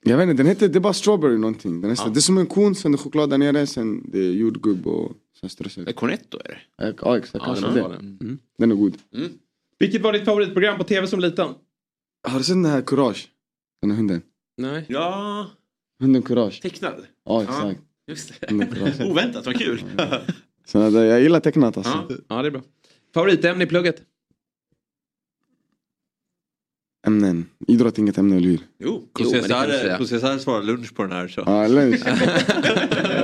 Jag 0.04 0.18
vet 0.18 0.30
inte, 0.30 0.44
den 0.44 0.48
heter, 0.48 0.68
det 0.70 0.78
är 0.78 0.80
bara 0.80 0.94
strawberry 0.94 1.38
någonting. 1.38 1.82
Den 1.82 1.92
är, 1.92 1.96
så- 1.96 2.10
Det 2.10 2.20
är 2.20 2.22
som 2.22 2.38
en 2.38 2.46
kon, 2.46 2.76
sen 2.76 2.92
det 2.92 2.96
är 2.96 2.98
choklad 2.98 3.30
där 3.30 3.38
nere, 3.38 3.68
sen 3.68 4.12
det 4.12 4.20
är 4.20 4.32
jordgubb 4.32 4.88
och 4.88 5.12
sen 5.40 5.50
strössel. 5.50 5.94
Cornetto 5.94 6.38
är 6.46 6.64
det? 6.78 6.94
Ja 7.02 7.18
exakt, 7.18 7.46
Ja, 7.48 7.56
den 7.56 7.74
det. 7.74 7.82
Mm. 7.82 8.40
Den 8.58 8.72
är 8.72 8.76
god. 8.76 8.98
Vilket 9.80 10.02
var 10.02 10.14
ditt 10.14 10.26
favoritprogram 10.26 10.78
på 10.78 10.84
tv 10.84 11.08
som 11.08 11.20
liten? 11.20 11.50
Har 12.28 12.38
du 12.38 12.44
sett 12.44 12.56
den 12.56 12.66
här 12.66 12.82
Courage? 12.82 13.28
Den 13.82 13.92
här 13.92 13.98
hunden. 13.98 14.22
Nej. 14.58 14.86
Ja, 14.90 15.48
Hunden 16.00 16.22
Courage. 16.22 16.62
tecknad. 16.62 17.06
Ja 17.26 17.44
exakt. 17.44 17.80
Just 18.08 18.46
Hunden 18.50 18.68
Courage. 18.72 18.98
det. 18.98 19.06
Oväntat, 19.12 19.46
vad 19.46 19.56
kul. 19.60 19.84
Så 20.66 20.90
det, 20.90 21.06
jag 21.06 21.22
gillar 21.22 21.40
tecknat 21.40 21.78
alltså. 21.78 22.06
Ja. 22.10 22.16
ja, 22.28 22.42
det 22.42 22.48
är 22.48 22.52
bra. 22.52 22.62
Favoritämne 23.14 23.64
i 23.64 23.68
plugget? 23.68 24.02
Ämnen. 27.12 27.46
Idrott 27.68 27.98
är 27.98 28.02
inget 28.02 28.18
ämne, 28.18 28.38
eller 28.38 28.48
hur? 28.50 28.60
Jo. 28.80 29.04
Cesar 30.06 30.38
svarar 30.38 30.64
lunch 30.64 30.96
på 30.96 31.02
den 31.04 31.12
här 31.12 31.28
så. 31.28 31.44
Ja, 31.46 31.68
lunch. 31.68 32.02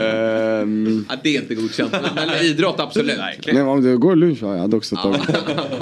Ehm, 0.02 1.06
Ja, 1.10 1.16
det 1.24 1.36
är 1.36 1.42
inte 1.42 1.56
godkänt. 1.56 1.92
Men, 1.92 2.16
men 2.16 2.46
idrott, 2.46 2.80
absolut. 2.80 3.18
nej, 3.18 3.40
men 3.54 3.68
om 3.68 3.84
det 3.84 3.98
går 3.98 4.16
lunch, 4.16 4.38
ja, 4.42 4.54
jag 4.54 4.62
hade 4.62 4.76
också 4.78 4.96
tagit. 4.96 5.22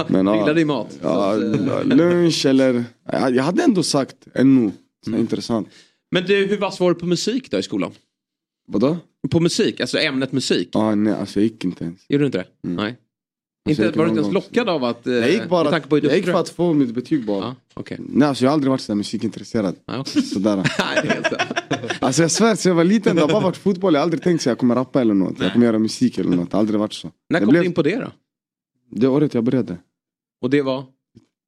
Men, 0.07 0.25
Gillar 0.37 0.53
din 0.53 0.67
mat. 0.67 0.99
Ja, 1.01 1.35
lunch 1.83 2.45
eller... 2.45 2.83
Jag 3.11 3.43
hade 3.43 3.63
ändå 3.63 3.83
sagt 3.83 4.15
NO. 4.35 4.71
Mm. 5.07 5.19
Intressant. 5.19 5.69
Men 6.11 6.25
du, 6.25 6.45
hur 6.45 6.57
vass 6.57 6.79
var 6.79 6.93
du 6.93 6.99
på 6.99 7.05
musik 7.05 7.51
då 7.51 7.57
i 7.57 7.63
skolan? 7.63 7.91
Vadå? 8.67 8.97
På 9.31 9.39
musik, 9.39 9.79
alltså 9.81 9.97
ämnet 9.97 10.31
musik? 10.31 10.69
Ja, 10.71 10.95
nej 10.95 11.13
alltså 11.13 11.39
jag 11.39 11.43
gick 11.43 11.65
inte 11.65 11.83
ens. 11.83 11.99
Gjorde 12.09 12.23
du 12.23 12.25
inte 12.25 12.37
det? 12.37 12.45
Mm. 12.69 12.75
Nej. 12.83 12.95
Inte, 13.69 13.91
var 13.91 14.05
du 14.05 14.09
inte 14.09 14.21
ens 14.21 14.33
lockad 14.33 14.69
av 14.69 14.83
att... 14.83 15.07
eh, 15.07 15.13
Jag 15.13 15.31
gick 15.31 15.49
bara, 15.49 15.69
tanke 15.71 15.87
på 15.87 15.95
hur 15.95 16.03
jag 16.05 16.15
gick 16.15 16.25
för 16.25 16.33
att 16.33 16.49
få 16.49 16.73
mitt 16.73 16.93
betyg 16.93 17.25
bara. 17.25 17.39
Ja, 17.45 17.55
okej. 17.73 17.97
Nej 18.09 18.27
alltså 18.27 18.43
jag 18.45 18.49
har 18.49 18.53
aldrig 18.53 18.71
varit 18.71 18.81
sådär 18.81 18.95
musikintresserad. 18.95 19.75
Ja, 19.85 19.99
okej. 19.99 20.21
Sådär. 20.21 20.63
Alltså 21.99 22.21
jag 22.21 22.31
svär, 22.31 22.55
så 22.55 22.69
jag 22.69 22.75
var 22.75 22.83
liten, 22.83 23.15
det 23.15 23.21
har 23.21 23.29
bara 23.29 23.39
varit 23.43 23.57
fotboll. 23.57 23.93
Jag 23.93 24.01
har 24.01 24.03
aldrig 24.03 24.21
tänkt 24.23 24.41
att 24.41 24.45
jag 24.45 24.57
kommer 24.57 24.75
rappa 24.75 25.01
eller 25.01 25.13
något. 25.13 25.39
Jag 25.39 25.53
kommer 25.53 25.65
göra 25.65 25.79
musik 25.79 26.17
eller 26.17 26.35
något. 26.35 26.53
Aldrig 26.53 26.79
varit 26.79 26.93
så. 26.93 27.11
När 27.29 27.39
Jag 27.39 27.45
kom 27.45 27.51
blev- 27.51 27.61
du 27.63 27.67
in 27.67 27.73
på 27.73 27.81
det 27.81 27.95
då? 27.95 28.11
Det 28.91 29.07
året 29.07 29.33
jag 29.33 29.43
började. 29.43 29.77
Och 30.41 30.49
det 30.49 30.61
var? 30.61 30.83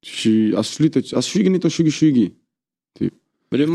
20, 0.06 0.56
alltså 0.56 0.72
slutet, 0.74 1.14
alltså 1.14 1.32
2019, 1.32 1.70
2020. 1.70 2.30
Typ. 2.98 3.12
Men, 3.50 3.60
du, 3.60 3.68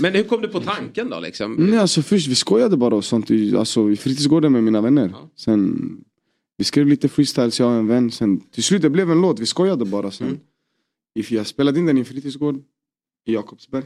men 0.00 0.12
hur 0.14 0.22
kom 0.24 0.40
du 0.42 0.48
på 0.48 0.60
tanken 0.60 1.10
då 1.10 1.20
liksom? 1.20 1.54
Nej 1.58 1.78
alltså 1.78 2.02
först 2.02 2.28
vi 2.28 2.34
skojade 2.34 2.76
bara 2.76 2.94
och 2.94 3.04
sånt 3.04 3.30
i, 3.30 3.56
alltså, 3.56 3.90
i 3.90 3.96
fritidsgården 3.96 4.52
med 4.52 4.64
mina 4.64 4.80
vänner. 4.80 5.14
Sen 5.36 5.90
vi 6.62 6.66
skrev 6.66 6.86
lite 6.86 7.08
freestyles 7.08 7.60
jag 7.60 7.68
och 7.70 7.74
en 7.76 7.86
vän. 7.86 8.10
Sen 8.10 8.40
till 8.40 8.62
slut 8.62 8.82
det 8.82 8.90
blev 8.90 9.10
en 9.10 9.20
låt, 9.20 9.38
vi 9.40 9.46
skojade 9.46 9.84
bara. 9.84 10.10
Sen, 10.10 10.26
Mm. 10.26 10.40
if 11.18 11.32
jag 11.32 11.46
spelade 11.46 11.78
in 11.78 11.86
den 11.86 11.96
i 11.96 12.00
en 12.00 12.04
fritidsgård 12.06 12.56
i 13.26 13.32
Jakobsberg. 13.34 13.84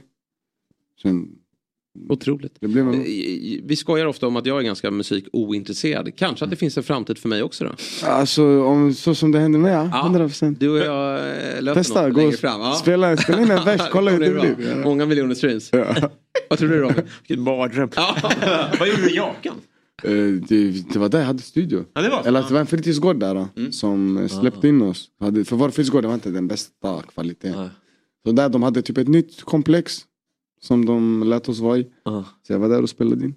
Sen, 1.02 1.28
Otroligt. 2.08 2.56
Det 2.60 2.68
blev 2.68 2.88
en... 2.88 3.02
Vi 3.66 3.76
skojar 3.76 4.06
ofta 4.06 4.26
om 4.26 4.36
att 4.36 4.46
jag 4.46 4.58
är 4.58 4.62
ganska 4.62 4.90
musikointresserad. 4.90 6.16
Kanske 6.16 6.44
att 6.44 6.50
det 6.50 6.56
finns 6.56 6.76
en 6.76 6.82
framtid 6.82 7.18
för 7.18 7.28
mig 7.28 7.42
också 7.42 7.64
då? 7.64 7.70
Alltså 8.06 8.62
om, 8.62 8.94
så 8.94 9.14
som 9.14 9.32
det 9.32 9.38
hände 9.38 9.58
med 9.58 9.72
ja, 9.92 10.10
100%. 10.14 10.56
Du 10.60 10.68
och 10.68 10.78
jag 10.78 11.14
eh, 11.18 11.62
löper 11.62 11.80
Testa, 11.80 12.02
något 12.06 12.14
gå 12.14 12.20
längre 12.20 12.36
fram. 12.36 12.60
Ja. 12.60 12.72
spela, 12.74 13.16
spela 13.16 13.42
in 13.42 13.50
en 13.50 13.64
vers, 13.64 13.80
kolla 13.92 14.10
hur 14.10 14.20
det 14.20 14.30
bra. 14.30 14.40
blir. 14.42 14.68
Ja. 14.70 14.76
Många 14.76 15.06
miljoner 15.06 15.34
streams. 15.34 15.70
Vad 16.48 16.58
tror 16.58 16.68
du 16.68 16.78
Robin? 16.80 17.04
Vilken 17.28 17.44
mardröm. 17.44 17.90
Vad 18.78 18.88
gjorde 18.88 19.02
du 19.02 19.10
i 19.10 19.16
Jakan? 19.16 19.54
Eh, 20.02 20.32
det, 20.48 20.70
det 20.92 20.98
var 20.98 21.08
där 21.08 21.18
jag 21.18 21.26
hade 21.26 21.42
studio. 21.42 21.84
Ja, 21.92 22.00
det 22.02 22.08
var. 22.08 22.24
Eller 22.26 22.40
att 22.40 22.48
det 22.48 22.54
var 22.54 22.60
en 22.60 22.66
fritidsgård 22.66 23.20
där 23.20 23.34
då, 23.34 23.48
Mm. 23.56 23.72
som 23.72 24.18
eh, 24.18 24.28
släppte 24.28 24.68
in 24.68 24.82
oss. 24.82 25.10
Hade, 25.20 25.44
för 25.44 25.56
vår 25.56 25.70
fritidsgård 25.70 26.04
var 26.04 26.14
inte 26.14 26.30
den 26.30 26.48
bästa 26.48 27.02
kvaliteten. 27.02 27.68
Så 28.26 28.32
där 28.32 28.48
de 28.48 28.62
hade 28.62 28.82
typ 28.82 28.98
ett 28.98 29.08
nytt 29.08 29.42
komplex 29.42 30.06
som 30.60 30.84
de 30.86 31.22
lät 31.22 31.48
oss 31.48 31.58
vara 31.60 31.78
i. 31.78 31.86
Så 32.42 32.52
jag 32.52 32.58
var 32.58 32.68
där 32.68 32.82
och 32.82 32.90
spelade 32.90 33.24
in. 33.24 33.34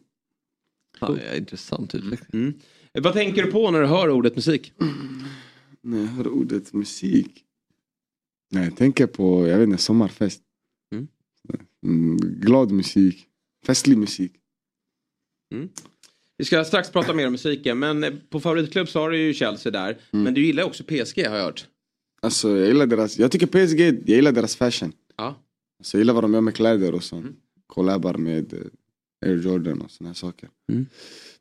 Ja, 1.00 1.18
ja, 1.32 1.36
intressant 1.38 1.96
utveckling. 1.96 2.42
Mm. 2.42 2.54
Vad 3.04 3.14
tänker 3.14 3.44
du 3.44 3.52
på 3.52 3.72
när 3.72 3.82
du 3.82 3.88
hör 3.88 4.10
ordet 4.10 4.36
musik? 4.36 4.74
När 5.82 6.00
jag 6.00 6.08
hör 6.08 6.28
ordet 6.28 6.74
musik. 6.74 7.44
Nej, 8.52 8.64
jag 8.64 8.76
tänker 8.78 9.08
på, 9.08 9.48
jag 9.48 9.58
vet 9.58 9.68
inte, 9.70 9.82
sommarfest. 9.82 10.42
Mm. 10.92 11.08
Mm, 11.84 12.18
glad 12.18 12.72
musik. 12.72 13.26
Festlig 13.66 13.98
musik. 13.98 14.32
Vi 16.40 16.46
ska 16.46 16.64
strax 16.66 16.90
prata 16.92 17.14
mer 17.14 17.26
om 17.26 17.32
musiken 17.32 17.80
men 17.80 18.04
eh, 18.04 18.14
på 18.30 18.40
favoritklubb 18.40 18.90
så 18.90 19.00
har 19.00 19.10
du 19.10 19.18
ju 19.18 19.34
Chelsea 19.34 19.72
där. 19.72 19.98
Mm. 20.14 20.24
Men 20.24 20.34
du 20.34 20.46
gillar 20.46 20.64
också 20.64 20.84
PSG 20.84 21.26
har 21.28 21.36
jag 21.38 21.44
hört. 21.44 21.68
Alltså 22.22 22.58
jag 22.58 22.68
gillar 22.68 22.86
deras, 22.86 23.20
jag 23.20 23.32
tycker 23.32 23.48
PSG, 23.48 23.80
jag 23.80 24.16
gillar 24.16 24.32
deras 24.32 24.56
fashion. 24.56 24.92
Ja. 25.18 25.36
Alltså, 25.80 25.98
jag 25.98 26.02
gillar 26.02 26.14
vad 26.14 26.24
de 26.24 26.34
gör 26.34 26.42
med 26.42 26.56
kläder 26.56 26.94
och 26.96 27.04
sånt. 27.04 27.36
Collabar 27.68 28.14
med 28.14 28.54
eh, 28.54 28.60
Air 29.30 29.38
Jordan 29.42 29.82
och 29.82 29.92
såna 29.92 30.10
här 30.10 30.14
saker. 30.14 30.50
Mm. 30.72 30.86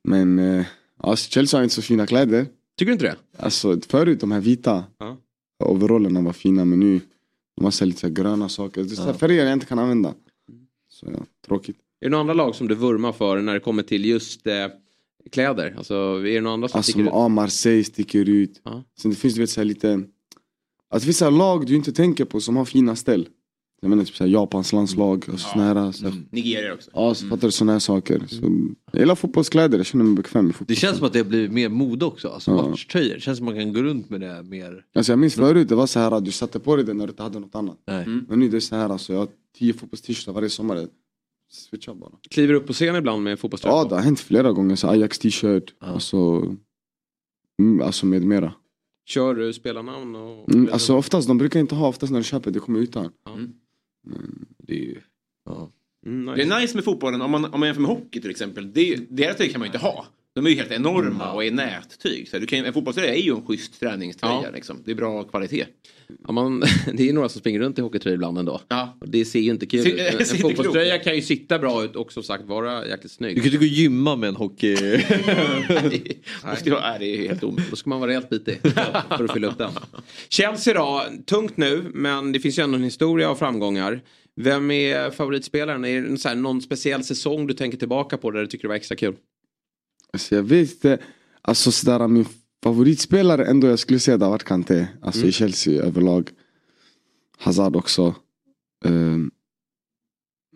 Men 0.04 0.38
eh, 0.38 0.66
alltså, 0.96 1.30
Chelsea 1.30 1.58
har 1.58 1.62
inte 1.64 1.74
så 1.74 1.82
fina 1.82 2.06
kläder. 2.06 2.46
Tycker 2.78 2.86
du 2.86 2.92
inte 2.92 3.04
det? 3.04 3.16
Alltså 3.36 3.80
förut 3.88 4.20
de 4.20 4.32
här 4.32 4.40
vita 4.40 4.84
Ja. 4.98 5.16
overallerna 5.64 6.20
var 6.20 6.32
fina 6.32 6.64
men 6.64 6.80
nu 6.80 7.00
de 7.56 7.64
har 7.64 7.84
lite 7.86 8.00
så 8.00 8.08
gröna 8.08 8.48
saker. 8.48 8.84
Det 8.84 8.98
är 8.98 9.06
Ja. 9.06 9.14
färger 9.14 9.44
jag 9.44 9.52
inte 9.52 9.66
kan 9.66 9.78
använda. 9.78 10.14
Så 10.90 11.06
ja, 11.12 11.24
tråkigt. 11.46 11.76
Är 12.00 12.06
det 12.06 12.10
några 12.10 12.20
andra 12.20 12.34
lag 12.34 12.54
som 12.54 12.68
du 12.68 12.74
vurmar 12.74 13.12
för 13.12 13.40
när 13.40 13.54
det 13.54 13.60
kommer 13.60 13.82
till 13.82 14.04
just 14.04 14.46
eh, 14.46 14.54
kläder? 15.30 15.74
Alltså 15.78 15.94
är 15.94 16.22
det 16.34 16.40
några 16.40 16.54
andra 16.54 16.68
som 16.68 16.78
Alltså 16.78 16.92
sticker 16.92 17.06
ut? 17.06 17.12
ja, 17.12 17.28
Marseille 17.28 17.84
sticker 17.84 18.28
ut. 18.28 18.60
Ja. 18.64 18.84
Sen 18.98 19.10
det 19.10 19.16
finns 19.16 19.34
du 19.34 19.40
vet 19.40 19.50
så 19.50 19.64
lite, 19.64 20.02
alltså 20.90 21.06
vissa 21.06 21.30
lag 21.30 21.66
du 21.66 21.76
inte 21.76 21.92
tänker 21.92 22.24
på 22.24 22.40
som 22.40 22.56
har 22.56 22.64
fina 22.64 22.96
ställ. 22.96 23.28
Jag 23.80 23.88
menar 23.90 24.04
typ 24.04 24.16
så 24.16 24.24
här, 24.24 24.30
Japans 24.30 24.72
landslag 24.72 25.24
och 25.32 25.40
såna 25.40 25.64
här. 25.64 25.92
Så, 25.92 26.06
Mm. 26.06 26.24
Nigeria 26.30 26.74
också. 26.74 26.90
Ja, 26.94 27.14
så 27.14 27.26
fattar 27.26 27.48
du 27.48 27.52
såna 27.52 27.72
här 27.72 27.78
saker. 27.78 28.22
Så, 28.28 28.36
jag 28.92 29.00
gillar 29.00 29.14
fotbollskläder, 29.14 29.78
jag 29.78 29.86
känner 29.86 30.04
mig 30.04 30.14
bekväm 30.16 30.50
i 30.50 30.52
fotboll. 30.52 30.66
Det 30.68 30.74
känns 30.80 30.96
som 30.98 31.06
att 31.06 31.12
det 31.12 31.24
blir 31.24 31.48
mer 31.48 31.68
mode 31.68 32.04
också. 32.04 32.28
Alltså 32.28 32.50
Ja. 32.50 32.68
matchtröjor. 32.70 33.14
Det 33.14 33.20
känns 33.20 33.38
som 33.38 33.48
att 33.48 33.54
man 33.54 33.64
kan 33.64 33.72
gå 33.72 33.82
runt 33.82 34.10
med 34.10 34.20
det 34.20 34.42
mer. 34.42 34.84
Alltså 34.94 35.12
jag 35.12 35.18
minns 35.18 35.34
förut, 35.34 35.68
det 35.68 35.74
var 35.74 35.86
så 35.86 35.98
här 36.00 36.10
att 36.10 36.24
du 36.24 36.30
satte 36.30 36.60
på 36.60 36.76
dig 36.76 36.84
den 36.84 36.96
när 36.98 37.06
du 37.06 37.10
inte 37.10 37.22
hade 37.22 37.38
något 37.38 37.54
annat. 37.54 37.78
Nej. 37.86 38.06
Men 38.28 38.38
nu 38.40 38.48
det 38.48 38.56
är 38.56 38.60
så 38.60 38.76
här, 38.76 38.88
alltså, 38.90 39.12
jag 39.12 39.20
har 39.20 39.28
tio 39.58 39.72
fotbollst-t-shirtar 39.72 40.32
varje 40.32 40.50
sommar. 40.50 40.86
Switchar 41.50 41.94
bara. 41.94 42.12
Kliver 42.30 42.52
du 42.52 42.58
upp 42.60 42.66
på 42.66 42.72
scen 42.72 42.96
ibland 42.96 43.22
med 43.22 43.38
fotbollströja 43.40 43.76
Ja, 43.76 43.84
det 43.84 43.94
har 43.94 44.02
hänt 44.02 44.20
flera 44.20 44.52
gånger. 44.52 44.76
Så 44.76 44.88
Ajax 44.88 45.18
t-shirt, 45.18 45.74
alltså, 45.78 46.16
mm, 47.62 47.80
alltså 47.82 48.06
med 48.06 48.22
mera. 48.24 48.54
Kör 49.06 49.34
du 49.34 49.52
spelarnamn? 49.52 50.16
Och... 50.16 50.54
Mm, 50.54 50.68
alltså 50.72 50.94
oftast, 50.96 51.28
de 51.28 51.38
brukar 51.38 51.60
inte 51.60 51.74
ha, 51.74 51.88
oftast 51.88 52.12
när 52.12 52.18
du 52.20 52.24
köper 52.24 52.50
det 52.50 52.60
kommer 52.60 52.78
utan. 52.80 53.10
Mm. 53.28 53.52
Det 54.58 54.72
är 54.72 54.84
ju... 54.84 55.00
Ja. 55.44 55.70
Mm, 56.06 56.36
Det 56.36 56.42
är 56.42 56.60
nice 56.60 56.74
med 56.76 56.84
fotbollen 56.84 57.22
om 57.22 57.30
man, 57.30 57.44
om 57.44 57.60
man 57.60 57.66
jämför 57.66 57.82
med 57.82 57.90
hockey 57.90 58.20
till 58.20 58.30
exempel. 58.30 58.72
Det, 58.72 58.96
deras 59.10 59.36
tyg 59.36 59.50
kan 59.52 59.58
man 59.58 59.66
ju 59.66 59.74
inte 59.74 59.86
ha. 59.86 60.06
De 60.38 60.46
är 60.46 60.50
ju 60.50 60.56
helt 60.56 60.72
enorma 60.72 61.32
och 61.32 61.44
är 61.44 61.50
nättyg. 61.50 62.28
Så 62.28 62.38
du 62.38 62.46
kan, 62.46 62.64
en 62.64 62.72
fotbollströja 62.72 63.14
är 63.14 63.20
ju 63.20 63.34
en 63.34 63.46
schysst 63.46 63.80
träningströja. 63.80 64.40
Ja. 64.44 64.50
Liksom. 64.54 64.82
Det 64.84 64.90
är 64.90 64.94
bra 64.94 65.24
kvalitet. 65.24 65.66
Ja, 66.26 66.32
man, 66.32 66.60
det 66.94 67.08
är 67.08 67.12
några 67.12 67.28
som 67.28 67.40
springer 67.40 67.60
runt 67.60 67.78
i 67.78 67.82
hockeytröja 67.82 68.14
ibland 68.14 68.38
ändå. 68.38 68.60
Ja. 68.68 68.98
Och 69.00 69.08
det 69.08 69.24
ser 69.24 69.40
ju 69.40 69.50
inte 69.50 69.66
kul 69.66 69.80
ut. 69.86 70.00
En, 70.00 70.06
en 70.06 70.12
inte 70.12 70.24
fotbollströja 70.24 70.98
kan 70.98 71.14
ju 71.14 71.22
sitta 71.22 71.58
bra 71.58 71.84
ut 71.84 71.96
och 71.96 72.12
som 72.12 72.22
sagt 72.22 72.44
vara 72.44 72.86
jäkligt 72.86 73.12
snygg. 73.12 73.36
Du 73.36 73.42
kan 73.42 73.50
ju 73.50 73.58
gå 73.58 73.64
och 73.64 73.68
gymma 73.68 74.16
med 74.16 74.28
en 74.28 74.36
hockey... 74.36 74.76
Nej. 75.68 76.22
Måste 76.44 76.70
nej, 76.70 76.98
det 76.98 77.06
är 77.06 77.28
helt 77.28 77.44
omöjligt. 77.44 77.70
Då 77.70 77.76
ska 77.76 77.90
man 77.90 78.00
vara 78.00 78.10
rejält 78.10 78.30
bitig 78.30 78.60
för 78.62 79.24
att 79.24 79.32
fylla 79.32 79.46
upp 79.46 79.58
den. 79.58 79.70
Chelsea 80.28 80.74
då, 80.74 81.04
tungt 81.26 81.56
nu 81.56 81.90
men 81.94 82.32
det 82.32 82.40
finns 82.40 82.58
ju 82.58 82.62
ändå 82.62 82.76
en 82.76 82.84
historia 82.84 83.30
av 83.30 83.34
framgångar. 83.34 84.00
Vem 84.36 84.70
är 84.70 85.10
favoritspelaren? 85.10 85.84
Är 85.84 86.02
det 86.02 86.34
någon 86.34 86.62
speciell 86.62 87.04
säsong 87.04 87.46
du 87.46 87.54
tänker 87.54 87.78
tillbaka 87.78 88.16
på 88.16 88.30
där 88.30 88.40
du 88.40 88.46
tycker 88.46 88.62
det 88.62 88.68
var 88.68 88.76
extra 88.76 88.96
kul? 88.96 89.14
Alltså 90.12 90.34
jag 90.34 90.42
vet 90.42 90.70
inte, 90.70 90.98
alltså 91.42 91.72
sådär 91.72 92.08
min 92.08 92.26
favoritspelare 92.64 93.44
ändå 93.46 93.66
jag 93.66 93.78
skulle 93.78 93.98
säga 94.00 94.16
det 94.16 94.24
har 94.24 94.30
varit 94.32 94.44
Kanté. 94.44 94.86
Alltså 95.02 95.20
Mm. 95.20 95.28
i 95.28 95.32
Chelsea 95.32 95.82
överlag. 95.82 96.30
Hazard 97.38 97.76
också. 97.76 98.14
Um, 98.84 99.30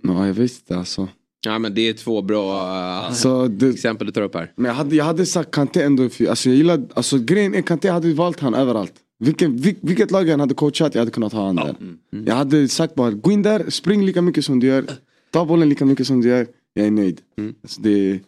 ja 0.03 0.27
jag 0.27 0.35
vet 0.35 0.53
inte 0.53 0.77
alltså. 0.77 1.09
Ja 1.45 1.59
men 1.59 1.75
det 1.75 1.89
är 1.89 1.93
två 1.93 2.23
bra 2.23 2.63
uh, 3.09 3.13
Så 3.15 3.47
det, 3.49 3.69
exempel 3.69 4.07
du 4.07 4.13
tar 4.13 4.23
upp 4.23 4.35
här. 4.35 4.53
men 4.57 4.65
jag 4.65 4.75
hade, 4.75 4.97
jag 4.97 5.05
hade 5.05 5.27
sagt 5.27 5.51
Kanté 5.51 5.83
ändå, 5.83 6.09
för, 6.09 6.27
alltså 6.27 6.49
jag 6.49 6.57
gillade, 6.57 6.89
alltså 6.95 7.19
grejen 7.19 7.55
är 7.55 7.63
Kanté 7.63 7.89
hade 7.91 8.15
valt 8.15 8.41
han 8.41 8.55
överallt. 8.55 8.93
Vilken, 9.19 9.57
vil, 9.57 9.75
vilket 9.83 10.11
lag 10.11 10.29
än 10.29 10.41
hade 10.41 10.55
coachat 10.55 10.95
jag 10.95 11.01
hade 11.01 11.11
kunnat 11.11 11.33
ha 11.33 11.47
han 11.47 11.57
där. 11.57 11.77
Jag 12.27 12.35
hade 12.35 12.69
sagt 12.69 12.95
bara 12.95 13.11
gå 13.11 13.33
in 13.33 13.43
där, 13.43 13.71
spring 13.71 14.05
lika 14.07 14.23
mycket 14.23 14.45
som 14.45 14.61
du 14.61 14.67
gör. 14.67 14.85
Ta 15.31 15.45
bollen 15.45 15.69
lika 15.69 15.85
mycket 15.85 16.07
som 16.07 16.21
du 16.21 16.29
gör. 16.29 16.47
Jag 16.75 16.87
är 16.87 16.91
nöjd. 16.91 17.21
Alltså, 17.63 17.81
det, 17.81 18.21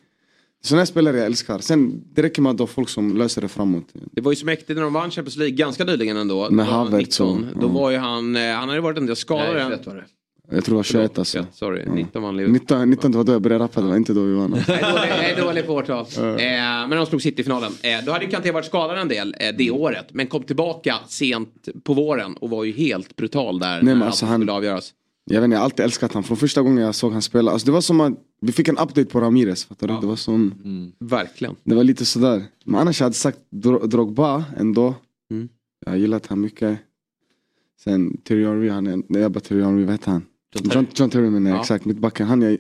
sådana 0.65 0.81
här 0.81 0.87
spelare 0.87 1.17
jag 1.17 1.27
älskar. 1.27 1.59
Sen 1.59 2.03
det 2.15 2.23
räcker 2.23 2.43
med 2.43 2.53
att 2.53 2.59
ha 2.59 2.67
folk 2.67 2.89
som 2.89 3.17
löser 3.17 3.43
det 3.43 3.49
framåt. 3.49 3.85
Det 4.13 4.21
var 4.21 4.33
ju 4.33 4.37
så 4.37 4.47
mäktigt 4.47 4.77
när 4.77 4.83
de 4.83 4.93
vann 4.93 5.11
Champions 5.11 5.37
League 5.37 5.57
ganska 5.57 5.85
nyligen 5.85 6.17
ändå. 6.17 6.51
Med 6.51 6.67
Havertz 6.67 7.21
och- 7.21 7.37
19. 7.37 7.61
Då 7.61 7.67
ja. 7.67 7.73
var 7.73 7.91
ju 7.91 7.97
han, 7.97 8.37
eh, 8.37 8.53
han 8.55 8.69
hade 8.69 8.81
varit 8.81 8.99
en 8.99 9.07
del 9.07 9.17
skadad. 9.17 9.55
Nej, 9.55 9.63
än. 9.63 9.71
21 9.71 9.87
var 9.87 9.95
det. 9.95 10.05
Jag 10.51 10.65
tror 10.65 10.73
det 10.75 10.77
var 10.77 10.83
21 10.83 11.19
alltså. 11.19 11.39
Ja, 11.39 11.45
sorry, 11.53 11.85
19 11.95 12.23
vann 12.23 12.37
Liverpool. 12.37 12.53
19, 12.53 12.91
19 12.91 13.13
det 13.13 13.17
var 13.19 13.25
då 13.25 13.33
jag 13.33 13.43
började 13.43 13.65
rappa, 13.65 13.81
det 13.81 13.87
var 13.89 13.97
inte 13.97 14.13
då 14.13 14.23
vi 14.23 14.35
vann. 14.35 14.55
Jag 14.69 14.79
är 14.79 14.83
dålig- 14.93 15.09
jag 15.09 15.31
är 15.31 15.43
dålig 15.43 15.67
på 15.67 15.73
årtal. 15.75 16.07
Eh, 16.19 16.37
men 16.89 16.91
de 16.91 17.07
slog 17.07 17.23
City 17.23 17.41
i 17.41 17.45
finalen. 17.45 17.73
Eh, 17.83 18.05
då 18.07 18.13
hade 18.13 18.25
ju 18.25 18.31
Kanté 18.31 18.51
varit 18.53 18.67
skadad 18.67 18.99
en 18.99 19.09
del 19.09 19.35
eh, 19.41 19.55
det 19.59 19.71
året. 19.71 20.07
Men 20.13 20.27
kom 20.27 20.43
tillbaka 20.43 20.95
sent 21.09 21.69
på 21.85 21.95
våren 21.95 22.35
och 22.37 22.51
var 22.51 22.65
ju 22.65 22.73
helt 22.73 23.17
brutal 23.17 23.59
där 23.59 23.83
men 23.83 23.99
när 23.99 24.07
alltså 24.07 24.25
allt 24.25 24.31
han- 24.31 24.41
skulle 24.41 24.53
avgöras. 24.53 24.93
Jag 25.31 25.41
vet 25.41 25.45
inte, 25.45 25.55
jag 25.55 25.61
har 25.61 25.65
alltid 25.65 25.85
älskat 25.85 26.13
honom. 26.13 26.25
Från 26.25 26.37
första 26.37 26.63
gången 26.63 26.85
jag 26.85 26.95
såg 26.95 27.13
han 27.13 27.23
spela. 27.23 27.51
Alltså 27.51 27.67
det 27.67 27.73
var 27.73 27.81
som 27.81 28.01
att 28.01 28.13
vi 28.41 28.53
fick 28.53 28.69
en 28.69 28.79
update 28.79 29.05
på 29.05 29.21
Ramirez. 29.21 29.65
Fattar 29.65 29.89
du? 29.89 30.01
Det 30.01 30.07
var 30.07 30.17
som... 30.17 30.55
Verkligen. 31.01 31.57
Det 31.65 31.75
var 31.75 31.85
lite 31.85 32.05
sådär. 32.05 32.45
Men 32.65 32.81
annars 32.81 33.01
jag 33.01 33.05
hade 33.05 33.15
sagt 33.17 33.39
Dro- 33.51 33.87
Drogba 33.87 34.45
ändå. 34.57 34.95
Mm. 35.31 35.49
Jag 35.85 35.93
har 35.93 35.97
gillat 35.99 36.27
han 36.27 36.41
mycket. 36.41 36.79
Sen 37.85 38.17
Thierry 38.25 38.45
Henry, 38.45 38.69
han 38.69 38.87
är, 38.87 39.03
nej 39.09 39.23
jag 39.23 39.33
bara 39.33 39.41
Thierry 39.41 39.63
Henry, 39.63 39.85
vad 39.85 39.93
heter 39.95 40.11
han? 40.11 40.23
John 40.55 40.71
John, 40.75 40.87
John 40.95 41.11
Terry 41.11 41.31
menar 41.31 41.51
jag, 41.51 41.57
Ja. 41.57 41.61
exakt, 41.61 41.85
mittbacken. 41.85 42.27
Han 42.27 42.43
jag, 42.43 42.59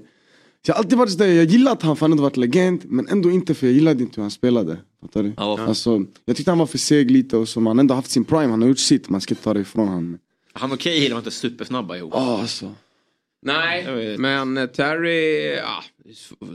jag 0.66 0.74
har 0.74 0.78
alltid 0.78 0.98
varit 0.98 1.10
sådär, 1.12 1.26
jag 1.26 1.44
gillat 1.44 1.82
han 1.82 1.96
för 1.96 2.00
han 2.06 2.12
hade 2.12 2.22
varit 2.22 2.36
legend. 2.36 2.80
Men 2.84 3.08
ändå 3.08 3.30
inte 3.30 3.54
för 3.54 3.66
jag 3.66 3.74
gillade 3.74 4.02
inte 4.02 4.16
hur 4.16 4.22
han 4.22 4.30
spelade. 4.30 4.78
Fattar 5.00 5.22
du? 5.22 5.32
Ja? 5.36 5.60
Alltså, 5.60 6.04
jag 6.24 6.36
tyckte 6.36 6.50
han 6.50 6.58
var 6.58 6.66
för 6.66 6.78
seg 6.78 7.10
lite 7.10 7.36
och 7.36 7.48
så. 7.48 7.60
Man 7.60 7.76
har 7.76 7.80
ändå 7.82 7.94
haft 7.94 8.10
sin 8.10 8.24
prime, 8.24 8.46
han 8.50 8.62
har 8.62 8.68
gjort 8.68 8.78
sitt. 8.78 9.08
Man 9.08 9.20
ska 9.20 9.32
inte 9.32 9.44
ta 9.44 9.54
det 9.54 9.60
ifrån 9.60 9.88
honom. 9.88 10.18
Han 10.54 10.72
och 10.72 10.78
Cahill 10.78 11.12
var 11.12 11.18
inte 11.18 11.30
supersnabba 11.30 11.96
ihop. 11.96 12.12
Ja 12.14 12.40
alltså. 12.40 12.74
Nej, 13.42 14.18
men 14.18 14.56
eh, 14.56 14.66
Terry, 14.66 15.54
ja, 15.54 15.84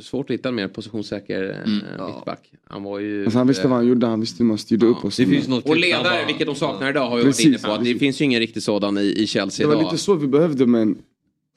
svårt 0.01 0.29
att 0.29 0.33
hitta 0.33 0.49
en 0.49 0.55
mer 0.55 0.67
positionssäker 0.67 1.63
mm. 1.65 2.05
mittback. 2.05 2.51
Han 2.63 2.83
var 2.83 2.99
ju... 2.99 3.23
Alltså, 3.23 3.37
han 3.39 3.47
visste 3.47 3.63
eh, 3.63 3.69
vad 3.69 3.77
han 3.77 3.87
gjorde, 3.87 4.07
han 4.07 4.19
visste 4.19 4.43
hur 4.43 4.45
man 4.47 4.57
styrde 4.57 4.85
upp 4.85 5.05
och 5.05 5.13
så. 5.13 5.21
Det 5.21 5.27
finns 5.27 5.47
något 5.47 5.65
Och 5.65 5.77
ledare, 5.77 6.25
vilket 6.25 6.47
de 6.47 6.55
saknar 6.55 6.89
idag, 6.89 7.09
har 7.09 7.17
vi 7.17 7.23
Precis, 7.23 7.45
varit 7.45 7.47
inne 7.47 7.67
på. 7.67 7.71
Att 7.71 7.79
det 7.79 7.85
precis. 7.85 7.99
finns 7.99 8.21
ju 8.21 8.25
ingen 8.25 8.39
riktig 8.39 8.63
sådan 8.63 8.97
i, 8.97 9.01
i 9.01 9.27
Chelsea 9.27 9.67
Det 9.67 9.75
var 9.75 9.81
idag. 9.81 9.91
lite 9.91 10.03
så 10.03 10.15
vi 10.15 10.27
behövde 10.27 10.65
men 10.65 10.97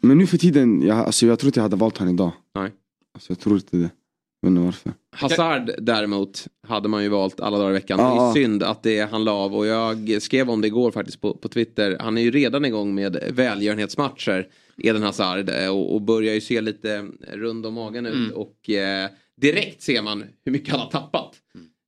Men 0.02 0.18
nu 0.18 0.26
för 0.26 0.38
tiden, 0.38 0.82
jag, 0.82 0.98
alltså, 0.98 1.26
jag 1.26 1.38
tror 1.38 1.48
inte 1.48 1.58
jag 1.58 1.62
hade 1.62 1.76
valt 1.76 1.98
han 1.98 2.08
idag. 2.08 2.32
Nej. 2.54 2.70
Alltså, 3.14 3.30
jag 3.30 3.38
tror 3.40 3.54
inte 3.56 3.76
det. 3.76 3.90
Jag 4.40 4.50
vet 4.50 4.56
inte 4.56 4.60
varför. 4.60 4.92
Hazard 5.12 5.70
däremot 5.78 6.46
hade 6.68 6.88
man 6.88 7.02
ju 7.02 7.08
valt 7.08 7.40
alla 7.40 7.58
dagar 7.58 7.70
i 7.70 7.72
veckan. 7.72 7.98
Ja, 8.00 8.08
det 8.10 8.16
ja. 8.16 8.30
är 8.30 8.34
synd 8.34 8.62
att 8.62 8.82
det 8.82 9.10
han 9.10 9.24
la 9.24 9.32
av 9.32 9.56
och 9.56 9.66
jag 9.66 10.22
skrev 10.22 10.50
om 10.50 10.60
det 10.60 10.66
igår 10.66 10.90
faktiskt 10.90 11.20
på, 11.20 11.34
på 11.34 11.48
Twitter. 11.48 11.96
Han 12.00 12.18
är 12.18 12.22
ju 12.22 12.30
redan 12.30 12.64
igång 12.64 12.94
med 12.94 13.16
välgörenhetsmatcher, 13.30 14.46
Eden 14.82 15.02
Hazard, 15.02 15.48
eh, 15.48 15.68
och, 15.68 15.94
och 15.94 16.02
börjar 16.02 16.34
ju 16.34 16.40
se 16.40 16.60
lite 16.60 17.06
rund 17.32 17.66
om 17.66 17.74
magen 17.74 18.06
ut. 18.06 18.14
Mm. 18.14 18.32
Och 18.32 18.70
eh, 18.70 19.08
direkt 19.40 19.82
ser 19.82 20.02
man 20.02 20.24
hur 20.44 20.52
mycket 20.52 20.70
han 20.70 20.80
har 20.80 20.90
tappat. 20.90 21.34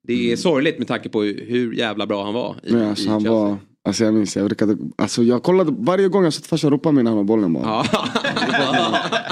Det 0.06 0.32
är 0.32 0.36
sorgligt 0.36 0.78
med 0.78 0.88
tanke 0.88 1.08
på 1.08 1.22
hur, 1.22 1.74
jävla 1.74 2.06
bra 2.06 2.24
han 2.24 2.34
var 2.34 2.56
i, 2.62 2.72
Men 2.72 2.88
alltså, 2.88 3.04
i 3.04 3.08
han 3.08 3.20
Chelsea. 3.20 3.32
var, 3.32 3.56
alltså 3.84 4.04
jag 4.04 4.14
minns, 4.14 4.36
jag 4.36 4.46
brukade, 4.46 4.76
alltså 4.96 5.22
jag 5.22 5.42
kollade 5.42 5.74
varje 5.78 6.08
gång 6.08 6.24
jag 6.24 6.32
sett 6.34 6.46
farsan 6.46 6.70
ropa 6.70 6.92
mig 6.92 7.04
när 7.04 7.10
han 7.10 7.18
har 7.18 7.24
bollen 7.24 7.52
bara. 7.52 7.84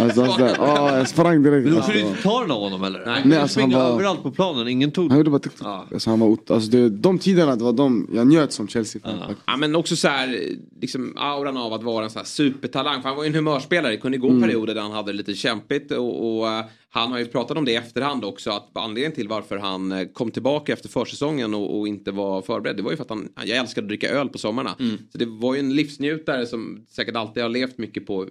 Alltså, 0.00 0.22
alltså, 0.22 0.40
ja, 0.58 0.96
jag 0.98 1.08
sprang 1.08 1.42
direkt. 1.42 1.64
Men 1.64 1.72
då 1.72 1.76
Alltså, 1.78 1.92
kunde 1.92 2.06
du 2.06 2.10
inte 2.10 2.22
ta 2.22 2.40
den 2.40 2.50
av 2.50 2.60
honom 2.60 2.84
eller? 2.84 3.02
Nej. 3.06 3.22
Nej, 3.24 3.38
alltså, 3.38 3.60
han 3.60 3.70
var- 3.70 3.80
överallt 3.92 4.22
på 4.22 4.30
planen, 4.30 4.68
ingen 4.68 4.90
tog 4.90 5.08
han 5.10 5.18
gjorde 5.18 5.30
bara 5.30 5.38
tuk, 5.38 5.54
tuk. 5.56 5.66
Alltså, 5.66 6.10
han 6.10 6.20
var, 6.20 6.36
alltså, 6.48 6.70
det, 6.70 6.88
de 6.88 7.18
tiderna, 7.18 7.56
det 7.56 7.64
var 7.64 7.72
de 7.72 8.08
jag 8.12 8.26
njöt 8.26 8.52
som 8.52 8.68
Chelsea-fan. 8.68 9.18
faktiskt. 9.18 9.40
Ja 9.46 9.56
men 9.56 9.76
också 9.76 9.96
så 9.96 10.08
här, 10.08 10.40
liksom 10.80 11.14
auran 11.16 11.56
av 11.56 11.72
att 11.72 11.82
vara 11.82 12.04
en 12.04 12.10
så 12.10 12.18
här 12.18 12.26
supertalang. 12.26 13.02
För 13.02 13.08
han 13.08 13.16
var 13.16 13.24
ju 13.24 13.28
en 13.28 13.34
humörspelare. 13.34 13.92
Det 13.92 13.96
kunde 13.98 14.18
gå 14.18 14.28
Mm. 14.28 14.42
perioder 14.42 14.74
där 14.74 14.82
han 14.82 14.92
hade 14.92 15.12
det 15.12 15.16
lite 15.18 15.34
kämpigt. 15.34 15.92
Och, 15.92 16.38
och 16.38 16.48
eh, 16.48 16.64
han 16.92 17.12
har 17.12 17.18
ju 17.18 17.26
pratat 17.26 17.56
om 17.56 17.64
det 17.64 17.72
i 17.72 17.76
efterhand 17.76 18.24
också. 18.24 18.50
Att 18.50 18.70
anledningen 18.74 19.12
till 19.12 19.28
varför 19.28 19.58
han 19.58 19.92
eh, 19.92 20.04
kom 20.12 20.30
tillbaka 20.30 20.72
efter 20.72 20.88
försäsongen 20.88 21.54
och, 21.54 21.78
och 21.78 21.88
inte 21.88 22.10
var 22.10 22.42
förberedd. 22.42 22.76
Det 22.76 22.82
var 22.82 22.90
ju 22.90 22.96
för 22.96 23.04
att 23.04 23.10
han, 23.10 23.28
jag 23.44 23.58
älskade 23.58 23.84
att 23.84 23.88
dricka 23.88 24.08
öl 24.10 24.28
på 24.28 24.38
sommarna. 24.38 24.74
Mm. 24.80 24.98
Så 25.12 25.18
det 25.18 25.26
var 25.26 25.54
ju 25.54 25.60
en 25.60 25.74
livsnjutare 25.74 26.46
som 26.46 26.84
säkert 26.88 27.16
alltid 27.16 27.42
har 27.42 27.50
levt 27.50 27.78
mycket 27.78 28.06
på 28.06 28.26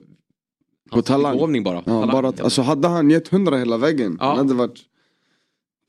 På 0.91 1.01
talang. 1.01 1.33
begåvning 1.33 1.63
bara. 1.63 1.75
Ja, 1.75 1.81
Talang. 1.81 2.11
bara 2.11 2.27
att, 2.27 2.41
alltså, 2.41 2.61
hade 2.61 2.87
han 2.87 3.09
gett 3.09 3.27
hundra 3.27 3.57
hela 3.57 3.77
vägen, 3.77 4.17
Ja. 4.19 4.25
han 4.27 4.37
hade 4.37 4.53
varit 4.53 4.79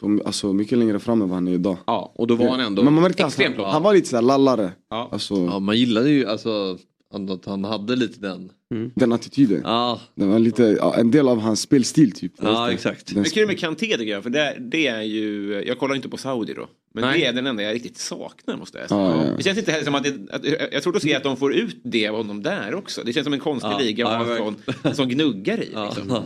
på, 0.00 0.20
alltså, 0.26 0.52
mycket 0.52 0.78
längre 0.78 0.98
fram 0.98 1.22
än 1.22 1.28
vad 1.28 1.36
han 1.36 1.48
är 1.48 1.52
idag. 1.52 1.76
Ja, 1.86 2.12
och 2.14 2.26
då 2.26 2.34
var 2.34 2.48
han 2.48 2.60
ändå 2.60 2.82
Men 2.82 2.94
man 2.94 3.02
märkte 3.02 3.22
att 3.24 3.28
extremt 3.28 3.56
han, 3.56 3.70
han 3.70 3.82
var 3.82 3.94
lite 3.94 4.08
såhär 4.08 4.22
lallare. 4.22 4.72
Ja. 4.90 5.08
Alltså, 5.12 5.34
Ja, 5.34 5.58
man 5.58 5.76
gillade 5.76 6.10
ju 6.10 6.26
alltså 6.26 6.78
att 7.14 7.44
han 7.44 7.64
hade 7.64 7.96
lite 7.96 8.20
den. 8.20 8.52
Den 8.94 9.12
attityden. 9.12 9.60
Ja. 9.64 10.00
Det 10.14 10.26
var 10.26 10.38
lite, 10.38 10.62
ja, 10.62 10.96
en 10.96 11.10
del 11.10 11.28
av 11.28 11.38
hans 11.40 11.60
spelstil 11.60 12.12
typ. 12.12 12.32
Ja, 12.42 12.72
exakt. 12.72 13.14
Men 13.14 13.24
kul 13.24 13.46
med 13.46 13.58
Kanté 13.58 13.86
tycker 13.86 14.12
jag, 14.12 14.22
för 14.22 14.30
det, 14.30 14.56
det 14.60 14.86
är 14.86 15.02
ju, 15.02 15.62
jag 15.66 15.78
kollar 15.78 15.94
inte 15.94 16.08
på 16.08 16.16
Saudi 16.16 16.54
då. 16.54 16.68
Men 16.94 17.04
Nej. 17.04 17.20
det 17.20 17.26
är 17.26 17.32
den 17.32 17.46
enda 17.46 17.62
jag 17.62 17.74
riktigt 17.74 17.98
saknar 17.98 18.56
måste 18.56 18.78
jag 18.78 18.88
säga. 18.88 19.00
Ja, 19.00 19.26
ja. 19.26 19.36
Det 19.36 19.42
känns 19.42 19.58
inte 19.58 19.72
heller 19.72 19.84
som 19.84 19.94
att, 19.94 20.04
det, 20.04 20.34
att 20.34 20.72
jag 20.72 20.82
tror 20.82 20.96
att 20.96 21.02
se 21.02 21.14
att 21.14 21.22
de 21.22 21.36
får 21.36 21.54
ut 21.54 21.80
det 21.84 22.08
av 22.08 22.16
honom 22.16 22.42
där 22.42 22.74
också. 22.74 23.02
Det 23.04 23.12
känns 23.12 23.24
som 23.24 23.32
en 23.32 23.40
konstig 23.40 23.70
Ja, 23.70 23.78
liga 23.78 24.04
ja, 24.04 24.16
att 24.16 24.38
ha 24.38 24.54
en 24.82 24.94
sån, 24.94 25.08
gnuggare 25.08 25.64
i. 25.64 25.68
Liksom. 25.68 26.22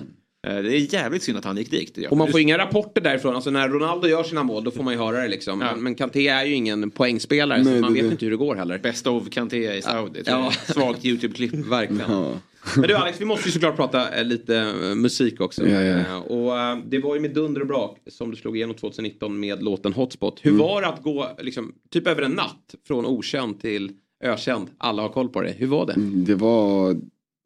Ja. 0.46 0.50
Eh, 0.52 0.62
Det 0.62 0.76
är 0.76 0.94
jävligt 0.94 1.22
synd 1.22 1.38
att 1.38 1.44
han 1.44 1.56
gick 1.56 1.70
dit. 1.70 1.98
Och 2.10 2.16
man 2.16 2.28
får 2.30 2.40
inga 2.40 2.58
rapporter 2.58 3.00
därifrån. 3.00 3.34
Alltså 3.34 3.50
när 3.50 3.68
Ronaldo 3.68 4.08
gör 4.08 4.22
sina 4.22 4.42
mål 4.42 4.64
då 4.64 4.70
får 4.70 4.82
man 4.82 4.92
ju 4.92 4.98
höra 4.98 5.22
det 5.22 5.28
liksom. 5.28 5.58
Men, 5.58 5.82
men 5.82 5.94
Kanté 5.94 6.28
är 6.28 6.44
ju 6.44 6.54
ingen 6.54 6.90
poängspelare 6.90 7.62
Nej, 7.62 7.74
så 7.74 7.80
man 7.80 7.94
vet 7.94 8.02
det- 8.02 8.08
inte 8.08 8.24
hur 8.24 8.30
det 8.30 8.36
går 8.36 8.54
heller. 8.56 8.78
Best 8.78 9.06
of 9.06 9.30
Kanté 9.30 9.76
i 9.76 9.82
Saudi. 9.82 10.22
Ja. 10.26 10.52
Ja. 10.66 10.72
Svagt 10.74 11.04
YouTube-klipp. 11.04 11.54
Verkligen. 11.54 12.10
Ja. 12.12 12.32
Men 12.76 12.88
du 12.88 12.94
Alex, 12.94 13.20
vi 13.20 13.24
måste 13.24 13.48
ju 13.48 13.52
såklart 13.52 13.76
prata 13.76 14.14
eh, 14.14 14.24
lite 14.24 14.56
eh, 14.56 14.94
musik 14.94 15.40
också. 15.40 15.66
Ja, 15.68 15.82
ja. 15.82 16.16
Och 16.18 16.78
det 16.86 16.98
var 16.98 17.14
ju 17.14 17.20
med 17.20 17.30
dunder 17.34 17.60
och 17.60 17.66
brak 17.66 17.98
som 18.10 18.30
du 18.30 18.36
slog 18.36 18.56
igenom 18.56 18.74
2019 18.76 19.40
med 19.40 19.62
låten 19.62 19.92
Hotspot. 19.92 20.38
Hur 20.42 20.50
Mm. 20.50 20.66
var 20.66 20.80
det 20.82 20.88
att 20.88 21.02
gå 21.02 21.28
liksom, 21.38 21.72
typ 21.90 22.06
över 22.06 22.22
en 22.22 22.30
natt 22.32 22.74
från 22.86 23.06
okänd 23.06 23.60
till 23.60 23.90
ökänd? 24.24 24.68
Alla 24.78 25.02
har 25.02 25.08
koll 25.08 25.28
på 25.28 25.40
det. 25.42 25.54
Hur 25.58 25.66
var 25.66 25.86
det? 25.86 25.92
Mm, 25.92 26.24
Det 26.24 26.34
var 26.34 26.96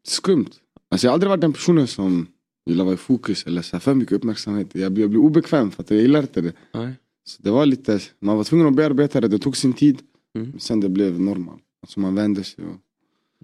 skumt. 0.07 0.49
Alltså 0.91 1.07
jag 1.07 1.11
har 1.11 1.13
aldrig 1.13 1.29
varit 1.29 1.41
den 1.41 1.53
personen 1.53 1.87
som 1.87 2.27
gillar 2.69 2.83
att 2.83 2.85
vara 2.85 2.93
i 2.93 2.97
fokus 2.97 3.43
eller 3.47 3.61
så 3.61 3.75
här 3.75 3.79
för 3.79 3.93
mycket 3.93 4.13
uppmärksamhet. 4.13 4.67
Jag 4.73 4.91
blir, 4.91 5.03
jag 5.03 5.09
blir 5.09 5.19
obekväm 5.19 5.71
för 5.71 5.83
att 5.83 5.91
jag 5.91 5.99
gillar 6.01 6.21
inte 6.21 6.41
det. 6.41 6.53
Nej. 6.73 6.93
Så 7.25 7.41
det 7.43 7.51
var 7.51 7.65
lite, 7.65 7.99
man 8.19 8.37
var 8.37 8.43
tvungen 8.43 8.67
att 8.67 8.73
bearbeta 8.75 9.21
det, 9.21 9.27
det 9.27 9.39
tog 9.39 9.57
sin 9.57 9.73
tid. 9.73 9.99
Mm. 10.35 10.59
Sen 10.59 10.79
det 10.79 10.89
blev 10.89 11.19
normalt. 11.19 11.61
Alltså 11.81 11.99
man 11.99 12.15
vände 12.15 12.43
sig. 12.43 12.65
Och... 12.65 12.75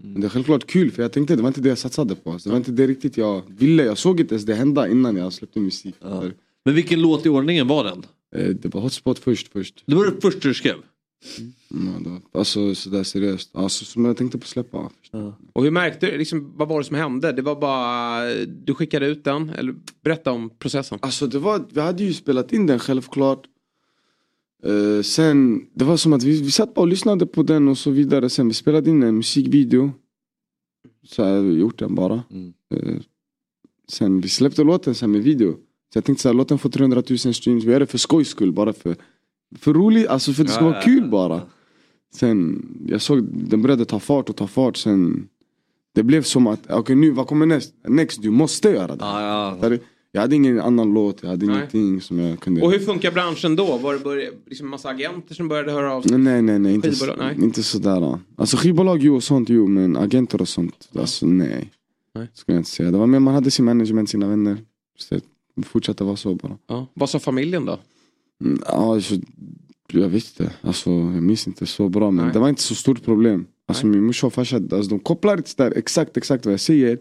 Men 0.04 0.22
det 0.22 0.28
är 0.28 0.30
självklart 0.30 0.68
kul 0.68 0.92
för 0.92 1.02
jag 1.02 1.12
tänkte 1.12 1.36
det 1.36 1.42
var 1.42 1.48
inte 1.48 1.62
det 1.62 1.70
jag 1.70 1.78
satsade 1.78 2.16
på. 2.16 2.32
Alltså, 2.32 2.50
det 2.50 2.52
var 2.54 2.58
inte 2.58 2.72
det 2.72 2.88
riktigt 2.88 3.18
jag 3.18 3.42
ville. 3.48 3.84
Jag 3.84 3.98
såg 3.98 4.20
inte 4.20 4.34
ens 4.36 4.46
det 4.46 4.56
hända 4.56 4.88
innan 4.90 5.16
jag 5.16 5.34
släppte 5.34 5.60
musik. 5.60 5.96
För, 6.02 6.34
Men 6.66 6.76
vilken 6.76 7.02
låt 7.02 7.26
i 7.26 7.30
ordningen 7.30 7.68
var 7.68 7.84
den? 7.84 8.06
eh, 8.36 8.50
det 8.56 8.74
var 8.74 8.82
hotspot 8.82 9.20
först. 9.20 9.48
först. 9.52 9.84
Det 9.86 9.96
var 9.96 10.06
det 10.06 10.22
första 10.22 10.48
du 10.48 10.54
skrev? 10.54 10.76
Ja, 11.70 12.00
det 12.04 12.10
var, 12.10 12.22
alltså 12.34 12.76
sådär 12.76 13.04
seriöst. 13.04 13.50
Alltså, 13.54 13.86
som 13.86 14.06
jag 14.06 14.18
tänkte 14.18 14.38
på 14.38 14.48
släppa. 14.48 14.90
Och 15.54 15.64
hur 15.64 15.72
märkte 15.72 16.06
du, 16.12 16.18
liksom, 16.18 16.54
vad 16.58 16.68
var 16.68 16.80
det 16.80 16.84
som 16.86 16.96
hände? 16.96 17.32
Det 17.32 17.42
var 17.42 17.56
bara, 17.56 18.34
du 18.46 18.74
skickade 18.74 19.08
ut 19.08 19.24
den? 19.24 19.50
Eller 19.50 19.76
berätta 20.04 20.32
om 20.32 20.50
processen. 20.50 21.00
Alltså 21.02 21.28
det 21.28 21.40
var, 21.40 21.66
vi 21.72 21.82
hade 21.82 22.04
ju 22.04 22.14
spelat 22.14 22.54
in 22.54 22.66
den 22.68 22.80
självklart. 22.80 23.46
Eh, 24.64 25.02
sen, 25.02 25.66
det 25.74 25.86
var 25.86 25.98
som 25.98 26.14
att 26.14 26.24
vi, 26.24 26.42
vi 26.42 26.52
satt 26.52 26.74
bara 26.74 26.82
och 26.82 26.88
lyssnade 26.88 27.26
på 27.26 27.44
den 27.44 27.68
och 27.68 27.78
så 27.78 27.92
vidare. 27.92 28.30
Sen 28.30 28.48
vi 28.48 28.54
spelade 28.54 28.90
in 28.90 29.04
en 29.04 29.16
musikvideo. 29.16 29.92
Så 31.04 31.24
har 31.24 31.40
vi 31.40 31.54
gjort 31.54 31.80
den 31.80 31.96
bara. 31.96 32.24
Eh, 32.76 32.98
sen 33.88 34.22
vi 34.22 34.30
släppte 34.30 34.64
låten 34.64 34.96
sen 34.96 35.12
med 35.12 35.24
video. 35.24 35.52
Så 35.94 35.98
jag 35.98 36.06
tänkte 36.06 36.22
såhär, 36.22 36.34
låt 36.34 36.50
den 36.50 36.58
få 36.58 36.70
300 36.70 37.04
000 37.10 37.18
streams. 37.18 37.64
Vi 37.64 37.72
gör 37.72 37.80
det 37.80 37.86
för 37.86 37.98
skojs 37.98 38.28
skull, 38.28 38.52
bara 38.52 38.74
för, 38.74 38.96
för 39.60 39.74
roligt, 39.74 40.08
alltså 40.08 40.34
för 40.34 40.42
att 40.42 40.48
det 40.48 40.54
ska 40.54 40.64
Ja, 40.64 40.68
vara 40.68 40.78
ja, 40.78 40.82
kul 40.82 41.10
bara. 41.10 41.42
Sen, 42.14 42.66
jag 42.88 43.02
såg 43.02 43.24
den 43.24 43.62
började 43.62 43.86
ta 43.86 44.00
fart 44.00 44.30
och 44.30 44.36
ta 44.36 44.48
fart. 44.48 44.78
Sen, 44.78 45.28
det 45.96 46.04
blev 46.04 46.24
som 46.24 46.48
att, 46.48 46.72
okej 46.72 46.96
nu 46.96 47.12
vad 47.12 47.28
kommer 47.28 47.46
näst? 47.46 47.74
Next, 47.88 48.22
du 48.22 48.30
måste 48.30 48.70
göra 48.70 48.96
det. 48.96 49.60
För 49.62 49.80
Jag 50.12 50.22
hade 50.22 50.36
ingen 50.36 50.60
annan 50.60 50.94
låt, 50.94 51.24
jag 51.24 51.30
hade 51.30 51.46
Nej. 51.46 51.56
ingenting 51.56 52.02
som 52.02 52.20
jag 52.20 52.40
kunde 52.40 52.62
Och 52.62 52.72
hur 52.72 52.80
funkar 52.80 53.12
branschen 53.12 53.56
då? 53.56 53.78
Var 53.78 53.94
det 53.94 54.00
började, 54.00 54.38
liksom 54.48 54.70
massa 54.70 54.90
agenter 54.90 55.36
som 55.36 55.48
började 55.48 55.72
höra 55.72 55.94
av 55.94 56.02
sig? 56.02 56.18
Nej 56.18 56.42
nej 56.42 56.60
nej, 56.60 56.74
inte, 56.74 56.92
Skivbolag? 56.92 57.18
Nej. 57.20 57.46
inte 57.46 57.64
sådär. 57.64 58.20
Alltså 58.36 58.58
skivbolag 58.58 59.04
jo 59.04 59.16
och 59.16 59.24
sånt 59.24 59.50
jo 59.50 59.68
men 59.68 59.98
agenter 59.98 60.42
och 60.42 60.48
sånt, 60.48 60.90
alltså 61.00 61.26
nej. 61.26 61.72
Nej. 62.16 62.28
Skulle 62.34 62.56
jag 62.56 62.60
inte 62.60 62.70
säga. 62.70 62.92
Det 62.92 62.98
var 62.98 63.08
mer 63.08 63.20
man 63.20 63.34
hade 63.34 63.52
sin 63.52 63.66
management, 63.66 64.10
sina 64.10 64.28
vänner. 64.28 64.58
Så 64.98 65.16
det 65.56 65.64
fortsatte 65.64 66.04
vara 66.04 66.16
så 66.16 66.36
bara. 66.36 66.58
Ja. 66.68 66.88
Vad 66.94 67.10
sa 67.10 67.20
familjen 67.20 67.66
då? 67.66 67.80
Mm, 68.44 68.60
Ja, 68.68 68.94
alltså, 68.94 69.16
jag 69.92 70.10
vet 70.10 70.40
inte. 70.40 70.54
Alltså, 70.62 70.90
jag 70.90 71.24
minns 71.24 71.48
inte 71.48 71.66
så 71.66 71.90
bra 71.90 72.12
men 72.12 72.34
det 72.34 72.40
var 72.40 72.50
inte 72.50 72.62
så 72.62 72.76
stort 72.76 73.04
problem. 73.04 73.48
Alltså 73.68 73.88
min 73.88 74.04
morsa 74.04 74.28
och 74.28 74.34
farsa, 74.34 74.56
alltså, 74.56 74.90
de 74.90 75.00
kopplar 75.00 75.38
inte 75.38 75.52
där 75.58 75.78
exakt 75.78 76.18
exakt 76.18 76.46
vad 76.46 76.54
jag 76.54 76.60
säger. 76.60 77.00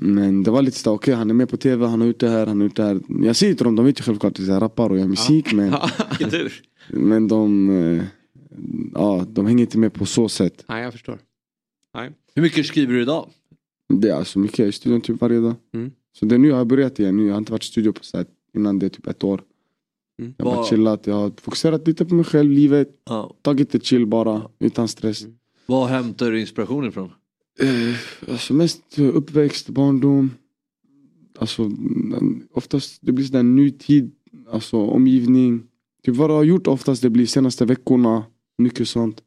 Men 0.00 0.42
det 0.42 0.50
var 0.50 0.62
lite 0.62 0.78
sådär, 0.78 0.94
okej 0.96 1.14
han 1.14 1.30
är 1.30 1.34
med 1.34 1.48
på 1.48 1.56
tv, 1.56 1.86
han 1.86 2.00
har 2.00 2.06
gjort 2.06 2.20
det 2.20 2.28
här, 2.28 2.46
han 2.46 2.60
gjort 2.60 2.76
det 2.76 2.82
här. 2.82 3.00
Jag 3.08 3.36
säger 3.36 3.54
till 3.54 3.64
dem, 3.64 3.76
de 3.76 3.84
vet 3.84 4.00
ju 4.00 4.02
självklart 4.02 4.38
att 4.38 4.46
jag 4.46 4.62
rappar 4.62 4.90
och 4.90 4.98
gör 4.98 5.06
musik 5.06 5.52
men, 5.52 5.74
men 6.88 7.28
de, 7.28 7.70
eh, 7.70 8.04
ja, 8.94 9.26
de 9.28 9.46
hänger 9.46 9.60
inte 9.60 9.78
med 9.78 9.92
på 9.92 10.06
så 10.06 10.28
sätt. 10.28 10.64
Nej, 10.68 10.82
jag 10.82 10.92
förstår. 10.92 11.18
Nej. 11.94 12.10
Hur 12.34 12.42
mycket 12.42 12.66
skriver 12.66 12.94
du 12.94 13.02
idag? 13.02 13.28
Det 13.88 14.08
är 14.08 14.14
alltså 14.14 14.38
mycket, 14.38 14.58
jag 14.58 14.64
är 14.66 14.68
i 14.68 14.72
studion 14.72 15.00
typ 15.00 15.20
varje 15.20 15.40
dag. 15.40 15.54
Mm. 15.74 15.90
Så 16.18 16.24
det 16.24 16.34
är 16.34 16.38
nu 16.38 16.48
jag 16.48 16.56
har 16.56 16.64
börjat 16.64 17.00
igen, 17.00 17.16
nu, 17.16 17.26
jag 17.26 17.32
har 17.32 17.38
inte 17.38 17.52
varit 17.52 17.64
i 17.64 17.66
studio 17.66 17.92
på 17.92 18.04
så 18.04 18.16
här, 18.16 18.26
innan 18.56 18.78
det 18.78 18.86
är 18.86 18.90
typ 18.90 19.06
ett 19.06 19.24
år. 19.24 19.42
Mm. 20.18 20.34
Jag 20.36 20.46
har 20.46 20.64
chillat, 20.64 21.06
jag 21.06 21.14
har 21.14 21.32
fokuserat 21.40 21.86
lite 21.86 22.04
på 22.04 22.14
mig 22.14 22.24
själv, 22.24 22.50
livet. 22.50 22.88
Ja. 23.04 23.34
Tagit 23.42 23.70
det 23.70 23.84
chill 23.84 24.06
bara, 24.06 24.42
utan 24.58 24.88
stress. 24.88 25.26
Vad 25.66 25.88
hämtar 25.88 26.30
du 26.30 26.40
inspiration 26.40 26.88
ifrån? 26.88 27.10
Eh, 27.60 28.30
alltså 28.32 28.54
mest 28.54 28.98
eh, 28.98 29.16
uppväxt, 29.16 29.68
barndom. 29.68 30.30
Alltså 31.38 31.62
mm, 31.62 32.48
oftast 32.52 32.98
det 33.00 33.12
blir 33.12 33.24
sådär 33.24 33.42
nutid, 33.42 34.10
alltså 34.50 34.76
omgivning. 34.76 35.62
Typ 36.02 36.16
vad 36.16 36.30
du 36.30 36.34
har 36.34 36.44
gjort 36.44 36.66
oftast 36.66 37.02
det 37.02 37.10
blir 37.10 37.26
senaste 37.26 37.64
veckorna, 37.64 38.24
mycket 38.58 38.88
sånt. 38.88 39.22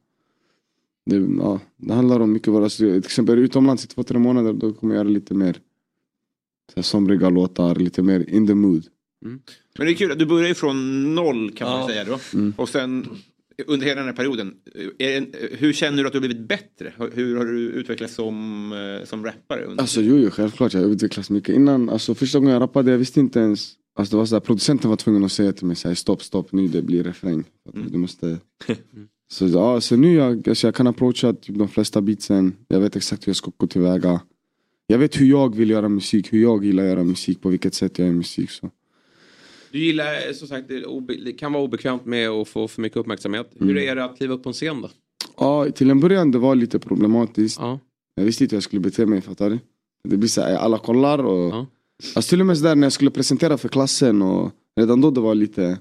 Det, 1.06 1.16
ja, 1.16 1.60
det 1.76 1.94
handlar 1.94 2.20
om 2.20 2.32
mycket 2.32 2.48
vad, 2.48 2.62
alltså, 2.62 2.78
till 2.78 2.96
exempel 2.96 3.38
utomlands 3.38 3.84
i 3.84 3.88
två, 3.88 4.02
tre 4.02 4.18
månader 4.18 4.52
då 4.52 4.72
kommer 4.72 4.94
jag 4.94 5.00
göra 5.00 5.12
lite 5.12 5.34
mer 5.34 5.52
så 6.72 6.76
här, 6.76 6.82
somriga 6.82 7.30
låtar, 7.30 7.74
lite 7.74 8.02
mer 8.02 8.30
in 8.30 8.46
the 8.46 8.54
mood. 8.54 8.86
Men 9.22 9.86
det 9.86 9.92
är 9.92 9.94
kul, 9.94 10.18
du 10.18 10.26
börjar 10.26 10.48
ju 10.48 10.54
från 10.54 11.14
noll 11.14 11.50
kan 11.50 11.68
man 11.70 11.80
Ja. 11.80 11.88
säga 11.88 12.04
då. 12.04 12.18
Mm. 12.34 12.54
Och 12.56 12.68
sen 12.68 13.08
under 13.66 13.86
hela 13.86 14.00
den 14.00 14.08
här 14.08 14.16
perioden, 14.16 14.54
är 14.98 15.26
hur 15.56 15.72
känner 15.72 16.02
du 16.02 16.06
att 16.06 16.12
du 16.12 16.18
har 16.18 16.26
blivit 16.26 16.48
bättre? 16.48 16.92
Hur 17.14 17.36
har 17.36 17.44
du 17.44 17.58
utvecklats 17.58 18.14
som, 18.14 18.72
eh, 18.72 19.06
som 19.06 19.24
rappare? 19.24 19.64
Under 19.64 19.82
Alltså 19.82 20.00
jo, 20.00 20.18
jo 20.18 20.30
självklart, 20.30 20.74
jag 20.74 20.80
har 20.80 20.88
utvecklats 20.88 21.30
mycket. 21.30 21.54
Innan, 21.54 21.88
alltså 21.88 22.14
första 22.14 22.38
gången 22.38 22.52
jag 22.52 22.60
rappade, 22.62 22.90
jag 22.90 22.98
visste 22.98 23.20
inte 23.20 23.40
ens 23.40 23.76
Alltså 23.94 24.16
det 24.16 24.18
var 24.18 24.26
så 24.26 24.34
här, 24.34 24.40
producenten 24.40 24.90
var 24.90 24.96
tvungen 24.96 25.24
att 25.24 25.32
säga 25.32 25.52
till 25.52 25.66
mig 25.66 25.76
så 25.76 25.88
här, 25.88 25.94
stopp, 25.94 26.22
stopp, 26.22 26.52
nu 26.52 26.68
det 26.68 26.82
blir 26.82 27.04
refräng. 27.04 27.44
Du 27.90 27.98
måste... 27.98 28.38
så, 29.32 29.46
ja, 29.46 29.80
så 29.80 29.96
nu 29.96 30.14
jag, 30.14 30.48
alltså 30.48 30.66
jag 30.66 30.74
kan 30.74 30.86
approacha 30.86 31.32
typ 31.32 31.58
de 31.58 31.68
flesta 31.68 32.00
beatsen, 32.00 32.52
jag 32.68 32.80
vet 32.80 32.96
exakt 32.96 33.26
hur 33.26 33.30
jag 33.30 33.36
ska 33.36 33.52
gå 33.56 33.66
tillväga. 33.66 34.20
Jag 34.86 34.98
vet 34.98 35.20
hur 35.20 35.26
jag 35.26 35.56
vill 35.56 35.70
göra 35.70 35.88
musik, 35.88 36.32
hur 36.32 36.42
jag 36.42 36.64
gillar 36.64 36.82
att 36.82 36.88
göra 36.88 37.04
musik, 37.04 37.40
på 37.42 37.48
vilket 37.48 37.74
sätt 37.74 37.98
jag 37.98 38.06
gör 38.08 38.14
musik. 38.14 38.50
Så. 38.50 38.70
Du 39.72 39.78
gillar 39.78 40.28
eh, 40.28 40.32
som 40.32 40.48
sagt, 40.48 40.68
det, 40.68 40.74
är 40.74 41.38
kan 41.38 41.52
vara 41.52 41.62
obekvämt 41.62 42.06
med 42.06 42.28
att 42.28 42.48
få 42.48 42.68
för 42.68 42.82
mycket 42.82 42.96
uppmärksamhet. 42.96 43.54
Mm. 43.56 43.68
Hur 43.68 43.82
är 43.82 43.96
det 43.96 44.04
att 44.04 44.16
kliva 44.16 44.34
upp 44.34 44.42
på 44.42 44.48
en 44.48 44.52
scen 44.52 44.82
då? 44.82 44.90
Ja, 45.36 45.70
till 45.70 45.90
en 45.90 46.00
början 46.00 46.30
det 46.30 46.38
var 46.38 46.54
lite 46.54 46.78
problematiskt. 46.78 47.58
Ja. 47.60 47.80
Jag 48.14 48.24
visste 48.24 48.44
inte 48.44 48.54
hur 48.54 48.56
jag 48.56 48.62
skulle 48.62 48.80
bete 48.80 49.06
mig, 49.06 49.20
fattar 49.20 49.50
du? 49.50 49.58
Det 50.08 50.16
blir 50.16 50.28
så 50.28 50.40
här, 50.40 50.56
alla 50.56 50.78
kollar 50.78 51.24
och... 51.24 51.66
Alltså 52.14 52.30
till 52.30 52.40
och 52.40 52.46
med 52.46 52.58
så 52.58 52.64
där 52.64 52.74
när 52.74 52.86
jag 52.86 52.92
skulle 52.92 53.10
presentera 53.10 53.58
för 53.58 53.68
klassen 53.68 54.22
och 54.22 54.50
redan 54.80 55.00
då 55.00 55.10
det 55.10 55.20
var 55.20 55.34
lite... 55.34 55.78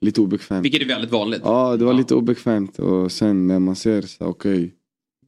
Lite 0.00 0.20
obekvämt. 0.20 0.64
Vilket 0.64 0.82
är 0.82 0.86
väldigt 0.86 1.10
vanligt. 1.10 1.40
Ja, 1.44 1.76
det 1.76 1.84
var 1.84 1.94
lite 1.94 2.14
obekvämt 2.14 2.78
och 2.78 3.12
sen 3.12 3.46
när 3.46 3.58
man 3.58 3.76
ser 3.76 4.02
så 4.02 4.24
okej 4.24 4.74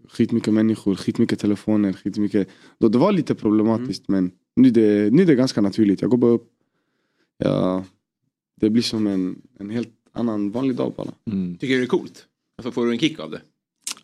Skitmycket 0.08 0.54
människor, 0.54 0.94
skitmycket 0.94 1.38
telefoner, 1.38 1.92
skitmycket 1.92 2.48
då, 2.78 2.88
Det 2.88 2.98
var 2.98 3.12
lite 3.12 3.34
problematiskt 3.34 4.08
men 4.08 4.30
nu 4.56 4.68
är 4.68 4.72
det, 4.72 5.12
nu 5.12 5.22
är 5.22 5.26
det 5.26 5.34
ganska 5.34 5.60
naturligt. 5.60 6.00
Jag 6.00 6.10
går 6.10 6.18
bara 6.18 6.30
upp 6.30 6.48
ja, 7.44 7.84
Det 8.60 8.70
blir 8.70 8.82
som 8.82 9.06
en, 9.06 9.42
en 9.58 9.70
helt 9.70 9.88
annan 10.12 10.50
vanlig 10.50 10.76
dag 10.76 10.92
bara. 10.96 11.12
Tycker 11.60 11.74
du 11.74 11.78
det 11.78 11.84
är 11.84 11.86
coolt? 11.86 12.26
Alltså 12.58 12.72
får 12.72 12.86
du 12.86 12.92
en 12.92 12.98
kick 12.98 13.20
av 13.20 13.30
det? 13.30 13.40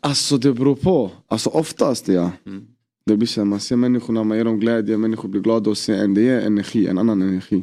Alltså 0.01 0.39
det 0.39 0.53
beror 0.53 0.75
på. 0.75 1.11
Alltså 1.27 1.51
oftast 1.51 2.09
ja. 2.09 2.33
Det 3.07 3.17
blir 3.17 3.27
så 3.27 3.41
här, 3.41 3.45
man 3.45 3.61
ser 3.61 3.77
människorna, 3.77 4.25
man 4.25 4.37
ger 4.37 4.45
dem 4.45 4.61
glädje, 4.61 4.97
människor 4.97 5.29
blir 5.29 5.41
glada 5.41 5.71
och 5.71 5.79
ser 5.79 6.05
en. 6.05 6.15
Det 6.15 6.23
ger 6.23 6.41
energi, 6.41 6.87
en 6.87 6.99
annan 6.99 7.23
energi. 7.23 7.63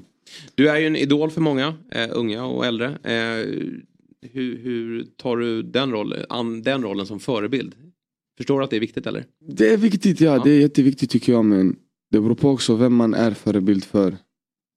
Du 0.56 0.70
är 0.70 0.80
ju 0.80 0.88
en 0.88 0.96
idol 0.96 1.32
för 1.32 1.42
många, 1.42 1.74
eh, 1.92 2.10
unga 2.12 2.46
och 2.46 2.66
äldre. 2.66 2.88
Eh, 2.88 3.46
hur, 4.32 4.58
hur 4.58 5.06
tar 5.18 5.38
du 5.38 5.64
den, 5.64 5.92
roll, 5.92 6.16
an, 6.30 6.62
den 6.62 6.84
rollen 6.84 7.06
som 7.06 7.20
förebild? 7.20 7.76
Förstår 8.38 8.60
du 8.60 8.64
att 8.64 8.70
det 8.70 8.76
är 8.76 8.80
viktigt 8.80 9.08
eller? 9.08 9.26
Det 9.48 9.74
är 9.74 9.78
viktigt 9.78 10.22
ja, 10.22 10.42
det 10.44 10.52
är 10.52 10.60
jätteviktigt 10.60 11.10
tycker 11.10 11.32
jag 11.32 11.46
men 11.46 11.76
det 12.12 12.22
beror 12.22 12.36
på 12.36 12.50
också 12.50 12.76
vem 12.76 12.96
man 12.96 13.14
är 13.14 13.32
förebild 13.32 13.84
för. 13.84 14.18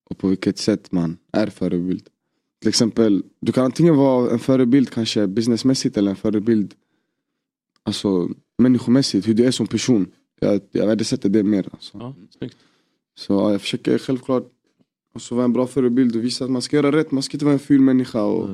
Och 0.08 0.18
på 0.18 0.28
vilket 0.28 0.58
sätt 0.58 0.92
man 0.92 1.16
är 1.32 1.46
förebild. 1.46 2.08
Till 2.60 2.68
exempel, 2.68 3.22
du 3.40 3.52
kan 3.52 3.64
antingen 3.64 3.96
vara 3.96 4.30
en 4.30 4.38
förebild 4.38 4.90
kanske 4.90 5.26
businessmässigt 5.26 5.96
eller 5.96 6.10
en 6.10 6.16
förebild 6.16 6.74
Alltså 7.88 8.28
människomässigt, 8.58 9.28
hur 9.28 9.34
du 9.34 9.44
är 9.44 9.50
som 9.50 9.66
person. 9.66 10.06
Jag, 10.40 10.60
jag 10.70 10.86
värdesätter 10.86 11.28
det 11.28 11.42
mer. 11.42 11.68
Alltså. 11.72 11.98
Ja, 11.98 12.14
snyggt. 12.38 12.56
Så 13.14 13.32
ja, 13.32 13.52
jag 13.52 13.60
försöker 13.60 13.98
självklart 13.98 14.50
alltså, 15.14 15.34
vara 15.34 15.44
en 15.44 15.52
bra 15.52 15.66
förebild 15.66 16.16
och 16.16 16.24
visa 16.24 16.44
att 16.44 16.50
man 16.50 16.62
ska 16.62 16.76
göra 16.76 16.92
rätt. 16.92 17.10
Man 17.10 17.22
ska 17.22 17.34
inte 17.34 17.44
vara 17.44 17.52
en 17.52 17.58
ful 17.58 17.80
människa. 17.80 18.22
Och 18.22 18.48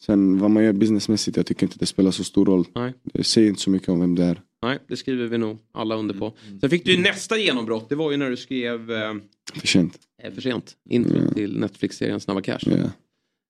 Sen 0.00 0.38
vad 0.38 0.50
man 0.50 0.64
gör 0.64 0.72
businessmässigt, 0.72 1.36
jag 1.36 1.46
tycker 1.46 1.66
inte 1.66 1.78
det 1.78 1.86
spelar 1.86 2.10
så 2.10 2.24
stor 2.24 2.46
roll. 2.46 2.66
Nej. 2.74 2.94
Det 3.02 3.24
säger 3.24 3.48
inte 3.48 3.60
så 3.60 3.70
mycket 3.70 3.88
om 3.88 4.00
vem 4.00 4.14
det 4.14 4.24
är. 4.24 4.42
Nej, 4.64 4.78
det 4.88 4.96
skriver 4.96 5.26
vi 5.26 5.38
nog 5.38 5.58
alla 5.72 5.94
under 5.96 6.14
på. 6.14 6.32
Sen 6.60 6.70
fick 6.70 6.84
du 6.84 6.94
ju 6.94 7.02
nästa 7.02 7.38
genombrott, 7.38 7.88
det 7.88 7.94
var 7.94 8.10
ju 8.10 8.16
när 8.16 8.30
du 8.30 8.36
skrev 8.36 8.90
eh, 8.92 9.14
För 9.54 9.66
sent. 9.66 9.98
eh, 10.22 10.32
för 10.34 10.40
sent. 10.42 10.72
Intro 10.90 11.30
till 11.34 11.58
Netflix-serien 11.60 12.20
Snabba 12.20 12.40
Cash. 12.40 12.58
Ja. 12.66 12.76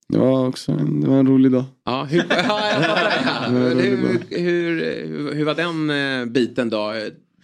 Det 0.09 0.19
var 0.19 0.47
också 0.49 0.73
en, 0.73 1.01
det 1.01 1.09
var 1.09 1.19
en 1.19 1.27
rolig 1.27 1.53
dag. 1.53 1.65
Ja, 1.85 2.05
hur, 2.05 2.19
ja, 2.29 3.47
hur, 3.49 3.75
hur, 3.75 4.39
hur, 4.39 5.35
hur 5.35 5.45
var 5.45 5.55
den 5.55 5.91
eh, 5.91 6.27
biten 6.33 6.71
då? 6.71 6.95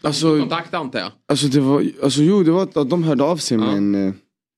Alltså- 0.02 0.40
Kontakt 0.40 0.74
antar 0.74 0.98
jag? 0.98 1.12
Alltså 1.28 1.46
det 1.46 1.60
var, 1.60 1.84
alltså 2.02 2.22
jo 2.22 2.42
det 2.42 2.50
var 2.50 2.62
att 2.62 2.90
de 2.90 3.02
hörde 3.02 3.24
av 3.24 3.36
sig 3.36 3.58
men 3.58 3.94
eh, 3.94 4.12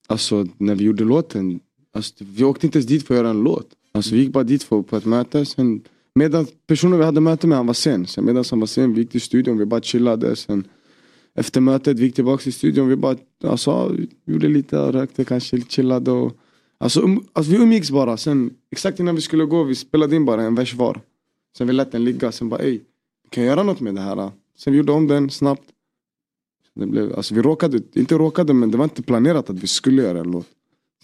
Alltså 0.07 0.47
när 0.59 0.75
vi 0.75 0.85
gjorde 0.85 1.05
låten 1.05 1.61
alltså, 1.95 2.15
Vi 2.19 2.45
åkte 2.45 2.67
inte 2.67 2.79
ens 2.79 2.87
dit 2.87 3.07
för 3.07 3.15
att 3.15 3.19
göra 3.19 3.31
en 3.31 3.43
låt 3.43 3.69
Alltså 3.95 4.15
vi 4.15 4.21
gick 4.21 4.33
bara 4.33 4.45
dit 4.45 4.63
för, 4.63 4.83
på 4.83 4.97
ett 4.97 5.05
möte 5.05 5.45
sen 5.47 5.81
Medan 6.15 6.47
personen 6.67 6.99
vi 6.99 7.05
hade 7.05 7.21
möte 7.21 7.47
med 7.47 7.59
han 7.59 7.67
var 7.67 7.75
sen. 7.75 8.07
Sen 8.07 8.25
medan 8.25 8.45
han 8.51 8.61
var 8.61 8.67
sen 8.67 8.95
vi 8.95 9.01
gick 9.01 9.11
till 9.11 9.21
studion 9.21 9.59
vi 9.59 9.67
bara 9.67 9.81
chillade. 9.81 10.37
Sen 10.37 10.65
Efter 11.35 11.61
mötet 11.61 11.99
vi 11.99 12.05
gick 12.05 12.15
tillbaka 12.15 12.43
till 12.43 12.53
studion 12.53 12.89
vi 12.89 12.97
bara 12.97 13.17
alltså, 13.45 13.97
gjorde 14.25 14.49
lite 14.49 14.77
rökte 14.77 15.25
kanske 15.25 15.61
chillade 15.61 16.11
och 16.11 16.39
Alltså, 16.83 17.01
um, 17.01 17.27
alltså 17.33 17.53
vi 17.53 17.59
umgicks 17.59 17.91
bara. 17.91 18.17
Sen 18.17 18.51
exakt 18.71 19.01
innan 19.01 19.15
vi 19.15 19.21
skulle 19.21 19.45
gå 19.45 19.65
vi 19.65 19.75
spelade 19.75 20.17
in 20.17 20.25
bara 20.25 20.43
en 20.43 20.55
vers 20.55 20.75
var. 20.75 21.01
Sen 21.59 21.67
vi 21.67 21.73
lät 21.73 21.93
den 21.93 22.05
ligga 22.05 22.33
sen 22.33 22.49
bara 22.49 22.61
ey 22.63 22.81
Kan 23.31 23.45
jag 23.45 23.51
göra 23.51 23.63
något 23.63 23.81
med 23.81 23.95
det 23.95 24.01
här? 24.01 24.31
Sen 24.59 24.73
vi 24.73 24.77
gjorde 24.77 24.93
om 24.93 25.09
den 25.09 25.31
snabbt. 25.31 25.63
Det 26.75 26.87
blev, 26.87 27.17
alltså 27.17 27.35
vi 27.35 27.43
råkade, 27.43 27.83
inte 27.95 28.15
råkade 28.15 28.55
men 28.55 28.71
det 28.71 28.79
var 28.79 28.85
inte 28.85 29.03
planerat 29.03 29.51
att 29.51 29.59
vi 29.59 29.67
skulle 29.67 30.03
göra 30.03 30.19
en 30.19 30.31
låt. 30.31 30.47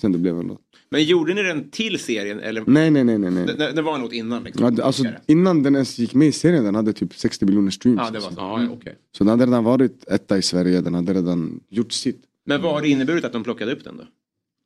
Sen 0.00 0.12
det 0.12 0.18
blev 0.18 0.38
en 0.40 0.46
låt. 0.46 0.60
Men 0.90 1.04
gjorde 1.04 1.34
ni 1.34 1.42
den 1.42 1.70
till 1.70 1.98
serien 1.98 2.40
eller? 2.40 2.64
Nej 2.66 2.90
nej 2.90 3.04
nej 3.04 3.18
nej. 3.18 3.30
nej. 3.30 3.46
Det, 3.46 3.72
det 3.72 3.82
var 3.82 3.94
en 3.94 4.00
låt 4.00 4.12
innan 4.12 4.44
liksom? 4.44 4.64
Ja, 4.64 4.70
det- 4.70 4.84
alltså, 4.84 5.04
innan 5.26 5.62
den 5.62 5.74
ens 5.74 5.98
gick 5.98 6.14
med 6.14 6.28
i 6.28 6.32
serien 6.32 6.64
den 6.64 6.74
hade 6.74 6.92
typ 6.92 7.14
60 7.14 7.44
miljoner 7.44 7.70
streams. 7.70 8.00
Ja, 8.04 8.10
det 8.10 8.18
var 8.18 8.30
så. 8.30 8.34
Ja, 8.36 8.62
ja, 8.62 8.68
okej. 8.72 8.94
Så 9.16 9.24
den 9.24 9.28
hade 9.30 9.46
redan 9.46 9.64
varit 9.64 10.04
etta 10.08 10.38
i 10.38 10.42
Sverige, 10.42 10.80
den 10.80 10.94
hade 10.94 11.14
redan 11.14 11.60
gjort 11.68 11.92
sitt. 11.92 12.22
Men 12.46 12.62
vad 12.62 12.72
har 12.72 12.82
det 12.82 12.88
inneburit 12.88 13.24
att 13.24 13.32
de 13.32 13.44
plockade 13.44 13.72
upp 13.72 13.84
den 13.84 13.96
då? 13.96 14.04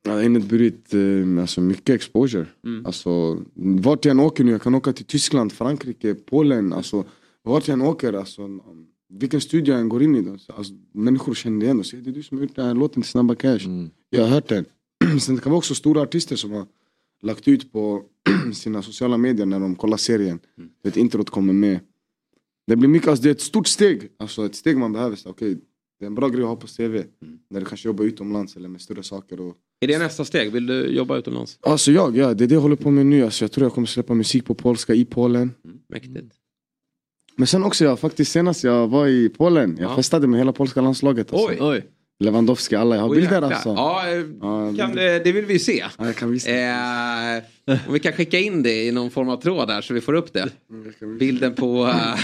Det 0.05 0.11
har 0.11 0.23
inneburit 0.23 0.95
eh, 0.95 1.41
alltså, 1.41 1.61
mycket 1.61 1.95
exposure. 1.95 2.47
Mm. 2.65 2.87
Alltså, 2.87 3.39
vart 3.55 4.05
jag 4.05 4.11
än 4.11 4.21
åker 4.21 4.45
nu, 4.45 4.51
jag 4.53 4.63
kan 4.63 4.75
åka 4.75 4.93
till 4.93 5.05
Tyskland, 5.05 5.53
Frankrike, 5.53 6.15
Polen. 6.15 6.73
Alltså, 6.73 7.05
vart 7.43 7.69
jag 7.69 7.73
än 7.75 7.83
åker, 7.83 8.13
alltså, 8.13 8.49
vilken 9.09 9.41
studio 9.41 9.75
jag 9.75 9.81
än 9.81 9.89
går 9.89 10.03
in 10.03 10.15
i. 10.17 10.23
Då, 10.23 10.39
så, 10.39 10.53
alltså, 10.53 10.73
människor 10.95 11.35
känner 11.35 11.65
igen 11.67 11.79
och 11.79 11.87
säger 11.87 12.05
det 12.05 12.11
är 12.11 12.15
du 12.15 12.23
som 12.23 12.39
har 12.39 12.43
gjort 12.45 12.57
den 12.57 12.67
här 12.67 12.75
låten 12.75 13.03
till 13.03 13.11
Snabba 13.11 13.35
Cash. 13.35 13.61
Jag 14.11 14.23
har 14.23 14.29
hört 14.29 14.49
den. 14.49 14.65
Sen 15.21 15.35
det 15.35 15.41
kan 15.43 15.53
vara 15.53 15.59
också 15.59 15.75
stora 15.75 16.01
artister 16.03 16.37
som 16.37 16.51
har 16.51 16.67
lagt 17.23 17.49
ut 17.49 17.73
på 17.73 18.03
sina 18.55 18.83
sociala 18.83 19.17
medier 19.17 19.47
när 19.47 19.61
de 19.61 19.75
kollar 19.77 19.97
serien. 19.97 20.39
Mm. 20.59 20.71
Det 20.83 20.97
introt 20.97 21.31
kommer 21.31 21.53
med. 21.53 21.81
Det 22.67 22.77
blir 22.77 22.89
mycket, 22.89 23.09
alltså, 23.09 23.23
det 23.23 23.29
är 23.29 23.35
ett 23.35 23.41
stort 23.41 23.67
steg. 23.67 24.09
Alltså 24.19 24.47
ett 24.47 24.55
steg 24.55 24.77
man 24.77 24.93
behöver. 24.93 25.17
Så, 25.17 25.31
okay, 25.31 25.57
det 25.99 26.05
är 26.05 26.07
en 26.07 26.15
bra 26.15 26.29
grej 26.29 26.43
att 26.43 26.49
ha 26.49 26.57
på 26.57 26.67
CV. 26.67 26.81
Mm. 26.83 27.07
När 27.51 27.61
du 27.61 27.67
kanske 27.67 27.89
jobbar 27.89 28.05
utomlands 28.05 28.57
eller 28.57 28.69
med 28.69 28.81
större 28.81 29.03
saker. 29.03 29.41
Och, 29.41 29.57
Är 29.81 29.87
det 29.89 29.99
nästa 29.99 30.25
steg? 30.25 30.53
Vill 30.53 30.67
du 30.67 30.87
jobba 30.87 31.19
utomlands? 31.19 31.59
Alltså 31.61 31.93
jag, 31.93 32.17
ja, 32.17 32.35
det 32.35 32.45
är 32.45 32.49
det 32.49 32.55
jag 32.55 32.61
håller 32.63 32.77
på 32.77 32.91
med 32.91 33.07
nu. 33.07 33.25
Alltså, 33.25 33.45
jag 33.45 33.53
tror 33.53 33.65
jag 33.65 33.73
kommer 33.75 33.87
släppa 33.87 34.15
musik 34.15 34.45
på 34.45 34.55
polska 34.55 34.95
i 34.95 35.05
Polen. 35.05 35.51
Mäktigt. 35.89 36.35
Men 37.37 37.47
sen 37.47 37.65
också, 37.65 37.85
jag, 37.85 37.99
faktiskt 37.99 38.33
senast 38.33 38.65
jag 38.65 38.89
var 38.89 39.07
i 39.09 39.29
Polen, 39.29 39.77
jag 39.81 39.91
Ja. 39.91 39.97
festade 39.97 40.27
med 40.27 40.39
hela 40.41 40.53
polska 40.53 40.81
landslaget. 40.81 41.33
Alltså. 41.33 41.49
Oj. 41.49 41.57
Oj. 41.61 41.85
Lewandowski, 42.23 42.77
alla, 42.77 42.97
jag 42.97 43.03
har 43.03 43.15
bilder 43.15 43.43
alltså. 43.43 43.69
Ja, 43.69 44.09
eh, 44.09 44.25
Ja, 44.41 44.75
kan, 44.79 44.95
det, 44.95 45.25
det 45.25 45.33
vill 45.33 45.45
vi 45.45 45.59
se. 45.59 45.85
Ja, 45.99 46.07
jag 46.07 46.17
kan 46.17 46.31
visa. 46.31 46.51
Eh, 46.51 47.43
om 47.87 47.93
vi 47.93 47.99
kan 47.99 48.13
skicka 48.13 48.39
in 48.39 48.63
det 48.63 48.85
i 48.85 48.93
någon 48.93 49.11
form 49.11 49.29
av 49.29 49.37
tråd 49.37 49.69
där 49.69 49.81
så 49.81 49.95
vi 49.95 50.01
får 50.01 50.15
upp 50.15 50.33
det. 50.33 50.49
Bilden 51.19 51.55
på 51.55 51.87
eh, 51.87 52.21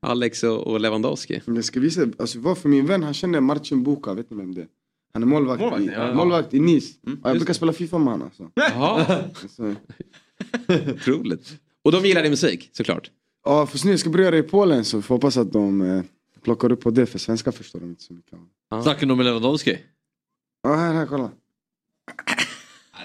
Alex 0.00 0.42
och, 0.42 0.80
Lewandowski. 0.80 1.40
Men 1.44 1.54
jag 1.54 1.64
ska 1.64 1.80
visa, 1.80 2.06
alltså 2.18 2.38
vad 2.38 2.58
för 2.58 2.68
min 2.68 2.86
vän, 2.86 3.02
han 3.02 3.14
känner 3.14 3.40
Marcin 3.40 3.82
Buka, 3.84 4.14
vet 4.14 4.30
ni 4.30 4.36
vem 4.36 4.54
det 4.54 4.60
är? 4.60 4.68
Han 5.12 5.22
är 5.22 5.26
målvakt, 5.26 5.60
Målvakt, 5.60 5.82
i, 5.82 5.86
ja. 5.86 6.02
Mm, 6.02 6.16
målvakt 6.16 6.54
i 6.54 6.60
Nice. 6.60 6.94
Ja, 7.02 7.12
jag 7.22 7.36
brukar 7.36 7.54
spela 7.54 7.72
FIFA 7.72 7.98
med 7.98 8.12
honom 8.12 8.26
alltså. 8.28 8.50
Jaha, 8.54 9.22
alltså. 9.42 9.74
otroligt. 10.94 11.52
Och 11.84 11.92
de 11.92 12.04
gillar 12.04 12.22
din 12.22 12.30
musik 12.30 12.70
såklart. 12.72 13.10
Ja, 13.44 13.66
fast 13.66 13.84
nu 13.84 13.90
jag 13.90 14.00
ska 14.00 14.10
börja 14.10 14.30
det 14.30 14.38
i 14.38 14.42
Polen 14.42 14.84
så 14.84 14.96
vi 14.96 15.02
får 15.02 15.14
hoppas 15.14 15.36
att 15.36 15.52
de 15.52 15.80
eh, 15.80 16.02
plockar 16.48 16.72
upp 16.72 16.80
på 16.80 16.90
det, 16.90 17.06
för 17.06 17.18
svenska 17.18 17.52
förstår 17.52 17.80
de 17.80 17.86
inte 17.90 18.02
så 18.02 18.12
mycket. 18.12 18.38
Snackar 18.82 19.06
du 19.06 19.14
med 19.14 19.26
Lewandowski? 19.26 19.78
Ja, 20.62 20.74
här, 20.74 20.92
här, 20.94 21.06
kolla. 21.06 21.30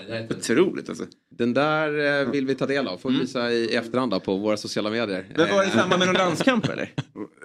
Det 0.08 0.18
är 0.18 0.38
otroligt 0.38 0.90
alltså. 0.90 1.06
Den 1.30 1.54
där 1.54 2.22
eh, 2.22 2.32
vill 2.32 2.46
vi 2.46 2.56
ta 2.56 2.66
del 2.66 2.88
av. 2.88 2.98
Får 2.98 3.10
vi 3.10 3.20
visa 3.20 3.52
i, 3.52 3.76
efterhand 3.76 4.12
då, 4.12 4.20
på 4.20 4.38
våra 4.38 4.58
sociala 4.58 4.90
medier. 4.90 5.26
Men 5.36 5.50
var 5.50 5.62
det 5.62 5.68
i 5.68 5.72
samband 5.72 6.00
med 6.00 6.08
någon 6.08 6.16
landskamp 6.18 6.70
eller? 6.70 6.94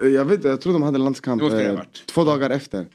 Eh, 0.01 0.07
Jag 0.07 0.25
vet 0.25 0.43
jag 0.43 0.61
tror 0.61 0.73
de 0.73 0.81
hade 0.81 0.97
landskamp 0.97 1.41
eh, 1.41 1.79
två 2.05 2.23
dagar 2.23 2.49
efter. 2.49 2.87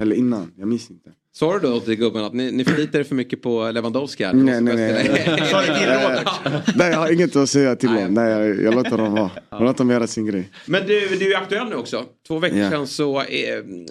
Eller 0.00 0.16
innan, 0.16 0.52
jag 0.56 0.68
minns 0.68 0.90
inte. 0.90 1.12
Sa 1.32 1.58
du 1.58 1.68
då 1.68 1.80
till 1.80 1.94
gubben 1.94 2.24
att 2.24 2.32
ni, 2.34 2.52
ni 2.52 2.64
förlitar 2.64 2.98
er 2.98 3.04
för 3.04 3.14
mycket 3.14 3.42
på 3.42 3.70
Lewandowski 3.70 4.24
här? 4.24 4.32
Nej, 4.32 4.60
nej, 4.60 4.76
nej. 4.76 5.42
Sa 5.50 5.60
du 5.60 5.66
till 5.66 5.86
Robert? 5.86 6.28
Nej, 6.76 6.90
jag 6.90 6.98
har 6.98 7.12
inget 7.12 7.36
att 7.36 7.50
säga 7.50 7.76
till 7.76 7.88
dem. 7.88 8.14
Nej, 8.14 8.30
jag, 8.30 8.62
jag 8.62 8.74
låter 8.74 8.98
dem 8.98 9.12
vara. 9.12 9.30
Jag 9.50 9.62
låter 9.62 9.78
dem 9.78 9.90
göra 9.90 10.06
sin 10.06 10.26
grej. 10.26 10.50
Men 10.66 10.86
du, 10.86 11.00
du 11.18 11.32
är 11.34 11.38
aktuell 11.38 11.68
nu 11.68 11.74
också. 11.74 12.04
Två 12.28 12.38
veckor 12.38 12.58
Ja. 12.58 12.70
sedan 12.70 12.86
så 12.86 13.20
eh, 13.20 13.24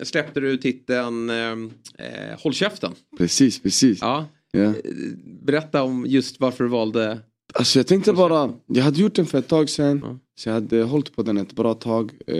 släppte 0.04 0.40
du 0.40 0.58
titeln 0.58 1.30
eh, 1.30 1.56
Håll 2.40 2.54
käften. 2.54 2.92
Precis, 3.18 3.62
precis. 3.64 3.98
Ja. 4.02 4.26
Ja. 4.52 4.74
Berätta 5.46 5.84
om 5.84 6.06
just 6.08 6.40
varför 6.40 6.64
du 6.64 6.70
valde... 6.70 7.20
Alltså 7.54 7.80
jag 7.80 7.88
tänkte 7.88 8.14
bara, 8.14 8.50
jag 8.68 8.84
hade 8.84 9.02
gjort 9.02 9.16
den 9.16 9.26
för 9.26 9.38
ett 9.38 9.48
tag 9.48 9.70
sedan. 9.70 10.20
Så 10.40 10.50
jag 10.50 10.54
hade 10.54 10.84
hållit 10.84 11.16
på 11.16 11.24
den 11.24 11.38
ett 11.38 11.54
bra 11.54 11.74
tag. 11.74 12.12
Eh, 12.28 12.36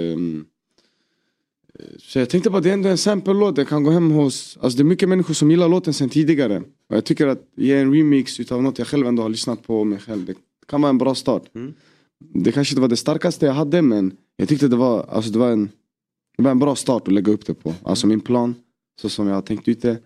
så 2.00 2.20
jag 2.20 2.30
tänkte 2.30 2.50
bara 2.50 2.62
det 2.62 2.70
är 2.70 2.74
ändå 2.74 2.90
en 2.90 2.98
sample-låt, 2.98 3.58
jag 3.58 3.68
kan 3.68 3.84
gå 3.84 3.92
hem 3.92 4.12
hos, 4.12 4.58
alltså 4.62 4.78
det 4.78 4.82
är 4.82 4.86
mycket 4.86 5.10
människor 5.10 5.34
som 5.34 5.52
gillar 5.52 5.70
låten 5.70 5.94
sedan 5.94 6.10
tidigare. 6.10 6.58
Och 6.90 6.96
jag 6.96 7.06
tycker 7.06 7.28
att 7.28 7.42
ge 7.56 7.78
en 7.78 7.94
remix 7.94 8.40
utav 8.40 8.64
något 8.64 8.80
jag 8.80 8.88
själv 8.88 9.08
ändå 9.08 9.22
har 9.22 9.30
lyssnat 9.30 9.64
på 9.64 9.84
mig 9.84 10.00
själv, 10.00 10.26
det 10.26 10.36
kan 10.68 10.82
vara 10.82 10.90
en 10.90 10.98
bra 10.98 11.16
start. 11.16 11.44
Det 12.20 12.52
kanske 12.52 12.74
inte 12.74 12.82
var 12.82 12.88
det 12.88 12.98
starkaste 12.98 13.46
jag 13.46 13.54
hade 13.54 13.82
men 13.82 14.18
jag 14.36 14.50
tyckte 14.50 14.68
det 14.68 14.76
var, 14.76 15.06
alltså 15.10 15.32
det 15.32 15.40
var 15.40 15.52
en, 15.52 15.70
det 16.38 16.44
var 16.44 16.52
en 16.52 16.60
bra 16.60 16.76
start 16.76 17.08
att 17.08 17.14
lägga 17.14 17.32
upp 17.32 17.46
det 17.46 17.54
på. 17.54 17.74
Alltså 17.84 18.08
min 18.08 18.22
plan, 18.22 18.56
så 19.02 19.10
som 19.10 19.28
jag 19.28 19.36
har 19.36 19.42
tänkt 19.42 19.68
ut 19.68 19.82
det, 19.82 20.00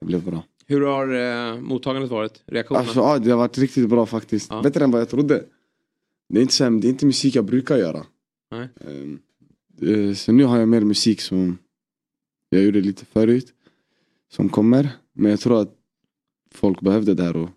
det 0.00 0.06
blev 0.06 0.24
bra. 0.24 0.44
Hur 0.66 0.80
har 0.80 1.14
eh, 1.14 1.60
mottagandet 1.60 2.10
varit? 2.10 2.42
Reaktionerna? 2.46 2.84
Alltså 2.84 3.00
ja, 3.00 3.18
det 3.18 3.30
har 3.30 3.38
varit 3.38 3.58
riktigt 3.58 3.88
bra 3.88 4.06
faktiskt. 4.06 4.50
Ja. 4.50 4.62
Bättre 4.62 4.84
än 4.84 4.90
vad 4.90 5.00
jag 5.00 5.08
trodde. 5.08 5.44
Det 6.28 6.38
är 6.38 6.42
inte, 6.42 6.70
det 6.70 6.86
är 6.86 6.90
inte 6.90 7.06
musik 7.06 7.36
jag 7.36 7.44
brukar 7.44 7.76
göra. 7.76 8.06
Nej. 8.50 8.68
Eh, 8.80 9.18
Eh, 9.82 10.14
så 10.14 10.32
nu 10.32 10.44
har 10.44 10.58
jag 10.58 10.68
mer 10.68 10.80
musik 10.80 11.20
som 11.20 11.58
jag 12.48 12.62
gjorde 12.62 12.80
lite 12.80 13.04
förut. 13.04 13.54
Som 14.32 14.48
kommer. 14.48 14.88
Men 15.12 15.30
jag 15.30 15.40
tror 15.40 15.62
att 15.62 15.74
folk 16.54 16.80
behövde 16.80 17.14
det 17.14 17.22
här 17.22 17.36
och 17.36 17.50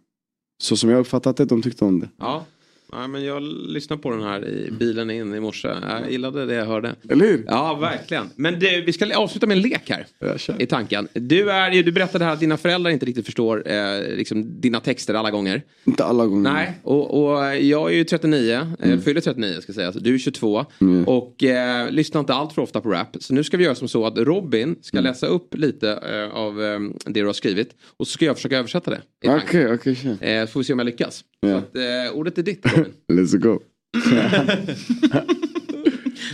så 0.61 0.77
som 0.77 0.89
jag 0.89 0.99
uppfattat 0.99 1.37
det, 1.37 1.45
de 1.45 1.61
tyckte 1.61 1.85
om 1.85 1.99
det. 1.99 2.09
Ja. 2.17 2.45
Ja, 2.91 3.07
men 3.07 3.25
jag 3.25 3.41
lyssnade 3.67 4.01
på 4.01 4.11
den 4.11 4.23
här 4.23 4.47
i 4.47 4.71
bilen 4.79 5.09
in 5.11 5.33
i 5.35 5.39
morse. 5.39 5.67
Jag 5.67 6.11
gillade 6.11 6.45
det 6.45 6.53
jag 6.53 6.65
hörde. 6.65 6.95
Eller 7.09 7.25
hur? 7.25 7.45
Ja, 7.47 7.73
verkligen. 7.75 8.29
Men 8.35 8.59
du, 8.59 8.81
vi 8.81 8.93
ska 8.93 9.17
avsluta 9.17 9.47
med 9.47 9.57
en 9.57 9.61
lek 9.63 9.89
här. 9.89 10.05
I 10.59 10.65
tanken. 10.65 11.07
Du, 11.13 11.51
är, 11.51 11.83
du 11.83 11.91
berättade 11.91 12.25
här 12.25 12.33
att 12.33 12.39
dina 12.39 12.57
föräldrar 12.57 12.91
inte 12.91 13.05
riktigt 13.05 13.25
förstår 13.25 13.63
eh, 13.71 14.15
liksom, 14.17 14.61
dina 14.61 14.79
texter 14.79 15.13
alla 15.13 15.31
gånger. 15.31 15.61
Inte 15.85 16.03
alla 16.03 16.25
gånger. 16.25 16.51
Nej, 16.53 16.71
och, 16.83 17.23
och 17.23 17.57
jag 17.57 17.91
är 17.91 17.95
ju 17.95 18.03
39, 18.03 18.53
mm. 18.55 18.75
Mm. 18.81 19.01
fyller 19.01 19.21
39 19.21 19.61
ska 19.61 19.73
sägas. 19.73 19.95
Du 19.95 20.13
är 20.13 20.17
22 20.17 20.65
Mm. 20.81 21.03
och 21.03 21.43
eh, 21.43 21.91
lyssnar 21.91 22.19
inte 22.19 22.33
allt 22.33 22.53
för 22.53 22.61
ofta 22.61 22.81
på 22.81 22.89
rap. 22.89 23.07
Så 23.19 23.33
nu 23.33 23.43
ska 23.43 23.57
vi 23.57 23.63
göra 23.63 23.75
som 23.75 23.87
så 23.87 24.05
att 24.05 24.17
Robin 24.17 24.75
ska 24.81 24.97
Mm. 24.97 25.09
läsa 25.11 25.27
upp 25.27 25.55
lite 25.57 25.91
eh, 25.91 26.35
av 26.37 26.63
eh, 26.63 26.79
det 27.05 27.19
du 27.19 27.25
har 27.25 27.33
skrivit. 27.33 27.69
Och 27.97 28.07
så 28.07 28.13
ska 28.13 28.25
jag 28.25 28.35
försöka 28.35 28.57
översätta 28.57 28.91
det. 28.91 29.01
Okej, 29.29 29.73
okej, 29.73 29.95
kör. 29.95 30.09
Eh, 30.27 30.45
så 30.45 30.51
får 30.51 30.59
vi 30.59 30.63
se 30.63 30.73
om 30.73 30.79
jag 30.79 30.85
lyckas. 30.85 31.23
Ja. 31.39 31.49
Så 31.49 31.55
att, 31.57 31.75
eh, 31.75 32.13
ordet 32.17 32.37
är 32.37 32.43
ditt 32.43 32.65
Let's 33.13 33.37
go. 33.37 33.59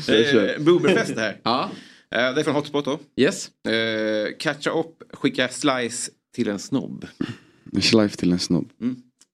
Eh, 0.09 0.63
Booberfest 0.63 1.15
här. 1.17 1.37
ja. 1.43 1.69
Eh, 2.11 2.17
det 2.33 2.39
är 2.41 2.43
från 2.43 2.55
Hotspot 2.55 2.85
då. 2.85 2.99
Yes. 3.15 3.51
Eh, 3.67 4.37
catcha 4.39 4.69
upp, 4.71 5.03
skicka 5.13 5.47
slice 5.49 6.11
till 6.35 6.47
en 6.49 6.59
snobb. 6.59 7.05
Schleif 7.81 8.17
till 8.17 8.31
en 8.31 8.39
snobb. 8.39 8.69
Eh, 8.81 8.89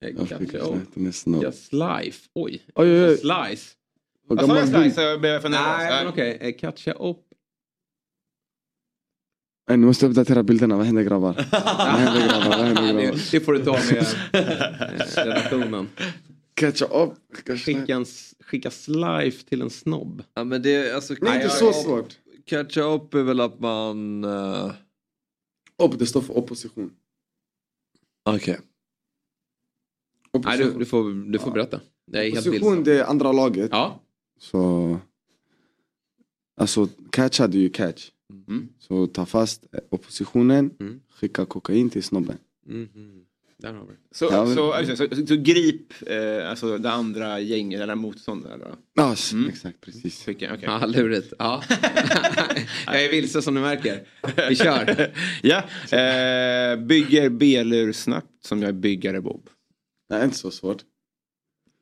Jag 0.08 0.18
catcha 0.28 0.38
fick 0.38 0.50
till 0.94 1.06
en 1.06 1.12
snobb. 1.12 1.44
Ja, 1.44 1.52
slife. 1.52 2.28
Oj. 2.34 2.62
Oj, 2.74 2.90
oj, 2.90 3.04
oj. 3.04 3.16
Slice. 3.16 3.70
Vad 4.28 4.46
sa 4.46 4.58
jag 4.58 4.68
slice? 4.68 5.02
Jag 5.02 5.20
blev 5.20 5.40
för 5.40 5.48
Nej, 5.48 5.60
nervös. 5.60 6.02
men 6.02 6.08
okej. 6.12 6.38
Eh, 6.40 6.54
Catcha 6.60 6.92
upp. 6.92 7.20
Nej, 9.68 9.78
Ni 9.78 9.86
måste 9.86 10.06
uppdatera 10.06 10.42
bilderna. 10.42 10.76
Vad 10.76 10.86
händer 10.86 11.02
grabbar? 11.02 11.34
Vad 11.52 11.60
händer 12.00 12.28
grabbar? 12.28 12.48
Vad 12.48 12.66
händer 12.66 12.82
grabbar? 13.02 13.18
det, 13.32 13.40
får 13.40 13.52
du 13.52 13.64
ta 13.64 13.72
med 13.72 14.06
redaktionen. 15.16 15.88
Catcha 16.54 16.84
upp. 16.84 17.14
Skicka 17.58 17.94
en, 17.94 18.04
skicka 18.40 18.70
slife 18.70 19.44
till 19.48 19.62
en 19.62 19.70
snobb. 19.70 20.22
Ja, 20.34 20.44
men 20.44 20.62
det 20.62 20.74
är 20.74 20.94
alltså... 20.94 21.14
Det 21.14 21.28
är 21.28 21.34
inte 21.34 21.50
så 21.50 21.72
svårt. 21.72 22.18
Catcha 22.44 22.80
upp 22.82 23.14
är 23.14 23.22
väl 23.22 23.40
att 23.40 23.60
man... 23.60 24.24
Uh... 24.24 24.72
Upp, 25.82 25.98
det 25.98 26.06
står 26.06 26.20
för 26.20 26.38
opposition. 26.38 26.90
Okej. 28.24 28.60
Nej, 30.44 30.58
du, 30.58 30.72
du, 30.78 30.84
får, 30.84 31.32
du 31.32 31.38
får 31.38 31.50
berätta. 31.50 31.80
Jag 32.12 32.26
är 32.26 32.30
helt 32.30 32.46
Opposition 32.46 32.84
det 32.84 33.00
är 33.00 33.04
andra 33.04 33.32
laget. 33.32 33.68
Ja. 33.72 34.00
Så... 34.38 34.98
Alltså 36.56 36.88
catch 37.10 37.38
hade 37.38 37.58
ju 37.58 37.68
catch. 37.70 38.10
Mm. 38.48 38.68
Så 38.78 39.06
ta 39.06 39.26
fast 39.26 39.66
oppositionen, 39.90 40.70
Mm. 40.80 41.00
skicka 41.10 41.46
kokain 41.46 41.90
till 41.90 42.02
snobben. 42.02 42.38
Mhm. 42.66 43.26
Där 43.64 43.72
har 43.72 43.86
vi 43.86 43.92
det. 43.92 43.98
Så, 44.16 44.28
Ja, 44.32 44.44
men- 44.44 44.54
så, 44.54 44.96
så, 44.96 45.16
så, 45.16 45.26
så, 45.26 45.36
grip 45.36 45.92
eh, 46.06 46.50
alltså 46.50 46.78
det 46.78 46.90
andra 46.90 47.40
gänget 47.40 47.80
eller 47.80 47.94
motståndare. 47.94 48.58
Då. 48.58 48.76
Ja, 48.94 49.12
s- 49.12 49.32
exakt 49.48 49.80
precis. 49.80 50.24
Skicka, 50.24 50.50
okej. 50.54 50.64
Ja, 50.66 50.86
lurigt. 50.86 51.32
Ja. 51.38 51.62
jag 52.86 53.04
är 53.04 53.10
vilse 53.10 53.42
som 53.42 53.54
du 53.54 53.60
märker. 53.60 54.02
Vi 54.48 54.56
kör. 54.56 55.12
ja, 55.42 55.56
eh, 55.98 56.76
bygger 56.76 57.28
B-lur 57.28 57.92
snabbt 57.92 58.44
som 58.44 58.60
jag 58.62 58.68
är 58.68 58.72
byggare 58.72 59.20
Bob. 59.20 59.48
Nej, 60.10 60.24
inte 60.24 60.36
så 60.36 60.50
svårt. 60.50 60.82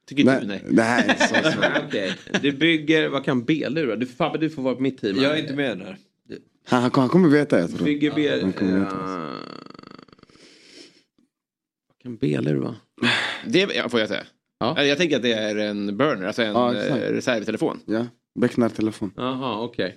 Tycker 0.08 0.22
inte 0.22 0.40
du 0.40 0.46
nej? 0.46 0.62
Nej, 0.68 1.04
inte 1.08 1.28
så 1.28 1.50
svårt. 1.50 1.64
Okej. 1.88 2.12
Du 2.42 2.52
bygger, 2.52 3.08
vad 3.08 3.24
kan 3.24 3.44
B-lura? 3.44 3.96
Du, 3.96 4.06
Fabbe, 4.06 4.38
du 4.38 4.50
får 4.50 4.62
vara 4.62 4.74
på 4.74 4.82
mitt 4.82 5.00
team. 5.00 5.16
Jag 5.16 5.32
är 5.38 5.40
inte 5.42 5.54
med 5.54 5.78
där. 5.78 5.96
Han, 6.66 6.90
han, 6.94 7.08
kommer 7.08 7.28
veta 7.28 7.60
jag 7.60 7.70
tror. 7.74 7.84
Bygger 7.84 8.12
B... 8.14 8.40
Han 8.42 8.52
kan 12.02 12.16
B-lur 12.16 12.54
vara? 12.54 12.74
Det 13.46 13.58
ja, 13.74 13.88
får 13.88 14.00
jag 14.00 14.08
säga. 14.08 14.22
Ja. 14.60 14.78
Eh, 14.78 14.84
Jag 14.84 14.98
tänker 14.98 15.16
att 15.16 15.22
det 15.22 15.32
är 15.32 15.56
en 15.56 15.96
burner, 15.96 16.26
alltså 16.26 16.42
en 16.42 16.52
Ja, 16.52 16.74
ja, 16.74 16.80
exakt. 16.80 17.00
reservtelefon. 17.10 17.80
Ja, 17.86 18.06
becknartelefon. 18.40 19.10
Jaha, 19.16 19.60
okej. 19.64 19.96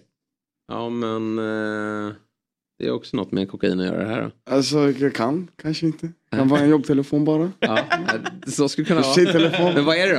Ja, 0.68 0.90
men... 0.90 1.40
eh, 1.40 2.14
det 2.80 2.86
är 2.88 2.92
också 2.92 3.18
något 3.18 3.32
med 3.32 3.50
kokain 3.50 3.80
att 3.80 3.86
göra 3.86 3.98
det 4.04 4.10
här 4.10 4.22
då. 4.22 4.54
Alltså 4.56 4.92
jag 4.92 5.14
kan, 5.16 5.48
kanske 5.62 5.86
inte. 5.86 6.10
Kan 6.32 6.48
vara 6.48 6.62
en 6.62 6.70
jobbtelefon 6.76 7.26
bara. 7.26 7.52
Ja, 7.60 7.80
så 8.48 8.70
skulle 8.70 8.84
det 8.84 8.88
kunna 8.88 9.02
vara. 9.02 9.14
Tjejtelefon. 9.14 9.74
Men 9.74 9.86
vad 9.86 9.98
är 9.98 10.08
det 10.08 10.16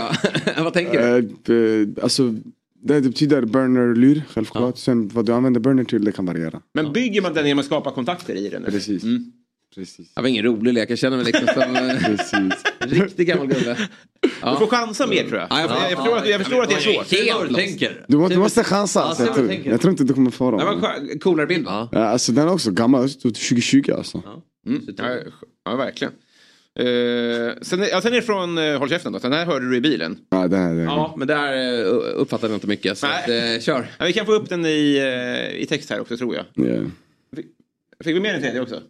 då? 0.57 0.63
vad 0.65 0.73
tänker 0.73 1.23
du? 1.45 1.83
Eh, 1.83 1.89
alltså, 2.03 2.35
det, 2.83 3.01
det 3.01 3.09
betyder 3.09 3.43
burner-lur, 3.45 4.23
självklart. 4.29 4.79
Sen 4.79 5.09
vad 5.09 5.27
du 5.27 5.33
använder 5.33 5.61
burner 5.61 5.85
till, 5.85 6.05
det 6.05 6.13
kan 6.13 6.27
variera. 6.27 6.61
Men 6.75 6.93
bygger 6.93 7.23
man 7.23 7.35
den 7.35 7.47
genom 7.47 7.59
att 7.59 7.67
skapa 7.67 7.91
kontakter 7.91 8.35
i 8.35 8.49
den? 8.49 8.63
eller? 8.63 8.71
Precis. 8.71 9.03
Mm. 9.05 9.33
Precis. 9.77 10.15
Det 10.15 10.21
var 10.21 10.29
ingen 10.29 10.45
rolig 10.45 10.75
lek, 10.75 10.91
jag 10.91 10.99
känner 10.99 11.17
mig 11.17 11.27
liksom 11.27 11.47
som 11.55 11.77
eh, 11.77 11.99
Precis. 12.07 12.33
en 12.79 12.89
riktig 12.89 13.27
gammal 13.27 13.47
gubbe. 13.47 13.77
Du 14.21 14.29
får 14.59 14.67
chansa 14.67 15.07
mer 15.07 15.23
tror 15.29 15.39
jag. 15.41 15.47
Ja, 15.51 15.61
jag 15.91 15.99
förstår 15.99 16.17
att, 16.19 16.29
jag 16.29 16.41
förstår 16.41 16.63
att 16.63 16.69
det 16.69 16.75
är 16.75 16.81
svårt. 16.81 17.13
Helt 17.13 17.55
tänker. 17.57 18.05
Du, 18.09 18.17
må, 18.17 18.29
du 18.29 18.37
måste 18.37 18.65
chansa. 18.65 19.01
Ja, 19.01 19.05
Alltså, 19.05 19.25
jag, 19.25 19.35
tror, 19.35 19.53
jag 19.65 19.81
tror 19.81 19.91
inte 19.91 20.05
du 20.05 20.15
kommer 20.15 20.31
få 20.31 20.51
Det 20.51 20.65
var 20.65 20.73
dem. 20.73 21.09
en 21.13 21.19
coolare 21.19 21.47
bild 21.47 21.65
va? 21.65 21.89
Ja, 21.93 21.99
alltså, 22.05 22.33
den 22.33 22.49
är 22.49 22.53
också 22.53 22.71
gammal, 22.71 23.11
2020 23.11 23.93
alltså. 23.97 24.23
Mm. 24.67 24.83
Ja, 24.97 25.17
ja, 25.65 25.77
verkligen. 25.77 26.13
Uh, 26.81 27.53
sen, 27.63 27.83
är- 27.83 27.89
ja, 27.91 28.01
sen 28.01 28.13
är 28.13 28.17
det 28.17 28.23
från 28.23 28.59
uh, 28.59 28.79
Håll 28.79 28.89
käften 28.89 29.13
då, 29.13 29.19
sen 29.21 29.33
här 29.33 29.47
hörde 29.47 29.71
du 29.71 29.77
i 29.77 29.81
bilen. 29.81 30.19
Ja, 30.31 30.49
det 30.49 30.57
här, 30.57 30.75
det 30.75 30.81
här. 30.81 30.87
Ja, 30.87 31.15
men 31.19 31.29
där 31.29 31.79
eh, 31.81 31.87
uppfattade 32.15 32.53
jag 32.53 32.57
inte 32.57 32.67
mycket. 32.67 32.99
Så 32.99 33.07
att, 33.07 33.29
eh, 33.29 33.61
kör. 33.61 33.87
Ja, 33.99 34.05
vi 34.07 34.13
kan 34.13 34.27
få 34.27 34.33
upp 34.33 34.49
den 34.49 34.67
i, 34.67 34.97
eh, 35.53 35.63
i 35.63 35.67
text 35.67 35.91
här 35.91 36.01
också 36.01 36.17
tror 36.17 36.35
jag. 36.35 36.45
Ja. 36.55 36.83
Fick 38.05 38.17
vi 38.17 38.21
med 38.21 38.35
den 38.35 38.43
tredje 38.43 38.61
också? 38.61 38.81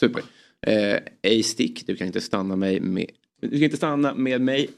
Super. 0.00 0.22
Eh, 0.66 0.98
ej 1.22 1.42
stick, 1.42 1.86
du 1.86 1.96
kan 1.96 2.06
inte 2.06 2.20
stanna 2.20 2.56
mig 2.56 2.80
med... 2.80 3.06
Du 3.40 3.50
kan 3.50 3.62
inte 3.62 3.76
stanna 3.76 4.14
med 4.14 4.40
mig. 4.40 4.70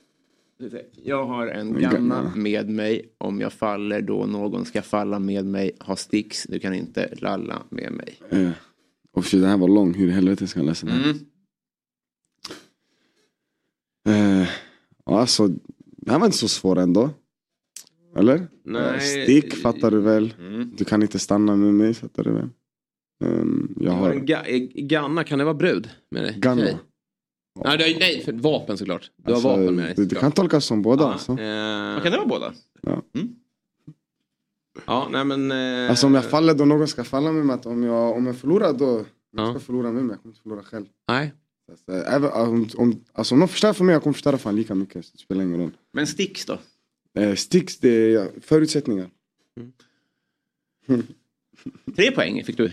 Jag 1.05 1.27
har 1.27 1.47
en 1.47 1.81
ganna 1.81 2.33
med 2.37 2.69
mig. 2.69 3.15
Om 3.19 3.41
jag 3.41 3.53
faller 3.53 4.03
då 4.03 4.27
någon 4.27 4.65
ska 4.65 4.83
falla 4.83 5.19
med 5.19 5.47
mig. 5.47 5.71
Ha 5.81 5.97
sticks, 5.97 6.47
du 6.49 6.59
kan 6.59 6.75
inte 6.75 7.15
lalla 7.15 7.63
med 7.71 7.93
mig. 7.93 8.21
Ja. 8.31 8.51
Och 9.13 9.25
shit, 9.25 9.41
den 9.41 9.51
här 9.51 9.59
var 9.59 9.69
lång, 9.69 9.95
hur 9.95 10.09
i 10.09 10.11
helvete 10.11 10.47
ska 10.47 10.61
jag 10.61 10.67
läsa 10.67 10.87
den? 10.87 10.97
här? 10.97 11.15
Mm. 14.09 14.43
Eh, 14.43 14.49
alltså, 15.05 15.49
det 15.97 16.11
här 16.11 16.19
var 16.19 16.27
inte 16.27 16.39
så 16.39 16.49
svår 16.49 16.79
ändå. 16.79 17.11
Eller? 18.17 18.49
Nej. 18.65 18.95
Eh, 18.95 19.01
Stick 19.25 19.55
fattar 19.55 19.91
du 19.91 20.01
väl? 20.01 20.35
Mm. 20.39 20.71
Du 20.77 20.85
kan 20.85 21.03
inte 21.03 21.19
stanna 21.19 21.57
med 21.57 21.75
mig 21.75 21.95
fattar 21.95 22.25
du 22.25 22.33
väl? 22.33 22.49
Ehm, 23.25 23.75
jag 23.81 23.93
har 23.93 24.15
ga- 24.15 24.45
eh, 24.47 24.83
Ganna, 24.85 25.25
kan 25.25 25.39
det 25.39 25.45
vara 25.45 25.55
brud? 25.55 25.91
Med 26.11 26.23
dig? 26.25 26.35
Ganna. 26.39 26.63
Tjej? 26.63 26.77
Nej, 27.65 27.79
det 27.79 27.85
är- 27.85 27.99
nej, 27.99 28.23
för 28.25 28.33
vapen 28.33 28.79
såklart. 28.79 29.11
Du 29.17 29.33
Alltså, 29.33 29.49
har 29.49 29.59
vapen 29.59 29.75
med 29.75 29.85
dig. 29.85 29.95
det, 29.97 30.05
det 30.05 30.15
kan 30.15 30.33
tolkas 30.33 30.65
som 30.65 30.83
båda 30.83 31.05
Ja, 31.05 31.13
alltså. 31.13 31.33
eh, 31.33 32.03
Kan 32.03 32.13
det 32.13 32.17
vara 32.19 32.27
båda? 32.27 32.53
ja, 34.87 35.09
nej 35.11 35.25
men... 35.25 35.51
eh, 35.85 35.91
Alltså 35.91 36.07
om 36.07 36.15
jag 36.15 36.25
faller 36.25 36.55
då 36.55 36.65
någon 36.65 36.89
ska 36.89 37.05
falla 37.05 37.33
med 37.33 37.47
mig. 37.47 37.55
Att 37.55 37.67
om, 37.67 37.83
jag, 37.83 38.17
om 38.17 38.27
jag 38.27 38.37
förlorar 38.37 38.73
då, 38.73 39.05
Ja. 39.31 39.43
jag 39.43 39.51
ska 39.51 39.61
förlora 39.61 39.93
med 39.93 40.05
mig. 40.05 40.13
Jag 40.15 40.23
kommer 40.23 40.33
inte 40.33 40.43
förlora 40.43 40.63
själv. 40.63 40.87
Nej. 41.09 41.33
Alltså, 41.71 41.93
även, 41.93 42.31
om, 42.33 42.69
om, 42.77 43.05
alltså 43.13 43.35
om 43.35 43.39
någon 43.39 43.49
förstör 43.49 43.73
för 43.73 43.85
mig, 43.85 43.93
jag 43.93 44.03
kommer 44.03 44.15
förstöra 44.15 44.39
fan 44.39 44.57
lika 44.57 44.75
mycket. 44.75 45.05
Så 45.07 45.13
det 45.13 45.19
spelar 45.19 45.43
ingen 45.45 45.61
roll. 45.61 45.71
Men 45.93 46.07
sticks 46.07 46.45
då? 46.47 46.59
Eh, 47.19 47.35
sticks, 47.35 47.79
det 47.79 47.89
är 47.89 48.09
ja, 48.11 48.27
förutsättningar. 48.41 49.11
Tre 51.97 52.11
poäng 52.11 52.45
fick 52.45 52.57
du. 52.57 52.71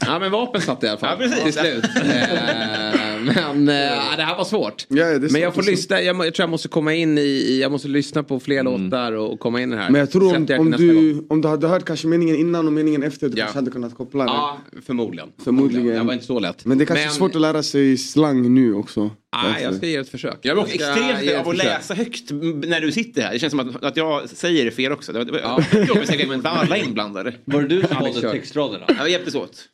Ja 0.00 0.18
men 0.18 0.30
vapen 0.30 0.60
satt 0.60 0.84
i 0.84 0.88
alla 0.88 0.98
fall. 0.98 1.22
Ja, 1.22 1.28
precis. 1.28 1.42
Till 1.44 1.52
slut. 1.52 1.84
Men 3.24 3.68
eh, 3.68 4.16
det 4.16 4.22
här 4.22 4.36
var 4.36 4.44
svårt. 4.44 4.86
Ja, 4.88 5.04
Men 5.30 5.40
jag 5.42 5.54
får 5.54 5.62
lyssna, 5.62 6.02
jag, 6.02 6.26
jag 6.26 6.34
tror 6.34 6.42
jag 6.42 6.50
måste 6.50 6.68
komma 6.68 6.94
in 6.94 7.18
i- 7.18 7.58
jag 7.62 7.72
måste 7.72 7.88
lyssna 7.88 8.22
på 8.22 8.40
fler 8.40 8.62
låtar 8.62 9.12
och, 9.12 9.40
komma 9.40 9.60
in 9.60 9.72
i 9.72 9.76
det 9.76 9.82
här. 9.82 9.90
Men 9.90 9.98
jag 9.98 10.10
tror 10.10 10.36
om, 10.36 10.46
jag 10.48 10.60
om, 10.60 10.70
gång. 10.70 10.80
du, 10.80 11.26
om 11.28 11.40
du 11.40 11.48
hade 11.48 11.68
hört 11.68 11.84
kanske 11.84 12.06
meningen 12.06 12.36
innan 12.36 12.66
och 12.66 12.72
meningen 12.72 13.02
efter, 13.02 13.28
du 13.28 13.38
Ja. 13.38 13.44
kanske 13.44 13.58
hade 13.58 13.70
kunnat 13.70 13.94
koppla 13.94 14.24
det. 14.24 14.30
Ja, 14.30 14.58
förmodligen. 14.86 15.28
Förmodligen. 15.44 15.86
Det 15.86 16.02
var 16.02 16.12
inte 16.12 16.24
så 16.26 16.38
lätt. 16.40 16.64
Men 16.64 16.78
det 16.78 16.84
är 16.84 16.86
kanske 16.86 17.04
är 17.04 17.08
svårt 17.08 17.34
att 17.34 17.40
lära 17.40 17.62
sig 17.62 17.96
slang 17.98 18.54
nu 18.54 18.74
också. 18.74 19.10
Nej, 19.52 19.62
jag 19.62 19.74
ska 19.74 19.86
ge 19.86 19.96
ett 19.96 20.08
försök. 20.08 20.38
Jag 20.42 20.56
blir 20.56 20.64
ska 20.66 20.74
extremt 20.74 21.34
av 21.40 21.48
att 21.48 21.56
försök. 21.56 21.64
läsa 21.72 21.94
högt 21.94 22.30
när 22.66 22.80
du 22.80 22.92
sitter 22.92 23.22
här. 23.22 23.32
Det 23.32 23.38
känns 23.38 23.50
som 23.50 23.60
att, 23.60 23.84
att 23.84 23.96
jag 23.96 24.28
säger 24.28 24.64
det 24.64 24.70
fel 24.70 24.92
också. 24.92 25.12
Det 25.12 25.24
var, 25.24 25.38
Ja. 25.42 25.60
jobbigt 25.88 26.06
säkert 26.08 26.28
för 26.42 26.48
alla 26.48 26.76
inblandade. 26.76 27.34
Var 27.44 27.62
det 27.62 27.68
du 27.68 27.82
som 27.82 28.00
valde 28.00 28.30
textraderna? 28.30 28.84
Ja, 28.88 28.94
vi 29.04 29.10
hjälptes 29.12 29.34
åt. 29.34 29.64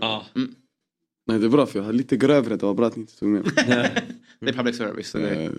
Ja. 0.00 0.24
Nej 1.26 1.38
det 1.38 1.46
är 1.46 1.50
bra 1.50 1.66
för 1.66 1.78
jag 1.78 1.86
har 1.86 1.92
lite 1.92 2.16
grövre, 2.16 2.56
det 2.56 2.66
var 2.66 2.74
bra 2.74 2.86
att 2.86 2.96
ni 2.96 3.00
inte 3.00 3.18
tog 3.18 3.28
med. 3.28 3.42
Det 4.40 4.48
är 4.48 4.52
public 4.52 4.76
service. 4.76 5.10
Så 5.10 5.18
det, 5.18 5.30
Eh, 5.44 5.50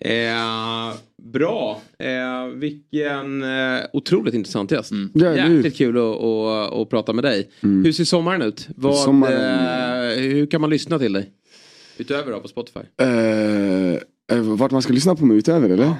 Eh, 0.00 0.94
bra. 1.22 1.82
Eh, 1.98 2.46
vilken 2.54 3.42
eh, 3.42 3.80
otroligt 3.92 4.34
intressant 4.34 4.70
gäst. 4.70 4.90
Ja, 5.12 5.26
eller 5.26 5.48
hur? 5.48 5.56
Jäkligt 5.56 5.76
kul 5.76 5.96
att, 5.98 6.02
att, 6.22 6.72
att 6.72 6.90
prata 6.90 7.12
med 7.12 7.24
dig. 7.24 7.50
Hur 7.60 7.92
ser 7.92 8.04
sommaren 8.04 8.42
ut? 8.42 8.68
Vad, 8.76 8.96
Sommaren- 8.98 10.10
Eh, 10.12 10.18
hur 10.22 10.46
kan 10.46 10.60
man 10.60 10.70
lyssna 10.70 10.98
till 10.98 11.12
dig? 11.12 11.30
Utöver 11.98 12.32
då 12.32 12.40
på 12.40 12.48
Spotify? 12.48 12.80
eh, 13.00 13.94
eh, 14.32 14.38
vart 14.42 14.70
man 14.72 14.82
ska 14.82 14.92
lyssna 14.92 15.14
på 15.16 15.26
mig 15.26 15.36
utöver 15.36 15.68
eller? 15.70 15.84
Eh, 15.86 15.94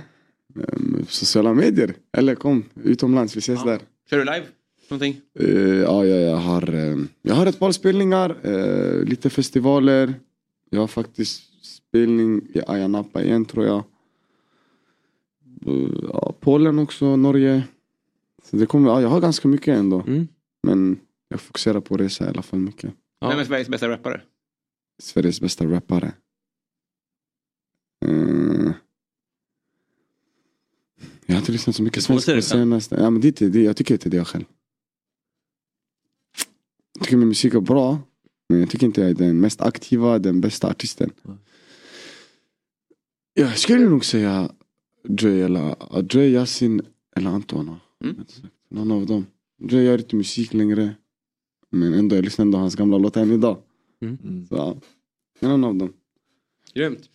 sociala 1.09 1.55
medier. 1.55 1.95
Eller 2.17 2.35
kom, 2.35 2.65
utomlands, 2.85 3.37
vi 3.37 3.39
ses 3.39 3.65
där. 3.65 3.79
kör 4.11 4.19
du 4.19 4.25
live? 4.25 4.43
Någonting? 4.89 5.21
Eh, 5.39 5.75
ja, 5.75 6.07
ja, 6.07 6.17
jag 6.17 6.37
har, 6.37 6.75
eh, 6.75 6.97
jag 7.23 7.35
har 7.35 7.47
ett 7.47 7.59
par 7.59 7.73
spelningar, 7.73 8.37
eh, 8.43 9.05
lite 9.05 9.31
festivaler. 9.31 10.15
Jag 10.71 10.81
har 10.81 10.87
faktiskt 10.87 11.65
spelning 11.65 12.43
i 12.55 12.61
Ayia 12.67 12.89
Napa 12.89 13.23
igen 13.23 13.45
tror 13.45 13.67
jag. 13.67 13.77
Eh, 15.67 15.91
Ja, 16.13 16.35
Polen 16.41 16.79
också, 16.79 17.17
Norge. 17.17 17.63
Så 18.43 18.57
det 18.57 18.67
kommer, 18.67 18.89
ja, 18.91 19.01
jag 19.01 19.09
har 19.09 19.21
ganska 19.21 19.49
mycket 19.49 19.79
ändå. 19.79 20.01
Mm. 20.07 20.29
Men 20.63 20.99
jag 21.29 21.41
fokuserar 21.41 21.81
på 21.81 21.95
att 21.95 22.01
resa 22.01 22.25
i 22.25 22.29
alla 22.29 22.43
fall 22.43 22.61
mycket. 22.61 22.95
Vem 23.21 23.39
är 23.39 23.45
Sveriges 23.45 23.69
bästa 23.69 23.89
rappare? 23.89 24.21
Sveriges 25.03 25.41
bästa 25.41 25.67
rappare. 25.67 26.13
Eh, 28.07 28.73
jag 31.27 31.35
har 31.35 31.39
inte 31.41 31.53
lyssnat 31.53 31.77
så 31.77 31.83
mycket 31.83 32.05
svenska 32.05 32.35
på 32.35 32.43
senaste. 32.43 32.95
Ja, 32.95 33.11
men 33.11 33.21
det, 33.21 33.37
det, 33.39 33.63
jag 33.63 33.77
tycker 33.77 33.95
inte 33.95 34.09
det 34.09 34.17
jag 34.17 34.27
själv. 34.27 34.45
Jag 36.95 37.05
tycker 37.05 37.17
min 37.17 37.29
musik 37.29 37.55
är 37.55 37.61
bra. 37.61 37.99
Men 38.49 38.61
jag 38.61 38.71
tycker 38.71 38.87
inte 38.87 39.01
jag 39.01 39.11
är 39.11 39.15
den 39.15 39.41
mest 39.41 39.61
aktiva, 39.61 40.19
den 40.19 40.41
bästa 40.41 40.69
artisten. 40.69 41.11
Jag 43.35 43.59
skulle 43.59 43.89
nog 43.89 44.05
säga 44.05 44.51
Dre 45.09 45.45
eller 45.45 46.03
Dre, 46.03 46.29
Yasin 46.29 46.83
eller 47.17 47.31
Anton. 47.31 47.77
Någon 48.69 48.93
av 48.93 49.07
dem. 49.07 49.27
Dre 49.59 49.83
gör 49.83 49.99
inte 49.99 50.17
musik 50.17 50.55
längre. 50.55 50.95
Men 51.71 51.95
ändå, 51.95 52.17
jag 52.17 52.25
lyssnar 52.25 52.45
ändå 52.45 52.57
på 52.57 52.61
hans 52.61 52.75
gamla 52.75 52.99
låtar 52.99 53.23
än 53.23 53.33
idag. 53.33 53.59
Så, 54.49 54.57
ja. 54.57 54.81
någon 55.41 55.65
av 55.65 55.75
dem. 55.75 55.93
Grymt. 56.75 57.11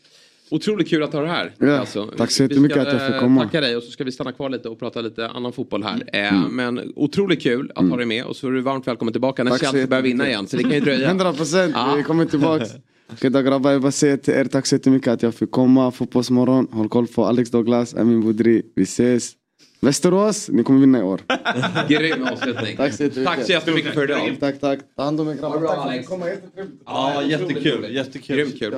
Otroligt 0.51 0.89
kul 0.89 1.03
att 1.03 1.13
ha 1.13 1.21
dig 1.21 1.29
här. 1.29 1.53
Alltså, 1.79 1.99
Ja, 1.99 2.17
tack 2.17 2.31
så 2.31 2.43
jättemycket 2.43 2.71
ska, 2.77 2.87
att 2.87 2.93
jag 2.93 3.05
fick 3.07 3.15
eh, 3.15 3.19
komma. 3.21 3.43
Tacka 3.43 3.61
dig 3.61 3.75
och 3.77 3.83
så 3.83 3.91
ska 3.91 4.03
vi 4.03 4.11
stanna 4.11 4.31
kvar 4.31 4.49
lite 4.49 4.69
och 4.69 4.79
prata 4.79 5.01
lite 5.01 5.27
annan 5.27 5.53
fotboll 5.53 5.83
här. 5.83 6.03
Eh, 6.13 6.33
Mm. 6.33 6.55
Men 6.55 6.93
otroligt 6.95 7.41
kul 7.43 7.71
att 7.75 7.89
ha 7.89 7.97
dig 7.97 8.05
med 8.05 8.23
och 8.25 8.35
så 8.35 8.47
är 8.47 8.51
du 8.51 8.61
varmt 8.61 8.87
välkommen 8.87 9.11
tillbaka 9.11 9.43
när 9.43 9.51
Tack 9.51 9.61
Chelsea 9.61 9.87
börjar 9.87 10.03
vinna 10.03 10.27
igen. 10.27 10.47
Så 10.47 10.57
det 10.57 10.63
kan 10.63 10.71
ju 10.71 10.79
dröja. 10.79 11.07
100 11.09 11.33
procent, 11.33 11.71
Ja. 11.75 11.93
vi 11.97 12.03
kommer 12.03 12.25
tillbaks. 12.25 12.69
Okej 13.13 13.29
då 13.29 13.41
grabbar, 13.41 13.71
jag 13.71 13.81
bara 13.81 13.91
säga 13.91 14.17
till 14.17 14.33
er 14.33 14.45
tack 14.45 14.65
så 14.65 14.75
jättemycket 14.75 15.07
att 15.07 15.23
jag 15.23 15.35
fick 15.35 15.51
komma. 15.51 15.91
Fotbollsmorgon, 15.91 16.67
håll 16.71 16.89
koll 16.89 17.07
på 17.07 17.25
Alex 17.25 17.49
Douglas, 17.51 17.95
Amin 17.95 18.21
Boudri. 18.21 18.61
Vi 18.75 18.83
ses. 18.83 19.31
Västerås, 19.79 20.49
ni 20.49 20.63
kommer 20.63 20.79
vinna 20.79 20.99
i 20.99 21.03
år. 21.03 21.21
Grym 21.89 22.23
avslutning. 22.27 22.77
Tack 22.77 22.93
så 22.93 23.03
jättemycket. 23.03 23.25
Tack 23.25 23.45
så 23.45 23.51
jättemycket 23.51 23.93
för 23.93 24.03
idag. 24.03 24.37
Tack, 24.39 24.59
tack. 24.59 24.79
Ta 24.95 25.03
hand 25.03 25.21
om 25.21 25.27
er 25.29 25.33
grabbar. 25.33 25.51
Tack 25.51 25.67
för 25.67 25.73
att 25.73 25.85
Alex. 25.85 26.09
ni 26.09 26.17
kom. 26.17 26.27
Jättetrevligt. 26.27 26.81
Ja, 26.85 27.23
jättekul. 27.23 27.95
jättekul. 27.95 28.35
Grymt 28.35 28.59
kul. 28.59 28.75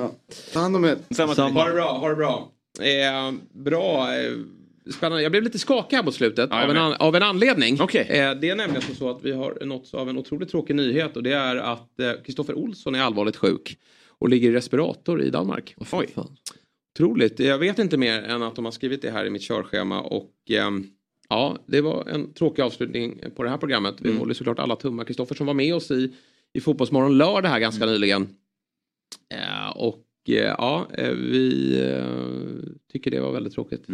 Ta 0.52 0.60
hand 0.60 0.76
om 0.76 0.84
er. 0.84 0.96
Ha 1.16 1.66
det 1.68 1.74
bra, 1.74 1.92
ha 1.98 2.08
det 2.08 2.16
bra. 2.16 2.48
Eh, 2.80 3.32
bra. 3.52 4.14
Eh, 4.14 4.32
spännande. 4.94 5.22
Jag 5.22 5.32
blev 5.32 5.42
lite 5.42 5.58
skakig 5.58 5.96
här 5.96 6.02
på 6.04 6.12
slutet 6.12 6.48
Ja, 6.52 6.64
av, 6.64 6.70
en 6.70 6.76
an, 6.76 6.94
av 6.98 7.16
en 7.16 7.22
anledning. 7.22 7.74
Eh, 7.74 7.86
det 7.88 8.50
är 8.50 8.56
nämligen 8.56 8.82
så 8.98 9.10
att 9.10 9.18
vi 9.22 9.32
har 9.32 9.64
nåtts 9.64 9.94
av 9.94 10.08
en 10.08 10.18
otroligt 10.18 10.50
tråkig 10.50 10.76
nyhet 10.76 11.16
och 11.16 11.22
det 11.22 11.32
är 11.32 11.56
att 11.56 12.00
eh, 12.00 12.12
Kristoffer 12.24 12.54
Olsson 12.54 12.94
är 12.94 13.02
allvarligt 13.02 13.36
sjuk 13.36 13.76
och 14.18 14.28
ligger 14.28 14.50
i 14.50 14.52
respirator 14.52 15.22
i 15.22 15.30
Danmark. 15.30 15.74
Oj. 15.92 16.08
Otroligt. 16.94 17.38
Jag 17.38 17.58
vet 17.58 17.78
inte 17.78 17.96
mer 17.96 18.22
än 18.22 18.42
att 18.42 18.56
de 18.56 18.64
har 18.64 18.72
skrivit 18.72 19.02
det 19.02 19.10
här 19.10 19.24
i 19.24 19.30
mitt 19.30 19.42
körschema 19.42 20.00
och 20.00 20.32
ehm, 20.50 20.86
ja, 21.28 21.58
det 21.66 21.80
var 21.80 22.08
en 22.08 22.32
tråkig 22.32 22.62
avslutning 22.62 23.20
på 23.36 23.42
det 23.42 23.50
här 23.50 23.58
programmet. 23.58 23.94
Vi 24.00 24.08
håller 24.18 24.34
såklart 24.34 24.58
alla 24.58 24.76
tummar. 24.76 25.04
Kristoffer 25.04 25.34
som 25.34 25.46
var 25.46 25.54
med 25.54 25.74
oss 25.74 25.90
i, 25.90 26.14
i 26.52 26.60
Fotbollsmorgon 26.60 27.18
lördag 27.18 27.48
här 27.48 27.58
ganska 27.60 27.86
nyligen. 27.86 28.28
Eh, 29.34 29.76
och 29.76 30.04
eh, 30.28 30.34
ja, 30.34 30.88
eh, 30.92 31.10
vi 31.10 31.78
tycker 32.92 33.10
det 33.10 33.20
var 33.20 33.32
väldigt 33.32 33.52
tråkigt. 33.54 33.84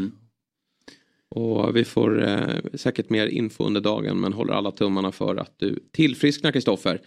Och 1.29 1.77
vi 1.77 1.85
får 1.85 2.23
eh, 2.29 2.57
säkert 2.75 3.11
mer 3.11 3.27
info 3.27 3.65
under 3.65 3.81
dagen 3.81 4.21
men 4.21 4.33
håller 4.33 4.53
alla 4.53 4.71
tummarna 4.71 5.13
för 5.13 5.37
att 5.37 5.59
du 5.59 5.79
tillfrisknar 5.93 6.53
Kristoffer. 6.53 7.01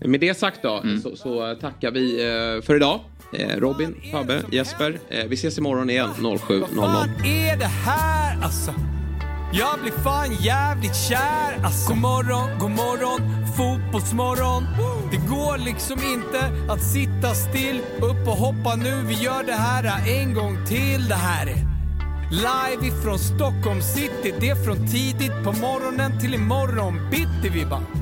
Med 0.00 0.20
det 0.20 0.34
sagt 0.34 0.62
då 0.62 0.82
så, 1.02 1.16
så 1.16 1.54
tackar 1.60 1.90
vi 1.90 2.20
eh, 2.20 2.62
för 2.66 2.76
idag. 2.76 3.00
Eh, 3.32 3.56
Robin, 3.56 3.94
Fabbe, 4.12 4.42
Jesper. 4.52 4.98
Eh, 5.08 5.26
vi 5.26 5.34
ses 5.34 5.58
imorgon 5.58 5.90
igen 5.90 6.10
07.00. 6.18 6.76
fan 6.76 7.08
är 7.24 7.56
det 7.56 7.66
här 7.66 8.42
alltså? 8.42 8.74
Jag 9.52 9.80
blir 9.82 9.92
fan 9.92 10.34
jävligt 10.40 10.96
kär 10.96 11.64
alltså. 11.64 11.88
God 11.88 11.98
morgon, 11.98 12.58
god 12.58 12.70
morgon, 12.70 13.20
fotbollsmorgon. 13.56 14.64
Det 15.10 15.30
går 15.30 15.58
liksom 15.58 15.98
inte 16.14 16.72
att 16.72 16.82
sitta 16.82 17.34
still. 17.34 17.80
Upp 17.96 18.28
och 18.28 18.36
hoppa 18.36 18.76
nu, 18.76 19.02
vi 19.06 19.14
gör 19.14 19.42
det 19.46 19.52
här 19.52 20.08
en 20.08 20.34
gång 20.34 20.66
till. 20.66 21.08
Det 21.08 21.14
här 21.14 21.46
är 21.46 21.66
live 22.30 22.86
ifrån 22.86 23.18
Stockholm 23.18 23.82
city. 23.82 24.34
Det 24.40 24.48
är 24.48 24.64
från 24.64 24.88
tidigt 24.88 25.44
på 25.44 25.52
morgonen 25.52 26.20
till 26.20 26.34
imorgon 26.34 27.10
bitti 27.10 27.48
vi 27.54 27.64
bara 27.66 28.01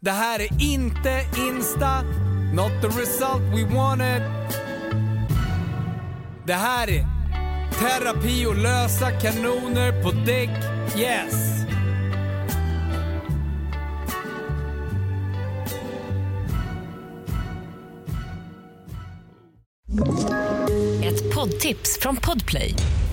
Det 0.00 0.10
här 0.10 0.40
är 0.40 0.62
inte 0.62 1.24
Insta, 1.36 2.02
not 2.52 2.72
the 2.80 2.88
result 3.00 3.42
we 3.42 3.74
wanted. 3.74 4.22
Det 6.46 6.54
här 6.54 6.90
är 6.90 7.06
terapi 7.78 8.46
och 8.46 8.56
lösa 8.56 9.10
kanoner 9.10 10.02
på 10.02 10.10
däck, 10.10 10.50
yes. 10.98 11.56
Ett 21.04 21.34
poddtips 21.34 21.98
från 22.00 22.16
Podplay. 22.16 22.74